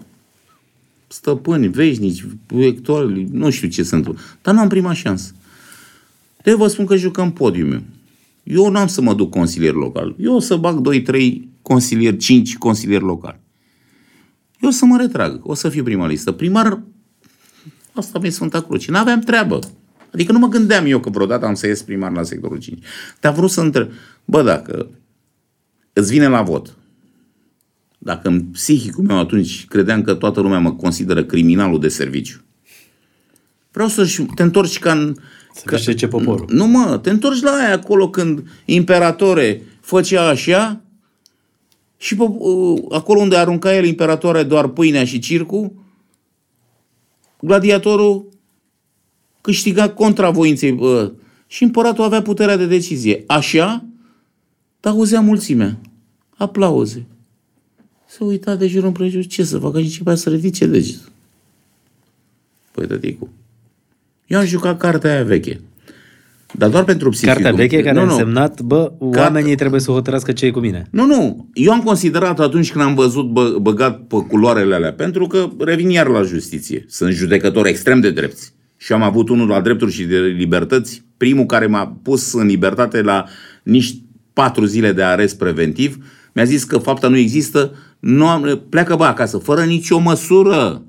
Stăpâni, 1.08 1.68
veșnici, 1.68 2.26
vectori, 2.48 3.28
nu 3.32 3.50
știu 3.50 3.68
ce 3.68 3.84
sunt, 3.84 4.20
dar 4.42 4.54
nu 4.54 4.60
am 4.60 4.68
prima 4.68 4.94
șansă. 4.94 5.34
De 6.44 6.54
vă 6.54 6.68
spun 6.68 6.86
că 6.86 6.96
jucăm 6.96 7.32
podiul 7.32 7.68
meu. 7.68 7.82
Eu 8.44 8.70
n-am 8.70 8.88
să 8.88 9.02
mă 9.02 9.14
duc 9.14 9.30
consilier 9.30 9.74
local. 9.74 10.16
Eu 10.20 10.36
o 10.36 10.40
să 10.40 10.56
bag 10.56 10.90
2-3 11.12 11.34
consilieri, 11.62 12.18
5 12.18 12.58
consilieri 12.58 13.04
locali. 13.04 13.40
Eu 14.62 14.70
o 14.70 14.72
să 14.72 14.86
mă 14.86 14.98
retrag. 14.98 15.40
O 15.44 15.54
să 15.54 15.70
fiu 15.70 15.84
prima 15.84 16.08
listă. 16.08 16.32
Primar, 16.32 16.82
asta 17.94 18.20
mi-e 18.20 18.30
Sfânta 18.30 18.62
Cruce. 18.62 18.92
N-aveam 18.92 19.20
treabă. 19.20 19.60
Adică 20.14 20.32
nu 20.32 20.40
mă 20.40 20.48
gândeam 20.48 20.86
eu 20.86 21.00
că 21.00 21.10
vreodată 21.10 21.46
am 21.46 21.54
să 21.54 21.68
ies 21.68 21.82
primar 21.82 22.12
la 22.12 22.24
sectorul 22.24 22.58
5. 22.58 22.84
Dar 23.20 23.34
vrut 23.34 23.50
să 23.50 23.62
întreb. 23.62 23.92
Bă, 24.26 24.44
dacă 24.44 24.90
îți 25.94 26.12
vine 26.12 26.28
la 26.28 26.42
vot, 26.42 26.78
dacă 27.98 28.28
în 28.28 28.44
psihicul 28.44 29.04
meu 29.04 29.18
atunci 29.18 29.66
credeam 29.66 30.02
că 30.02 30.14
toată 30.14 30.42
lumea 30.42 30.60
mă 30.60 30.74
consideră 30.74 31.24
criminalul 31.24 31.80
de 31.80 31.88
serviciu, 31.88 32.42
vreau 33.72 33.88
să 33.88 34.24
te 34.36 34.44
întorci 34.44 34.80
ca 34.80 34.92
în... 34.92 35.16
Să 35.54 35.62
vezi 35.66 35.84
ce 35.84 35.92
zice 35.92 36.08
poporul. 36.08 36.46
Nu 36.50 36.68
mă, 36.68 37.00
te 37.04 37.10
întorci 37.10 37.42
la 37.42 37.52
aia 37.52 37.74
acolo 37.74 38.10
când 38.10 38.44
imperatore 38.66 39.62
făcea 39.82 40.28
așa 40.28 40.82
și 42.02 42.16
pe, 42.16 42.24
uh, 42.24 42.84
acolo 42.90 43.20
unde 43.20 43.36
arunca 43.36 43.76
el 43.76 43.86
imperatoare 43.86 44.44
doar 44.44 44.68
pâinea 44.68 45.06
și 45.06 45.20
circul, 45.20 45.72
gladiatorul 47.40 48.30
câștiga 49.42 49.90
contra 49.90 50.30
voinței 50.30 50.72
uh, 50.72 51.12
și 51.48 51.64
împăratul 51.64 52.04
avea 52.04 52.22
puterea 52.22 52.58
de 52.58 52.66
decizie. 52.66 53.24
Așa, 53.28 53.86
dar 54.80 54.94
auzea 54.94 55.22
mulțimea. 55.22 55.80
Aplauze. 56.38 57.06
Se 58.06 58.24
uita 58.24 58.56
de 58.56 58.68
jur 58.68 58.84
împrejur, 58.84 59.26
ce 59.26 59.44
să 59.44 59.60
facă 59.60 59.80
și 59.80 59.86
începea 59.86 60.16
să 60.16 60.30
ridice 60.30 60.66
degetul. 60.66 61.12
Păi, 62.72 62.88
tăticu, 62.88 63.30
eu 64.28 64.40
am 64.40 64.46
jucat 64.46 64.78
cartea 64.78 65.12
aia 65.12 65.24
veche. 65.24 65.62
Dar 66.54 66.70
doar 66.70 66.84
pentru 66.84 67.10
psihicul. 67.10 67.34
Cartea 67.42 67.58
veche 67.58 67.82
care 67.82 67.96
Nu, 67.96 68.00
a 68.02 68.04
nu. 68.04 68.12
însemnat, 68.12 68.62
bă, 68.62 68.92
oamenii 69.00 69.56
trebuie 69.56 69.80
să 69.82 69.92
hotărască 69.92 70.32
ce 70.32 70.46
e 70.46 70.52
cu 70.52 70.60
mine. 70.60 70.88
Nu, 70.92 71.06
nu. 71.06 71.50
Eu 71.54 71.72
am 71.72 71.82
considerat 71.82 72.40
atunci 72.40 72.72
când 72.72 72.84
am 72.84 72.96
văzut 72.96 73.32
bă, 73.32 73.58
băgat 73.62 74.00
pe 74.08 74.16
culoarele 74.28 74.76
alea, 74.76 74.94
pentru 74.94 75.28
că 75.28 75.50
revin 75.60 75.90
iar 75.90 76.08
la 76.08 76.22
justiție. 76.22 76.86
Sunt 76.88 77.14
judecători 77.14 77.70
extrem 77.70 78.00
de 78.00 78.12
drepți. 78.12 78.54
și 78.78 78.94
am 78.94 79.02
avut 79.02 79.30
unul 79.30 79.48
la 79.48 79.62
drepturi 79.62 79.92
și 79.92 80.04
de 80.04 80.18
libertăți, 80.18 81.04
primul 81.18 81.46
care 81.46 81.66
m-a 81.66 81.98
pus 82.04 82.34
în 82.34 82.46
libertate 82.46 83.02
la 83.02 83.26
niște 83.64 84.02
patru 84.34 84.66
zile 84.66 84.92
de 84.92 85.04
arest 85.04 85.38
preventiv, 85.38 85.98
mi-a 86.34 86.44
zis 86.44 86.64
că 86.64 86.78
fapta 86.78 87.08
nu 87.08 87.18
există, 87.18 87.72
nu 88.00 88.28
am, 88.28 88.62
pleacă 88.70 88.96
bă 88.96 89.04
acasă, 89.04 89.38
fără 89.38 89.64
nicio 89.64 90.00
măsură. 90.00 90.84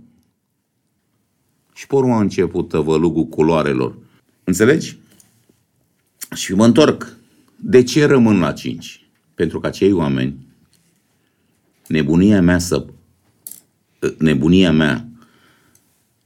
Și 1.75 1.87
pe 1.87 1.95
urmă 1.95 2.15
a 2.15 2.21
început 2.21 2.69
tăvălugul 2.69 3.25
culoarelor. 3.27 3.99
Înțelegi? 4.45 4.99
Și 6.34 6.55
mă 6.55 6.65
întorc. 6.65 7.17
De 7.57 7.83
ce 7.83 8.05
rămân 8.05 8.39
la 8.39 8.52
5? 8.52 9.09
Pentru 9.34 9.60
că 9.60 9.67
acei 9.67 9.92
oameni, 9.92 10.47
nebunia 11.86 12.42
mea 12.42 12.59
să... 12.59 12.86
Nebunia 14.18 14.73
mea 14.73 15.09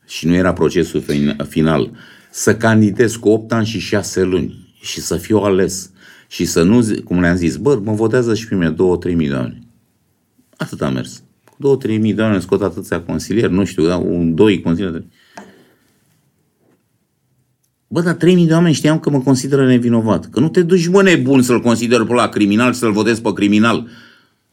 și 0.07 0.27
nu 0.27 0.35
era 0.35 0.53
procesul 0.53 1.01
fin- 1.01 1.37
final, 1.49 1.91
să 2.31 2.57
candidez 2.57 3.17
cu 3.17 3.29
8 3.29 3.53
ani 3.53 3.67
și 3.67 3.79
6 3.79 4.23
luni 4.23 4.75
și 4.81 5.01
să 5.01 5.17
fiu 5.17 5.39
ales 5.39 5.91
și 6.29 6.45
să 6.45 6.63
nu, 6.63 6.81
zi- 6.81 7.01
cum 7.01 7.21
le-am 7.21 7.37
zis, 7.37 7.57
bă, 7.57 7.81
mă 7.83 7.93
votează 7.93 8.35
și 8.35 8.49
pe 8.49 8.55
mine 8.55 8.73
2-3 8.73 9.15
mii 9.15 9.29
de 9.29 9.35
oameni. 9.35 9.67
Atât 10.57 10.83
a 10.83 10.91
mers. 10.91 11.23
Cu 11.59 11.79
2-3 11.79 11.89
mii 12.01 12.15
de 12.15 12.23
oameni 12.23 12.43
scot 12.43 12.63
atâția 12.63 13.03
consilieri, 13.03 13.53
nu 13.53 13.65
știu, 13.65 13.87
da, 13.87 13.97
un, 13.97 14.35
doi 14.35 14.61
consilieri. 14.61 15.07
Bă, 17.95 18.01
dar 18.01 18.15
3000 18.15 18.47
de 18.47 18.53
oameni 18.53 18.75
știam 18.75 18.99
că 18.99 19.11
mă 19.11 19.21
consideră 19.21 19.67
nevinovat. 19.67 20.31
Că 20.31 20.41
nu 20.41 20.49
te 20.49 20.63
duci, 20.63 20.89
mă, 20.89 21.03
nebun 21.03 21.43
să-l 21.43 21.61
consideri 21.61 22.07
pe 22.07 22.13
la 22.13 22.29
criminal 22.29 22.73
și 22.73 22.79
să-l 22.79 22.93
votezi 22.93 23.23
pe 23.23 23.33
criminal. 23.33 23.89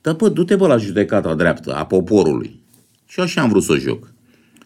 Dar, 0.01 0.13
bă, 0.13 0.29
du-te, 0.29 0.55
bă, 0.55 0.67
la 0.67 0.77
judecata 0.77 1.35
dreaptă 1.35 1.73
a 1.73 1.85
poporului. 1.85 2.63
Și 3.05 3.19
așa 3.19 3.41
am 3.41 3.49
vrut 3.49 3.63
să 3.63 3.71
o 3.71 3.75
joc. 3.75 4.13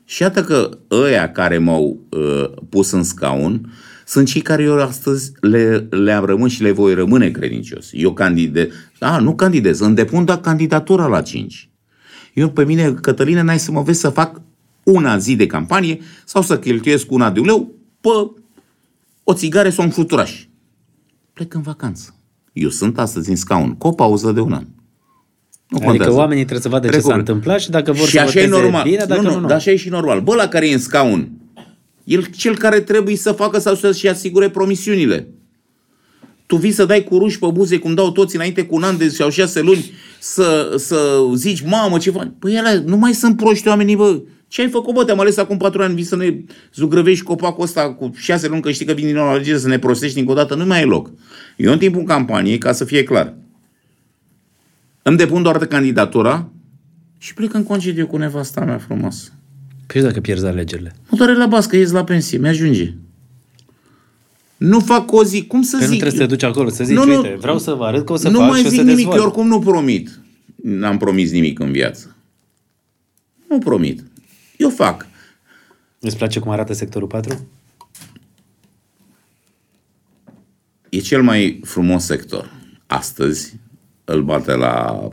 Și 0.06 0.22
iată 0.22 0.44
că 0.44 0.78
ăia 0.92 1.32
care 1.32 1.58
m-au 1.58 2.00
uh, 2.10 2.52
pus 2.70 2.92
în 2.92 3.04
scaun 3.04 3.74
sunt 4.06 4.28
cei 4.28 4.42
care 4.42 4.64
eu 4.64 4.82
astăzi 4.82 5.32
le, 5.40 5.88
le-am 5.90 6.26
rămân 6.26 6.48
și 6.48 6.62
le 6.62 6.72
voi 6.72 6.94
rămâne 6.94 7.30
credincios. 7.30 7.90
Eu 7.92 8.14
candidez, 8.14 8.68
a, 9.00 9.20
nu 9.20 9.36
candidez, 9.36 9.80
îmi 9.80 9.96
depun 9.96 10.26
doar 10.26 10.40
candidatura 10.40 11.08
la 11.08 11.22
5. 11.22 11.70
Eu 12.34 12.50
pe 12.50 12.66
mine, 12.66 12.94
Cătăline, 12.94 13.42
n-ai 13.42 13.60
să 13.60 13.72
mă 13.72 13.82
vezi 13.82 14.00
să 14.00 14.10
fac 14.10 14.42
una 14.84 15.18
zi 15.18 15.36
de 15.36 15.46
campanie 15.46 16.00
sau 16.26 16.42
să 16.42 16.60
cheltuiesc 16.60 17.12
una 17.12 17.32
de 17.32 17.40
uleu 17.40 17.74
pe 18.02 18.10
o 19.28 19.34
țigare 19.34 19.70
sau 19.70 19.86
un 19.86 19.92
fluturaș. 19.92 20.46
Plec 21.34 21.54
în 21.54 21.62
vacanță. 21.62 22.16
Eu 22.54 22.70
sunt 22.70 23.00
astăzi 23.00 23.30
în 23.30 23.36
scaun, 23.36 23.76
cu 23.76 23.88
o 23.88 23.92
pauză 23.92 24.32
de 24.32 24.40
un 24.40 24.54
an. 24.54 24.66
Nu 25.68 25.78
Adică 25.78 25.86
contează. 25.90 26.14
oamenii 26.18 26.44
trebuie 26.44 26.62
să 26.64 26.70
vadă 26.70 26.86
ce 26.86 26.92
Trec 26.92 27.02
s-a 27.02 27.08
ori. 27.10 27.18
întâmplat 27.20 27.60
și 27.60 27.70
dacă 27.70 27.92
vor 27.92 28.08
și 28.08 28.14
să 28.14 28.20
așa 28.20 28.40
e 28.40 28.48
voteze 28.48 28.62
normal. 28.62 28.84
bine, 28.84 29.06
dacă 29.08 29.22
nu, 29.22 29.28
nu, 29.28 29.34
nu, 29.34 29.40
nu. 29.40 29.48
dar 29.48 29.58
așa 29.58 29.72
e 29.72 29.76
și 29.76 29.90
normal. 29.90 30.22
Bă, 30.22 30.36
la 30.36 30.48
care 30.48 30.70
e 30.70 30.74
în 30.74 30.80
scaun, 30.80 31.32
el 32.04 32.26
cel 32.26 32.58
care 32.58 32.80
trebuie 32.80 33.16
să 33.16 33.32
facă 33.32 33.60
sau 33.60 33.76
să-și 33.76 34.08
asigure 34.08 34.50
promisiunile. 34.50 35.28
Tu 36.46 36.56
vii 36.56 36.72
să 36.72 36.86
dai 36.86 37.04
cu 37.04 37.18
ruși 37.18 37.40
pe 37.40 37.48
buze, 37.54 37.78
cum 37.78 37.94
dau 37.94 38.12
toți 38.12 38.36
înainte 38.36 38.66
cu 38.66 38.76
un 38.76 38.84
an 38.84 38.98
de 38.98 39.10
sau 39.10 39.30
șase 39.30 39.62
luni, 39.62 39.92
să, 40.20 40.74
să 40.78 41.20
zici, 41.36 41.64
mamă, 41.66 41.98
ce 41.98 42.12
faci? 42.12 42.32
Păi 42.40 42.56
ele, 42.56 42.84
nu 42.86 42.98
mai 42.98 43.14
sunt 43.14 43.38
proști 43.38 43.68
oamenii, 43.68 43.96
bă. 43.96 44.22
Ce 44.48 44.62
ai 44.62 44.70
făcut, 44.70 44.94
bă? 44.94 45.04
Te-am 45.04 45.20
ales 45.20 45.38
acum 45.38 45.58
patru 45.58 45.82
ani, 45.82 45.94
vii 45.96 46.04
să 46.04 46.16
ne 46.16 46.38
zugrăvești 46.74 47.24
copacul 47.24 47.64
ăsta 47.64 47.94
cu 47.94 48.12
șase 48.18 48.48
luni, 48.48 48.62
că 48.62 48.72
știi 48.72 48.86
că 48.86 48.94
vin 48.94 49.06
din 49.06 49.16
nou 49.16 49.26
la 49.26 49.32
alegeri 49.32 49.60
să 49.60 49.68
ne 49.68 49.80
prostești 49.80 50.20
încă 50.20 50.32
o 50.32 50.36
dată, 50.36 50.56
nu 50.56 50.66
mai 50.66 50.82
e 50.82 50.86
loc. 50.86 51.12
Eu 51.58 51.72
în 51.72 51.78
timpul 51.78 52.04
campaniei, 52.04 52.58
ca 52.58 52.72
să 52.72 52.86
fie 52.86 53.04
clar, 53.04 53.34
îmi 55.02 55.18
depun 55.18 55.42
doar 55.42 55.58
de 55.58 55.66
candidatura 55.68 56.50
și 57.18 57.34
plec 57.34 57.54
în 57.54 57.64
concediu 57.64 58.08
cu 58.08 58.18
nevasta 58.18 58.62
mea 58.66 58.78
frumoasă. 58.78 59.30
Păi 59.88 60.02
și 60.02 60.08
dacă 60.08 60.20
pierzi 60.20 60.46
alegerile? 60.46 60.96
Mă 61.10 61.18
doare 61.18 61.36
la 61.36 61.46
bască, 61.46 61.76
ies 61.76 61.92
la 61.92 62.04
pensie, 62.04 62.38
mi-ajunge. 62.38 62.94
Nu 64.58 64.80
fac 64.80 65.12
o 65.12 65.24
zi, 65.24 65.46
cum 65.46 65.62
să 65.62 65.78
Că 65.78 65.84
nu 65.84 65.90
zic? 65.90 66.00
trebuie 66.00 66.20
să 66.20 66.26
te 66.28 66.34
duci 66.36 66.44
acolo, 66.44 66.70
să 66.70 66.84
zici, 66.84 66.96
Nu, 66.96 67.06
nu. 67.06 67.16
uite, 67.16 67.36
vreau 67.40 67.58
să 67.60 67.72
vă 67.74 67.86
arăt 67.86 68.06
că 68.06 68.14
o 68.14 68.16
să 68.16 68.30
nu 68.30 68.40
fac 68.40 68.50
mai 68.50 68.60
și 68.60 68.66
o 68.66 68.70
zic 68.70 68.78
să 68.78 68.84
nimic, 68.84 68.98
dezvolt. 68.98 69.18
eu 69.20 69.26
oricum 69.26 69.48
nu 69.48 69.60
promit. 69.60 70.20
N-am 70.56 70.98
promis 70.98 71.32
nimic 71.32 71.60
în 71.60 71.72
viață. 71.72 72.16
Nu 73.50 73.58
promit. 73.60 74.04
Eu 74.58 74.70
fac. 74.70 75.08
Îți 76.00 76.18
place 76.18 76.40
cum 76.40 76.52
arată 76.52 76.74
sectorul 76.74 77.08
4? 77.08 77.48
E 80.90 81.00
cel 81.00 81.24
mai 81.24 81.60
frumos 81.64 82.06
sector. 82.06 82.52
Astăzi 82.88 83.56
îl 84.04 84.24
bate 84.24 84.54
la 84.54 85.08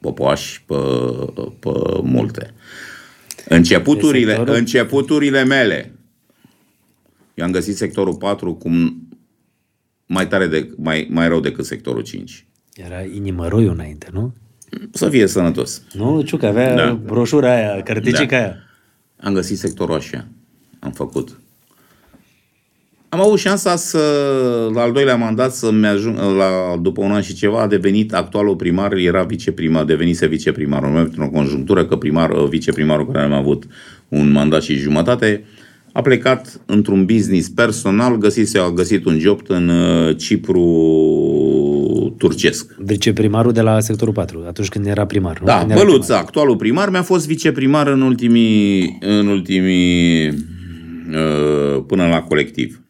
popoași 0.00 0.62
pe, 0.62 0.74
pe 1.58 1.70
multe. 2.02 2.54
Începuturile, 3.48 4.34
sectorul? 4.34 4.54
începuturile 4.54 5.44
mele. 5.44 5.92
Eu 7.34 7.44
am 7.44 7.50
găsit 7.52 7.76
sectorul 7.76 8.16
4 8.16 8.54
cum 8.54 9.02
mai 10.06 10.28
tare 10.28 10.46
de, 10.46 10.70
mai, 10.76 11.06
mai 11.10 11.28
rău 11.28 11.40
decât 11.40 11.64
sectorul 11.64 12.02
5. 12.02 12.46
Era 12.74 13.02
inimăroiul 13.02 13.72
înainte, 13.72 14.08
nu? 14.12 14.34
Să 14.92 15.08
fie 15.08 15.26
sănătos. 15.26 15.82
Nu, 15.92 16.22
Ciucă, 16.22 16.46
avea 16.46 16.74
Da. 16.74 16.84
da. 16.84 16.92
broșura 17.04 17.54
aia, 17.54 17.82
carticica 17.82 18.26
Da. 18.26 18.36
aia. 18.36 18.56
Am 19.20 19.32
găsit 19.34 19.58
sectorul 19.58 19.94
așa. 19.94 20.26
Am 20.78 20.90
făcut. 20.90 21.40
Am 23.08 23.20
avut 23.20 23.38
șansa 23.38 23.76
să, 23.76 23.98
la 24.74 24.80
al 24.82 24.92
doilea 24.92 25.16
mandat, 25.16 25.52
să 25.54 25.72
mi 25.72 25.86
ajung, 25.86 26.16
la, 26.18 26.76
după 26.82 27.02
un 27.02 27.12
an 27.12 27.20
și 27.22 27.34
ceva, 27.34 27.60
a 27.60 27.66
devenit 27.66 28.14
actualul 28.14 28.56
primar, 28.56 28.92
era 28.92 29.22
viceprimar, 29.22 29.84
devenise 29.84 30.26
viceprimar. 30.26 30.82
În 30.82 30.96
într-o 30.96 31.28
conjunctură 31.28 31.84
că 31.86 31.96
primar, 31.96 32.32
viceprimarul 32.48 33.06
care 33.12 33.24
am 33.24 33.32
avut 33.32 33.64
un 34.08 34.30
mandat 34.30 34.62
și 34.62 34.74
jumătate, 34.74 35.44
a 35.92 36.00
plecat 36.02 36.60
într-un 36.66 37.04
business 37.04 37.48
personal, 37.48 38.16
găsise, 38.16 38.58
a 38.58 38.70
găsit 38.70 39.04
un 39.04 39.18
job 39.18 39.40
în 39.46 39.68
uh, 39.68 40.16
Cipru 42.10 42.28
turcesc. 42.28 42.74
Deci 42.74 43.12
primarul 43.12 43.52
de 43.52 43.60
la 43.60 43.80
sectorul 43.80 44.14
4, 44.14 44.44
atunci 44.46 44.68
când 44.68 44.86
era 44.86 45.06
primar, 45.06 45.40
nu? 45.40 45.46
Da, 45.46 45.58
când 45.58 45.70
era 45.70 45.80
Băluța, 45.84 46.18
actualul 46.18 46.56
primar, 46.56 46.90
mi-a 46.90 47.02
fost 47.02 47.26
viceprimar 47.26 47.86
în 47.86 48.00
ultimii, 48.00 48.96
în 49.00 49.26
ultimii 49.26 50.28
uh, 50.28 51.84
până 51.86 52.08
la 52.08 52.22
colectiv. 52.22 52.82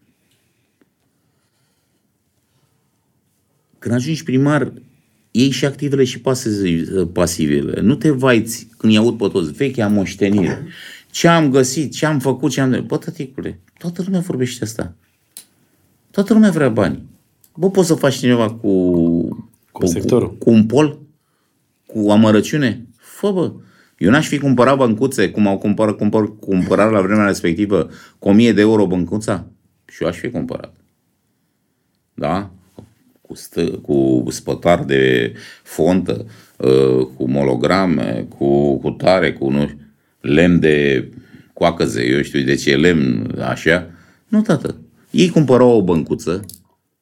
Când 3.79 3.95
ajungi 3.95 4.23
primar, 4.23 4.73
iei 5.31 5.51
și 5.51 5.65
activele 5.65 6.05
și 6.05 6.21
pase- 6.21 7.07
pasivele. 7.13 7.81
Nu 7.81 7.95
te 7.95 8.11
vaiți 8.11 8.69
când 8.79 8.93
i-aud 8.93 9.19
pe 9.19 9.29
toți, 9.29 9.53
vechea 9.53 9.89
moștenire. 9.89 10.67
Ce 11.11 11.29
am 11.29 11.51
găsit, 11.51 11.93
ce 11.93 12.07
am 12.07 12.19
făcut, 12.19 12.51
ce 12.51 12.61
am... 12.61 12.85
Bă, 12.87 12.97
tăticule, 12.97 13.61
toată 13.79 14.03
lumea 14.05 14.21
vorbește 14.21 14.65
asta. 14.65 14.95
Toată 16.11 16.33
lumea 16.33 16.51
vrea 16.51 16.69
bani. 16.69 17.03
Bă, 17.59 17.71
poți 17.71 17.87
să 17.87 17.95
faci 17.95 18.15
cineva 18.15 18.51
cu... 18.51 19.49
Cu 19.73 19.87
sectorul. 19.87 20.29
Cu, 20.29 20.37
cu 20.37 20.51
un 20.51 20.67
pol? 20.67 20.99
Cu 21.87 22.11
amărăciune? 22.11 22.87
Fă, 22.97 23.31
bă. 23.31 23.53
Eu 23.97 24.11
n-aș 24.11 24.29
fi 24.29 24.39
cumpărat 24.39 24.77
băncuțe, 24.77 25.31
cum 25.31 25.47
au 25.47 25.59
cumpărat, 25.59 25.97
cumpăr, 25.97 26.39
cumpărat 26.39 26.91
la 26.91 27.01
vremea 27.01 27.27
respectivă, 27.27 27.91
cu 28.19 28.29
1000 28.29 28.53
de 28.53 28.61
euro 28.61 28.87
băncuța. 28.87 29.47
Și 29.87 30.03
eu 30.03 30.09
aș 30.09 30.19
fi 30.19 30.31
cumpărat. 30.31 30.75
Da? 32.15 32.51
Cu, 33.21 33.35
stă, 33.35 33.65
cu 33.65 34.25
spătar 34.29 34.85
de 34.85 35.33
fontă, 35.63 36.27
uh, 36.57 37.07
cu 37.17 37.29
molograme, 37.29 38.27
cu, 38.39 38.79
cu 38.79 38.91
tare, 38.91 39.33
cu 39.33 39.51
nu, 39.51 39.71
lemn 40.21 40.61
de 40.61 41.09
coacăze, 41.53 42.07
eu 42.07 42.23
știu 42.23 42.43
de 42.43 42.55
ce 42.55 42.77
lemn, 42.77 43.41
așa. 43.41 43.91
Nu, 44.29 44.41
tată. 44.41 44.77
Ei 45.11 45.29
cumpărau 45.29 45.77
o 45.77 45.83
băncuță 45.83 46.45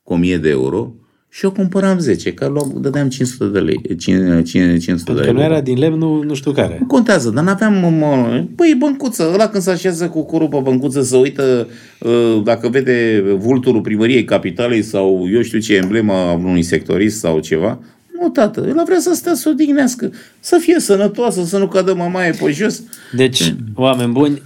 cu 0.06 0.12
1000 0.12 0.36
de 0.36 0.48
euro 0.48 0.92
și 1.28 1.44
eu 1.44 1.50
cumpăram 1.50 1.98
10, 1.98 2.32
că 2.32 2.46
luam, 2.46 2.76
dădeam 2.80 3.08
500 3.08 3.44
de 3.44 3.58
lei, 3.58 3.96
500 3.96 4.42
de 4.80 4.92
Pentru 4.94 5.14
că 5.14 5.20
euro. 5.20 5.32
nu 5.32 5.42
era 5.42 5.60
din 5.60 5.78
lemn, 5.78 5.98
nu, 5.98 6.22
nu 6.22 6.34
știu 6.34 6.52
care. 6.52 6.76
Nu 6.80 6.86
contează, 6.86 7.30
dar 7.30 7.44
n-aveam... 7.44 7.94
mă, 7.94 8.44
Păi, 8.56 8.74
băncuță, 8.78 9.30
ăla 9.32 9.48
când 9.48 9.62
se 9.62 9.70
așează 9.70 10.08
cu 10.08 10.24
curul 10.24 10.48
pe 10.48 10.58
băncuță 10.62 11.02
să 11.02 11.16
uită 11.16 11.68
uh, 12.00 12.42
dacă 12.44 12.68
vede 12.68 13.24
vulturul 13.38 13.80
primăriei 13.80 14.24
capitalei 14.24 14.82
sau 14.82 15.28
eu 15.32 15.42
știu 15.42 15.58
ce 15.58 15.74
emblema 15.74 16.32
unui 16.32 16.62
sectorist 16.62 17.18
sau 17.18 17.38
ceva. 17.38 17.78
Nu, 18.20 18.28
tată, 18.28 18.64
el 18.68 18.82
vrea 18.84 18.98
să 18.98 19.14
stea 19.14 19.34
să 19.34 19.48
odihnească, 19.48 20.12
să 20.40 20.58
fie 20.60 20.80
sănătoasă, 20.80 21.44
să 21.44 21.58
nu 21.58 21.68
cadă 21.68 21.94
mamaie 21.94 22.30
pe 22.30 22.50
jos. 22.50 22.82
Deci, 23.12 23.54
oameni 23.74 24.12
buni, 24.12 24.42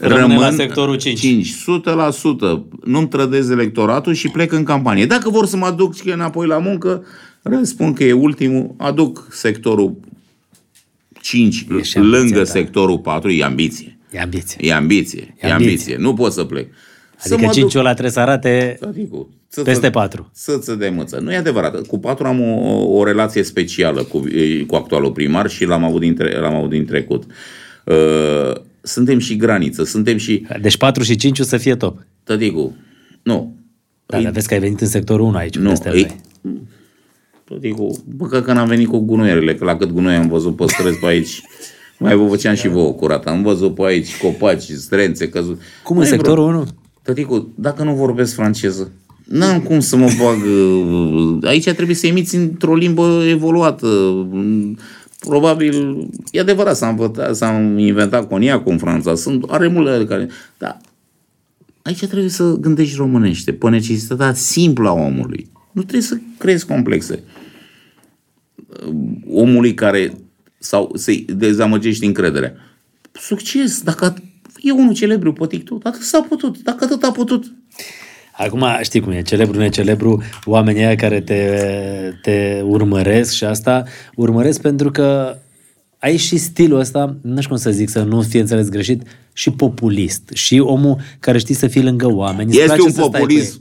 rămâne 0.00 0.38
la 0.38 0.50
sectorul 0.50 0.96
5. 0.96 1.18
5, 1.20 1.54
100%. 1.54 2.60
Nu-mi 2.84 3.08
trădez 3.08 3.48
electoratul 3.50 4.12
și 4.12 4.28
plec 4.28 4.52
în 4.52 4.62
campanie. 4.62 5.06
Dacă 5.06 5.30
vor 5.30 5.46
să 5.46 5.56
mă 5.56 5.66
aduc 5.66 5.94
și 5.94 6.10
înapoi 6.10 6.46
la 6.46 6.58
muncă, 6.58 7.04
răspund 7.42 7.94
că 7.96 8.04
e 8.04 8.12
ultimul, 8.12 8.74
aduc 8.76 9.26
sectorul 9.30 9.96
5 11.20 11.54
E 11.56 11.58
și 11.82 11.96
ambiția 11.98 12.02
lângă 12.02 12.38
ta. 12.38 12.44
sectorul 12.44 12.98
4, 12.98 13.30
e 13.30 13.44
ambiție. 13.44 13.98
E 14.10 14.20
ambiție. 14.20 14.58
E 14.60 14.74
ambiție, 14.74 15.34
e 15.40 15.46
E 15.46 15.50
ambiție. 15.52 15.70
ambiție. 15.72 15.96
Nu 15.96 16.14
pot 16.14 16.32
să 16.32 16.44
plec. 16.44 16.66
Să 17.16 17.34
Adică 17.34 17.46
mă 17.48 17.52
5 17.54 17.72
duc- 17.72 17.80
ăla 17.80 17.90
trebuie 17.92 18.12
să 18.12 18.20
arate 18.20 18.76
Tăticu, 18.80 19.28
țâță- 19.50 19.62
peste 19.70 19.90
4. 19.90 20.30
Țâță 20.34 20.74
de 20.74 20.88
mâță. 20.88 21.18
Nu 21.22 21.32
e 21.32 21.36
adevărat. 21.36 21.86
Cu 21.86 21.98
patru 21.98 22.26
am 22.26 22.40
o, 22.40 22.84
o 22.98 23.04
relație 23.04 23.42
specială 23.42 24.02
cu, 24.02 24.24
cu 24.66 24.74
actualul 24.74 25.12
primar 25.12 25.48
și 25.50 25.64
l-am 25.64 25.84
avut 25.84 26.00
din, 26.00 26.14
tre- 26.14 26.38
l-am 26.40 26.54
avut 26.54 26.70
din 26.70 26.84
trecut. 26.84 27.22
Uh, 27.84 28.52
suntem 28.84 29.18
și 29.18 29.36
graniță, 29.36 29.84
suntem 29.84 30.16
și... 30.16 30.46
Deci 30.60 30.76
4 30.76 31.02
și 31.02 31.16
5 31.16 31.38
o 31.38 31.42
să 31.42 31.56
fie 31.56 31.74
top. 31.74 32.06
Tăticu, 32.24 32.76
nu. 33.22 33.56
Da, 34.06 34.20
dar 34.20 34.32
vezi 34.32 34.48
că 34.48 34.54
ai 34.54 34.60
venit 34.60 34.80
în 34.80 34.86
sectorul 34.86 35.26
1 35.26 35.36
aici. 35.36 35.56
nu, 35.56 35.68
peste 35.68 35.90
ei, 35.94 36.22
noi. 36.42 36.62
Tăticu, 37.44 38.04
bă, 38.16 38.26
că 38.26 38.52
n-am 38.52 38.68
venit 38.68 38.88
cu 38.88 38.98
gunoierele, 38.98 39.54
că 39.54 39.64
la 39.64 39.76
cât 39.76 39.90
gunoi 39.90 40.14
am 40.14 40.28
văzut 40.28 40.56
pe 40.56 40.64
străzi 40.66 40.98
pe 40.98 41.06
aici, 41.06 41.42
mai 41.98 42.16
vă 42.16 42.26
făceam 42.28 42.54
și 42.54 42.68
vouă 42.68 42.92
curat. 42.92 43.26
Am 43.26 43.42
văzut 43.42 43.74
pe 43.74 43.82
aici 43.84 44.16
copaci, 44.16 44.62
strențe, 44.62 45.28
căzut. 45.28 45.60
Cum 45.82 45.96
în 45.96 46.02
Măi, 46.02 46.10
bro, 46.10 46.16
sectorul 46.16 46.54
1? 46.54 46.66
Tăticu, 47.02 47.52
dacă 47.54 47.82
nu 47.82 47.94
vorbesc 47.94 48.34
franceză, 48.34 48.92
n-am 49.24 49.60
cum 49.60 49.80
să 49.80 49.96
mă 49.96 50.08
bag... 50.18 50.36
uh, 50.44 51.48
Aici 51.48 51.70
trebuie 51.70 51.96
să 51.96 52.06
emiți 52.06 52.36
într-o 52.36 52.74
limbă 52.74 53.22
evoluată. 53.28 53.86
Probabil, 55.24 56.06
e 56.30 56.40
adevărat, 56.40 56.76
s-a, 56.76 56.88
învățat, 56.88 57.36
s-a 57.36 57.52
inventat 57.76 58.28
coniacul 58.28 58.72
în 58.72 58.78
Franța, 58.78 59.14
sunt, 59.14 59.44
are 59.48 59.68
multe 59.68 60.06
care... 60.06 60.28
Dar 60.58 60.80
aici 61.82 62.06
trebuie 62.06 62.28
să 62.28 62.56
gândești 62.60 62.96
românește, 62.96 63.52
pe 63.52 63.68
necesitatea 63.68 64.34
simplă 64.34 64.88
a 64.88 64.92
omului. 64.92 65.50
Nu 65.72 65.82
trebuie 65.82 66.02
să 66.02 66.16
crezi 66.38 66.66
complexe. 66.66 67.22
Omului 69.28 69.74
care 69.74 70.14
sau 70.58 70.92
să-i 70.94 71.26
dezamăgești 71.36 72.04
încrederea. 72.04 72.54
Succes, 73.12 73.82
dacă 73.82 74.14
e 74.60 74.70
unul 74.70 74.94
celebru 74.94 75.32
pe 75.32 75.46
TikTok, 75.46 75.86
atât 75.86 76.02
s-a 76.02 76.20
putut, 76.20 76.62
dacă 76.62 76.84
atât 76.84 77.02
a 77.02 77.10
putut. 77.10 77.52
Acum 78.36 78.64
știi 78.82 79.00
cum 79.00 79.12
e, 79.12 79.22
celebru, 79.22 79.58
necelebru, 79.58 80.22
oamenii 80.44 80.84
aia 80.84 80.94
care 80.94 81.20
te, 81.20 81.58
te 82.22 82.60
urmăresc 82.64 83.32
și 83.32 83.44
asta, 83.44 83.84
urmăresc 84.14 84.60
pentru 84.60 84.90
că 84.90 85.36
ai 85.98 86.16
și 86.16 86.36
stilul 86.36 86.78
ăsta, 86.78 87.16
nu 87.22 87.36
știu 87.36 87.48
cum 87.48 87.56
să 87.56 87.70
zic, 87.70 87.88
să 87.88 88.02
nu 88.02 88.20
fie 88.20 88.40
înțeles 88.40 88.68
greșit, 88.68 89.02
și 89.32 89.50
populist. 89.50 90.30
Și 90.32 90.58
omul 90.58 90.96
care 91.20 91.38
știi 91.38 91.54
să 91.54 91.66
fii 91.66 91.82
lângă 91.82 92.12
oameni. 92.12 92.48
îți 92.48 92.58
Este 92.58 92.66
place 92.66 92.82
un 92.82 92.90
să 92.90 92.94
stai 92.94 93.04
cu 93.10 93.16
populist. 93.16 93.60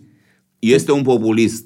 ei. 0.60 0.74
Este 0.74 0.92
un 0.92 1.02
populist. 1.02 1.66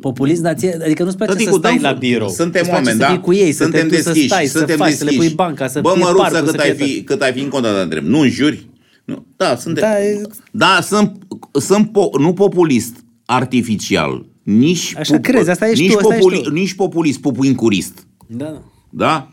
Populist, 0.00 0.42
dar 0.42 0.54
ție, 0.54 0.78
adică 0.84 1.02
nu-ți 1.02 1.16
place 1.16 1.32
Tăticu, 1.32 1.50
să 1.50 1.58
stai 1.58 1.78
da, 1.78 1.90
la 1.90 1.96
birou. 1.96 2.28
Suntem 2.28 2.60
Îți 2.60 2.70
place 2.70 2.74
oameni, 2.74 3.00
să 3.00 3.06
da? 3.06 3.06
fii 3.12 3.20
cu 3.20 3.32
ei, 3.32 3.52
suntem 3.52 3.80
să 3.80 3.86
te 3.86 3.94
duci 3.94 4.04
deschiși, 4.04 4.28
să 4.28 4.34
stai, 4.34 4.46
suntem 4.46 4.76
să 4.76 4.82
faci, 4.82 4.88
deschiși. 4.90 5.10
să 5.10 5.20
le 5.20 5.26
pui 5.26 5.34
banca, 5.34 5.66
să 5.66 5.80
Bă, 5.80 5.90
fie 5.94 6.02
măruță, 6.02 6.22
parcul, 6.22 6.50
cât 6.50 6.60
să 6.60 6.66
ai, 6.66 6.74
fie 6.74 6.84
fi, 6.86 7.02
cât 7.02 7.22
ai 7.22 7.32
fi 7.32 7.40
în 7.40 7.48
conta 7.48 7.74
de 7.74 7.80
întreb. 7.80 8.04
Nu 8.04 8.18
înjuri? 8.20 8.66
Nu. 9.08 9.26
Da, 9.36 9.56
suntem. 9.56 9.82
Da, 9.82 9.88
Da, 9.88 10.04
e- 10.04 10.22
da 10.50 10.78
sunt, 10.82 11.18
sunt 11.52 11.92
po, 11.92 12.10
nu 12.18 12.32
populist 12.32 13.04
artificial, 13.24 14.26
nici, 14.42 14.94
Așa 14.96 15.18
crezi, 15.18 15.50
asta 15.50 15.68
ești 15.68 15.82
nici, 15.82 15.92
tu, 15.92 15.98
asta 15.98 16.16
ești 16.16 16.42
tu. 16.42 16.50
nici 16.50 16.74
populist, 16.74 17.20
popuincurist. 17.20 18.06
Da. 18.26 18.62
Da? 18.90 19.30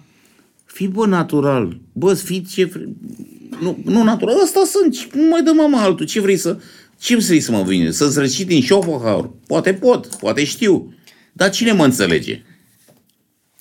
Fii 0.65 0.87
bă 0.87 1.05
natural. 1.05 1.79
Bă, 1.93 2.13
fii 2.13 2.41
ce 2.41 2.63
vrei. 2.65 2.95
Nu, 3.61 3.77
nu 3.85 4.03
natural. 4.03 4.35
Ăsta 4.43 4.61
sunt. 4.65 5.13
Nu 5.13 5.27
mai 5.29 5.43
dă 5.43 5.51
mama 5.51 5.81
altul. 5.81 6.05
Ce 6.05 6.19
vrei 6.21 6.37
să... 6.37 6.57
Ce 6.99 7.15
vrei 7.17 7.39
să 7.39 7.51
mă 7.51 7.63
vine? 7.67 7.91
Să-ți 7.91 8.19
recit 8.19 8.47
din 8.47 8.61
Schopenhauer? 8.61 9.29
Poate 9.47 9.73
pot, 9.73 10.05
poate 10.05 10.43
știu. 10.43 10.93
Dar 11.33 11.49
cine 11.49 11.71
mă 11.71 11.83
înțelege? 11.83 12.43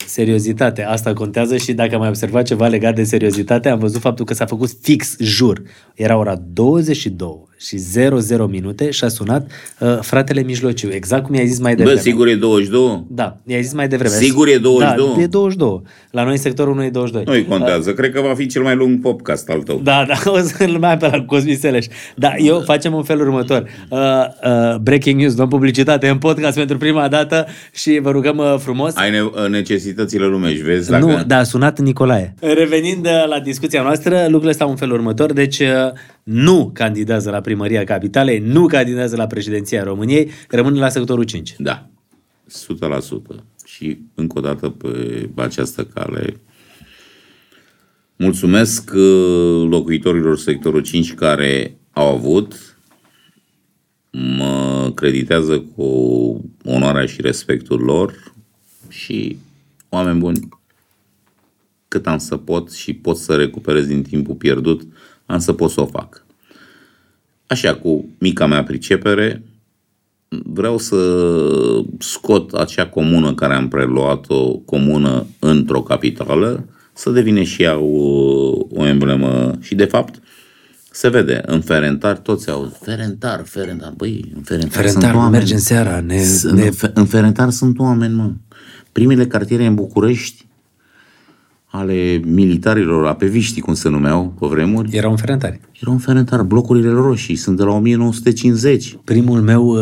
Seriozitate, 0.07 0.85
asta 0.85 1.13
contează 1.13 1.57
și 1.57 1.73
dacă 1.73 1.95
am 1.95 2.01
mai 2.01 2.09
observat 2.09 2.45
ceva 2.45 2.67
legat 2.67 2.95
de 2.95 3.05
seriozitate, 3.05 3.69
am 3.69 3.79
văzut 3.79 4.01
faptul 4.01 4.25
că 4.25 4.35
s-a 4.35 4.47
făcut 4.47 4.71
fix, 4.81 5.17
jur. 5.19 5.63
Era 5.95 6.17
ora 6.17 6.37
22 6.53 7.43
și 7.65 7.77
00 7.77 8.47
minute 8.47 8.91
și 8.91 9.05
a 9.05 9.09
sunat 9.09 9.51
uh, 9.79 9.99
fratele 10.01 10.43
mijlociu, 10.43 10.89
exact 10.93 11.25
cum 11.25 11.35
i-ai 11.35 11.47
zis 11.47 11.59
mai 11.59 11.73
Bă, 11.73 11.79
devreme. 11.79 12.01
sigur 12.01 12.27
e 12.27 12.35
22? 12.35 13.05
Da, 13.09 13.37
i-ai 13.47 13.63
zis 13.63 13.73
mai 13.73 13.89
devreme. 13.89 14.15
Sigur 14.15 14.49
e 14.49 14.57
22? 14.57 15.13
Da, 15.17 15.23
e 15.23 15.27
22. 15.27 15.83
La 16.11 16.23
noi 16.23 16.33
în 16.33 16.39
sectorul 16.39 16.73
1 16.73 16.85
e 16.85 16.91
22. 16.91 17.35
Nu-i 17.35 17.47
contează. 17.47 17.93
Cred 17.93 18.13
că 18.13 18.21
va 18.21 18.35
fi 18.35 18.47
cel 18.47 18.63
mai 18.63 18.75
lung 18.75 19.01
podcast 19.01 19.49
al 19.49 19.63
tău. 19.63 19.81
Da, 19.83 20.05
da, 20.09 20.31
o 20.31 20.39
să-l 20.39 20.77
mai 20.81 20.91
am 20.91 20.99
pe 20.99 21.07
la 21.07 21.25
Cosmin 21.25 21.57
Seleș. 21.57 21.87
Da, 22.17 22.35
eu 22.37 22.61
facem 22.61 22.95
un 22.95 23.03
fel 23.03 23.21
următor. 23.21 23.69
Uh, 23.89 23.99
uh, 23.99 24.77
breaking 24.77 25.21
news, 25.21 25.35
dăm 25.35 25.49
publicitate 25.49 26.09
în 26.09 26.19
podcast 26.19 26.57
pentru 26.57 26.77
prima 26.77 27.09
dată 27.09 27.47
și 27.73 27.99
vă 28.03 28.11
rugăm 28.11 28.37
uh, 28.37 28.55
frumos. 28.59 28.97
Ai 28.97 29.11
ne- 29.11 29.49
necesitățile 29.49 30.27
lumești, 30.27 30.63
vezi? 30.63 30.91
Dacă... 30.91 31.05
Nu, 31.05 31.23
da, 31.27 31.37
a 31.39 31.43
sunat 31.43 31.81
Nicolae. 31.81 32.35
Revenind 32.41 33.07
uh, 33.07 33.27
la 33.29 33.41
discuția 33.41 33.83
noastră, 33.83 34.23
lucrurile 34.25 34.53
stau 34.53 34.71
în 34.71 34.77
felul 34.77 34.95
următor. 34.95 35.33
Deci 35.33 35.59
uh, 35.59 35.67
nu 36.25 36.71
candidează 36.75 37.31
la 37.31 37.41
primăria 37.41 37.85
capitalei, 37.85 38.39
nu 38.39 38.67
candidează 38.67 39.17
la 39.17 39.27
președinția 39.27 39.83
României, 39.83 40.31
rămâne 40.49 40.79
la 40.79 40.89
sectorul 40.89 41.25
5. 41.25 41.55
Da, 41.59 41.89
100%. 43.35 43.45
Și 43.67 43.99
încă 44.15 44.39
o 44.39 44.41
dată 44.41 44.69
pe 44.69 45.29
această 45.35 45.85
cale 45.85 46.41
mulțumesc 48.17 48.91
uh, 48.95 49.67
locuitorilor 49.69 50.39
sectorul 50.39 50.83
5 50.83 51.15
care 51.15 51.79
au 51.93 52.15
avut, 52.15 52.77
mă 54.11 54.93
creditează 54.95 55.61
cu 55.61 55.85
onoarea 56.65 57.07
și 57.07 57.21
respectul 57.21 57.81
lor 57.81 58.35
și 58.89 59.37
oameni 59.89 60.19
buni, 60.19 60.49
cât 61.89 62.07
am 62.07 62.19
să 62.19 62.37
pot 62.37 62.73
și 62.73 62.93
pot 62.93 63.17
să 63.17 63.37
recuperez 63.37 63.87
din 63.87 64.03
timpul 64.03 64.35
pierdut, 64.35 64.87
am 65.27 65.39
să 65.39 65.53
pot 65.53 65.71
să 65.71 65.81
o 65.81 65.87
fac. 65.87 66.25
Așa, 67.47 67.75
cu 67.75 68.09
mica 68.19 68.47
mea 68.47 68.63
pricepere, 68.65 69.43
vreau 70.29 70.79
să 70.79 70.97
scot 71.99 72.53
acea 72.53 72.87
comună 72.87 73.35
care 73.35 73.55
am 73.55 73.69
preluat-o 73.69 74.57
comună 74.57 75.27
într-o 75.39 75.83
capitală, 75.83 76.65
să 76.93 77.11
devine 77.11 77.43
și 77.45 77.63
ea 77.63 77.79
o, 77.79 78.07
o 78.71 78.87
emblemă 78.87 79.59
și 79.61 79.75
de 79.75 79.85
fapt 79.85 80.19
se 80.91 81.09
vede, 81.09 81.41
în 81.47 81.61
Ferentar 81.61 82.19
toți 82.19 82.51
au 82.51 82.77
Ferentar, 82.81 83.43
Ferentar, 83.45 83.93
băi, 83.97 84.33
în 84.35 84.43
Ferentar, 84.43 84.71
Ferentar, 84.73 85.03
sunt 85.03 85.15
oameni. 85.15 85.31
mergem 85.37 85.59
seara, 85.59 86.01
ne- 86.01 86.23
S- 86.23 86.43
ne- 86.43 86.65
În, 86.67 86.73
Fe- 86.73 86.91
în 86.95 87.05
Ferentar 87.07 87.51
sunt 87.51 87.79
oameni, 87.79 88.15
mă. 88.15 88.31
Primele 88.93 89.27
cartiere 89.27 89.67
în 89.67 89.75
București 89.75 90.47
ale 91.77 92.21
militarilor, 92.25 93.07
apeviștii, 93.07 93.63
cum 93.63 93.75
se 93.75 93.89
numeau 93.89 94.35
pe 94.41 94.47
vremuri, 94.47 94.97
Erau 94.97 95.11
în 95.11 95.17
ferentari. 95.17 95.61
erau 95.81 95.93
în 95.93 95.99
Ferentar, 96.01 96.43
blocurile 96.43 96.91
roșii, 96.91 97.37
sunt 97.37 97.57
de 97.57 97.63
la 97.63 97.71
1950. 97.73 98.97
Primul 99.05 99.41
meu 99.41 99.65
uh, 99.67 99.81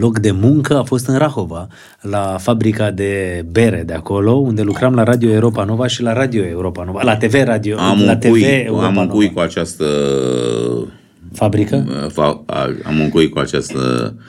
loc 0.00 0.18
de 0.18 0.30
muncă 0.30 0.78
a 0.78 0.82
fost 0.82 1.06
în 1.06 1.16
Rahova, 1.18 1.66
la 2.00 2.36
fabrica 2.40 2.90
de 2.90 3.44
bere 3.50 3.82
de 3.86 3.92
acolo, 3.92 4.32
unde 4.32 4.62
lucram 4.62 4.94
la 4.94 5.02
Radio 5.02 5.30
Europa 5.30 5.64
Nova 5.64 5.86
și 5.86 6.02
la 6.02 6.12
Radio 6.12 6.42
Europa 6.44 6.84
Nova, 6.84 7.02
la 7.02 7.16
TV 7.16 7.34
Radio, 7.44 7.78
Am 7.78 8.00
la 8.04 8.10
un 8.12 8.18
TV 8.18 8.28
cui, 8.30 8.42
Europa 8.42 8.84
am 8.86 8.96
un 8.96 9.02
Nova. 9.02 9.12
cui 9.12 9.30
cu 9.32 9.40
această 9.40 9.84
Fabrică? 11.32 11.84
uh, 11.88 12.10
fa, 12.10 12.42
a, 12.46 12.68
am 12.84 12.98
un 13.00 13.08
cui 13.08 13.28
cu 13.28 13.38
această 13.38 14.14
uh, 14.16 14.22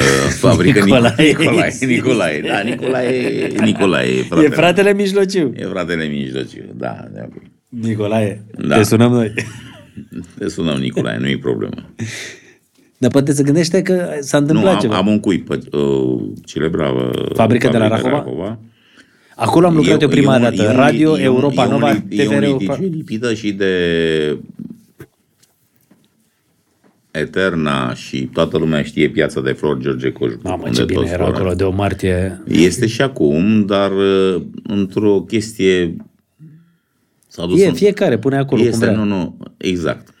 fabrică 0.46 0.84
Nicolae. 0.84 1.14
Nicolae, 1.18 1.72
Nicolae, 1.86 2.40
da, 2.40 2.60
Nicolae, 2.70 3.48
Nicolae, 3.60 4.08
e 4.08 4.22
fratele, 4.22 4.46
E 4.46 4.50
fratele 4.50 4.92
mijlociu. 4.92 5.52
e 5.56 5.64
fratele 5.64 6.04
mijlociu, 6.04 6.62
da, 6.74 7.08
da. 7.14 7.28
Nicolae, 7.68 8.44
Da. 8.68 8.76
te 8.76 8.82
sunăm 8.82 9.12
noi. 9.12 9.32
Te 10.38 10.48
sunăm 10.48 10.78
Nicolae, 10.78 11.18
nu 11.18 11.28
e 11.28 11.38
problemă. 11.38 11.92
Dar 12.98 13.10
poate 13.10 13.32
se 13.32 13.42
gândește 13.42 13.82
că 13.82 14.08
s-a 14.20 14.38
Nu, 14.38 14.46
întâmplat 14.46 14.74
am, 14.74 14.80
ceva. 14.80 14.96
am 14.96 15.06
un 15.06 15.20
cui, 15.20 15.38
pe, 15.38 15.58
uh, 15.76 16.20
celebra 16.44 16.90
uh, 16.90 17.34
Fabrică 17.34 17.68
de 17.68 17.76
la 17.78 17.88
Rahova? 17.88 18.58
Acolo 19.36 19.66
am 19.66 19.74
lucrat 19.74 20.02
eu 20.02 20.08
prima 20.08 20.34
un- 20.36 20.42
dată. 20.42 20.62
un- 20.62 20.76
Radio 20.76 21.08
e 21.08 21.12
un- 21.18 21.24
Europa 21.24 21.62
e 21.62 21.66
un 21.66 21.70
Nova, 21.72 21.94
lit- 21.94 22.02
E 22.18 22.22
TVR 22.24 22.36
un 22.36 22.42
Europa. 22.42 22.76
litigiu 22.78 22.96
lipidă 22.96 23.34
și 23.34 23.52
de 23.52 23.72
Eterna 27.12 27.94
și 27.94 28.26
toată 28.32 28.58
lumea 28.58 28.82
știe 28.82 29.08
piața 29.08 29.40
de 29.40 29.52
flori 29.52 29.80
George 29.80 30.12
Coșbuc. 30.12 30.42
Mamă, 30.42 30.62
unde 30.64 30.76
ce 30.76 30.84
bine 30.84 30.98
toți 31.00 31.12
era 31.12 31.24
flori- 31.24 31.34
acolo 31.34 31.54
de 31.54 31.64
o 31.64 31.70
martie. 31.70 32.42
Este 32.46 32.86
și 32.86 33.02
acum, 33.02 33.66
dar 33.66 33.90
uh, 33.92 34.42
într-o 34.62 35.20
chestie 35.20 35.96
s-a 37.28 37.46
dus 37.46 37.60
E, 37.60 37.66
în- 37.66 37.74
fiecare 37.74 38.18
pune 38.18 38.36
acolo 38.36 38.60
cum 38.60 38.70
este, 38.70 38.84
vrea. 38.84 38.96
nu, 38.96 39.04
nu, 39.04 39.36
exact. 39.56 40.14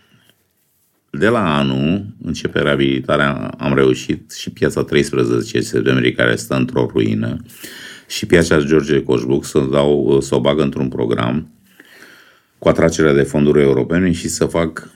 De 1.10 1.28
la 1.28 1.56
anul, 1.58 2.06
începe 2.22 2.60
reabilitarea, 2.60 3.32
am 3.58 3.74
reușit 3.74 4.32
și 4.32 4.50
piața 4.50 4.84
13 4.84 5.60
septembrie, 5.60 6.12
care 6.12 6.36
stă 6.36 6.54
într-o 6.54 6.88
ruină, 6.92 7.36
și 8.08 8.26
piața 8.26 8.58
George 8.60 9.02
Coșbuc 9.02 9.44
să, 9.44 9.68
dau, 9.72 10.20
să 10.20 10.34
o 10.34 10.40
bagă 10.40 10.62
într-un 10.62 10.88
program 10.88 11.50
cu 12.58 12.68
atragerea 12.68 13.12
de 13.12 13.22
fonduri 13.22 13.62
europene 13.62 14.12
și 14.12 14.28
să 14.28 14.44
fac 14.44 14.90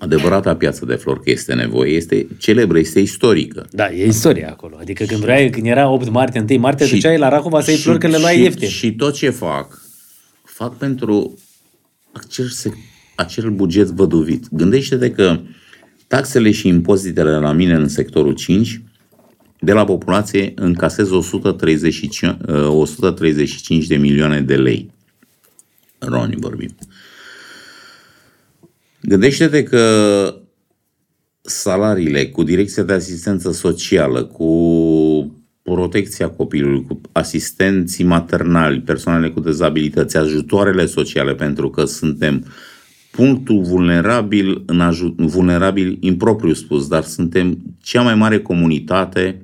adevărata 0.00 0.56
piață 0.56 0.84
de 0.84 0.94
flori, 0.94 1.22
că 1.22 1.30
este 1.30 1.54
nevoie, 1.54 1.92
este 1.92 2.26
celebră, 2.38 2.78
este 2.78 3.00
istorică. 3.00 3.66
Da, 3.70 3.92
e 3.92 4.06
istoria 4.06 4.50
acolo. 4.50 4.76
Adică 4.80 5.04
când 5.04 5.20
vreai, 5.20 5.50
când 5.50 5.66
era 5.66 5.88
8 5.88 6.08
martie, 6.08 6.44
1 6.50 6.60
martie, 6.60 6.86
și, 6.86 6.94
duceai 6.94 7.18
la 7.18 7.28
Rahova 7.28 7.60
să 7.60 7.70
iei 7.70 7.80
flori 7.80 7.98
că 7.98 8.06
le 8.06 8.18
luai 8.18 8.34
și, 8.34 8.42
ieftin. 8.42 8.68
Și 8.68 8.92
tot 8.94 9.14
ce 9.14 9.30
fac, 9.30 9.82
fac 10.44 10.76
pentru 10.76 11.38
acel, 12.12 12.46
sec- 12.46 13.14
acel 13.14 13.50
buget 13.50 13.86
văduvit. 13.86 14.44
Gândește-te 14.50 15.10
că 15.10 15.40
taxele 16.06 16.50
și 16.50 16.68
impozitele 16.68 17.30
la 17.30 17.52
mine 17.52 17.74
în 17.74 17.88
sectorul 17.88 18.34
5, 18.34 18.82
de 19.60 19.72
la 19.72 19.84
populație 19.84 20.52
încasez 20.54 21.10
135, 21.10 22.20
uh, 22.20 22.36
135 22.68 23.86
de 23.86 23.96
milioane 23.96 24.40
de 24.40 24.56
lei. 24.56 24.90
Roni 25.98 26.36
vorbim. 26.38 26.70
Gândește-te 29.02 29.62
că 29.62 30.34
salariile 31.40 32.26
cu 32.26 32.42
direcția 32.42 32.82
de 32.82 32.92
asistență 32.92 33.52
socială, 33.52 34.24
cu 34.24 35.40
protecția 35.62 36.28
copilului, 36.28 36.84
cu 36.84 37.00
asistenții 37.12 38.04
maternali, 38.04 38.80
persoanele 38.80 39.30
cu 39.30 39.40
dezabilități, 39.40 40.16
ajutoarele 40.16 40.86
sociale, 40.86 41.34
pentru 41.34 41.70
că 41.70 41.84
suntem 41.84 42.44
punctul 43.10 43.62
vulnerabil, 43.62 44.62
în 44.66 44.80
aju- 44.80 45.14
vulnerabil 45.16 45.96
impropriu 46.00 46.52
spus, 46.52 46.88
dar 46.88 47.02
suntem 47.02 47.58
cea 47.82 48.02
mai 48.02 48.14
mare 48.14 48.38
comunitate 48.38 49.42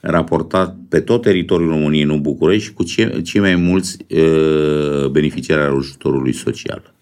raportat 0.00 0.76
pe 0.88 1.00
tot 1.00 1.22
teritoriul 1.22 1.68
României, 1.68 2.04
nu 2.04 2.18
București, 2.18 2.72
cu 2.72 2.82
ce, 2.82 3.20
cei 3.24 3.40
mai 3.40 3.56
mulți 3.56 3.96
uh, 4.08 5.08
beneficiari 5.10 5.62
al 5.62 5.76
ajutorului 5.76 6.32
social 6.32 6.94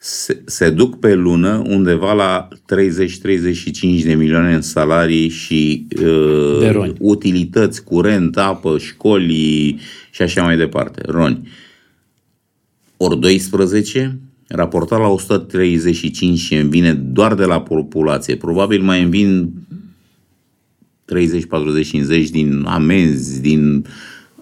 se, 0.00 0.42
se 0.46 0.70
duc 0.70 0.98
pe 0.98 1.14
lună 1.14 1.62
undeva 1.66 2.12
la 2.12 2.48
30-35 2.52 4.02
de 4.04 4.14
milioane 4.14 4.54
în 4.54 4.62
salarii 4.62 5.28
și 5.28 5.86
uh, 6.02 6.58
De 6.60 6.68
roni. 6.68 6.92
utilități, 6.98 7.84
curent, 7.84 8.36
apă, 8.36 8.78
școli 8.78 9.78
și 10.10 10.22
așa 10.22 10.42
mai 10.42 10.56
departe, 10.56 11.00
roni. 11.06 11.48
Ori 12.96 13.20
12, 13.20 14.18
raportat 14.48 14.98
la 14.98 15.08
135 15.08 16.38
și 16.38 16.54
îmi 16.54 16.70
vine 16.70 16.94
doar 16.94 17.34
de 17.34 17.44
la 17.44 17.60
populație. 17.62 18.36
Probabil 18.36 18.82
mai 18.82 19.02
îmi 19.02 19.10
vin 19.10 19.52
30, 21.04 21.44
40, 21.46 21.88
50 21.88 22.28
din 22.30 22.64
amenzi, 22.66 23.40
din 23.40 23.84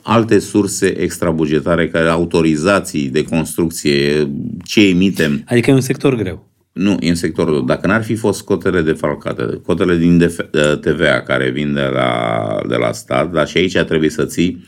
alte 0.06 0.38
surse 0.38 0.86
extrabugetare, 0.86 1.88
care 1.88 2.08
autorizații 2.08 3.08
de 3.08 3.24
construcție, 3.24 4.30
ce 4.64 4.88
emitem. 4.88 5.42
Adică 5.46 5.70
e 5.70 5.74
un 5.74 5.80
sector 5.80 6.14
greu. 6.14 6.48
Nu, 6.72 6.96
e 7.00 7.08
în 7.08 7.14
sectorul. 7.14 7.66
Dacă 7.66 7.86
n-ar 7.86 8.04
fi 8.04 8.14
fost 8.14 8.42
cotele 8.42 8.82
defalcate, 8.82 9.60
cotele 9.64 9.96
din 9.96 10.24
DF- 10.24 10.50
de 10.50 10.78
TVA 10.80 11.20
care 11.20 11.50
vin 11.50 11.74
de 11.74 11.90
la, 11.92 12.60
de 12.68 12.76
la 12.76 12.92
stat, 12.92 13.32
dar 13.32 13.48
și 13.48 13.56
aici 13.56 13.78
trebuie 13.78 14.10
să 14.10 14.24
ții 14.24 14.64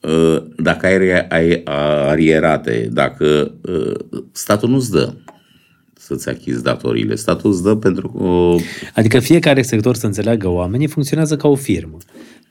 uh, 0.00 0.42
dacă 0.56 0.86
ai, 0.86 1.26
ai 1.28 1.62
arierate, 2.08 2.88
dacă 2.92 3.54
uh, 3.62 4.20
statul 4.32 4.68
nu-ți 4.68 4.90
dă 4.90 5.12
să-ți 6.02 6.28
achizi 6.28 6.62
datoriile. 6.62 7.14
Statul 7.14 7.50
îți 7.50 7.62
dă 7.62 7.76
pentru 7.76 8.08
că 8.08 8.54
Adică 8.94 9.18
fiecare 9.18 9.62
sector 9.62 9.94
să 9.94 10.06
înțeleagă 10.06 10.48
oamenii 10.48 10.86
funcționează 10.86 11.36
ca 11.36 11.48
o 11.48 11.54
firmă. 11.54 11.96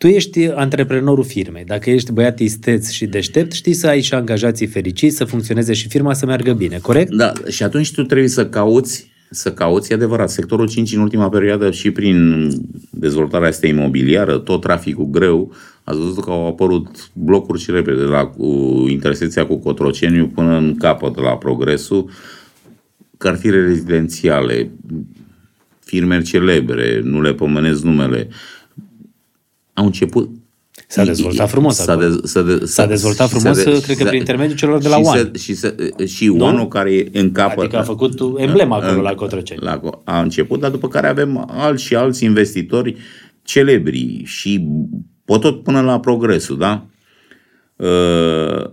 Tu 0.02 0.08
ești 0.08 0.48
antreprenorul 0.48 1.24
firmei. 1.24 1.64
Dacă 1.64 1.90
ești 1.90 2.12
băiat 2.12 2.40
isteț 2.40 2.90
și 2.90 3.06
deștept, 3.06 3.52
știi 3.52 3.74
să 3.74 3.88
ai 3.88 4.02
și 4.02 4.14
angajații 4.14 4.68
fericiți, 4.68 5.16
să 5.16 5.26
funcționeze 5.26 5.74
și 5.74 5.88
firma 5.88 6.14
să 6.14 6.26
meargă 6.26 6.54
bine, 6.54 6.78
corect? 6.82 7.12
Da, 7.12 7.32
și 7.50 7.64
atunci 7.64 7.94
tu 7.94 8.04
trebuie 8.04 8.28
să 8.28 8.48
cauți, 8.48 9.12
să 9.30 9.52
cauți, 9.54 9.92
e 9.92 9.96
adevărat, 9.96 10.30
sectorul 10.30 10.68
5 10.68 10.94
în 10.94 11.02
ultima 11.02 11.30
perioadă 11.30 11.72
și 11.72 11.92
prin 11.92 12.48
dezvoltarea 12.90 13.48
asta 13.48 13.68
imobiliară, 13.68 14.38
tot 14.38 14.62
traficul 14.62 15.06
greu, 15.06 15.54
ați 15.84 15.98
văzut 15.98 16.24
că 16.24 16.30
au 16.30 16.48
apărut 16.48 17.10
blocuri 17.14 17.62
și 17.62 17.72
repede, 17.72 17.98
de 17.98 18.04
la 18.04 18.26
cu 18.26 18.46
intersecția 18.90 19.46
cu 19.46 19.58
Cotroceniu 19.58 20.28
până 20.28 20.58
în 20.58 20.76
capăt, 20.78 21.20
la 21.20 21.38
Progresul, 21.38 22.10
cartiere 23.18 23.66
rezidențiale, 23.66 24.72
firme 25.80 26.22
celebre, 26.22 27.02
nu 27.04 27.22
le 27.22 27.34
pomenesc 27.34 27.84
numele, 27.84 28.28
au 29.74 29.86
început 29.86 30.30
S-a 30.88 31.06
dezvoltat 31.06 31.50
frumos 31.50 31.76
S-a, 31.76 31.92
acolo. 31.92 32.08
de, 32.08 32.28
s-a, 32.28 32.42
de, 32.42 32.66
S-a 32.66 32.86
dezvoltat 32.86 33.30
frumos, 33.30 33.62
cred 33.62 33.98
că 33.98 34.04
prin 34.04 34.20
intermediul 34.20 34.58
celor 34.58 34.82
de 34.82 34.88
la 34.88 34.96
și 34.96 35.04
One. 35.04 35.20
Se, 35.20 35.38
și 35.38 35.54
se, 35.54 35.76
și 36.06 36.28
One-ul 36.28 36.68
care 36.68 36.94
e 36.94 37.10
în 37.14 37.32
capăt. 37.32 37.58
Adică 37.58 37.78
a 37.78 37.82
făcut 37.84 38.20
emblema 38.38 38.78
acolo 38.78 39.02
la 39.02 39.14
Cotroceni. 39.14 39.62
La, 39.62 39.80
a 40.04 40.22
început, 40.22 40.60
dar 40.60 40.72
după 40.72 40.88
care 40.88 41.08
avem 41.08 41.46
alți 41.48 41.84
și 41.84 41.96
alți 41.96 42.24
investitori 42.24 42.96
celebri 43.44 44.22
și 44.26 44.68
pot 45.26 45.42
tot 45.42 45.64
până 45.64 45.82
la 45.82 46.00
progresul, 46.00 46.58
da? 46.58 46.86
Uh, 47.76 48.70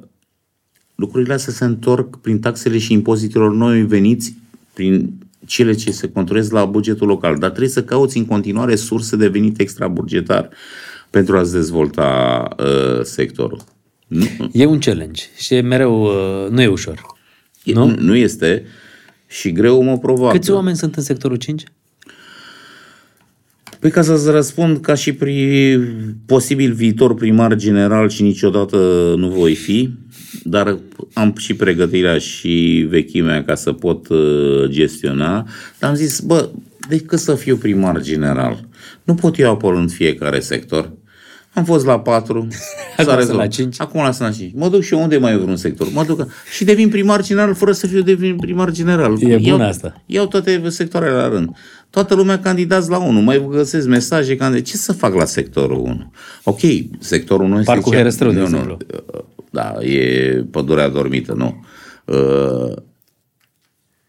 lucrurile 0.94 1.34
astea 1.34 1.52
se 1.52 1.64
întorc 1.64 2.16
prin 2.16 2.38
taxele 2.38 2.78
și 2.78 2.92
impozitelor 2.92 3.54
noi 3.54 3.82
veniți, 3.82 4.34
prin 4.74 5.12
cele 5.46 5.72
ce 5.72 5.90
se 5.90 6.08
controlez 6.08 6.50
la 6.50 6.64
bugetul 6.64 7.06
local. 7.06 7.38
Dar 7.38 7.48
trebuie 7.48 7.70
să 7.70 7.84
cauți 7.84 8.18
în 8.18 8.26
continuare 8.26 8.74
surse 8.74 9.16
de 9.16 9.28
venit 9.28 9.60
extrabugetar 9.60 10.48
pentru 11.10 11.36
a-ți 11.38 11.52
dezvolta 11.52 12.48
uh, 12.58 13.00
sectorul. 13.02 13.60
Nu, 14.06 14.24
E 14.52 14.66
un 14.66 14.78
challenge 14.78 15.22
și 15.38 15.54
e 15.54 15.60
mereu, 15.60 16.02
uh, 16.02 16.50
nu 16.50 16.62
e 16.62 16.66
ușor. 16.66 17.00
e- 17.64 17.72
Nu? 17.72 17.94
nu 17.98 18.16
este 18.16 18.64
și 19.26 19.52
greu 19.52 19.82
mă 19.82 19.98
provoacă. 19.98 20.36
Câți 20.36 20.50
oameni 20.50 20.76
sunt 20.76 20.94
în 20.96 21.02
sectorul 21.02 21.36
5? 21.36 21.62
Păi 23.80 23.90
ca 23.90 24.02
să-ți 24.02 24.30
răspund 24.30 24.80
ca 24.80 24.94
și 24.94 25.12
pri, 25.12 25.78
posibil 26.26 26.72
viitor 26.72 27.14
primar 27.14 27.54
general 27.54 28.08
și 28.08 28.22
niciodată 28.22 28.76
nu 29.16 29.28
voi 29.28 29.54
fi, 29.54 29.90
dar 30.42 30.78
am 31.12 31.34
și 31.36 31.54
pregătirea 31.54 32.18
și 32.18 32.86
vechimea 32.88 33.44
ca 33.44 33.54
să 33.54 33.72
pot 33.72 34.08
uh, 34.08 34.64
gestiona, 34.66 35.46
dar 35.78 35.90
am 35.90 35.96
zis, 35.96 36.20
bă, 36.20 36.48
decât 36.88 37.18
să 37.18 37.34
fiu 37.34 37.56
primar 37.56 38.00
general, 38.00 38.68
nu 39.04 39.14
pot 39.14 39.38
eu 39.38 39.50
acolo 39.50 39.76
în 39.78 39.88
fiecare 39.88 40.40
sector. 40.40 40.92
Am 41.58 41.64
fost 41.64 41.84
la 41.84 42.00
4, 42.00 42.48
Acum 42.96 43.20
sunt 43.20 43.36
la 43.36 43.46
cinci. 43.46 43.80
Acum 43.80 44.02
la 44.02 44.10
sunt 44.10 44.28
la 44.28 44.34
5. 44.34 44.52
Mă 44.54 44.68
duc 44.68 44.82
și 44.82 44.94
eu 44.94 45.00
unde 45.00 45.18
mai 45.18 45.32
e 45.32 45.36
vreun 45.36 45.56
sector. 45.56 45.88
Mă 45.92 46.04
duc 46.04 46.26
și 46.56 46.64
devin 46.64 46.88
primar 46.88 47.22
general 47.22 47.54
fără 47.54 47.72
să 47.72 47.86
fiu 47.86 48.02
devin 48.02 48.36
primar 48.36 48.70
general. 48.70 49.22
E 49.22 49.36
bun 49.36 49.40
iau, 49.40 49.60
asta. 49.60 50.02
Iau 50.06 50.26
toate 50.26 50.68
sectoarele 50.68 51.12
la 51.12 51.28
rând. 51.28 51.50
Toată 51.90 52.14
lumea 52.14 52.38
candidați 52.38 52.90
la 52.90 52.98
1. 52.98 53.20
Mai 53.20 53.46
găsesc 53.50 53.86
mesaje. 53.86 54.36
Candid... 54.36 54.64
Ce 54.64 54.76
să 54.76 54.92
fac 54.92 55.14
la 55.14 55.24
sectorul 55.24 55.78
1? 55.78 56.12
Ok, 56.44 56.60
sectorul 56.98 57.44
1 57.44 57.58
este... 57.58 57.72
Parcul 57.72 57.92
cea- 57.92 57.98
Herăstrău, 57.98 58.32
de 58.32 58.38
Nu, 58.40 58.48
nu, 58.48 58.56
exemplu. 58.56 58.76
Da, 59.50 59.74
e 59.80 60.44
pădurea 60.50 60.88
dormită, 60.88 61.32
nu. 61.32 61.64
Uh, 62.04 62.76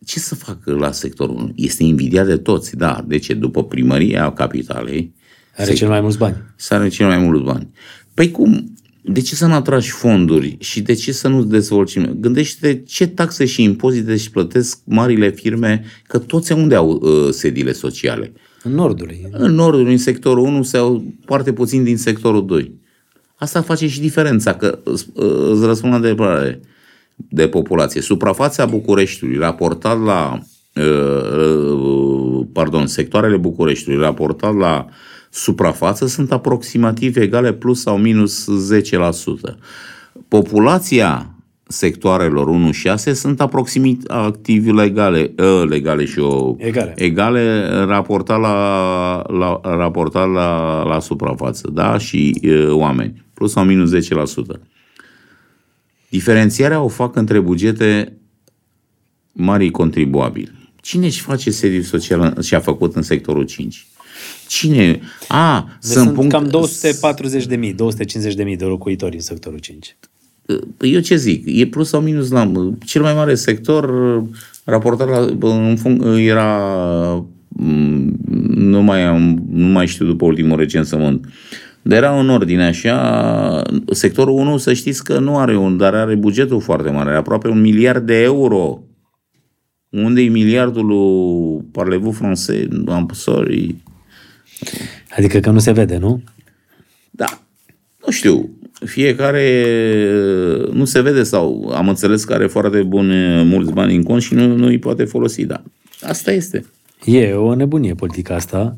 ce 0.05 0.19
să 0.19 0.35
fac 0.35 0.57
la 0.65 0.91
sectorul 0.91 1.35
1? 1.35 1.51
Este 1.55 1.83
invidiat 1.83 2.25
de 2.25 2.37
toți, 2.37 2.75
da. 2.75 3.03
De 3.07 3.17
ce? 3.17 3.33
După 3.33 3.63
primăria 3.63 4.31
capitalei, 4.33 5.13
Are 5.59 5.73
cel 5.73 5.87
mai 5.87 6.01
mulți 6.01 6.17
bani. 6.17 6.35
să 6.55 6.73
are 6.73 6.87
cel 6.87 7.07
mai 7.07 7.17
mulți 7.17 7.43
bani. 7.43 7.69
Păi 8.13 8.31
cum? 8.31 8.73
De 9.01 9.21
ce 9.21 9.35
să 9.35 9.45
nu 9.45 9.53
atragi 9.53 9.89
fonduri 9.89 10.57
și 10.59 10.81
de 10.81 10.93
ce 10.93 11.11
să 11.11 11.27
nu 11.27 11.43
dezvolți? 11.43 11.99
Gândește-te 11.99 12.81
ce 12.83 13.07
taxe 13.07 13.45
și 13.45 13.63
impozite 13.63 14.11
își 14.11 14.31
plătesc 14.31 14.79
marile 14.83 15.29
firme, 15.29 15.83
că 16.07 16.17
toți 16.17 16.51
unde 16.51 16.75
au 16.75 16.89
uh, 16.89 17.29
sediile 17.31 17.71
sociale. 17.71 18.33
În 18.63 18.71
nordul. 18.71 19.11
În 19.31 19.53
nordul, 19.53 19.87
în 19.87 19.97
sectorul 19.97 20.43
1 20.43 20.63
sau 20.63 21.03
foarte 21.25 21.53
puțin 21.53 21.83
din 21.83 21.97
sectorul 21.97 22.45
2. 22.45 22.73
Asta 23.35 23.61
face 23.61 23.87
și 23.87 23.99
diferența, 23.99 24.53
că 24.53 24.79
uh, 24.85 24.93
îți 25.51 25.65
răspund 25.65 25.91
la 25.91 25.97
întrebare 25.97 26.59
de 27.15 27.47
populație. 27.47 28.01
Suprafața 28.01 28.65
Bucureștiului 28.65 29.37
raportat 29.37 30.03
la 30.03 30.39
uh, 30.75 30.83
uh, 31.37 32.45
pardon, 32.53 32.87
sectoarele 32.87 33.37
Bucureștiului 33.37 34.03
raportat 34.03 34.55
la 34.55 34.87
suprafață 35.29 36.07
sunt 36.07 36.31
aproximativ 36.31 37.17
egale 37.17 37.53
plus 37.53 37.81
sau 37.81 37.97
minus 37.97 38.47
10%. 38.73 39.55
Populația 40.27 41.33
sectoarelor 41.71 42.71
1-6 42.99 43.11
sunt 43.13 43.41
aproximativ 43.41 44.67
legale, 44.67 45.33
uh, 45.37 45.63
legale 45.67 46.05
și 46.05 46.19
o 46.19 46.55
Egale. 46.57 46.93
egale 46.95 47.67
raportat 47.85 48.39
la, 48.39 49.23
la, 49.27 49.59
raportat 49.63 50.31
la, 50.31 50.83
la 50.83 50.99
suprafață, 50.99 51.69
da? 51.73 51.97
Și 51.97 52.39
uh, 52.43 52.67
oameni, 52.69 53.25
plus 53.33 53.51
sau 53.51 53.63
minus 53.63 53.91
10%. 53.95 53.99
Diferențiarea 56.09 56.81
o 56.81 56.87
fac 56.87 57.15
între 57.15 57.39
bugete 57.39 58.17
marii 59.31 59.71
contribuabili. 59.71 60.51
Cine 60.81 61.05
își 61.05 61.21
face 61.21 61.51
sediu 61.51 61.81
social 61.81 62.41
și 62.41 62.55
a 62.55 62.59
făcut 62.59 62.95
în 62.95 63.01
sectorul 63.01 63.43
5? 63.43 63.87
Cine? 64.49 64.99
A, 65.27 65.61
Deci 65.81 65.91
sunt, 65.91 66.03
sunt 66.03 66.15
punct... 66.15 66.31
cam 66.31 66.47
240 66.47 67.45
de 67.45 67.55
mii, 67.55 67.73
250 67.73 68.35
de 68.35 68.43
mii 68.43 68.57
de 68.57 68.65
locuitori 68.65 69.15
în 69.15 69.21
sectorul 69.21 69.59
5. 69.59 69.97
Eu 70.81 70.99
ce 70.99 71.15
zic? 71.15 71.43
E 71.45 71.67
plus 71.67 71.89
sau 71.89 72.01
minus 72.01 72.29
la... 72.29 72.51
Cel 72.85 73.01
mai 73.01 73.13
mare 73.13 73.35
sector 73.35 73.85
raportat 74.63 75.09
la... 75.09 75.47
În 75.49 75.75
fun, 75.75 76.01
era... 76.17 76.65
mm, 77.47 78.17
Nu 78.55 78.81
mai, 78.81 79.03
am, 79.03 79.43
nu 79.51 79.65
mai 79.67 79.87
știu 79.87 80.05
după 80.05 80.25
ultimul 80.25 80.57
recensământ. 80.57 81.25
Dar 81.81 81.97
era 81.97 82.19
în 82.19 82.29
ordine 82.29 82.65
așa, 82.65 83.61
sectorul 83.91 84.33
1 84.33 84.57
să 84.57 84.73
știți 84.73 85.03
că 85.03 85.19
nu 85.19 85.37
are 85.37 85.57
un, 85.57 85.77
dar 85.77 85.93
are 85.93 86.15
bugetul 86.15 86.61
foarte 86.61 86.89
mare, 86.89 87.09
are 87.09 87.17
aproape 87.17 87.47
un 87.47 87.61
miliard 87.61 88.05
de 88.05 88.21
euro. 88.21 88.83
Unde 89.89 90.21
e 90.21 90.27
miliardul 90.29 90.85
lui 90.85 91.63
Parlez-vous 91.71 92.17
français? 92.17 92.67
I'm 92.67 93.05
sorry. 93.11 93.75
Adică 95.17 95.39
că 95.39 95.49
nu 95.49 95.59
se 95.59 95.71
vede, 95.71 95.97
nu? 95.97 96.23
Da, 97.11 97.41
nu 98.05 98.11
știu, 98.11 98.49
fiecare, 98.85 99.65
nu 100.71 100.85
se 100.85 101.01
vede 101.01 101.23
sau 101.23 101.71
am 101.73 101.89
înțeles 101.89 102.23
că 102.23 102.33
are 102.33 102.47
foarte 102.47 102.81
bun 102.81 103.07
mulți 103.47 103.71
bani 103.71 103.95
în 103.95 104.03
cont 104.03 104.21
și 104.21 104.33
nu, 104.33 104.55
nu 104.55 104.65
îi 104.65 104.79
poate 104.79 105.03
folosi, 105.03 105.45
da. 105.45 105.63
Asta 106.01 106.31
este. 106.31 106.65
E 107.05 107.33
o 107.33 107.55
nebunie 107.55 107.93
politica 107.93 108.35
asta. 108.35 108.77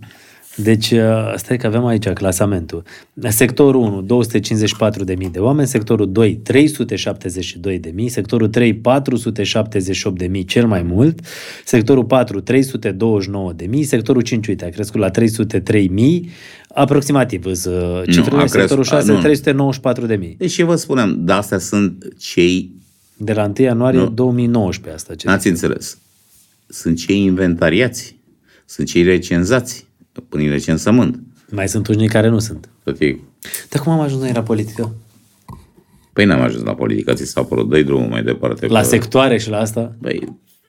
Deci, 0.55 0.91
uh, 0.91 1.33
stai 1.35 1.57
că 1.57 1.67
avem 1.67 1.85
aici 1.85 2.07
clasamentul. 2.09 2.83
Sectorul 3.27 3.81
1, 3.81 4.01
254.000 4.01 5.31
de 5.31 5.39
oameni, 5.39 5.67
sectorul 5.67 6.11
2, 6.11 6.41
372.000, 6.43 8.07
sectorul 8.07 8.47
3, 8.47 8.73
478.000 8.73 10.45
cel 10.45 10.67
mai 10.67 10.81
mult, 10.83 11.19
sectorul 11.65 12.05
4, 12.05 12.41
329.000, 12.41 13.81
sectorul 13.81 14.21
5, 14.21 14.47
uite, 14.47 14.65
a 14.65 14.69
crescut 14.69 14.99
la 14.99 15.09
303.000, 15.09 16.29
aproximativ, 16.73 17.45
uh, 17.45 17.53
cifrele, 18.11 18.41
a 18.41 18.45
sectorul 18.45 18.83
crescut- 18.83 18.85
6, 18.85 19.11
nu. 19.11 19.19
394.000. 19.19 20.35
Deci 20.37 20.53
ce 20.53 20.63
vă 20.63 20.75
spuneam, 20.75 21.25
dar 21.25 21.37
astea 21.37 21.57
sunt 21.57 22.07
cei, 22.19 22.71
De 23.17 23.33
la 23.33 23.43
1 23.43 23.53
ianuarie 23.57 23.99
Nu. 23.99 24.09
2019 24.09 25.01
asta. 25.01 25.15
Ce 25.15 25.27
n-ați 25.27 25.47
înțeles, 25.47 25.97
sunt 26.67 26.97
cei 26.97 27.23
inventariați, 27.23 28.15
sunt 28.65 28.87
cei 28.87 29.03
recenzați 29.03 29.85
prin 30.29 30.49
recensământ. 30.49 31.19
Mai 31.49 31.67
sunt 31.67 31.87
unii 31.87 32.07
care 32.07 32.27
nu 32.27 32.39
sunt. 32.39 32.69
Tot 32.83 32.99
e 32.99 33.15
Dar 33.69 33.81
cum 33.81 33.91
am 33.91 33.99
ajuns 33.99 34.21
noi 34.21 34.31
la 34.33 34.41
politică? 34.41 34.95
Păi 36.13 36.25
n-am 36.25 36.41
ajuns 36.41 36.63
la 36.63 36.73
politică, 36.73 37.13
ți 37.13 37.25
s-a 37.25 37.43
părut, 37.43 37.69
dă 37.69 37.81
drumul 37.81 38.07
mai 38.09 38.23
departe. 38.23 38.67
La 38.67 38.79
Pe- 38.79 38.85
sectoare 38.85 39.37
și 39.37 39.49
la 39.49 39.57
asta? 39.57 39.95
Băi, 39.99 40.23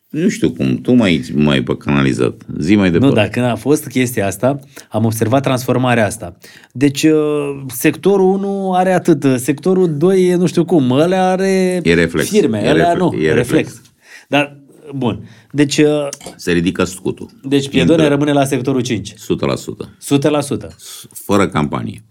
nu 0.08 0.28
știu 0.28 0.50
cum, 0.50 0.76
tu 0.76 0.92
mai 0.92 1.24
mai 1.34 1.62
pe 1.62 1.76
canalizat. 1.76 2.34
Zi 2.58 2.74
mai 2.74 2.90
departe. 2.90 3.14
Nu, 3.14 3.20
dar 3.20 3.28
când 3.28 3.46
a 3.46 3.54
fost 3.54 3.86
chestia 3.86 4.26
asta, 4.26 4.58
am 4.88 5.04
observat 5.04 5.42
transformarea 5.42 6.06
asta. 6.06 6.36
Deci, 6.72 7.02
uh, 7.02 7.62
sectorul 7.68 8.26
1 8.32 8.72
are 8.74 8.92
atât, 8.92 9.24
uh, 9.24 9.34
sectorul 9.36 9.96
2 9.96 10.28
e 10.28 10.34
nu 10.34 10.46
știu 10.46 10.64
cum, 10.64 10.90
ăla 10.90 11.30
are 11.30 11.80
E 11.82 11.94
reflex. 11.94 12.28
firme, 12.28 12.58
E 12.64 12.68
ăla 12.70 12.92
reflex. 12.92 12.98
nu, 12.98 13.12
E 13.20 13.32
reflex. 13.32 13.48
reflex. 13.48 13.80
Dar, 14.28 14.56
bun, 14.94 15.28
deci, 15.52 15.78
uh, 15.78 16.08
Se 16.36 16.52
ridică 16.52 16.84
scutul. 16.84 17.30
deci 17.44 17.68
Piedone 17.68 17.92
Intră. 18.02 18.08
rămâne 18.14 18.32
la 18.32 18.44
sectorul 18.44 18.80
5, 18.80 19.14
100%. 19.16 19.96
100%. 20.00 20.76
Fără 21.12 21.48
campanie. 21.48 22.04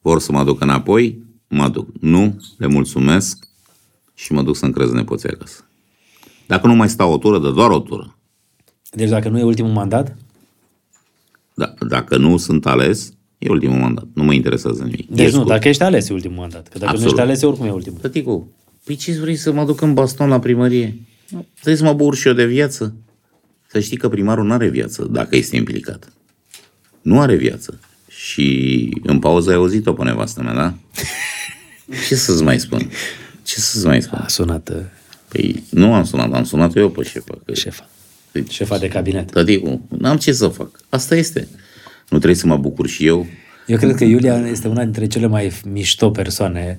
Vor 0.00 0.20
să 0.20 0.32
mă 0.32 0.38
aduc 0.38 0.60
înapoi, 0.60 1.22
mă 1.48 1.68
duc. 1.68 1.88
Nu, 2.00 2.40
le 2.56 2.66
mulțumesc 2.66 3.48
și 4.14 4.32
mă 4.32 4.42
duc 4.42 4.56
să-mi 4.56 4.72
crez 4.72 4.90
nepoții 4.90 5.28
acasă. 5.28 5.64
Dacă 6.46 6.66
nu 6.66 6.74
mai 6.74 6.88
stau 6.88 7.12
o 7.12 7.16
tură, 7.18 7.38
dă 7.38 7.50
doar 7.50 7.70
o 7.70 7.78
tură. 7.78 8.16
Deci 8.90 9.08
dacă 9.08 9.28
nu 9.28 9.38
e 9.38 9.42
ultimul 9.42 9.70
mandat, 9.70 10.16
Da, 11.54 11.74
dacă 11.88 12.16
nu 12.16 12.36
sunt 12.36 12.66
ales, 12.66 13.12
e 13.38 13.48
ultimul 13.50 13.78
mandat. 13.78 14.04
Nu 14.14 14.22
mă 14.24 14.32
interesează 14.32 14.82
nimic. 14.82 15.08
deci 15.08 15.18
E 15.20 15.24
nu, 15.24 15.30
scurt. 15.30 15.46
dacă 15.48 15.68
ești 15.68 15.82
ales 15.82 16.08
e 16.08 16.12
ultimul 16.12 16.36
mandat. 16.36 16.68
Că 16.68 16.78
dacă 16.78 16.90
Absolut. 16.90 17.00
nu 17.02 17.08
ești 17.08 17.20
ales, 17.20 17.42
e 17.42 17.46
oricum 17.46 17.66
e 17.66 17.70
ultimul. 17.70 17.98
Tăticu, 17.98 18.52
păi 18.84 18.96
ce 18.96 19.12
vrei 19.20 19.36
să 19.36 19.52
mă 19.52 19.64
duc 19.64 19.80
în 19.80 19.94
baston 19.94 20.28
la 20.28 20.38
primărie? 20.38 20.98
Trebuie 21.52 21.76
să 21.76 21.84
mă 21.84 21.92
bucur 21.92 22.16
și 22.16 22.28
eu 22.28 22.34
de 22.34 22.46
viață. 22.46 22.94
Să 23.66 23.80
știi 23.80 23.96
că 23.96 24.08
primarul 24.08 24.44
nu 24.44 24.52
are 24.52 24.68
viață 24.68 25.04
dacă 25.04 25.36
este 25.36 25.56
implicat. 25.56 26.12
Nu 27.02 27.20
are 27.20 27.34
viață. 27.34 27.80
Și 28.08 28.88
în 29.02 29.18
pauză 29.18 29.50
ai 29.50 29.56
auzit-o 29.56 29.92
pe 29.92 30.02
nevastă 30.02 30.42
mea, 30.42 30.54
da? 30.54 30.74
Ce 32.08 32.14
să-ți 32.14 32.42
mai 32.42 32.60
spun? 32.60 32.90
Ce 33.42 33.60
să-ți 33.60 33.86
mai 33.86 34.02
spun? 34.02 34.18
A 34.22 34.28
sunat 34.28 34.68
uh, 34.68 34.76
Păi 35.28 35.62
nu 35.70 35.94
am 35.94 36.04
sunat, 36.04 36.32
am 36.32 36.44
sunat 36.44 36.76
eu 36.76 36.90
pe 36.90 37.02
șefa. 37.02 37.38
Că... 37.44 37.54
șefa, 37.54 37.88
Păi, 38.32 38.44
șefa 38.48 38.78
de 38.78 38.88
cabinet. 38.88 39.30
Tăticu, 39.30 39.86
n-am 39.98 40.16
ce 40.16 40.32
să 40.32 40.48
fac. 40.48 40.80
Asta 40.88 41.16
este. 41.16 41.48
Nu 42.08 42.18
trebuie 42.18 42.34
să 42.34 42.46
mă 42.46 42.56
bucur 42.56 42.88
și 42.88 43.06
eu. 43.06 43.26
Eu 43.66 43.76
cred 43.76 43.94
că 43.94 44.04
Iulia 44.04 44.46
este 44.50 44.68
una 44.68 44.82
dintre 44.82 45.06
cele 45.06 45.26
mai 45.26 45.52
mișto 45.72 46.10
persoane 46.10 46.78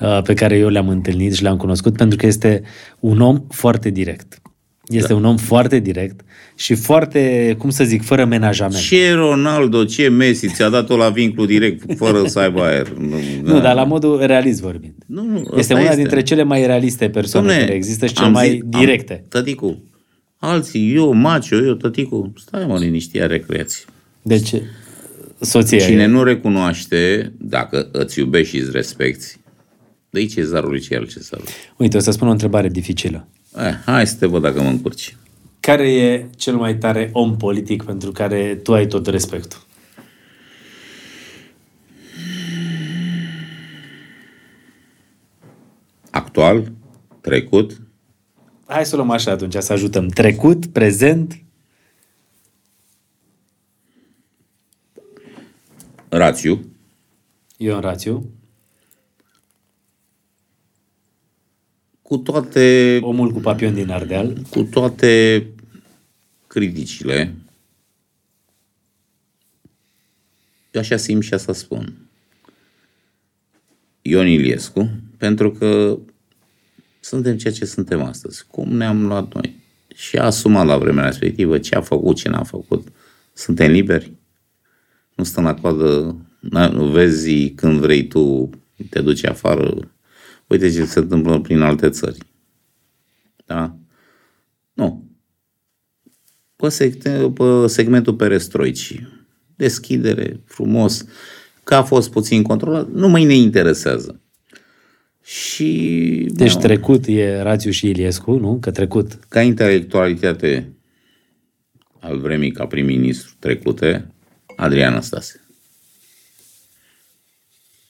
uh, 0.00 0.22
pe 0.22 0.34
care 0.34 0.56
eu 0.56 0.68
le-am 0.68 0.88
întâlnit 0.88 1.34
și 1.34 1.42
le-am 1.42 1.56
cunoscut 1.56 1.96
pentru 1.96 2.16
că 2.16 2.26
este 2.26 2.62
un 3.00 3.20
om 3.20 3.40
foarte 3.48 3.90
direct. 3.90 4.40
Este 4.86 5.12
da. 5.12 5.14
un 5.18 5.24
om 5.24 5.36
foarte 5.36 5.78
direct 5.78 6.20
și 6.54 6.74
foarte, 6.74 7.54
cum 7.58 7.70
să 7.70 7.84
zic, 7.84 8.02
fără 8.02 8.24
menajament. 8.24 8.82
Ce 8.82 9.12
Ronaldo, 9.12 9.84
ce 9.84 10.08
Messi, 10.08 10.48
ți-a 10.48 10.68
dat-o 10.68 10.96
la 10.96 11.08
vinclu 11.08 11.46
direct, 11.46 11.96
fără 11.96 12.26
să 12.26 12.38
aibă 12.38 12.62
aer. 12.62 12.88
Nu, 12.88 13.16
Nu, 13.52 13.60
dar 13.60 13.74
la 13.74 13.84
modul 13.84 14.26
realist 14.26 14.60
vorbind. 14.60 14.94
Nu, 15.06 15.24
nu, 15.24 15.38
este 15.38 15.54
ăsta 15.56 15.74
una 15.74 15.82
este. 15.82 15.96
dintre 15.96 16.22
cele 16.22 16.42
mai 16.42 16.66
realiste 16.66 17.08
persoane 17.08 17.54
Dom'le, 17.54 17.58
care 17.58 17.74
există 17.74 18.06
și 18.06 18.12
cele 18.12 18.26
am 18.26 18.32
mai 18.32 18.48
zis- 18.48 18.60
directe. 18.78 19.12
Am, 19.12 19.24
tăticu, 19.28 19.82
alții, 20.36 20.94
eu, 20.94 21.12
macio, 21.12 21.56
eu, 21.56 21.74
tăticu, 21.74 22.32
stai 22.36 22.66
mă 22.66 22.78
liniștia 22.78 23.26
recreație. 23.26 23.84
Deci, 24.22 24.54
soția 25.42 25.78
Cine 25.78 26.02
e- 26.02 26.06
nu 26.06 26.22
recunoaște, 26.22 27.32
dacă 27.38 27.88
îți 27.92 28.18
iubești 28.18 28.56
și 28.56 28.62
îți 28.62 28.70
respecti, 28.70 29.36
dă-i 30.10 30.26
cezarului 30.26 30.80
ce 30.80 30.94
el 30.94 31.06
cezarul. 31.06 31.46
Uite, 31.76 31.96
o 31.96 32.00
să 32.00 32.10
spun 32.10 32.28
o 32.28 32.30
întrebare 32.30 32.68
dificilă. 32.68 33.28
Eh, 33.56 33.74
hai 33.84 34.06
să 34.06 34.16
te 34.18 34.26
văd 34.26 34.42
dacă 34.42 34.62
mă 34.62 34.68
încurci. 34.68 35.16
Care 35.60 35.92
e 35.92 36.26
cel 36.36 36.56
mai 36.56 36.76
tare 36.76 37.10
om 37.12 37.36
politic 37.36 37.82
pentru 37.82 38.12
care 38.12 38.60
tu 38.62 38.74
ai 38.74 38.86
tot 38.86 39.06
respectul? 39.06 39.60
Actual, 46.10 46.72
trecut, 47.20 47.80
Hai 48.72 48.84
să 48.86 48.94
o 48.94 48.96
luăm 48.96 49.10
așa 49.10 49.30
atunci, 49.30 49.54
să 49.54 49.72
ajutăm. 49.72 50.06
Trecut, 50.06 50.66
prezent, 50.66 51.42
rațiu, 56.18 56.72
Ion 57.56 57.80
Rațiu, 57.80 58.30
cu 62.02 62.16
toate, 62.16 62.98
omul 63.02 63.30
cu 63.30 63.40
papion 63.40 63.74
din 63.74 63.90
Ardeal, 63.90 64.36
cu 64.50 64.62
toate 64.62 65.46
criticile, 66.46 67.34
eu 70.70 70.80
așa 70.80 70.96
simt 70.96 71.22
și 71.22 71.34
asta 71.34 71.52
spun. 71.52 71.94
Ion 74.02 74.26
Iliescu, 74.26 74.90
pentru 75.16 75.50
că 75.52 75.98
suntem 77.00 77.36
ceea 77.36 77.52
ce 77.52 77.64
suntem 77.64 78.02
astăzi. 78.02 78.46
Cum 78.46 78.76
ne-am 78.76 79.06
luat 79.06 79.34
noi? 79.34 79.56
Și 79.94 80.16
a 80.18 80.24
asumat 80.24 80.66
la 80.66 80.78
vremea 80.78 81.04
respectivă 81.04 81.58
ce 81.58 81.74
a 81.74 81.80
făcut, 81.80 82.16
ce 82.16 82.28
n-a 82.28 82.42
făcut. 82.42 82.88
Suntem 83.32 83.70
liberi. 83.70 84.12
Nu 85.22 85.28
stăm 85.28 85.44
la 85.44 85.54
coadă, 85.54 86.16
na- 86.40 86.72
nu 86.72 86.86
vezi 86.86 87.50
când 87.50 87.80
vrei 87.80 88.06
tu, 88.06 88.50
te 88.90 89.00
duci 89.00 89.24
afară. 89.24 89.92
Uite 90.46 90.70
ce 90.70 90.84
se 90.84 90.98
întâmplă 90.98 91.40
prin 91.40 91.60
alte 91.60 91.88
țări. 91.88 92.18
Da? 93.46 93.76
Nu. 94.72 95.04
Pe, 96.56 96.68
secte, 96.68 97.32
pe 97.34 97.66
segmentul 97.66 98.14
perestroicii. 98.14 99.08
Deschidere, 99.56 100.40
frumos. 100.44 101.04
Că 101.64 101.74
a 101.74 101.82
fost 101.82 102.10
puțin 102.10 102.42
controlat, 102.42 102.88
nu 102.90 103.08
mai 103.08 103.24
ne 103.24 103.34
interesează. 103.34 104.20
Și... 105.22 106.26
Deci 106.30 106.54
da, 106.54 106.60
trecut 106.60 107.06
e 107.06 107.42
Rațiu 107.42 107.70
și 107.70 107.88
Iliescu, 107.88 108.32
nu? 108.32 108.58
Că 108.60 108.70
trecut. 108.70 109.18
ca 109.28 109.42
intelectualitate 109.42 110.72
al 112.00 112.18
vremii 112.18 112.50
ca 112.52 112.66
prim-ministru 112.66 113.34
trecute, 113.38 114.12
Adrian 114.62 115.00
Stase. 115.00 115.40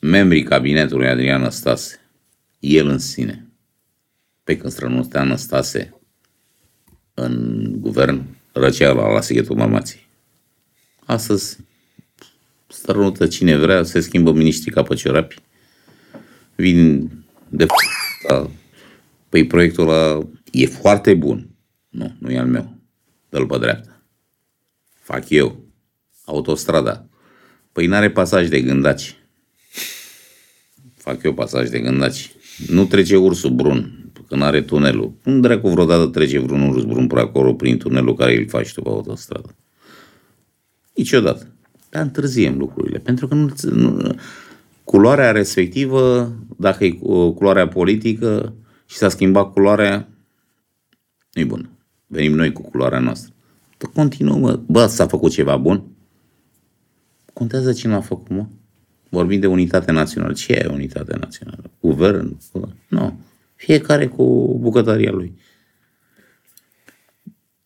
Membrii 0.01 0.43
cabinetului 0.43 1.09
Adrian 1.09 1.51
Stase, 1.51 2.01
el 2.61 2.87
în 2.87 2.99
sine, 2.99 3.47
pe 4.45 4.57
când 4.57 4.73
strănutea 4.73 5.23
Năstase 5.23 6.01
în 7.15 7.67
guvern, 7.81 8.25
răcea 8.53 8.93
la, 8.93 9.13
la 9.13 9.21
sighetul 9.21 9.57
mamații. 9.57 10.07
Astăzi 11.05 11.59
strănută 12.69 13.27
cine 13.27 13.57
vrea, 13.57 13.83
se 13.83 14.01
schimbă 14.01 14.33
miniștrii 14.33 14.73
ca 14.73 14.83
pe 14.83 14.95
ciorapi, 14.95 15.37
vin 16.55 17.11
de 17.49 17.65
f- 17.65 18.51
Păi 19.29 19.47
proiectul 19.47 19.89
ăla 19.89 20.29
e 20.51 20.67
foarte 20.67 21.15
bun. 21.15 21.49
Nu, 21.89 22.17
nu 22.19 22.31
e 22.31 22.39
al 22.39 22.47
meu. 22.47 22.77
Dă-l 23.29 23.47
pe 23.47 23.59
dreapta. 23.59 24.03
Fac 24.93 25.29
eu. 25.31 25.62
Autostrada. 26.25 27.07
Păi 27.73 27.87
n-are 27.87 28.11
pasaj 28.11 28.49
de 28.49 28.61
gândaci. 28.61 29.17
Fac 30.95 31.23
eu 31.23 31.35
pasaj 31.35 31.69
de 31.69 31.79
gândaci. 31.79 32.33
Nu 32.67 32.85
trece 32.85 33.17
ursul 33.17 33.51
brun, 33.51 34.03
că 34.33 34.39
n-are 34.39 34.63
tunelul. 34.63 35.13
Nu 35.23 35.41
dracu 35.41 35.69
vreodată 35.69 36.07
trece 36.07 36.39
vreun 36.39 36.69
urs 36.69 36.85
brun 36.85 37.07
pe 37.07 37.19
acolo 37.19 37.55
prin 37.55 37.79
tunelul 37.79 38.15
care 38.15 38.39
îl 38.39 38.49
faci 38.49 38.73
tu 38.73 38.83
pe 38.83 38.89
autostradă. 38.89 39.55
Niciodată. 40.95 41.47
Dar 41.91 42.03
întârziem 42.03 42.59
lucrurile, 42.59 42.99
pentru 42.99 43.29
că 43.29 43.35
nu, 43.35 43.53
nu, 43.63 44.15
culoarea 44.85 45.31
respectivă, 45.31 46.33
dacă 46.57 46.85
e 46.85 46.99
uh, 47.01 47.33
culoarea 47.35 47.69
politică 47.69 48.55
și 48.87 48.97
s-a 48.97 49.09
schimbat 49.09 49.53
culoarea, 49.53 50.09
nu-i 51.33 51.45
bună. 51.45 51.69
Venim 52.07 52.35
noi 52.35 52.53
cu 52.53 52.63
culoarea 52.63 52.99
noastră. 52.99 53.33
Dar 53.79 53.91
continuăm, 53.95 54.39
mă. 54.39 54.61
Bă, 54.67 54.87
s-a 54.87 55.07
făcut 55.07 55.31
ceva 55.31 55.57
bun? 55.57 55.85
Contează 57.33 57.73
cine 57.73 57.93
l-a 57.93 58.01
făcut, 58.01 58.29
mă. 58.29 58.47
Vorbim 59.09 59.41
de 59.41 59.47
unitate 59.47 59.93
națională. 59.93 60.33
Ce 60.33 60.53
e 60.53 60.67
unitate 60.67 61.17
națională? 61.17 61.71
Guvern? 61.81 62.39
Bă, 62.53 62.69
Nu. 62.89 63.21
Fiecare 63.55 64.07
cu 64.07 64.57
bucătăria 64.61 65.11
lui. 65.11 65.39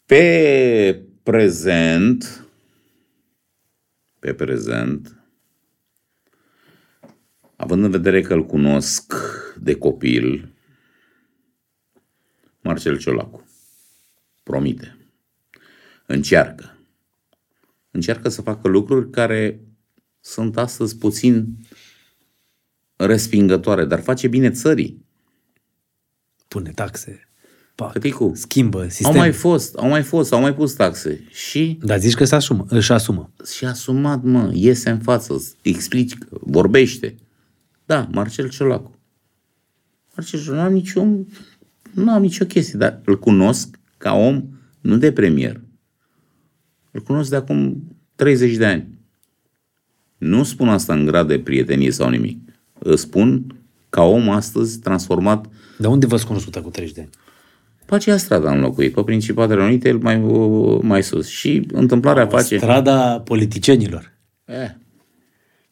Pe 0.06 1.02
prezent, 1.22 2.46
pe 4.18 4.34
prezent, 4.34 5.20
având 7.56 7.84
în 7.84 7.90
vedere 7.90 8.20
că 8.20 8.34
îl 8.34 8.46
cunosc 8.46 9.14
de 9.60 9.74
copil, 9.74 10.52
Marcel 12.60 12.98
Ciolacu 12.98 13.46
promite, 14.42 14.96
încearcă. 16.06 16.75
Încearcă 17.96 18.28
să 18.28 18.42
facă 18.42 18.68
lucruri 18.68 19.10
care 19.10 19.60
sunt 20.20 20.56
astăzi 20.56 20.96
puțin 20.96 21.46
respingătoare, 22.96 23.84
dar 23.84 24.00
face 24.00 24.28
bine 24.28 24.50
țării. 24.50 25.04
Pune 26.48 26.70
taxe. 26.70 27.28
Pac. 27.74 27.92
Căticu, 27.92 28.32
Schimbă 28.34 28.82
au 28.82 28.88
sistem. 28.88 29.16
mai 29.16 29.32
fost, 29.32 29.74
au 29.74 29.88
mai 29.88 30.02
fost, 30.02 30.32
au 30.32 30.40
mai 30.40 30.54
pus 30.54 30.72
taxe 30.72 31.24
și 31.30 31.78
Dar 31.82 31.98
zici 31.98 32.14
că 32.14 32.24
se 32.24 32.34
asumă, 32.34 32.64
își 32.68 32.92
asumă. 32.92 33.30
și 33.54 33.64
asumat, 33.64 34.22
mă, 34.22 34.50
iese 34.54 34.90
în 34.90 34.98
față, 34.98 35.42
explici, 35.62 36.14
vorbește. 36.30 37.14
Da, 37.84 38.08
Marcel 38.12 38.48
Ciolacu. 38.48 38.98
Marcel 40.16 40.40
Ciolacu, 40.40 40.60
nu 40.60 40.66
am 40.66 40.72
niciun, 40.72 41.26
nu 41.92 42.12
am 42.12 42.22
nicio 42.22 42.44
chestie, 42.44 42.78
dar 42.78 43.00
îl 43.04 43.18
cunosc 43.18 43.78
ca 43.96 44.12
om, 44.12 44.48
nu 44.80 44.96
de 44.96 45.12
premier. 45.12 45.60
Îl 46.96 47.02
cunosc 47.02 47.30
de 47.30 47.36
acum 47.36 47.82
30 48.14 48.56
de 48.56 48.66
ani. 48.66 48.88
Nu 50.18 50.42
spun 50.42 50.68
asta 50.68 50.94
în 50.94 51.04
grad 51.04 51.28
de 51.28 51.38
prietenie 51.38 51.90
sau 51.90 52.08
nimic. 52.08 52.38
Îl 52.78 52.96
spun 52.96 53.46
ca 53.88 54.02
om 54.02 54.30
astăzi 54.30 54.78
transformat 54.78 55.46
Dar 55.78 55.90
unde 55.90 56.06
v-ați 56.06 56.26
cunoscut 56.26 56.56
cu 56.56 56.70
30 56.70 56.94
de 56.94 57.00
ani? 57.00 57.10
pe 57.86 57.94
aceea 57.94 58.16
stradă 58.16 58.48
am 58.48 58.60
locuit, 58.60 58.94
pe 58.94 59.02
Principatele 59.02 59.62
Unite, 59.62 59.88
el 59.88 59.98
mai, 59.98 60.18
mai 60.82 61.02
sus. 61.02 61.28
Și 61.28 61.66
întâmplarea 61.72 62.26
face... 62.26 62.56
Strada 62.56 63.20
politicienilor. 63.20 64.12
Eh, 64.44 64.70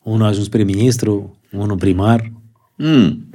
Unul 0.03 0.25
a 0.25 0.29
ajuns 0.29 0.49
prim-ministru, 0.49 1.39
unul 1.53 1.77
primar. 1.77 2.33
Mm. 2.77 3.29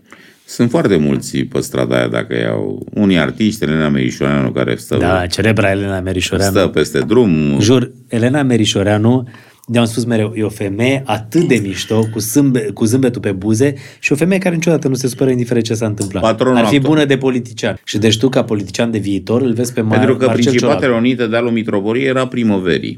Sunt 0.50 0.70
foarte 0.70 0.96
mulți 0.98 1.38
pe 1.38 1.60
strada 1.60 1.96
aia, 1.98 2.08
dacă 2.08 2.36
iau 2.38 2.86
unii 2.94 3.18
artiști, 3.18 3.64
Elena 3.64 3.90
Merișoreanu, 3.90 4.52
care 4.52 4.76
stă, 4.76 4.98
Da, 4.98 5.26
celebra 5.26 5.72
Elena 5.72 6.00
Merișoreanu. 6.00 6.52
stă 6.58 6.68
peste 6.68 7.00
drum. 7.00 7.60
Jur, 7.60 7.92
Elena 8.08 8.44
Merișoreanu, 8.44 9.28
de-am 9.68 9.86
spus 9.86 10.06
mereu, 10.06 10.34
e 10.36 10.44
o 10.44 10.50
femeie 10.50 11.02
atât 11.06 11.48
de 11.48 11.56
mișto, 11.64 12.06
cu, 12.12 12.20
zâmbe, 12.20 12.60
cu 12.60 12.86
zâmbetul 12.86 13.22
pe 13.22 13.32
buze 13.32 13.74
și 14.00 14.12
o 14.12 14.16
femeie 14.16 14.40
care 14.40 14.56
niciodată 14.56 14.88
nu 14.88 14.94
se 14.94 15.08
supără 15.08 15.30
indiferent 15.30 15.66
ce 15.66 15.74
s-a 15.74 15.86
întâmplat. 15.86 16.24
Patronul 16.24 16.58
Ar 16.58 16.66
fi 16.66 16.76
actor. 16.76 16.90
bună 16.90 17.06
de 17.06 17.18
politician. 17.18 17.80
Și 17.84 17.98
deci 17.98 18.18
tu, 18.18 18.30
ca 18.30 18.44
politician 18.44 18.92
de 18.92 18.98
viitor, 18.98 19.42
îl 19.42 19.54
vezi 19.54 19.74
pe 19.74 19.82
Mar- 19.82 19.90
Pentru 19.90 20.16
că 20.18 20.26
Marcel 20.26 20.44
Principatele 20.44 20.80
Ciolacu. 20.86 21.06
Unite 21.06 21.28
de 21.28 21.36
alu 21.36 21.50
Mitroporie 21.50 22.08
era 22.08 22.28
primăverii. 22.28 22.98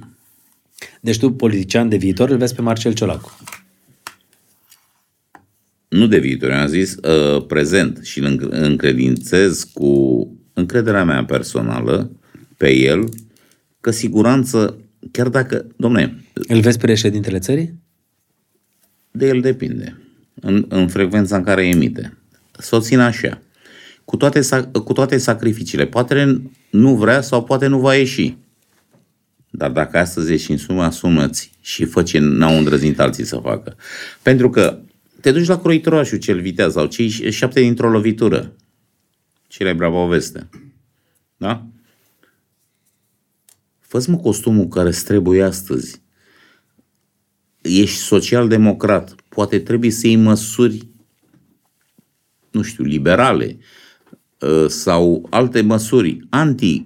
Deci 1.01 1.17
tu, 1.19 1.31
politician 1.31 1.89
de 1.89 1.95
viitor, 1.97 2.29
îl 2.29 2.37
vezi 2.37 2.55
pe 2.55 2.61
Marcel 2.61 2.93
Ciolacu. 2.93 3.37
Nu 5.91 6.07
de 6.07 6.19
viitor, 6.19 6.51
am 6.51 6.67
zis 6.67 6.95
uh, 6.95 7.45
prezent 7.45 7.99
și 8.03 8.19
îl 8.19 8.25
înc- 8.25 8.49
încredințez 8.49 9.63
cu 9.73 10.27
încrederea 10.53 11.03
mea 11.03 11.25
personală 11.25 12.11
pe 12.57 12.75
el 12.75 13.09
că 13.81 13.91
siguranță, 13.91 14.77
chiar 15.11 15.29
dacă, 15.29 15.65
domne, 15.77 16.23
Îl 16.33 16.59
vezi 16.59 16.77
președintele 16.77 17.39
țării? 17.39 17.79
de 19.11 19.27
el 19.27 19.41
depinde, 19.41 20.01
în, 20.41 20.65
în 20.69 20.87
frecvența 20.87 21.37
în 21.37 21.43
care 21.43 21.67
emite. 21.67 22.17
Să 22.59 22.75
o 22.75 22.79
țină 22.79 23.03
așa. 23.03 23.41
Cu 24.05 24.17
toate, 24.17 24.39
sac- 24.39 24.71
cu 24.71 24.93
toate 24.93 25.17
sacrificiile. 25.17 25.85
Poate 25.85 26.41
nu 26.69 26.95
vrea 26.95 27.21
sau 27.21 27.43
poate 27.43 27.67
nu 27.67 27.79
va 27.79 27.95
ieși. 27.95 28.35
Dar 29.49 29.71
dacă 29.71 29.97
astăzi 29.97 30.33
ești 30.33 30.51
în 30.51 30.57
sumă, 30.57 30.83
asumă-ți 30.83 31.51
și 31.61 31.85
fă 31.85 32.03
ce 32.03 32.19
n-au 32.19 32.57
îndrăznit 32.57 32.99
alții 32.99 33.23
să 33.23 33.35
facă. 33.43 33.75
Pentru 34.21 34.49
că 34.49 34.79
te 35.21 35.31
duci 35.31 35.47
la 35.47 35.59
croitorașul 35.59 36.17
cel 36.17 36.41
viteaz 36.41 36.73
sau 36.73 36.85
cei 36.85 37.09
șapte 37.09 37.61
dintr-o 37.61 37.89
lovitură. 37.89 38.55
Celebra 39.47 39.89
poveste. 39.89 40.49
Da? 41.37 41.67
Fă-ți 43.79 44.09
mă 44.09 44.17
costumul 44.17 44.67
care 44.67 44.87
îți 44.87 45.03
trebuie 45.03 45.43
astăzi 45.43 46.01
ești 47.61 47.97
social-democrat, 47.97 49.15
poate 49.29 49.59
trebuie 49.59 49.91
să 49.91 50.07
iei 50.07 50.15
măsuri, 50.15 50.87
nu 52.51 52.61
știu, 52.61 52.83
liberale 52.83 53.57
uh, 54.39 54.65
sau 54.67 55.27
alte 55.29 55.61
măsuri 55.61 56.19
anti 56.29 56.85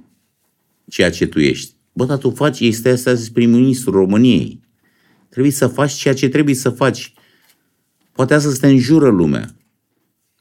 ceea 0.87 1.11
ce 1.11 1.27
tu 1.27 1.39
ești. 1.39 1.73
Bă, 1.93 2.05
dar 2.05 2.17
tu 2.17 2.29
faci, 2.29 2.59
este 2.59 2.89
astăzi 2.89 3.31
prim-ministru 3.31 3.91
României. 3.91 4.59
Trebuie 5.29 5.51
să 5.51 5.67
faci 5.67 5.91
ceea 5.91 6.13
ce 6.13 6.29
trebuie 6.29 6.55
să 6.55 6.69
faci. 6.69 7.13
Poate 8.15 8.33
asta 8.33 8.49
să 8.49 8.57
te 8.59 8.67
înjură 8.67 9.09
lumea. 9.09 9.49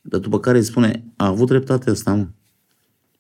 Dar 0.03 0.21
după 0.21 0.41
care 0.41 0.59
îți 0.59 0.67
spune, 0.67 1.05
a 1.17 1.27
avut 1.27 1.47
dreptate 1.49 1.91
asta, 1.91 2.15
mă. 2.15 2.27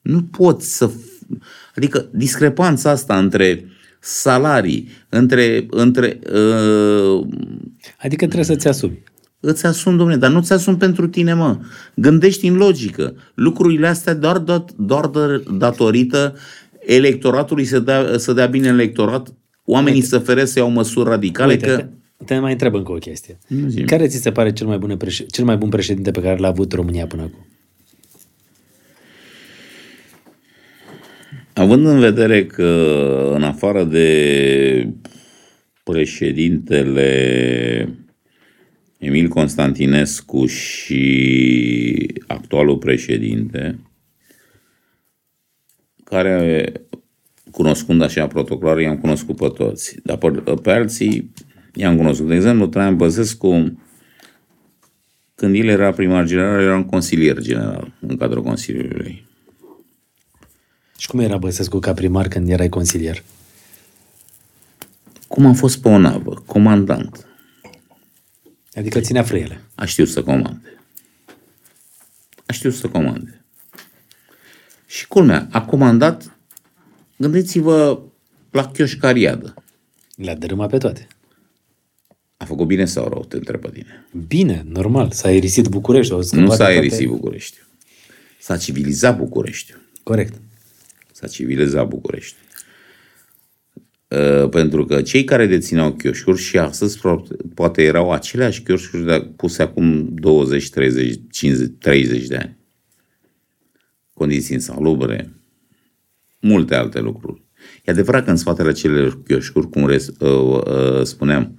Nu 0.02 0.22
poți 0.22 0.76
să... 0.76 0.90
f- 0.90 1.38
Adică 1.76 2.08
discrepanța 2.12 2.90
asta 2.90 3.18
între 3.18 3.64
salarii, 4.00 4.88
între, 5.08 5.66
între 5.70 6.18
uh, 6.32 7.26
Adică 7.98 8.24
trebuie 8.24 8.44
să-ți 8.44 8.68
asumi. 8.68 9.02
îți 9.40 9.66
asumi, 9.66 9.96
domnule, 9.96 10.18
dar 10.18 10.30
nu 10.30 10.42
ți 10.42 10.52
asumi 10.52 10.76
pentru 10.76 11.08
tine, 11.08 11.34
mă. 11.34 11.58
Gândești 11.94 12.46
în 12.46 12.56
logică. 12.56 13.14
Lucrurile 13.34 13.86
astea 13.86 14.14
doar, 14.14 14.38
doar, 14.38 14.64
doar 14.76 15.06
de- 15.08 15.42
datorită 15.58 16.36
electoratului 16.80 17.64
să 17.64 17.78
dea, 17.78 18.18
să 18.18 18.32
dea 18.32 18.46
bine 18.46 18.68
în 18.68 18.74
electorat, 18.74 19.34
oamenii 19.64 20.02
să 20.02 20.18
feresc 20.18 20.52
să 20.52 20.58
iau 20.58 20.70
măsuri 20.70 21.08
radicale, 21.08 21.52
Uite, 21.52 21.66
că... 21.66 21.88
te, 22.24 22.34
te 22.34 22.40
mai 22.40 22.52
întreb 22.52 22.74
încă 22.74 22.92
o 22.92 22.96
chestie. 22.96 23.38
zi-mi. 23.66 23.86
Care 23.86 24.06
ți 24.06 24.20
se 24.20 24.32
pare 24.32 24.52
cel 24.52 24.66
mai, 24.66 24.78
bun 24.78 24.96
preș- 24.96 25.26
cel 25.30 25.44
mai 25.44 25.56
bun 25.56 25.68
președinte 25.68 26.10
pe 26.10 26.20
care 26.20 26.38
l-a 26.38 26.48
avut 26.48 26.72
România 26.72 27.06
până 27.06 27.22
acum? 27.22 27.46
Având 31.52 31.86
în 31.86 31.98
vedere 31.98 32.46
că 32.46 33.32
în 33.34 33.42
afară 33.42 33.84
de 33.84 34.88
președintele 35.82 37.08
Emil 38.98 39.28
Constantinescu 39.28 40.46
și 40.46 42.20
actualul 42.26 42.78
președinte, 42.78 43.78
care 46.04 46.72
cunoscând 47.50 48.02
așa 48.02 48.26
protocolar, 48.26 48.78
i-am 48.78 48.98
cunoscut 48.98 49.36
pe 49.36 49.48
toți. 49.48 49.96
Dar 50.02 50.16
pe, 50.16 50.28
pe 50.62 50.70
alții 50.70 51.32
i-am 51.74 51.96
cunoscut. 51.96 52.28
De 52.28 52.34
exemplu, 52.34 52.66
Traian 52.66 52.96
Băsescu, 52.96 53.78
când 55.34 55.54
el 55.54 55.68
era 55.68 55.92
primar 55.92 56.26
general, 56.26 56.60
era 56.60 56.76
un 56.76 56.84
consilier 56.84 57.38
general 57.38 57.92
în 58.00 58.16
cadrul 58.16 58.42
Consiliului. 58.42 59.26
Și 60.98 61.08
cum 61.08 61.20
era 61.20 61.36
Băsescu 61.36 61.78
ca 61.78 61.92
primar 61.92 62.28
când 62.28 62.48
erai 62.48 62.68
consilier? 62.68 63.22
Cum 65.28 65.46
am 65.46 65.54
fost 65.54 65.80
pe 65.80 65.88
o 65.88 65.98
navă, 65.98 66.42
comandant. 66.46 67.26
Adică 68.74 69.00
ținea 69.00 69.22
frâiele. 69.22 69.60
A 69.74 69.84
știut 69.84 70.08
să 70.08 70.22
comande. 70.22 70.78
A 72.46 72.52
știut 72.52 72.74
să 72.74 72.88
comande. 72.88 73.44
Și 74.86 75.06
culmea, 75.06 75.48
a 75.50 75.64
comandat, 75.64 76.36
gândiți-vă 77.16 78.00
la 78.50 78.70
chioșcariadă. 78.70 79.54
Le-a 80.16 80.36
dărâmat 80.36 80.70
pe 80.70 80.78
toate. 80.78 81.06
A 82.36 82.44
făcut 82.44 82.66
bine 82.66 82.84
sau 82.84 83.08
rău, 83.08 83.24
te 83.28 83.36
întreb 83.36 83.60
pe 83.60 83.70
tine. 83.72 84.06
Bine, 84.26 84.64
normal. 84.68 85.10
S-a 85.10 85.28
aerisit 85.28 85.66
București. 85.68 86.12
Au 86.12 86.18
Nu 86.18 86.24
scăpat 86.24 86.48
s-a 86.48 86.56
de 86.56 86.56
toate- 86.56 86.72
aerisit 86.72 87.06
București. 87.08 87.56
S-a 88.38 88.56
civilizat 88.56 89.16
București. 89.18 89.74
Corect. 90.02 90.34
S-a 91.12 91.26
civilizat 91.26 91.88
București. 91.88 92.36
Uh, 94.08 94.48
pentru 94.48 94.84
că 94.84 95.02
cei 95.02 95.24
care 95.24 95.46
dețineau 95.46 95.92
chioșcuri 95.92 96.40
și 96.40 96.58
astăzi 96.58 96.98
pro- 96.98 97.24
poate 97.54 97.82
erau 97.82 98.12
aceleași 98.12 98.62
chioșcuri 98.62 99.04
de- 99.04 99.28
puse 99.36 99.62
acum 99.62 100.08
20, 100.14 100.68
30, 100.70 101.20
50, 101.30 101.70
30 101.78 102.26
de 102.26 102.36
ani. 102.36 102.56
Condiții 104.12 104.54
insalubre, 104.54 105.32
multe 106.40 106.74
alte 106.74 107.00
lucruri. 107.00 107.42
E 107.84 107.90
adevărat 107.92 108.24
că 108.24 108.30
în 108.30 108.36
spatele 108.36 108.68
acelor 108.68 109.22
chioșcuri, 109.22 109.68
cum 109.70 109.86
res, 109.86 110.06
uh, 110.06 110.62
uh, 110.66 111.02
spuneam, 111.02 111.58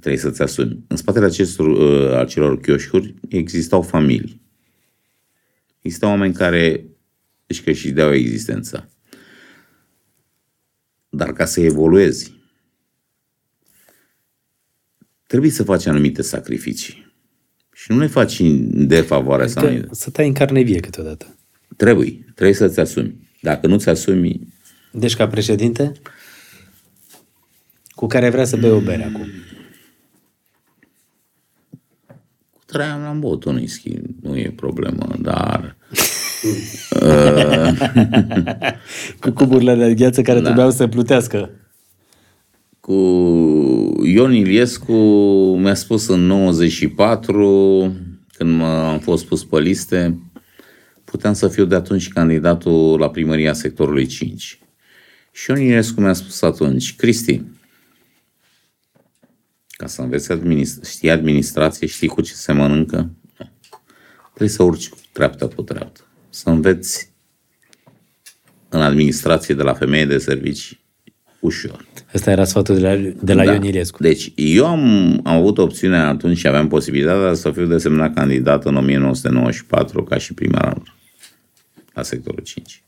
trebuie 0.00 0.20
să-ți 0.20 0.42
asumi. 0.42 0.84
În 0.86 0.96
spatele 0.96 1.24
acestor, 1.24 1.66
uh, 1.68 2.16
acelor 2.16 2.60
chioșcuri 2.60 3.14
existau 3.28 3.82
familii. 3.82 4.40
Existau 5.80 6.10
oameni 6.10 6.34
care 6.34 6.84
își 7.46 7.62
câștigau 7.62 8.12
existența. 8.12 8.88
Dar 11.08 11.32
ca 11.32 11.44
să 11.44 11.60
evoluezi, 11.60 12.32
trebuie 15.26 15.50
să 15.50 15.62
faci 15.62 15.86
anumite 15.86 16.22
sacrificii. 16.22 17.06
Și 17.72 17.92
nu 17.92 17.98
le 17.98 18.06
faci 18.06 18.38
în 18.38 18.86
defavoarea 18.86 19.46
Că, 19.46 19.50
să 19.50 19.88
să 19.90 20.10
tai 20.10 20.26
în 20.26 20.32
carne 20.32 20.60
vie 20.60 20.80
câteodată. 20.80 21.36
Trebuie, 21.76 22.24
trebuie 22.34 22.54
să-ți 22.54 22.80
asumi. 22.80 23.28
Dacă 23.40 23.66
nu-ți 23.66 23.88
asumi, 23.88 24.52
Deci 24.92 25.16
ca 25.16 25.26
președinte, 25.26 25.92
cu 27.90 28.06
care 28.06 28.30
vrea 28.30 28.44
să 28.44 28.56
bei 28.56 28.70
o 28.70 28.80
bere 28.80 29.04
acum. 29.04 29.26
Cu 32.68 32.74
Traian 32.76 33.04
am 33.04 33.20
băut 33.20 33.44
un 33.44 33.54
whisky, 33.54 33.90
nu 34.22 34.36
e 34.36 34.52
problemă, 34.56 35.06
dar 35.20 35.76
Cu 39.20 39.30
cuburile 39.30 39.74
de 39.74 39.94
gheață 39.94 40.22
care 40.22 40.38
da. 40.38 40.44
trebuiau 40.44 40.70
să 40.70 40.86
plutească. 40.86 41.50
cu 42.80 42.92
Ion 44.04 44.32
Iliescu 44.34 44.92
mi-a 45.60 45.74
spus 45.74 46.08
în 46.08 46.20
94, 46.26 47.92
când 48.36 48.60
m- 48.60 48.64
am 48.64 48.98
fost 48.98 49.24
pus 49.26 49.44
pe 49.44 49.58
liste, 49.60 50.18
puteam 51.04 51.32
să 51.32 51.48
fiu 51.48 51.64
de 51.64 51.74
atunci 51.74 52.08
candidatul 52.08 52.98
la 52.98 53.10
primăria 53.10 53.52
sectorului 53.52 54.06
5. 54.06 54.58
Și 55.32 55.50
Ion 55.50 55.60
Iliescu 55.60 56.00
mi-a 56.00 56.12
spus 56.12 56.42
atunci, 56.42 56.96
Cristi, 56.96 57.42
ca 59.78 59.86
să 59.86 60.02
înveți 60.02 60.32
administ- 60.32 60.88
știi 60.90 61.10
administrație, 61.10 61.86
știi 61.86 62.08
cu 62.08 62.20
ce 62.20 62.32
se 62.32 62.52
mănâncă, 62.52 62.96
Nu. 63.38 63.50
trebuie 64.28 64.48
să 64.48 64.62
urci 64.62 64.88
treaptă 65.12 65.46
cu 65.48 65.62
treaptă. 65.62 66.00
Să 66.30 66.48
înveți 66.50 67.10
în 68.68 68.80
administrație 68.80 69.54
de 69.54 69.62
la 69.62 69.74
femeie 69.74 70.06
de 70.06 70.18
servicii 70.18 70.80
ușor. 71.40 71.86
Ăsta 72.14 72.30
era 72.30 72.44
sfatul 72.44 72.74
de 72.74 72.80
la, 72.80 72.96
de 73.22 73.32
la 73.32 73.44
da. 73.44 73.52
Ion 73.52 73.62
Iliescu. 73.64 74.02
Deci 74.02 74.32
eu 74.34 74.66
am, 74.66 74.80
am 75.24 75.36
avut 75.36 75.58
opțiunea 75.58 76.08
atunci 76.08 76.38
și 76.38 76.46
aveam 76.46 76.68
posibilitatea 76.68 77.34
să 77.34 77.50
fiu 77.50 77.66
desemnat 77.66 78.14
candidat 78.14 78.64
în 78.64 78.76
1994 78.76 80.02
ca 80.02 80.18
și 80.18 80.34
primar 80.34 80.82
la 81.92 82.02
sectorul 82.02 82.42
5. 82.42 82.82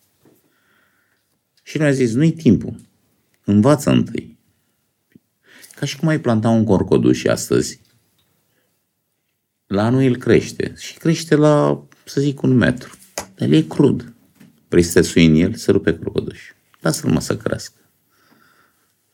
Și 1.63 1.79
mi-a 1.79 1.91
zis, 1.91 2.13
nu-i 2.15 2.33
timpul, 2.33 2.75
învață 3.45 3.91
întâi. 3.91 4.39
Ca 5.81 5.87
și 5.87 5.97
cum 5.97 6.09
ai 6.09 6.21
planta 6.21 6.49
un 6.49 6.65
corcoduș 6.65 7.25
astăzi. 7.25 7.81
La 9.67 9.85
anul 9.85 10.03
el 10.03 10.17
crește 10.17 10.75
și 10.79 10.95
crește 10.95 11.35
la, 11.35 11.85
să 12.05 12.21
zic, 12.21 12.43
un 12.43 12.57
metru. 12.57 12.99
Dar 13.15 13.49
el 13.49 13.55
e 13.55 13.61
crud. 13.61 14.13
Vrei 14.69 14.83
să 14.83 14.93
te 14.93 15.03
sui 15.07 15.27
în 15.27 15.35
el, 15.35 15.55
să 15.55 15.71
rupe 15.71 15.99
corcodușul. 15.99 16.57
Lasă-l 16.81 17.11
mă 17.11 17.21
să 17.21 17.37
crească. 17.37 17.81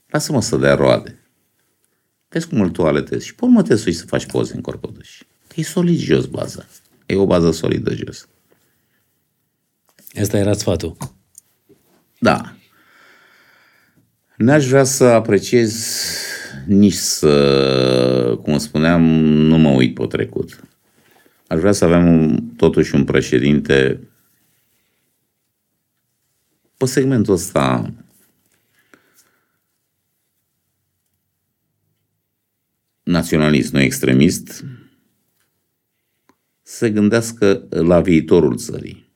Lasă-mă 0.06 0.42
să 0.42 0.56
dea 0.56 0.74
roade. 0.74 1.18
Vezi 2.28 2.48
cum 2.48 2.60
îl 2.60 2.70
toaletezi 2.70 3.26
și 3.26 3.34
pe 3.34 3.44
urmă 3.44 3.62
te 3.62 3.76
sui 3.76 3.92
să 3.92 4.06
faci 4.06 4.26
poze 4.26 4.54
în 4.54 4.60
corcoduș. 4.60 5.22
Că 5.46 5.54
e 5.56 5.62
solid 5.62 5.98
jos 5.98 6.26
baza. 6.26 6.66
E 7.06 7.16
o 7.16 7.26
bază 7.26 7.50
solidă 7.50 7.94
jos. 7.94 8.28
Ăsta 10.20 10.38
era 10.38 10.52
sfatul. 10.52 10.96
Da. 12.18 12.56
N-aș 14.36 14.66
vrea 14.66 14.84
să 14.84 15.04
apreciez 15.04 15.84
nici 16.66 16.92
să, 16.92 18.38
cum 18.42 18.58
spuneam, 18.58 19.02
nu 19.24 19.58
mă 19.58 19.70
uit 19.70 19.94
pe 19.94 20.06
trecut. 20.06 20.60
Aș 21.46 21.58
vrea 21.58 21.72
să 21.72 21.84
avem 21.84 22.08
un, 22.08 22.42
totuși 22.56 22.94
un 22.94 23.04
președinte 23.04 24.00
pe 26.76 26.86
segmentul 26.86 27.34
ăsta 27.34 27.92
naționalist, 33.02 33.72
nu 33.72 33.80
extremist, 33.80 34.64
să 36.62 36.76
se 36.76 36.90
gândească 36.90 37.66
la 37.68 38.00
viitorul 38.00 38.56
țării. 38.56 39.06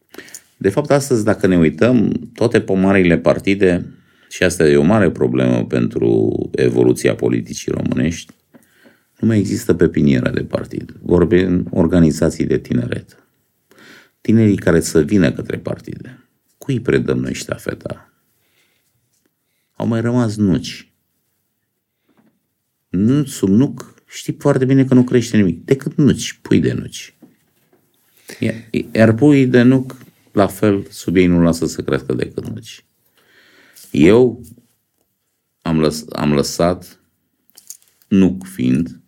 De 0.56 0.68
fapt, 0.68 0.90
astăzi, 0.90 1.24
dacă 1.24 1.46
ne 1.46 1.56
uităm, 1.56 2.12
toate 2.34 2.60
pomarile 2.60 3.18
partide, 3.18 3.99
și 4.30 4.42
asta 4.42 4.68
e 4.68 4.76
o 4.76 4.82
mare 4.82 5.10
problemă 5.10 5.64
pentru 5.64 6.32
evoluția 6.52 7.14
politicii 7.14 7.72
românești, 7.72 8.32
nu 9.18 9.26
mai 9.26 9.38
există 9.38 9.74
pepiniera 9.74 10.30
de 10.30 10.44
partid. 10.44 10.94
Vorbim 11.02 11.66
organizații 11.70 12.46
de 12.46 12.58
tineret. 12.58 13.26
Tinerii 14.20 14.56
care 14.56 14.80
să 14.80 15.02
vină 15.02 15.32
către 15.32 15.58
partide. 15.58 16.28
Cui 16.58 16.80
predăm 16.80 17.18
noi 17.18 17.34
ștafeta? 17.34 18.12
Au 19.76 19.86
mai 19.86 20.00
rămas 20.00 20.36
nuci. 20.36 20.92
Nu 22.88 23.24
sub 23.24 23.48
nuc, 23.48 23.94
știi 24.06 24.36
foarte 24.38 24.64
bine 24.64 24.84
că 24.84 24.94
nu 24.94 25.04
crește 25.04 25.36
nimic, 25.36 25.64
decât 25.64 25.96
nuci, 25.96 26.38
pui 26.42 26.60
de 26.60 26.72
nuci. 26.72 27.14
Iar, 28.38 28.54
iar 28.92 29.14
pui 29.14 29.46
de 29.46 29.62
nuc, 29.62 29.96
la 30.32 30.46
fel, 30.46 30.86
sub 30.90 31.16
ei 31.16 31.26
nu 31.26 31.42
lasă 31.42 31.66
să 31.66 31.82
crească 31.82 32.12
decât 32.12 32.48
nuci. 32.48 32.84
Eu 33.90 34.42
am, 35.62 35.80
lăs, 35.80 36.04
am 36.12 36.32
lăsat, 36.32 37.00
nuc 38.08 38.46
fiind, 38.46 39.00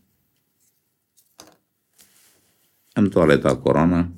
am 2.93 3.09
toaletat 3.09 3.61
corona, 3.62 4.09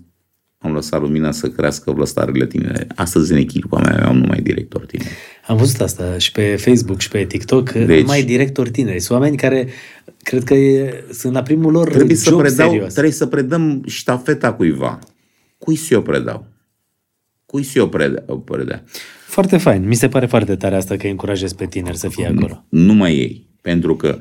am 0.59 0.73
lăsat 0.73 1.01
lumina 1.01 1.33
să 1.33 1.51
crească 1.51 1.91
vlăstarele 1.93 2.47
tinere. 2.47 2.86
Astăzi 2.94 3.33
în 3.33 3.39
echipa 3.39 3.81
mea 3.81 4.07
am 4.07 4.17
numai 4.18 4.41
director 4.41 4.86
tineri. 4.86 5.15
Am 5.47 5.57
văzut 5.57 5.81
asta 5.81 6.18
și 6.18 6.33
pe 6.33 6.57
Facebook 6.57 7.01
și 7.01 7.09
pe 7.09 7.25
TikTok, 7.25 7.70
deci, 7.73 7.86
Deci- 7.86 8.01
numai 8.01 8.23
directori 8.23 8.70
tineri. 8.70 9.01
Sunt 9.01 9.18
oameni 9.18 9.36
care 9.36 9.68
cred 10.23 10.44
că 10.44 10.55
e, 10.55 11.05
sunt 11.12 11.33
la 11.33 11.43
primul 11.43 11.73
lor 11.73 11.89
Trebuie 11.91 12.17
să, 12.17 12.31
job 12.31 12.39
predau, 12.41 12.70
serios. 12.70 12.93
trebuie 12.93 13.12
să 13.12 13.26
predăm 13.26 13.83
ștafeta 13.86 14.52
cuiva. 14.55 14.99
Cui 15.59 15.76
să 15.76 15.97
o 15.97 16.01
predau? 16.01 16.47
Cui 17.47 17.62
să 17.62 17.83
o 18.26 18.39
predea? 18.39 18.84
O 19.37 19.41
predea? 19.41 19.59
Foarte 19.59 19.71
fain. 19.71 19.89
Mi 19.89 19.95
se 19.95 20.09
pare 20.09 20.27
foarte 20.27 20.57
tare 20.57 20.77
asta 20.77 20.97
că 20.97 21.05
îi 21.05 21.11
încurajez 21.11 21.53
pe 21.53 21.67
tineri 21.67 21.97
să 21.97 22.09
fie 22.09 22.27
acolo. 22.27 22.65
Numai 22.69 23.15
ei. 23.15 23.47
Pentru 23.61 23.97
că 23.97 24.19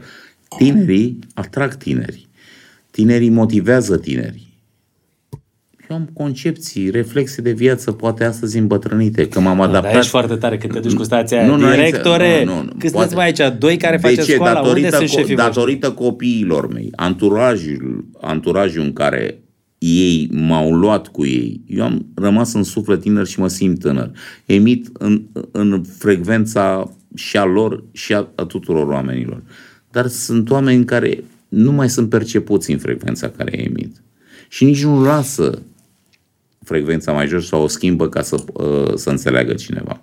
tinerii 0.57 1.19
atrag 1.33 1.73
tineri. 1.73 2.27
Tinerii 2.91 3.29
motivează 3.29 3.97
tinerii. 3.97 4.51
Eu 5.89 5.95
am 5.95 6.09
concepții, 6.13 6.89
reflexe 6.89 7.41
de 7.41 7.51
viață, 7.51 7.91
poate 7.91 8.23
astăzi 8.23 8.57
îmbătrânite, 8.57 9.27
că 9.27 9.39
m-am 9.39 9.57
Dar 9.57 9.67
adaptat. 9.67 9.95
ești 9.95 10.09
foarte 10.09 10.35
tare 10.35 10.57
când 10.57 10.73
te 10.73 10.79
duci 10.79 10.93
cu 10.93 11.03
stația 11.03 11.45
Nu, 11.45 11.55
nu, 11.55 11.69
directore. 11.69 12.43
nu, 12.43 12.53
nu, 12.53 12.61
nu, 12.61 12.69
Cât 12.69 12.71
poate. 12.79 12.89
sunteți 12.89 13.15
mai 13.15 13.25
aici? 13.25 13.57
Doi 13.59 13.77
care 13.77 13.95
de 13.95 14.01
faceți 14.01 14.25
ce? 14.27 14.33
școala? 14.33 14.59
Unde 14.59 14.69
Datorită, 14.69 14.95
sunt 14.97 15.07
co- 15.09 15.11
șefii 15.11 15.35
voștri? 15.35 15.53
datorită 15.53 15.91
copiilor 15.91 16.73
mei, 16.73 16.89
anturajul, 16.95 18.05
anturajul 18.21 18.83
în 18.83 18.93
care 18.93 19.42
ei 19.85 20.29
m-au 20.31 20.75
luat 20.75 21.07
cu 21.07 21.25
ei, 21.25 21.61
eu 21.67 21.83
am 21.83 22.05
rămas 22.15 22.53
în 22.53 22.63
suflet 22.63 23.01
tiner 23.01 23.25
și 23.25 23.39
mă 23.39 23.47
simt 23.47 23.79
tânăr. 23.79 24.11
Emit 24.45 24.89
în, 24.93 25.23
în 25.51 25.83
frecvența 25.97 26.91
și 27.15 27.37
a 27.37 27.43
lor 27.43 27.83
și 27.91 28.13
a, 28.13 28.27
a 28.35 28.45
tuturor 28.45 28.87
oamenilor. 28.87 29.43
Dar 29.91 30.07
sunt 30.07 30.49
oameni 30.49 30.85
care 30.85 31.23
nu 31.47 31.71
mai 31.71 31.89
sunt 31.89 32.09
percepuți 32.09 32.71
în 32.71 32.77
frecvența 32.77 33.29
care 33.29 33.61
emit. 33.61 34.01
Și 34.49 34.63
nici 34.63 34.83
nu 34.83 35.03
lasă 35.03 35.61
frecvența 36.63 37.11
mai 37.11 37.27
jos 37.27 37.47
sau 37.47 37.63
o 37.63 37.67
schimbă 37.67 38.09
ca 38.09 38.21
să, 38.21 38.43
uh, 38.53 38.93
să 38.95 39.09
înțeleagă 39.09 39.53
cineva. 39.53 40.01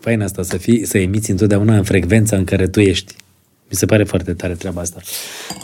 Fain 0.00 0.20
asta, 0.20 0.42
să, 0.42 0.56
fii, 0.56 0.84
să 0.84 0.98
emiți 0.98 1.30
întotdeauna 1.30 1.76
în 1.76 1.84
frecvența 1.84 2.36
în 2.36 2.44
care 2.44 2.68
tu 2.68 2.80
ești. 2.80 3.14
Mi 3.72 3.76
se 3.76 3.86
pare 3.86 4.04
foarte 4.04 4.32
tare 4.32 4.52
treaba 4.52 4.80
asta. 4.80 5.00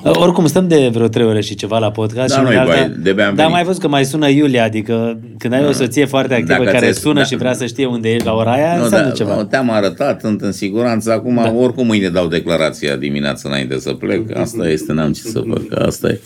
Uh, 0.04 0.10
Oricum, 0.16 0.46
stăm 0.46 0.68
de 0.68 0.88
vreo 0.92 1.08
trei 1.08 1.26
ore 1.26 1.40
și 1.40 1.54
ceva 1.54 1.78
la 1.78 1.90
podcast. 1.90 2.28
Da, 2.28 2.34
și 2.34 2.40
nu-i 2.42 2.50
de 2.52 2.56
alta- 2.58 2.66
bai, 2.66 2.94
de-abia 3.02 3.28
am 3.28 3.34
Dar 3.34 3.44
venit. 3.44 3.50
mai 3.52 3.64
văzut 3.64 3.80
că 3.80 3.88
mai 3.88 4.04
sună 4.04 4.28
Iulia, 4.28 4.64
adică 4.64 5.18
când 5.38 5.52
ai 5.52 5.64
o 5.66 5.72
soție 5.72 6.04
foarte 6.04 6.34
activă 6.34 6.52
Dacă 6.52 6.64
care 6.64 6.78
ți-ai- 6.78 6.92
sună 6.94 7.18
da. 7.18 7.24
și 7.24 7.36
vrea 7.36 7.52
să 7.52 7.66
știe 7.66 7.86
unde 7.86 8.12
ești 8.12 8.26
la 8.26 8.32
ora 8.34 8.52
aia, 8.52 8.76
Nu, 8.76 8.82
înseamnă 8.82 9.08
da, 9.08 9.14
ceva. 9.14 9.44
te-am 9.44 9.70
arătat, 9.70 10.20
sunt 10.20 10.40
în 10.40 10.52
siguranță. 10.52 11.12
Acum, 11.12 11.34
da. 11.34 11.52
oricum, 11.52 11.86
mâine 11.86 12.08
dau 12.08 12.26
declarația 12.26 12.96
dimineața 12.96 13.48
înainte 13.48 13.78
să 13.78 13.92
plec. 13.92 14.36
Asta 14.36 14.68
este, 14.68 14.92
n-am 14.92 15.12
ce 15.12 15.20
să 15.22 15.42
fac. 15.48 15.80
Asta 15.86 16.08
e. 16.08 16.20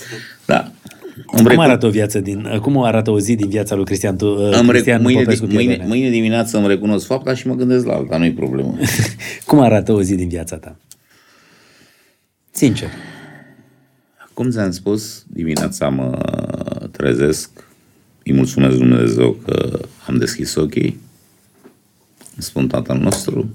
Da. 0.47 0.71
Îmi 1.17 1.27
Cum 1.43 1.47
recu- 1.47 1.61
arată 1.61 1.87
o 1.87 1.91
viață 1.91 2.19
din, 2.21 2.59
cum 2.63 2.83
arată 2.83 3.11
o 3.11 3.19
zi 3.21 3.35
din 3.35 3.49
viața 3.49 3.75
lui 3.75 3.85
Cristian, 3.85 4.17
tu, 4.17 4.27
uh, 4.27 4.59
îmi 4.61 4.69
Cristian 4.69 4.97
recu- 4.97 5.03
mâine, 5.11 5.23
Popescu 5.23 5.45
mâine, 5.47 5.61
Pierdonea? 5.63 5.87
mâine 5.87 6.11
dimineață 6.11 6.57
îmi 6.59 6.67
recunosc 6.67 7.07
fapta 7.07 7.35
și 7.35 7.47
mă 7.49 7.55
gândesc 7.55 7.87
la 7.87 7.93
alta, 7.95 8.17
nu-i 8.17 8.33
problemă. 8.33 8.75
Cum 9.47 9.61
arată 9.61 9.93
o 9.93 10.03
zi 10.03 10.15
din 10.15 10.29
viața 10.29 10.57
ta? 10.57 10.77
Sincer. 12.51 12.89
Cum 14.35 14.51
ți-am 14.51 14.71
spus, 14.71 15.25
dimineața 15.29 15.89
mă 15.89 16.19
trezesc, 16.91 17.51
îi 18.25 18.33
mulțumesc 18.33 18.77
lui 18.79 18.89
Dumnezeu 18.89 19.33
că 19.33 19.81
am 20.07 20.17
deschis 20.19 20.55
ochii, 20.55 21.01
îmi 22.35 22.43
spun 22.43 22.69
Tatăl 22.69 22.97
nostru, 22.99 23.55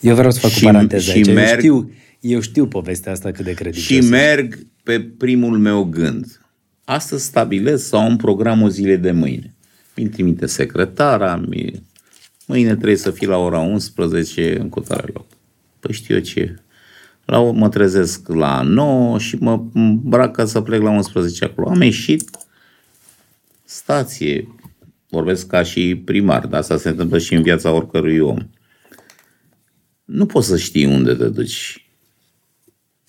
Eu 0.00 0.14
vreau 0.14 0.30
să 0.30 0.38
fac 0.38 0.50
Și- 0.50 0.64
o 0.64 0.66
paranteză 0.66 1.10
și 1.10 1.16
aici. 1.16 1.26
merg- 1.26 1.50
Eu, 1.50 1.58
știu, 1.58 1.90
eu 2.20 2.40
știu 2.40 2.66
povestea 2.66 3.12
asta 3.12 3.30
cât 3.30 3.44
de 3.44 3.52
credincios. 3.54 4.04
și 4.04 4.10
merg 4.10 4.58
pe 4.82 5.00
primul 5.00 5.58
meu 5.58 5.84
gând. 5.84 6.40
Astăzi 6.84 7.24
stabilesc 7.24 7.86
sau 7.86 8.00
am 8.00 8.16
programul 8.16 8.70
zilei 8.70 8.96
de 8.96 9.10
mâine. 9.10 9.54
Mi 9.96 10.08
trimite 10.08 10.46
secretara, 10.46 11.36
mi... 11.36 11.82
mâine 12.46 12.74
trebuie 12.74 12.96
să 12.96 13.10
fii 13.10 13.26
la 13.26 13.36
ora 13.36 13.58
11 13.58 14.58
în 14.60 14.68
cutare 14.68 15.08
loc. 15.14 15.26
Păi 15.80 15.92
știu 15.94 16.14
eu 16.14 16.20
ce. 16.20 16.58
La, 17.28 17.40
mă 17.40 17.68
trezesc 17.68 18.28
la 18.28 18.62
9 18.62 19.18
și 19.18 19.36
mă 19.36 19.62
îmbrac 19.74 20.32
ca 20.32 20.44
să 20.44 20.60
plec 20.60 20.82
la 20.82 20.90
11 20.90 21.44
acolo. 21.44 21.68
Am 21.68 21.82
ieșit, 21.82 22.30
stație, 23.64 24.48
vorbesc 25.08 25.46
ca 25.46 25.62
și 25.62 25.96
primar, 26.04 26.46
dar 26.46 26.60
asta 26.60 26.76
se 26.76 26.88
întâmplă 26.88 27.18
și 27.18 27.34
în 27.34 27.42
viața 27.42 27.72
oricărui 27.72 28.18
om. 28.18 28.38
Nu 30.04 30.26
poți 30.26 30.46
să 30.46 30.56
știi 30.56 30.84
unde 30.84 31.14
te 31.14 31.28
duci. 31.28 31.86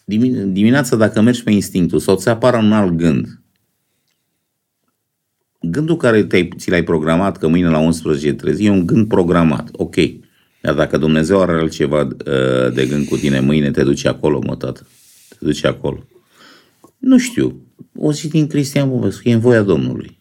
Dimin- 0.03 0.51
Dimineața, 0.51 0.95
dacă 0.95 1.21
mergi 1.21 1.43
pe 1.43 1.51
instinctul 1.51 1.99
sau 1.99 2.15
ți 2.15 2.29
apară 2.29 2.57
un 2.57 2.71
alt 2.71 2.91
gând, 2.91 3.41
gândul 5.61 5.97
care 5.97 6.23
te-ai, 6.23 6.49
ți 6.57 6.69
l-ai 6.69 6.83
programat 6.83 7.37
că 7.37 7.47
mâine 7.47 7.69
la 7.69 7.77
11 7.79 8.33
trezi 8.33 8.65
e 8.65 8.69
un 8.69 8.85
gând 8.85 9.07
programat, 9.07 9.69
ok. 9.71 9.95
Dar 10.61 10.73
dacă 10.73 10.97
Dumnezeu 10.97 11.41
are 11.41 11.51
altceva 11.51 12.01
uh, 12.01 12.73
de 12.73 12.85
gând 12.85 13.07
cu 13.07 13.17
tine 13.17 13.39
mâine, 13.39 13.71
te 13.71 13.83
duci 13.83 14.05
acolo, 14.05 14.41
mă, 14.45 14.55
tată. 14.55 14.87
Te 15.29 15.35
duci 15.39 15.63
acolo. 15.65 16.03
Nu 16.97 17.17
știu. 17.17 17.61
O 17.95 18.11
zi 18.11 18.27
din 18.27 18.47
Cristian 18.47 18.89
Popescu, 18.89 19.29
e 19.29 19.33
în 19.33 19.39
voia 19.39 19.61
Domnului. 19.61 20.19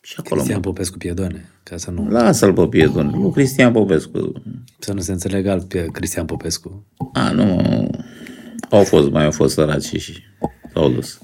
Și 0.00 0.14
acolo, 0.18 0.34
Cristian 0.34 0.60
mă. 0.64 0.70
Popescu 0.70 0.98
Piedone, 0.98 1.50
ca 1.62 1.76
să 1.76 1.90
nu, 1.90 2.08
Lasă-l 2.08 2.52
pe 2.52 2.66
piedon. 2.66 3.06
Nu 3.06 3.30
Cristian 3.30 3.72
Popescu. 3.72 4.42
să 4.78 4.92
nu 4.92 5.00
se 5.00 5.12
înțelegă 5.12 5.50
alt 5.50 5.68
pe 5.68 5.86
Cristian 5.92 6.26
Popescu. 6.26 6.86
A, 7.12 7.30
nu. 7.30 7.60
Au 8.70 8.84
fost, 8.84 9.10
mai 9.10 9.24
au 9.24 9.30
fost 9.30 9.54
săraci 9.54 9.84
și 10.00 10.22
s-au 10.72 10.90
dus. 10.90 11.18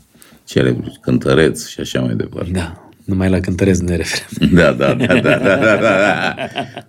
Celebri 0.44 0.99
cântăreți 1.01 1.70
și 1.70 1.81
așa 1.81 2.01
mai 2.01 2.15
departe. 2.15 2.51
Da, 2.51 2.85
numai 3.07 3.28
la 3.31 3.41
cântăresc 3.41 3.83
ne 3.83 3.97
referăm. 3.97 4.51
Da, 4.55 4.73
da, 4.73 4.94
da, 4.94 5.07
da, 5.07 5.20
da, 5.20 5.39
da, 5.39 5.57
da, 5.57 5.76
da. 5.76 6.35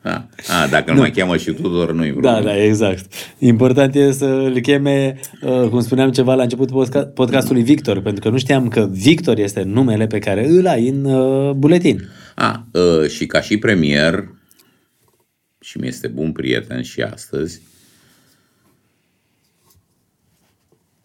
A, 0.12 0.62
a, 0.62 0.68
dacă 0.68 0.94
nu 0.94 1.00
mai 1.00 1.12
cheamă 1.12 1.38
și 1.38 1.52
Tudor, 1.52 1.94
nu-i 1.94 2.08
Da, 2.08 2.14
problemă. 2.14 2.42
da, 2.42 2.64
exact. 2.64 3.14
Important 3.38 3.96
e 3.96 4.12
să 4.12 4.26
îl 4.26 4.60
cheme, 4.60 5.20
uh, 5.42 5.68
cum 5.70 5.80
spuneam 5.82 6.12
ceva 6.12 6.34
la 6.34 6.44
început 6.44 6.70
podca- 6.70 7.14
podcastului 7.14 7.64
Victor, 7.64 8.02
pentru 8.02 8.22
că 8.24 8.30
nu 8.30 8.38
știam 8.38 8.68
că 8.68 8.90
Victor 8.92 9.38
este 9.38 9.62
numele 9.64 10.08
pe 10.08 10.20
care 10.20 10.48
îl 10.48 10.68
ai 10.68 10.88
în 10.88 11.06
uh, 11.06 11.52
buletin. 11.52 12.10
A, 12.36 12.68
uh, 12.72 13.10
și 13.10 13.26
ca 13.26 13.42
și 13.42 13.58
premier, 13.58 14.28
și 15.60 15.78
mi 15.78 15.88
este 15.88 16.08
bun 16.08 16.32
prieten 16.32 16.82
și 16.82 17.02
astăzi, 17.02 17.62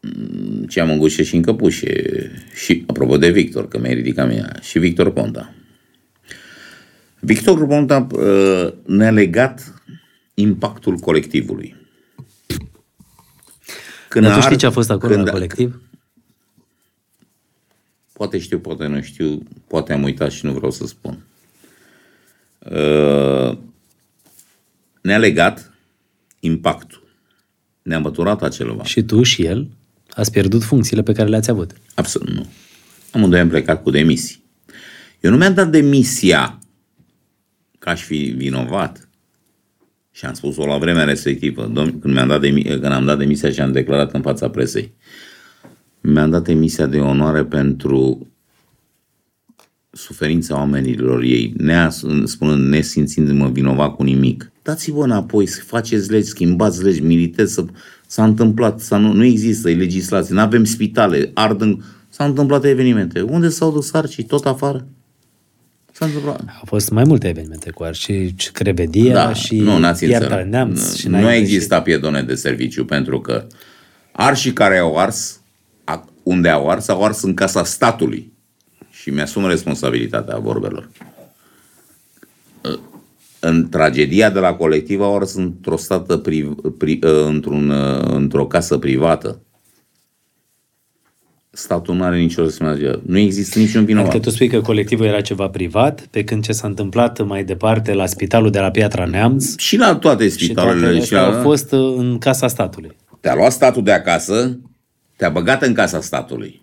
mm, 0.02 0.64
ce 0.64 0.80
am 0.80 0.90
în 0.90 0.98
gușă 0.98 1.22
și 1.22 1.36
în 1.36 1.42
căpușe. 1.42 2.30
Și, 2.54 2.84
apropo 2.86 3.16
de 3.16 3.30
Victor, 3.30 3.68
că 3.68 3.78
mi-ai 3.78 3.94
ridicat 3.94 4.28
mie, 4.28 4.48
și 4.60 4.78
Victor 4.78 5.12
Ponta. 5.12 5.54
Victor 7.20 7.66
Ponta 7.66 8.06
uh, 8.12 8.72
ne-a 8.86 9.10
legat 9.10 9.82
impactul 10.34 10.96
colectivului. 10.96 11.76
Când 14.08 14.24
Dar 14.24 14.32
tu 14.34 14.38
ar- 14.40 14.44
știi 14.44 14.56
ce 14.58 14.66
a 14.66 14.70
fost 14.70 14.90
acolo 14.90 15.14
când- 15.14 15.26
la 15.26 15.32
colectiv? 15.32 15.80
Poate 18.12 18.38
știu, 18.38 18.58
poate 18.58 18.86
nu 18.86 19.02
știu, 19.02 19.42
poate 19.66 19.92
am 19.92 20.02
uitat 20.02 20.30
și 20.30 20.44
nu 20.44 20.52
vreau 20.52 20.70
să 20.70 20.86
spun. 20.86 21.24
Uh, 22.58 23.58
Ne-a 25.00 25.18
legat 25.18 25.72
impactul. 26.40 27.02
Ne-a 27.82 27.98
măturat 27.98 28.42
acelva. 28.42 28.84
Și 28.84 29.02
tu 29.02 29.22
și 29.22 29.44
el 29.44 29.68
ați 30.14 30.30
pierdut 30.30 30.62
funcțiile 30.62 31.02
pe 31.02 31.12
care 31.12 31.28
le-ați 31.28 31.50
avut. 31.50 31.72
Absolut 31.94 32.34
nu. 32.34 32.46
Amândoi 33.12 33.40
am 33.40 33.48
plecat 33.48 33.82
cu 33.82 33.90
demisii. 33.90 34.42
Eu 35.20 35.30
nu 35.30 35.36
mi-am 35.36 35.54
dat 35.54 35.70
demisia 35.70 36.58
ca 37.78 37.90
aș 37.90 38.02
fi 38.02 38.34
vinovat. 38.36 39.08
Și 40.10 40.24
am 40.24 40.32
spus-o 40.32 40.66
la 40.66 40.78
vremea 40.78 41.04
respectivă, 41.04 41.70
domn, 41.72 41.98
când, 41.98 42.14
mi-am 42.14 42.28
dat 42.28 42.40
demi- 42.40 42.64
când 42.64 42.84
am 42.84 43.04
dat 43.04 43.18
demisia 43.18 43.50
și 43.50 43.60
am 43.60 43.72
declarat 43.72 44.12
în 44.12 44.22
fața 44.22 44.50
presei. 44.50 44.94
Mi-am 46.00 46.30
dat 46.30 46.44
demisia 46.44 46.86
de 46.86 46.98
onoare 46.98 47.44
pentru 47.44 48.26
suferința 49.90 50.56
oamenilor 50.56 51.22
ei, 51.22 51.54
neas, 51.56 52.04
spunând, 52.24 52.68
nesimțindu-mă 52.68 53.48
vinovat 53.48 53.94
cu 53.94 54.02
nimic. 54.02 54.52
Dați-vă 54.62 55.04
înapoi, 55.04 55.46
să 55.46 55.62
faceți 55.62 56.10
legi, 56.10 56.26
schimbați 56.26 56.82
legi, 56.82 57.00
militezi, 57.00 57.52
să, 57.52 57.64
s-a 58.12 58.24
întâmplat, 58.24 58.80
să 58.80 58.96
nu, 58.96 59.12
nu 59.12 59.24
există 59.24 59.68
legislație, 59.68 60.34
nu 60.34 60.40
avem 60.40 60.64
spitale, 60.64 61.30
ard 61.34 61.60
în, 61.60 61.80
s-au 62.08 62.26
întâmplat 62.26 62.64
evenimente. 62.64 63.20
Unde 63.20 63.48
s-au 63.48 63.72
dus 63.72 63.92
arcii? 63.92 64.22
Tot 64.24 64.46
afară? 64.46 64.86
S-a 65.92 66.04
întâmplat. 66.04 66.40
Au 66.40 66.62
fost 66.64 66.90
mai 66.90 67.04
multe 67.04 67.28
evenimente 67.28 67.70
cu 67.70 67.82
ar 67.82 67.94
și 67.94 68.34
Crevedia 68.52 69.12
Da, 69.12 69.32
și 69.32 69.58
nu, 69.58 69.78
n-ați 69.78 70.04
Iarta 70.04 70.24
înțeles. 70.26 70.50
Neamț. 70.50 70.94
și 70.94 71.08
Nu 71.08 71.16
înainte 71.18 71.40
exista 71.40 71.82
piedone 71.82 72.22
de 72.22 72.34
serviciu 72.34 72.84
pentru 72.84 73.20
că 73.20 73.46
arșii 74.12 74.52
care 74.52 74.78
au 74.78 74.96
ars, 74.98 75.40
a- 75.84 76.08
unde 76.22 76.48
au 76.48 76.68
ars, 76.70 76.88
au 76.88 77.04
ars 77.04 77.22
în 77.22 77.34
casa 77.34 77.64
statului. 77.64 78.32
Și 78.90 79.10
mi-asum 79.10 79.46
responsabilitatea 79.46 80.38
vorbelor. 80.38 80.88
În 83.44 83.68
tragedia 83.68 84.30
de 84.30 84.38
la 84.38 84.54
colectiv 84.54 85.00
au 85.00 85.16
ars 85.16 85.34
într-o, 85.34 85.76
stată 85.76 86.16
priv, 86.16 86.54
pri, 86.78 86.98
într-un, 87.26 87.70
într-o 88.04 88.46
casă 88.46 88.78
privată. 88.78 89.40
Statul 91.50 91.94
nu 91.94 92.04
are 92.04 92.18
nicio 92.18 92.42
responsabilitate. 92.42 93.00
Nu 93.06 93.18
există 93.18 93.58
niciun 93.58 93.84
vinovat. 93.84 94.08
Adică 94.08 94.24
tu 94.24 94.30
spui 94.30 94.48
că 94.48 94.60
colectivul 94.60 95.06
era 95.06 95.20
ceva 95.20 95.48
privat, 95.48 96.00
pe 96.10 96.24
când 96.24 96.44
ce 96.44 96.52
s-a 96.52 96.66
întâmplat 96.66 97.26
mai 97.26 97.44
departe 97.44 97.92
la 97.92 98.06
spitalul 98.06 98.50
de 98.50 98.58
la 98.58 98.70
Piatra 98.70 99.04
Neamț 99.04 99.56
Și 99.56 99.76
la 99.76 99.94
toate 99.94 100.28
și 100.28 100.52
toate 100.52 100.70
spitalele. 100.70 100.94
Și 100.94 101.00
astea 101.00 101.20
la... 101.20 101.36
au 101.36 101.42
fost 101.42 101.72
uh, 101.72 101.94
în 101.96 102.18
casa 102.18 102.48
statului. 102.48 102.96
Te-a 103.20 103.34
luat 103.34 103.52
statul 103.52 103.82
de 103.82 103.92
acasă, 103.92 104.58
te-a 105.16 105.30
băgat 105.30 105.62
în 105.62 105.74
casa 105.74 106.00
statului. 106.00 106.62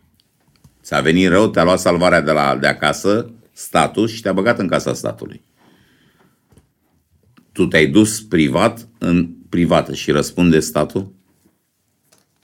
Ți-a 0.84 1.00
venit 1.00 1.28
rău, 1.28 1.48
te-a 1.48 1.64
luat 1.64 1.80
salvarea 1.80 2.22
de, 2.22 2.32
la, 2.32 2.58
de 2.62 2.68
acasă, 2.68 3.30
statul, 3.52 4.08
și 4.08 4.22
te-a 4.22 4.34
băgat 4.34 4.60
în 4.60 4.68
casa 4.68 4.94
statului. 4.94 5.42
Tu 7.60 7.66
te-ai 7.66 7.88
dus 7.88 8.22
privat 8.22 8.88
în 8.98 9.30
privată 9.50 9.94
și 9.94 10.12
răspunde 10.12 10.60
statul? 10.60 11.12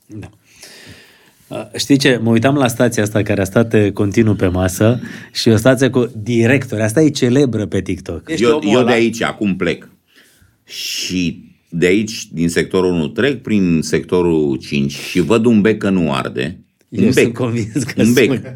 Da. 0.06 0.30
Uh, 1.48 1.66
Știi 1.78 1.98
ce? 1.98 2.20
Mă 2.24 2.30
uitam 2.30 2.56
la 2.56 2.68
stația 2.68 3.04
asta 3.04 3.22
care 3.22 3.42
a 3.42 3.44
stat 3.44 3.74
uh, 3.74 3.92
continuu 3.92 4.36
pe 4.36 4.48
masă 4.48 5.00
și 5.34 5.50
o 5.50 5.56
stație 5.56 5.90
cu 5.90 6.12
directori. 6.18 6.82
Asta 6.82 7.02
e 7.02 7.10
celebră 7.10 7.66
pe 7.66 7.82
TikTok. 7.82 8.32
Eu, 8.38 8.60
eu 8.64 8.84
de 8.84 8.92
aici, 8.92 9.22
acum 9.22 9.56
plec. 9.56 9.90
Și 10.66 11.44
de 11.70 11.86
aici, 11.86 12.28
din 12.32 12.50
sectorul 12.50 12.92
1, 12.92 13.08
trec 13.08 13.42
prin 13.42 13.80
sectorul 13.82 14.56
5 14.58 14.92
și 14.92 15.20
văd 15.20 15.46
un 15.46 15.62
bec 15.62 15.78
că 15.78 15.90
nu 15.90 16.14
arde. 16.14 16.60
Un 16.90 17.04
Eu 17.04 17.10
bec. 17.10 17.24
sunt 17.24 17.34
convins 17.34 17.84
că 17.84 18.02
un 18.02 18.14
bec. 18.14 18.26
sunt. 18.26 18.56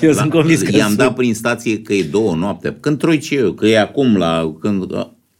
Eu 0.00 0.12
sunt 0.12 0.30
convins 0.30 0.62
că 0.62 0.76
I-am 0.76 0.86
sunt. 0.86 0.98
dat 0.98 1.14
prin 1.14 1.34
stație 1.34 1.82
că 1.82 1.92
e 1.92 2.02
două 2.02 2.34
noapte. 2.34 2.76
Când 2.80 2.98
troi 2.98 3.18
ce 3.18 3.34
eu, 3.34 3.52
că 3.52 3.66
e 3.66 3.78
acum 3.80 4.16
la... 4.16 4.56
Când, 4.60 4.86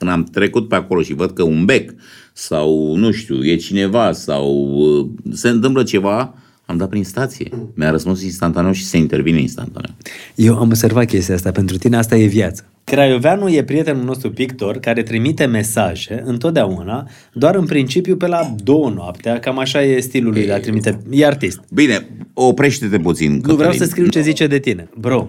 când 0.04 0.16
am 0.16 0.24
trecut 0.24 0.68
pe 0.68 0.74
acolo 0.74 1.02
și 1.02 1.14
văd 1.14 1.30
că 1.30 1.42
un 1.42 1.64
bec 1.64 1.90
sau, 2.32 2.94
nu 2.96 3.10
știu, 3.10 3.44
e 3.44 3.56
cineva 3.56 4.12
sau 4.12 4.74
uh, 4.76 5.06
se 5.32 5.48
întâmplă 5.48 5.82
ceva, 5.82 6.34
am 6.66 6.76
dat 6.76 6.88
prin 6.88 7.04
stație. 7.04 7.48
Mi-a 7.74 7.90
răspuns 7.90 8.22
instantaneu 8.22 8.72
și 8.72 8.84
se 8.84 8.96
intervine 8.96 9.40
instantaneu. 9.40 9.90
Eu 10.34 10.56
am 10.56 10.62
observat 10.68 11.06
chestia 11.06 11.34
asta. 11.34 11.50
Pentru 11.50 11.76
tine 11.78 11.96
asta 11.96 12.16
e 12.16 12.26
viață. 12.26 12.64
Craioveanu 12.84 13.48
e 13.48 13.64
prietenul 13.64 14.04
nostru 14.04 14.30
pictor 14.30 14.76
care 14.78 15.02
trimite 15.02 15.44
mesaje 15.46 16.22
întotdeauna, 16.24 17.08
doar 17.32 17.54
în 17.54 17.66
principiu 17.66 18.16
pe 18.16 18.26
la 18.26 18.54
două 18.62 18.90
noaptea, 18.90 19.38
cam 19.38 19.58
așa 19.58 19.82
e 19.82 20.00
stilul 20.00 20.32
lui 20.32 20.46
de 20.46 20.52
a 20.52 20.60
trimite. 20.60 21.00
E 21.10 21.26
artist. 21.26 21.60
Bine, 21.72 22.08
oprește-te 22.32 22.98
puțin, 22.98 23.32
Nu 23.32 23.38
vreau 23.40 23.56
Cătălin. 23.56 23.78
să 23.78 23.84
scriu 23.84 24.06
ce 24.06 24.20
zice 24.20 24.46
de 24.46 24.58
tine. 24.58 24.88
Bro, 24.98 25.28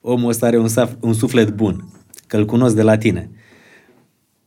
omul 0.00 0.28
ăsta 0.28 0.46
are 0.46 0.58
un, 0.58 0.68
saf- 0.68 0.98
un 1.00 1.12
suflet 1.12 1.50
bun, 1.50 1.88
că 2.26 2.36
îl 2.36 2.44
cunosc 2.44 2.74
de 2.74 2.82
la 2.82 2.96
tine. 2.96 3.30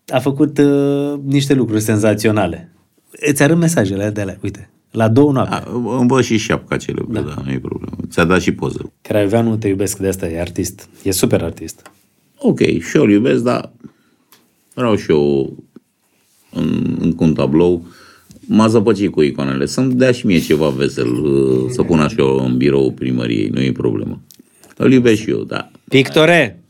A 0.07 0.19
făcut 0.19 0.57
uh, 0.57 1.19
niște 1.23 1.53
lucruri 1.53 1.81
senzaționale. 1.81 2.71
Îți 3.11 3.43
arăt 3.43 3.57
mesajele 3.57 4.09
de 4.09 4.21
alea, 4.21 4.37
uite, 4.43 4.69
la 4.91 5.07
două 5.07 5.31
noapte. 5.31 5.53
A, 5.53 5.63
Îmi 5.99 6.07
văd 6.07 6.23
și 6.23 6.37
șapca 6.37 6.77
celebru, 6.77 7.11
da. 7.11 7.19
da, 7.19 7.41
nu 7.45 7.51
e 7.51 7.59
problemă. 7.59 7.95
Ți-a 8.09 8.23
dat 8.23 8.41
și 8.41 8.51
poză. 8.51 8.91
Craioveanu, 9.01 9.57
te 9.57 9.67
iubesc 9.67 9.97
de 9.97 10.07
asta, 10.07 10.27
e 10.27 10.39
artist. 10.39 10.89
E 11.03 11.11
super 11.11 11.43
artist. 11.43 11.91
Ok, 12.37 12.59
și 12.59 12.95
eu 12.95 13.03
îl 13.03 13.11
iubesc, 13.11 13.43
dar 13.43 13.71
vreau 14.73 14.95
și 14.95 15.11
eu 15.11 15.53
în, 16.51 16.97
în 16.99 17.13
un 17.17 17.33
tablou 17.33 17.85
m-a 18.47 18.67
zăpăcit 18.67 19.11
cu 19.11 19.21
icoanele. 19.21 19.65
Să-mi 19.65 19.93
dea 19.93 20.11
și 20.11 20.25
mie 20.25 20.39
ceva 20.39 20.69
vesel, 20.69 21.11
uh, 21.11 21.69
să 21.69 21.83
pun 21.83 21.99
așa 21.99 22.23
în 22.45 22.57
birou 22.57 22.91
primăriei, 22.91 23.49
nu 23.49 23.61
e 23.61 23.71
problemă. 23.71 24.21
Îl 24.77 24.91
iubesc 24.91 25.21
și 25.21 25.29
eu, 25.29 25.43
da. 25.43 25.71
Pictore! 25.87 26.61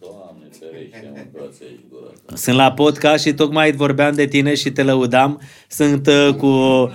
Sunt 2.38 2.56
la 2.56 2.72
podcast 2.72 3.24
și 3.26 3.34
tocmai 3.34 3.72
vorbeam 3.72 4.14
de 4.14 4.26
tine 4.26 4.56
și 4.56 4.72
te 4.72 4.84
lăudam. 4.84 5.42
Sunt 5.68 6.08
uh, 6.08 6.34
cu... 6.38 6.48
Uh, 6.48 6.92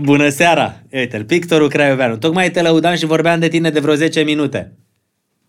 bună 0.00 0.28
seara! 0.28 0.82
Uite, 0.92 1.24
pictorul 1.26 1.68
Craioveanu. 1.68 2.16
Tocmai 2.16 2.50
te 2.50 2.62
lăudam 2.62 2.94
și 2.96 3.04
vorbeam 3.06 3.40
de 3.40 3.48
tine 3.48 3.70
de 3.70 3.80
vreo 3.80 3.94
10 3.94 4.20
minute. 4.22 4.72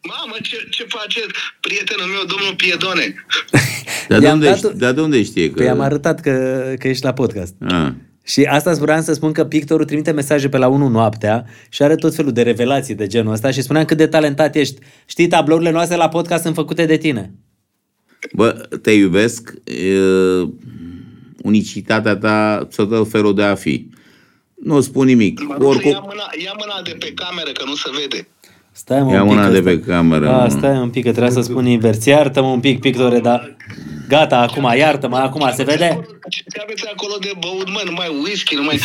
Mamă, 0.07 0.35
ce, 0.41 0.55
ce 0.69 0.85
faceți, 0.87 1.27
prietenul 1.61 2.05
meu, 2.05 2.21
domnul 2.27 2.55
Piedone? 2.55 3.13
Dar 4.09 4.19
de, 4.19 4.25
I-am 4.25 4.33
unde, 4.33 4.45
dat- 4.49 4.57
ști- 4.57 4.77
dar 4.77 4.91
de 4.91 5.01
unde 5.01 5.23
știe 5.23 5.47
că... 5.47 5.53
Păi 5.53 5.69
am 5.69 5.79
arătat 5.79 6.19
că, 6.19 6.63
că 6.79 6.87
ești 6.87 7.03
la 7.03 7.13
podcast. 7.13 7.53
A, 7.67 7.95
Și 8.23 8.43
asta 8.43 8.73
spuneam 8.73 9.01
să 9.01 9.13
spun 9.13 9.31
că 9.31 9.45
pictorul 9.45 9.85
trimite 9.85 10.11
mesaje 10.11 10.49
pe 10.49 10.57
la 10.57 10.67
1 10.67 10.87
noaptea 10.87 11.45
și 11.69 11.83
are 11.83 11.95
tot 11.95 12.15
felul 12.15 12.31
de 12.31 12.41
revelații 12.41 12.95
de 12.95 13.07
genul 13.07 13.33
ăsta 13.33 13.51
și 13.51 13.61
spuneam 13.61 13.85
cât 13.85 13.97
de 13.97 14.07
talentat 14.07 14.55
ești. 14.55 14.79
Știi, 15.05 15.27
tablourile 15.27 15.71
noastre 15.71 15.95
la 15.97 16.09
podcast 16.09 16.43
sunt 16.43 16.55
făcute 16.55 16.85
de 16.85 16.97
tine. 16.97 17.31
Bă, 18.33 18.49
te 18.81 18.91
iubesc, 18.91 19.53
uh, 19.65 20.49
unicitatea 21.43 22.15
ta 22.15 22.67
ți-o 22.71 22.85
dă 22.85 23.03
felul 23.03 23.35
de 23.35 23.43
a 23.43 23.55
fi. 23.55 23.87
Nu 24.63 24.81
spun 24.81 25.05
nimic. 25.05 25.39
Măruță, 25.41 25.63
ia 25.63 25.69
Oricum, 25.69 25.91
mâna, 26.07 26.29
ia 26.43 26.53
mâna 26.59 26.81
de 26.83 26.95
pe 26.99 27.11
cameră, 27.13 27.51
că 27.51 27.63
nu 27.65 27.75
se 27.75 27.89
vede. 28.01 28.27
Stai 28.71 29.03
mă 29.03 29.11
Ia 29.11 29.21
un 29.21 29.27
pic 29.27 29.37
mâna 29.37 29.49
de 29.49 29.57
ăsta. 29.57 29.69
pe 29.69 29.79
cameră, 29.79 30.29
A, 30.29 30.41
mă. 30.41 30.49
stai 30.49 30.77
un 30.77 30.89
pic, 30.89 31.03
că 31.03 31.09
trebuia 31.11 31.31
să 31.31 31.41
spun 31.41 31.65
invers. 31.65 32.05
Iartă-mă 32.05 32.47
un 32.47 32.59
pic, 32.59 32.79
pictore, 32.79 33.19
dar... 33.19 33.55
Gata, 34.07 34.37
acum, 34.37 34.73
iartă-mă, 34.77 35.15
acum, 35.17 35.51
se 35.55 35.63
vede? 35.63 35.99
Ce 36.29 36.61
aveți 36.63 36.83
acolo 36.93 37.13
de 37.19 37.31
băut, 37.39 37.69
mă? 37.69 37.81
Numai 37.85 38.07
whisky, 38.23 38.55
numai... 38.55 38.79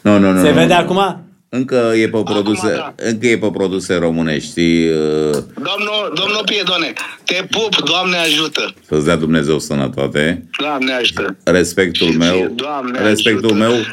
nu, 0.00 0.18
nu, 0.18 0.32
nu. 0.32 0.40
Se 0.42 0.48
nu, 0.48 0.54
vede 0.54 0.74
nu. 0.74 0.80
acum? 0.80 1.20
Încă 1.56 1.92
e 1.96 2.08
pe 2.08 2.22
produse, 2.24 2.74
da. 2.74 2.94
încă 2.96 3.26
e 3.26 3.38
pe 3.38 3.50
produse 3.50 3.94
românești, 3.94 4.48
știi? 4.50 4.88
uh, 4.88 5.30
Domnul, 5.54 6.12
domnul 6.14 6.42
Piedone, 6.44 6.92
te 7.24 7.46
pup, 7.50 7.76
Doamne 7.84 8.16
ajută. 8.16 8.74
Să-ți 8.88 9.04
dea 9.04 9.16
Dumnezeu 9.16 9.58
sănătate. 9.58 10.48
Doamne 10.58 10.92
ajută. 10.92 11.36
Respectul 11.44 12.10
Și 12.10 12.16
meu, 12.16 12.34
ție, 12.36 12.46
Doamne 12.46 13.00
respectul 13.00 13.44
ajută. 13.50 13.68
meu 13.68 13.84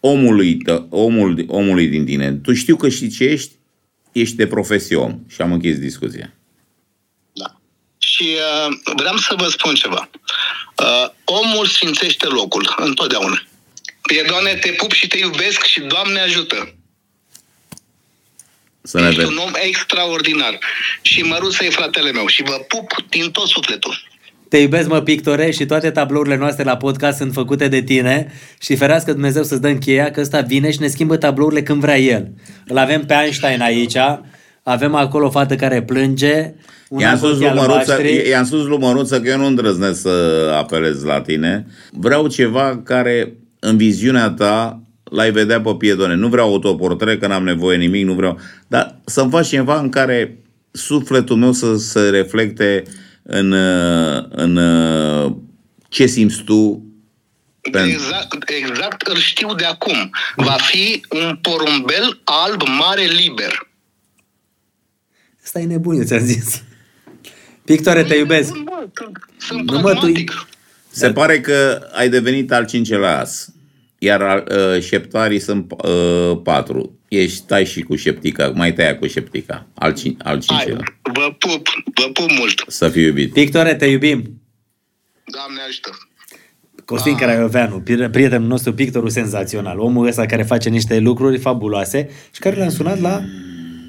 omului, 0.00 0.56
tă- 0.56 0.86
omul, 0.90 1.44
omului 1.48 1.86
din 1.86 2.04
tine. 2.04 2.32
Tu 2.32 2.52
știu 2.52 2.76
că 2.76 2.88
știi 2.88 3.08
ce 3.08 3.24
ești? 3.24 3.50
Ești 4.12 4.36
de 4.36 4.46
profesie 4.46 4.96
om. 4.96 5.18
Și 5.28 5.40
am 5.40 5.52
închis 5.52 5.78
discuția. 5.78 6.32
Da. 7.32 7.60
Și 7.98 8.26
uh, 8.68 8.74
vreau 8.96 9.16
să 9.16 9.34
vă 9.38 9.46
spun 9.48 9.74
ceva. 9.74 10.10
Uh, 10.78 11.08
omul 11.24 11.66
sfințește 11.66 12.26
locul, 12.26 12.74
întotdeauna. 12.76 13.42
Piedone, 14.02 14.54
te 14.60 14.68
pup 14.68 14.92
și 14.92 15.06
te 15.06 15.18
iubesc 15.18 15.64
și 15.64 15.80
Doamne 15.80 16.20
ajută. 16.20 16.74
Să 18.82 19.00
ne 19.00 19.06
Ești 19.06 19.16
vedem. 19.20 19.32
un 19.32 19.38
om 19.46 19.52
extraordinar. 19.66 20.58
Și 21.02 21.22
Măruță 21.22 21.64
e 21.64 21.70
fratele 21.70 22.12
meu 22.12 22.26
și 22.26 22.42
vă 22.42 22.64
pup 22.68 22.86
din 23.08 23.30
tot 23.30 23.46
sufletul. 23.46 24.10
Te 24.48 24.56
iubesc, 24.58 24.88
mă, 24.88 25.00
pictore, 25.00 25.50
și 25.50 25.66
toate 25.66 25.90
tablourile 25.90 26.36
noastre 26.36 26.64
la 26.64 26.76
podcast 26.76 27.16
sunt 27.16 27.32
făcute 27.32 27.68
de 27.68 27.82
tine 27.82 28.32
și 28.60 28.76
ferească 28.76 29.12
Dumnezeu 29.12 29.42
să-ți 29.42 29.60
dă 29.60 29.68
încheia 29.68 30.10
că 30.10 30.20
ăsta 30.20 30.40
vine 30.40 30.70
și 30.70 30.80
ne 30.80 30.86
schimbă 30.86 31.16
tablourile 31.16 31.62
când 31.62 31.80
vrea 31.80 31.98
el. 31.98 32.28
Îl 32.66 32.78
avem 32.78 33.04
pe 33.06 33.14
Einstein 33.22 33.60
aici, 33.60 33.96
avem 34.62 34.94
acolo 34.94 35.26
o 35.26 35.30
fată 35.30 35.54
care 35.56 35.82
plânge, 35.82 36.52
una 36.88 37.02
I-am 37.02 37.18
cu 37.18 37.24
spus, 37.26 37.30
ochii 37.30 37.44
lui 37.46 37.54
Măruță, 37.54 37.92
albaștri. 37.92 38.28
i-am 38.28 38.44
spus 38.44 38.64
lui 38.64 38.78
Măruță 38.78 39.20
că 39.20 39.28
eu 39.28 39.36
nu 39.38 39.46
îndrăznesc 39.46 40.00
să 40.00 40.50
apelez 40.58 41.02
la 41.02 41.20
tine. 41.20 41.66
Vreau 41.90 42.26
ceva 42.28 42.80
care, 42.84 43.32
în 43.58 43.76
viziunea 43.76 44.28
ta, 44.30 44.81
l-ai 45.12 45.30
vedea 45.30 45.60
pe 45.60 45.74
piedone. 45.78 46.14
Nu 46.14 46.28
vreau 46.28 46.48
autoportret, 46.48 47.20
că 47.20 47.26
n-am 47.26 47.44
nevoie 47.44 47.76
nimic, 47.76 48.04
nu 48.04 48.14
vreau... 48.14 48.38
Dar 48.68 49.00
să-mi 49.04 49.30
faci 49.30 49.48
ceva 49.48 49.78
în 49.78 49.88
care 49.88 50.38
sufletul 50.70 51.36
meu 51.36 51.52
să 51.52 51.76
se 51.76 52.08
reflecte 52.08 52.82
în, 53.22 53.52
uh, 53.52 54.24
în 54.28 54.56
uh, 54.56 55.32
ce 55.88 56.06
simți 56.06 56.42
tu 56.42 56.86
Pentru- 57.70 57.90
Exact, 57.90 58.50
exact 58.50 59.06
îl 59.06 59.16
știu 59.16 59.54
de 59.54 59.64
acum. 59.64 60.10
Va 60.36 60.56
fi 60.60 61.04
un 61.10 61.38
porumbel 61.42 62.20
alb 62.24 62.62
mare 62.78 63.02
liber. 63.04 63.68
Ăsta 65.44 65.60
e 65.60 65.64
nebun, 65.64 65.96
eu 65.96 66.02
ți-am 66.04 66.24
zis. 66.24 66.62
Pictore, 67.64 68.02
te 68.04 68.14
iubesc. 68.14 68.52
Bun, 68.52 68.62
mă, 68.64 68.86
sunt- 68.94 69.18
Sunt 69.38 69.70
Nu, 69.70 69.78
mă, 69.80 69.92
tu- 69.92 69.98
pragmatic. 69.98 70.46
Se 70.90 71.12
pare 71.12 71.40
că 71.40 71.88
ai 71.92 72.08
devenit 72.08 72.52
al 72.52 72.66
cincelea 72.66 73.18
as, 73.20 73.48
iar 74.04 74.44
uh, 74.50 74.82
șeptarii 74.82 75.38
sunt 75.38 75.72
uh, 75.84 76.40
patru. 76.42 76.98
Ești 77.08 77.46
tai 77.46 77.64
și 77.66 77.80
cu 77.82 77.96
șeptica, 77.96 78.48
mai 78.54 78.72
tăia 78.72 78.98
cu 78.98 79.06
șeptica, 79.06 79.66
al, 79.74 79.92
cin- 79.92 80.16
al 80.18 80.42
Hai, 80.46 80.58
cincelea. 80.58 80.84
vă 81.12 81.34
pup, 81.38 81.66
vă 81.94 82.10
pup 82.12 82.30
mult. 82.38 82.64
Să 82.66 82.88
fii 82.88 83.02
iubit. 83.04 83.32
Pictore, 83.32 83.74
te 83.74 83.86
iubim. 83.86 84.40
Doamne 85.24 85.60
ajută. 85.68 85.90
Costin 86.84 87.16
Caraioveanu, 87.16 87.80
pri- 87.80 88.10
prietenul 88.10 88.48
nostru, 88.48 88.72
pictorul 88.74 89.08
senzațional, 89.10 89.78
omul 89.78 90.06
ăsta 90.06 90.26
care 90.26 90.42
face 90.42 90.68
niște 90.68 90.98
lucruri 90.98 91.38
fabuloase 91.38 92.08
și 92.32 92.40
care 92.40 92.56
l-am 92.56 92.68
sunat 92.68 93.00
la 93.00 93.20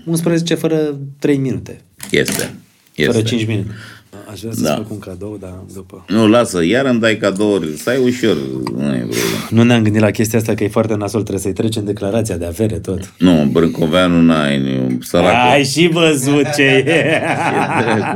11 0.06 0.56
fără 0.56 1.00
3 1.20 1.38
minute, 1.38 1.82
Este. 2.12 2.56
fără 2.96 3.18
este. 3.18 3.22
5 3.22 3.46
minute. 3.46 3.72
Aș 4.34 4.40
vrea 4.40 4.52
să-ți 4.52 4.64
Da. 4.64 4.74
fac 4.76 4.92
un 4.92 5.00
cadou, 5.00 5.38
dar 5.40 5.54
după. 5.74 6.06
Nu, 6.08 6.28
lasă, 6.28 6.66
iar 6.66 6.86
îmi 6.86 7.00
dai 7.00 7.18
cadouri, 7.18 7.78
stai 7.78 7.98
ușor, 8.04 8.36
nu 8.76 8.94
e 8.94 8.98
problemă. 8.98 9.48
Nu 9.50 9.64
ne-am 9.64 9.84
gândit 9.84 10.02
la 10.02 10.12
chestia 10.12 10.40
asta 10.40 10.54
că 10.54 10.64
e 10.64 10.68
foarte 10.68 10.96
nasol, 10.96 11.22
trebuie 11.22 11.42
să-i 11.44 11.54
trecem 11.54 11.86
declarația 11.86 12.38
de 12.38 12.46
avere 12.46 12.80
tot. 12.80 13.14
Nu, 13.18 13.50
Brâncoveanu 13.52 14.22
n-ai, 14.22 14.60
nu, 14.60 14.98
săracul. 15.02 15.52
Ai 15.52 15.64
și 15.64 15.88
văzut 15.88 16.54
ce 16.56 16.62
e! 16.62 17.22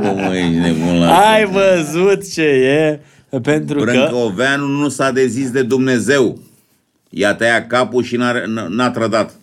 Cum 0.00 0.18
ești 0.32 0.54
nebun 0.54 0.98
la 0.98 1.18
Ai 1.18 1.44
văzut 1.46 2.32
ce 2.32 2.42
e! 2.42 3.00
Pentru 3.42 3.78
că... 3.78 3.84
Brâncoveanu 3.84 4.66
nu 4.66 4.88
s-a 4.88 5.10
dezis 5.10 5.50
de 5.50 5.62
Dumnezeu. 5.62 6.38
I-a 7.10 7.34
tăiat 7.34 7.66
capul 7.66 8.02
și 8.02 8.16
n-a, 8.16 8.32
n-a 8.68 8.90
trădat. 8.90 9.34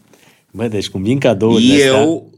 Bă, 0.52 0.68
deci 0.68 0.90
cum 0.90 1.04
vin 1.04 1.18
cadourile 1.20 1.74
astea... 1.74 2.02
Eu 2.02 2.30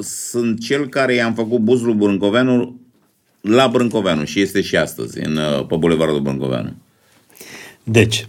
sunt 0.00 0.60
cel 0.60 0.88
care 0.88 1.14
i-am 1.14 1.34
făcut 1.34 1.58
buz 1.60 1.82
lui 1.82 1.94
Brâncoveanu 1.94 2.80
la 3.46 3.68
Brâncoveanu 3.68 4.24
și 4.24 4.40
este 4.40 4.60
și 4.60 4.76
astăzi, 4.76 5.18
în, 5.24 5.36
uh, 5.36 5.66
pe 5.66 5.76
Bulevardul 5.76 6.20
Brâncoveanu. 6.20 6.72
Deci, 7.82 8.28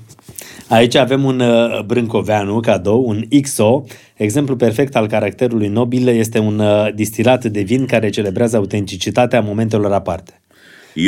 aici 0.67 0.95
avem 0.95 1.23
un 1.23 1.39
uh, 1.39 1.81
brâncoveanu 1.85 2.59
cadou, 2.59 3.07
un 3.07 3.23
XO. 3.41 3.83
Exemplu 4.15 4.55
perfect 4.55 4.95
al 4.95 5.07
caracterului 5.07 5.67
nobil 5.67 6.07
este 6.07 6.39
un 6.39 6.59
uh, 6.59 6.93
distilat 6.95 7.45
de 7.45 7.61
vin 7.61 7.85
care 7.85 8.09
celebrează 8.09 8.57
autenticitatea 8.57 9.41
momentelor 9.41 9.93
aparte. 9.93 10.41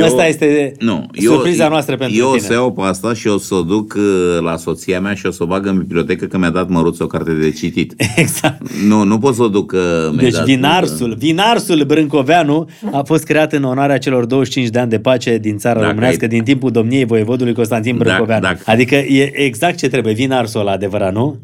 Asta 0.03 0.27
este 0.27 0.71
surpriza 1.13 1.67
noastră 1.67 1.95
pentru 1.95 2.17
eu 2.17 2.25
tine. 2.25 2.35
o 2.37 2.39
să 2.39 2.53
iau 2.53 2.71
pe 2.71 2.81
asta 2.81 3.13
și 3.13 3.27
o 3.27 3.37
să 3.37 3.55
o 3.55 3.61
duc 3.61 3.93
uh, 3.97 4.03
la 4.41 4.57
soția 4.57 4.99
mea 5.01 5.13
și 5.13 5.25
o 5.25 5.31
să 5.31 5.43
o 5.43 5.45
bag 5.45 5.65
în 5.65 5.77
bibliotecă 5.77 6.25
că 6.25 6.37
mi-a 6.37 6.49
dat 6.49 6.69
măruț 6.69 6.99
o 6.99 7.07
carte 7.07 7.31
de 7.31 7.51
citit. 7.51 7.93
Exact. 8.15 8.71
Nu, 8.87 9.03
nu 9.03 9.17
pot 9.17 9.35
să 9.35 9.43
o 9.43 9.47
duc 9.47 9.67
că 9.71 10.09
mi-a 10.13 10.21
Deci 10.21 10.31
dat, 10.33 10.45
vinarsul, 10.45 11.15
vinarsul 11.17 11.83
Brâncoveanu 11.83 12.67
a 12.91 13.01
fost 13.05 13.23
creat 13.23 13.53
în 13.53 13.63
onoarea 13.63 13.97
celor 13.97 14.25
25 14.25 14.67
de 14.69 14.79
ani 14.79 14.89
de 14.89 14.99
pace 14.99 15.37
din 15.37 15.57
țara 15.57 15.75
Dacă 15.79 15.87
românească 15.89 16.23
ai- 16.23 16.29
din 16.29 16.43
timpul 16.43 16.71
domniei 16.71 17.05
voievodului 17.05 17.53
Constantin 17.53 17.97
Dacă- 17.97 18.03
Brâncoveanu. 18.09 18.41
dacă- 18.41 18.61
Adică 18.65 18.95
e 18.95 19.39
exact 19.45 19.77
ce 19.77 19.87
trebuie, 19.87 20.13
vinarsul 20.13 20.59
ăla 20.59 20.71
adevărat, 20.71 21.13
nu? 21.13 21.39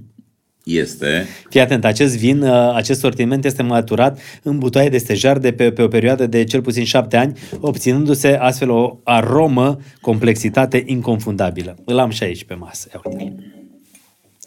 Este. 0.66 1.28
Fii 1.50 1.60
atent, 1.60 1.86
acest 1.86 2.18
vin, 2.18 2.42
uh, 2.42 2.74
acest 2.74 3.00
sortiment 3.00 3.46
este 3.46 3.64
maturat 3.64 4.20
în 4.44 4.58
butoaie 4.58 4.90
de 4.90 4.98
stejar 4.98 5.38
de 5.38 5.52
pe, 5.52 5.72
pe 5.72 5.82
o 5.82 5.88
perioadă 5.88 6.28
de 6.28 6.44
cel 6.44 6.62
puțin 6.62 6.84
șapte 6.84 7.18
ani, 7.18 7.38
obținându-se 7.60 8.28
astfel 8.28 8.70
o 8.70 8.98
aromă, 9.04 9.80
complexitate 10.02 10.84
inconfundabilă. 10.86 11.76
Îl 11.86 12.00
am 12.00 12.10
și 12.10 12.24
aici 12.24 12.44
pe 12.44 12.54
masă. 12.54 12.90
Ia 12.94 13.02
uite. 13.04 13.36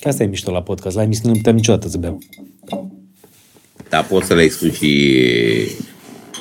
Că 0.01 0.09
asta 0.09 0.23
e 0.23 0.27
mișto 0.27 0.51
la 0.51 0.63
podcast. 0.63 0.97
La 0.97 1.03
emisiune 1.03 1.33
nu 1.33 1.39
putem 1.39 1.55
niciodată 1.55 1.89
să 1.89 1.99
beau. 1.99 2.19
Dar 3.89 4.05
poți 4.05 4.27
să 4.27 4.35
le 4.35 4.43
explici 4.43 4.75
și 4.75 5.21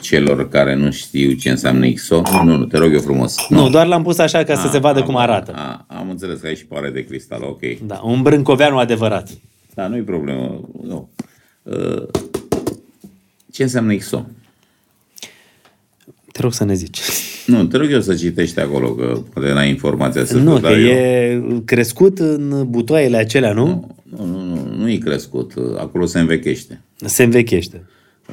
celor 0.02 0.50
care 0.50 0.76
nu 0.76 0.92
știu 0.92 1.32
ce 1.32 1.50
înseamnă 1.50 1.90
XO? 1.90 2.22
Nu, 2.44 2.58
nu, 2.58 2.66
te 2.66 2.78
rog 2.78 2.94
eu 2.94 3.00
frumos. 3.00 3.36
Nu, 3.50 3.70
doar 3.70 3.88
l-am 3.88 4.04
pus 4.04 4.18
așa 4.18 4.44
ca 4.44 4.56
să 4.56 4.68
se 4.72 4.78
vadă 4.78 5.00
am, 5.00 5.06
cum 5.06 5.16
arată. 5.16 5.52
A, 5.56 5.86
am 5.88 6.10
înțeles 6.10 6.40
că 6.40 6.48
ai 6.48 6.56
și 6.56 6.66
pare 6.66 6.90
de 6.90 7.06
cristal, 7.06 7.44
ok. 7.44 7.62
Da, 7.86 8.02
un 8.04 8.22
brâncoveanu 8.22 8.78
adevărat. 8.78 9.30
Da, 9.78 9.88
nu-i 9.88 10.02
problemă. 10.02 10.70
Nu. 10.84 11.10
Uh, 11.64 12.04
Ce 13.52 13.64
înseamnă 13.64 13.96
XO? 13.96 14.26
Te 16.32 16.42
rog 16.42 16.54
să 16.54 16.64
ne 16.64 16.74
zici. 16.74 17.00
Nu, 17.46 17.66
te 17.66 17.78
rog 17.78 17.92
eu 17.92 18.02
să 18.02 18.16
citești 18.16 18.60
acolo, 18.60 18.92
că 18.96 19.22
poate 19.34 19.52
n-ai 19.54 19.70
informația 19.70 20.26
să 20.26 20.38
nu, 20.38 20.52
fiu, 20.52 20.54
că 20.54 20.68
dar 20.68 20.78
eu- 20.78 20.88
e 20.88 21.42
crescut 21.66 22.20
în 22.20 22.66
butoaiele 22.70 23.18
acelea, 23.18 23.54
nu? 23.54 23.96
Nu, 24.04 24.26
nu, 24.26 24.44
nu, 24.44 24.76
nu 24.76 24.90
e 24.90 24.98
crescut. 24.98 25.54
Acolo 25.78 26.06
se 26.06 26.20
învechește. 26.20 26.82
Se 26.96 27.24
învechește. 27.24 27.84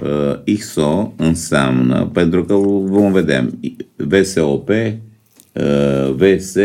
Uh, 0.03 0.55
XO 0.59 1.13
înseamnă, 1.17 2.07
pentru 2.07 2.45
că 2.45 2.55
vom 2.55 3.13
vedea, 3.13 3.51
VSOP, 3.97 4.69
uh, 4.69 6.13
VS 6.15 6.57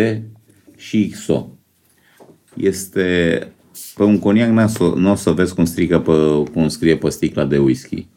și 0.77 1.08
XO. 1.08 1.48
Este, 2.56 3.48
pe 3.95 4.03
un 4.03 4.19
coniac 4.19 4.49
n-o 4.49 4.67
să, 4.67 4.93
n-o 4.95 5.16
să 5.16 5.32
vezi 5.32 5.53
cum, 5.53 5.66
strică 5.66 5.99
pe, 5.99 6.51
cum 6.51 6.67
scrie 6.67 6.98
pe 6.98 7.09
sticla 7.09 7.45
de 7.45 7.58
whisky. 7.58 8.08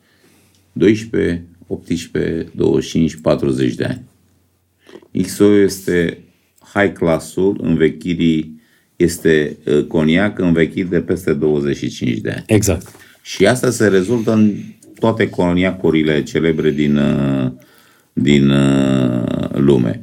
12, 0.72 1.44
18, 1.66 2.48
25, 2.54 3.16
40 3.16 3.74
de 3.74 3.84
ani. 3.84 4.04
XO 5.22 5.44
este 5.44 6.18
high 6.74 6.92
classul 6.92 7.58
învechirii, 7.62 8.60
este 8.96 9.56
uh, 9.66 9.84
coniac 9.84 10.38
învechit 10.38 10.86
de 10.86 11.00
peste 11.00 11.32
25 11.32 12.18
de 12.18 12.30
ani. 12.30 12.44
Exact. 12.46 12.88
Și 13.22 13.46
asta 13.46 13.70
se 13.70 13.88
rezultă 13.88 14.32
în 14.32 14.54
toate 14.98 15.28
coloniacurile 15.28 16.22
celebre 16.22 16.70
din, 16.70 16.96
uh, 16.96 17.50
din 18.12 18.50
uh, 18.50 19.48
lume. 19.54 20.02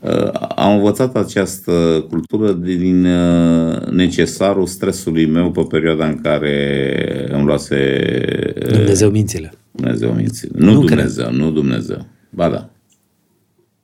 Uh, 0.00 0.30
Am 0.56 0.76
învățat 0.76 1.16
această 1.16 2.06
cultură 2.08 2.52
din 2.52 3.04
uh, 3.04 3.86
necesarul 3.86 4.66
stresului 4.66 5.26
meu 5.26 5.50
pe 5.50 5.62
perioada 5.68 6.06
în 6.06 6.20
care 6.20 7.28
îmi 7.32 7.44
luase 7.44 7.98
uh, 8.62 8.72
Dumnezeu 8.72 9.10
mințile. 9.10 9.52
Dumnezeu 9.70 10.12
minții. 10.12 10.48
Nu, 10.52 10.66
Nu 10.66 10.72
nu 10.72 10.84
Dumnezeu, 10.86 11.32
nu 11.32 11.50
Dumnezeu. 11.50 12.06
Ba 12.30 12.48
da. 12.48 12.68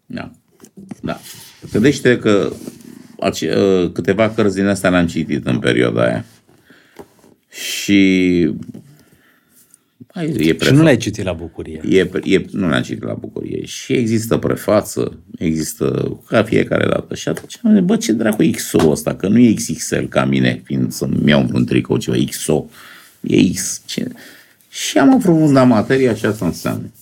Da. 0.07 0.31
Da. 1.03 1.21
Gândește 1.73 2.19
că 2.19 2.53
ace- 3.21 3.55
uh, 3.57 3.91
câteva 3.93 4.31
cărți 4.31 4.55
din 4.55 4.67
astea 4.67 4.91
le-am 4.91 5.07
citit 5.07 5.47
în 5.47 5.59
perioada 5.59 6.03
aia. 6.05 6.25
Și 7.51 8.51
Hai, 10.17 10.27
e 10.37 10.43
Și 10.43 10.55
prefa- 10.55 10.71
nu 10.75 10.83
l-ai 10.83 10.97
citit 10.97 11.25
la 11.25 11.33
bucurie. 11.33 11.81
E, 11.89 12.11
e, 12.25 12.45
nu 12.51 12.69
le-am 12.69 12.83
citit 12.83 13.03
la 13.03 13.13
bucurie. 13.15 13.65
Și 13.65 13.93
există 13.93 14.37
prefață, 14.37 15.19
există 15.39 16.19
ca 16.29 16.43
fiecare 16.43 16.87
dată. 16.89 17.15
Și 17.15 17.29
atunci 17.29 17.59
am 17.63 17.73
zis, 17.75 17.83
bă, 17.85 17.97
ce 17.97 18.13
dracu 18.13 18.43
e 18.43 18.51
XO 18.51 18.91
ăsta? 18.91 19.15
Că 19.15 19.29
nu 19.29 19.39
e 19.39 19.53
XXL 19.55 20.03
ca 20.05 20.25
mine, 20.25 20.61
fiind 20.65 20.93
să-mi 20.93 21.29
iau 21.31 21.49
un 21.53 21.65
tricou 21.65 21.97
ceva 21.97 22.17
XO. 22.31 22.65
E 23.21 23.51
X. 23.53 23.83
Ce? 23.87 24.07
Și 24.71 24.99
am 24.99 25.15
aprofundat 25.15 25.67
materia 25.67 26.15
și 26.15 26.27
asta 26.27 26.47
înseamnă. 26.47 26.93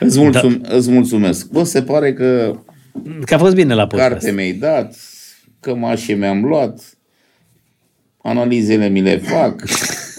Îți, 0.00 0.18
mulțum, 0.18 0.58
da. 0.68 0.76
îți 0.76 0.90
mulțumesc. 0.90 1.50
Bă, 1.50 1.64
se 1.64 1.82
pare 1.82 2.12
că 2.12 2.58
Că 3.24 3.34
a 3.34 3.38
fost 3.38 3.54
bine 3.54 3.74
la 3.74 3.86
podcast. 3.86 4.10
carte 4.10 4.30
mi-ai 4.30 4.52
dat, 4.52 4.96
cămașe 5.60 6.12
mi-am 6.12 6.44
luat, 6.44 6.98
analizele 8.22 8.88
mi 8.88 9.00
le 9.02 9.16
fac, 9.18 9.62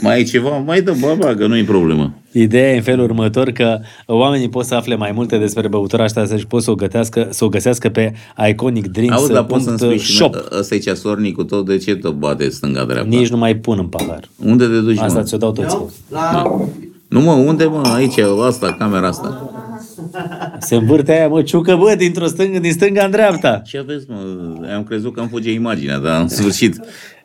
mai 0.02 0.20
e 0.20 0.24
ceva, 0.24 0.58
mai 0.58 0.82
dă, 0.82 0.96
bă, 1.00 1.16
bă, 1.20 1.36
că 1.38 1.48
nu 1.48 1.58
e 1.58 1.64
problemă. 1.64 2.14
Ideea 2.32 2.74
e 2.74 2.76
în 2.76 2.82
felul 2.82 3.04
următor 3.06 3.50
că 3.52 3.80
oamenii 4.06 4.50
pot 4.50 4.66
să 4.66 4.76
afle 4.76 4.96
mai 4.96 5.12
multe 5.12 5.38
despre 5.38 5.68
băutura 5.68 6.04
asta 6.04 6.26
și 6.38 6.48
pot 6.48 6.64
să 6.64 6.72
o, 6.72 6.76
gătească, 6.76 7.28
să 7.30 7.46
o 7.46 7.48
găsească 7.50 7.90
pe 7.90 8.14
Iconic 8.50 8.88
Drinks 8.88 9.16
Auzi, 9.16 9.32
dar 9.32 9.44
poți 9.44 9.64
să-mi 9.64 9.78
spui 9.78 9.98
și 9.98 10.16
shop. 10.16 10.34
mie, 10.34 10.44
ăsta 10.60 10.76
e 10.76 10.78
ceasornicul 10.78 11.44
tău, 11.44 11.62
de 11.62 11.78
ce 11.78 11.96
tot 11.96 12.14
bate 12.14 12.50
stânga-dreapta? 12.50 13.16
Nici 13.16 13.30
nu 13.30 13.38
mai 13.38 13.56
pun 13.56 13.78
în 13.80 13.88
pahar. 13.88 14.30
Unde 14.46 14.66
te 14.66 14.80
duci, 14.80 14.98
Asta 14.98 15.20
mă? 15.20 15.26
ți-o 15.26 15.38
dau 15.38 15.52
toți. 15.52 15.78
Nu 17.08 17.22
mă, 17.22 17.32
unde 17.32 17.66
mă? 17.66 17.82
Aici, 17.96 18.18
asta, 18.48 18.76
camera 18.80 19.08
asta. 19.08 19.50
Se 20.60 20.76
învârte 20.76 21.12
aia, 21.12 21.28
mă, 21.28 21.42
ciucă, 21.42 21.76
bă, 21.76 21.96
dintr-o 21.98 22.26
stângă, 22.26 22.60
din 22.60 22.72
stânga 22.72 23.04
în 23.04 23.12
dreapta. 23.12 23.62
Ce 23.66 23.78
aveți, 23.78 24.06
mă? 24.10 24.16
Am 24.76 24.84
crezut 24.84 25.14
că 25.14 25.20
îmi 25.20 25.30
fuge 25.30 25.52
imaginea, 25.52 26.00
dar 26.00 26.22
în 26.22 26.28
sfârșit. 26.28 26.80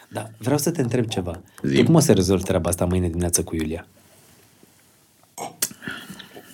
Da, 0.08 0.30
vreau 0.38 0.58
să 0.58 0.70
te 0.70 0.80
întreb 0.80 1.06
ceva. 1.08 1.42
Zi. 1.62 1.74
Tu 1.76 1.82
cum 1.84 1.94
o 1.94 1.98
să 2.00 2.12
rezolvi 2.12 2.42
treaba 2.44 2.68
asta 2.68 2.84
mâine 2.84 3.06
dimineață 3.08 3.42
cu 3.42 3.54
Iulia? 3.56 3.86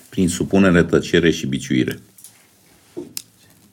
Prin 0.09 0.29
supunere, 0.29 0.85
tăcere 0.85 1.31
și 1.31 1.47
biciuire. 1.47 1.99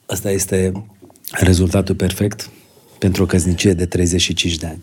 Asta 0.06 0.30
este 0.30 0.86
rezultatul 1.30 1.94
perfect 1.94 2.50
pentru 2.98 3.22
o 3.22 3.26
căsnicie 3.26 3.72
de 3.72 3.86
35 3.86 4.56
de 4.56 4.66
ani. 4.66 4.82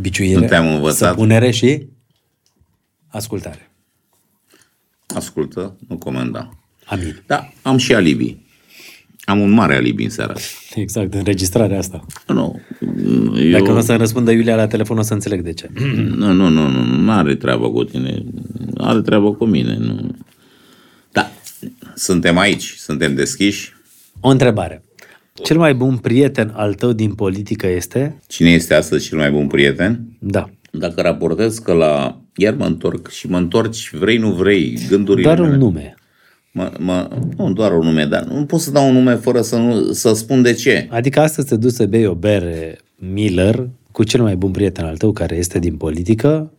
Biciuire, 0.00 0.40
Nu 0.40 0.46
te-am 0.46 0.66
învățat. 0.74 1.08
săpunere 1.10 1.50
și 1.50 1.86
ascultare. 3.08 3.70
Ascultă, 5.06 5.76
nu 5.88 5.96
comanda. 5.98 6.56
Amin. 6.84 7.22
Da, 7.26 7.52
am 7.62 7.76
și 7.76 7.94
alibi. 7.94 8.36
Am 9.28 9.40
un 9.40 9.50
mare 9.50 9.74
alibi 9.74 10.04
în 10.04 10.10
seara 10.10 10.32
asta. 10.32 10.80
Exact, 10.80 11.14
înregistrarea 11.14 11.78
asta. 11.78 12.04
Nu, 12.26 12.60
Eu... 13.36 13.50
Dacă 13.50 13.64
eu... 13.64 13.72
nu 13.72 13.76
o 13.76 13.80
să-mi 13.80 13.98
răspundă 13.98 14.30
Iulia 14.30 14.56
la 14.56 14.66
telefon, 14.66 14.98
o 14.98 15.02
să 15.02 15.12
înțeleg 15.12 15.40
de 15.40 15.52
ce. 15.52 15.70
Nu, 16.16 16.32
nu, 16.32 16.48
nu, 16.48 16.68
nu, 16.68 16.82
nu 16.84 17.10
are 17.12 17.34
treabă 17.34 17.70
cu 17.70 17.84
tine. 17.84 18.24
Are 18.76 19.00
treabă 19.00 19.32
cu 19.34 19.44
mine. 19.44 19.76
Nu. 19.80 20.10
Da, 21.12 21.30
suntem 21.94 22.38
aici, 22.38 22.74
suntem 22.78 23.14
deschiși. 23.14 23.74
O 24.20 24.28
întrebare. 24.28 24.84
Cel 25.42 25.56
mai 25.58 25.74
bun 25.74 25.96
prieten 25.96 26.52
al 26.54 26.74
tău 26.74 26.92
din 26.92 27.14
politică 27.14 27.66
este? 27.66 28.18
Cine 28.26 28.50
este 28.50 28.74
astăzi 28.74 29.08
cel 29.08 29.18
mai 29.18 29.30
bun 29.30 29.46
prieten? 29.46 30.04
Da. 30.18 30.50
Dacă 30.70 31.00
raportez 31.00 31.58
că 31.58 31.72
la... 31.72 32.20
Iar 32.36 32.54
mă 32.54 32.64
întorc 32.64 33.10
și 33.10 33.28
mă 33.28 33.36
întorci, 33.36 33.90
vrei, 33.94 34.16
nu 34.18 34.30
vrei, 34.32 34.78
gândurile 34.88 35.22
Doar 35.26 35.38
un 35.38 35.44
mele. 35.44 35.56
nume. 35.58 35.94
Mă, 36.56 36.72
mă, 36.78 37.08
nu 37.36 37.52
doar 37.52 37.72
un 37.72 37.84
nume, 37.84 38.06
dar 38.06 38.24
nu 38.24 38.44
pot 38.44 38.60
să 38.60 38.70
dau 38.70 38.88
un 38.88 38.92
nume 38.92 39.14
fără 39.14 39.40
să, 39.40 39.56
nu, 39.56 39.92
să 39.92 40.14
spun 40.14 40.42
de 40.42 40.52
ce. 40.52 40.86
Adică 40.90 41.20
astăzi 41.20 41.48
te 41.48 41.56
duci 41.56 41.72
să 41.72 41.86
bei 41.86 42.06
o 42.06 42.14
bere 42.14 42.78
Miller 42.94 43.68
cu 43.92 44.04
cel 44.04 44.22
mai 44.22 44.36
bun 44.36 44.50
prieten 44.50 44.84
al 44.84 44.96
tău 44.96 45.12
care 45.12 45.36
este 45.36 45.58
din 45.58 45.76
politică. 45.76 46.52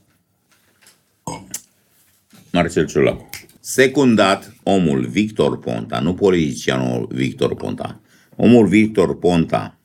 Marcel 2.52 2.86
Ciolacu. 2.86 3.30
Secundat, 3.60 4.56
omul 4.64 5.06
Victor 5.06 5.60
Ponta, 5.60 6.00
nu 6.00 6.14
politicianul 6.14 7.08
Victor 7.12 7.56
Ponta, 7.56 8.02
omul 8.36 8.68
Victor 8.68 9.20
Ponta, 9.20 9.80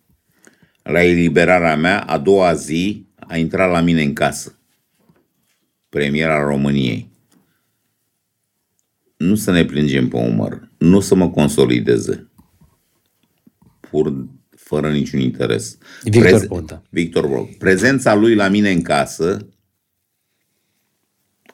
la 0.82 1.02
eliberarea 1.04 1.76
mea, 1.76 2.00
a 2.00 2.18
doua 2.18 2.54
zi, 2.54 3.06
a 3.14 3.36
intrat 3.36 3.70
la 3.70 3.80
mine 3.80 4.02
în 4.02 4.12
casă. 4.12 4.58
Premiera 5.88 6.44
României. 6.44 7.11
Nu 9.22 9.34
să 9.34 9.50
ne 9.50 9.64
plângem 9.64 10.08
pe 10.08 10.16
umăr, 10.16 10.70
nu 10.78 11.00
să 11.00 11.14
mă 11.14 11.30
consolideze. 11.30 12.30
Pur, 13.80 14.26
fără 14.56 14.90
niciun 14.90 15.20
interes. 15.20 15.78
Victor 16.02 16.46
Ponta. 16.46 16.82
Victor 16.90 17.28
Ponta. 17.28 17.50
Prezența 17.58 18.14
lui 18.14 18.34
la 18.34 18.48
mine 18.48 18.70
în 18.70 18.82
casă 18.82 19.48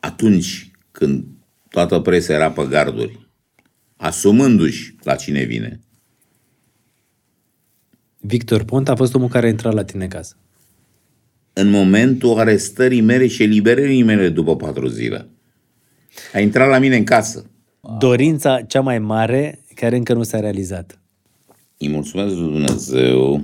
atunci 0.00 0.70
când 0.90 1.24
toată 1.70 2.00
presa 2.00 2.32
era 2.32 2.50
pe 2.50 2.66
garduri, 2.68 3.28
asumându-și 3.96 4.94
la 5.02 5.14
cine 5.14 5.42
vine, 5.42 5.80
Victor 8.20 8.64
Ponta 8.64 8.92
a 8.92 8.96
fost 8.96 9.14
omul 9.14 9.28
care 9.28 9.46
a 9.46 9.48
intrat 9.48 9.72
la 9.72 9.84
tine 9.84 10.02
în 10.02 10.10
casă. 10.10 10.36
în 11.52 11.70
momentul 11.70 12.38
arestării 12.38 13.00
mele 13.00 13.26
și 13.26 13.42
eliberării 13.42 14.02
mele 14.02 14.28
după 14.28 14.56
patru 14.56 14.86
zile, 14.86 15.28
a 16.32 16.38
intrat 16.38 16.68
la 16.68 16.78
mine 16.78 16.96
în 16.96 17.04
casă. 17.04 17.50
Dorința 17.80 18.62
cea 18.62 18.80
mai 18.80 18.98
mare 18.98 19.64
care 19.74 19.96
încă 19.96 20.12
nu 20.14 20.22
s-a 20.22 20.40
realizat. 20.40 20.98
Îi 21.78 21.88
mulțumesc 21.88 22.34
lui 22.34 22.50
Dumnezeu, 22.52 23.42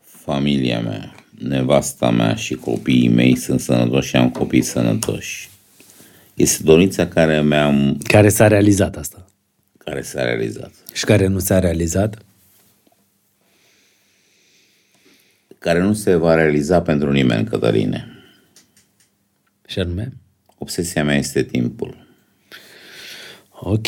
familia 0.00 0.80
mea, 0.80 1.14
nevasta 1.38 2.10
mea 2.10 2.34
și 2.34 2.54
copiii 2.54 3.08
mei 3.08 3.36
sunt 3.36 3.60
sănătoși 3.60 4.08
și 4.08 4.16
am 4.16 4.30
copii 4.30 4.62
sănătoși. 4.62 5.48
Este 6.34 6.62
dorința 6.62 7.08
care 7.08 7.42
mi-am, 7.42 7.98
Care 8.06 8.28
s-a 8.28 8.46
realizat 8.48 8.96
asta. 8.96 9.26
care 9.78 10.02
s-a 10.02 10.22
realizat. 10.22 10.72
Și 10.92 11.04
care 11.04 11.26
nu 11.26 11.38
s-a 11.38 11.58
realizat. 11.58 12.18
Care 15.58 15.80
nu 15.80 15.92
se 15.92 16.14
va 16.14 16.34
realiza 16.34 16.82
pentru 16.82 17.12
nimeni, 17.12 17.46
Cătăline. 17.46 18.06
Și 19.66 19.78
anume? 19.78 20.12
Obsesia 20.58 21.04
mea 21.04 21.16
este 21.16 21.42
timpul. 21.42 22.06
Ok. 23.60 23.86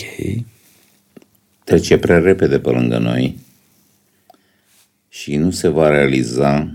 Trece 1.65 1.99
prea 1.99 2.19
repede 2.19 2.61
pe 2.61 2.71
lângă 2.71 2.99
noi 2.99 3.39
și 5.09 5.37
nu 5.37 5.51
se 5.51 5.69
va 5.69 5.89
realiza, 5.89 6.75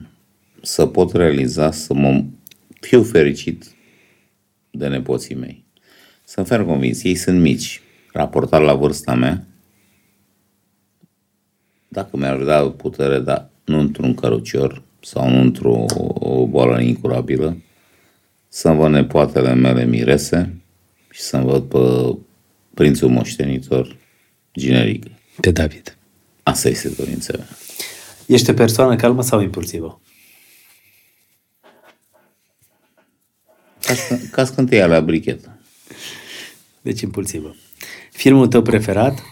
să 0.61 0.85
pot 0.85 1.13
realiza, 1.13 1.71
să 1.71 1.93
mă 1.93 2.23
fiu 2.79 3.03
fericit 3.03 3.75
de 4.71 4.87
nepoții 4.87 5.35
mei. 5.35 5.65
Sunt 6.25 6.47
ferm 6.47 6.65
convins, 6.65 7.03
ei 7.03 7.15
sunt 7.15 7.41
mici, 7.41 7.81
raportat 8.11 8.61
la 8.61 8.73
vârsta 8.73 9.15
mea, 9.15 9.47
dacă 11.87 12.17
mi-ar 12.17 12.43
da 12.43 12.69
putere, 12.69 13.19
dar 13.19 13.49
nu 13.65 13.79
într-un 13.79 14.13
cărucior 14.13 14.83
sau 14.99 15.29
nu 15.29 15.39
într-o 15.39 15.85
o 16.13 16.47
boală 16.47 16.81
incurabilă, 16.81 17.57
să-mi 18.55 18.77
văd 18.77 18.91
nepoatele 18.91 19.53
mele 19.53 19.85
mirese 19.85 20.61
și 21.09 21.21
să-mi 21.21 21.45
văd 21.45 21.63
pe 21.63 22.17
prințul 22.73 23.09
moștenitor 23.09 23.97
generic. 24.59 25.05
Pe 25.41 25.51
David. 25.51 25.97
Asta 26.43 26.69
este 26.69 26.89
dorința 26.89 27.33
mea. 27.37 27.47
Ești 28.25 28.49
o 28.49 28.53
persoană 28.53 28.95
calmă 28.95 29.21
sau 29.21 29.41
impulsivă? 29.41 30.01
Ca, 33.81 33.93
sc- 33.93 34.29
ca 34.31 34.45
scânteia 34.45 34.87
la 34.87 35.01
brichetă. 35.01 35.59
Deci 36.81 37.01
impulsivă. 37.01 37.55
Filmul 38.11 38.47
tău 38.47 38.61
preferat? 38.61 39.23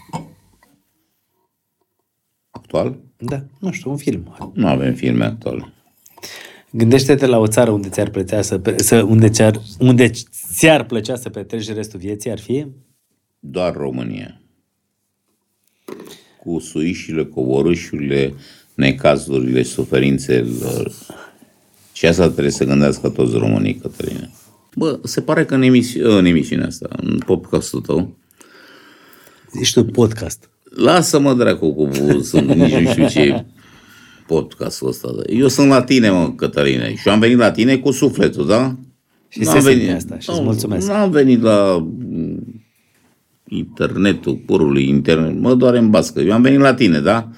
Actual? 2.50 2.98
Da, 3.16 3.44
nu 3.58 3.72
știu, 3.72 3.90
un 3.90 3.96
film. 3.96 4.52
Nu 4.54 4.68
avem 4.68 4.94
filme 4.94 5.24
actuale. 5.24 5.73
Gândește-te 6.76 7.26
la 7.26 7.38
o 7.38 7.46
țară 7.46 7.70
unde 7.70 7.88
ți-ar 7.88 8.10
plăcea 8.10 8.42
să, 8.42 8.58
pe- 8.58 8.82
să 8.82 9.02
unde, 9.02 9.28
ți-ar, 9.28 9.60
unde 9.78 10.10
ți-ar 10.54 10.84
plăcea 10.84 11.16
să 11.16 11.28
petreci 11.28 11.72
restul 11.72 11.98
vieții, 11.98 12.30
ar 12.30 12.38
fi? 12.38 12.66
Doar 13.38 13.72
România. 13.74 14.40
Cu 16.44 16.58
suișile, 16.58 17.24
coborâșurile, 17.24 18.34
necazurile, 18.74 19.62
suferințelor. 19.62 20.92
Și 21.92 22.06
asta 22.06 22.28
trebuie 22.30 22.50
să 22.52 22.64
gândească 22.64 23.08
toți 23.08 23.36
românii, 23.36 23.74
Cătăline. 23.74 24.30
Bă, 24.76 24.98
se 25.04 25.20
pare 25.20 25.44
că 25.44 25.54
în, 25.54 25.62
emisi- 25.62 26.00
în 26.00 26.24
emisiunea 26.24 26.66
asta, 26.66 26.88
în 26.96 27.18
podcastul 27.26 27.80
tău, 27.80 28.16
Ești 29.60 29.78
un 29.78 29.90
podcast. 29.90 30.50
Lasă-mă 30.76 31.34
dracu 31.34 31.72
cu 31.74 31.90
sunt, 32.22 32.52
nici 32.54 32.74
nu 32.74 32.90
știu 32.90 33.08
ce 33.08 33.44
podcastul 34.26 34.88
ăsta. 34.88 35.08
Eu 35.26 35.48
sunt 35.48 35.68
la 35.68 35.82
tine, 35.82 36.10
mă, 36.10 36.32
Cătăline, 36.36 36.94
și 36.94 37.08
am 37.08 37.18
venit 37.18 37.36
la 37.36 37.50
tine 37.50 37.76
cu 37.76 37.90
sufletul, 37.90 38.46
da? 38.46 38.76
Și 39.28 39.40
N-am 39.40 39.60
se 39.60 39.70
simte 39.70 39.92
asta 39.92 40.18
și 40.18 40.30
îți 40.30 40.38
nu, 40.38 40.44
mulțumesc. 40.44 40.86
Nu 40.86 40.94
am 40.94 41.10
venit 41.10 41.42
la 41.42 41.86
mm, 41.98 42.64
internetul, 43.48 44.34
purului 44.46 44.88
internet, 44.88 45.40
mă 45.40 45.54
doare 45.54 45.78
în 45.78 45.90
bască. 45.90 46.20
Eu 46.20 46.32
am 46.32 46.42
venit 46.42 46.60
la 46.60 46.74
tine, 46.74 47.00
da? 47.00 47.28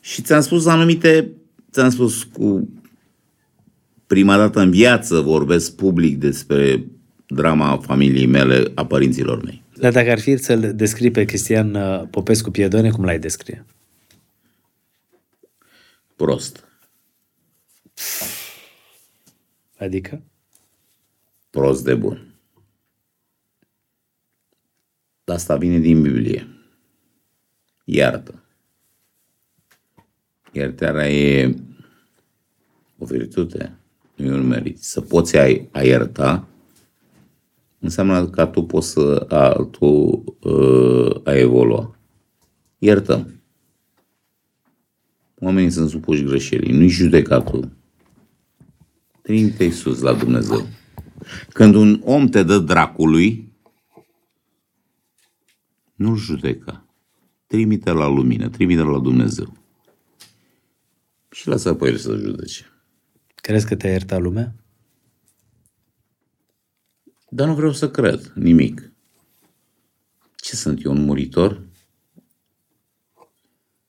Și 0.00 0.22
ți-am 0.22 0.40
spus 0.40 0.66
anumite, 0.66 1.30
ți-am 1.72 1.90
spus 1.90 2.22
cu 2.22 2.68
prima 4.06 4.36
dată 4.36 4.60
în 4.60 4.70
viață 4.70 5.20
vorbesc 5.20 5.76
public 5.76 6.18
despre 6.18 6.86
drama 7.26 7.80
familiei 7.86 8.26
mele, 8.26 8.62
a 8.74 8.86
părinților 8.86 9.42
mei. 9.44 9.62
Dar 9.76 9.92
dacă 9.92 10.10
ar 10.10 10.18
fi 10.18 10.36
să-l 10.36 10.72
descrii 10.74 11.10
pe 11.10 11.24
Cristian 11.24 11.74
uh, 11.74 12.02
Popescu 12.10 12.50
Piedone, 12.50 12.90
cum 12.90 13.04
l-ai 13.04 13.18
descrie? 13.18 13.64
Prost. 16.22 16.64
Adică? 19.78 20.22
Prost 21.50 21.84
de 21.84 21.94
bun. 21.94 22.34
Asta 25.24 25.56
vine 25.56 25.78
din 25.78 26.02
Biblie. 26.02 26.48
Iartă. 27.84 28.42
Iertarea 30.52 31.10
e 31.10 31.56
o 32.98 33.04
virtute, 33.04 33.78
nu 34.16 34.26
e 34.26 34.32
un 34.32 34.46
merit. 34.46 34.82
Să 34.82 35.00
poți 35.00 35.36
a, 35.36 35.42
a 35.70 35.82
ierta 35.82 36.48
înseamnă 37.78 38.28
ca 38.28 38.46
tu 38.46 38.62
poți 38.64 38.90
să 38.90 39.26
a, 39.28 39.68
tu, 39.70 39.86
uh, 40.40 41.20
a 41.24 41.34
evolua. 41.34 41.96
Iertăm. 42.78 43.41
Oamenii 45.44 45.70
sunt 45.70 45.90
supuși 45.90 46.24
greșelii, 46.24 46.72
nu-i 46.72 46.88
judecatul. 46.88 47.70
Trimite 49.22 49.70
sus 49.70 50.00
la 50.00 50.12
Dumnezeu. 50.12 50.66
Când 51.52 51.74
un 51.74 52.00
om 52.04 52.26
te 52.28 52.42
dă 52.42 52.58
dracului, 52.58 53.52
nu-l 55.94 56.16
judeca. 56.16 56.86
Trimite 57.46 57.90
la 57.90 58.06
lumină, 58.06 58.48
trimite 58.48 58.82
la 58.82 58.98
Dumnezeu. 58.98 59.56
Și 61.30 61.48
lasă 61.48 61.74
pe 61.74 61.86
el 61.86 61.96
să 61.96 62.16
judece. 62.16 62.64
Crezi 63.34 63.66
că 63.66 63.76
te-a 63.76 63.90
iertat 63.90 64.20
lumea? 64.20 64.54
Dar 67.28 67.48
nu 67.48 67.54
vreau 67.54 67.72
să 67.72 67.90
cred 67.90 68.32
nimic. 68.34 68.92
Ce 70.36 70.56
sunt 70.56 70.84
eu, 70.84 70.92
un 70.92 71.04
muritor? 71.04 71.62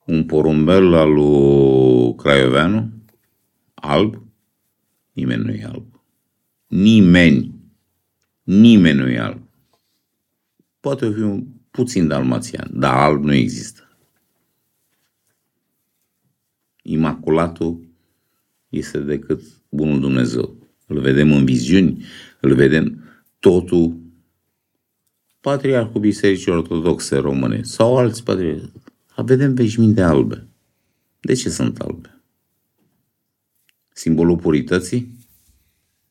Un 0.06 0.26
porumbel 0.26 0.94
al 0.94 1.14
lui 1.14 2.16
Craioveanu? 2.16 2.92
Alb? 3.74 4.22
Nimeni 5.14 5.44
nu 5.44 5.52
e 5.52 5.64
alb. 5.64 5.86
Nimeni. 6.68 7.52
Nimeni 8.44 9.00
nu 9.00 9.10
e 9.10 9.20
alb. 9.20 9.42
Poate 10.80 11.12
fi 11.12 11.20
un 11.20 11.46
puțin 11.72 12.08
dalmațian, 12.08 12.70
dar 12.74 12.94
alb 12.94 13.24
nu 13.24 13.34
există. 13.34 13.98
Imaculatul 16.82 17.88
este 18.70 19.00
decât 19.00 19.42
bunul 19.70 20.00
Dumnezeu. 20.00 20.56
Îl 20.88 21.00
vedem 21.00 21.32
în 21.32 21.46
viziuni, 21.46 22.06
îl 22.40 22.54
vedem 22.54 23.04
totul. 23.40 24.02
Patriarhul 25.40 26.02
Bisericii 26.02 26.52
Ortodoxe 26.52 27.16
Române 27.16 27.62
sau 27.62 27.98
alți 27.98 28.24
patriarhi, 28.24 28.72
vedem 29.22 29.54
veșminte 29.54 30.02
albe. 30.02 30.48
De 31.20 31.34
ce 31.34 31.50
sunt 31.50 31.80
albe? 31.80 32.24
Simbolul 33.94 34.38
purității? 34.38 35.18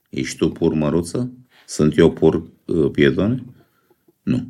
Ești 0.09 0.37
tu 0.37 0.49
pur 0.49 0.73
măruță? 0.73 1.33
Sunt 1.67 1.99
eu 1.99 2.13
pur 2.13 2.51
uh, 2.67 2.91
piedone? 2.91 3.45
Nu. 4.23 4.49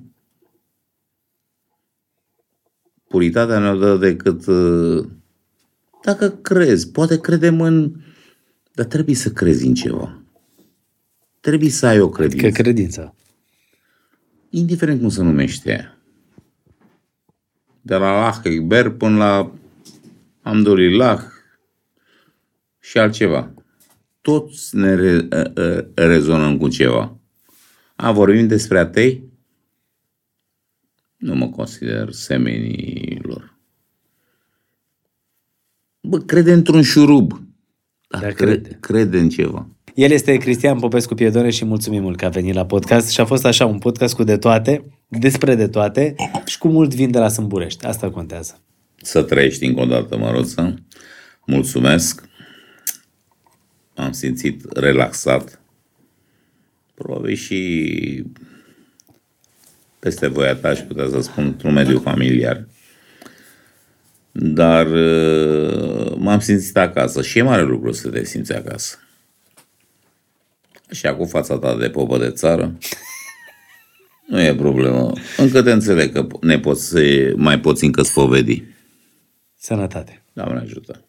Puritatea 3.09 3.59
ne-o 3.59 3.77
dă 3.77 3.97
decât... 3.97 4.47
Uh, 4.47 5.09
dacă 6.03 6.31
crezi, 6.31 6.91
poate 6.91 7.21
credem 7.21 7.61
în... 7.61 7.95
Dar 8.73 8.87
trebuie 8.87 9.15
să 9.15 9.31
crezi 9.31 9.67
în 9.67 9.75
ceva. 9.75 10.23
Trebuie 11.41 11.71
să 11.71 11.87
ai 11.87 12.01
o 12.01 12.09
credință. 12.09 12.47
Că 12.47 12.63
credința. 12.63 13.15
Indiferent 14.51 15.01
cum 15.01 15.09
se 15.09 15.23
numește 15.23 15.71
ea. 15.71 16.02
De 17.83 17.97
la 17.97 18.09
Allah 18.09 18.41
Ekber 18.43 18.91
până 18.91 19.17
la 19.17 19.53
Amdulillah 20.43 21.23
și 22.81 22.99
altceva. 22.99 23.55
Toți 24.21 24.77
ne 24.77 24.95
re, 24.95 25.17
uh, 25.17 25.77
uh, 25.79 25.85
rezonăm 25.95 26.59
cu 26.59 26.69
ceva. 26.69 27.17
A, 27.97 28.13
vorbim 28.13 28.47
despre 28.47 28.79
atei? 28.79 29.31
Nu 31.17 31.35
mă 31.35 31.49
consider 31.49 32.13
semenilor. 32.13 33.59
Bă, 36.01 36.19
crede 36.19 36.53
într-un 36.53 36.83
șurub. 36.83 37.31
Dar 38.09 38.21
Dar 38.21 38.33
crede. 38.33 38.61
crede. 38.61 38.79
crede 38.81 39.19
în 39.19 39.29
ceva. 39.29 39.69
El 39.95 40.11
este 40.11 40.37
Cristian 40.37 40.79
Popescu 40.79 41.15
Piedone 41.15 41.51
și 41.51 41.65
mulțumim 41.65 42.03
mult 42.03 42.17
că 42.17 42.25
a 42.25 42.29
venit 42.29 42.55
la 42.55 42.67
podcast 42.67 43.11
și 43.11 43.21
a 43.21 43.25
fost 43.25 43.45
așa 43.45 43.67
un 43.67 43.79
podcast 43.79 44.15
cu 44.15 44.25
de 44.25 44.37
toate, 44.37 44.85
despre 45.09 45.55
de 45.55 45.69
toate 45.69 46.15
și 46.45 46.59
cu 46.59 46.69
mult 46.69 46.95
vin 46.95 47.11
de 47.11 47.19
la 47.19 47.29
Sâmburești. 47.29 47.87
Asta 47.87 48.11
contează. 48.11 48.61
Să 49.03 49.23
trăiești 49.23 49.65
încă 49.65 49.81
o 49.81 49.85
dată, 49.85 50.17
Măruță. 50.17 50.75
Mulțumesc. 51.47 52.29
Am 53.95 54.13
simțit 54.13 54.73
relaxat. 54.73 55.61
Probabil 56.95 57.35
și 57.35 58.25
peste 59.99 60.27
voia 60.27 60.55
ta 60.55 60.69
aș 60.69 60.79
putea 60.81 61.09
să 61.11 61.21
spun 61.21 61.45
într-un 61.45 61.73
mediu 61.73 62.01
familiar. 62.01 62.67
Dar 64.33 64.87
uh, 64.87 66.15
m-am 66.17 66.41
simțit 66.41 66.77
acasă 66.77 67.23
și 67.23 67.39
e 67.39 67.43
mare 67.43 67.63
lucru 67.63 67.93
să 67.93 68.09
te 68.09 68.25
simți 68.25 68.53
acasă. 68.53 68.97
Așa 70.93 71.15
cu 71.15 71.25
fața 71.25 71.59
ta 71.59 71.77
de 71.77 71.91
popă 71.91 72.19
de 72.19 72.31
țară. 72.31 72.79
Nu 74.27 74.41
e 74.41 74.55
problemă. 74.55 75.13
Încă 75.37 75.63
te 75.63 75.73
înțeleg 75.73 76.13
că 76.13 76.27
ne 76.41 76.59
poți, 76.59 76.95
mai 77.37 77.61
poți 77.61 77.85
încă 77.85 78.03
spovedi. 78.03 78.63
Sănătate! 79.57 80.23
Doamne 80.33 80.61
ajută! 80.61 81.05